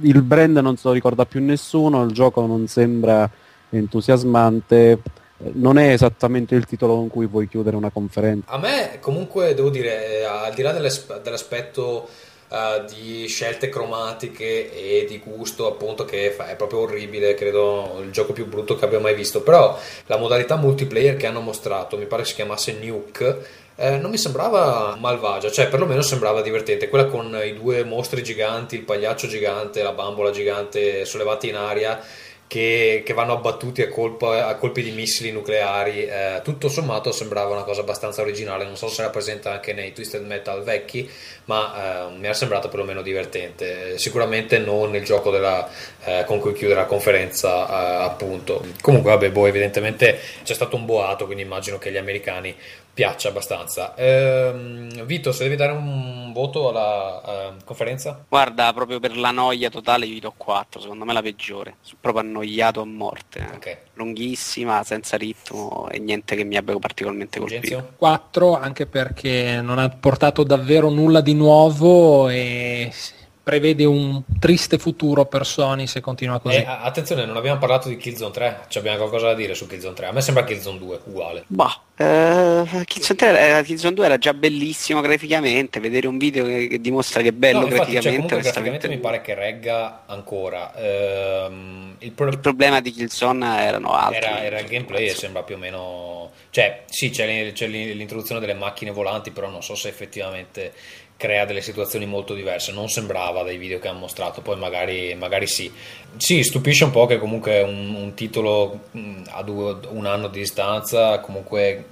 Il 0.00 0.22
brand 0.22 0.56
non 0.56 0.76
se 0.76 0.88
lo 0.88 0.94
ricorda 0.94 1.26
più 1.26 1.40
nessuno, 1.42 2.02
il 2.02 2.12
gioco 2.12 2.44
non 2.46 2.66
sembra 2.66 3.30
entusiasmante, 3.68 4.90
eh, 4.90 5.50
non 5.54 5.78
è 5.78 5.92
esattamente 5.92 6.54
il 6.54 6.64
titolo 6.66 6.94
con 6.94 7.08
cui 7.08 7.26
puoi 7.26 7.48
chiudere 7.48 7.76
una 7.76 7.90
conferenza. 7.90 8.50
A 8.50 8.58
me 8.58 8.98
comunque 9.00 9.54
devo 9.54 9.70
dire, 9.70 10.20
eh, 10.20 10.24
al 10.24 10.54
di 10.54 10.62
là 10.62 10.72
dell'as- 10.72 11.20
dell'aspetto 11.22 12.08
eh, 12.52 12.84
di 12.86 13.26
scelte 13.28 13.70
cromatiche 13.70 14.70
e 14.74 15.06
di 15.08 15.18
gusto 15.24 15.66
appunto 15.66 16.04
che 16.04 16.36
è 16.36 16.54
proprio 16.54 16.80
orribile, 16.80 17.32
credo 17.32 18.00
il 18.02 18.10
gioco 18.10 18.34
più 18.34 18.46
brutto 18.46 18.76
che 18.76 18.84
abbia 18.84 19.00
mai 19.00 19.14
visto, 19.14 19.40
però 19.40 19.78
la 20.06 20.18
modalità 20.18 20.56
multiplayer 20.56 21.16
che 21.16 21.26
hanno 21.26 21.40
mostrato, 21.40 21.96
mi 21.96 22.04
pare 22.04 22.26
si 22.26 22.34
chiamasse 22.34 22.76
Nuke, 22.78 23.60
eh, 23.76 23.96
non 23.96 24.10
mi 24.10 24.18
sembrava 24.18 24.96
malvagia, 25.00 25.50
cioè 25.50 25.68
perlomeno 25.68 26.02
sembrava 26.02 26.42
divertente, 26.42 26.90
quella 26.90 27.06
con 27.06 27.40
i 27.42 27.54
due 27.54 27.84
mostri 27.84 28.22
giganti, 28.22 28.76
il 28.76 28.82
pagliaccio 28.82 29.26
gigante, 29.26 29.82
la 29.82 29.92
bambola 29.92 30.30
gigante 30.30 31.06
sollevati 31.06 31.48
in 31.48 31.56
aria 31.56 32.00
che, 32.52 33.02
che 33.02 33.14
vanno 33.14 33.32
abbattuti 33.32 33.80
a, 33.80 33.88
colpa- 33.88 34.46
a 34.46 34.56
colpi 34.56 34.82
di 34.82 34.90
missili 34.90 35.32
nucleari. 35.32 36.04
eh, 36.04 36.42
tutto 36.44 36.68
sommato 36.68 37.10
sembrava 37.10 37.54
una 37.54 37.62
cosa 37.62 37.80
abbastanza 37.80 38.20
originale. 38.20 38.64
Non 38.66 38.76
so 38.76 38.88
se 38.88 39.00
era 39.00 39.10
presente 39.10 39.48
anche 39.48 39.72
nei 39.72 39.94
Twisted 39.94 40.22
Metal 40.26 40.62
vecchi, 40.62 41.10
ma 41.46 42.10
eh, 42.10 42.18
mi 42.18 42.26
era 42.26 42.34
sembrato 42.34 42.68
perlomeno 42.68 43.00
divertente. 43.00 43.96
Sicuramente 43.96 44.58
non 44.58 44.90
nel 44.90 45.02
gioco 45.02 45.30
della, 45.30 45.66
eh, 46.04 46.24
con 46.26 46.40
cui 46.40 46.52
chiudere 46.52 46.80
la 46.80 46.86
conferenza, 46.86 47.66
eh, 47.66 48.04
appunto. 48.04 48.62
Comunque, 48.82 49.12
vabbè, 49.12 49.30
boh, 49.30 49.46
evidentemente 49.46 50.18
c'è 50.42 50.52
stato 50.52 50.76
un 50.76 50.84
boato, 50.84 51.24
quindi 51.24 51.44
immagino 51.44 51.78
che 51.78 51.90
gli 51.90 51.96
americani 51.96 52.54
piaccia 52.94 53.28
abbastanza. 53.28 53.94
Ehm, 53.96 55.04
Vito, 55.04 55.32
se 55.32 55.44
devi 55.44 55.56
dare 55.56 55.72
un 55.72 56.32
voto 56.32 56.68
alla 56.68 57.22
eh, 57.24 57.52
conferenza? 57.64 58.24
Guarda, 58.28 58.72
proprio 58.72 59.00
per 59.00 59.16
la 59.16 59.30
noia 59.30 59.70
totale 59.70 60.06
gli 60.06 60.20
do 60.20 60.32
4, 60.36 60.80
secondo 60.80 61.04
me 61.04 61.12
la 61.12 61.22
peggiore. 61.22 61.76
Sono 61.80 61.98
proprio 62.00 62.22
annoiato 62.22 62.80
a 62.80 62.84
morte. 62.84 63.38
eh. 63.38 63.54
Ok. 63.56 63.78
Lunghissima, 63.94 64.82
senza 64.84 65.16
ritmo 65.16 65.88
e 65.90 65.98
niente 65.98 66.36
che 66.36 66.44
mi 66.44 66.56
abbia 66.56 66.76
particolarmente 66.78 67.38
colpito. 67.38 67.60
Genzio? 67.60 67.92
4 67.96 68.58
anche 68.58 68.86
perché 68.86 69.60
non 69.62 69.78
ha 69.78 69.88
portato 69.88 70.42
davvero 70.42 70.88
nulla 70.90 71.20
di 71.20 71.34
nuovo 71.34 72.28
e 72.28 72.90
prevede 73.42 73.84
un 73.84 74.22
triste 74.38 74.78
futuro 74.78 75.24
per 75.24 75.44
Sony 75.44 75.86
se 75.86 76.00
continua 76.00 76.38
così. 76.38 76.56
Eh, 76.56 76.64
attenzione, 76.66 77.24
non 77.24 77.36
abbiamo 77.36 77.58
parlato 77.58 77.88
di 77.88 77.96
Killzone 77.96 78.30
3. 78.32 78.60
Ci 78.68 78.78
abbiamo 78.78 78.98
qualcosa 78.98 79.26
da 79.26 79.34
dire 79.34 79.54
su 79.54 79.66
Killzone 79.66 79.94
3. 79.94 80.06
A 80.06 80.12
me 80.12 80.20
sembra 80.20 80.44
Killzone 80.44 80.78
2 80.78 81.00
uguale. 81.06 81.44
Bah, 81.48 81.80
eh, 81.96 82.64
Killzone 82.84 83.18
3 83.18 83.38
era- 83.38 83.62
Killzone 83.62 83.94
2 83.94 84.04
era 84.04 84.18
già 84.18 84.32
bellissimo 84.32 85.00
graficamente, 85.00 85.80
vedere 85.80 86.06
un 86.06 86.18
video 86.18 86.44
che, 86.44 86.68
che 86.68 86.80
dimostra 86.80 87.20
che 87.22 87.28
è 87.28 87.32
bello 87.32 87.60
No, 87.60 87.66
infatti, 87.66 87.92
cioè, 87.92 88.00
graficamente, 88.02 88.26
comunque 88.28 88.50
graficamente 88.50 88.88
mi 88.88 88.98
pare 88.98 89.20
che 89.22 89.34
regga 89.34 90.02
ancora. 90.06 90.72
Ehm, 90.76 91.96
il, 91.98 92.12
pro- 92.12 92.28
il 92.28 92.38
problema 92.38 92.80
di 92.80 92.90
Killzone 92.92 93.64
erano 93.64 93.92
altri. 93.92 94.16
era, 94.18 94.42
era 94.42 94.60
il 94.60 94.66
gameplay 94.68 95.06
e 95.06 95.10
sembra 95.14 95.42
più 95.42 95.56
o 95.56 95.58
meno. 95.58 96.30
Cioè, 96.50 96.82
sì, 96.86 97.10
c'è, 97.10 97.26
l'in- 97.26 97.52
c'è 97.52 97.66
l'in- 97.66 97.96
l'introduzione 97.96 98.40
delle 98.40 98.54
macchine 98.54 98.90
volanti, 98.90 99.30
però 99.30 99.48
non 99.48 99.62
so 99.62 99.74
se 99.74 99.88
effettivamente 99.88 100.72
crea 101.22 101.44
delle 101.44 101.60
situazioni 101.60 102.04
molto 102.04 102.34
diverse. 102.34 102.72
Non 102.72 102.88
sembrava 102.88 103.44
dai 103.44 103.56
video 103.56 103.78
che 103.78 103.86
hanno 103.86 104.00
mostrato, 104.00 104.40
poi 104.40 104.56
magari, 104.56 105.14
magari 105.14 105.46
sì. 105.46 105.70
Sì, 106.16 106.42
stupisce 106.42 106.82
un 106.82 106.90
po' 106.90 107.06
che 107.06 107.18
comunque 107.18 107.60
un, 107.62 107.94
un 107.94 108.14
titolo 108.14 108.80
mh, 108.90 109.22
a 109.28 109.42
due- 109.44 109.78
un 109.90 110.06
anno 110.06 110.26
di 110.26 110.40
distanza 110.40 111.20
comunque 111.20 111.84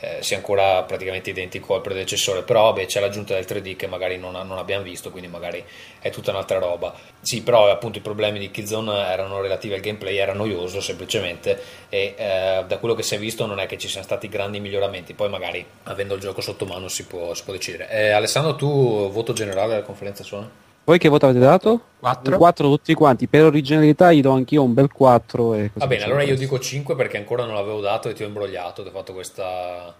eh, 0.00 0.18
sia 0.20 0.36
ancora 0.36 0.82
praticamente 0.82 1.30
identico 1.30 1.74
al 1.74 1.80
predecessore, 1.80 2.42
però 2.42 2.64
vabbè, 2.64 2.86
c'è 2.86 3.00
l'aggiunta 3.00 3.34
del 3.34 3.44
3D 3.44 3.76
che 3.76 3.86
magari 3.86 4.18
non, 4.18 4.32
non 4.32 4.58
abbiamo 4.58 4.82
visto, 4.82 5.10
quindi 5.10 5.28
magari 5.28 5.64
è 6.00 6.10
tutta 6.10 6.30
un'altra 6.30 6.58
roba. 6.58 6.94
Sì, 7.20 7.42
però 7.42 7.70
appunto 7.70 7.98
i 7.98 8.00
problemi 8.00 8.38
di 8.38 8.50
Killzone 8.50 9.06
erano 9.06 9.40
relativi 9.40 9.74
al 9.74 9.80
gameplay, 9.80 10.16
era 10.16 10.32
noioso 10.32 10.80
semplicemente 10.80 11.60
e 11.88 12.14
eh, 12.16 12.64
da 12.66 12.78
quello 12.78 12.94
che 12.94 13.02
si 13.02 13.14
è 13.14 13.18
visto 13.18 13.46
non 13.46 13.60
è 13.60 13.66
che 13.66 13.78
ci 13.78 13.88
siano 13.88 14.04
stati 14.04 14.28
grandi 14.28 14.60
miglioramenti, 14.60 15.14
poi 15.14 15.28
magari 15.28 15.64
avendo 15.84 16.14
il 16.14 16.20
gioco 16.20 16.40
sotto 16.40 16.64
mano 16.64 16.88
si 16.88 17.04
può, 17.04 17.34
si 17.34 17.42
può 17.44 17.52
decidere. 17.52 17.90
Eh, 17.90 18.10
Alessandro, 18.10 18.54
tu 18.54 19.10
voto 19.10 19.32
generale 19.32 19.74
alla 19.74 19.82
conferenza 19.82 20.22
Sony? 20.22 20.48
Voi 20.88 20.96
che 20.96 21.10
voto 21.10 21.26
avete 21.26 21.44
dato? 21.44 21.80
4? 22.00 22.38
4 22.38 22.66
tutti 22.70 22.94
quanti, 22.94 23.28
per 23.28 23.44
originalità 23.44 24.10
gli 24.10 24.22
do 24.22 24.30
anch'io 24.30 24.62
un 24.62 24.72
bel 24.72 24.90
4 24.90 25.52
e 25.52 25.70
Va 25.74 25.86
bene, 25.86 26.04
allora 26.04 26.22
io 26.22 26.34
dico 26.34 26.58
5 26.58 26.96
perché 26.96 27.18
ancora 27.18 27.44
non 27.44 27.52
l'avevo 27.52 27.82
dato 27.82 28.08
e 28.08 28.14
ti 28.14 28.22
ho 28.22 28.26
imbrogliato, 28.26 28.80
ti 28.80 28.88
ho 28.88 28.92
fatto 28.92 29.12
questa 29.12 29.94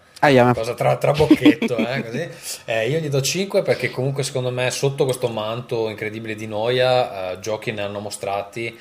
ma- 0.44 0.54
cosa 0.54 0.72
tra, 0.72 0.96
tra 0.96 1.12
bocchetto, 1.12 1.76
eh. 1.76 2.30
Eh, 2.64 2.88
io 2.88 3.00
gli 3.00 3.10
do 3.10 3.20
5 3.20 3.60
perché 3.60 3.90
comunque 3.90 4.22
secondo 4.22 4.50
me 4.50 4.70
sotto 4.70 5.04
questo 5.04 5.28
manto 5.28 5.90
incredibile 5.90 6.34
di 6.34 6.46
noia 6.46 7.32
eh, 7.32 7.38
giochi 7.40 7.70
ne 7.70 7.82
hanno 7.82 8.00
mostrati 8.00 8.74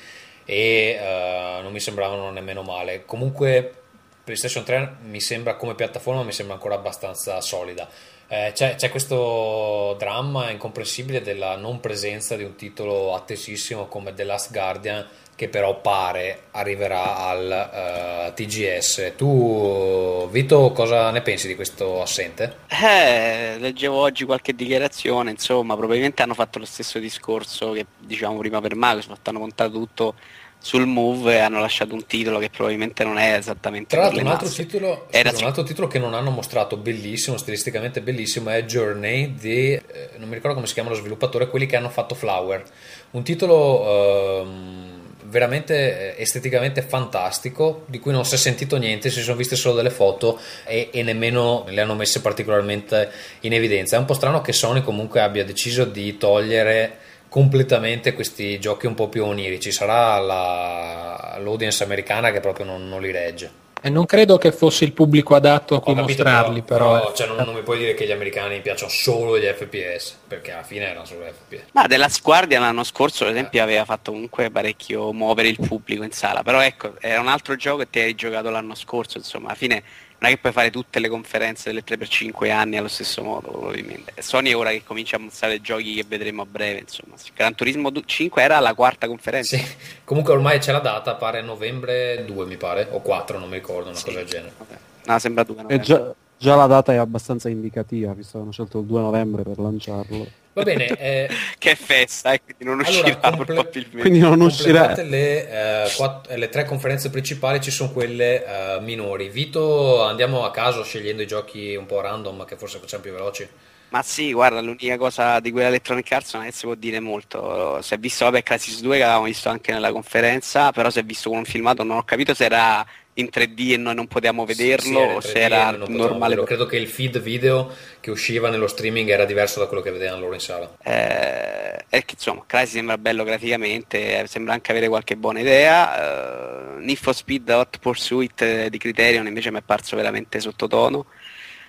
e 0.46 0.98
eh, 0.98 1.60
non 1.60 1.70
mi 1.70 1.80
sembravano 1.80 2.30
nemmeno 2.30 2.62
male. 2.62 3.04
Comunque 3.04 3.82
PlayStation 4.24 4.64
3 4.64 4.96
mi 5.02 5.20
sembra 5.20 5.56
come 5.56 5.74
piattaforma 5.74 6.22
mi 6.22 6.32
sembra 6.32 6.54
ancora 6.54 6.74
abbastanza 6.74 7.38
solida. 7.42 7.86
Eh, 8.30 8.52
c'è, 8.54 8.74
c'è 8.74 8.90
questo 8.90 9.96
dramma 9.98 10.50
incomprensibile 10.50 11.22
della 11.22 11.56
non 11.56 11.80
presenza 11.80 12.36
di 12.36 12.44
un 12.44 12.56
titolo 12.56 13.14
attesissimo 13.14 13.86
come 13.86 14.12
The 14.12 14.24
Last 14.24 14.52
Guardian 14.52 15.06
che 15.38 15.48
però 15.48 15.80
pare 15.80 16.46
arriverà 16.50 17.16
al 17.18 17.50
eh, 17.52 18.32
TGS. 18.34 19.12
Tu, 19.16 20.28
Vito, 20.32 20.72
cosa 20.72 21.12
ne 21.12 21.22
pensi 21.22 21.46
di 21.46 21.54
questo 21.54 22.02
assente? 22.02 22.56
Eh, 22.66 23.56
leggevo 23.60 23.94
oggi 23.94 24.24
qualche 24.24 24.52
dichiarazione, 24.52 25.30
insomma, 25.30 25.76
probabilmente 25.76 26.22
hanno 26.22 26.34
fatto 26.34 26.58
lo 26.58 26.64
stesso 26.64 26.98
discorso 26.98 27.70
che 27.70 27.86
dicevamo 27.98 28.38
prima 28.38 28.60
per 28.60 28.72
Microsoft, 28.74 29.28
hanno 29.28 29.38
montato 29.38 29.70
tutto 29.70 30.14
sul 30.60 30.86
Move 30.86 31.40
hanno 31.40 31.60
lasciato 31.60 31.94
un 31.94 32.04
titolo 32.06 32.38
che 32.38 32.50
probabilmente 32.50 33.04
non 33.04 33.16
è 33.16 33.34
esattamente 33.34 33.94
Tra 33.94 34.02
l'altro 34.02 34.20
un 34.20 34.26
altro, 34.26 34.48
titolo, 34.48 35.06
Era 35.10 35.30
scusa, 35.30 35.42
un 35.42 35.48
altro 35.48 35.62
titolo 35.62 35.86
che 35.86 35.98
non 35.98 36.14
hanno 36.14 36.30
mostrato 36.30 36.76
bellissimo, 36.76 37.36
stilisticamente 37.36 38.00
bellissimo, 38.00 38.50
è 38.50 38.64
Journey 38.64 39.34
di, 39.34 39.72
eh, 39.72 39.82
non 40.18 40.28
mi 40.28 40.34
ricordo 40.34 40.56
come 40.56 40.66
si 40.66 40.74
chiama 40.74 40.90
lo 40.90 40.96
sviluppatore, 40.96 41.48
quelli 41.48 41.66
che 41.66 41.76
hanno 41.76 41.90
fatto 41.90 42.14
Flower. 42.14 42.64
Un 43.12 43.22
titolo 43.22 44.42
ehm, 44.42 44.98
veramente 45.26 46.16
eh, 46.16 46.22
esteticamente 46.22 46.82
fantastico, 46.82 47.84
di 47.86 48.00
cui 48.00 48.12
non 48.12 48.24
si 48.24 48.34
è 48.34 48.38
sentito 48.38 48.76
niente, 48.76 49.10
si 49.10 49.22
sono 49.22 49.36
viste 49.36 49.56
solo 49.56 49.76
delle 49.76 49.90
foto 49.90 50.40
e, 50.64 50.90
e 50.92 51.02
nemmeno 51.02 51.64
le 51.68 51.80
hanno 51.80 51.94
messe 51.94 52.20
particolarmente 52.20 53.10
in 53.40 53.52
evidenza. 53.52 53.96
È 53.96 53.98
un 53.98 54.06
po' 54.06 54.14
strano 54.14 54.40
che 54.40 54.52
Sony 54.52 54.82
comunque 54.82 55.20
abbia 55.20 55.44
deciso 55.44 55.84
di 55.84 56.16
togliere 56.16 57.06
completamente 57.28 58.12
questi 58.14 58.58
giochi 58.58 58.86
un 58.86 58.94
po' 58.94 59.08
più 59.08 59.24
onirici. 59.24 59.70
Sarà 59.70 60.18
la- 60.18 61.36
l'audience 61.38 61.82
americana 61.84 62.30
che 62.30 62.40
proprio 62.40 62.66
non, 62.66 62.88
non 62.88 63.00
li 63.00 63.10
regge. 63.10 63.66
E 63.80 63.90
non 63.90 64.06
credo 64.06 64.38
che 64.38 64.50
fosse 64.50 64.84
il 64.84 64.92
pubblico 64.92 65.36
adatto 65.36 65.76
a 65.76 65.80
cui 65.80 65.94
capito, 65.94 66.24
mostrarli, 66.24 66.62
però. 66.62 67.12
cioè, 67.14 67.28
non, 67.28 67.36
non 67.36 67.54
mi 67.54 67.62
puoi 67.62 67.78
dire 67.78 67.94
che 67.94 68.06
gli 68.06 68.10
americani 68.10 68.60
piacciono 68.60 68.90
solo 68.90 69.38
gli 69.38 69.44
FPS, 69.44 70.18
perché 70.26 70.50
alla 70.50 70.64
fine 70.64 70.86
erano 70.86 71.04
solo 71.04 71.24
FPS. 71.24 71.62
Ma 71.72 71.86
della 71.86 72.08
Guardian 72.20 72.62
l'anno 72.62 72.82
scorso, 72.82 73.24
ad 73.24 73.30
esempio, 73.30 73.62
aveva 73.62 73.84
fatto 73.84 74.10
comunque 74.10 74.50
parecchio 74.50 75.12
muovere 75.12 75.48
il 75.48 75.58
pubblico 75.64 76.02
in 76.02 76.10
sala. 76.10 76.42
Però 76.42 76.60
ecco, 76.60 76.94
era 76.98 77.20
un 77.20 77.28
altro 77.28 77.54
gioco 77.54 77.78
che 77.78 77.90
ti 77.90 77.98
hai 78.00 78.14
giocato 78.16 78.50
l'anno 78.50 78.74
scorso, 78.74 79.18
insomma, 79.18 79.48
alla 79.48 79.56
fine 79.56 79.82
non 80.20 80.30
è 80.30 80.34
che 80.34 80.40
puoi 80.40 80.52
fare 80.52 80.70
tutte 80.70 80.98
le 80.98 81.08
conferenze 81.08 81.68
delle 81.68 81.84
3 81.84 81.96
per 81.96 82.08
5 82.08 82.50
anni 82.50 82.76
allo 82.76 82.88
stesso 82.88 83.22
modo, 83.22 83.50
probabilmente. 83.50 84.12
Sony 84.18 84.50
è 84.50 84.56
ora 84.56 84.70
che 84.70 84.82
comincia 84.84 85.16
a 85.16 85.20
mostrare 85.20 85.60
giochi 85.60 85.94
che 85.94 86.04
vedremo 86.06 86.42
a 86.42 86.46
breve, 86.46 86.80
insomma. 86.80 87.14
Gran 87.34 87.54
Turismo 87.54 87.90
5 88.04 88.42
era 88.42 88.58
la 88.58 88.74
quarta 88.74 89.06
conferenza. 89.06 89.56
Sì, 89.56 89.64
comunque 90.04 90.32
ormai 90.32 90.58
c'è 90.58 90.72
la 90.72 90.80
data, 90.80 91.14
pare 91.14 91.40
novembre 91.42 92.24
2 92.26 92.46
mi 92.46 92.56
pare, 92.56 92.88
o 92.90 93.00
4, 93.00 93.38
non 93.38 93.48
mi 93.48 93.54
ricordo, 93.56 93.88
una 93.90 93.96
Sì. 93.98 94.04
cosa 94.06 94.18
del 94.18 94.26
genere. 94.26 94.52
Vabbè. 94.58 94.78
No, 95.04 95.18
sembra 95.20 95.44
due 95.44 95.54
E 95.58 95.62
novembre. 95.62 95.86
già, 95.86 96.14
già 96.36 96.54
la 96.56 96.66
data 96.66 96.92
è 96.92 96.96
abbastanza 96.96 97.48
indicativa, 97.48 98.12
visto 98.12 98.38
che 98.38 98.42
hanno 98.42 98.52
scelto 98.52 98.80
il 98.80 98.86
2 98.86 99.00
novembre 99.00 99.42
per 99.44 99.58
lanciarlo. 99.58 100.26
Va 100.58 100.64
bene, 100.64 100.86
eh, 100.98 101.28
Che 101.56 101.74
festa, 101.76 102.32
eh, 102.32 102.40
quindi 102.42 102.64
non 102.64 102.80
Allora, 102.84 102.90
uscirà 102.90 103.16
comple- 103.16 103.44
probabilmente. 103.44 104.00
Quindi 104.00 104.18
non 104.18 104.40
uscirà. 104.40 104.94
le, 105.02 105.84
eh, 105.84 105.90
quatt- 105.96 106.30
le 106.32 106.48
tre 106.48 106.64
conferenze 106.64 107.10
principali, 107.10 107.60
ci 107.60 107.70
sono 107.70 107.92
quelle 107.92 108.44
eh, 108.44 108.80
minori. 108.80 109.28
Vito, 109.28 110.02
andiamo 110.02 110.44
a 110.44 110.50
caso 110.50 110.82
scegliendo 110.82 111.22
i 111.22 111.26
giochi 111.26 111.76
un 111.76 111.86
po' 111.86 112.00
random 112.00 112.44
che 112.44 112.56
forse 112.56 112.78
facciamo 112.78 113.02
più 113.02 113.12
veloci. 113.12 113.48
Ma 113.90 114.02
sì, 114.02 114.32
guarda, 114.34 114.60
l'unica 114.60 114.98
cosa 114.98 115.40
di 115.40 115.50
quella 115.50 115.68
Electronic 115.68 116.12
Arts 116.12 116.34
non 116.34 116.42
è 116.42 116.46
che 116.46 116.52
si 116.52 116.66
può 116.66 116.74
dire 116.74 117.00
molto. 117.00 117.80
Si 117.80 117.94
è 117.94 117.98
visto, 117.98 118.24
vabbè, 118.26 118.42
Crisis 118.42 118.82
2 118.82 118.96
che 118.98 119.02
avevamo 119.02 119.24
visto 119.24 119.48
anche 119.48 119.72
nella 119.72 119.92
conferenza, 119.92 120.72
però 120.72 120.90
si 120.90 120.98
è 120.98 121.04
visto 121.04 121.30
con 121.30 121.38
un 121.38 121.44
filmato, 121.46 121.84
non 121.84 121.96
ho 121.98 122.02
capito 122.04 122.34
se 122.34 122.44
era 122.44 122.84
in 123.18 123.28
3D 123.32 123.72
e 123.72 123.76
noi 123.76 123.94
non 123.94 124.06
potevamo 124.06 124.44
vederlo 124.44 124.86
Sì, 124.86 124.96
era 124.96 125.06
in 125.06 125.14
o 125.14 125.18
3D, 125.18 125.20
se 125.20 125.38
era 125.40 125.70
normale. 125.72 126.18
vederlo. 126.18 126.44
Credo 126.44 126.66
che 126.66 126.76
il 126.76 126.86
feed 126.86 127.20
video 127.20 127.72
che 128.00 128.10
usciva 128.10 128.48
nello 128.48 128.66
streaming 128.66 129.08
era 129.08 129.24
diverso 129.24 129.58
da 129.60 129.66
quello 129.66 129.82
che 129.82 129.90
vedevano 129.90 130.20
loro 130.22 130.34
in 130.34 130.40
sala. 130.40 130.70
Eh, 130.82 131.76
è 131.88 132.04
che 132.04 132.14
insomma, 132.14 132.44
Crisis 132.46 132.72
sembra 132.74 132.96
bello 132.98 133.24
graficamente, 133.24 134.20
eh, 134.20 134.26
sembra 134.26 134.52
anche 134.54 134.70
avere 134.70 134.88
qualche 134.88 135.16
buona 135.16 135.40
idea. 135.40 136.76
Eh, 136.76 136.80
Need 136.80 136.96
for 136.98 137.14
Speed 137.14 137.48
Hot 137.48 137.78
Pursuit 137.78 138.40
eh, 138.42 138.70
di 138.70 138.78
Criterion 138.78 139.26
invece 139.26 139.50
mi 139.50 139.58
è 139.58 139.62
parso 139.62 139.96
veramente 139.96 140.38
sottotono. 140.40 141.06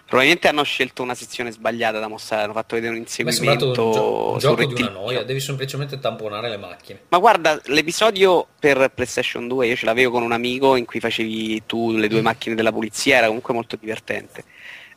Probabilmente 0.10 0.48
hanno 0.48 0.64
scelto 0.64 1.04
una 1.04 1.14
sezione 1.14 1.52
sbagliata 1.52 2.00
da 2.00 2.08
mostrare, 2.08 2.44
hanno 2.44 2.54
fatto 2.54 2.74
vedere 2.74 2.94
un 2.94 3.00
inseguimento 3.00 3.72
gio- 3.74 4.32
un 4.32 4.38
gioco 4.40 4.66
di 4.66 4.82
una 4.82 4.90
noia, 4.92 5.22
devi 5.24 5.40
semplicemente 5.40 6.00
tamponare 6.00 6.50
le 6.50 6.58
macchine. 6.58 7.02
Ma 7.10 7.20
guarda, 7.20 7.62
l'episodio 7.66 8.48
per 8.60 8.90
PlayStation 8.94 9.48
2 9.48 9.68
io 9.68 9.76
ce 9.76 9.86
l'avevo 9.86 10.12
con 10.12 10.24
un 10.24 10.32
amico 10.32 10.76
in 10.76 10.86
cui 10.86 11.00
facevi 11.00 11.64
tu 11.68 11.92
le 11.92 12.08
due 12.08 12.22
macchine 12.22 12.56
della 12.56 12.72
polizia, 12.72 13.18
era 13.18 13.28
comunque 13.28 13.54
molto 13.54 13.76
divertente. 13.80 14.44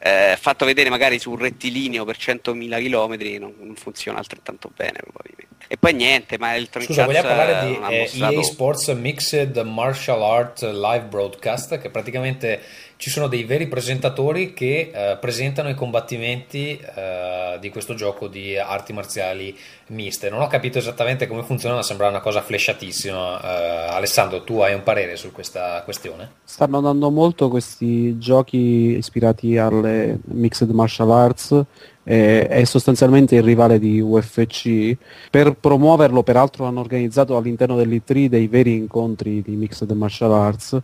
Eh, 0.05 0.36
fatto 0.40 0.64
vedere 0.64 0.90
magari 0.90 1.20
su 1.20 1.30
un 1.30 1.39
rettilineo 1.39 2.05
per 2.05 2.16
100.000 2.16 2.82
km 2.82 3.39
non, 3.39 3.55
non 3.60 3.74
funziona 3.76 4.18
altrettanto 4.18 4.68
bene 4.74 4.98
probabilmente. 4.98 5.66
E 5.68 5.76
poi 5.76 5.93
niente, 5.94 6.39
ma 6.39 6.56
Electronic 6.56 6.90
Scusa, 6.90 7.05
vogliamo 7.06 7.28
parlare 7.28 7.66
di 7.66 7.74
eh, 7.74 7.98
mostrato- 8.01 8.34
EA 8.34 8.43
Sports 8.43 8.89
Mixed 8.89 9.56
Martial 9.59 10.22
Art 10.22 10.62
Live 10.62 11.05
Broadcast, 11.05 11.78
che 11.78 11.89
praticamente 11.90 12.60
ci 13.02 13.10
sono 13.10 13.26
dei 13.26 13.42
veri 13.42 13.66
presentatori 13.66 14.52
che 14.52 14.92
eh, 14.94 15.16
presentano 15.20 15.68
i 15.68 15.74
combattimenti 15.74 16.78
eh, 16.78 17.58
di 17.60 17.68
questo 17.68 17.94
gioco 17.94 18.28
di 18.28 18.56
arti 18.56 18.92
marziali 18.92 19.58
miste. 19.88 20.30
Non 20.30 20.40
ho 20.40 20.46
capito 20.46 20.78
esattamente 20.78 21.26
come 21.26 21.42
funziona, 21.42 21.74
ma 21.74 21.82
sembra 21.82 22.06
una 22.06 22.20
cosa 22.20 22.42
flesciatissima. 22.42 23.40
Eh, 23.42 23.94
Alessandro, 23.94 24.44
tu 24.44 24.60
hai 24.60 24.74
un 24.74 24.84
parere 24.84 25.16
su 25.16 25.32
questa 25.32 25.82
questione? 25.82 26.30
Stanno 26.44 26.80
dando 26.80 27.10
molto 27.10 27.48
questi 27.48 28.18
giochi 28.18 28.96
ispirati 28.96 29.58
alle 29.58 30.20
Mixed 30.26 30.70
Martial 30.70 31.10
Arts 31.10 31.64
è 32.04 32.62
sostanzialmente 32.64 33.36
il 33.36 33.42
rivale 33.42 33.78
di 33.78 34.00
UFC. 34.00 34.96
Per 35.30 35.54
promuoverlo, 35.54 36.22
peraltro, 36.22 36.66
hanno 36.66 36.80
organizzato 36.80 37.36
all'interno 37.36 37.76
dell'E3 37.76 38.26
dei 38.26 38.48
veri 38.48 38.74
incontri 38.74 39.40
di 39.42 39.54
Mixed 39.54 39.90
Martial 39.90 40.32
Arts. 40.32 40.80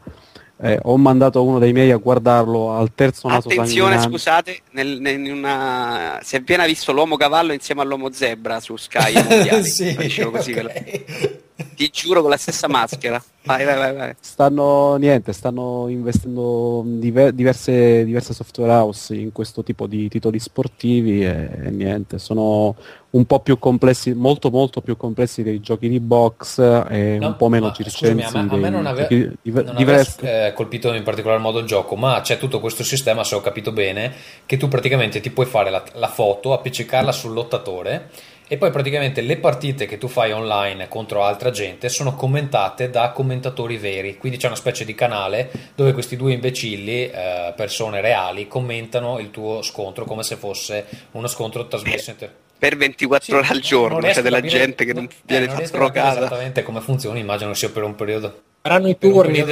Eh, 0.61 0.79
ho 0.83 0.97
mandato 0.97 1.45
uno 1.45 1.59
dei 1.61 1.73
miei 1.73 1.93
a 1.93 1.97
guardarlo 1.97 2.73
al 2.73 2.91
terzo 2.95 3.29
naso 3.29 3.49
Attenzione, 3.49 4.01
scusate, 4.01 4.61
nel- 4.73 5.01
nel- 5.01 5.25
in 5.25 5.33
una... 5.33 6.19
si 6.23 6.35
è 6.35 6.39
appena 6.41 6.67
visto 6.67 6.93
l'uomo 6.93 7.17
cavallo 7.17 7.53
insieme 7.53 7.83
all'uomo 7.83 8.11
zebra 8.13 8.59
su 8.59 8.77
Sky. 8.77 9.15
Sì, 9.63 9.95
Dicevo 9.97 10.31
così, 10.33 10.53
ve 10.53 10.63
lo- 10.63 10.69
ok. 10.71 11.39
Ti 11.75 11.89
giuro 11.93 12.21
con 12.21 12.31
la 12.31 12.37
stessa 12.37 12.69
maschera. 12.71 13.23
Vai, 13.45 13.65
vai, 13.65 13.77
vai, 13.77 13.95
vai. 13.95 14.15
Stanno, 14.21 14.97
niente, 14.97 15.33
stanno 15.33 15.87
investendo 15.89 16.83
diver- 16.85 17.33
diverse, 17.33 18.05
diverse 18.05 18.35
software 18.35 18.71
house 18.73 19.15
in 19.15 19.33
questo 19.33 19.63
tipo 19.63 19.87
di 19.87 20.07
titoli 20.09 20.39
sportivi 20.39 21.25
e, 21.25 21.49
e 21.65 21.71
niente, 21.71 22.19
sono 22.19 22.77
un 23.11 23.25
po' 23.25 23.41
più 23.41 23.59
complessi, 23.59 24.13
molto 24.13 24.51
molto 24.51 24.83
più 24.83 24.99
complessi 24.99 25.43
dei 25.43 25.61
giochi 25.61 25.89
di 25.89 25.99
box 25.99 26.59
e 26.91 27.17
No, 27.19 27.29
un 27.29 27.37
po' 27.37 27.49
meno 27.49 27.73
circensi 27.73 28.23
scusami, 28.23 28.23
a 28.23 28.43
me, 28.51 28.53
a 28.53 28.57
me 28.57 28.69
non 28.71 28.87
aveva, 28.87 29.09
giochi 29.09 29.39
di- 29.41 29.51
non 29.51 29.65
di 29.65 29.83
aveva, 29.83 29.93
wrestling. 29.93 30.31
eh, 30.49 30.53
colpito 30.53 30.93
in 30.93 31.03
particolar 31.03 31.39
modo 31.39 31.59
il 31.61 31.67
gioco, 31.67 31.97
ma 31.97 32.21
c'è 32.21 32.37
tutto 32.37 32.61
questo 32.61 32.85
sistema, 32.85 33.25
se 33.25 33.35
ho 33.35 33.41
capito 33.41 33.73
bene, 33.73 34.13
che 34.45 34.59
tu 34.59 34.69
praticamente 34.69 35.21
ti 35.21 35.31
puoi 35.31 35.47
fare 35.47 35.71
la, 35.71 35.83
la 35.95 36.09
foto, 36.09 36.53
appiccicarla 36.53 37.13
sul 37.13 37.33
lottatore 37.33 38.11
e 38.49 38.57
poi 38.57 38.70
praticamente 38.70 39.20
le 39.20 39.37
partite 39.37 39.85
che 39.87 39.99
tu 39.99 40.09
fai 40.09 40.33
online 40.33 40.89
contro 40.89 41.23
altra 41.23 41.51
gente 41.51 41.89
sono 41.89 42.15
commentate 42.15 42.89
da 42.91 43.11
commentatori 43.11 43.77
veri, 43.77 44.16
quindi 44.16 44.39
c'è 44.39 44.47
una 44.47 44.57
specie 44.57 44.85
di 44.85 44.95
canale 44.95 45.51
dove 45.75 45.93
questi 45.93 46.16
due 46.16 46.33
imbecilli, 46.33 47.11
eh, 47.11 47.53
persone 47.55 48.01
reali, 48.01 48.49
commentano 48.49 49.19
il 49.19 49.31
tuo 49.31 49.62
scontro 49.62 50.05
come 50.07 50.23
se 50.23 50.37
fosse 50.37 50.87
uno 51.12 51.27
scontro 51.27 51.66
trasmesso 51.69 52.11
in 52.11 52.16
te- 52.16 52.31
Per 52.59 52.77
24 52.77 53.25
Sì, 53.25 53.33
ore 53.33 53.47
al 53.47 53.53
non 53.53 53.61
giorno, 53.61 53.99
c'è 54.01 54.20
della 54.23 54.39
a 54.39 54.41
capire- 54.41 54.59
gente 54.59 54.85
che 54.85 54.93
non 54.93 55.05
eh, 55.05 55.09
viene 55.25 55.47
non 55.47 55.57
riesco 55.57 55.73
fatta 55.77 55.85
a 55.85 55.91
capire 55.91 56.05
rocata. 56.09 56.27
esattamente 56.27 56.62
come 56.65 56.81
funziona, 56.81 57.19
immagino 57.19 57.55
sia 57.55 57.69
per 57.69 57.83
un 57.85 57.95
periodo, 57.95 58.41
Faranno 58.61 58.89
i 58.89 58.99
turni. 58.99 59.45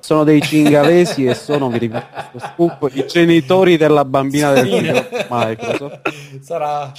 Sono 0.00 0.24
dei 0.24 0.40
cingalesi 0.40 1.26
e 1.26 1.34
sono, 1.34 1.68
vi 1.68 1.78
ripeto, 1.78 2.78
i 2.94 3.06
genitori 3.06 3.76
della 3.76 4.04
bambina 4.06 4.52
del 4.54 4.66
figlio 4.68 5.06
Microsoft. 5.28 6.10
Sarà 6.40 6.90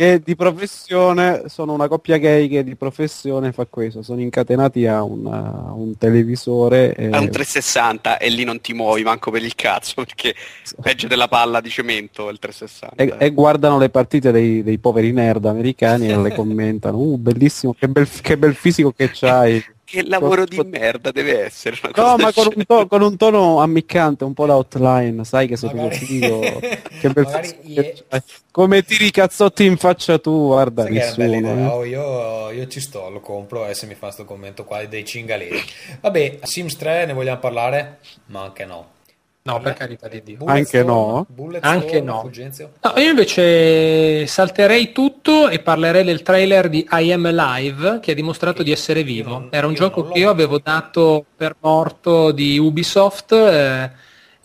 che 0.00 0.22
di 0.24 0.34
professione 0.34 1.42
sono 1.48 1.74
una 1.74 1.86
coppia 1.86 2.16
gay 2.16 2.48
che 2.48 2.64
di 2.64 2.74
professione 2.74 3.52
fa 3.52 3.66
questo, 3.66 4.00
sono 4.00 4.22
incatenati 4.22 4.86
a 4.86 5.02
un, 5.02 5.26
a 5.26 5.74
un 5.74 5.94
televisore 5.98 6.94
e 6.94 7.10
È 7.10 7.18
un 7.18 7.28
360 7.28 8.16
e 8.16 8.30
lì 8.30 8.44
non 8.44 8.62
ti 8.62 8.72
muovi 8.72 9.02
manco 9.02 9.30
per 9.30 9.42
il 9.42 9.54
cazzo 9.54 9.96
perché 9.96 10.34
peggio 10.80 11.06
della 11.06 11.28
palla 11.28 11.60
di 11.60 11.68
cemento 11.68 12.30
il 12.30 12.38
360. 12.38 13.18
e- 13.18 13.26
e 13.26 13.30
guardano 13.32 13.76
le 13.76 13.90
partite 13.90 14.32
dei, 14.32 14.62
dei 14.62 14.78
poveri 14.78 15.12
nerd 15.12 15.44
americani 15.44 16.08
e 16.08 16.16
le 16.16 16.32
commentano, 16.34 16.96
uh 16.96 17.18
bellissimo, 17.18 17.74
che 17.74 17.86
bel, 17.86 18.08
che 18.22 18.38
bel 18.38 18.54
fisico 18.54 18.92
che 18.92 19.10
c'hai. 19.12 19.62
Che 19.90 20.04
lavoro 20.06 20.44
di 20.44 20.60
merda 20.64 21.10
deve 21.10 21.46
essere 21.46 21.76
una 21.82 21.92
No, 21.96 22.16
ma 22.16 22.32
con 22.32 22.44
un, 22.44 22.50
genere. 22.50 22.64
to- 22.66 22.86
con 22.86 23.02
un 23.02 23.16
tono 23.16 23.60
ammiccante, 23.60 24.22
un 24.24 24.34
po' 24.34 24.46
da 24.46 24.54
outline, 24.54 25.24
sai 25.24 25.48
che 25.48 25.56
sei 25.56 25.74
Magari- 25.74 25.96
figo, 25.96 26.40
che 27.00 27.08
bel 27.10 27.24
magari. 27.24 27.94
Come 28.52 28.82
tiri 28.82 29.06
i 29.06 29.10
cazzotti 29.10 29.64
in 29.64 29.76
faccia 29.76 30.18
tu, 30.18 30.46
guarda, 30.46 30.84
nessuno. 30.84 31.48
eh. 31.48 31.66
oh, 31.66 31.84
io, 31.84 32.50
io 32.50 32.66
ci 32.68 32.80
sto, 32.80 33.08
lo 33.10 33.20
compro 33.20 33.66
e 33.66 33.74
se 33.74 33.86
mi 33.86 33.94
fa 33.94 34.10
sto 34.10 34.24
commento 34.24 34.64
qua 34.64 34.84
dei 34.84 35.04
cingalesi. 35.04 35.62
Vabbè, 36.00 36.38
Sims 36.42 36.76
3 36.76 37.06
ne 37.06 37.12
vogliamo 37.12 37.38
parlare? 37.40 37.98
Ma 38.26 38.42
anche 38.42 38.64
no. 38.64 38.98
No, 39.42 39.58
per 39.60 39.72
carità 39.72 40.06
di 40.06 40.22
Dio. 40.22 40.44
Anche 40.44 40.82
no? 40.82 41.26
Anche 41.60 42.02
no. 42.02 42.30
no. 42.82 42.92
Io 42.96 43.08
invece 43.08 44.26
salterei 44.26 44.92
tutto 44.92 45.48
e 45.48 45.60
parlerei 45.60 46.04
del 46.04 46.20
trailer 46.20 46.68
di 46.68 46.86
I 46.90 47.12
Am 47.12 47.24
Alive 47.24 48.00
che 48.00 48.10
ha 48.10 48.14
dimostrato 48.14 48.62
di 48.62 48.70
essere 48.70 49.02
vivo. 49.02 49.30
Non, 49.30 49.48
Era 49.50 49.66
un 49.66 49.74
gioco 49.74 50.08
che 50.08 50.18
io 50.18 50.28
avevo 50.28 50.58
dato 50.58 51.24
per 51.34 51.56
morto 51.60 52.32
di 52.32 52.58
Ubisoft. 52.58 53.32
Eh, 53.32 53.90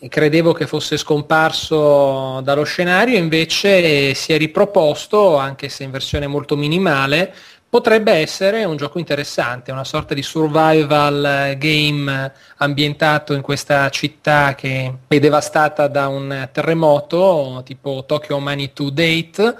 credevo 0.08 0.54
che 0.54 0.68
fosse 0.68 0.98
scomparso 0.98 2.40
dallo 2.42 2.64
scenario, 2.64 3.18
invece 3.18 4.14
si 4.14 4.34
è 4.34 4.38
riproposto, 4.38 5.38
anche 5.38 5.68
se 5.68 5.84
in 5.84 5.92
versione 5.92 6.28
molto 6.28 6.56
minimale, 6.56 7.34
potrebbe 7.70 8.12
essere 8.14 8.64
un 8.64 8.78
gioco 8.78 9.00
interessante, 9.00 9.72
una 9.72 9.84
sorta 9.84 10.14
di 10.14 10.22
survival 10.22 11.56
game 11.58 12.32
ambientato 12.58 13.34
in 13.34 13.42
questa 13.42 13.90
città 13.90 14.56
che 14.56 14.94
è 15.08 15.20
devastata 15.20 15.88
da 15.88 16.08
un 16.08 16.50
terremoto 16.52 17.62
tipo 17.66 18.04
Tokyo 18.08 18.40
Money 18.40 18.72
to 18.74 18.90
Date 18.90 19.58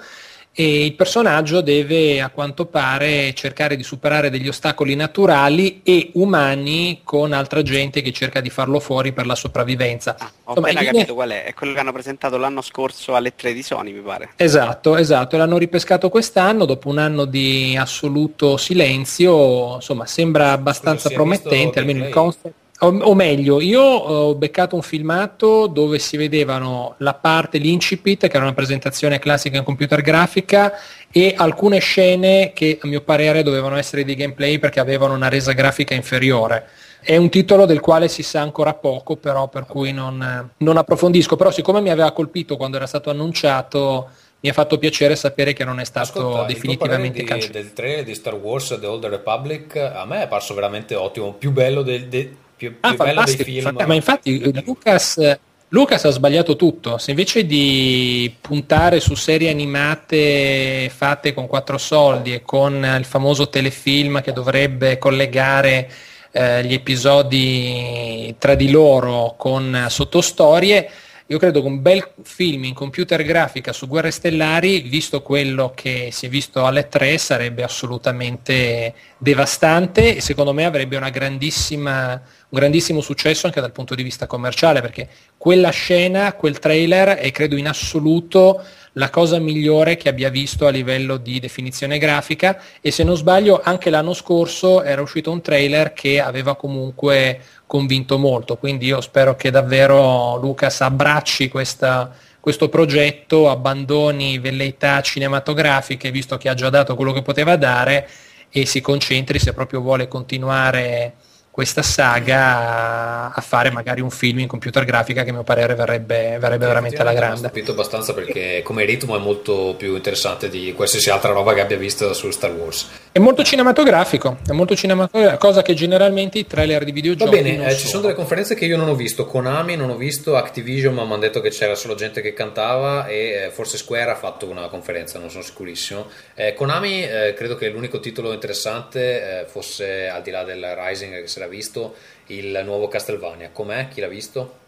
e 0.58 0.86
il 0.86 0.94
personaggio 0.94 1.60
deve 1.60 2.22
a 2.22 2.30
quanto 2.30 2.64
pare 2.64 3.34
cercare 3.34 3.76
di 3.76 3.82
superare 3.82 4.30
degli 4.30 4.48
ostacoli 4.48 4.94
naturali 4.94 5.82
e 5.82 6.12
umani 6.14 7.02
con 7.04 7.34
altra 7.34 7.60
gente 7.60 8.00
che 8.00 8.10
cerca 8.10 8.40
di 8.40 8.48
farlo 8.48 8.80
fuori 8.80 9.12
per 9.12 9.26
la 9.26 9.34
sopravvivenza. 9.34 10.16
Ah, 10.18 10.24
ho 10.44 10.50
Insomma, 10.52 10.70
appena 10.70 10.90
capito 10.90 11.12
qual 11.12 11.28
è, 11.28 11.44
è 11.44 11.52
quello 11.52 11.74
che 11.74 11.80
hanno 11.80 11.92
presentato 11.92 12.38
l'anno 12.38 12.62
scorso 12.62 13.14
alle 13.14 13.34
3 13.34 13.52
di 13.52 13.62
Sony 13.62 13.92
mi 13.92 14.00
pare. 14.00 14.30
Esatto, 14.36 14.96
esatto, 14.96 15.36
l'hanno 15.36 15.58
ripescato 15.58 16.08
quest'anno 16.08 16.64
dopo 16.64 16.88
un 16.88 16.96
anno 16.96 17.26
di 17.26 17.76
assoluto 17.78 18.56
silenzio, 18.56 19.74
insomma 19.74 20.06
sembra 20.06 20.52
abbastanza 20.52 21.10
promettente, 21.10 21.80
almeno 21.80 22.06
il 22.06 22.10
concept 22.10 22.54
o, 22.80 22.88
o, 22.88 23.14
meglio, 23.14 23.60
io 23.62 23.80
ho 23.80 24.34
beccato 24.34 24.74
un 24.74 24.82
filmato 24.82 25.66
dove 25.66 25.98
si 25.98 26.18
vedevano 26.18 26.94
la 26.98 27.14
parte, 27.14 27.56
l'incipit, 27.56 28.28
che 28.28 28.36
era 28.36 28.44
una 28.44 28.52
presentazione 28.52 29.18
classica 29.18 29.56
in 29.56 29.64
computer 29.64 30.02
grafica, 30.02 30.74
e 31.10 31.32
alcune 31.34 31.78
scene 31.78 32.52
che 32.54 32.78
a 32.82 32.86
mio 32.86 33.00
parere 33.00 33.42
dovevano 33.42 33.76
essere 33.76 34.04
di 34.04 34.14
gameplay 34.14 34.58
perché 34.58 34.80
avevano 34.80 35.14
una 35.14 35.28
resa 35.28 35.52
grafica 35.52 35.94
inferiore. 35.94 36.68
È 37.00 37.16
un 37.16 37.30
titolo 37.30 37.64
del 37.64 37.80
quale 37.80 38.08
si 38.08 38.22
sa 38.22 38.42
ancora 38.42 38.74
poco, 38.74 39.16
però 39.16 39.48
per 39.48 39.64
cui 39.64 39.92
non, 39.92 40.50
non 40.58 40.76
approfondisco. 40.76 41.36
Però 41.36 41.50
siccome 41.50 41.80
mi 41.80 41.90
aveva 41.90 42.12
colpito 42.12 42.58
quando 42.58 42.76
era 42.76 42.86
stato 42.86 43.08
annunciato, 43.08 44.08
mi 44.40 44.50
ha 44.50 44.52
fatto 44.52 44.76
piacere 44.76 45.16
sapere 45.16 45.54
che 45.54 45.64
non 45.64 45.80
è 45.80 45.84
stato 45.84 46.18
Ascolta, 46.18 46.44
definitivamente 46.44 47.22
cancellato. 47.22 47.58
del 47.58 47.72
trailer 47.72 48.04
di 48.04 48.14
Star 48.14 48.34
Wars 48.34 48.76
The 48.78 48.86
Old 48.86 49.06
Republic 49.06 49.76
a 49.76 50.04
me 50.04 50.24
è 50.24 50.28
parso 50.28 50.52
veramente 50.52 50.94
ottimo, 50.94 51.32
più 51.32 51.52
bello 51.52 51.82
del, 51.82 52.08
del 52.08 52.36
più, 52.56 52.74
ah, 52.80 52.88
più 52.88 52.98
bello 52.98 53.24
dei 53.24 53.36
film. 53.36 53.84
Ma 53.86 53.94
infatti 53.94 54.62
Lucas, 54.64 55.38
Lucas 55.68 56.04
ha 56.04 56.10
sbagliato 56.10 56.56
tutto. 56.56 56.98
Se 56.98 57.10
invece 57.10 57.44
di 57.44 58.34
puntare 58.40 59.00
su 59.00 59.14
serie 59.14 59.50
animate 59.50 60.90
fatte 60.94 61.34
con 61.34 61.46
quattro 61.46 61.78
soldi 61.78 62.32
e 62.32 62.42
con 62.42 62.74
il 62.98 63.04
famoso 63.04 63.48
telefilm 63.48 64.22
che 64.22 64.32
dovrebbe 64.32 64.98
collegare 64.98 65.90
eh, 66.32 66.64
gli 66.64 66.72
episodi 66.72 68.34
tra 68.38 68.54
di 68.54 68.70
loro 68.70 69.34
con 69.36 69.86
sottostorie, 69.88 70.90
io 71.28 71.38
credo 71.38 71.60
che 71.60 71.66
un 71.66 71.82
bel 71.82 72.08
film 72.22 72.62
in 72.62 72.74
computer 72.74 73.20
grafica 73.24 73.72
su 73.72 73.88
Guerre 73.88 74.12
Stellari, 74.12 74.82
visto 74.82 75.22
quello 75.22 75.72
che 75.74 76.10
si 76.12 76.26
è 76.26 76.28
visto 76.28 76.64
alle 76.64 76.86
3, 76.86 77.18
sarebbe 77.18 77.64
assolutamente 77.64 78.94
devastante 79.18 80.14
e 80.14 80.20
secondo 80.20 80.52
me 80.52 80.64
avrebbe 80.64 80.96
una 80.96 81.10
grandissima 81.10 82.22
grandissimo 82.56 83.00
successo 83.00 83.46
anche 83.46 83.60
dal 83.60 83.70
punto 83.70 83.94
di 83.94 84.02
vista 84.02 84.26
commerciale, 84.26 84.80
perché 84.80 85.08
quella 85.36 85.70
scena, 85.70 86.32
quel 86.32 86.58
trailer 86.58 87.18
è 87.18 87.30
credo 87.30 87.56
in 87.56 87.68
assoluto 87.68 88.62
la 88.94 89.10
cosa 89.10 89.38
migliore 89.38 89.96
che 89.96 90.08
abbia 90.08 90.30
visto 90.30 90.66
a 90.66 90.70
livello 90.70 91.18
di 91.18 91.38
definizione 91.38 91.98
grafica. 91.98 92.60
E 92.80 92.90
se 92.90 93.04
non 93.04 93.16
sbaglio 93.16 93.60
anche 93.62 93.90
l'anno 93.90 94.14
scorso 94.14 94.82
era 94.82 95.02
uscito 95.02 95.30
un 95.30 95.42
trailer 95.42 95.92
che 95.92 96.20
aveva 96.20 96.56
comunque 96.56 97.40
convinto 97.66 98.16
molto, 98.16 98.56
quindi 98.56 98.86
io 98.86 99.00
spero 99.00 99.36
che 99.36 99.50
davvero 99.50 100.36
Lucas 100.36 100.80
abbracci 100.80 101.48
questa, 101.48 102.10
questo 102.40 102.68
progetto, 102.68 103.50
abbandoni 103.50 104.38
velleità 104.38 105.00
cinematografiche, 105.02 106.10
visto 106.10 106.36
che 106.38 106.48
ha 106.48 106.54
già 106.54 106.70
dato 106.70 106.94
quello 106.94 107.12
che 107.12 107.22
poteva 107.22 107.56
dare, 107.56 108.08
e 108.48 108.64
si 108.64 108.80
concentri 108.80 109.38
se 109.38 109.52
proprio 109.52 109.80
vuole 109.80 110.08
continuare 110.08 111.14
questa 111.56 111.80
saga 111.80 113.32
a 113.32 113.40
fare 113.40 113.70
magari 113.70 114.02
un 114.02 114.10
film 114.10 114.40
in 114.40 114.46
computer 114.46 114.84
grafica 114.84 115.24
che 115.24 115.30
a 115.30 115.32
mio 115.32 115.42
parere 115.42 115.74
verrebbe, 115.74 116.36
verrebbe 116.38 116.66
veramente 116.66 117.00
alla 117.00 117.14
grande. 117.14 117.40
Mi 117.40 117.46
ha 117.46 117.48
stupito 117.48 117.70
abbastanza 117.70 118.12
perché 118.12 118.60
come 118.62 118.84
ritmo 118.84 119.16
è 119.16 119.18
molto 119.18 119.74
più 119.78 119.96
interessante 119.96 120.50
di 120.50 120.74
qualsiasi 120.74 121.08
altra 121.08 121.32
roba 121.32 121.54
che 121.54 121.62
abbia 121.62 121.78
visto 121.78 122.12
su 122.12 122.30
Star 122.30 122.52
Wars. 122.52 122.86
È 123.10 123.18
molto 123.18 123.42
cinematografico, 123.42 124.36
è 124.46 124.52
molto 124.52 124.76
cinematografico, 124.76 125.38
cosa 125.38 125.62
che 125.62 125.72
generalmente 125.72 126.36
i 126.36 126.46
trailer 126.46 126.84
di 126.84 126.92
videogiochi 126.92 127.34
Va 127.34 127.42
bene, 127.42 127.70
eh, 127.70 127.74
ci 127.74 127.86
sono 127.86 128.02
delle 128.02 128.14
conferenze 128.14 128.54
che 128.54 128.66
io 128.66 128.76
non 128.76 128.90
ho 128.90 128.94
visto, 128.94 129.24
Konami 129.24 129.76
non 129.76 129.88
ho 129.88 129.96
visto, 129.96 130.36
Activision 130.36 130.92
ma 130.92 131.04
mi 131.04 131.12
hanno 131.12 131.22
detto 131.22 131.40
che 131.40 131.48
c'era 131.48 131.74
solo 131.74 131.94
gente 131.94 132.20
che 132.20 132.34
cantava 132.34 133.06
e 133.06 133.44
eh, 133.46 133.50
forse 133.50 133.78
Square 133.78 134.10
ha 134.10 134.16
fatto 134.16 134.46
una 134.46 134.68
conferenza, 134.68 135.18
non 135.18 135.30
sono 135.30 135.42
sicurissimo. 135.42 136.08
Eh, 136.34 136.52
Konami 136.52 137.02
eh, 137.02 137.32
credo 137.34 137.56
che 137.56 137.70
l'unico 137.70 137.98
titolo 137.98 138.34
interessante 138.34 139.40
eh, 139.40 139.46
fosse 139.46 140.08
al 140.08 140.20
di 140.20 140.30
là 140.30 140.44
del 140.44 140.62
Rising 140.62 141.22
che 141.22 141.26
sarà 141.28 141.44
l'ha 141.46 141.48
visto 141.48 141.94
il 142.26 142.60
nuovo 142.64 142.88
Castlevania. 142.88 143.50
Com'è? 143.50 143.88
Chi 143.88 144.00
l'ha 144.00 144.08
visto? 144.08 144.64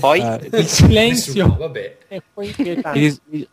Poi 0.00 0.20
uh, 0.20 0.38
il 0.56 0.66
silenzio. 0.66 1.46
Nessuno, 1.46 1.56
vabbè. 1.58 1.96
Mi, 2.34 3.18
mi, 3.28 3.48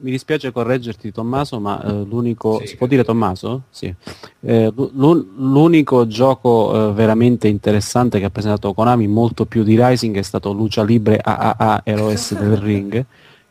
mi, 0.00 0.10
dispiace 0.10 0.52
correggerti 0.52 1.12
Tommaso, 1.12 1.58
ma 1.60 1.80
uh, 1.84 2.06
l'unico... 2.06 2.58
Sì, 2.60 2.68
si 2.68 2.76
può 2.76 2.86
dire 2.86 3.04
Tommaso? 3.04 3.64
Sì. 3.70 3.92
Eh, 4.40 4.72
l'unico 4.74 6.06
gioco 6.06 6.70
uh, 6.70 6.92
veramente 6.94 7.48
interessante 7.48 8.18
che 8.18 8.24
ha 8.24 8.30
presentato 8.30 8.72
Konami, 8.72 9.06
molto 9.08 9.44
più 9.44 9.62
di 9.62 9.76
Rising, 9.78 10.16
è 10.16 10.22
stato 10.22 10.52
Lucia 10.52 10.84
Libre 10.84 11.18
AAA 11.22 11.82
Eroes 11.84 12.34
del 12.38 12.56
Ring 12.62 13.06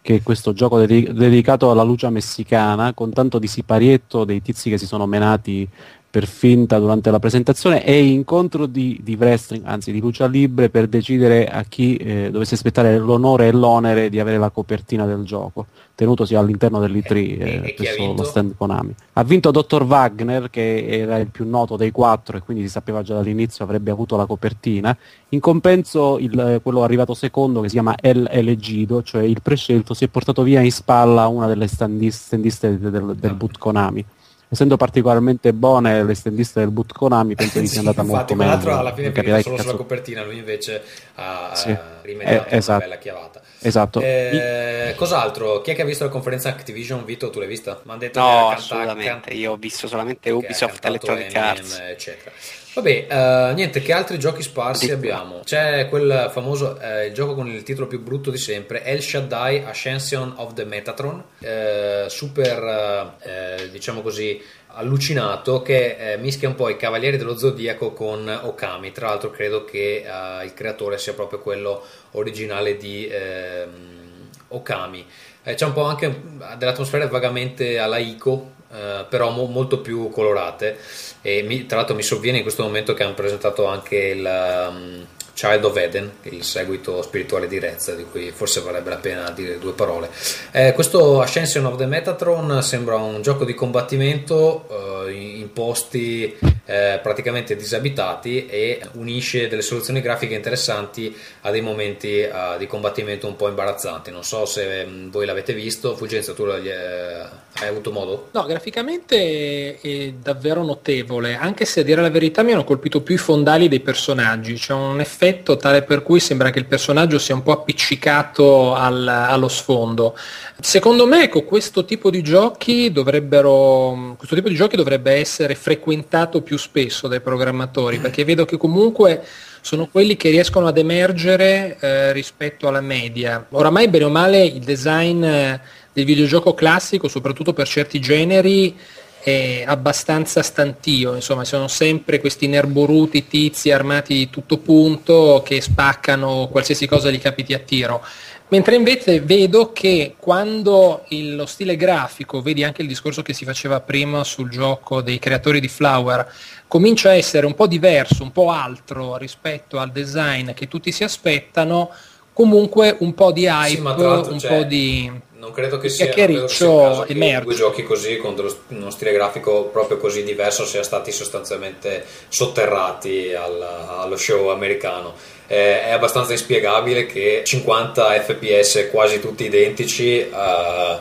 che 0.07 0.15
è 0.15 0.23
questo 0.23 0.53
gioco 0.53 0.80
dedicato 0.85 1.69
alla 1.69 1.84
luce 1.84 2.10
messicana, 2.10 2.94
con 2.94 3.11
tanto 3.11 3.39
di 3.39 3.48
siparietto 3.48 4.23
dei 4.23 4.41
tizi 4.41 4.69
che 4.69 4.77
si 4.77 4.85
sono 4.85 5.06
menati 5.06 5.68
per 6.09 6.25
finta 6.25 6.79
durante 6.79 7.11
la 7.11 7.19
presentazione 7.19 7.84
e 7.84 8.05
incontro 8.05 8.65
di, 8.65 8.99
di 9.03 9.15
wrestling, 9.15 9.63
anzi 9.65 9.91
di 9.91 9.99
lucia 9.99 10.25
libre 10.25 10.69
per 10.69 10.88
decidere 10.88 11.47
a 11.47 11.63
chi 11.63 11.97
eh, 11.97 12.29
dovesse 12.31 12.55
aspettare 12.55 12.97
l'onore 12.97 13.47
e 13.47 13.51
l'onere 13.51 14.09
di 14.09 14.19
avere 14.19 14.38
la 14.38 14.49
copertina 14.49 15.05
del 15.05 15.23
gioco, 15.23 15.65
tenutosi 15.95 16.35
all'interno 16.35 16.79
dell'E3 16.79 17.39
eh, 17.39 17.73
presso 17.75 18.13
lo 18.13 18.23
stand 18.23 18.55
Konami. 18.55 18.95
Ha 19.13 19.23
vinto 19.23 19.51
Dr. 19.51 19.84
Wagner 19.84 20.49
che 20.49 20.88
era 20.88 21.17
il 21.17 21.27
più 21.27 21.47
noto 21.47 21.75
dei 21.75 21.91
quattro 21.91 22.38
e 22.38 22.39
quindi 22.39 22.63
si 22.63 22.69
sapeva 22.69 23.01
già 23.01 23.13
dall'inizio 23.13 23.65
avrebbe 23.65 23.91
avuto 23.91 24.15
la 24.15 24.25
copertina. 24.25 24.97
In 25.29 25.41
compenso 25.41 26.17
il, 26.19 26.39
eh, 26.39 26.61
quello 26.63 26.84
arrivato 26.84 27.13
secondo 27.13 27.59
che 27.59 27.67
si 27.67 27.73
chiama 27.73 27.95
El 27.99 28.27
Elegido, 28.31 29.03
cioè 29.03 29.23
il 29.23 29.41
prescelto, 29.41 29.93
si 29.93 30.05
è 30.05 30.07
portato 30.07 30.41
via 30.43 30.61
in 30.61 30.71
spalla 30.71 31.27
una 31.27 31.47
delle 31.47 31.67
standiste 31.67 32.79
del, 32.79 32.91
del, 32.91 33.15
del 33.15 33.34
boot 33.34 33.57
Konami 33.57 34.05
essendo 34.49 34.78
particolarmente 34.78 35.52
buone 35.52 36.03
le 36.03 36.14
stendiste 36.14 36.60
del 36.61 36.69
boot 36.69 36.94
Konami 36.94 37.36
penso 37.36 37.60
di 37.60 37.68
sia 37.68 37.80
andata 37.80 38.02
infatti, 38.02 38.34
molto 38.34 38.36
meglio 38.36 38.52
l'altro 38.52 38.78
alla 38.78 38.94
fine 38.94 39.10
veniva 39.11 39.41
solo 39.41 39.57
sulla 39.57 39.74
copertina 39.74 40.24
lui 40.24 40.38
invece 40.38 40.82
ha 41.15 41.52
sì. 41.53 41.76
rimediato 42.02 42.49
eh, 42.49 42.57
esatto. 42.57 42.78
una 42.78 42.88
bella 42.88 42.98
chiavata 42.98 43.41
esatto 43.60 43.99
eh, 44.02 44.94
cos'altro? 44.95 45.61
chi 45.61 45.72
è 45.72 45.76
che 45.76 45.82
ha 45.82 45.86
visto 45.86 46.06
la 46.06 46.10
conferenza 46.10 46.49
Activision 46.49 47.03
Vito 47.03 47.30
tu 47.30 47.40
l'hai 47.40 47.48
vista? 47.48 47.82
Mi 47.84 47.98
detto 47.98 48.19
no 48.19 48.49
assolutamente 48.49 49.34
io 49.34 49.52
ho 49.52 49.57
visto 49.57 49.88
solamente 49.88 50.30
Ubisoft 50.30 50.84
Electronic 50.86 51.36
Arts 51.36 51.80
eccetera 51.80 52.32
Vabbè, 52.77 53.07
uh, 53.09 53.55
niente, 53.55 53.81
che 53.81 53.91
altri 53.91 54.19
giochi 54.19 54.43
sparsi 54.43 54.91
abbiamo? 54.91 55.39
C'è 55.43 55.89
quel 55.89 56.29
famoso, 56.31 56.79
eh, 56.79 57.11
gioco 57.11 57.33
con 57.33 57.47
il 57.47 57.63
titolo 57.63 57.87
più 57.87 57.99
brutto 57.99 58.29
di 58.29 58.37
sempre, 58.37 58.83
El 58.83 59.01
Shaddai 59.01 59.63
Ascension 59.65 60.33
of 60.35 60.53
the 60.53 60.63
Metatron, 60.63 61.23
eh, 61.39 62.05
super, 62.07 63.15
eh, 63.19 63.69
diciamo 63.71 64.03
così, 64.03 64.39
allucinato 64.67 65.63
che 65.63 66.13
eh, 66.13 66.17
mischia 66.17 66.49
un 66.49 66.53
po' 66.53 66.69
i 66.69 66.77
Cavalieri 66.77 67.17
dello 67.17 67.35
Zodiaco 67.35 67.93
con 67.93 68.29
Okami. 68.43 68.91
Tra 68.91 69.07
l'altro, 69.07 69.31
credo 69.31 69.65
che 69.65 70.05
uh, 70.05 70.43
il 70.45 70.53
creatore 70.53 70.99
sia 70.99 71.15
proprio 71.15 71.39
quello 71.39 71.83
originale 72.11 72.77
di 72.77 73.07
ehm, 73.07 74.29
Okami. 74.49 75.03
Eh, 75.41 75.55
c'è 75.55 75.65
un 75.65 75.73
po' 75.73 75.85
anche 75.85 76.21
delle 76.57 76.71
atmosfere 76.71 77.07
vagamente 77.07 77.79
alla 77.79 77.97
Ico, 77.97 78.51
eh, 78.73 79.06
però 79.10 79.31
mo- 79.31 79.45
molto 79.45 79.80
più 79.80 80.10
colorate. 80.10 80.77
E 81.22 81.44
mi, 81.44 81.65
tra 81.65 81.77
l'altro 81.77 81.95
mi 81.95 82.03
sovviene 82.03 82.38
in 82.38 82.44
questo 82.44 82.64
momento 82.64 82.94
che 82.94 83.03
hanno 83.03 83.14
presentato 83.14 83.65
anche 83.65 83.95
il 83.95 84.68
um, 84.69 85.06
Child 85.34 85.65
of 85.65 85.77
Eden, 85.77 86.11
il 86.23 86.44
seguito 86.44 87.02
spirituale 87.03 87.48
di 87.48 87.60
Rez, 87.60 87.95
di 87.95 88.06
cui 88.10 88.31
forse 88.31 88.61
varrebbe 88.61 88.89
la 88.89 88.95
pena 88.95 89.30
dire 89.30 89.60
due 89.60 89.73
parole. 89.73 90.10
Eh, 90.52 90.73
questo 90.73 91.22
Ascension 91.22 91.65
of 91.65 91.77
the 91.77 91.85
Metatron 91.85 92.64
sembra 92.64 92.95
un 92.95 93.22
gioco 93.22 93.45
di 93.45 93.53
combattimento 93.53 94.65
uh, 94.68 95.10
in 95.10 95.53
posti 95.53 96.35
eh, 96.68 96.99
praticamente 97.02 97.56
disabitati 97.56 98.45
e 98.45 98.81
unisce 98.94 99.48
delle 99.48 99.61
soluzioni 99.61 100.02
grafiche 100.02 100.35
interessanti 100.35 101.15
a 101.41 101.49
dei 101.49 101.61
momenti 101.61 102.19
eh, 102.19 102.31
di 102.57 102.68
combattimento 102.68 103.26
un 103.26 103.38
po' 103.38 103.48
imbarazzanti. 103.48 104.11
Non 104.11 104.23
so 104.23 104.45
se 104.45 104.85
mh, 104.85 104.89
mm, 104.89 105.10
voi 105.10 105.26
l'avete 105.26 105.53
visto, 105.53 105.95
Fulgenza, 105.95 106.34
tu 106.34 106.44
hai 106.44 107.68
avuto 107.68 107.91
modo? 107.91 108.30
No, 108.31 108.44
graficamente 108.44 109.80
è 109.80 110.11
davvero 110.22 110.64
notevole, 110.64 111.35
anche 111.35 111.65
se 111.65 111.80
a 111.80 111.84
dire 111.84 112.02
la 112.02 112.10
verità 112.10 112.44
mi 112.44 112.52
hanno 112.52 112.65
colpito 112.65 113.02
più 113.02 113.15
i 113.15 113.18
fondali 113.18 113.69
dei 113.69 113.80
personaggi, 113.80 114.56
c'è 114.56 114.73
un 114.73 114.99
effetto 114.99 115.56
tale 115.56 115.84
per 115.84 116.03
cui 116.03 116.19
sembra 116.19 116.49
che 116.49 116.60
il 116.60 116.65
personaggio 116.65 117.18
sia 117.18 117.34
un 117.34 117.44
po' 117.44 117.53
appiccicato 117.53 118.76
al, 118.76 119.07
allo 119.07 119.48
sfondo. 119.48 120.18
Secondo 120.60 121.06
me 121.06 121.23
ecco, 121.23 121.44
questo 121.44 121.85
tipo 121.85 122.10
di 122.10 122.22
giochi 122.22 122.91
dovrebbero 122.91 124.15
questo 124.18 124.35
tipo 124.35 124.49
di 124.49 124.56
giochi 124.56 124.76
dovrebbe 124.76 125.14
essere 125.14 125.56
frequentato 125.56 126.41
più 126.41 126.56
spesso 126.57 127.07
dai 127.07 127.21
programmatori, 127.21 127.99
perché 127.99 128.23
vedo 128.25 128.45
che 128.45 128.57
comunque 128.57 129.23
sono 129.61 129.88
quelli 129.88 130.15
che 130.15 130.29
riescono 130.29 130.67
ad 130.67 130.77
emergere 130.77 131.77
eh, 131.79 132.11
rispetto 132.13 132.67
alla 132.67 132.81
media. 132.81 133.45
Oramai 133.51 133.88
bene 133.88 134.05
o 134.05 134.09
male 134.09 134.43
il 134.43 134.59
design 134.59 135.23
eh, 135.23 135.61
del 135.93 136.05
videogioco 136.05 136.53
classico, 136.53 137.07
soprattutto 137.07 137.53
per 137.53 137.67
certi 137.67 137.99
generi, 137.99 138.75
è 139.19 139.63
abbastanza 139.67 140.41
stantio, 140.41 141.15
insomma, 141.15 141.43
sono 141.43 141.67
sempre 141.67 142.19
questi 142.19 142.47
nerboruti 142.47 143.27
tizi 143.27 143.71
armati 143.71 144.13
di 144.13 144.29
tutto 144.29 144.57
punto 144.57 145.41
che 145.43 145.59
spaccano 145.59 146.47
qualsiasi 146.49 146.88
cosa 146.88 147.09
gli 147.09 147.19
capiti 147.19 147.53
a 147.53 147.59
tiro. 147.59 148.01
Mentre 148.49 148.76
invece 148.76 149.19
vedo 149.19 149.74
che 149.74 150.15
quando 150.18 151.03
il, 151.10 151.36
lo 151.36 151.45
stile 151.45 151.76
grafico, 151.76 152.41
vedi 152.41 152.64
anche 152.64 152.82
il 152.82 152.88
discorso 152.88 153.22
che 153.22 153.34
si 153.34 153.44
faceva 153.44 153.82
prima 153.82 154.24
sul 154.24 154.49
gioco 154.49 155.02
dei 155.02 155.19
creatori 155.19 155.60
di 155.60 155.68
Flower, 155.68 156.32
comincia 156.68 157.10
a 157.10 157.15
essere 157.15 157.45
un 157.45 157.56
po' 157.56 157.68
diverso, 157.68 158.24
un 158.24 158.32
po' 158.32 158.49
altro 158.49 159.18
rispetto 159.18 159.80
al 159.80 159.91
design 159.91 160.52
che 160.53 160.69
tutti 160.69 160.94
si 160.94 161.03
aspettano, 161.03 161.91
comunque 162.32 162.95
un 162.99 163.14
po' 163.14 163.34
di 163.34 163.48
hype, 163.48 164.24
sì, 164.24 164.32
un 164.32 164.41
po' 164.48 164.64
di 164.64 165.11
non 165.40 165.52
credo 165.52 165.78
che 165.78 165.90
sia, 165.90 166.10
credo 166.10 166.48
sia 166.48 167.06
emerge. 167.07 167.44
due 167.44 167.56
giochi 167.56 167.84
così 167.84 168.18
con 168.18 168.36
uno 168.69 168.90
stile 168.90 169.11
grafico 169.11 169.65
proprio 169.65 169.98
così 169.98 170.24
diverso 170.24 170.65
siano 170.65 170.84
stati 170.84 171.11
sostanzialmente 171.11 172.06
sotterrati 172.28 173.34
al, 173.34 173.61
allo 173.61 174.18
show 174.18 174.49
americano. 174.49 175.14
Eh, 175.48 175.86
è 175.86 175.91
abbastanza 175.91 176.34
inspiegabile 176.34 177.06
che 177.06 177.41
50 177.45 178.22
fps 178.22 178.90
quasi 178.91 179.22
tutti 179.22 179.45
identici 179.45 180.19
eh, 180.19 180.98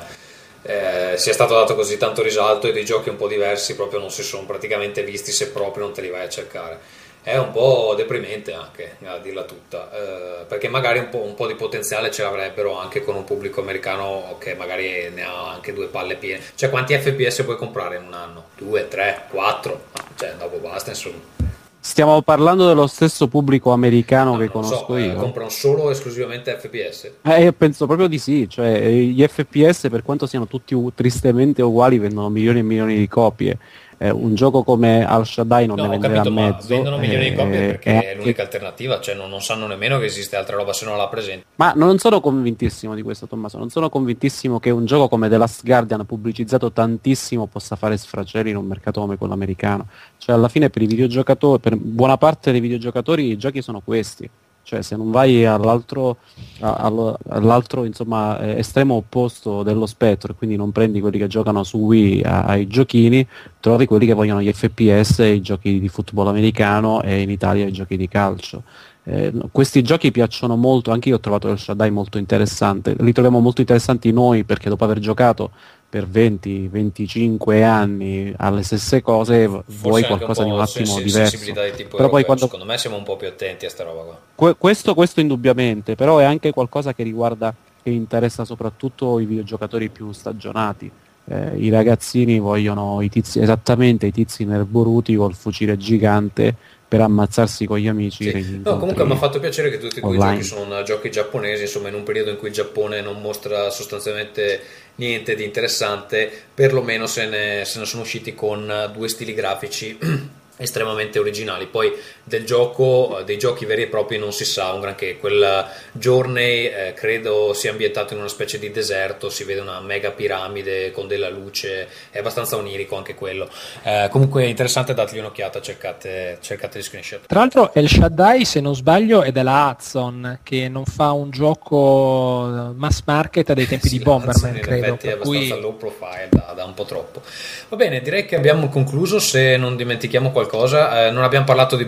eh, 0.62 1.14
sia 1.16 1.32
stato 1.32 1.55
dato 1.55 1.74
così 1.74 1.97
tanto 1.97 2.23
risalto 2.23 2.68
e 2.68 2.73
dei 2.73 2.85
giochi 2.85 3.09
un 3.09 3.16
po' 3.16 3.28
diversi 3.28 3.74
proprio 3.74 3.98
non 3.98 4.10
si 4.10 4.23
sono 4.23 4.47
praticamente 4.47 5.02
visti 5.02 5.32
se 5.32 5.51
proprio 5.51 5.85
non 5.85 5.93
te 5.93 6.01
li 6.01 6.10
vai 6.10 6.23
a 6.23 6.28
cercare. 6.28 7.05
È 7.23 7.36
un 7.36 7.51
po' 7.51 7.94
deprimente 7.97 8.52
anche 8.52 8.98
a 9.05 9.18
dirla 9.18 9.43
tutta 9.43 9.90
eh, 9.93 10.44
perché 10.44 10.68
magari 10.68 11.01
un 11.01 11.09
po', 11.09 11.23
un 11.23 11.35
po', 11.35 11.48
di 11.48 11.56
potenziale 11.56 12.12
ce 12.12 12.23
l'avrebbero 12.23 12.78
anche 12.78 13.02
con 13.02 13.16
un 13.16 13.24
pubblico 13.24 13.60
americano 13.60 14.36
che 14.39 14.55
magari 14.55 15.10
ne 15.12 15.24
ha 15.24 15.51
anche 15.51 15.73
due 15.73 15.86
palle 15.86 16.14
piene. 16.14 16.40
Cioè 16.55 16.70
quanti 16.70 16.97
fps 16.97 17.43
puoi 17.43 17.56
comprare 17.56 17.97
in 17.97 18.05
un 18.05 18.14
anno? 18.14 18.44
due, 18.56 18.86
tre, 18.86 19.23
quattro? 19.28 19.86
Cioè 20.14 20.35
dopo 20.39 20.59
basta 20.59 20.90
insomma 20.90 21.45
Stiamo 21.86 22.20
parlando 22.20 22.66
dello 22.66 22.88
stesso 22.88 23.28
pubblico 23.28 23.70
americano 23.70 24.32
no, 24.32 24.38
che 24.38 24.48
conosco 24.48 24.86
so, 24.88 24.96
io. 24.96 25.12
Eh, 25.12 25.14
comprano 25.14 25.48
solo 25.48 25.88
esclusivamente 25.92 26.50
FPS? 26.58 27.12
Eh, 27.22 27.44
io 27.44 27.52
penso 27.52 27.86
proprio 27.86 28.08
di 28.08 28.18
sì, 28.18 28.48
cioè 28.48 28.90
gli 28.90 29.24
FPS 29.24 29.86
per 29.88 30.02
quanto 30.02 30.26
siano 30.26 30.48
tutti 30.48 30.76
tristemente 30.96 31.62
uguali 31.62 31.98
vendono 31.98 32.28
milioni 32.28 32.58
e 32.58 32.62
milioni 32.62 32.96
di 32.96 33.06
copie 33.06 33.56
eh, 33.98 34.10
un 34.10 34.35
gioco 34.35 34.62
come 34.62 35.05
Al 35.05 35.27
Shaddai 35.27 35.66
non 35.66 35.77
no, 35.77 35.85
ne 35.85 35.89
venderà 35.89 36.14
capito, 36.14 36.32
mezzo. 36.32 36.68
vendono 36.68 36.98
milioni 36.98 37.31
di 37.31 37.36
copie 37.36 37.66
perché 37.66 38.01
è, 38.01 38.10
è 38.12 38.14
l'unica 38.16 38.43
alternativa, 38.43 39.01
cioè 39.01 39.14
non, 39.14 39.31
non, 39.31 39.40
sanno 39.40 39.66
nemmeno 39.66 39.98
che 39.98 40.05
esiste 40.05 40.36
altra 40.36 40.56
roba 40.56 40.73
se 40.73 40.85
non 40.85 40.97
la 40.97 41.09
presenti. 41.09 41.44
Ma 41.56 41.73
non 41.74 41.98
sono 41.98 42.20
convintissimo 42.20 42.94
di 42.94 43.02
questo, 43.02 43.27
Tommaso. 43.27 43.59
Non 43.59 43.70
sono 43.70 43.89
convintissimo 43.89 44.60
che 44.60 44.70
un 44.70 44.85
gioco 44.85 45.09
come 45.09 45.28
The 45.28 45.39
Last 45.39 45.64
Guardian, 45.64 46.05
pubblicizzato 46.05 46.73
tantissimo, 46.73 47.47
possa 47.47 47.77
fare 47.77 47.97
sfracelli 47.97 48.51
in 48.51 48.56
un 48.56 48.66
mercato 48.66 49.01
come 49.01 49.16
quello 49.16 49.32
americano. 49.32 49.86
Cioè, 50.18 50.35
alla 50.35 50.48
fine, 50.48 50.70
per 50.70 50.82
i 50.82 50.86
videogiocatori, 50.86 51.60
per 51.60 51.77
buona 51.77 52.18
parte 52.18 52.52
dei 52.52 52.60
videogiocatori, 52.60 53.31
i 53.31 53.36
giochi 53.36 53.62
sono 53.62 53.81
questi 53.82 54.28
cioè 54.66 54.82
se 54.82 54.97
non 54.97 55.12
vai 55.12 55.44
all'altro, 55.44 56.16
all'altro 56.59 57.84
insomma, 57.84 58.40
eh, 58.40 58.59
estremo 58.59 58.94
opposto 58.94 59.62
dello 59.62 59.86
spettro, 59.86 60.34
quindi 60.34 60.56
non 60.56 60.72
prendi 60.72 60.98
quelli 60.98 61.18
che 61.18 61.28
giocano 61.28 61.62
su 61.62 61.78
Wii 61.78 62.22
ai 62.24 62.66
giochini, 62.66 63.24
trovi 63.60 63.86
quelli 63.86 64.06
che 64.06 64.12
vogliono 64.12 64.43
gli 64.43 64.52
FPS, 64.52 65.18
i 65.18 65.40
giochi 65.40 65.78
di 65.78 65.88
football 65.88 66.26
americano 66.26 67.01
e 67.01 67.20
in 67.20 67.30
Italia 67.30 67.64
i 67.64 67.70
giochi 67.70 67.97
di 67.97 68.09
calcio. 68.09 68.64
Eh, 69.05 69.32
questi 69.52 69.82
giochi 69.82 70.10
piacciono 70.10 70.56
molto, 70.56 70.90
anche 70.90 71.10
io 71.10 71.14
ho 71.14 71.20
trovato 71.20 71.48
il 71.48 71.60
Shaddai 71.60 71.93
molto 71.93 72.18
interessante, 72.18 72.97
li 72.98 73.12
troviamo 73.12 73.38
molto 73.38 73.60
interessanti 73.60 74.10
noi 74.10 74.43
perché 74.43 74.68
dopo 74.68 74.82
aver 74.82 74.98
giocato 74.98 75.52
per 75.97 76.06
20-25 76.06 77.62
anni 77.62 78.31
alle 78.36 78.62
stesse 78.62 79.01
cose 79.01 79.48
Forse 79.48 79.64
vuoi 79.81 80.02
qualcosa 80.05 80.44
di 80.44 80.51
un 80.51 80.60
attimo 80.60 81.01
diverso. 81.01 81.36
di 81.39 81.52
però 81.52 81.64
europeo. 81.64 82.09
poi 82.10 82.24
quando... 82.24 82.44
secondo 82.44 82.64
me 82.66 82.77
siamo 82.77 82.97
un 82.97 83.02
po' 83.02 83.16
più 83.16 83.27
attenti 83.27 83.64
a 83.64 83.70
sta 83.70 83.85
roba 83.85 84.02
qua. 84.02 84.18
Que- 84.35 84.56
questo, 84.59 84.94
questo 84.94 85.20
indubbiamente 85.20 85.94
però 85.94 86.18
è 86.18 86.24
anche 86.24 86.52
qualcosa 86.52 86.93
che 86.93 87.02
riguarda 87.02 87.55
che 87.82 87.89
interessa 87.89 88.44
soprattutto 88.44 89.18
i 89.20 89.24
videogiocatori 89.24 89.89
più 89.89 90.12
stagionati. 90.12 90.90
Eh, 91.28 91.56
i 91.56 91.70
ragazzini 91.70 92.39
vogliono 92.39 93.01
i 93.01 93.09
tizi, 93.09 93.40
esattamente 93.40 94.06
i 94.06 94.12
tizi 94.12 94.44
nerboruti 94.44 95.14
col 95.16 95.35
fucile 95.35 95.78
gigante 95.78 96.55
per 96.97 97.05
ammazzarsi 97.05 97.66
con 97.66 97.78
gli 97.78 97.89
amici. 97.89 98.31
Sì. 98.31 98.60
No, 98.64 98.78
comunque 98.78 99.05
mi 99.05 99.12
ha 99.12 99.16
fatto 99.16 99.39
piacere 99.39 99.70
che 99.70 99.78
tutti 99.78 99.98
e 99.98 100.01
due 100.01 100.16
i 100.16 100.18
giochi 100.18 100.43
sono 100.43 100.82
giochi 100.82 101.10
giapponesi, 101.10 101.62
insomma 101.62 101.89
in 101.89 101.94
un 101.94 102.02
periodo 102.02 102.31
in 102.31 102.39
cui 102.39 102.48
il 102.48 102.55
Giappone 102.55 103.02
non 103.02 103.20
mostra 103.20 103.70
sostanzialmente 103.70 104.60
niente 104.97 105.35
di 105.35 105.44
interessante, 105.44 106.31
perlomeno 106.55 107.06
se 107.06 107.27
ne, 107.27 107.64
se 107.66 107.78
ne 107.78 107.85
sono 107.85 108.02
usciti 108.02 108.35
con 108.35 108.90
due 108.94 109.09
stili 109.09 109.35
grafici 109.35 109.98
estremamente 110.56 111.18
originali. 111.18 111.66
Poi 111.66 111.93
del 112.28 112.44
gioco, 112.44 113.20
eh, 113.20 113.24
dei 113.24 113.38
giochi 113.38 113.64
veri 113.66 113.82
e 113.82 113.86
propri 113.86 114.18
non 114.18 114.32
si 114.32 114.44
sa 114.44 114.72
un 114.72 114.80
granché. 114.80 115.16
Quel 115.16 115.64
Journey 115.92 116.66
eh, 116.66 116.92
credo 116.92 117.52
sia 117.52 117.70
ambientato 117.70 118.14
in 118.14 118.18
una 118.18 118.28
specie 118.28 118.58
di 118.58 118.72
deserto, 118.72 119.30
si 119.30 119.44
vede 119.44 119.60
una 119.60 119.80
mega 119.80 120.10
piramide 120.10 120.90
con 120.90 121.06
della 121.06 121.28
luce, 121.28 121.86
è 122.10 122.18
abbastanza 122.18 122.56
onirico 122.56 122.96
anche 122.96 123.14
quello. 123.14 123.48
Eh, 123.84 124.08
comunque 124.10 124.44
interessante, 124.46 124.92
dategli 124.92 125.20
un'occhiata, 125.20 125.60
cercate, 125.60 126.38
cercate 126.40 126.80
gli 126.80 126.82
screenshot. 126.82 127.26
Tra 127.26 127.38
l'altro 127.38 127.72
El 127.72 127.88
Shaddai, 127.88 128.44
se 128.44 128.60
non 128.60 128.74
sbaglio, 128.74 129.22
è 129.22 129.30
della 129.30 129.70
Hudson, 129.70 130.40
che 130.42 130.68
non 130.68 130.84
fa 130.84 131.12
un 131.12 131.30
gioco 131.30 132.72
mass 132.74 133.02
market 133.04 133.52
dei 133.52 133.68
tempi 133.68 133.86
sì, 133.88 133.98
di 133.98 134.02
Bomberman, 134.02 134.34
Hudson, 134.34 134.60
credo. 134.60 134.86
In 134.86 134.92
effetti 134.94 135.06
è 135.06 135.12
abbastanza 135.12 135.54
cui... 135.54 135.60
low 135.60 135.76
profile, 135.76 136.28
da, 136.30 136.54
da 136.56 136.64
un 136.64 136.74
po' 136.74 136.84
troppo. 136.84 137.22
Va 137.68 137.76
bene, 137.76 138.00
direi 138.00 138.26
che 138.26 138.34
abbiamo 138.34 138.68
concluso, 138.68 139.20
se 139.20 139.56
non 139.56 139.76
dimentichiamo 139.76 140.32
qualcosa. 140.32 141.06
Eh, 141.06 141.10
non 141.12 141.22
abbiamo 141.22 141.44
parlato 141.44 141.76
di 141.76 141.84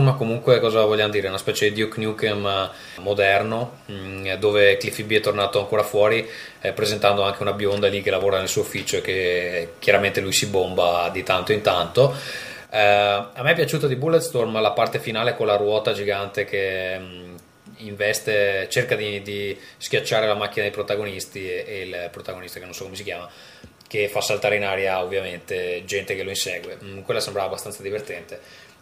Ma 0.00 0.14
comunque 0.14 0.58
cosa 0.58 0.84
vogliamo 0.84 1.12
dire? 1.12 1.28
Una 1.28 1.38
specie 1.38 1.70
di 1.70 1.80
Duke 1.80 2.00
Nukem 2.00 2.44
eh, 2.46 3.00
moderno, 3.00 3.78
mm, 3.90 4.32
dove 4.34 4.76
Cliffy 4.76 5.04
B 5.04 5.12
è 5.12 5.20
tornato 5.20 5.60
ancora 5.60 5.82
fuori, 5.82 6.28
eh, 6.60 6.72
presentando 6.72 7.22
anche 7.22 7.42
una 7.42 7.52
bionda 7.52 7.88
lì 7.88 8.02
che 8.02 8.10
lavora 8.10 8.38
nel 8.38 8.48
suo 8.48 8.62
ufficio 8.62 8.96
e 8.96 9.00
che 9.00 9.72
chiaramente 9.78 10.20
lui 10.20 10.32
si 10.32 10.46
bomba 10.46 11.08
di 11.12 11.22
tanto 11.22 11.52
in 11.52 11.60
tanto. 11.60 12.14
Eh, 12.70 12.78
a 12.78 13.42
me 13.42 13.50
è 13.52 13.54
piaciuto 13.54 13.86
di 13.86 13.96
Bulletstorm 13.96 14.60
la 14.60 14.72
parte 14.72 14.98
finale 14.98 15.34
con 15.36 15.46
la 15.46 15.56
ruota 15.56 15.92
gigante 15.92 16.44
che... 16.44 16.98
Mm, 16.98 17.34
investe, 17.82 18.66
cerca 18.68 18.94
di, 18.94 19.22
di, 19.22 19.58
schiacciare 19.78 20.26
la 20.26 20.34
macchina 20.34 20.64
dei 20.64 20.70
protagonisti 20.70 21.48
e, 21.48 21.64
e 21.66 21.80
il 21.80 22.08
protagonista 22.10 22.58
che 22.58 22.66
non 22.66 22.74
so 22.74 22.84
come 22.84 22.96
si 22.96 23.04
chiama 23.04 23.26
che 23.90 24.08
fa 24.08 24.20
saltare 24.20 24.54
in 24.54 24.62
aria 24.62 25.02
ovviamente 25.02 25.82
gente 25.84 26.14
che 26.14 26.22
lo 26.22 26.30
insegue. 26.30 26.78
Mm, 26.80 27.00
quella 27.00 27.18
sembrava 27.18 27.48
abbastanza 27.48 27.82
divertente. 27.82 28.40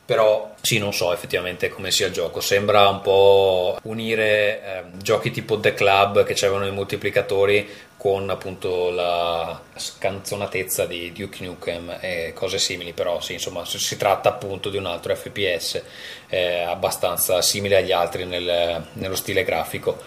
Però 0.09 0.55
sì, 0.63 0.79
non 0.79 0.95
so 0.95 1.13
effettivamente 1.13 1.69
come 1.69 1.91
sia 1.91 2.07
il 2.07 2.15
gioco. 2.15 2.41
Sembra 2.41 2.89
un 2.89 3.03
po' 3.03 3.79
unire 3.83 4.63
eh, 4.63 4.83
giochi 5.03 5.31
tipo 5.31 5.61
The 5.61 5.75
Club 5.75 6.25
che 6.25 6.33
avevano 6.47 6.67
i 6.67 6.73
moltiplicatori 6.73 7.69
con 7.99 8.31
appunto 8.31 8.89
la 8.89 9.61
scanzonatezza 9.75 10.87
di 10.87 11.13
Duke 11.13 11.45
Nukem 11.45 11.99
e 12.01 12.33
cose 12.35 12.57
simili. 12.57 12.95
Però 12.95 13.21
sì, 13.21 13.35
insomma, 13.35 13.67
si 13.67 13.99
tratta 13.99 14.31
appunto 14.31 14.71
di 14.71 14.79
un 14.79 14.87
altro 14.87 15.15
FPS 15.15 15.83
eh, 16.29 16.61
abbastanza 16.61 17.43
simile 17.43 17.77
agli 17.77 17.93
altri 17.93 18.25
nel, 18.25 18.87
nello 18.95 19.15
stile 19.15 19.45
grafico. 19.45 19.99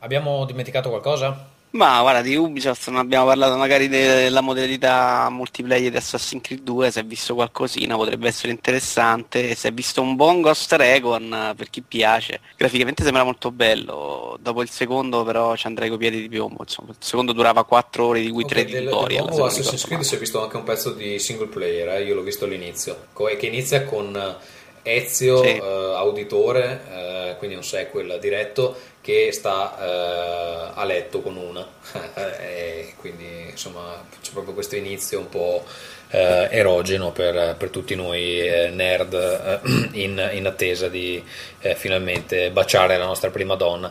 Abbiamo 0.00 0.44
dimenticato 0.46 0.88
qualcosa? 0.88 1.52
Ma 1.74 2.00
guarda, 2.02 2.20
di 2.20 2.36
Ubisoft 2.36 2.88
non 2.90 3.00
abbiamo 3.00 3.26
parlato 3.26 3.56
magari 3.56 3.88
della 3.88 4.40
modalità 4.40 5.28
multiplayer 5.28 5.90
di 5.90 5.96
Assassin's 5.96 6.40
Creed 6.40 6.60
2, 6.62 6.92
se 6.92 7.00
hai 7.00 7.04
visto 7.04 7.34
qualcosina 7.34 7.96
potrebbe 7.96 8.28
essere 8.28 8.52
interessante, 8.52 9.56
se 9.56 9.66
hai 9.66 9.74
visto 9.74 10.00
un 10.00 10.14
buon 10.14 10.40
Ghost 10.40 10.72
Recon 10.72 11.52
per 11.56 11.70
chi 11.70 11.82
piace, 11.82 12.38
graficamente 12.56 13.02
sembra 13.02 13.24
molto 13.24 13.50
bello, 13.50 14.38
dopo 14.40 14.62
il 14.62 14.70
secondo 14.70 15.24
però 15.24 15.56
ci 15.56 15.66
andrei 15.66 15.88
con 15.88 15.98
piedi 15.98 16.20
di 16.20 16.28
piombo, 16.28 16.58
insomma, 16.60 16.90
il 16.90 16.96
secondo 17.00 17.32
durava 17.32 17.64
4 17.64 18.06
ore 18.06 18.20
di 18.20 18.30
cui 18.30 18.44
3 18.44 18.60
Okay, 18.60 18.72
di 18.72 18.84
tutorial. 18.84 19.24
del 19.24 19.34
se 19.34 19.38
nuovo 19.38 19.38
non 19.38 19.46
Assassin's 19.48 19.84
Creed 19.84 20.02
si 20.02 20.14
è 20.14 20.18
visto 20.18 20.40
anche 20.40 20.56
un 20.56 20.62
pezzo 20.62 20.92
di 20.92 21.18
single 21.18 21.48
player, 21.48 21.88
eh, 21.88 22.04
io 22.04 22.14
l'ho 22.14 22.22
visto 22.22 22.44
all'inizio, 22.44 23.08
che 23.16 23.46
inizia 23.46 23.82
con 23.82 24.36
Ezio, 24.84 25.42
Sì. 25.42 25.48
eh, 25.48 25.60
auditore, 25.60 26.80
eh, 26.92 27.34
quindi 27.38 27.56
un 27.56 27.64
sequel 27.64 28.18
diretto, 28.20 28.76
che 29.00 29.32
sta 29.32 29.76
eh, 29.80 30.72
a 30.74 30.84
letto 30.84 31.20
con 31.20 31.36
una. 31.36 31.66
quindi 32.96 33.46
insomma 33.50 34.02
c'è 34.22 34.32
proprio 34.32 34.54
questo 34.54 34.76
inizio 34.76 35.18
un 35.18 35.28
po' 35.28 35.64
eh, 36.10 36.48
erogeno 36.50 37.12
per, 37.12 37.56
per 37.58 37.70
tutti 37.70 37.94
noi 37.94 38.40
eh, 38.40 38.68
nerd 38.68 39.14
eh, 39.14 39.60
in, 40.00 40.30
in 40.32 40.46
attesa 40.46 40.88
di 40.88 41.22
finalmente 41.76 42.50
baciare 42.50 42.96
la 42.96 43.06
nostra 43.06 43.30
prima 43.30 43.56
donna. 43.56 43.90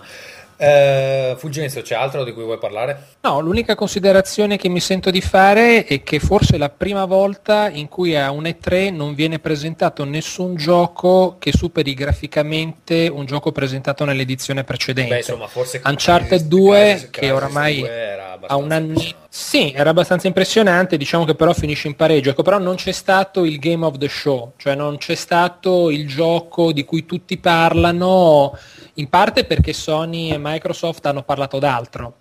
Eh, 0.57 1.35
Fulgenzio, 1.37 1.81
c'è 1.81 1.95
altro 1.95 2.23
di 2.23 2.33
cui 2.33 2.43
vuoi 2.43 2.57
parlare? 2.57 3.07
No, 3.21 3.39
l'unica 3.39 3.75
considerazione 3.75 4.57
che 4.57 4.69
mi 4.69 4.79
sento 4.79 5.11
di 5.11 5.21
fare 5.21 5.85
è 5.85 6.03
che 6.03 6.19
forse 6.19 6.55
è 6.55 6.57
la 6.57 6.69
prima 6.69 7.05
volta 7.05 7.69
in 7.69 7.87
cui 7.87 8.15
a 8.15 8.31
un 8.31 8.43
E3 8.43 8.93
non 8.93 9.13
viene 9.13 9.39
presentato 9.39 10.03
nessun 10.03 10.55
gioco 10.55 11.37
che 11.39 11.51
superi 11.51 11.93
graficamente 11.93 13.07
un 13.07 13.25
gioco 13.25 13.51
presentato 13.51 14.05
nell'edizione 14.05 14.63
precedente. 14.63 15.11
Beh, 15.11 15.17
insomma, 15.17 15.47
forse 15.47 15.81
Uncharted 15.83 16.27
Crysis- 16.27 16.47
2 16.47 16.79
Crysis- 16.79 17.09
che 17.09 17.31
oramai 17.31 17.79
2 17.79 17.89
era 17.89 18.39
ha 18.45 18.55
un 18.55 18.71
anno 18.71 18.85
impressionante. 18.87 19.22
Sì 19.35 19.71
era 19.71 19.89
abbastanza 19.89 20.27
impressionante 20.27 20.95
diciamo 20.95 21.25
che 21.25 21.33
però 21.33 21.53
finisce 21.53 21.87
in 21.87 21.95
pareggio 21.95 22.29
ecco 22.29 22.43
però 22.43 22.59
non 22.59 22.75
c'è 22.75 22.91
stato 22.91 23.45
il 23.45 23.57
game 23.57 23.83
of 23.83 23.97
the 23.97 24.07
show 24.07 24.53
cioè 24.57 24.75
non 24.75 24.97
c'è 24.97 25.15
stato 25.15 25.89
il 25.89 26.07
gioco 26.07 26.71
di 26.71 26.85
cui 26.85 27.07
tutti 27.07 27.39
parlano 27.39 28.55
in 28.93 29.09
parte 29.09 29.45
perché 29.45 29.73
Sony 29.73 30.29
e 30.29 30.37
Microsoft 30.39 31.03
hanno 31.07 31.23
parlato 31.23 31.57
d'altro 31.57 32.17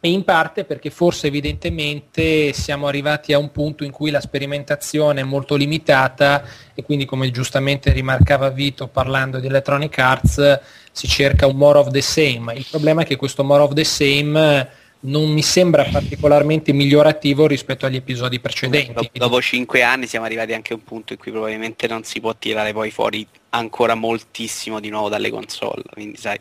e 0.00 0.10
in 0.10 0.24
parte 0.24 0.64
perché 0.64 0.90
forse 0.90 1.28
evidentemente 1.28 2.52
siamo 2.52 2.88
arrivati 2.88 3.32
a 3.32 3.38
un 3.38 3.52
punto 3.52 3.84
in 3.84 3.92
cui 3.92 4.10
la 4.10 4.20
sperimentazione 4.20 5.20
è 5.20 5.24
molto 5.24 5.54
limitata 5.54 6.42
e 6.74 6.82
quindi 6.82 7.04
come 7.04 7.30
giustamente 7.30 7.92
rimarcava 7.92 8.50
Vito 8.50 8.88
parlando 8.88 9.38
di 9.38 9.46
Electronic 9.46 9.96
Arts 9.96 10.60
si 10.90 11.06
cerca 11.06 11.46
un 11.46 11.56
more 11.56 11.78
of 11.78 11.90
the 11.90 12.00
same. 12.00 12.54
Il 12.54 12.66
problema 12.68 13.02
è 13.02 13.04
che 13.04 13.16
questo 13.16 13.44
more 13.44 13.62
of 13.62 13.72
the 13.74 13.84
same 13.84 14.77
non 15.00 15.30
mi 15.30 15.42
sembra 15.42 15.84
particolarmente 15.84 16.72
migliorativo 16.72 17.46
rispetto 17.46 17.86
agli 17.86 17.96
episodi 17.96 18.40
precedenti. 18.40 18.92
Dopo, 18.92 19.08
dopo 19.12 19.40
5 19.40 19.82
anni 19.82 20.06
siamo 20.06 20.24
arrivati 20.26 20.52
anche 20.54 20.72
a 20.72 20.76
un 20.76 20.84
punto 20.84 21.12
in 21.12 21.18
cui 21.18 21.30
probabilmente 21.30 21.86
non 21.86 22.02
si 22.04 22.20
può 22.20 22.34
tirare 22.34 22.72
poi 22.72 22.90
fuori 22.90 23.26
ancora 23.50 23.94
moltissimo 23.94 24.80
di 24.80 24.88
nuovo 24.88 25.08
dalle 25.08 25.30
console, 25.30 25.82
quindi 25.92 26.16
sai, 26.18 26.38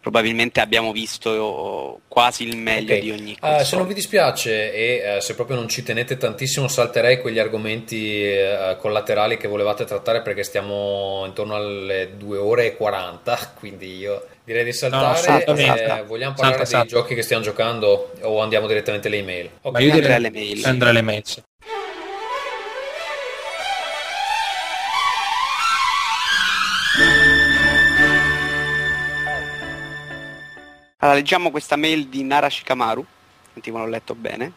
probabilmente 0.00 0.60
abbiamo 0.60 0.92
visto 0.92 2.00
quasi 2.08 2.44
il 2.46 2.56
meglio 2.56 2.94
Ok. 2.94 3.00
di 3.00 3.10
ogni 3.10 3.32
Eh, 3.32 3.38
console. 3.40 3.64
se 3.64 3.76
non 3.76 3.86
vi 3.88 3.94
dispiace 3.94 4.72
e 4.72 5.16
eh, 5.16 5.20
se 5.20 5.34
proprio 5.34 5.56
non 5.56 5.68
ci 5.68 5.82
tenete 5.82 6.16
tantissimo, 6.16 6.68
salterei 6.68 7.20
quegli 7.20 7.38
argomenti 7.40 8.22
eh, 8.22 8.76
collaterali 8.78 9.36
che 9.36 9.48
volevate 9.48 9.84
trattare 9.84 10.22
perché 10.22 10.44
stiamo 10.44 11.24
intorno 11.26 11.56
alle 11.56 12.12
2 12.16 12.38
ore 12.38 12.66
e 12.66 12.76
40. 12.76 13.52
Quindi 13.58 13.96
io 13.98 14.24
direi 14.48 14.64
di 14.64 14.72
saltare. 14.72 15.16
salta, 15.18 15.52
Eh, 15.52 15.64
salta. 15.66 16.02
vogliamo 16.04 16.34
parlare 16.34 16.64
salta. 16.64 16.78
dei 16.80 16.88
giochi 16.88 17.14
che 17.14 17.22
stiamo 17.22 17.42
giocando 17.42 18.12
o 18.22 18.40
andiamo 18.40 18.66
direttamente 18.66 19.06
alle 19.08 19.18
email? 19.18 19.50
Ok. 19.60 19.72
Ma 19.72 19.78
io 19.80 19.92
direi 19.92 20.14
alle 20.14 20.30
mail. 20.30 20.64
andrei 20.66 20.90
alle 20.90 21.02
mail. 21.02 21.22
sì. 21.24 21.42
Allora, 31.00 31.16
leggiamo 31.16 31.50
questa 31.50 31.76
mail 31.76 32.08
di 32.08 32.24
Nara 32.24 32.50
Shikamaru, 32.50 33.04
sentiamo 33.52 33.78
l'ho 33.78 33.86
letto 33.86 34.14
bene. 34.16 34.52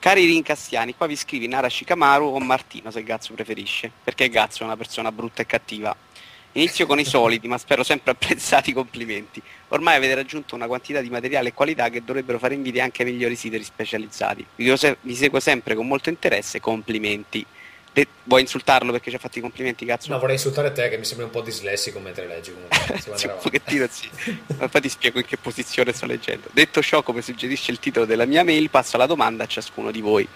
Cari 0.00 0.24
rincastiani, 0.24 0.94
qua 0.96 1.06
vi 1.06 1.14
scrivi 1.16 1.46
Nara 1.46 1.68
Shikamaru 1.68 2.26
o 2.26 2.38
Martino 2.40 2.90
se 2.90 3.02
Gazzo 3.04 3.34
preferisce, 3.34 3.90
perché 4.02 4.28
Gazzo 4.28 4.62
è 4.62 4.66
una 4.66 4.76
persona 4.76 5.12
brutta 5.12 5.42
e 5.42 5.46
cattiva. 5.46 5.94
Inizio 6.56 6.86
con 6.86 6.98
i 6.98 7.04
soliti, 7.04 7.48
ma 7.48 7.58
spero 7.58 7.82
sempre 7.82 8.12
apprezzati 8.12 8.72
complimenti. 8.72 9.42
Ormai 9.68 9.96
avete 9.96 10.14
raggiunto 10.14 10.54
una 10.54 10.66
quantità 10.66 11.02
di 11.02 11.10
materiale 11.10 11.48
e 11.48 11.52
qualità 11.52 11.90
che 11.90 12.02
dovrebbero 12.02 12.38
fare 12.38 12.54
invidia 12.54 12.82
anche 12.82 13.02
ai 13.02 13.12
migliori 13.12 13.36
siti 13.36 13.62
specializzati. 13.62 14.44
Vi, 14.56 14.74
se- 14.78 14.96
vi 15.02 15.14
seguo 15.14 15.38
sempre 15.38 15.74
con 15.74 15.86
molto 15.86 16.08
interesse, 16.08 16.58
complimenti. 16.58 17.44
De- 17.92 18.06
vuoi 18.24 18.40
insultarlo 18.40 18.90
perché 18.90 19.10
ci 19.10 19.16
ha 19.16 19.18
fatto 19.18 19.38
i 19.38 19.42
complimenti, 19.42 19.84
cazzo? 19.84 20.10
No, 20.10 20.18
vorrei 20.18 20.36
insultare 20.36 20.72
te 20.72 20.88
che 20.88 20.96
mi 20.96 21.04
sembri 21.04 21.26
un 21.26 21.30
po' 21.30 21.42
dislessico 21.42 21.98
mentre 21.98 22.26
leggi. 22.26 22.52
Comunque. 22.52 22.74
Sì, 23.16 23.26
un 23.26 23.36
pochettino 23.40 23.86
sì. 23.90 24.08
Ma 24.56 24.64
Infatti 24.64 24.88
spiego 24.88 25.18
in 25.18 25.26
che 25.26 25.36
posizione 25.36 25.92
sto 25.92 26.06
leggendo. 26.06 26.48
Detto 26.52 26.80
ciò, 26.80 27.02
come 27.02 27.20
suggerisce 27.20 27.70
il 27.70 27.78
titolo 27.78 28.06
della 28.06 28.24
mia 28.24 28.44
mail, 28.44 28.70
passo 28.70 28.96
alla 28.96 29.06
domanda 29.06 29.44
a 29.44 29.46
ciascuno 29.46 29.90
di 29.90 30.00
voi. 30.00 30.26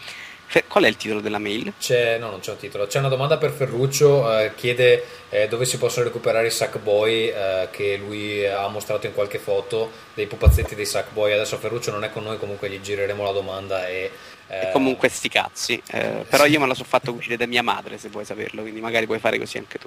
Qual 0.66 0.82
è 0.84 0.88
il 0.88 0.96
titolo 0.96 1.20
della 1.20 1.38
mail? 1.38 1.72
C'è, 1.78 2.18
no, 2.18 2.30
non 2.30 2.40
c'è 2.40 2.50
un 2.50 2.56
titolo. 2.56 2.86
C'è 2.86 2.98
una 2.98 3.08
domanda 3.08 3.38
per 3.38 3.52
Ferruccio. 3.52 4.38
eh, 4.38 4.52
chiede 4.56 5.04
eh, 5.28 5.46
dove 5.46 5.64
si 5.64 5.78
possono 5.78 6.06
recuperare 6.06 6.48
i 6.48 6.50
Sackboy 6.50 7.28
eh, 7.28 7.68
che 7.70 7.96
lui 7.96 8.44
ha 8.46 8.66
mostrato 8.68 9.06
in 9.06 9.14
qualche 9.14 9.38
foto 9.38 9.90
dei 10.14 10.26
pupazzetti 10.26 10.74
dei 10.74 10.86
Sackboy. 10.86 11.32
Adesso 11.32 11.56
Ferruccio 11.58 11.92
non 11.92 12.02
è 12.02 12.10
con 12.10 12.24
noi, 12.24 12.38
comunque 12.38 12.68
gli 12.68 12.80
gireremo 12.80 13.22
la 13.22 13.30
domanda 13.32 13.86
e. 13.88 14.10
eh, 14.48 14.60
E 14.62 14.70
comunque 14.72 15.08
sti 15.08 15.28
cazzi. 15.28 15.80
Eh, 15.88 16.24
però 16.28 16.46
io 16.46 16.58
me 16.58 16.66
la 16.66 16.74
so 16.74 16.82
fatto 16.84 17.12
cucire 17.14 17.36
da 17.36 17.46
mia 17.46 17.62
madre, 17.62 17.96
se 17.98 18.08
vuoi 18.08 18.24
saperlo, 18.24 18.62
quindi 18.62 18.80
magari 18.80 19.06
puoi 19.06 19.20
fare 19.20 19.38
così 19.38 19.56
anche 19.58 19.78
tu. 19.78 19.86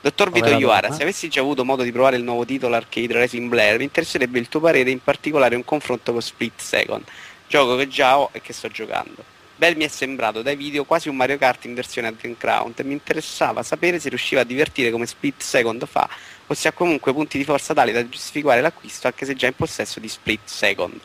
Dottor 0.00 0.30
Vito 0.30 0.50
Iuara, 0.50 0.90
se 0.90 1.02
avessi 1.02 1.28
già 1.28 1.40
avuto 1.40 1.64
modo 1.64 1.82
di 1.84 1.92
provare 1.92 2.16
il 2.16 2.22
nuovo 2.22 2.44
titolo 2.44 2.74
Arcade 2.76 3.14
Racing 3.14 3.48
Blair, 3.48 3.78
mi 3.78 3.84
interesserebbe 3.84 4.38
il 4.38 4.48
tuo 4.48 4.60
parere, 4.60 4.90
in 4.90 5.02
particolare 5.02 5.54
un 5.56 5.64
confronto 5.64 6.12
con 6.12 6.20
Split 6.20 6.60
Second, 6.60 7.04
gioco 7.46 7.76
che 7.76 7.88
già 7.88 8.18
ho 8.18 8.28
e 8.32 8.40
che 8.42 8.52
sto 8.52 8.68
giocando. 8.68 9.24
Bel 9.62 9.76
mi 9.76 9.84
è 9.84 9.88
sembrato 9.88 10.42
dai 10.42 10.56
video 10.56 10.82
quasi 10.82 11.08
un 11.08 11.14
Mario 11.14 11.38
Kart 11.38 11.66
in 11.66 11.74
versione 11.74 12.08
Advent 12.08 12.36
Crown 12.36 12.72
e 12.74 12.82
mi 12.82 12.94
interessava 12.94 13.62
sapere 13.62 14.00
se 14.00 14.08
riusciva 14.08 14.40
a 14.40 14.44
divertire 14.44 14.90
come 14.90 15.06
Split 15.06 15.40
Second 15.40 15.86
fa 15.86 16.08
o 16.48 16.52
se 16.52 16.66
ha 16.66 16.72
comunque 16.72 17.12
punti 17.12 17.38
di 17.38 17.44
forza 17.44 17.72
tali 17.72 17.92
da 17.92 18.08
giustificare 18.08 18.60
l'acquisto 18.60 19.06
anche 19.06 19.24
se 19.24 19.36
già 19.36 19.46
in 19.46 19.54
possesso 19.54 20.00
di 20.00 20.08
Split 20.08 20.40
Second. 20.46 20.98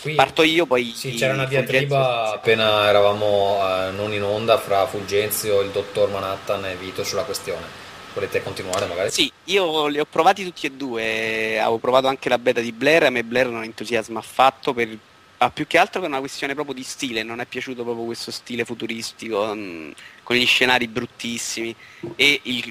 qui- 0.00 0.14
Parto 0.14 0.44
io, 0.44 0.64
poi... 0.64 0.92
Sì, 0.94 1.14
c'era 1.14 1.32
una 1.32 1.46
diatriba 1.46 2.34
appena 2.34 2.88
eravamo 2.88 3.58
eh, 3.62 3.90
non 3.90 4.12
in 4.12 4.22
onda 4.22 4.58
fra 4.58 4.86
Fulgenzio, 4.86 5.60
il 5.62 5.70
dottor 5.70 6.08
Manhattan 6.08 6.66
e 6.66 6.76
Vito 6.76 7.02
sulla 7.02 7.24
questione. 7.24 7.66
Volete 8.14 8.40
continuare 8.44 8.86
magari? 8.86 9.10
Sì, 9.10 9.28
io 9.46 9.88
li 9.88 9.98
ho 9.98 10.06
provati 10.08 10.44
tutti 10.44 10.66
e 10.66 10.70
due, 10.70 11.58
avevo 11.58 11.78
provato 11.78 12.06
anche 12.06 12.28
la 12.28 12.38
beta 12.38 12.60
di 12.60 12.70
Blair, 12.70 13.02
a 13.02 13.10
me 13.10 13.24
Blair 13.24 13.48
non 13.48 13.64
entusiasma 13.64 14.20
affatto, 14.20 14.72
per, 14.72 14.96
ah, 15.38 15.50
più 15.50 15.66
che 15.66 15.78
altro 15.78 16.00
per 16.00 16.08
una 16.08 16.20
questione 16.20 16.54
proprio 16.54 16.74
di 16.74 16.82
stile, 16.82 17.22
non 17.22 17.40
è 17.40 17.46
piaciuto 17.46 17.82
proprio 17.82 18.04
questo 18.04 18.30
stile 18.30 18.64
futuristico, 18.64 19.54
mm, 19.54 19.90
con 20.22 20.36
gli 20.36 20.46
scenari 20.46 20.88
bruttissimi 20.88 21.74
e 22.16 22.40
il, 22.42 22.66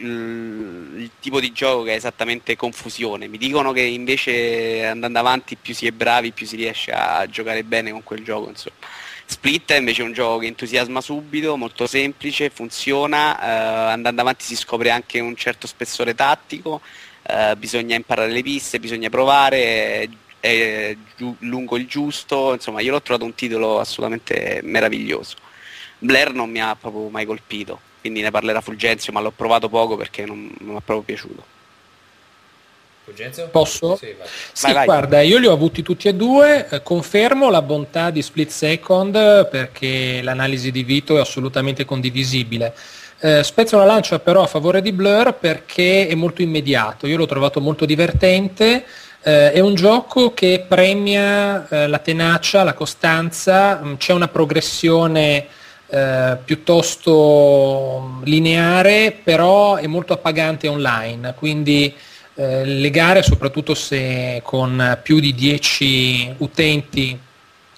il 0.98 1.12
tipo 1.20 1.40
di 1.40 1.52
gioco 1.52 1.84
che 1.84 1.94
è 1.94 1.96
esattamente 1.96 2.56
confusione. 2.56 3.28
Mi 3.28 3.38
dicono 3.38 3.72
che 3.72 3.82
invece 3.82 4.86
andando 4.86 5.20
avanti 5.20 5.56
più 5.56 5.74
si 5.74 5.88
è 5.88 5.92
bravi, 5.92 6.32
più 6.32 6.46
si 6.46 6.56
riesce 6.56 6.92
a 6.92 7.26
giocare 7.28 7.64
bene 7.64 7.92
con 7.92 8.04
quel 8.04 8.24
gioco, 8.24 8.50
insomma. 8.50 8.76
Split 9.30 9.74
è 9.74 9.78
invece 9.78 10.04
un 10.04 10.14
gioco 10.14 10.38
che 10.38 10.48
entusiasma 10.48 11.02
subito, 11.02 11.58
molto 11.58 11.86
semplice, 11.86 12.50
funziona, 12.50 13.38
eh, 13.42 13.92
andando 13.92 14.22
avanti 14.22 14.46
si 14.46 14.56
scopre 14.56 14.90
anche 14.90 15.20
un 15.20 15.36
certo 15.36 15.68
spessore 15.68 16.16
tattico, 16.16 16.80
eh, 17.24 17.56
bisogna 17.58 17.96
imparare 17.96 18.32
le 18.32 18.42
piste, 18.42 18.80
bisogna 18.80 19.10
provare, 19.10 19.58
è, 19.58 20.10
è 20.40 20.96
giu- 21.16 21.36
lungo 21.40 21.78
il 21.78 21.88
giusto, 21.88 22.54
insomma 22.54 22.82
io 22.82 22.92
l'ho 22.92 23.02
trovato 23.02 23.26
un 23.26 23.36
titolo 23.36 23.80
assolutamente 23.80 24.60
meraviglioso. 24.64 25.36
Blair 26.00 26.34
non 26.34 26.50
mi 26.50 26.62
ha 26.62 26.76
proprio 26.80 27.10
mai 27.10 27.26
colpito, 27.26 27.80
quindi 28.02 28.22
ne 28.22 28.32
parlerà 28.32 28.62
Fulgenzio, 28.62 29.12
ma 29.14 29.20
l'ho 29.20 29.32
provato 29.32 29.68
poco 29.70 29.96
perché 29.98 30.26
non 30.26 30.52
non 30.60 30.74
mi 30.74 30.80
è 30.80 30.82
proprio 30.84 31.02
piaciuto. 31.02 31.56
Fulgenzio? 33.04 33.48
Posso? 33.48 33.96
Sì, 33.96 34.14
vai. 34.18 34.28
Sì, 34.52 34.64
Vai, 34.66 34.74
vai. 34.74 34.86
guarda, 34.86 35.22
io 35.22 35.38
li 35.38 35.46
ho 35.48 35.54
avuti 35.54 35.82
tutti 35.82 36.10
e 36.10 36.14
due, 36.14 36.68
eh, 36.70 36.84
confermo 36.84 37.50
la 37.50 37.62
bontà 37.62 38.10
di 38.10 38.22
Split 38.22 38.50
Second 38.50 39.48
perché 39.50 40.22
l'analisi 40.22 40.72
di 40.72 40.84
Vito 40.84 41.16
è 41.18 41.22
assolutamente 41.22 41.86
condivisibile. 41.86 42.76
Eh, 43.20 43.44
spezzo 43.44 43.78
una 43.78 43.86
lancia 43.86 44.20
però 44.20 44.44
a 44.44 44.48
favore 44.48 44.82
di 44.82 44.92
Blur 44.92 45.34
perché 45.36 46.08
è 46.08 46.14
molto 46.16 46.42
immediato, 46.42 47.08
io 47.08 47.18
l'ho 47.18 47.26
trovato 47.26 47.62
molto 47.62 47.86
divertente, 47.86 48.86
eh, 49.28 49.52
è 49.52 49.60
un 49.60 49.76
gioco 49.76 50.34
che 50.34 50.64
premia 50.66 51.68
eh, 51.68 51.88
la 51.88 52.00
tenacia, 52.00 52.64
la 52.64 52.74
costanza, 52.74 53.76
mh, 53.76 53.98
c'è 53.98 54.14
una 54.14 54.30
progressione 54.30 55.48
eh, 55.88 56.38
piuttosto 56.46 58.04
mm, 58.08 58.24
lineare, 58.24 59.20
però 59.22 59.76
è 59.76 59.86
molto 59.86 60.14
appagante 60.14 60.70
online, 60.70 61.34
quindi 61.38 61.94
eh, 62.36 62.64
le 62.64 62.90
gare, 62.90 63.22
soprattutto 63.22 63.74
se 63.74 64.40
con 64.46 64.98
più 65.04 65.20
di 65.20 65.36
10 65.36 66.36
utenti 66.38 67.20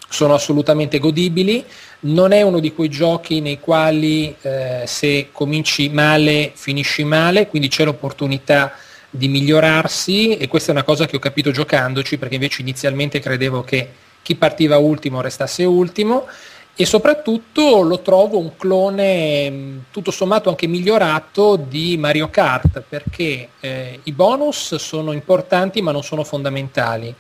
sono 0.08 0.36
assolutamente 0.36 1.00
godibili, 1.00 1.66
non 2.02 2.32
è 2.32 2.44
uno 2.44 2.60
di 2.60 2.74
quei 2.74 2.90
giochi 2.90 3.42
nei 3.42 3.60
quali 3.60 4.36
eh, 4.42 4.84
se 4.86 5.30
cominci 5.32 5.90
male 5.90 6.52
finisci 6.54 7.04
male, 7.04 7.48
quindi 7.48 7.70
c'è 7.70 7.86
l'opportunità 7.86 8.72
di 9.10 9.27
migliorarsi 9.27 10.38
e 10.38 10.48
questa 10.48 10.72
è 10.72 10.75
una 10.75 10.84
cosa 10.84 11.06
che 11.06 11.16
ho 11.16 11.19
capito 11.19 11.51
giocandoci 11.51 12.17
perché 12.17 12.35
invece 12.35 12.61
inizialmente 12.61 13.19
credevo 13.19 13.64
che 13.64 13.90
chi 14.22 14.35
partiva 14.35 14.77
ultimo 14.77 15.22
restasse 15.22 15.64
ultimo 15.64 16.27
e 16.75 16.85
soprattutto 16.85 17.82
lo 17.82 18.00
trovo 18.00 18.38
un 18.38 18.56
clone 18.56 19.84
tutto 19.92 20.11
sommato 20.11 20.48
anche 20.48 20.66
migliorato 20.66 21.58
di 21.58 21.98
Mario 21.98 22.30
Kart 22.30 22.84
perché 22.88 23.50
eh, 23.59 24.00
i 24.03 24.11
bonus 24.14 24.75
sono 24.75 25.11
importanti 25.11 25.82
ma 25.82 25.92
non 25.92 26.03
sono 26.03 26.24
fondamentali. 26.24 27.14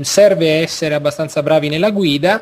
Serve 0.00 0.60
essere 0.60 0.94
abbastanza 0.94 1.42
bravi 1.42 1.68
nella 1.68 1.90
guida, 1.90 2.40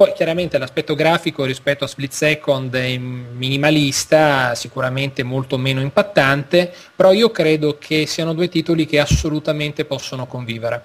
poi 0.00 0.14
chiaramente 0.14 0.56
l'aspetto 0.56 0.94
grafico 0.94 1.44
rispetto 1.44 1.84
a 1.84 1.86
Split 1.86 2.10
Second 2.10 2.74
è 2.74 2.96
minimalista, 2.96 4.54
sicuramente 4.54 5.22
molto 5.22 5.58
meno 5.58 5.82
impattante, 5.82 6.72
però 6.96 7.12
io 7.12 7.30
credo 7.30 7.76
che 7.76 8.06
siano 8.06 8.32
due 8.32 8.48
titoli 8.48 8.86
che 8.86 8.98
assolutamente 8.98 9.84
possono 9.84 10.24
convivere. 10.24 10.84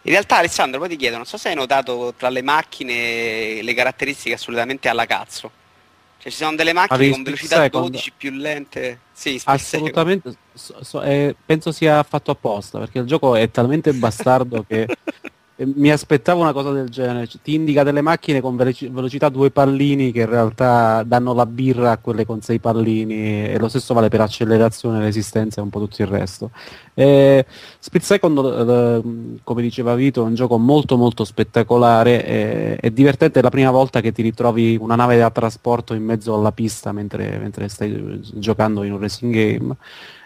In 0.00 0.12
realtà 0.12 0.38
Alessandro, 0.38 0.80
poi 0.80 0.88
ti 0.88 0.96
chiedo, 0.96 1.16
non 1.16 1.26
so 1.26 1.36
se 1.36 1.50
hai 1.50 1.54
notato 1.54 2.14
tra 2.16 2.30
le 2.30 2.40
macchine 2.40 3.60
le 3.60 3.74
caratteristiche 3.74 4.36
assolutamente 4.36 4.88
alla 4.88 5.04
cazzo. 5.04 5.50
Cioè 6.16 6.32
ci 6.32 6.38
sono 6.38 6.56
delle 6.56 6.72
macchine 6.72 7.10
con 7.10 7.22
velocità 7.24 7.56
second. 7.56 7.90
12 7.90 8.12
più 8.16 8.30
lente. 8.30 9.00
Sì, 9.12 9.38
Assolutamente, 9.44 10.34
so, 10.54 10.82
so, 10.82 11.02
eh, 11.02 11.36
penso 11.44 11.72
sia 11.72 12.02
fatto 12.02 12.30
apposta, 12.30 12.78
perché 12.78 13.00
il 13.00 13.06
gioco 13.06 13.36
è 13.36 13.50
talmente 13.50 13.92
bastardo 13.92 14.64
che 14.66 14.86
mi 15.56 15.92
aspettavo 15.92 16.40
una 16.40 16.52
cosa 16.52 16.72
del 16.72 16.88
genere, 16.88 17.28
ti 17.40 17.54
indica 17.54 17.84
delle 17.84 18.00
macchine 18.00 18.40
con 18.40 18.56
veloci- 18.56 18.88
velocità 18.88 19.28
due 19.28 19.52
pallini 19.52 20.10
che 20.10 20.22
in 20.22 20.28
realtà 20.28 21.04
danno 21.04 21.32
la 21.32 21.46
birra 21.46 21.92
a 21.92 21.98
quelle 21.98 22.26
con 22.26 22.40
sei 22.40 22.58
pallini 22.58 23.50
e 23.50 23.56
lo 23.60 23.68
stesso 23.68 23.94
vale 23.94 24.08
per 24.08 24.20
accelerazione, 24.20 24.98
resistenza 24.98 25.60
e 25.60 25.62
un 25.62 25.70
po' 25.70 25.78
tutto 25.78 26.02
il 26.02 26.08
resto. 26.08 26.50
Eh, 26.92 27.46
Split 27.78 28.02
Second, 28.02 28.38
eh, 28.38 29.38
come 29.44 29.62
diceva 29.62 29.94
Vito, 29.94 30.22
è 30.22 30.26
un 30.26 30.34
gioco 30.34 30.58
molto 30.58 30.96
molto 30.96 31.24
spettacolare, 31.24 32.24
eh, 32.26 32.76
è 32.76 32.90
divertente. 32.90 33.40
La 33.40 33.50
prima 33.50 33.70
volta 33.70 34.00
che 34.00 34.10
ti 34.10 34.22
ritrovi 34.22 34.76
una 34.80 34.96
nave 34.96 35.16
da 35.18 35.30
trasporto 35.30 35.94
in 35.94 36.02
mezzo 36.02 36.34
alla 36.34 36.50
pista 36.50 36.90
mentre, 36.90 37.38
mentre 37.38 37.68
stai 37.68 38.20
giocando 38.34 38.82
in 38.82 38.92
un 38.92 38.98
racing 38.98 39.32
game, 39.32 39.76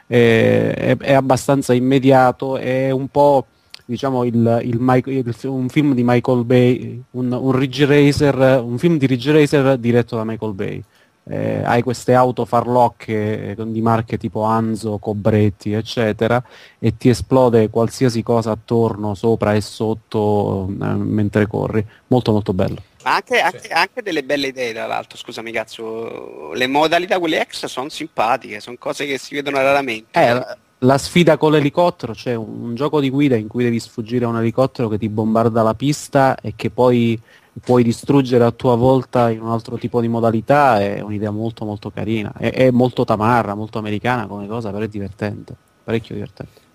eh, 0.07 0.73
è, 0.73 0.97
è 0.97 1.13
abbastanza 1.13 1.75
immediato, 1.75 2.57
è 2.57 2.91
un 2.91 3.09
po' 3.09 3.45
diciamo 3.89 4.25
il, 4.25 4.61
il, 4.65 5.03
il, 5.07 5.37
un 5.45 5.69
film 5.71 5.95
di 5.95 6.03
Michael 6.05 6.45
Bay, 6.45 7.03
un, 7.13 7.33
un, 7.33 7.53
Ridge 7.53 7.87
Racer, 7.87 8.63
un 8.63 8.77
film 8.77 8.99
di 8.99 9.07
Ridge 9.07 9.33
Racer 9.33 9.79
diretto 9.79 10.15
da 10.15 10.25
Michael 10.25 10.53
Bay. 10.53 10.83
Eh, 11.31 11.63
hai 11.65 11.83
queste 11.83 12.13
auto 12.13 12.45
farlocche 12.45 13.57
di 13.59 13.81
marche 13.81 14.19
tipo 14.19 14.43
Anzo, 14.43 14.99
Cobretti, 14.99 15.73
eccetera, 15.73 16.43
e 16.79 16.99
ti 16.99 17.09
esplode 17.09 17.71
qualsiasi 17.71 18.23
cosa 18.23 18.51
attorno, 18.51 19.15
sopra 19.15 19.55
e 19.55 19.63
sotto 19.63 20.69
eh, 20.69 20.87
mentre 20.95 21.47
corri. 21.47 21.85
Molto 22.09 22.33
molto 22.33 22.53
bello. 22.53 22.83
Ma 23.05 23.15
anche, 23.15 23.41
anche, 23.41 23.69
anche, 23.69 24.03
delle 24.03 24.23
belle 24.23 24.49
idee, 24.49 24.75
tra 24.75 24.87
l'altro, 24.87 25.17
scusami 25.17 25.51
cazzo, 25.51 26.53
le 26.53 26.67
modalità 26.67 27.19
quelle 27.19 27.41
extra 27.41 27.69
sono 27.69 27.89
simpatiche, 27.89 28.61
sono 28.61 28.77
cose 28.79 29.07
che 29.07 29.17
si 29.17 29.35
vedono 29.35 29.57
raramente. 29.59 30.19
Eh, 30.19 30.67
la 30.79 30.99
sfida 30.99 31.37
con 31.37 31.53
l'elicottero, 31.53 32.15
cioè 32.15 32.35
un, 32.35 32.75
gioco 32.75 33.01
di 33.01 33.11
guida 33.11 33.37
in 33.37 33.49
cui 33.49 33.65
devi 33.65 33.81
sfuggire 33.81 34.25
a 34.25 34.29
un 34.29 34.39
elicottero 34.39 34.89
che 34.89 34.99
ti 34.99 35.09
bombarda 35.09 35.63
la 35.63 35.75
pista 35.75 36.37
e 36.41 36.53
che 36.55 36.71
poi 36.71 37.21
puoi 37.61 37.83
distruggere 37.83 38.45
a 38.45 38.53
tua 38.53 38.77
volta 38.77 39.31
in 39.31 39.41
un 39.41 39.51
altro 39.51 39.77
tipo 39.77 40.01
di 40.01 40.09
modalità, 40.09 40.81
è 40.81 41.01
un'idea 41.01 41.31
molto 41.31 41.65
molto 41.65 41.91
carina. 41.91 42.33
È, 42.37 42.53
è 42.53 42.71
molto 42.71 43.05
tamarra, 43.05 43.55
molto 43.55 43.79
americana 43.79 44.27
come 44.27 44.47
cosa, 44.47 44.71
però 44.71 44.85
è 44.85 44.89
divertente, 44.89 45.55
parecchio 45.83 46.15
divertente. 46.15 46.67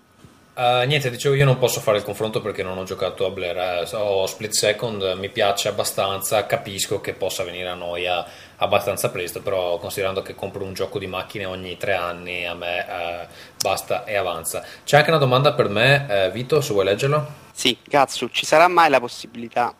Uh, 0.54 0.86
niente, 0.86 1.10
dicevo 1.10 1.34
io 1.34 1.44
non 1.44 1.58
posso 1.58 1.80
fare 1.80 1.96
il 1.96 2.04
confronto 2.04 2.40
perché 2.40 2.62
non 2.62 2.78
ho 2.78 2.84
giocato 2.84 3.26
a 3.26 3.30
Blair, 3.30 3.56
eh, 3.56 3.96
ho 3.96 4.24
Split 4.24 4.52
Second, 4.52 5.16
mi 5.18 5.28
piace 5.28 5.66
abbastanza, 5.66 6.46
capisco 6.46 7.00
che 7.00 7.12
possa 7.12 7.42
venire 7.42 7.68
a 7.68 7.74
noia 7.74 8.24
abbastanza 8.56 9.10
presto, 9.10 9.40
però 9.40 9.78
considerando 9.78 10.22
che 10.22 10.34
compro 10.34 10.64
un 10.64 10.74
gioco 10.74 10.98
di 10.98 11.06
macchine 11.06 11.44
ogni 11.44 11.76
tre 11.76 11.94
anni, 11.94 12.46
a 12.46 12.54
me 12.54 12.86
uh, 12.88 13.26
basta 13.60 14.04
e 14.04 14.16
avanza. 14.16 14.64
C'è 14.84 14.96
anche 14.98 15.10
una 15.10 15.18
domanda 15.18 15.52
per 15.52 15.68
me, 15.68 16.06
uh, 16.08 16.32
Vito, 16.32 16.60
se 16.60 16.72
vuoi 16.72 16.84
leggerla? 16.84 17.26
Sì, 17.52 17.78
cazzo, 17.88 18.28
ci 18.30 18.46
sarà 18.46 18.68
mai 18.68 18.90
la 18.90 19.00
possibilità 19.00 19.74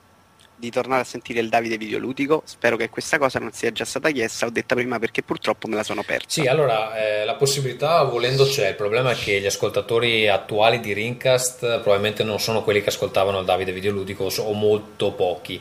di 0.57 0.70
tornare 0.70 1.03
a 1.03 1.05
sentire 1.05 1.41
il 1.41 1.49
Davide 1.49 1.77
videoludico. 1.77 2.43
Spero 2.44 2.77
che 2.77 2.89
questa 2.89 3.19
cosa 3.19 3.39
non 3.39 3.53
sia 3.53 3.73
già 3.73 3.85
stata 3.85 4.11
chiesta, 4.11 4.47
ho 4.47 4.51
detta 4.51 4.75
prima 4.75 4.99
perché 4.99 5.23
purtroppo 5.23 5.67
me 5.67 5.77
la 5.77 5.83
sono 5.83 6.03
persa. 6.03 6.27
Sì, 6.28 6.47
allora 6.47 6.97
eh, 6.97 7.25
la 7.25 7.35
possibilità 7.35 8.03
volendo 8.05 8.44
c'è, 8.44 8.69
il 8.69 8.75
problema 8.75 9.11
è 9.11 9.15
che 9.15 9.41
gli 9.41 9.47
ascoltatori 9.47 10.28
attuali 10.28 10.81
di 10.81 10.93
Rincast 10.93 11.81
probabilmente 11.81 12.23
non 12.23 12.41
sono 12.41 12.62
quelli 12.62 12.83
che 12.83 12.89
ascoltavano 12.89 13.41
il 13.41 13.44
Davide 13.44 13.73
videoludico 13.73 14.31
o 14.39 14.53
molto 14.53 15.12
pochi. 15.12 15.61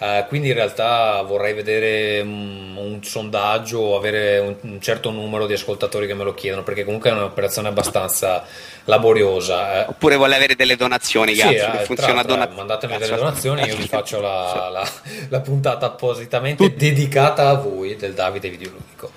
Uh, 0.00 0.26
quindi 0.28 0.48
in 0.48 0.54
realtà 0.54 1.20
vorrei 1.20 1.52
vedere 1.52 2.20
un, 2.20 2.74
un 2.74 3.04
sondaggio 3.04 3.80
o 3.80 3.96
avere 3.98 4.38
un, 4.38 4.56
un, 4.62 4.80
certo 4.80 5.10
numero 5.10 5.46
di 5.46 5.52
ascoltatori 5.52 6.06
che 6.06 6.14
me 6.14 6.24
lo 6.24 6.32
chiedono, 6.32 6.62
perché 6.62 6.84
comunque 6.84 7.10
è 7.10 7.12
un'operazione 7.12 7.68
abbastanza 7.68 8.42
laboriosa. 8.84 9.84
Eh. 9.84 9.88
Oppure 9.90 10.16
vuole 10.16 10.36
avere 10.36 10.54
delle 10.54 10.76
donazioni, 10.76 11.34
sì, 11.34 11.42
cazzo, 11.42 11.80
eh, 11.80 11.84
funziona 11.84 12.22
tra, 12.22 12.32
donat- 12.32 12.54
mandatemi 12.54 12.96
delle 12.96 13.14
donazioni, 13.14 13.62
io 13.64 13.76
vi 13.76 13.84
faccio 13.88 14.22
la, 14.22 14.70
la, 14.72 14.90
la 15.28 15.40
puntata 15.40 15.84
appositamente 15.84 16.74
dedicata 16.74 17.50
a 17.50 17.54
voi 17.56 17.94
del 17.96 18.14
Davide 18.14 18.48
Videoludico. 18.48 19.10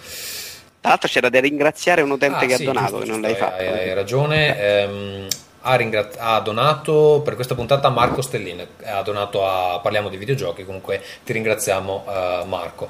Tra 0.82 0.90
l'altro 0.92 1.08
c'era 1.08 1.30
da 1.30 1.40
ringraziare 1.40 2.02
un 2.02 2.12
utente 2.12 2.44
ah, 2.44 2.46
che 2.46 2.56
sì, 2.58 2.64
ha 2.64 2.66
donato, 2.66 2.90
giusto, 2.90 3.06
che 3.06 3.10
non 3.12 3.22
l'hai 3.22 3.36
fatto. 3.36 3.62
Hai, 3.62 3.68
hai 3.68 3.94
ragione. 3.94 4.60
Ehm, 4.60 5.28
ha, 5.64 5.76
ringra- 5.76 6.10
ha, 6.18 6.40
donato 6.40 7.22
per 7.24 7.36
questa 7.36 7.56
puntata 7.56 7.90
Marco 7.90 8.22
Stellini, 8.22 8.66
ha 8.86 9.02
donato 9.02 9.46
a 9.46 9.80
Parliamo 9.80 10.10
di 10.10 10.18
videogiochi, 10.18 10.66
comunque 10.66 11.02
ti 11.24 11.34
ringraziamo 11.34 12.06
uh, 12.06 12.48
Marco. 12.48 12.90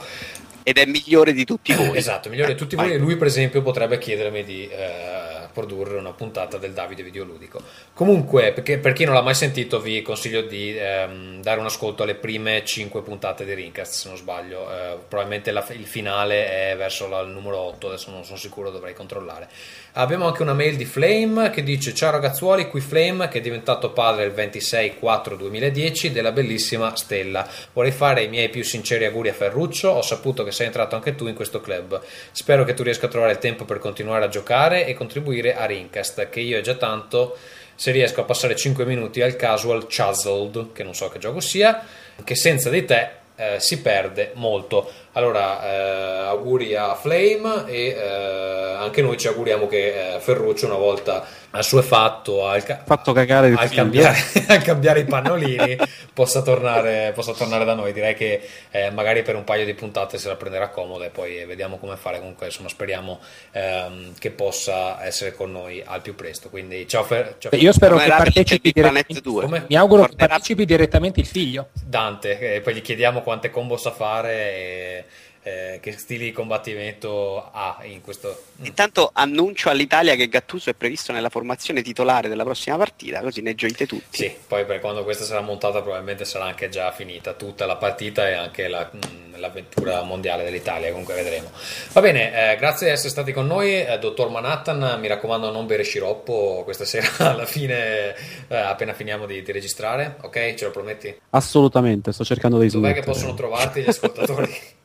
Ed 0.64 0.77
è 0.77 0.85
migliore 0.85 1.34
di 1.34 1.45
tutti 1.45 1.74
voi. 1.76 1.95
esatto, 1.98 2.30
migliore 2.30 2.53
di 2.53 2.58
tutti 2.58 2.76
voi. 2.76 2.98
Lui 2.98 3.16
per 3.16 3.27
esempio 3.27 3.61
potrebbe 3.61 3.98
chiedermi 3.98 4.43
di... 4.43 4.69
Uh, 4.72 5.42
produrre 5.53 5.98
una 5.98 6.11
puntata 6.11 6.57
del 6.57 6.73
Davide 6.73 7.03
Videoludico. 7.03 7.61
Comunque, 7.93 8.51
perché, 8.51 8.77
per 8.80 8.93
chi 8.93 9.06
non 9.06 9.14
l'ha 9.14 9.22
mai 9.22 9.35
sentito, 9.35 9.80
vi 9.80 10.01
consiglio 10.01 10.41
di 10.41 10.75
ehm, 10.77 11.41
dare 11.41 11.59
un 11.59 11.65
ascolto 11.65 12.03
alle 12.03 12.15
prime 12.15 12.65
5 12.65 13.01
puntate 13.01 13.45
di 13.45 13.53
Rincast, 13.53 13.93
se 13.93 14.07
non 14.09 14.17
sbaglio. 14.17 14.69
Eh, 14.69 14.98
probabilmente 15.07 15.51
la, 15.51 15.65
il 15.69 15.85
finale 15.85 16.72
è 16.72 16.75
verso 16.75 17.07
la, 17.07 17.22
il 17.22 17.30
numero 17.30 17.57
8, 17.59 17.88
adesso 17.88 18.11
non 18.11 18.25
sono 18.25 18.38
sicuro, 18.38 18.72
dovrei 18.72 18.93
controllare. 18.93 19.48
Abbiamo 19.95 20.25
anche 20.25 20.41
una 20.41 20.53
mail 20.53 20.75
di 20.75 20.85
Flame 20.85 21.51
che 21.51 21.61
dice: 21.61 21.93
Ciao 21.93 22.09
ragazzuoli, 22.09 22.67
qui 22.67 22.82
Flame 22.82 23.27
che 23.27 23.38
è 23.38 23.41
diventato 23.41 23.91
padre 23.91 24.25
il 24.25 24.32
26-4-2010 24.32 26.07
della 26.07 26.32
bellissima 26.32 26.95
Stella. 26.95 27.48
Vorrei 27.73 27.91
fare 27.91 28.23
i 28.23 28.27
miei 28.27 28.49
più 28.49 28.64
sinceri 28.64 29.06
auguri 29.06 29.30
a 29.30 29.33
Ferruccio. 29.33 29.90
Ho 29.90 30.01
saputo 30.01 30.43
che 30.43 30.51
sei 30.51 30.65
entrato 30.65 30.95
anche 30.95 31.14
tu 31.14 31.27
in 31.27 31.35
questo 31.35 31.61
club. 31.61 32.01
Spero 32.32 32.64
che 32.64 32.73
tu 32.73 32.82
riesca 32.82 33.06
a 33.06 33.09
trovare 33.09 33.33
il 33.33 33.38
tempo 33.38 33.65
per 33.65 33.77
continuare 33.77 34.25
a 34.25 34.30
giocare 34.30 34.88
e 34.88 34.95
contribuire 34.95 35.42
a 35.51 35.65
Rincast, 35.65 36.30
che 36.30 36.39
io 36.39 36.57
è 36.57 36.61
già 36.61 36.75
tanto 36.75 37.35
se 37.75 37.91
riesco 37.91 38.22
a 38.22 38.23
passare 38.23 38.55
5 38.55 38.85
minuti 38.85 39.22
al 39.22 39.35
casual 39.35 39.88
Chuzzled, 39.88 40.72
che 40.73 40.83
non 40.83 40.93
so 40.93 41.09
che 41.09 41.19
gioco 41.19 41.39
sia, 41.39 41.83
che 42.23 42.35
senza 42.35 42.69
di 42.69 42.85
te 42.85 43.09
eh, 43.35 43.59
si 43.59 43.81
perde 43.81 44.31
molto. 44.35 44.91
Allora, 45.13 45.65
eh, 45.65 46.25
auguri 46.27 46.75
a 46.75 46.95
Flame 46.95 47.65
e 47.67 47.88
eh, 47.88 48.62
anche 48.83 49.01
noi 49.01 49.17
ci 49.17 49.27
auguriamo 49.27 49.67
che 49.67 50.15
eh, 50.15 50.19
Ferruccio 50.19 50.65
una 50.65 50.75
volta 50.75 51.25
assuefatto 51.55 52.47
al, 52.47 52.63
ca- 52.63 52.81
fatto 52.83 53.13
cagare 53.13 53.53
al, 53.55 53.69
cambiare, 53.69 54.17
al 54.47 54.61
cambiare 54.61 55.01
i 55.01 55.05
pannolini 55.05 55.77
possa, 56.13 56.41
tornare, 56.41 57.11
possa 57.13 57.33
tornare 57.33 57.63
da 57.65 57.73
noi. 57.73 57.93
Direi 57.93 58.15
che 58.15 58.41
eh, 58.71 58.89
magari 58.91 59.21
per 59.21 59.35
un 59.35 59.43
paio 59.43 59.65
di 59.65 59.73
puntate 59.73 60.17
se 60.17 60.27
la 60.27 60.35
prenderà 60.35 60.69
comoda 60.69 61.05
e 61.05 61.09
poi 61.09 61.45
vediamo 61.45 61.77
come 61.77 61.95
fare. 61.95 62.17
Comunque, 62.19 62.47
insomma, 62.47 62.69
speriamo 62.69 63.19
ehm, 63.51 64.13
che 64.17 64.31
possa 64.31 65.03
essere 65.05 65.33
con 65.33 65.51
noi 65.51 65.83
al 65.85 66.01
più 66.01 66.15
presto. 66.15 66.49
Quindi, 66.49 66.87
ciao, 66.87 67.03
Fer- 67.03 67.35
ciao 67.37 67.51
Io 67.55 67.71
spero 67.71 67.97
che 67.97 68.07
partecipi 68.07 68.71
direttamente. 68.71 69.21
Mi 69.67 69.75
auguro 69.75 70.05
che 70.05 70.15
partecipi 70.15 70.65
direttamente 70.65 71.19
il 71.19 71.27
figlio 71.27 71.69
Dante. 71.85 72.55
E 72.55 72.61
poi 72.61 72.75
gli 72.75 72.81
chiediamo 72.81 73.21
quante 73.21 73.49
combo 73.49 73.77
sa 73.77 73.91
fare. 73.91 74.33
E 74.33 75.05
eh, 75.43 75.80
che 75.81 75.91
stili 75.93 76.25
di 76.25 76.31
combattimento 76.31 77.49
ha 77.51 77.80
in 77.83 78.01
questo... 78.01 78.45
Mm. 78.61 78.65
Intanto 78.65 79.09
annuncio 79.13 79.69
all'Italia 79.69 80.15
che 80.15 80.27
Gattuso 80.27 80.69
è 80.69 80.73
previsto 80.73 81.11
nella 81.11 81.30
formazione 81.30 81.81
titolare 81.81 82.30
della 82.30 82.43
prossima 82.43 82.77
partita, 82.77 83.22
così 83.22 83.41
ne 83.41 83.53
gioite 83.53 83.85
tutti. 83.85 84.17
Sì, 84.17 84.33
poi 84.47 84.65
per 84.65 84.80
quando 84.80 85.03
questa 85.03 85.25
sarà 85.25 85.41
montata 85.41 85.81
probabilmente 85.81 86.25
sarà 86.25 86.45
anche 86.45 86.69
già 86.69 86.91
finita 86.91 87.33
tutta 87.33 87.65
la 87.65 87.75
partita 87.75 88.27
e 88.27 88.33
anche 88.33 88.67
la, 88.67 88.89
mm, 88.93 89.33
l'avventura 89.35 90.03
mondiale 90.03 90.43
dell'Italia, 90.43 90.89
comunque 90.89 91.13
vedremo. 91.13 91.51
Va 91.91 92.01
bene, 92.01 92.53
eh, 92.53 92.55
grazie 92.55 92.88
di 92.88 92.93
essere 92.93 93.09
stati 93.09 93.33
con 93.33 93.45
noi, 93.45 93.83
eh, 93.83 93.99
dottor 93.99 94.30
Manhattan, 94.30 94.97
mi 94.99 95.07
raccomando 95.07 95.51
non 95.51 95.65
bere 95.65 95.83
sciroppo 95.83 96.61
questa 96.63 96.85
sera 96.85 97.31
alla 97.31 97.45
fine, 97.45 98.15
eh, 98.47 98.55
appena 98.55 98.93
finiamo 98.93 99.25
di, 99.25 99.41
di, 99.41 99.51
registrare, 99.51 100.15
ok? 100.22 100.53
Ce 100.53 100.65
lo 100.65 100.72
prometti? 100.72 101.13
Assolutamente, 101.31 102.13
sto 102.13 102.23
cercando 102.23 102.57
di 102.59 102.69
Dov'è 102.69 102.93
che 102.93 103.01
possono 103.01 103.33
trovarti 103.33 103.81
gli 103.81 103.89
ascoltatori? 103.89 104.51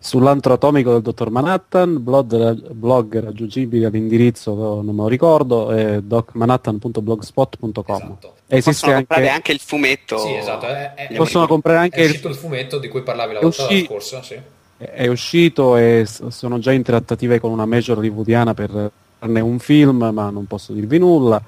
Sull'antro 0.48 0.54
atomico 0.54 0.92
del 0.92 1.02
dottor 1.02 1.30
Manhattan, 1.30 2.02
blog, 2.02 2.72
blog 2.72 3.20
raggiungibile 3.20 3.84
all'indirizzo, 3.86 4.54
non 4.54 4.94
me 4.94 5.02
lo 5.02 5.08
ricordo, 5.08 5.70
è 5.72 6.00
docmanhattan.blogspot.com. 6.00 7.96
Esatto. 7.96 8.34
Esiste 8.46 8.70
possono 8.70 8.92
anche... 8.92 9.06
comprare 9.06 9.28
anche 9.28 9.52
il 9.52 9.60
fumetto. 9.60 10.16
Sì, 10.18 10.34
esatto. 10.34 10.66
È, 10.66 10.94
è, 10.94 11.14
possono 11.14 11.44
è, 11.44 11.48
comprare 11.48 11.78
anche 11.78 12.00
il... 12.02 12.18
il 12.24 12.34
fumetto 12.34 12.78
di 12.78 12.88
cui 12.88 13.02
parlavi 13.02 13.34
la 13.34 13.40
volta 13.40 13.62
usci... 13.64 13.84
scorsa, 13.84 14.22
sì. 14.22 14.40
È 14.78 15.06
uscito 15.08 15.76
e 15.76 16.06
sono 16.06 16.58
già 16.58 16.72
in 16.72 16.82
trattative 16.82 17.40
con 17.40 17.50
una 17.50 17.66
major 17.66 17.98
hollywoodiana 17.98 18.54
per 18.54 18.90
farne 19.18 19.40
un 19.40 19.58
film, 19.58 20.08
ma 20.12 20.30
non 20.30 20.46
posso 20.46 20.72
dirvi 20.72 20.98
nulla. 20.98 21.42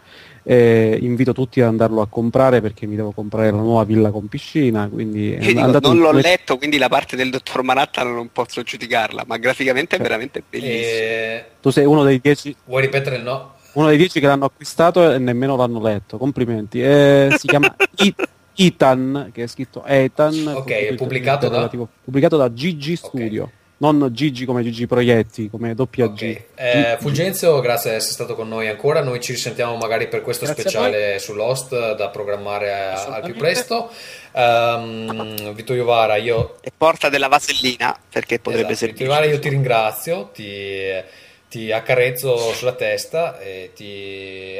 Eh, 0.50 0.98
invito 1.02 1.32
tutti 1.32 1.60
ad 1.60 1.68
andarlo 1.68 2.00
a 2.00 2.08
comprare 2.08 2.60
perché 2.60 2.84
mi 2.84 2.96
devo 2.96 3.12
comprare 3.12 3.52
la 3.52 3.58
nuova 3.58 3.84
villa 3.84 4.10
con 4.10 4.26
piscina. 4.26 4.88
Quindi 4.88 5.36
dico, 5.38 5.78
non 5.78 5.98
l'ho 5.98 6.08
come... 6.08 6.22
letto, 6.22 6.56
quindi 6.58 6.76
la 6.76 6.88
parte 6.88 7.14
del 7.14 7.30
dottor 7.30 7.62
Manhattan 7.62 8.12
non 8.12 8.30
posso 8.32 8.60
giudicarla, 8.64 9.22
ma 9.28 9.36
graficamente 9.36 9.94
è 9.94 10.00
veramente 10.00 10.42
bellissima. 10.50 10.72
E... 10.74 11.44
Tu 11.60 11.70
sei 11.70 11.84
uno 11.84 12.02
dei 12.02 12.18
dieci. 12.20 12.52
Vuoi 12.64 12.82
ripetere 12.82 13.18
il 13.18 13.22
no? 13.22 13.54
Uno 13.74 13.86
dei 13.86 13.96
dieci 13.96 14.18
che 14.18 14.26
l'hanno 14.26 14.46
acquistato 14.46 15.12
e 15.12 15.18
nemmeno 15.18 15.54
l'hanno 15.54 15.80
letto. 15.80 16.18
Complimenti. 16.18 16.82
Eh, 16.82 17.28
si 17.38 17.46
chiama 17.46 17.72
Ethan, 18.56 19.30
che 19.32 19.44
è 19.44 19.46
scritto 19.46 19.84
Ethan. 19.84 20.52
Ok, 20.56 20.70
è 20.70 20.94
pubblicato 20.96 21.48
da... 21.48 21.70
pubblicato 22.02 22.36
da 22.36 22.52
Gigi 22.52 22.96
Studio. 22.96 23.42
Okay 23.44 23.58
non 23.80 24.10
Gigi 24.12 24.44
come 24.44 24.62
Gigi 24.62 24.86
Proietti, 24.86 25.48
come 25.48 25.74
doppia 25.74 26.04
okay. 26.06 26.32
G. 26.32 26.40
Eh, 26.54 26.96
Fulgenzio, 27.00 27.60
grazie 27.60 27.90
di 27.90 27.96
essere 27.96 28.12
stato 28.12 28.34
con 28.34 28.48
noi 28.48 28.68
ancora. 28.68 29.02
Noi 29.02 29.20
ci 29.20 29.32
risentiamo 29.32 29.76
magari 29.76 30.08
per 30.08 30.20
questo 30.22 30.44
grazie 30.44 30.62
speciale 30.62 31.18
su 31.18 31.34
Lost 31.34 31.94
da 31.94 32.08
programmare 32.08 32.72
al 32.72 33.22
più 33.24 33.34
presto. 33.36 33.90
Um, 34.32 35.54
Vito 35.54 35.72
Iovara, 35.72 36.16
io. 36.16 36.56
E 36.60 36.70
porta 36.76 37.08
della 37.08 37.28
vasellina 37.28 37.98
perché 38.10 38.38
potrebbe 38.38 38.72
esatto, 38.72 38.92
Vito 38.92 39.04
Iovara, 39.04 39.24
io 39.24 39.38
ti 39.38 39.48
ringrazio, 39.48 40.30
ti, 40.32 40.82
ti 41.48 41.72
accarezzo 41.72 42.36
sulla 42.52 42.74
testa 42.74 43.38
e 43.38 43.70
ti 43.74 44.58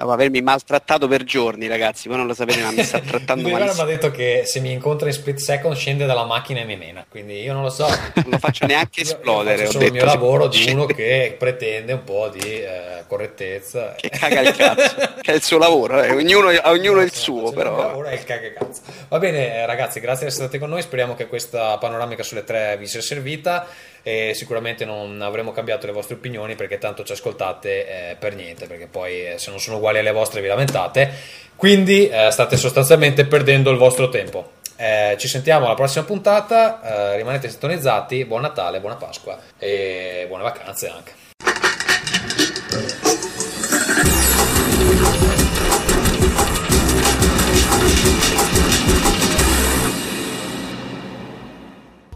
dopo 0.00 0.12
avermi 0.12 0.40
maltrattato 0.40 1.06
per 1.08 1.24
giorni, 1.24 1.66
ragazzi. 1.66 2.08
Voi 2.08 2.16
non 2.16 2.26
lo 2.26 2.34
sapete, 2.34 2.62
ma 2.62 2.70
mi 2.70 2.82
sta 2.82 3.00
trattando 3.04 3.48
male. 3.48 3.72
mi 3.72 3.80
ha 3.80 3.84
detto 3.84 4.10
che 4.10 4.42
se 4.46 4.60
mi 4.60 4.72
incontra 4.72 5.08
in 5.08 5.14
split 5.14 5.38
second 5.38 5.74
scende 5.74 6.06
dalla 6.06 6.24
macchina 6.24 6.60
e 6.60 6.64
mi 6.64 6.76
mena. 6.76 7.04
Quindi 7.08 7.40
io 7.40 7.52
non 7.52 7.62
lo 7.62 7.70
so. 7.70 7.86
non 7.86 8.30
lo 8.30 8.38
faccio 8.38 8.66
neanche 8.66 9.02
esplodere. 9.02 9.64
Io, 9.64 9.78
io 9.78 9.86
il 9.86 9.92
mio 9.92 10.04
lavoro 10.04 10.48
di 10.48 10.70
uno 10.70 10.86
che 10.86 11.36
pretende 11.38 11.92
un 11.92 12.04
po' 12.04 12.28
di 12.28 12.40
eh, 12.40 13.04
correttezza. 13.06 13.94
Che 13.96 14.08
caga 14.08 14.40
il 14.40 14.56
cazzo. 14.56 14.94
che 15.20 15.32
è 15.32 15.34
il 15.34 15.42
suo 15.42 15.58
lavoro, 15.58 16.02
eh. 16.02 16.12
ognuno, 16.12 16.50
ognuno 16.64 17.00
il 17.00 17.12
suo, 17.12 17.52
però. 17.52 17.78
Il 17.78 17.86
lavoro 17.86 18.08
è 18.08 18.14
il 18.14 18.24
caga 18.24 18.52
cazzo. 18.52 18.80
Va 19.08 19.18
bene, 19.18 19.66
ragazzi, 19.66 20.00
grazie 20.00 20.26
di 20.26 20.32
essere 20.32 20.46
stati 20.46 20.58
con 20.58 20.70
noi. 20.70 20.82
Speriamo 20.82 21.14
che 21.14 21.26
questa 21.26 21.76
panoramica 21.78 22.22
sulle 22.22 22.44
tre 22.44 22.76
vi 22.78 22.86
sia 22.86 23.02
servita 23.02 23.66
e 24.02 24.32
sicuramente 24.34 24.84
non 24.84 25.20
avremo 25.22 25.52
cambiato 25.52 25.86
le 25.86 25.92
vostre 25.92 26.14
opinioni 26.16 26.54
perché 26.54 26.78
tanto 26.78 27.04
ci 27.04 27.12
ascoltate 27.12 28.10
eh, 28.10 28.16
per 28.16 28.34
niente, 28.34 28.66
perché 28.66 28.86
poi 28.86 29.26
eh, 29.26 29.38
se 29.38 29.50
non 29.50 29.60
sono 29.60 29.76
uguali 29.76 29.98
alle 29.98 30.12
vostre 30.12 30.40
vi 30.40 30.48
lamentate, 30.48 31.10
quindi 31.56 32.08
eh, 32.08 32.30
state 32.30 32.56
sostanzialmente 32.56 33.26
perdendo 33.26 33.70
il 33.70 33.76
vostro 33.76 34.08
tempo. 34.08 34.52
Eh, 34.76 35.16
ci 35.18 35.28
sentiamo 35.28 35.66
alla 35.66 35.74
prossima 35.74 36.04
puntata, 36.04 37.12
eh, 37.12 37.16
rimanete 37.16 37.50
sintonizzati, 37.50 38.24
buon 38.24 38.40
Natale, 38.40 38.80
buona 38.80 38.96
Pasqua 38.96 39.38
e 39.58 40.24
buone 40.26 40.42
vacanze 40.42 40.88
anche. 40.88 41.12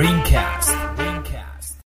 Ringcast. 0.00 0.69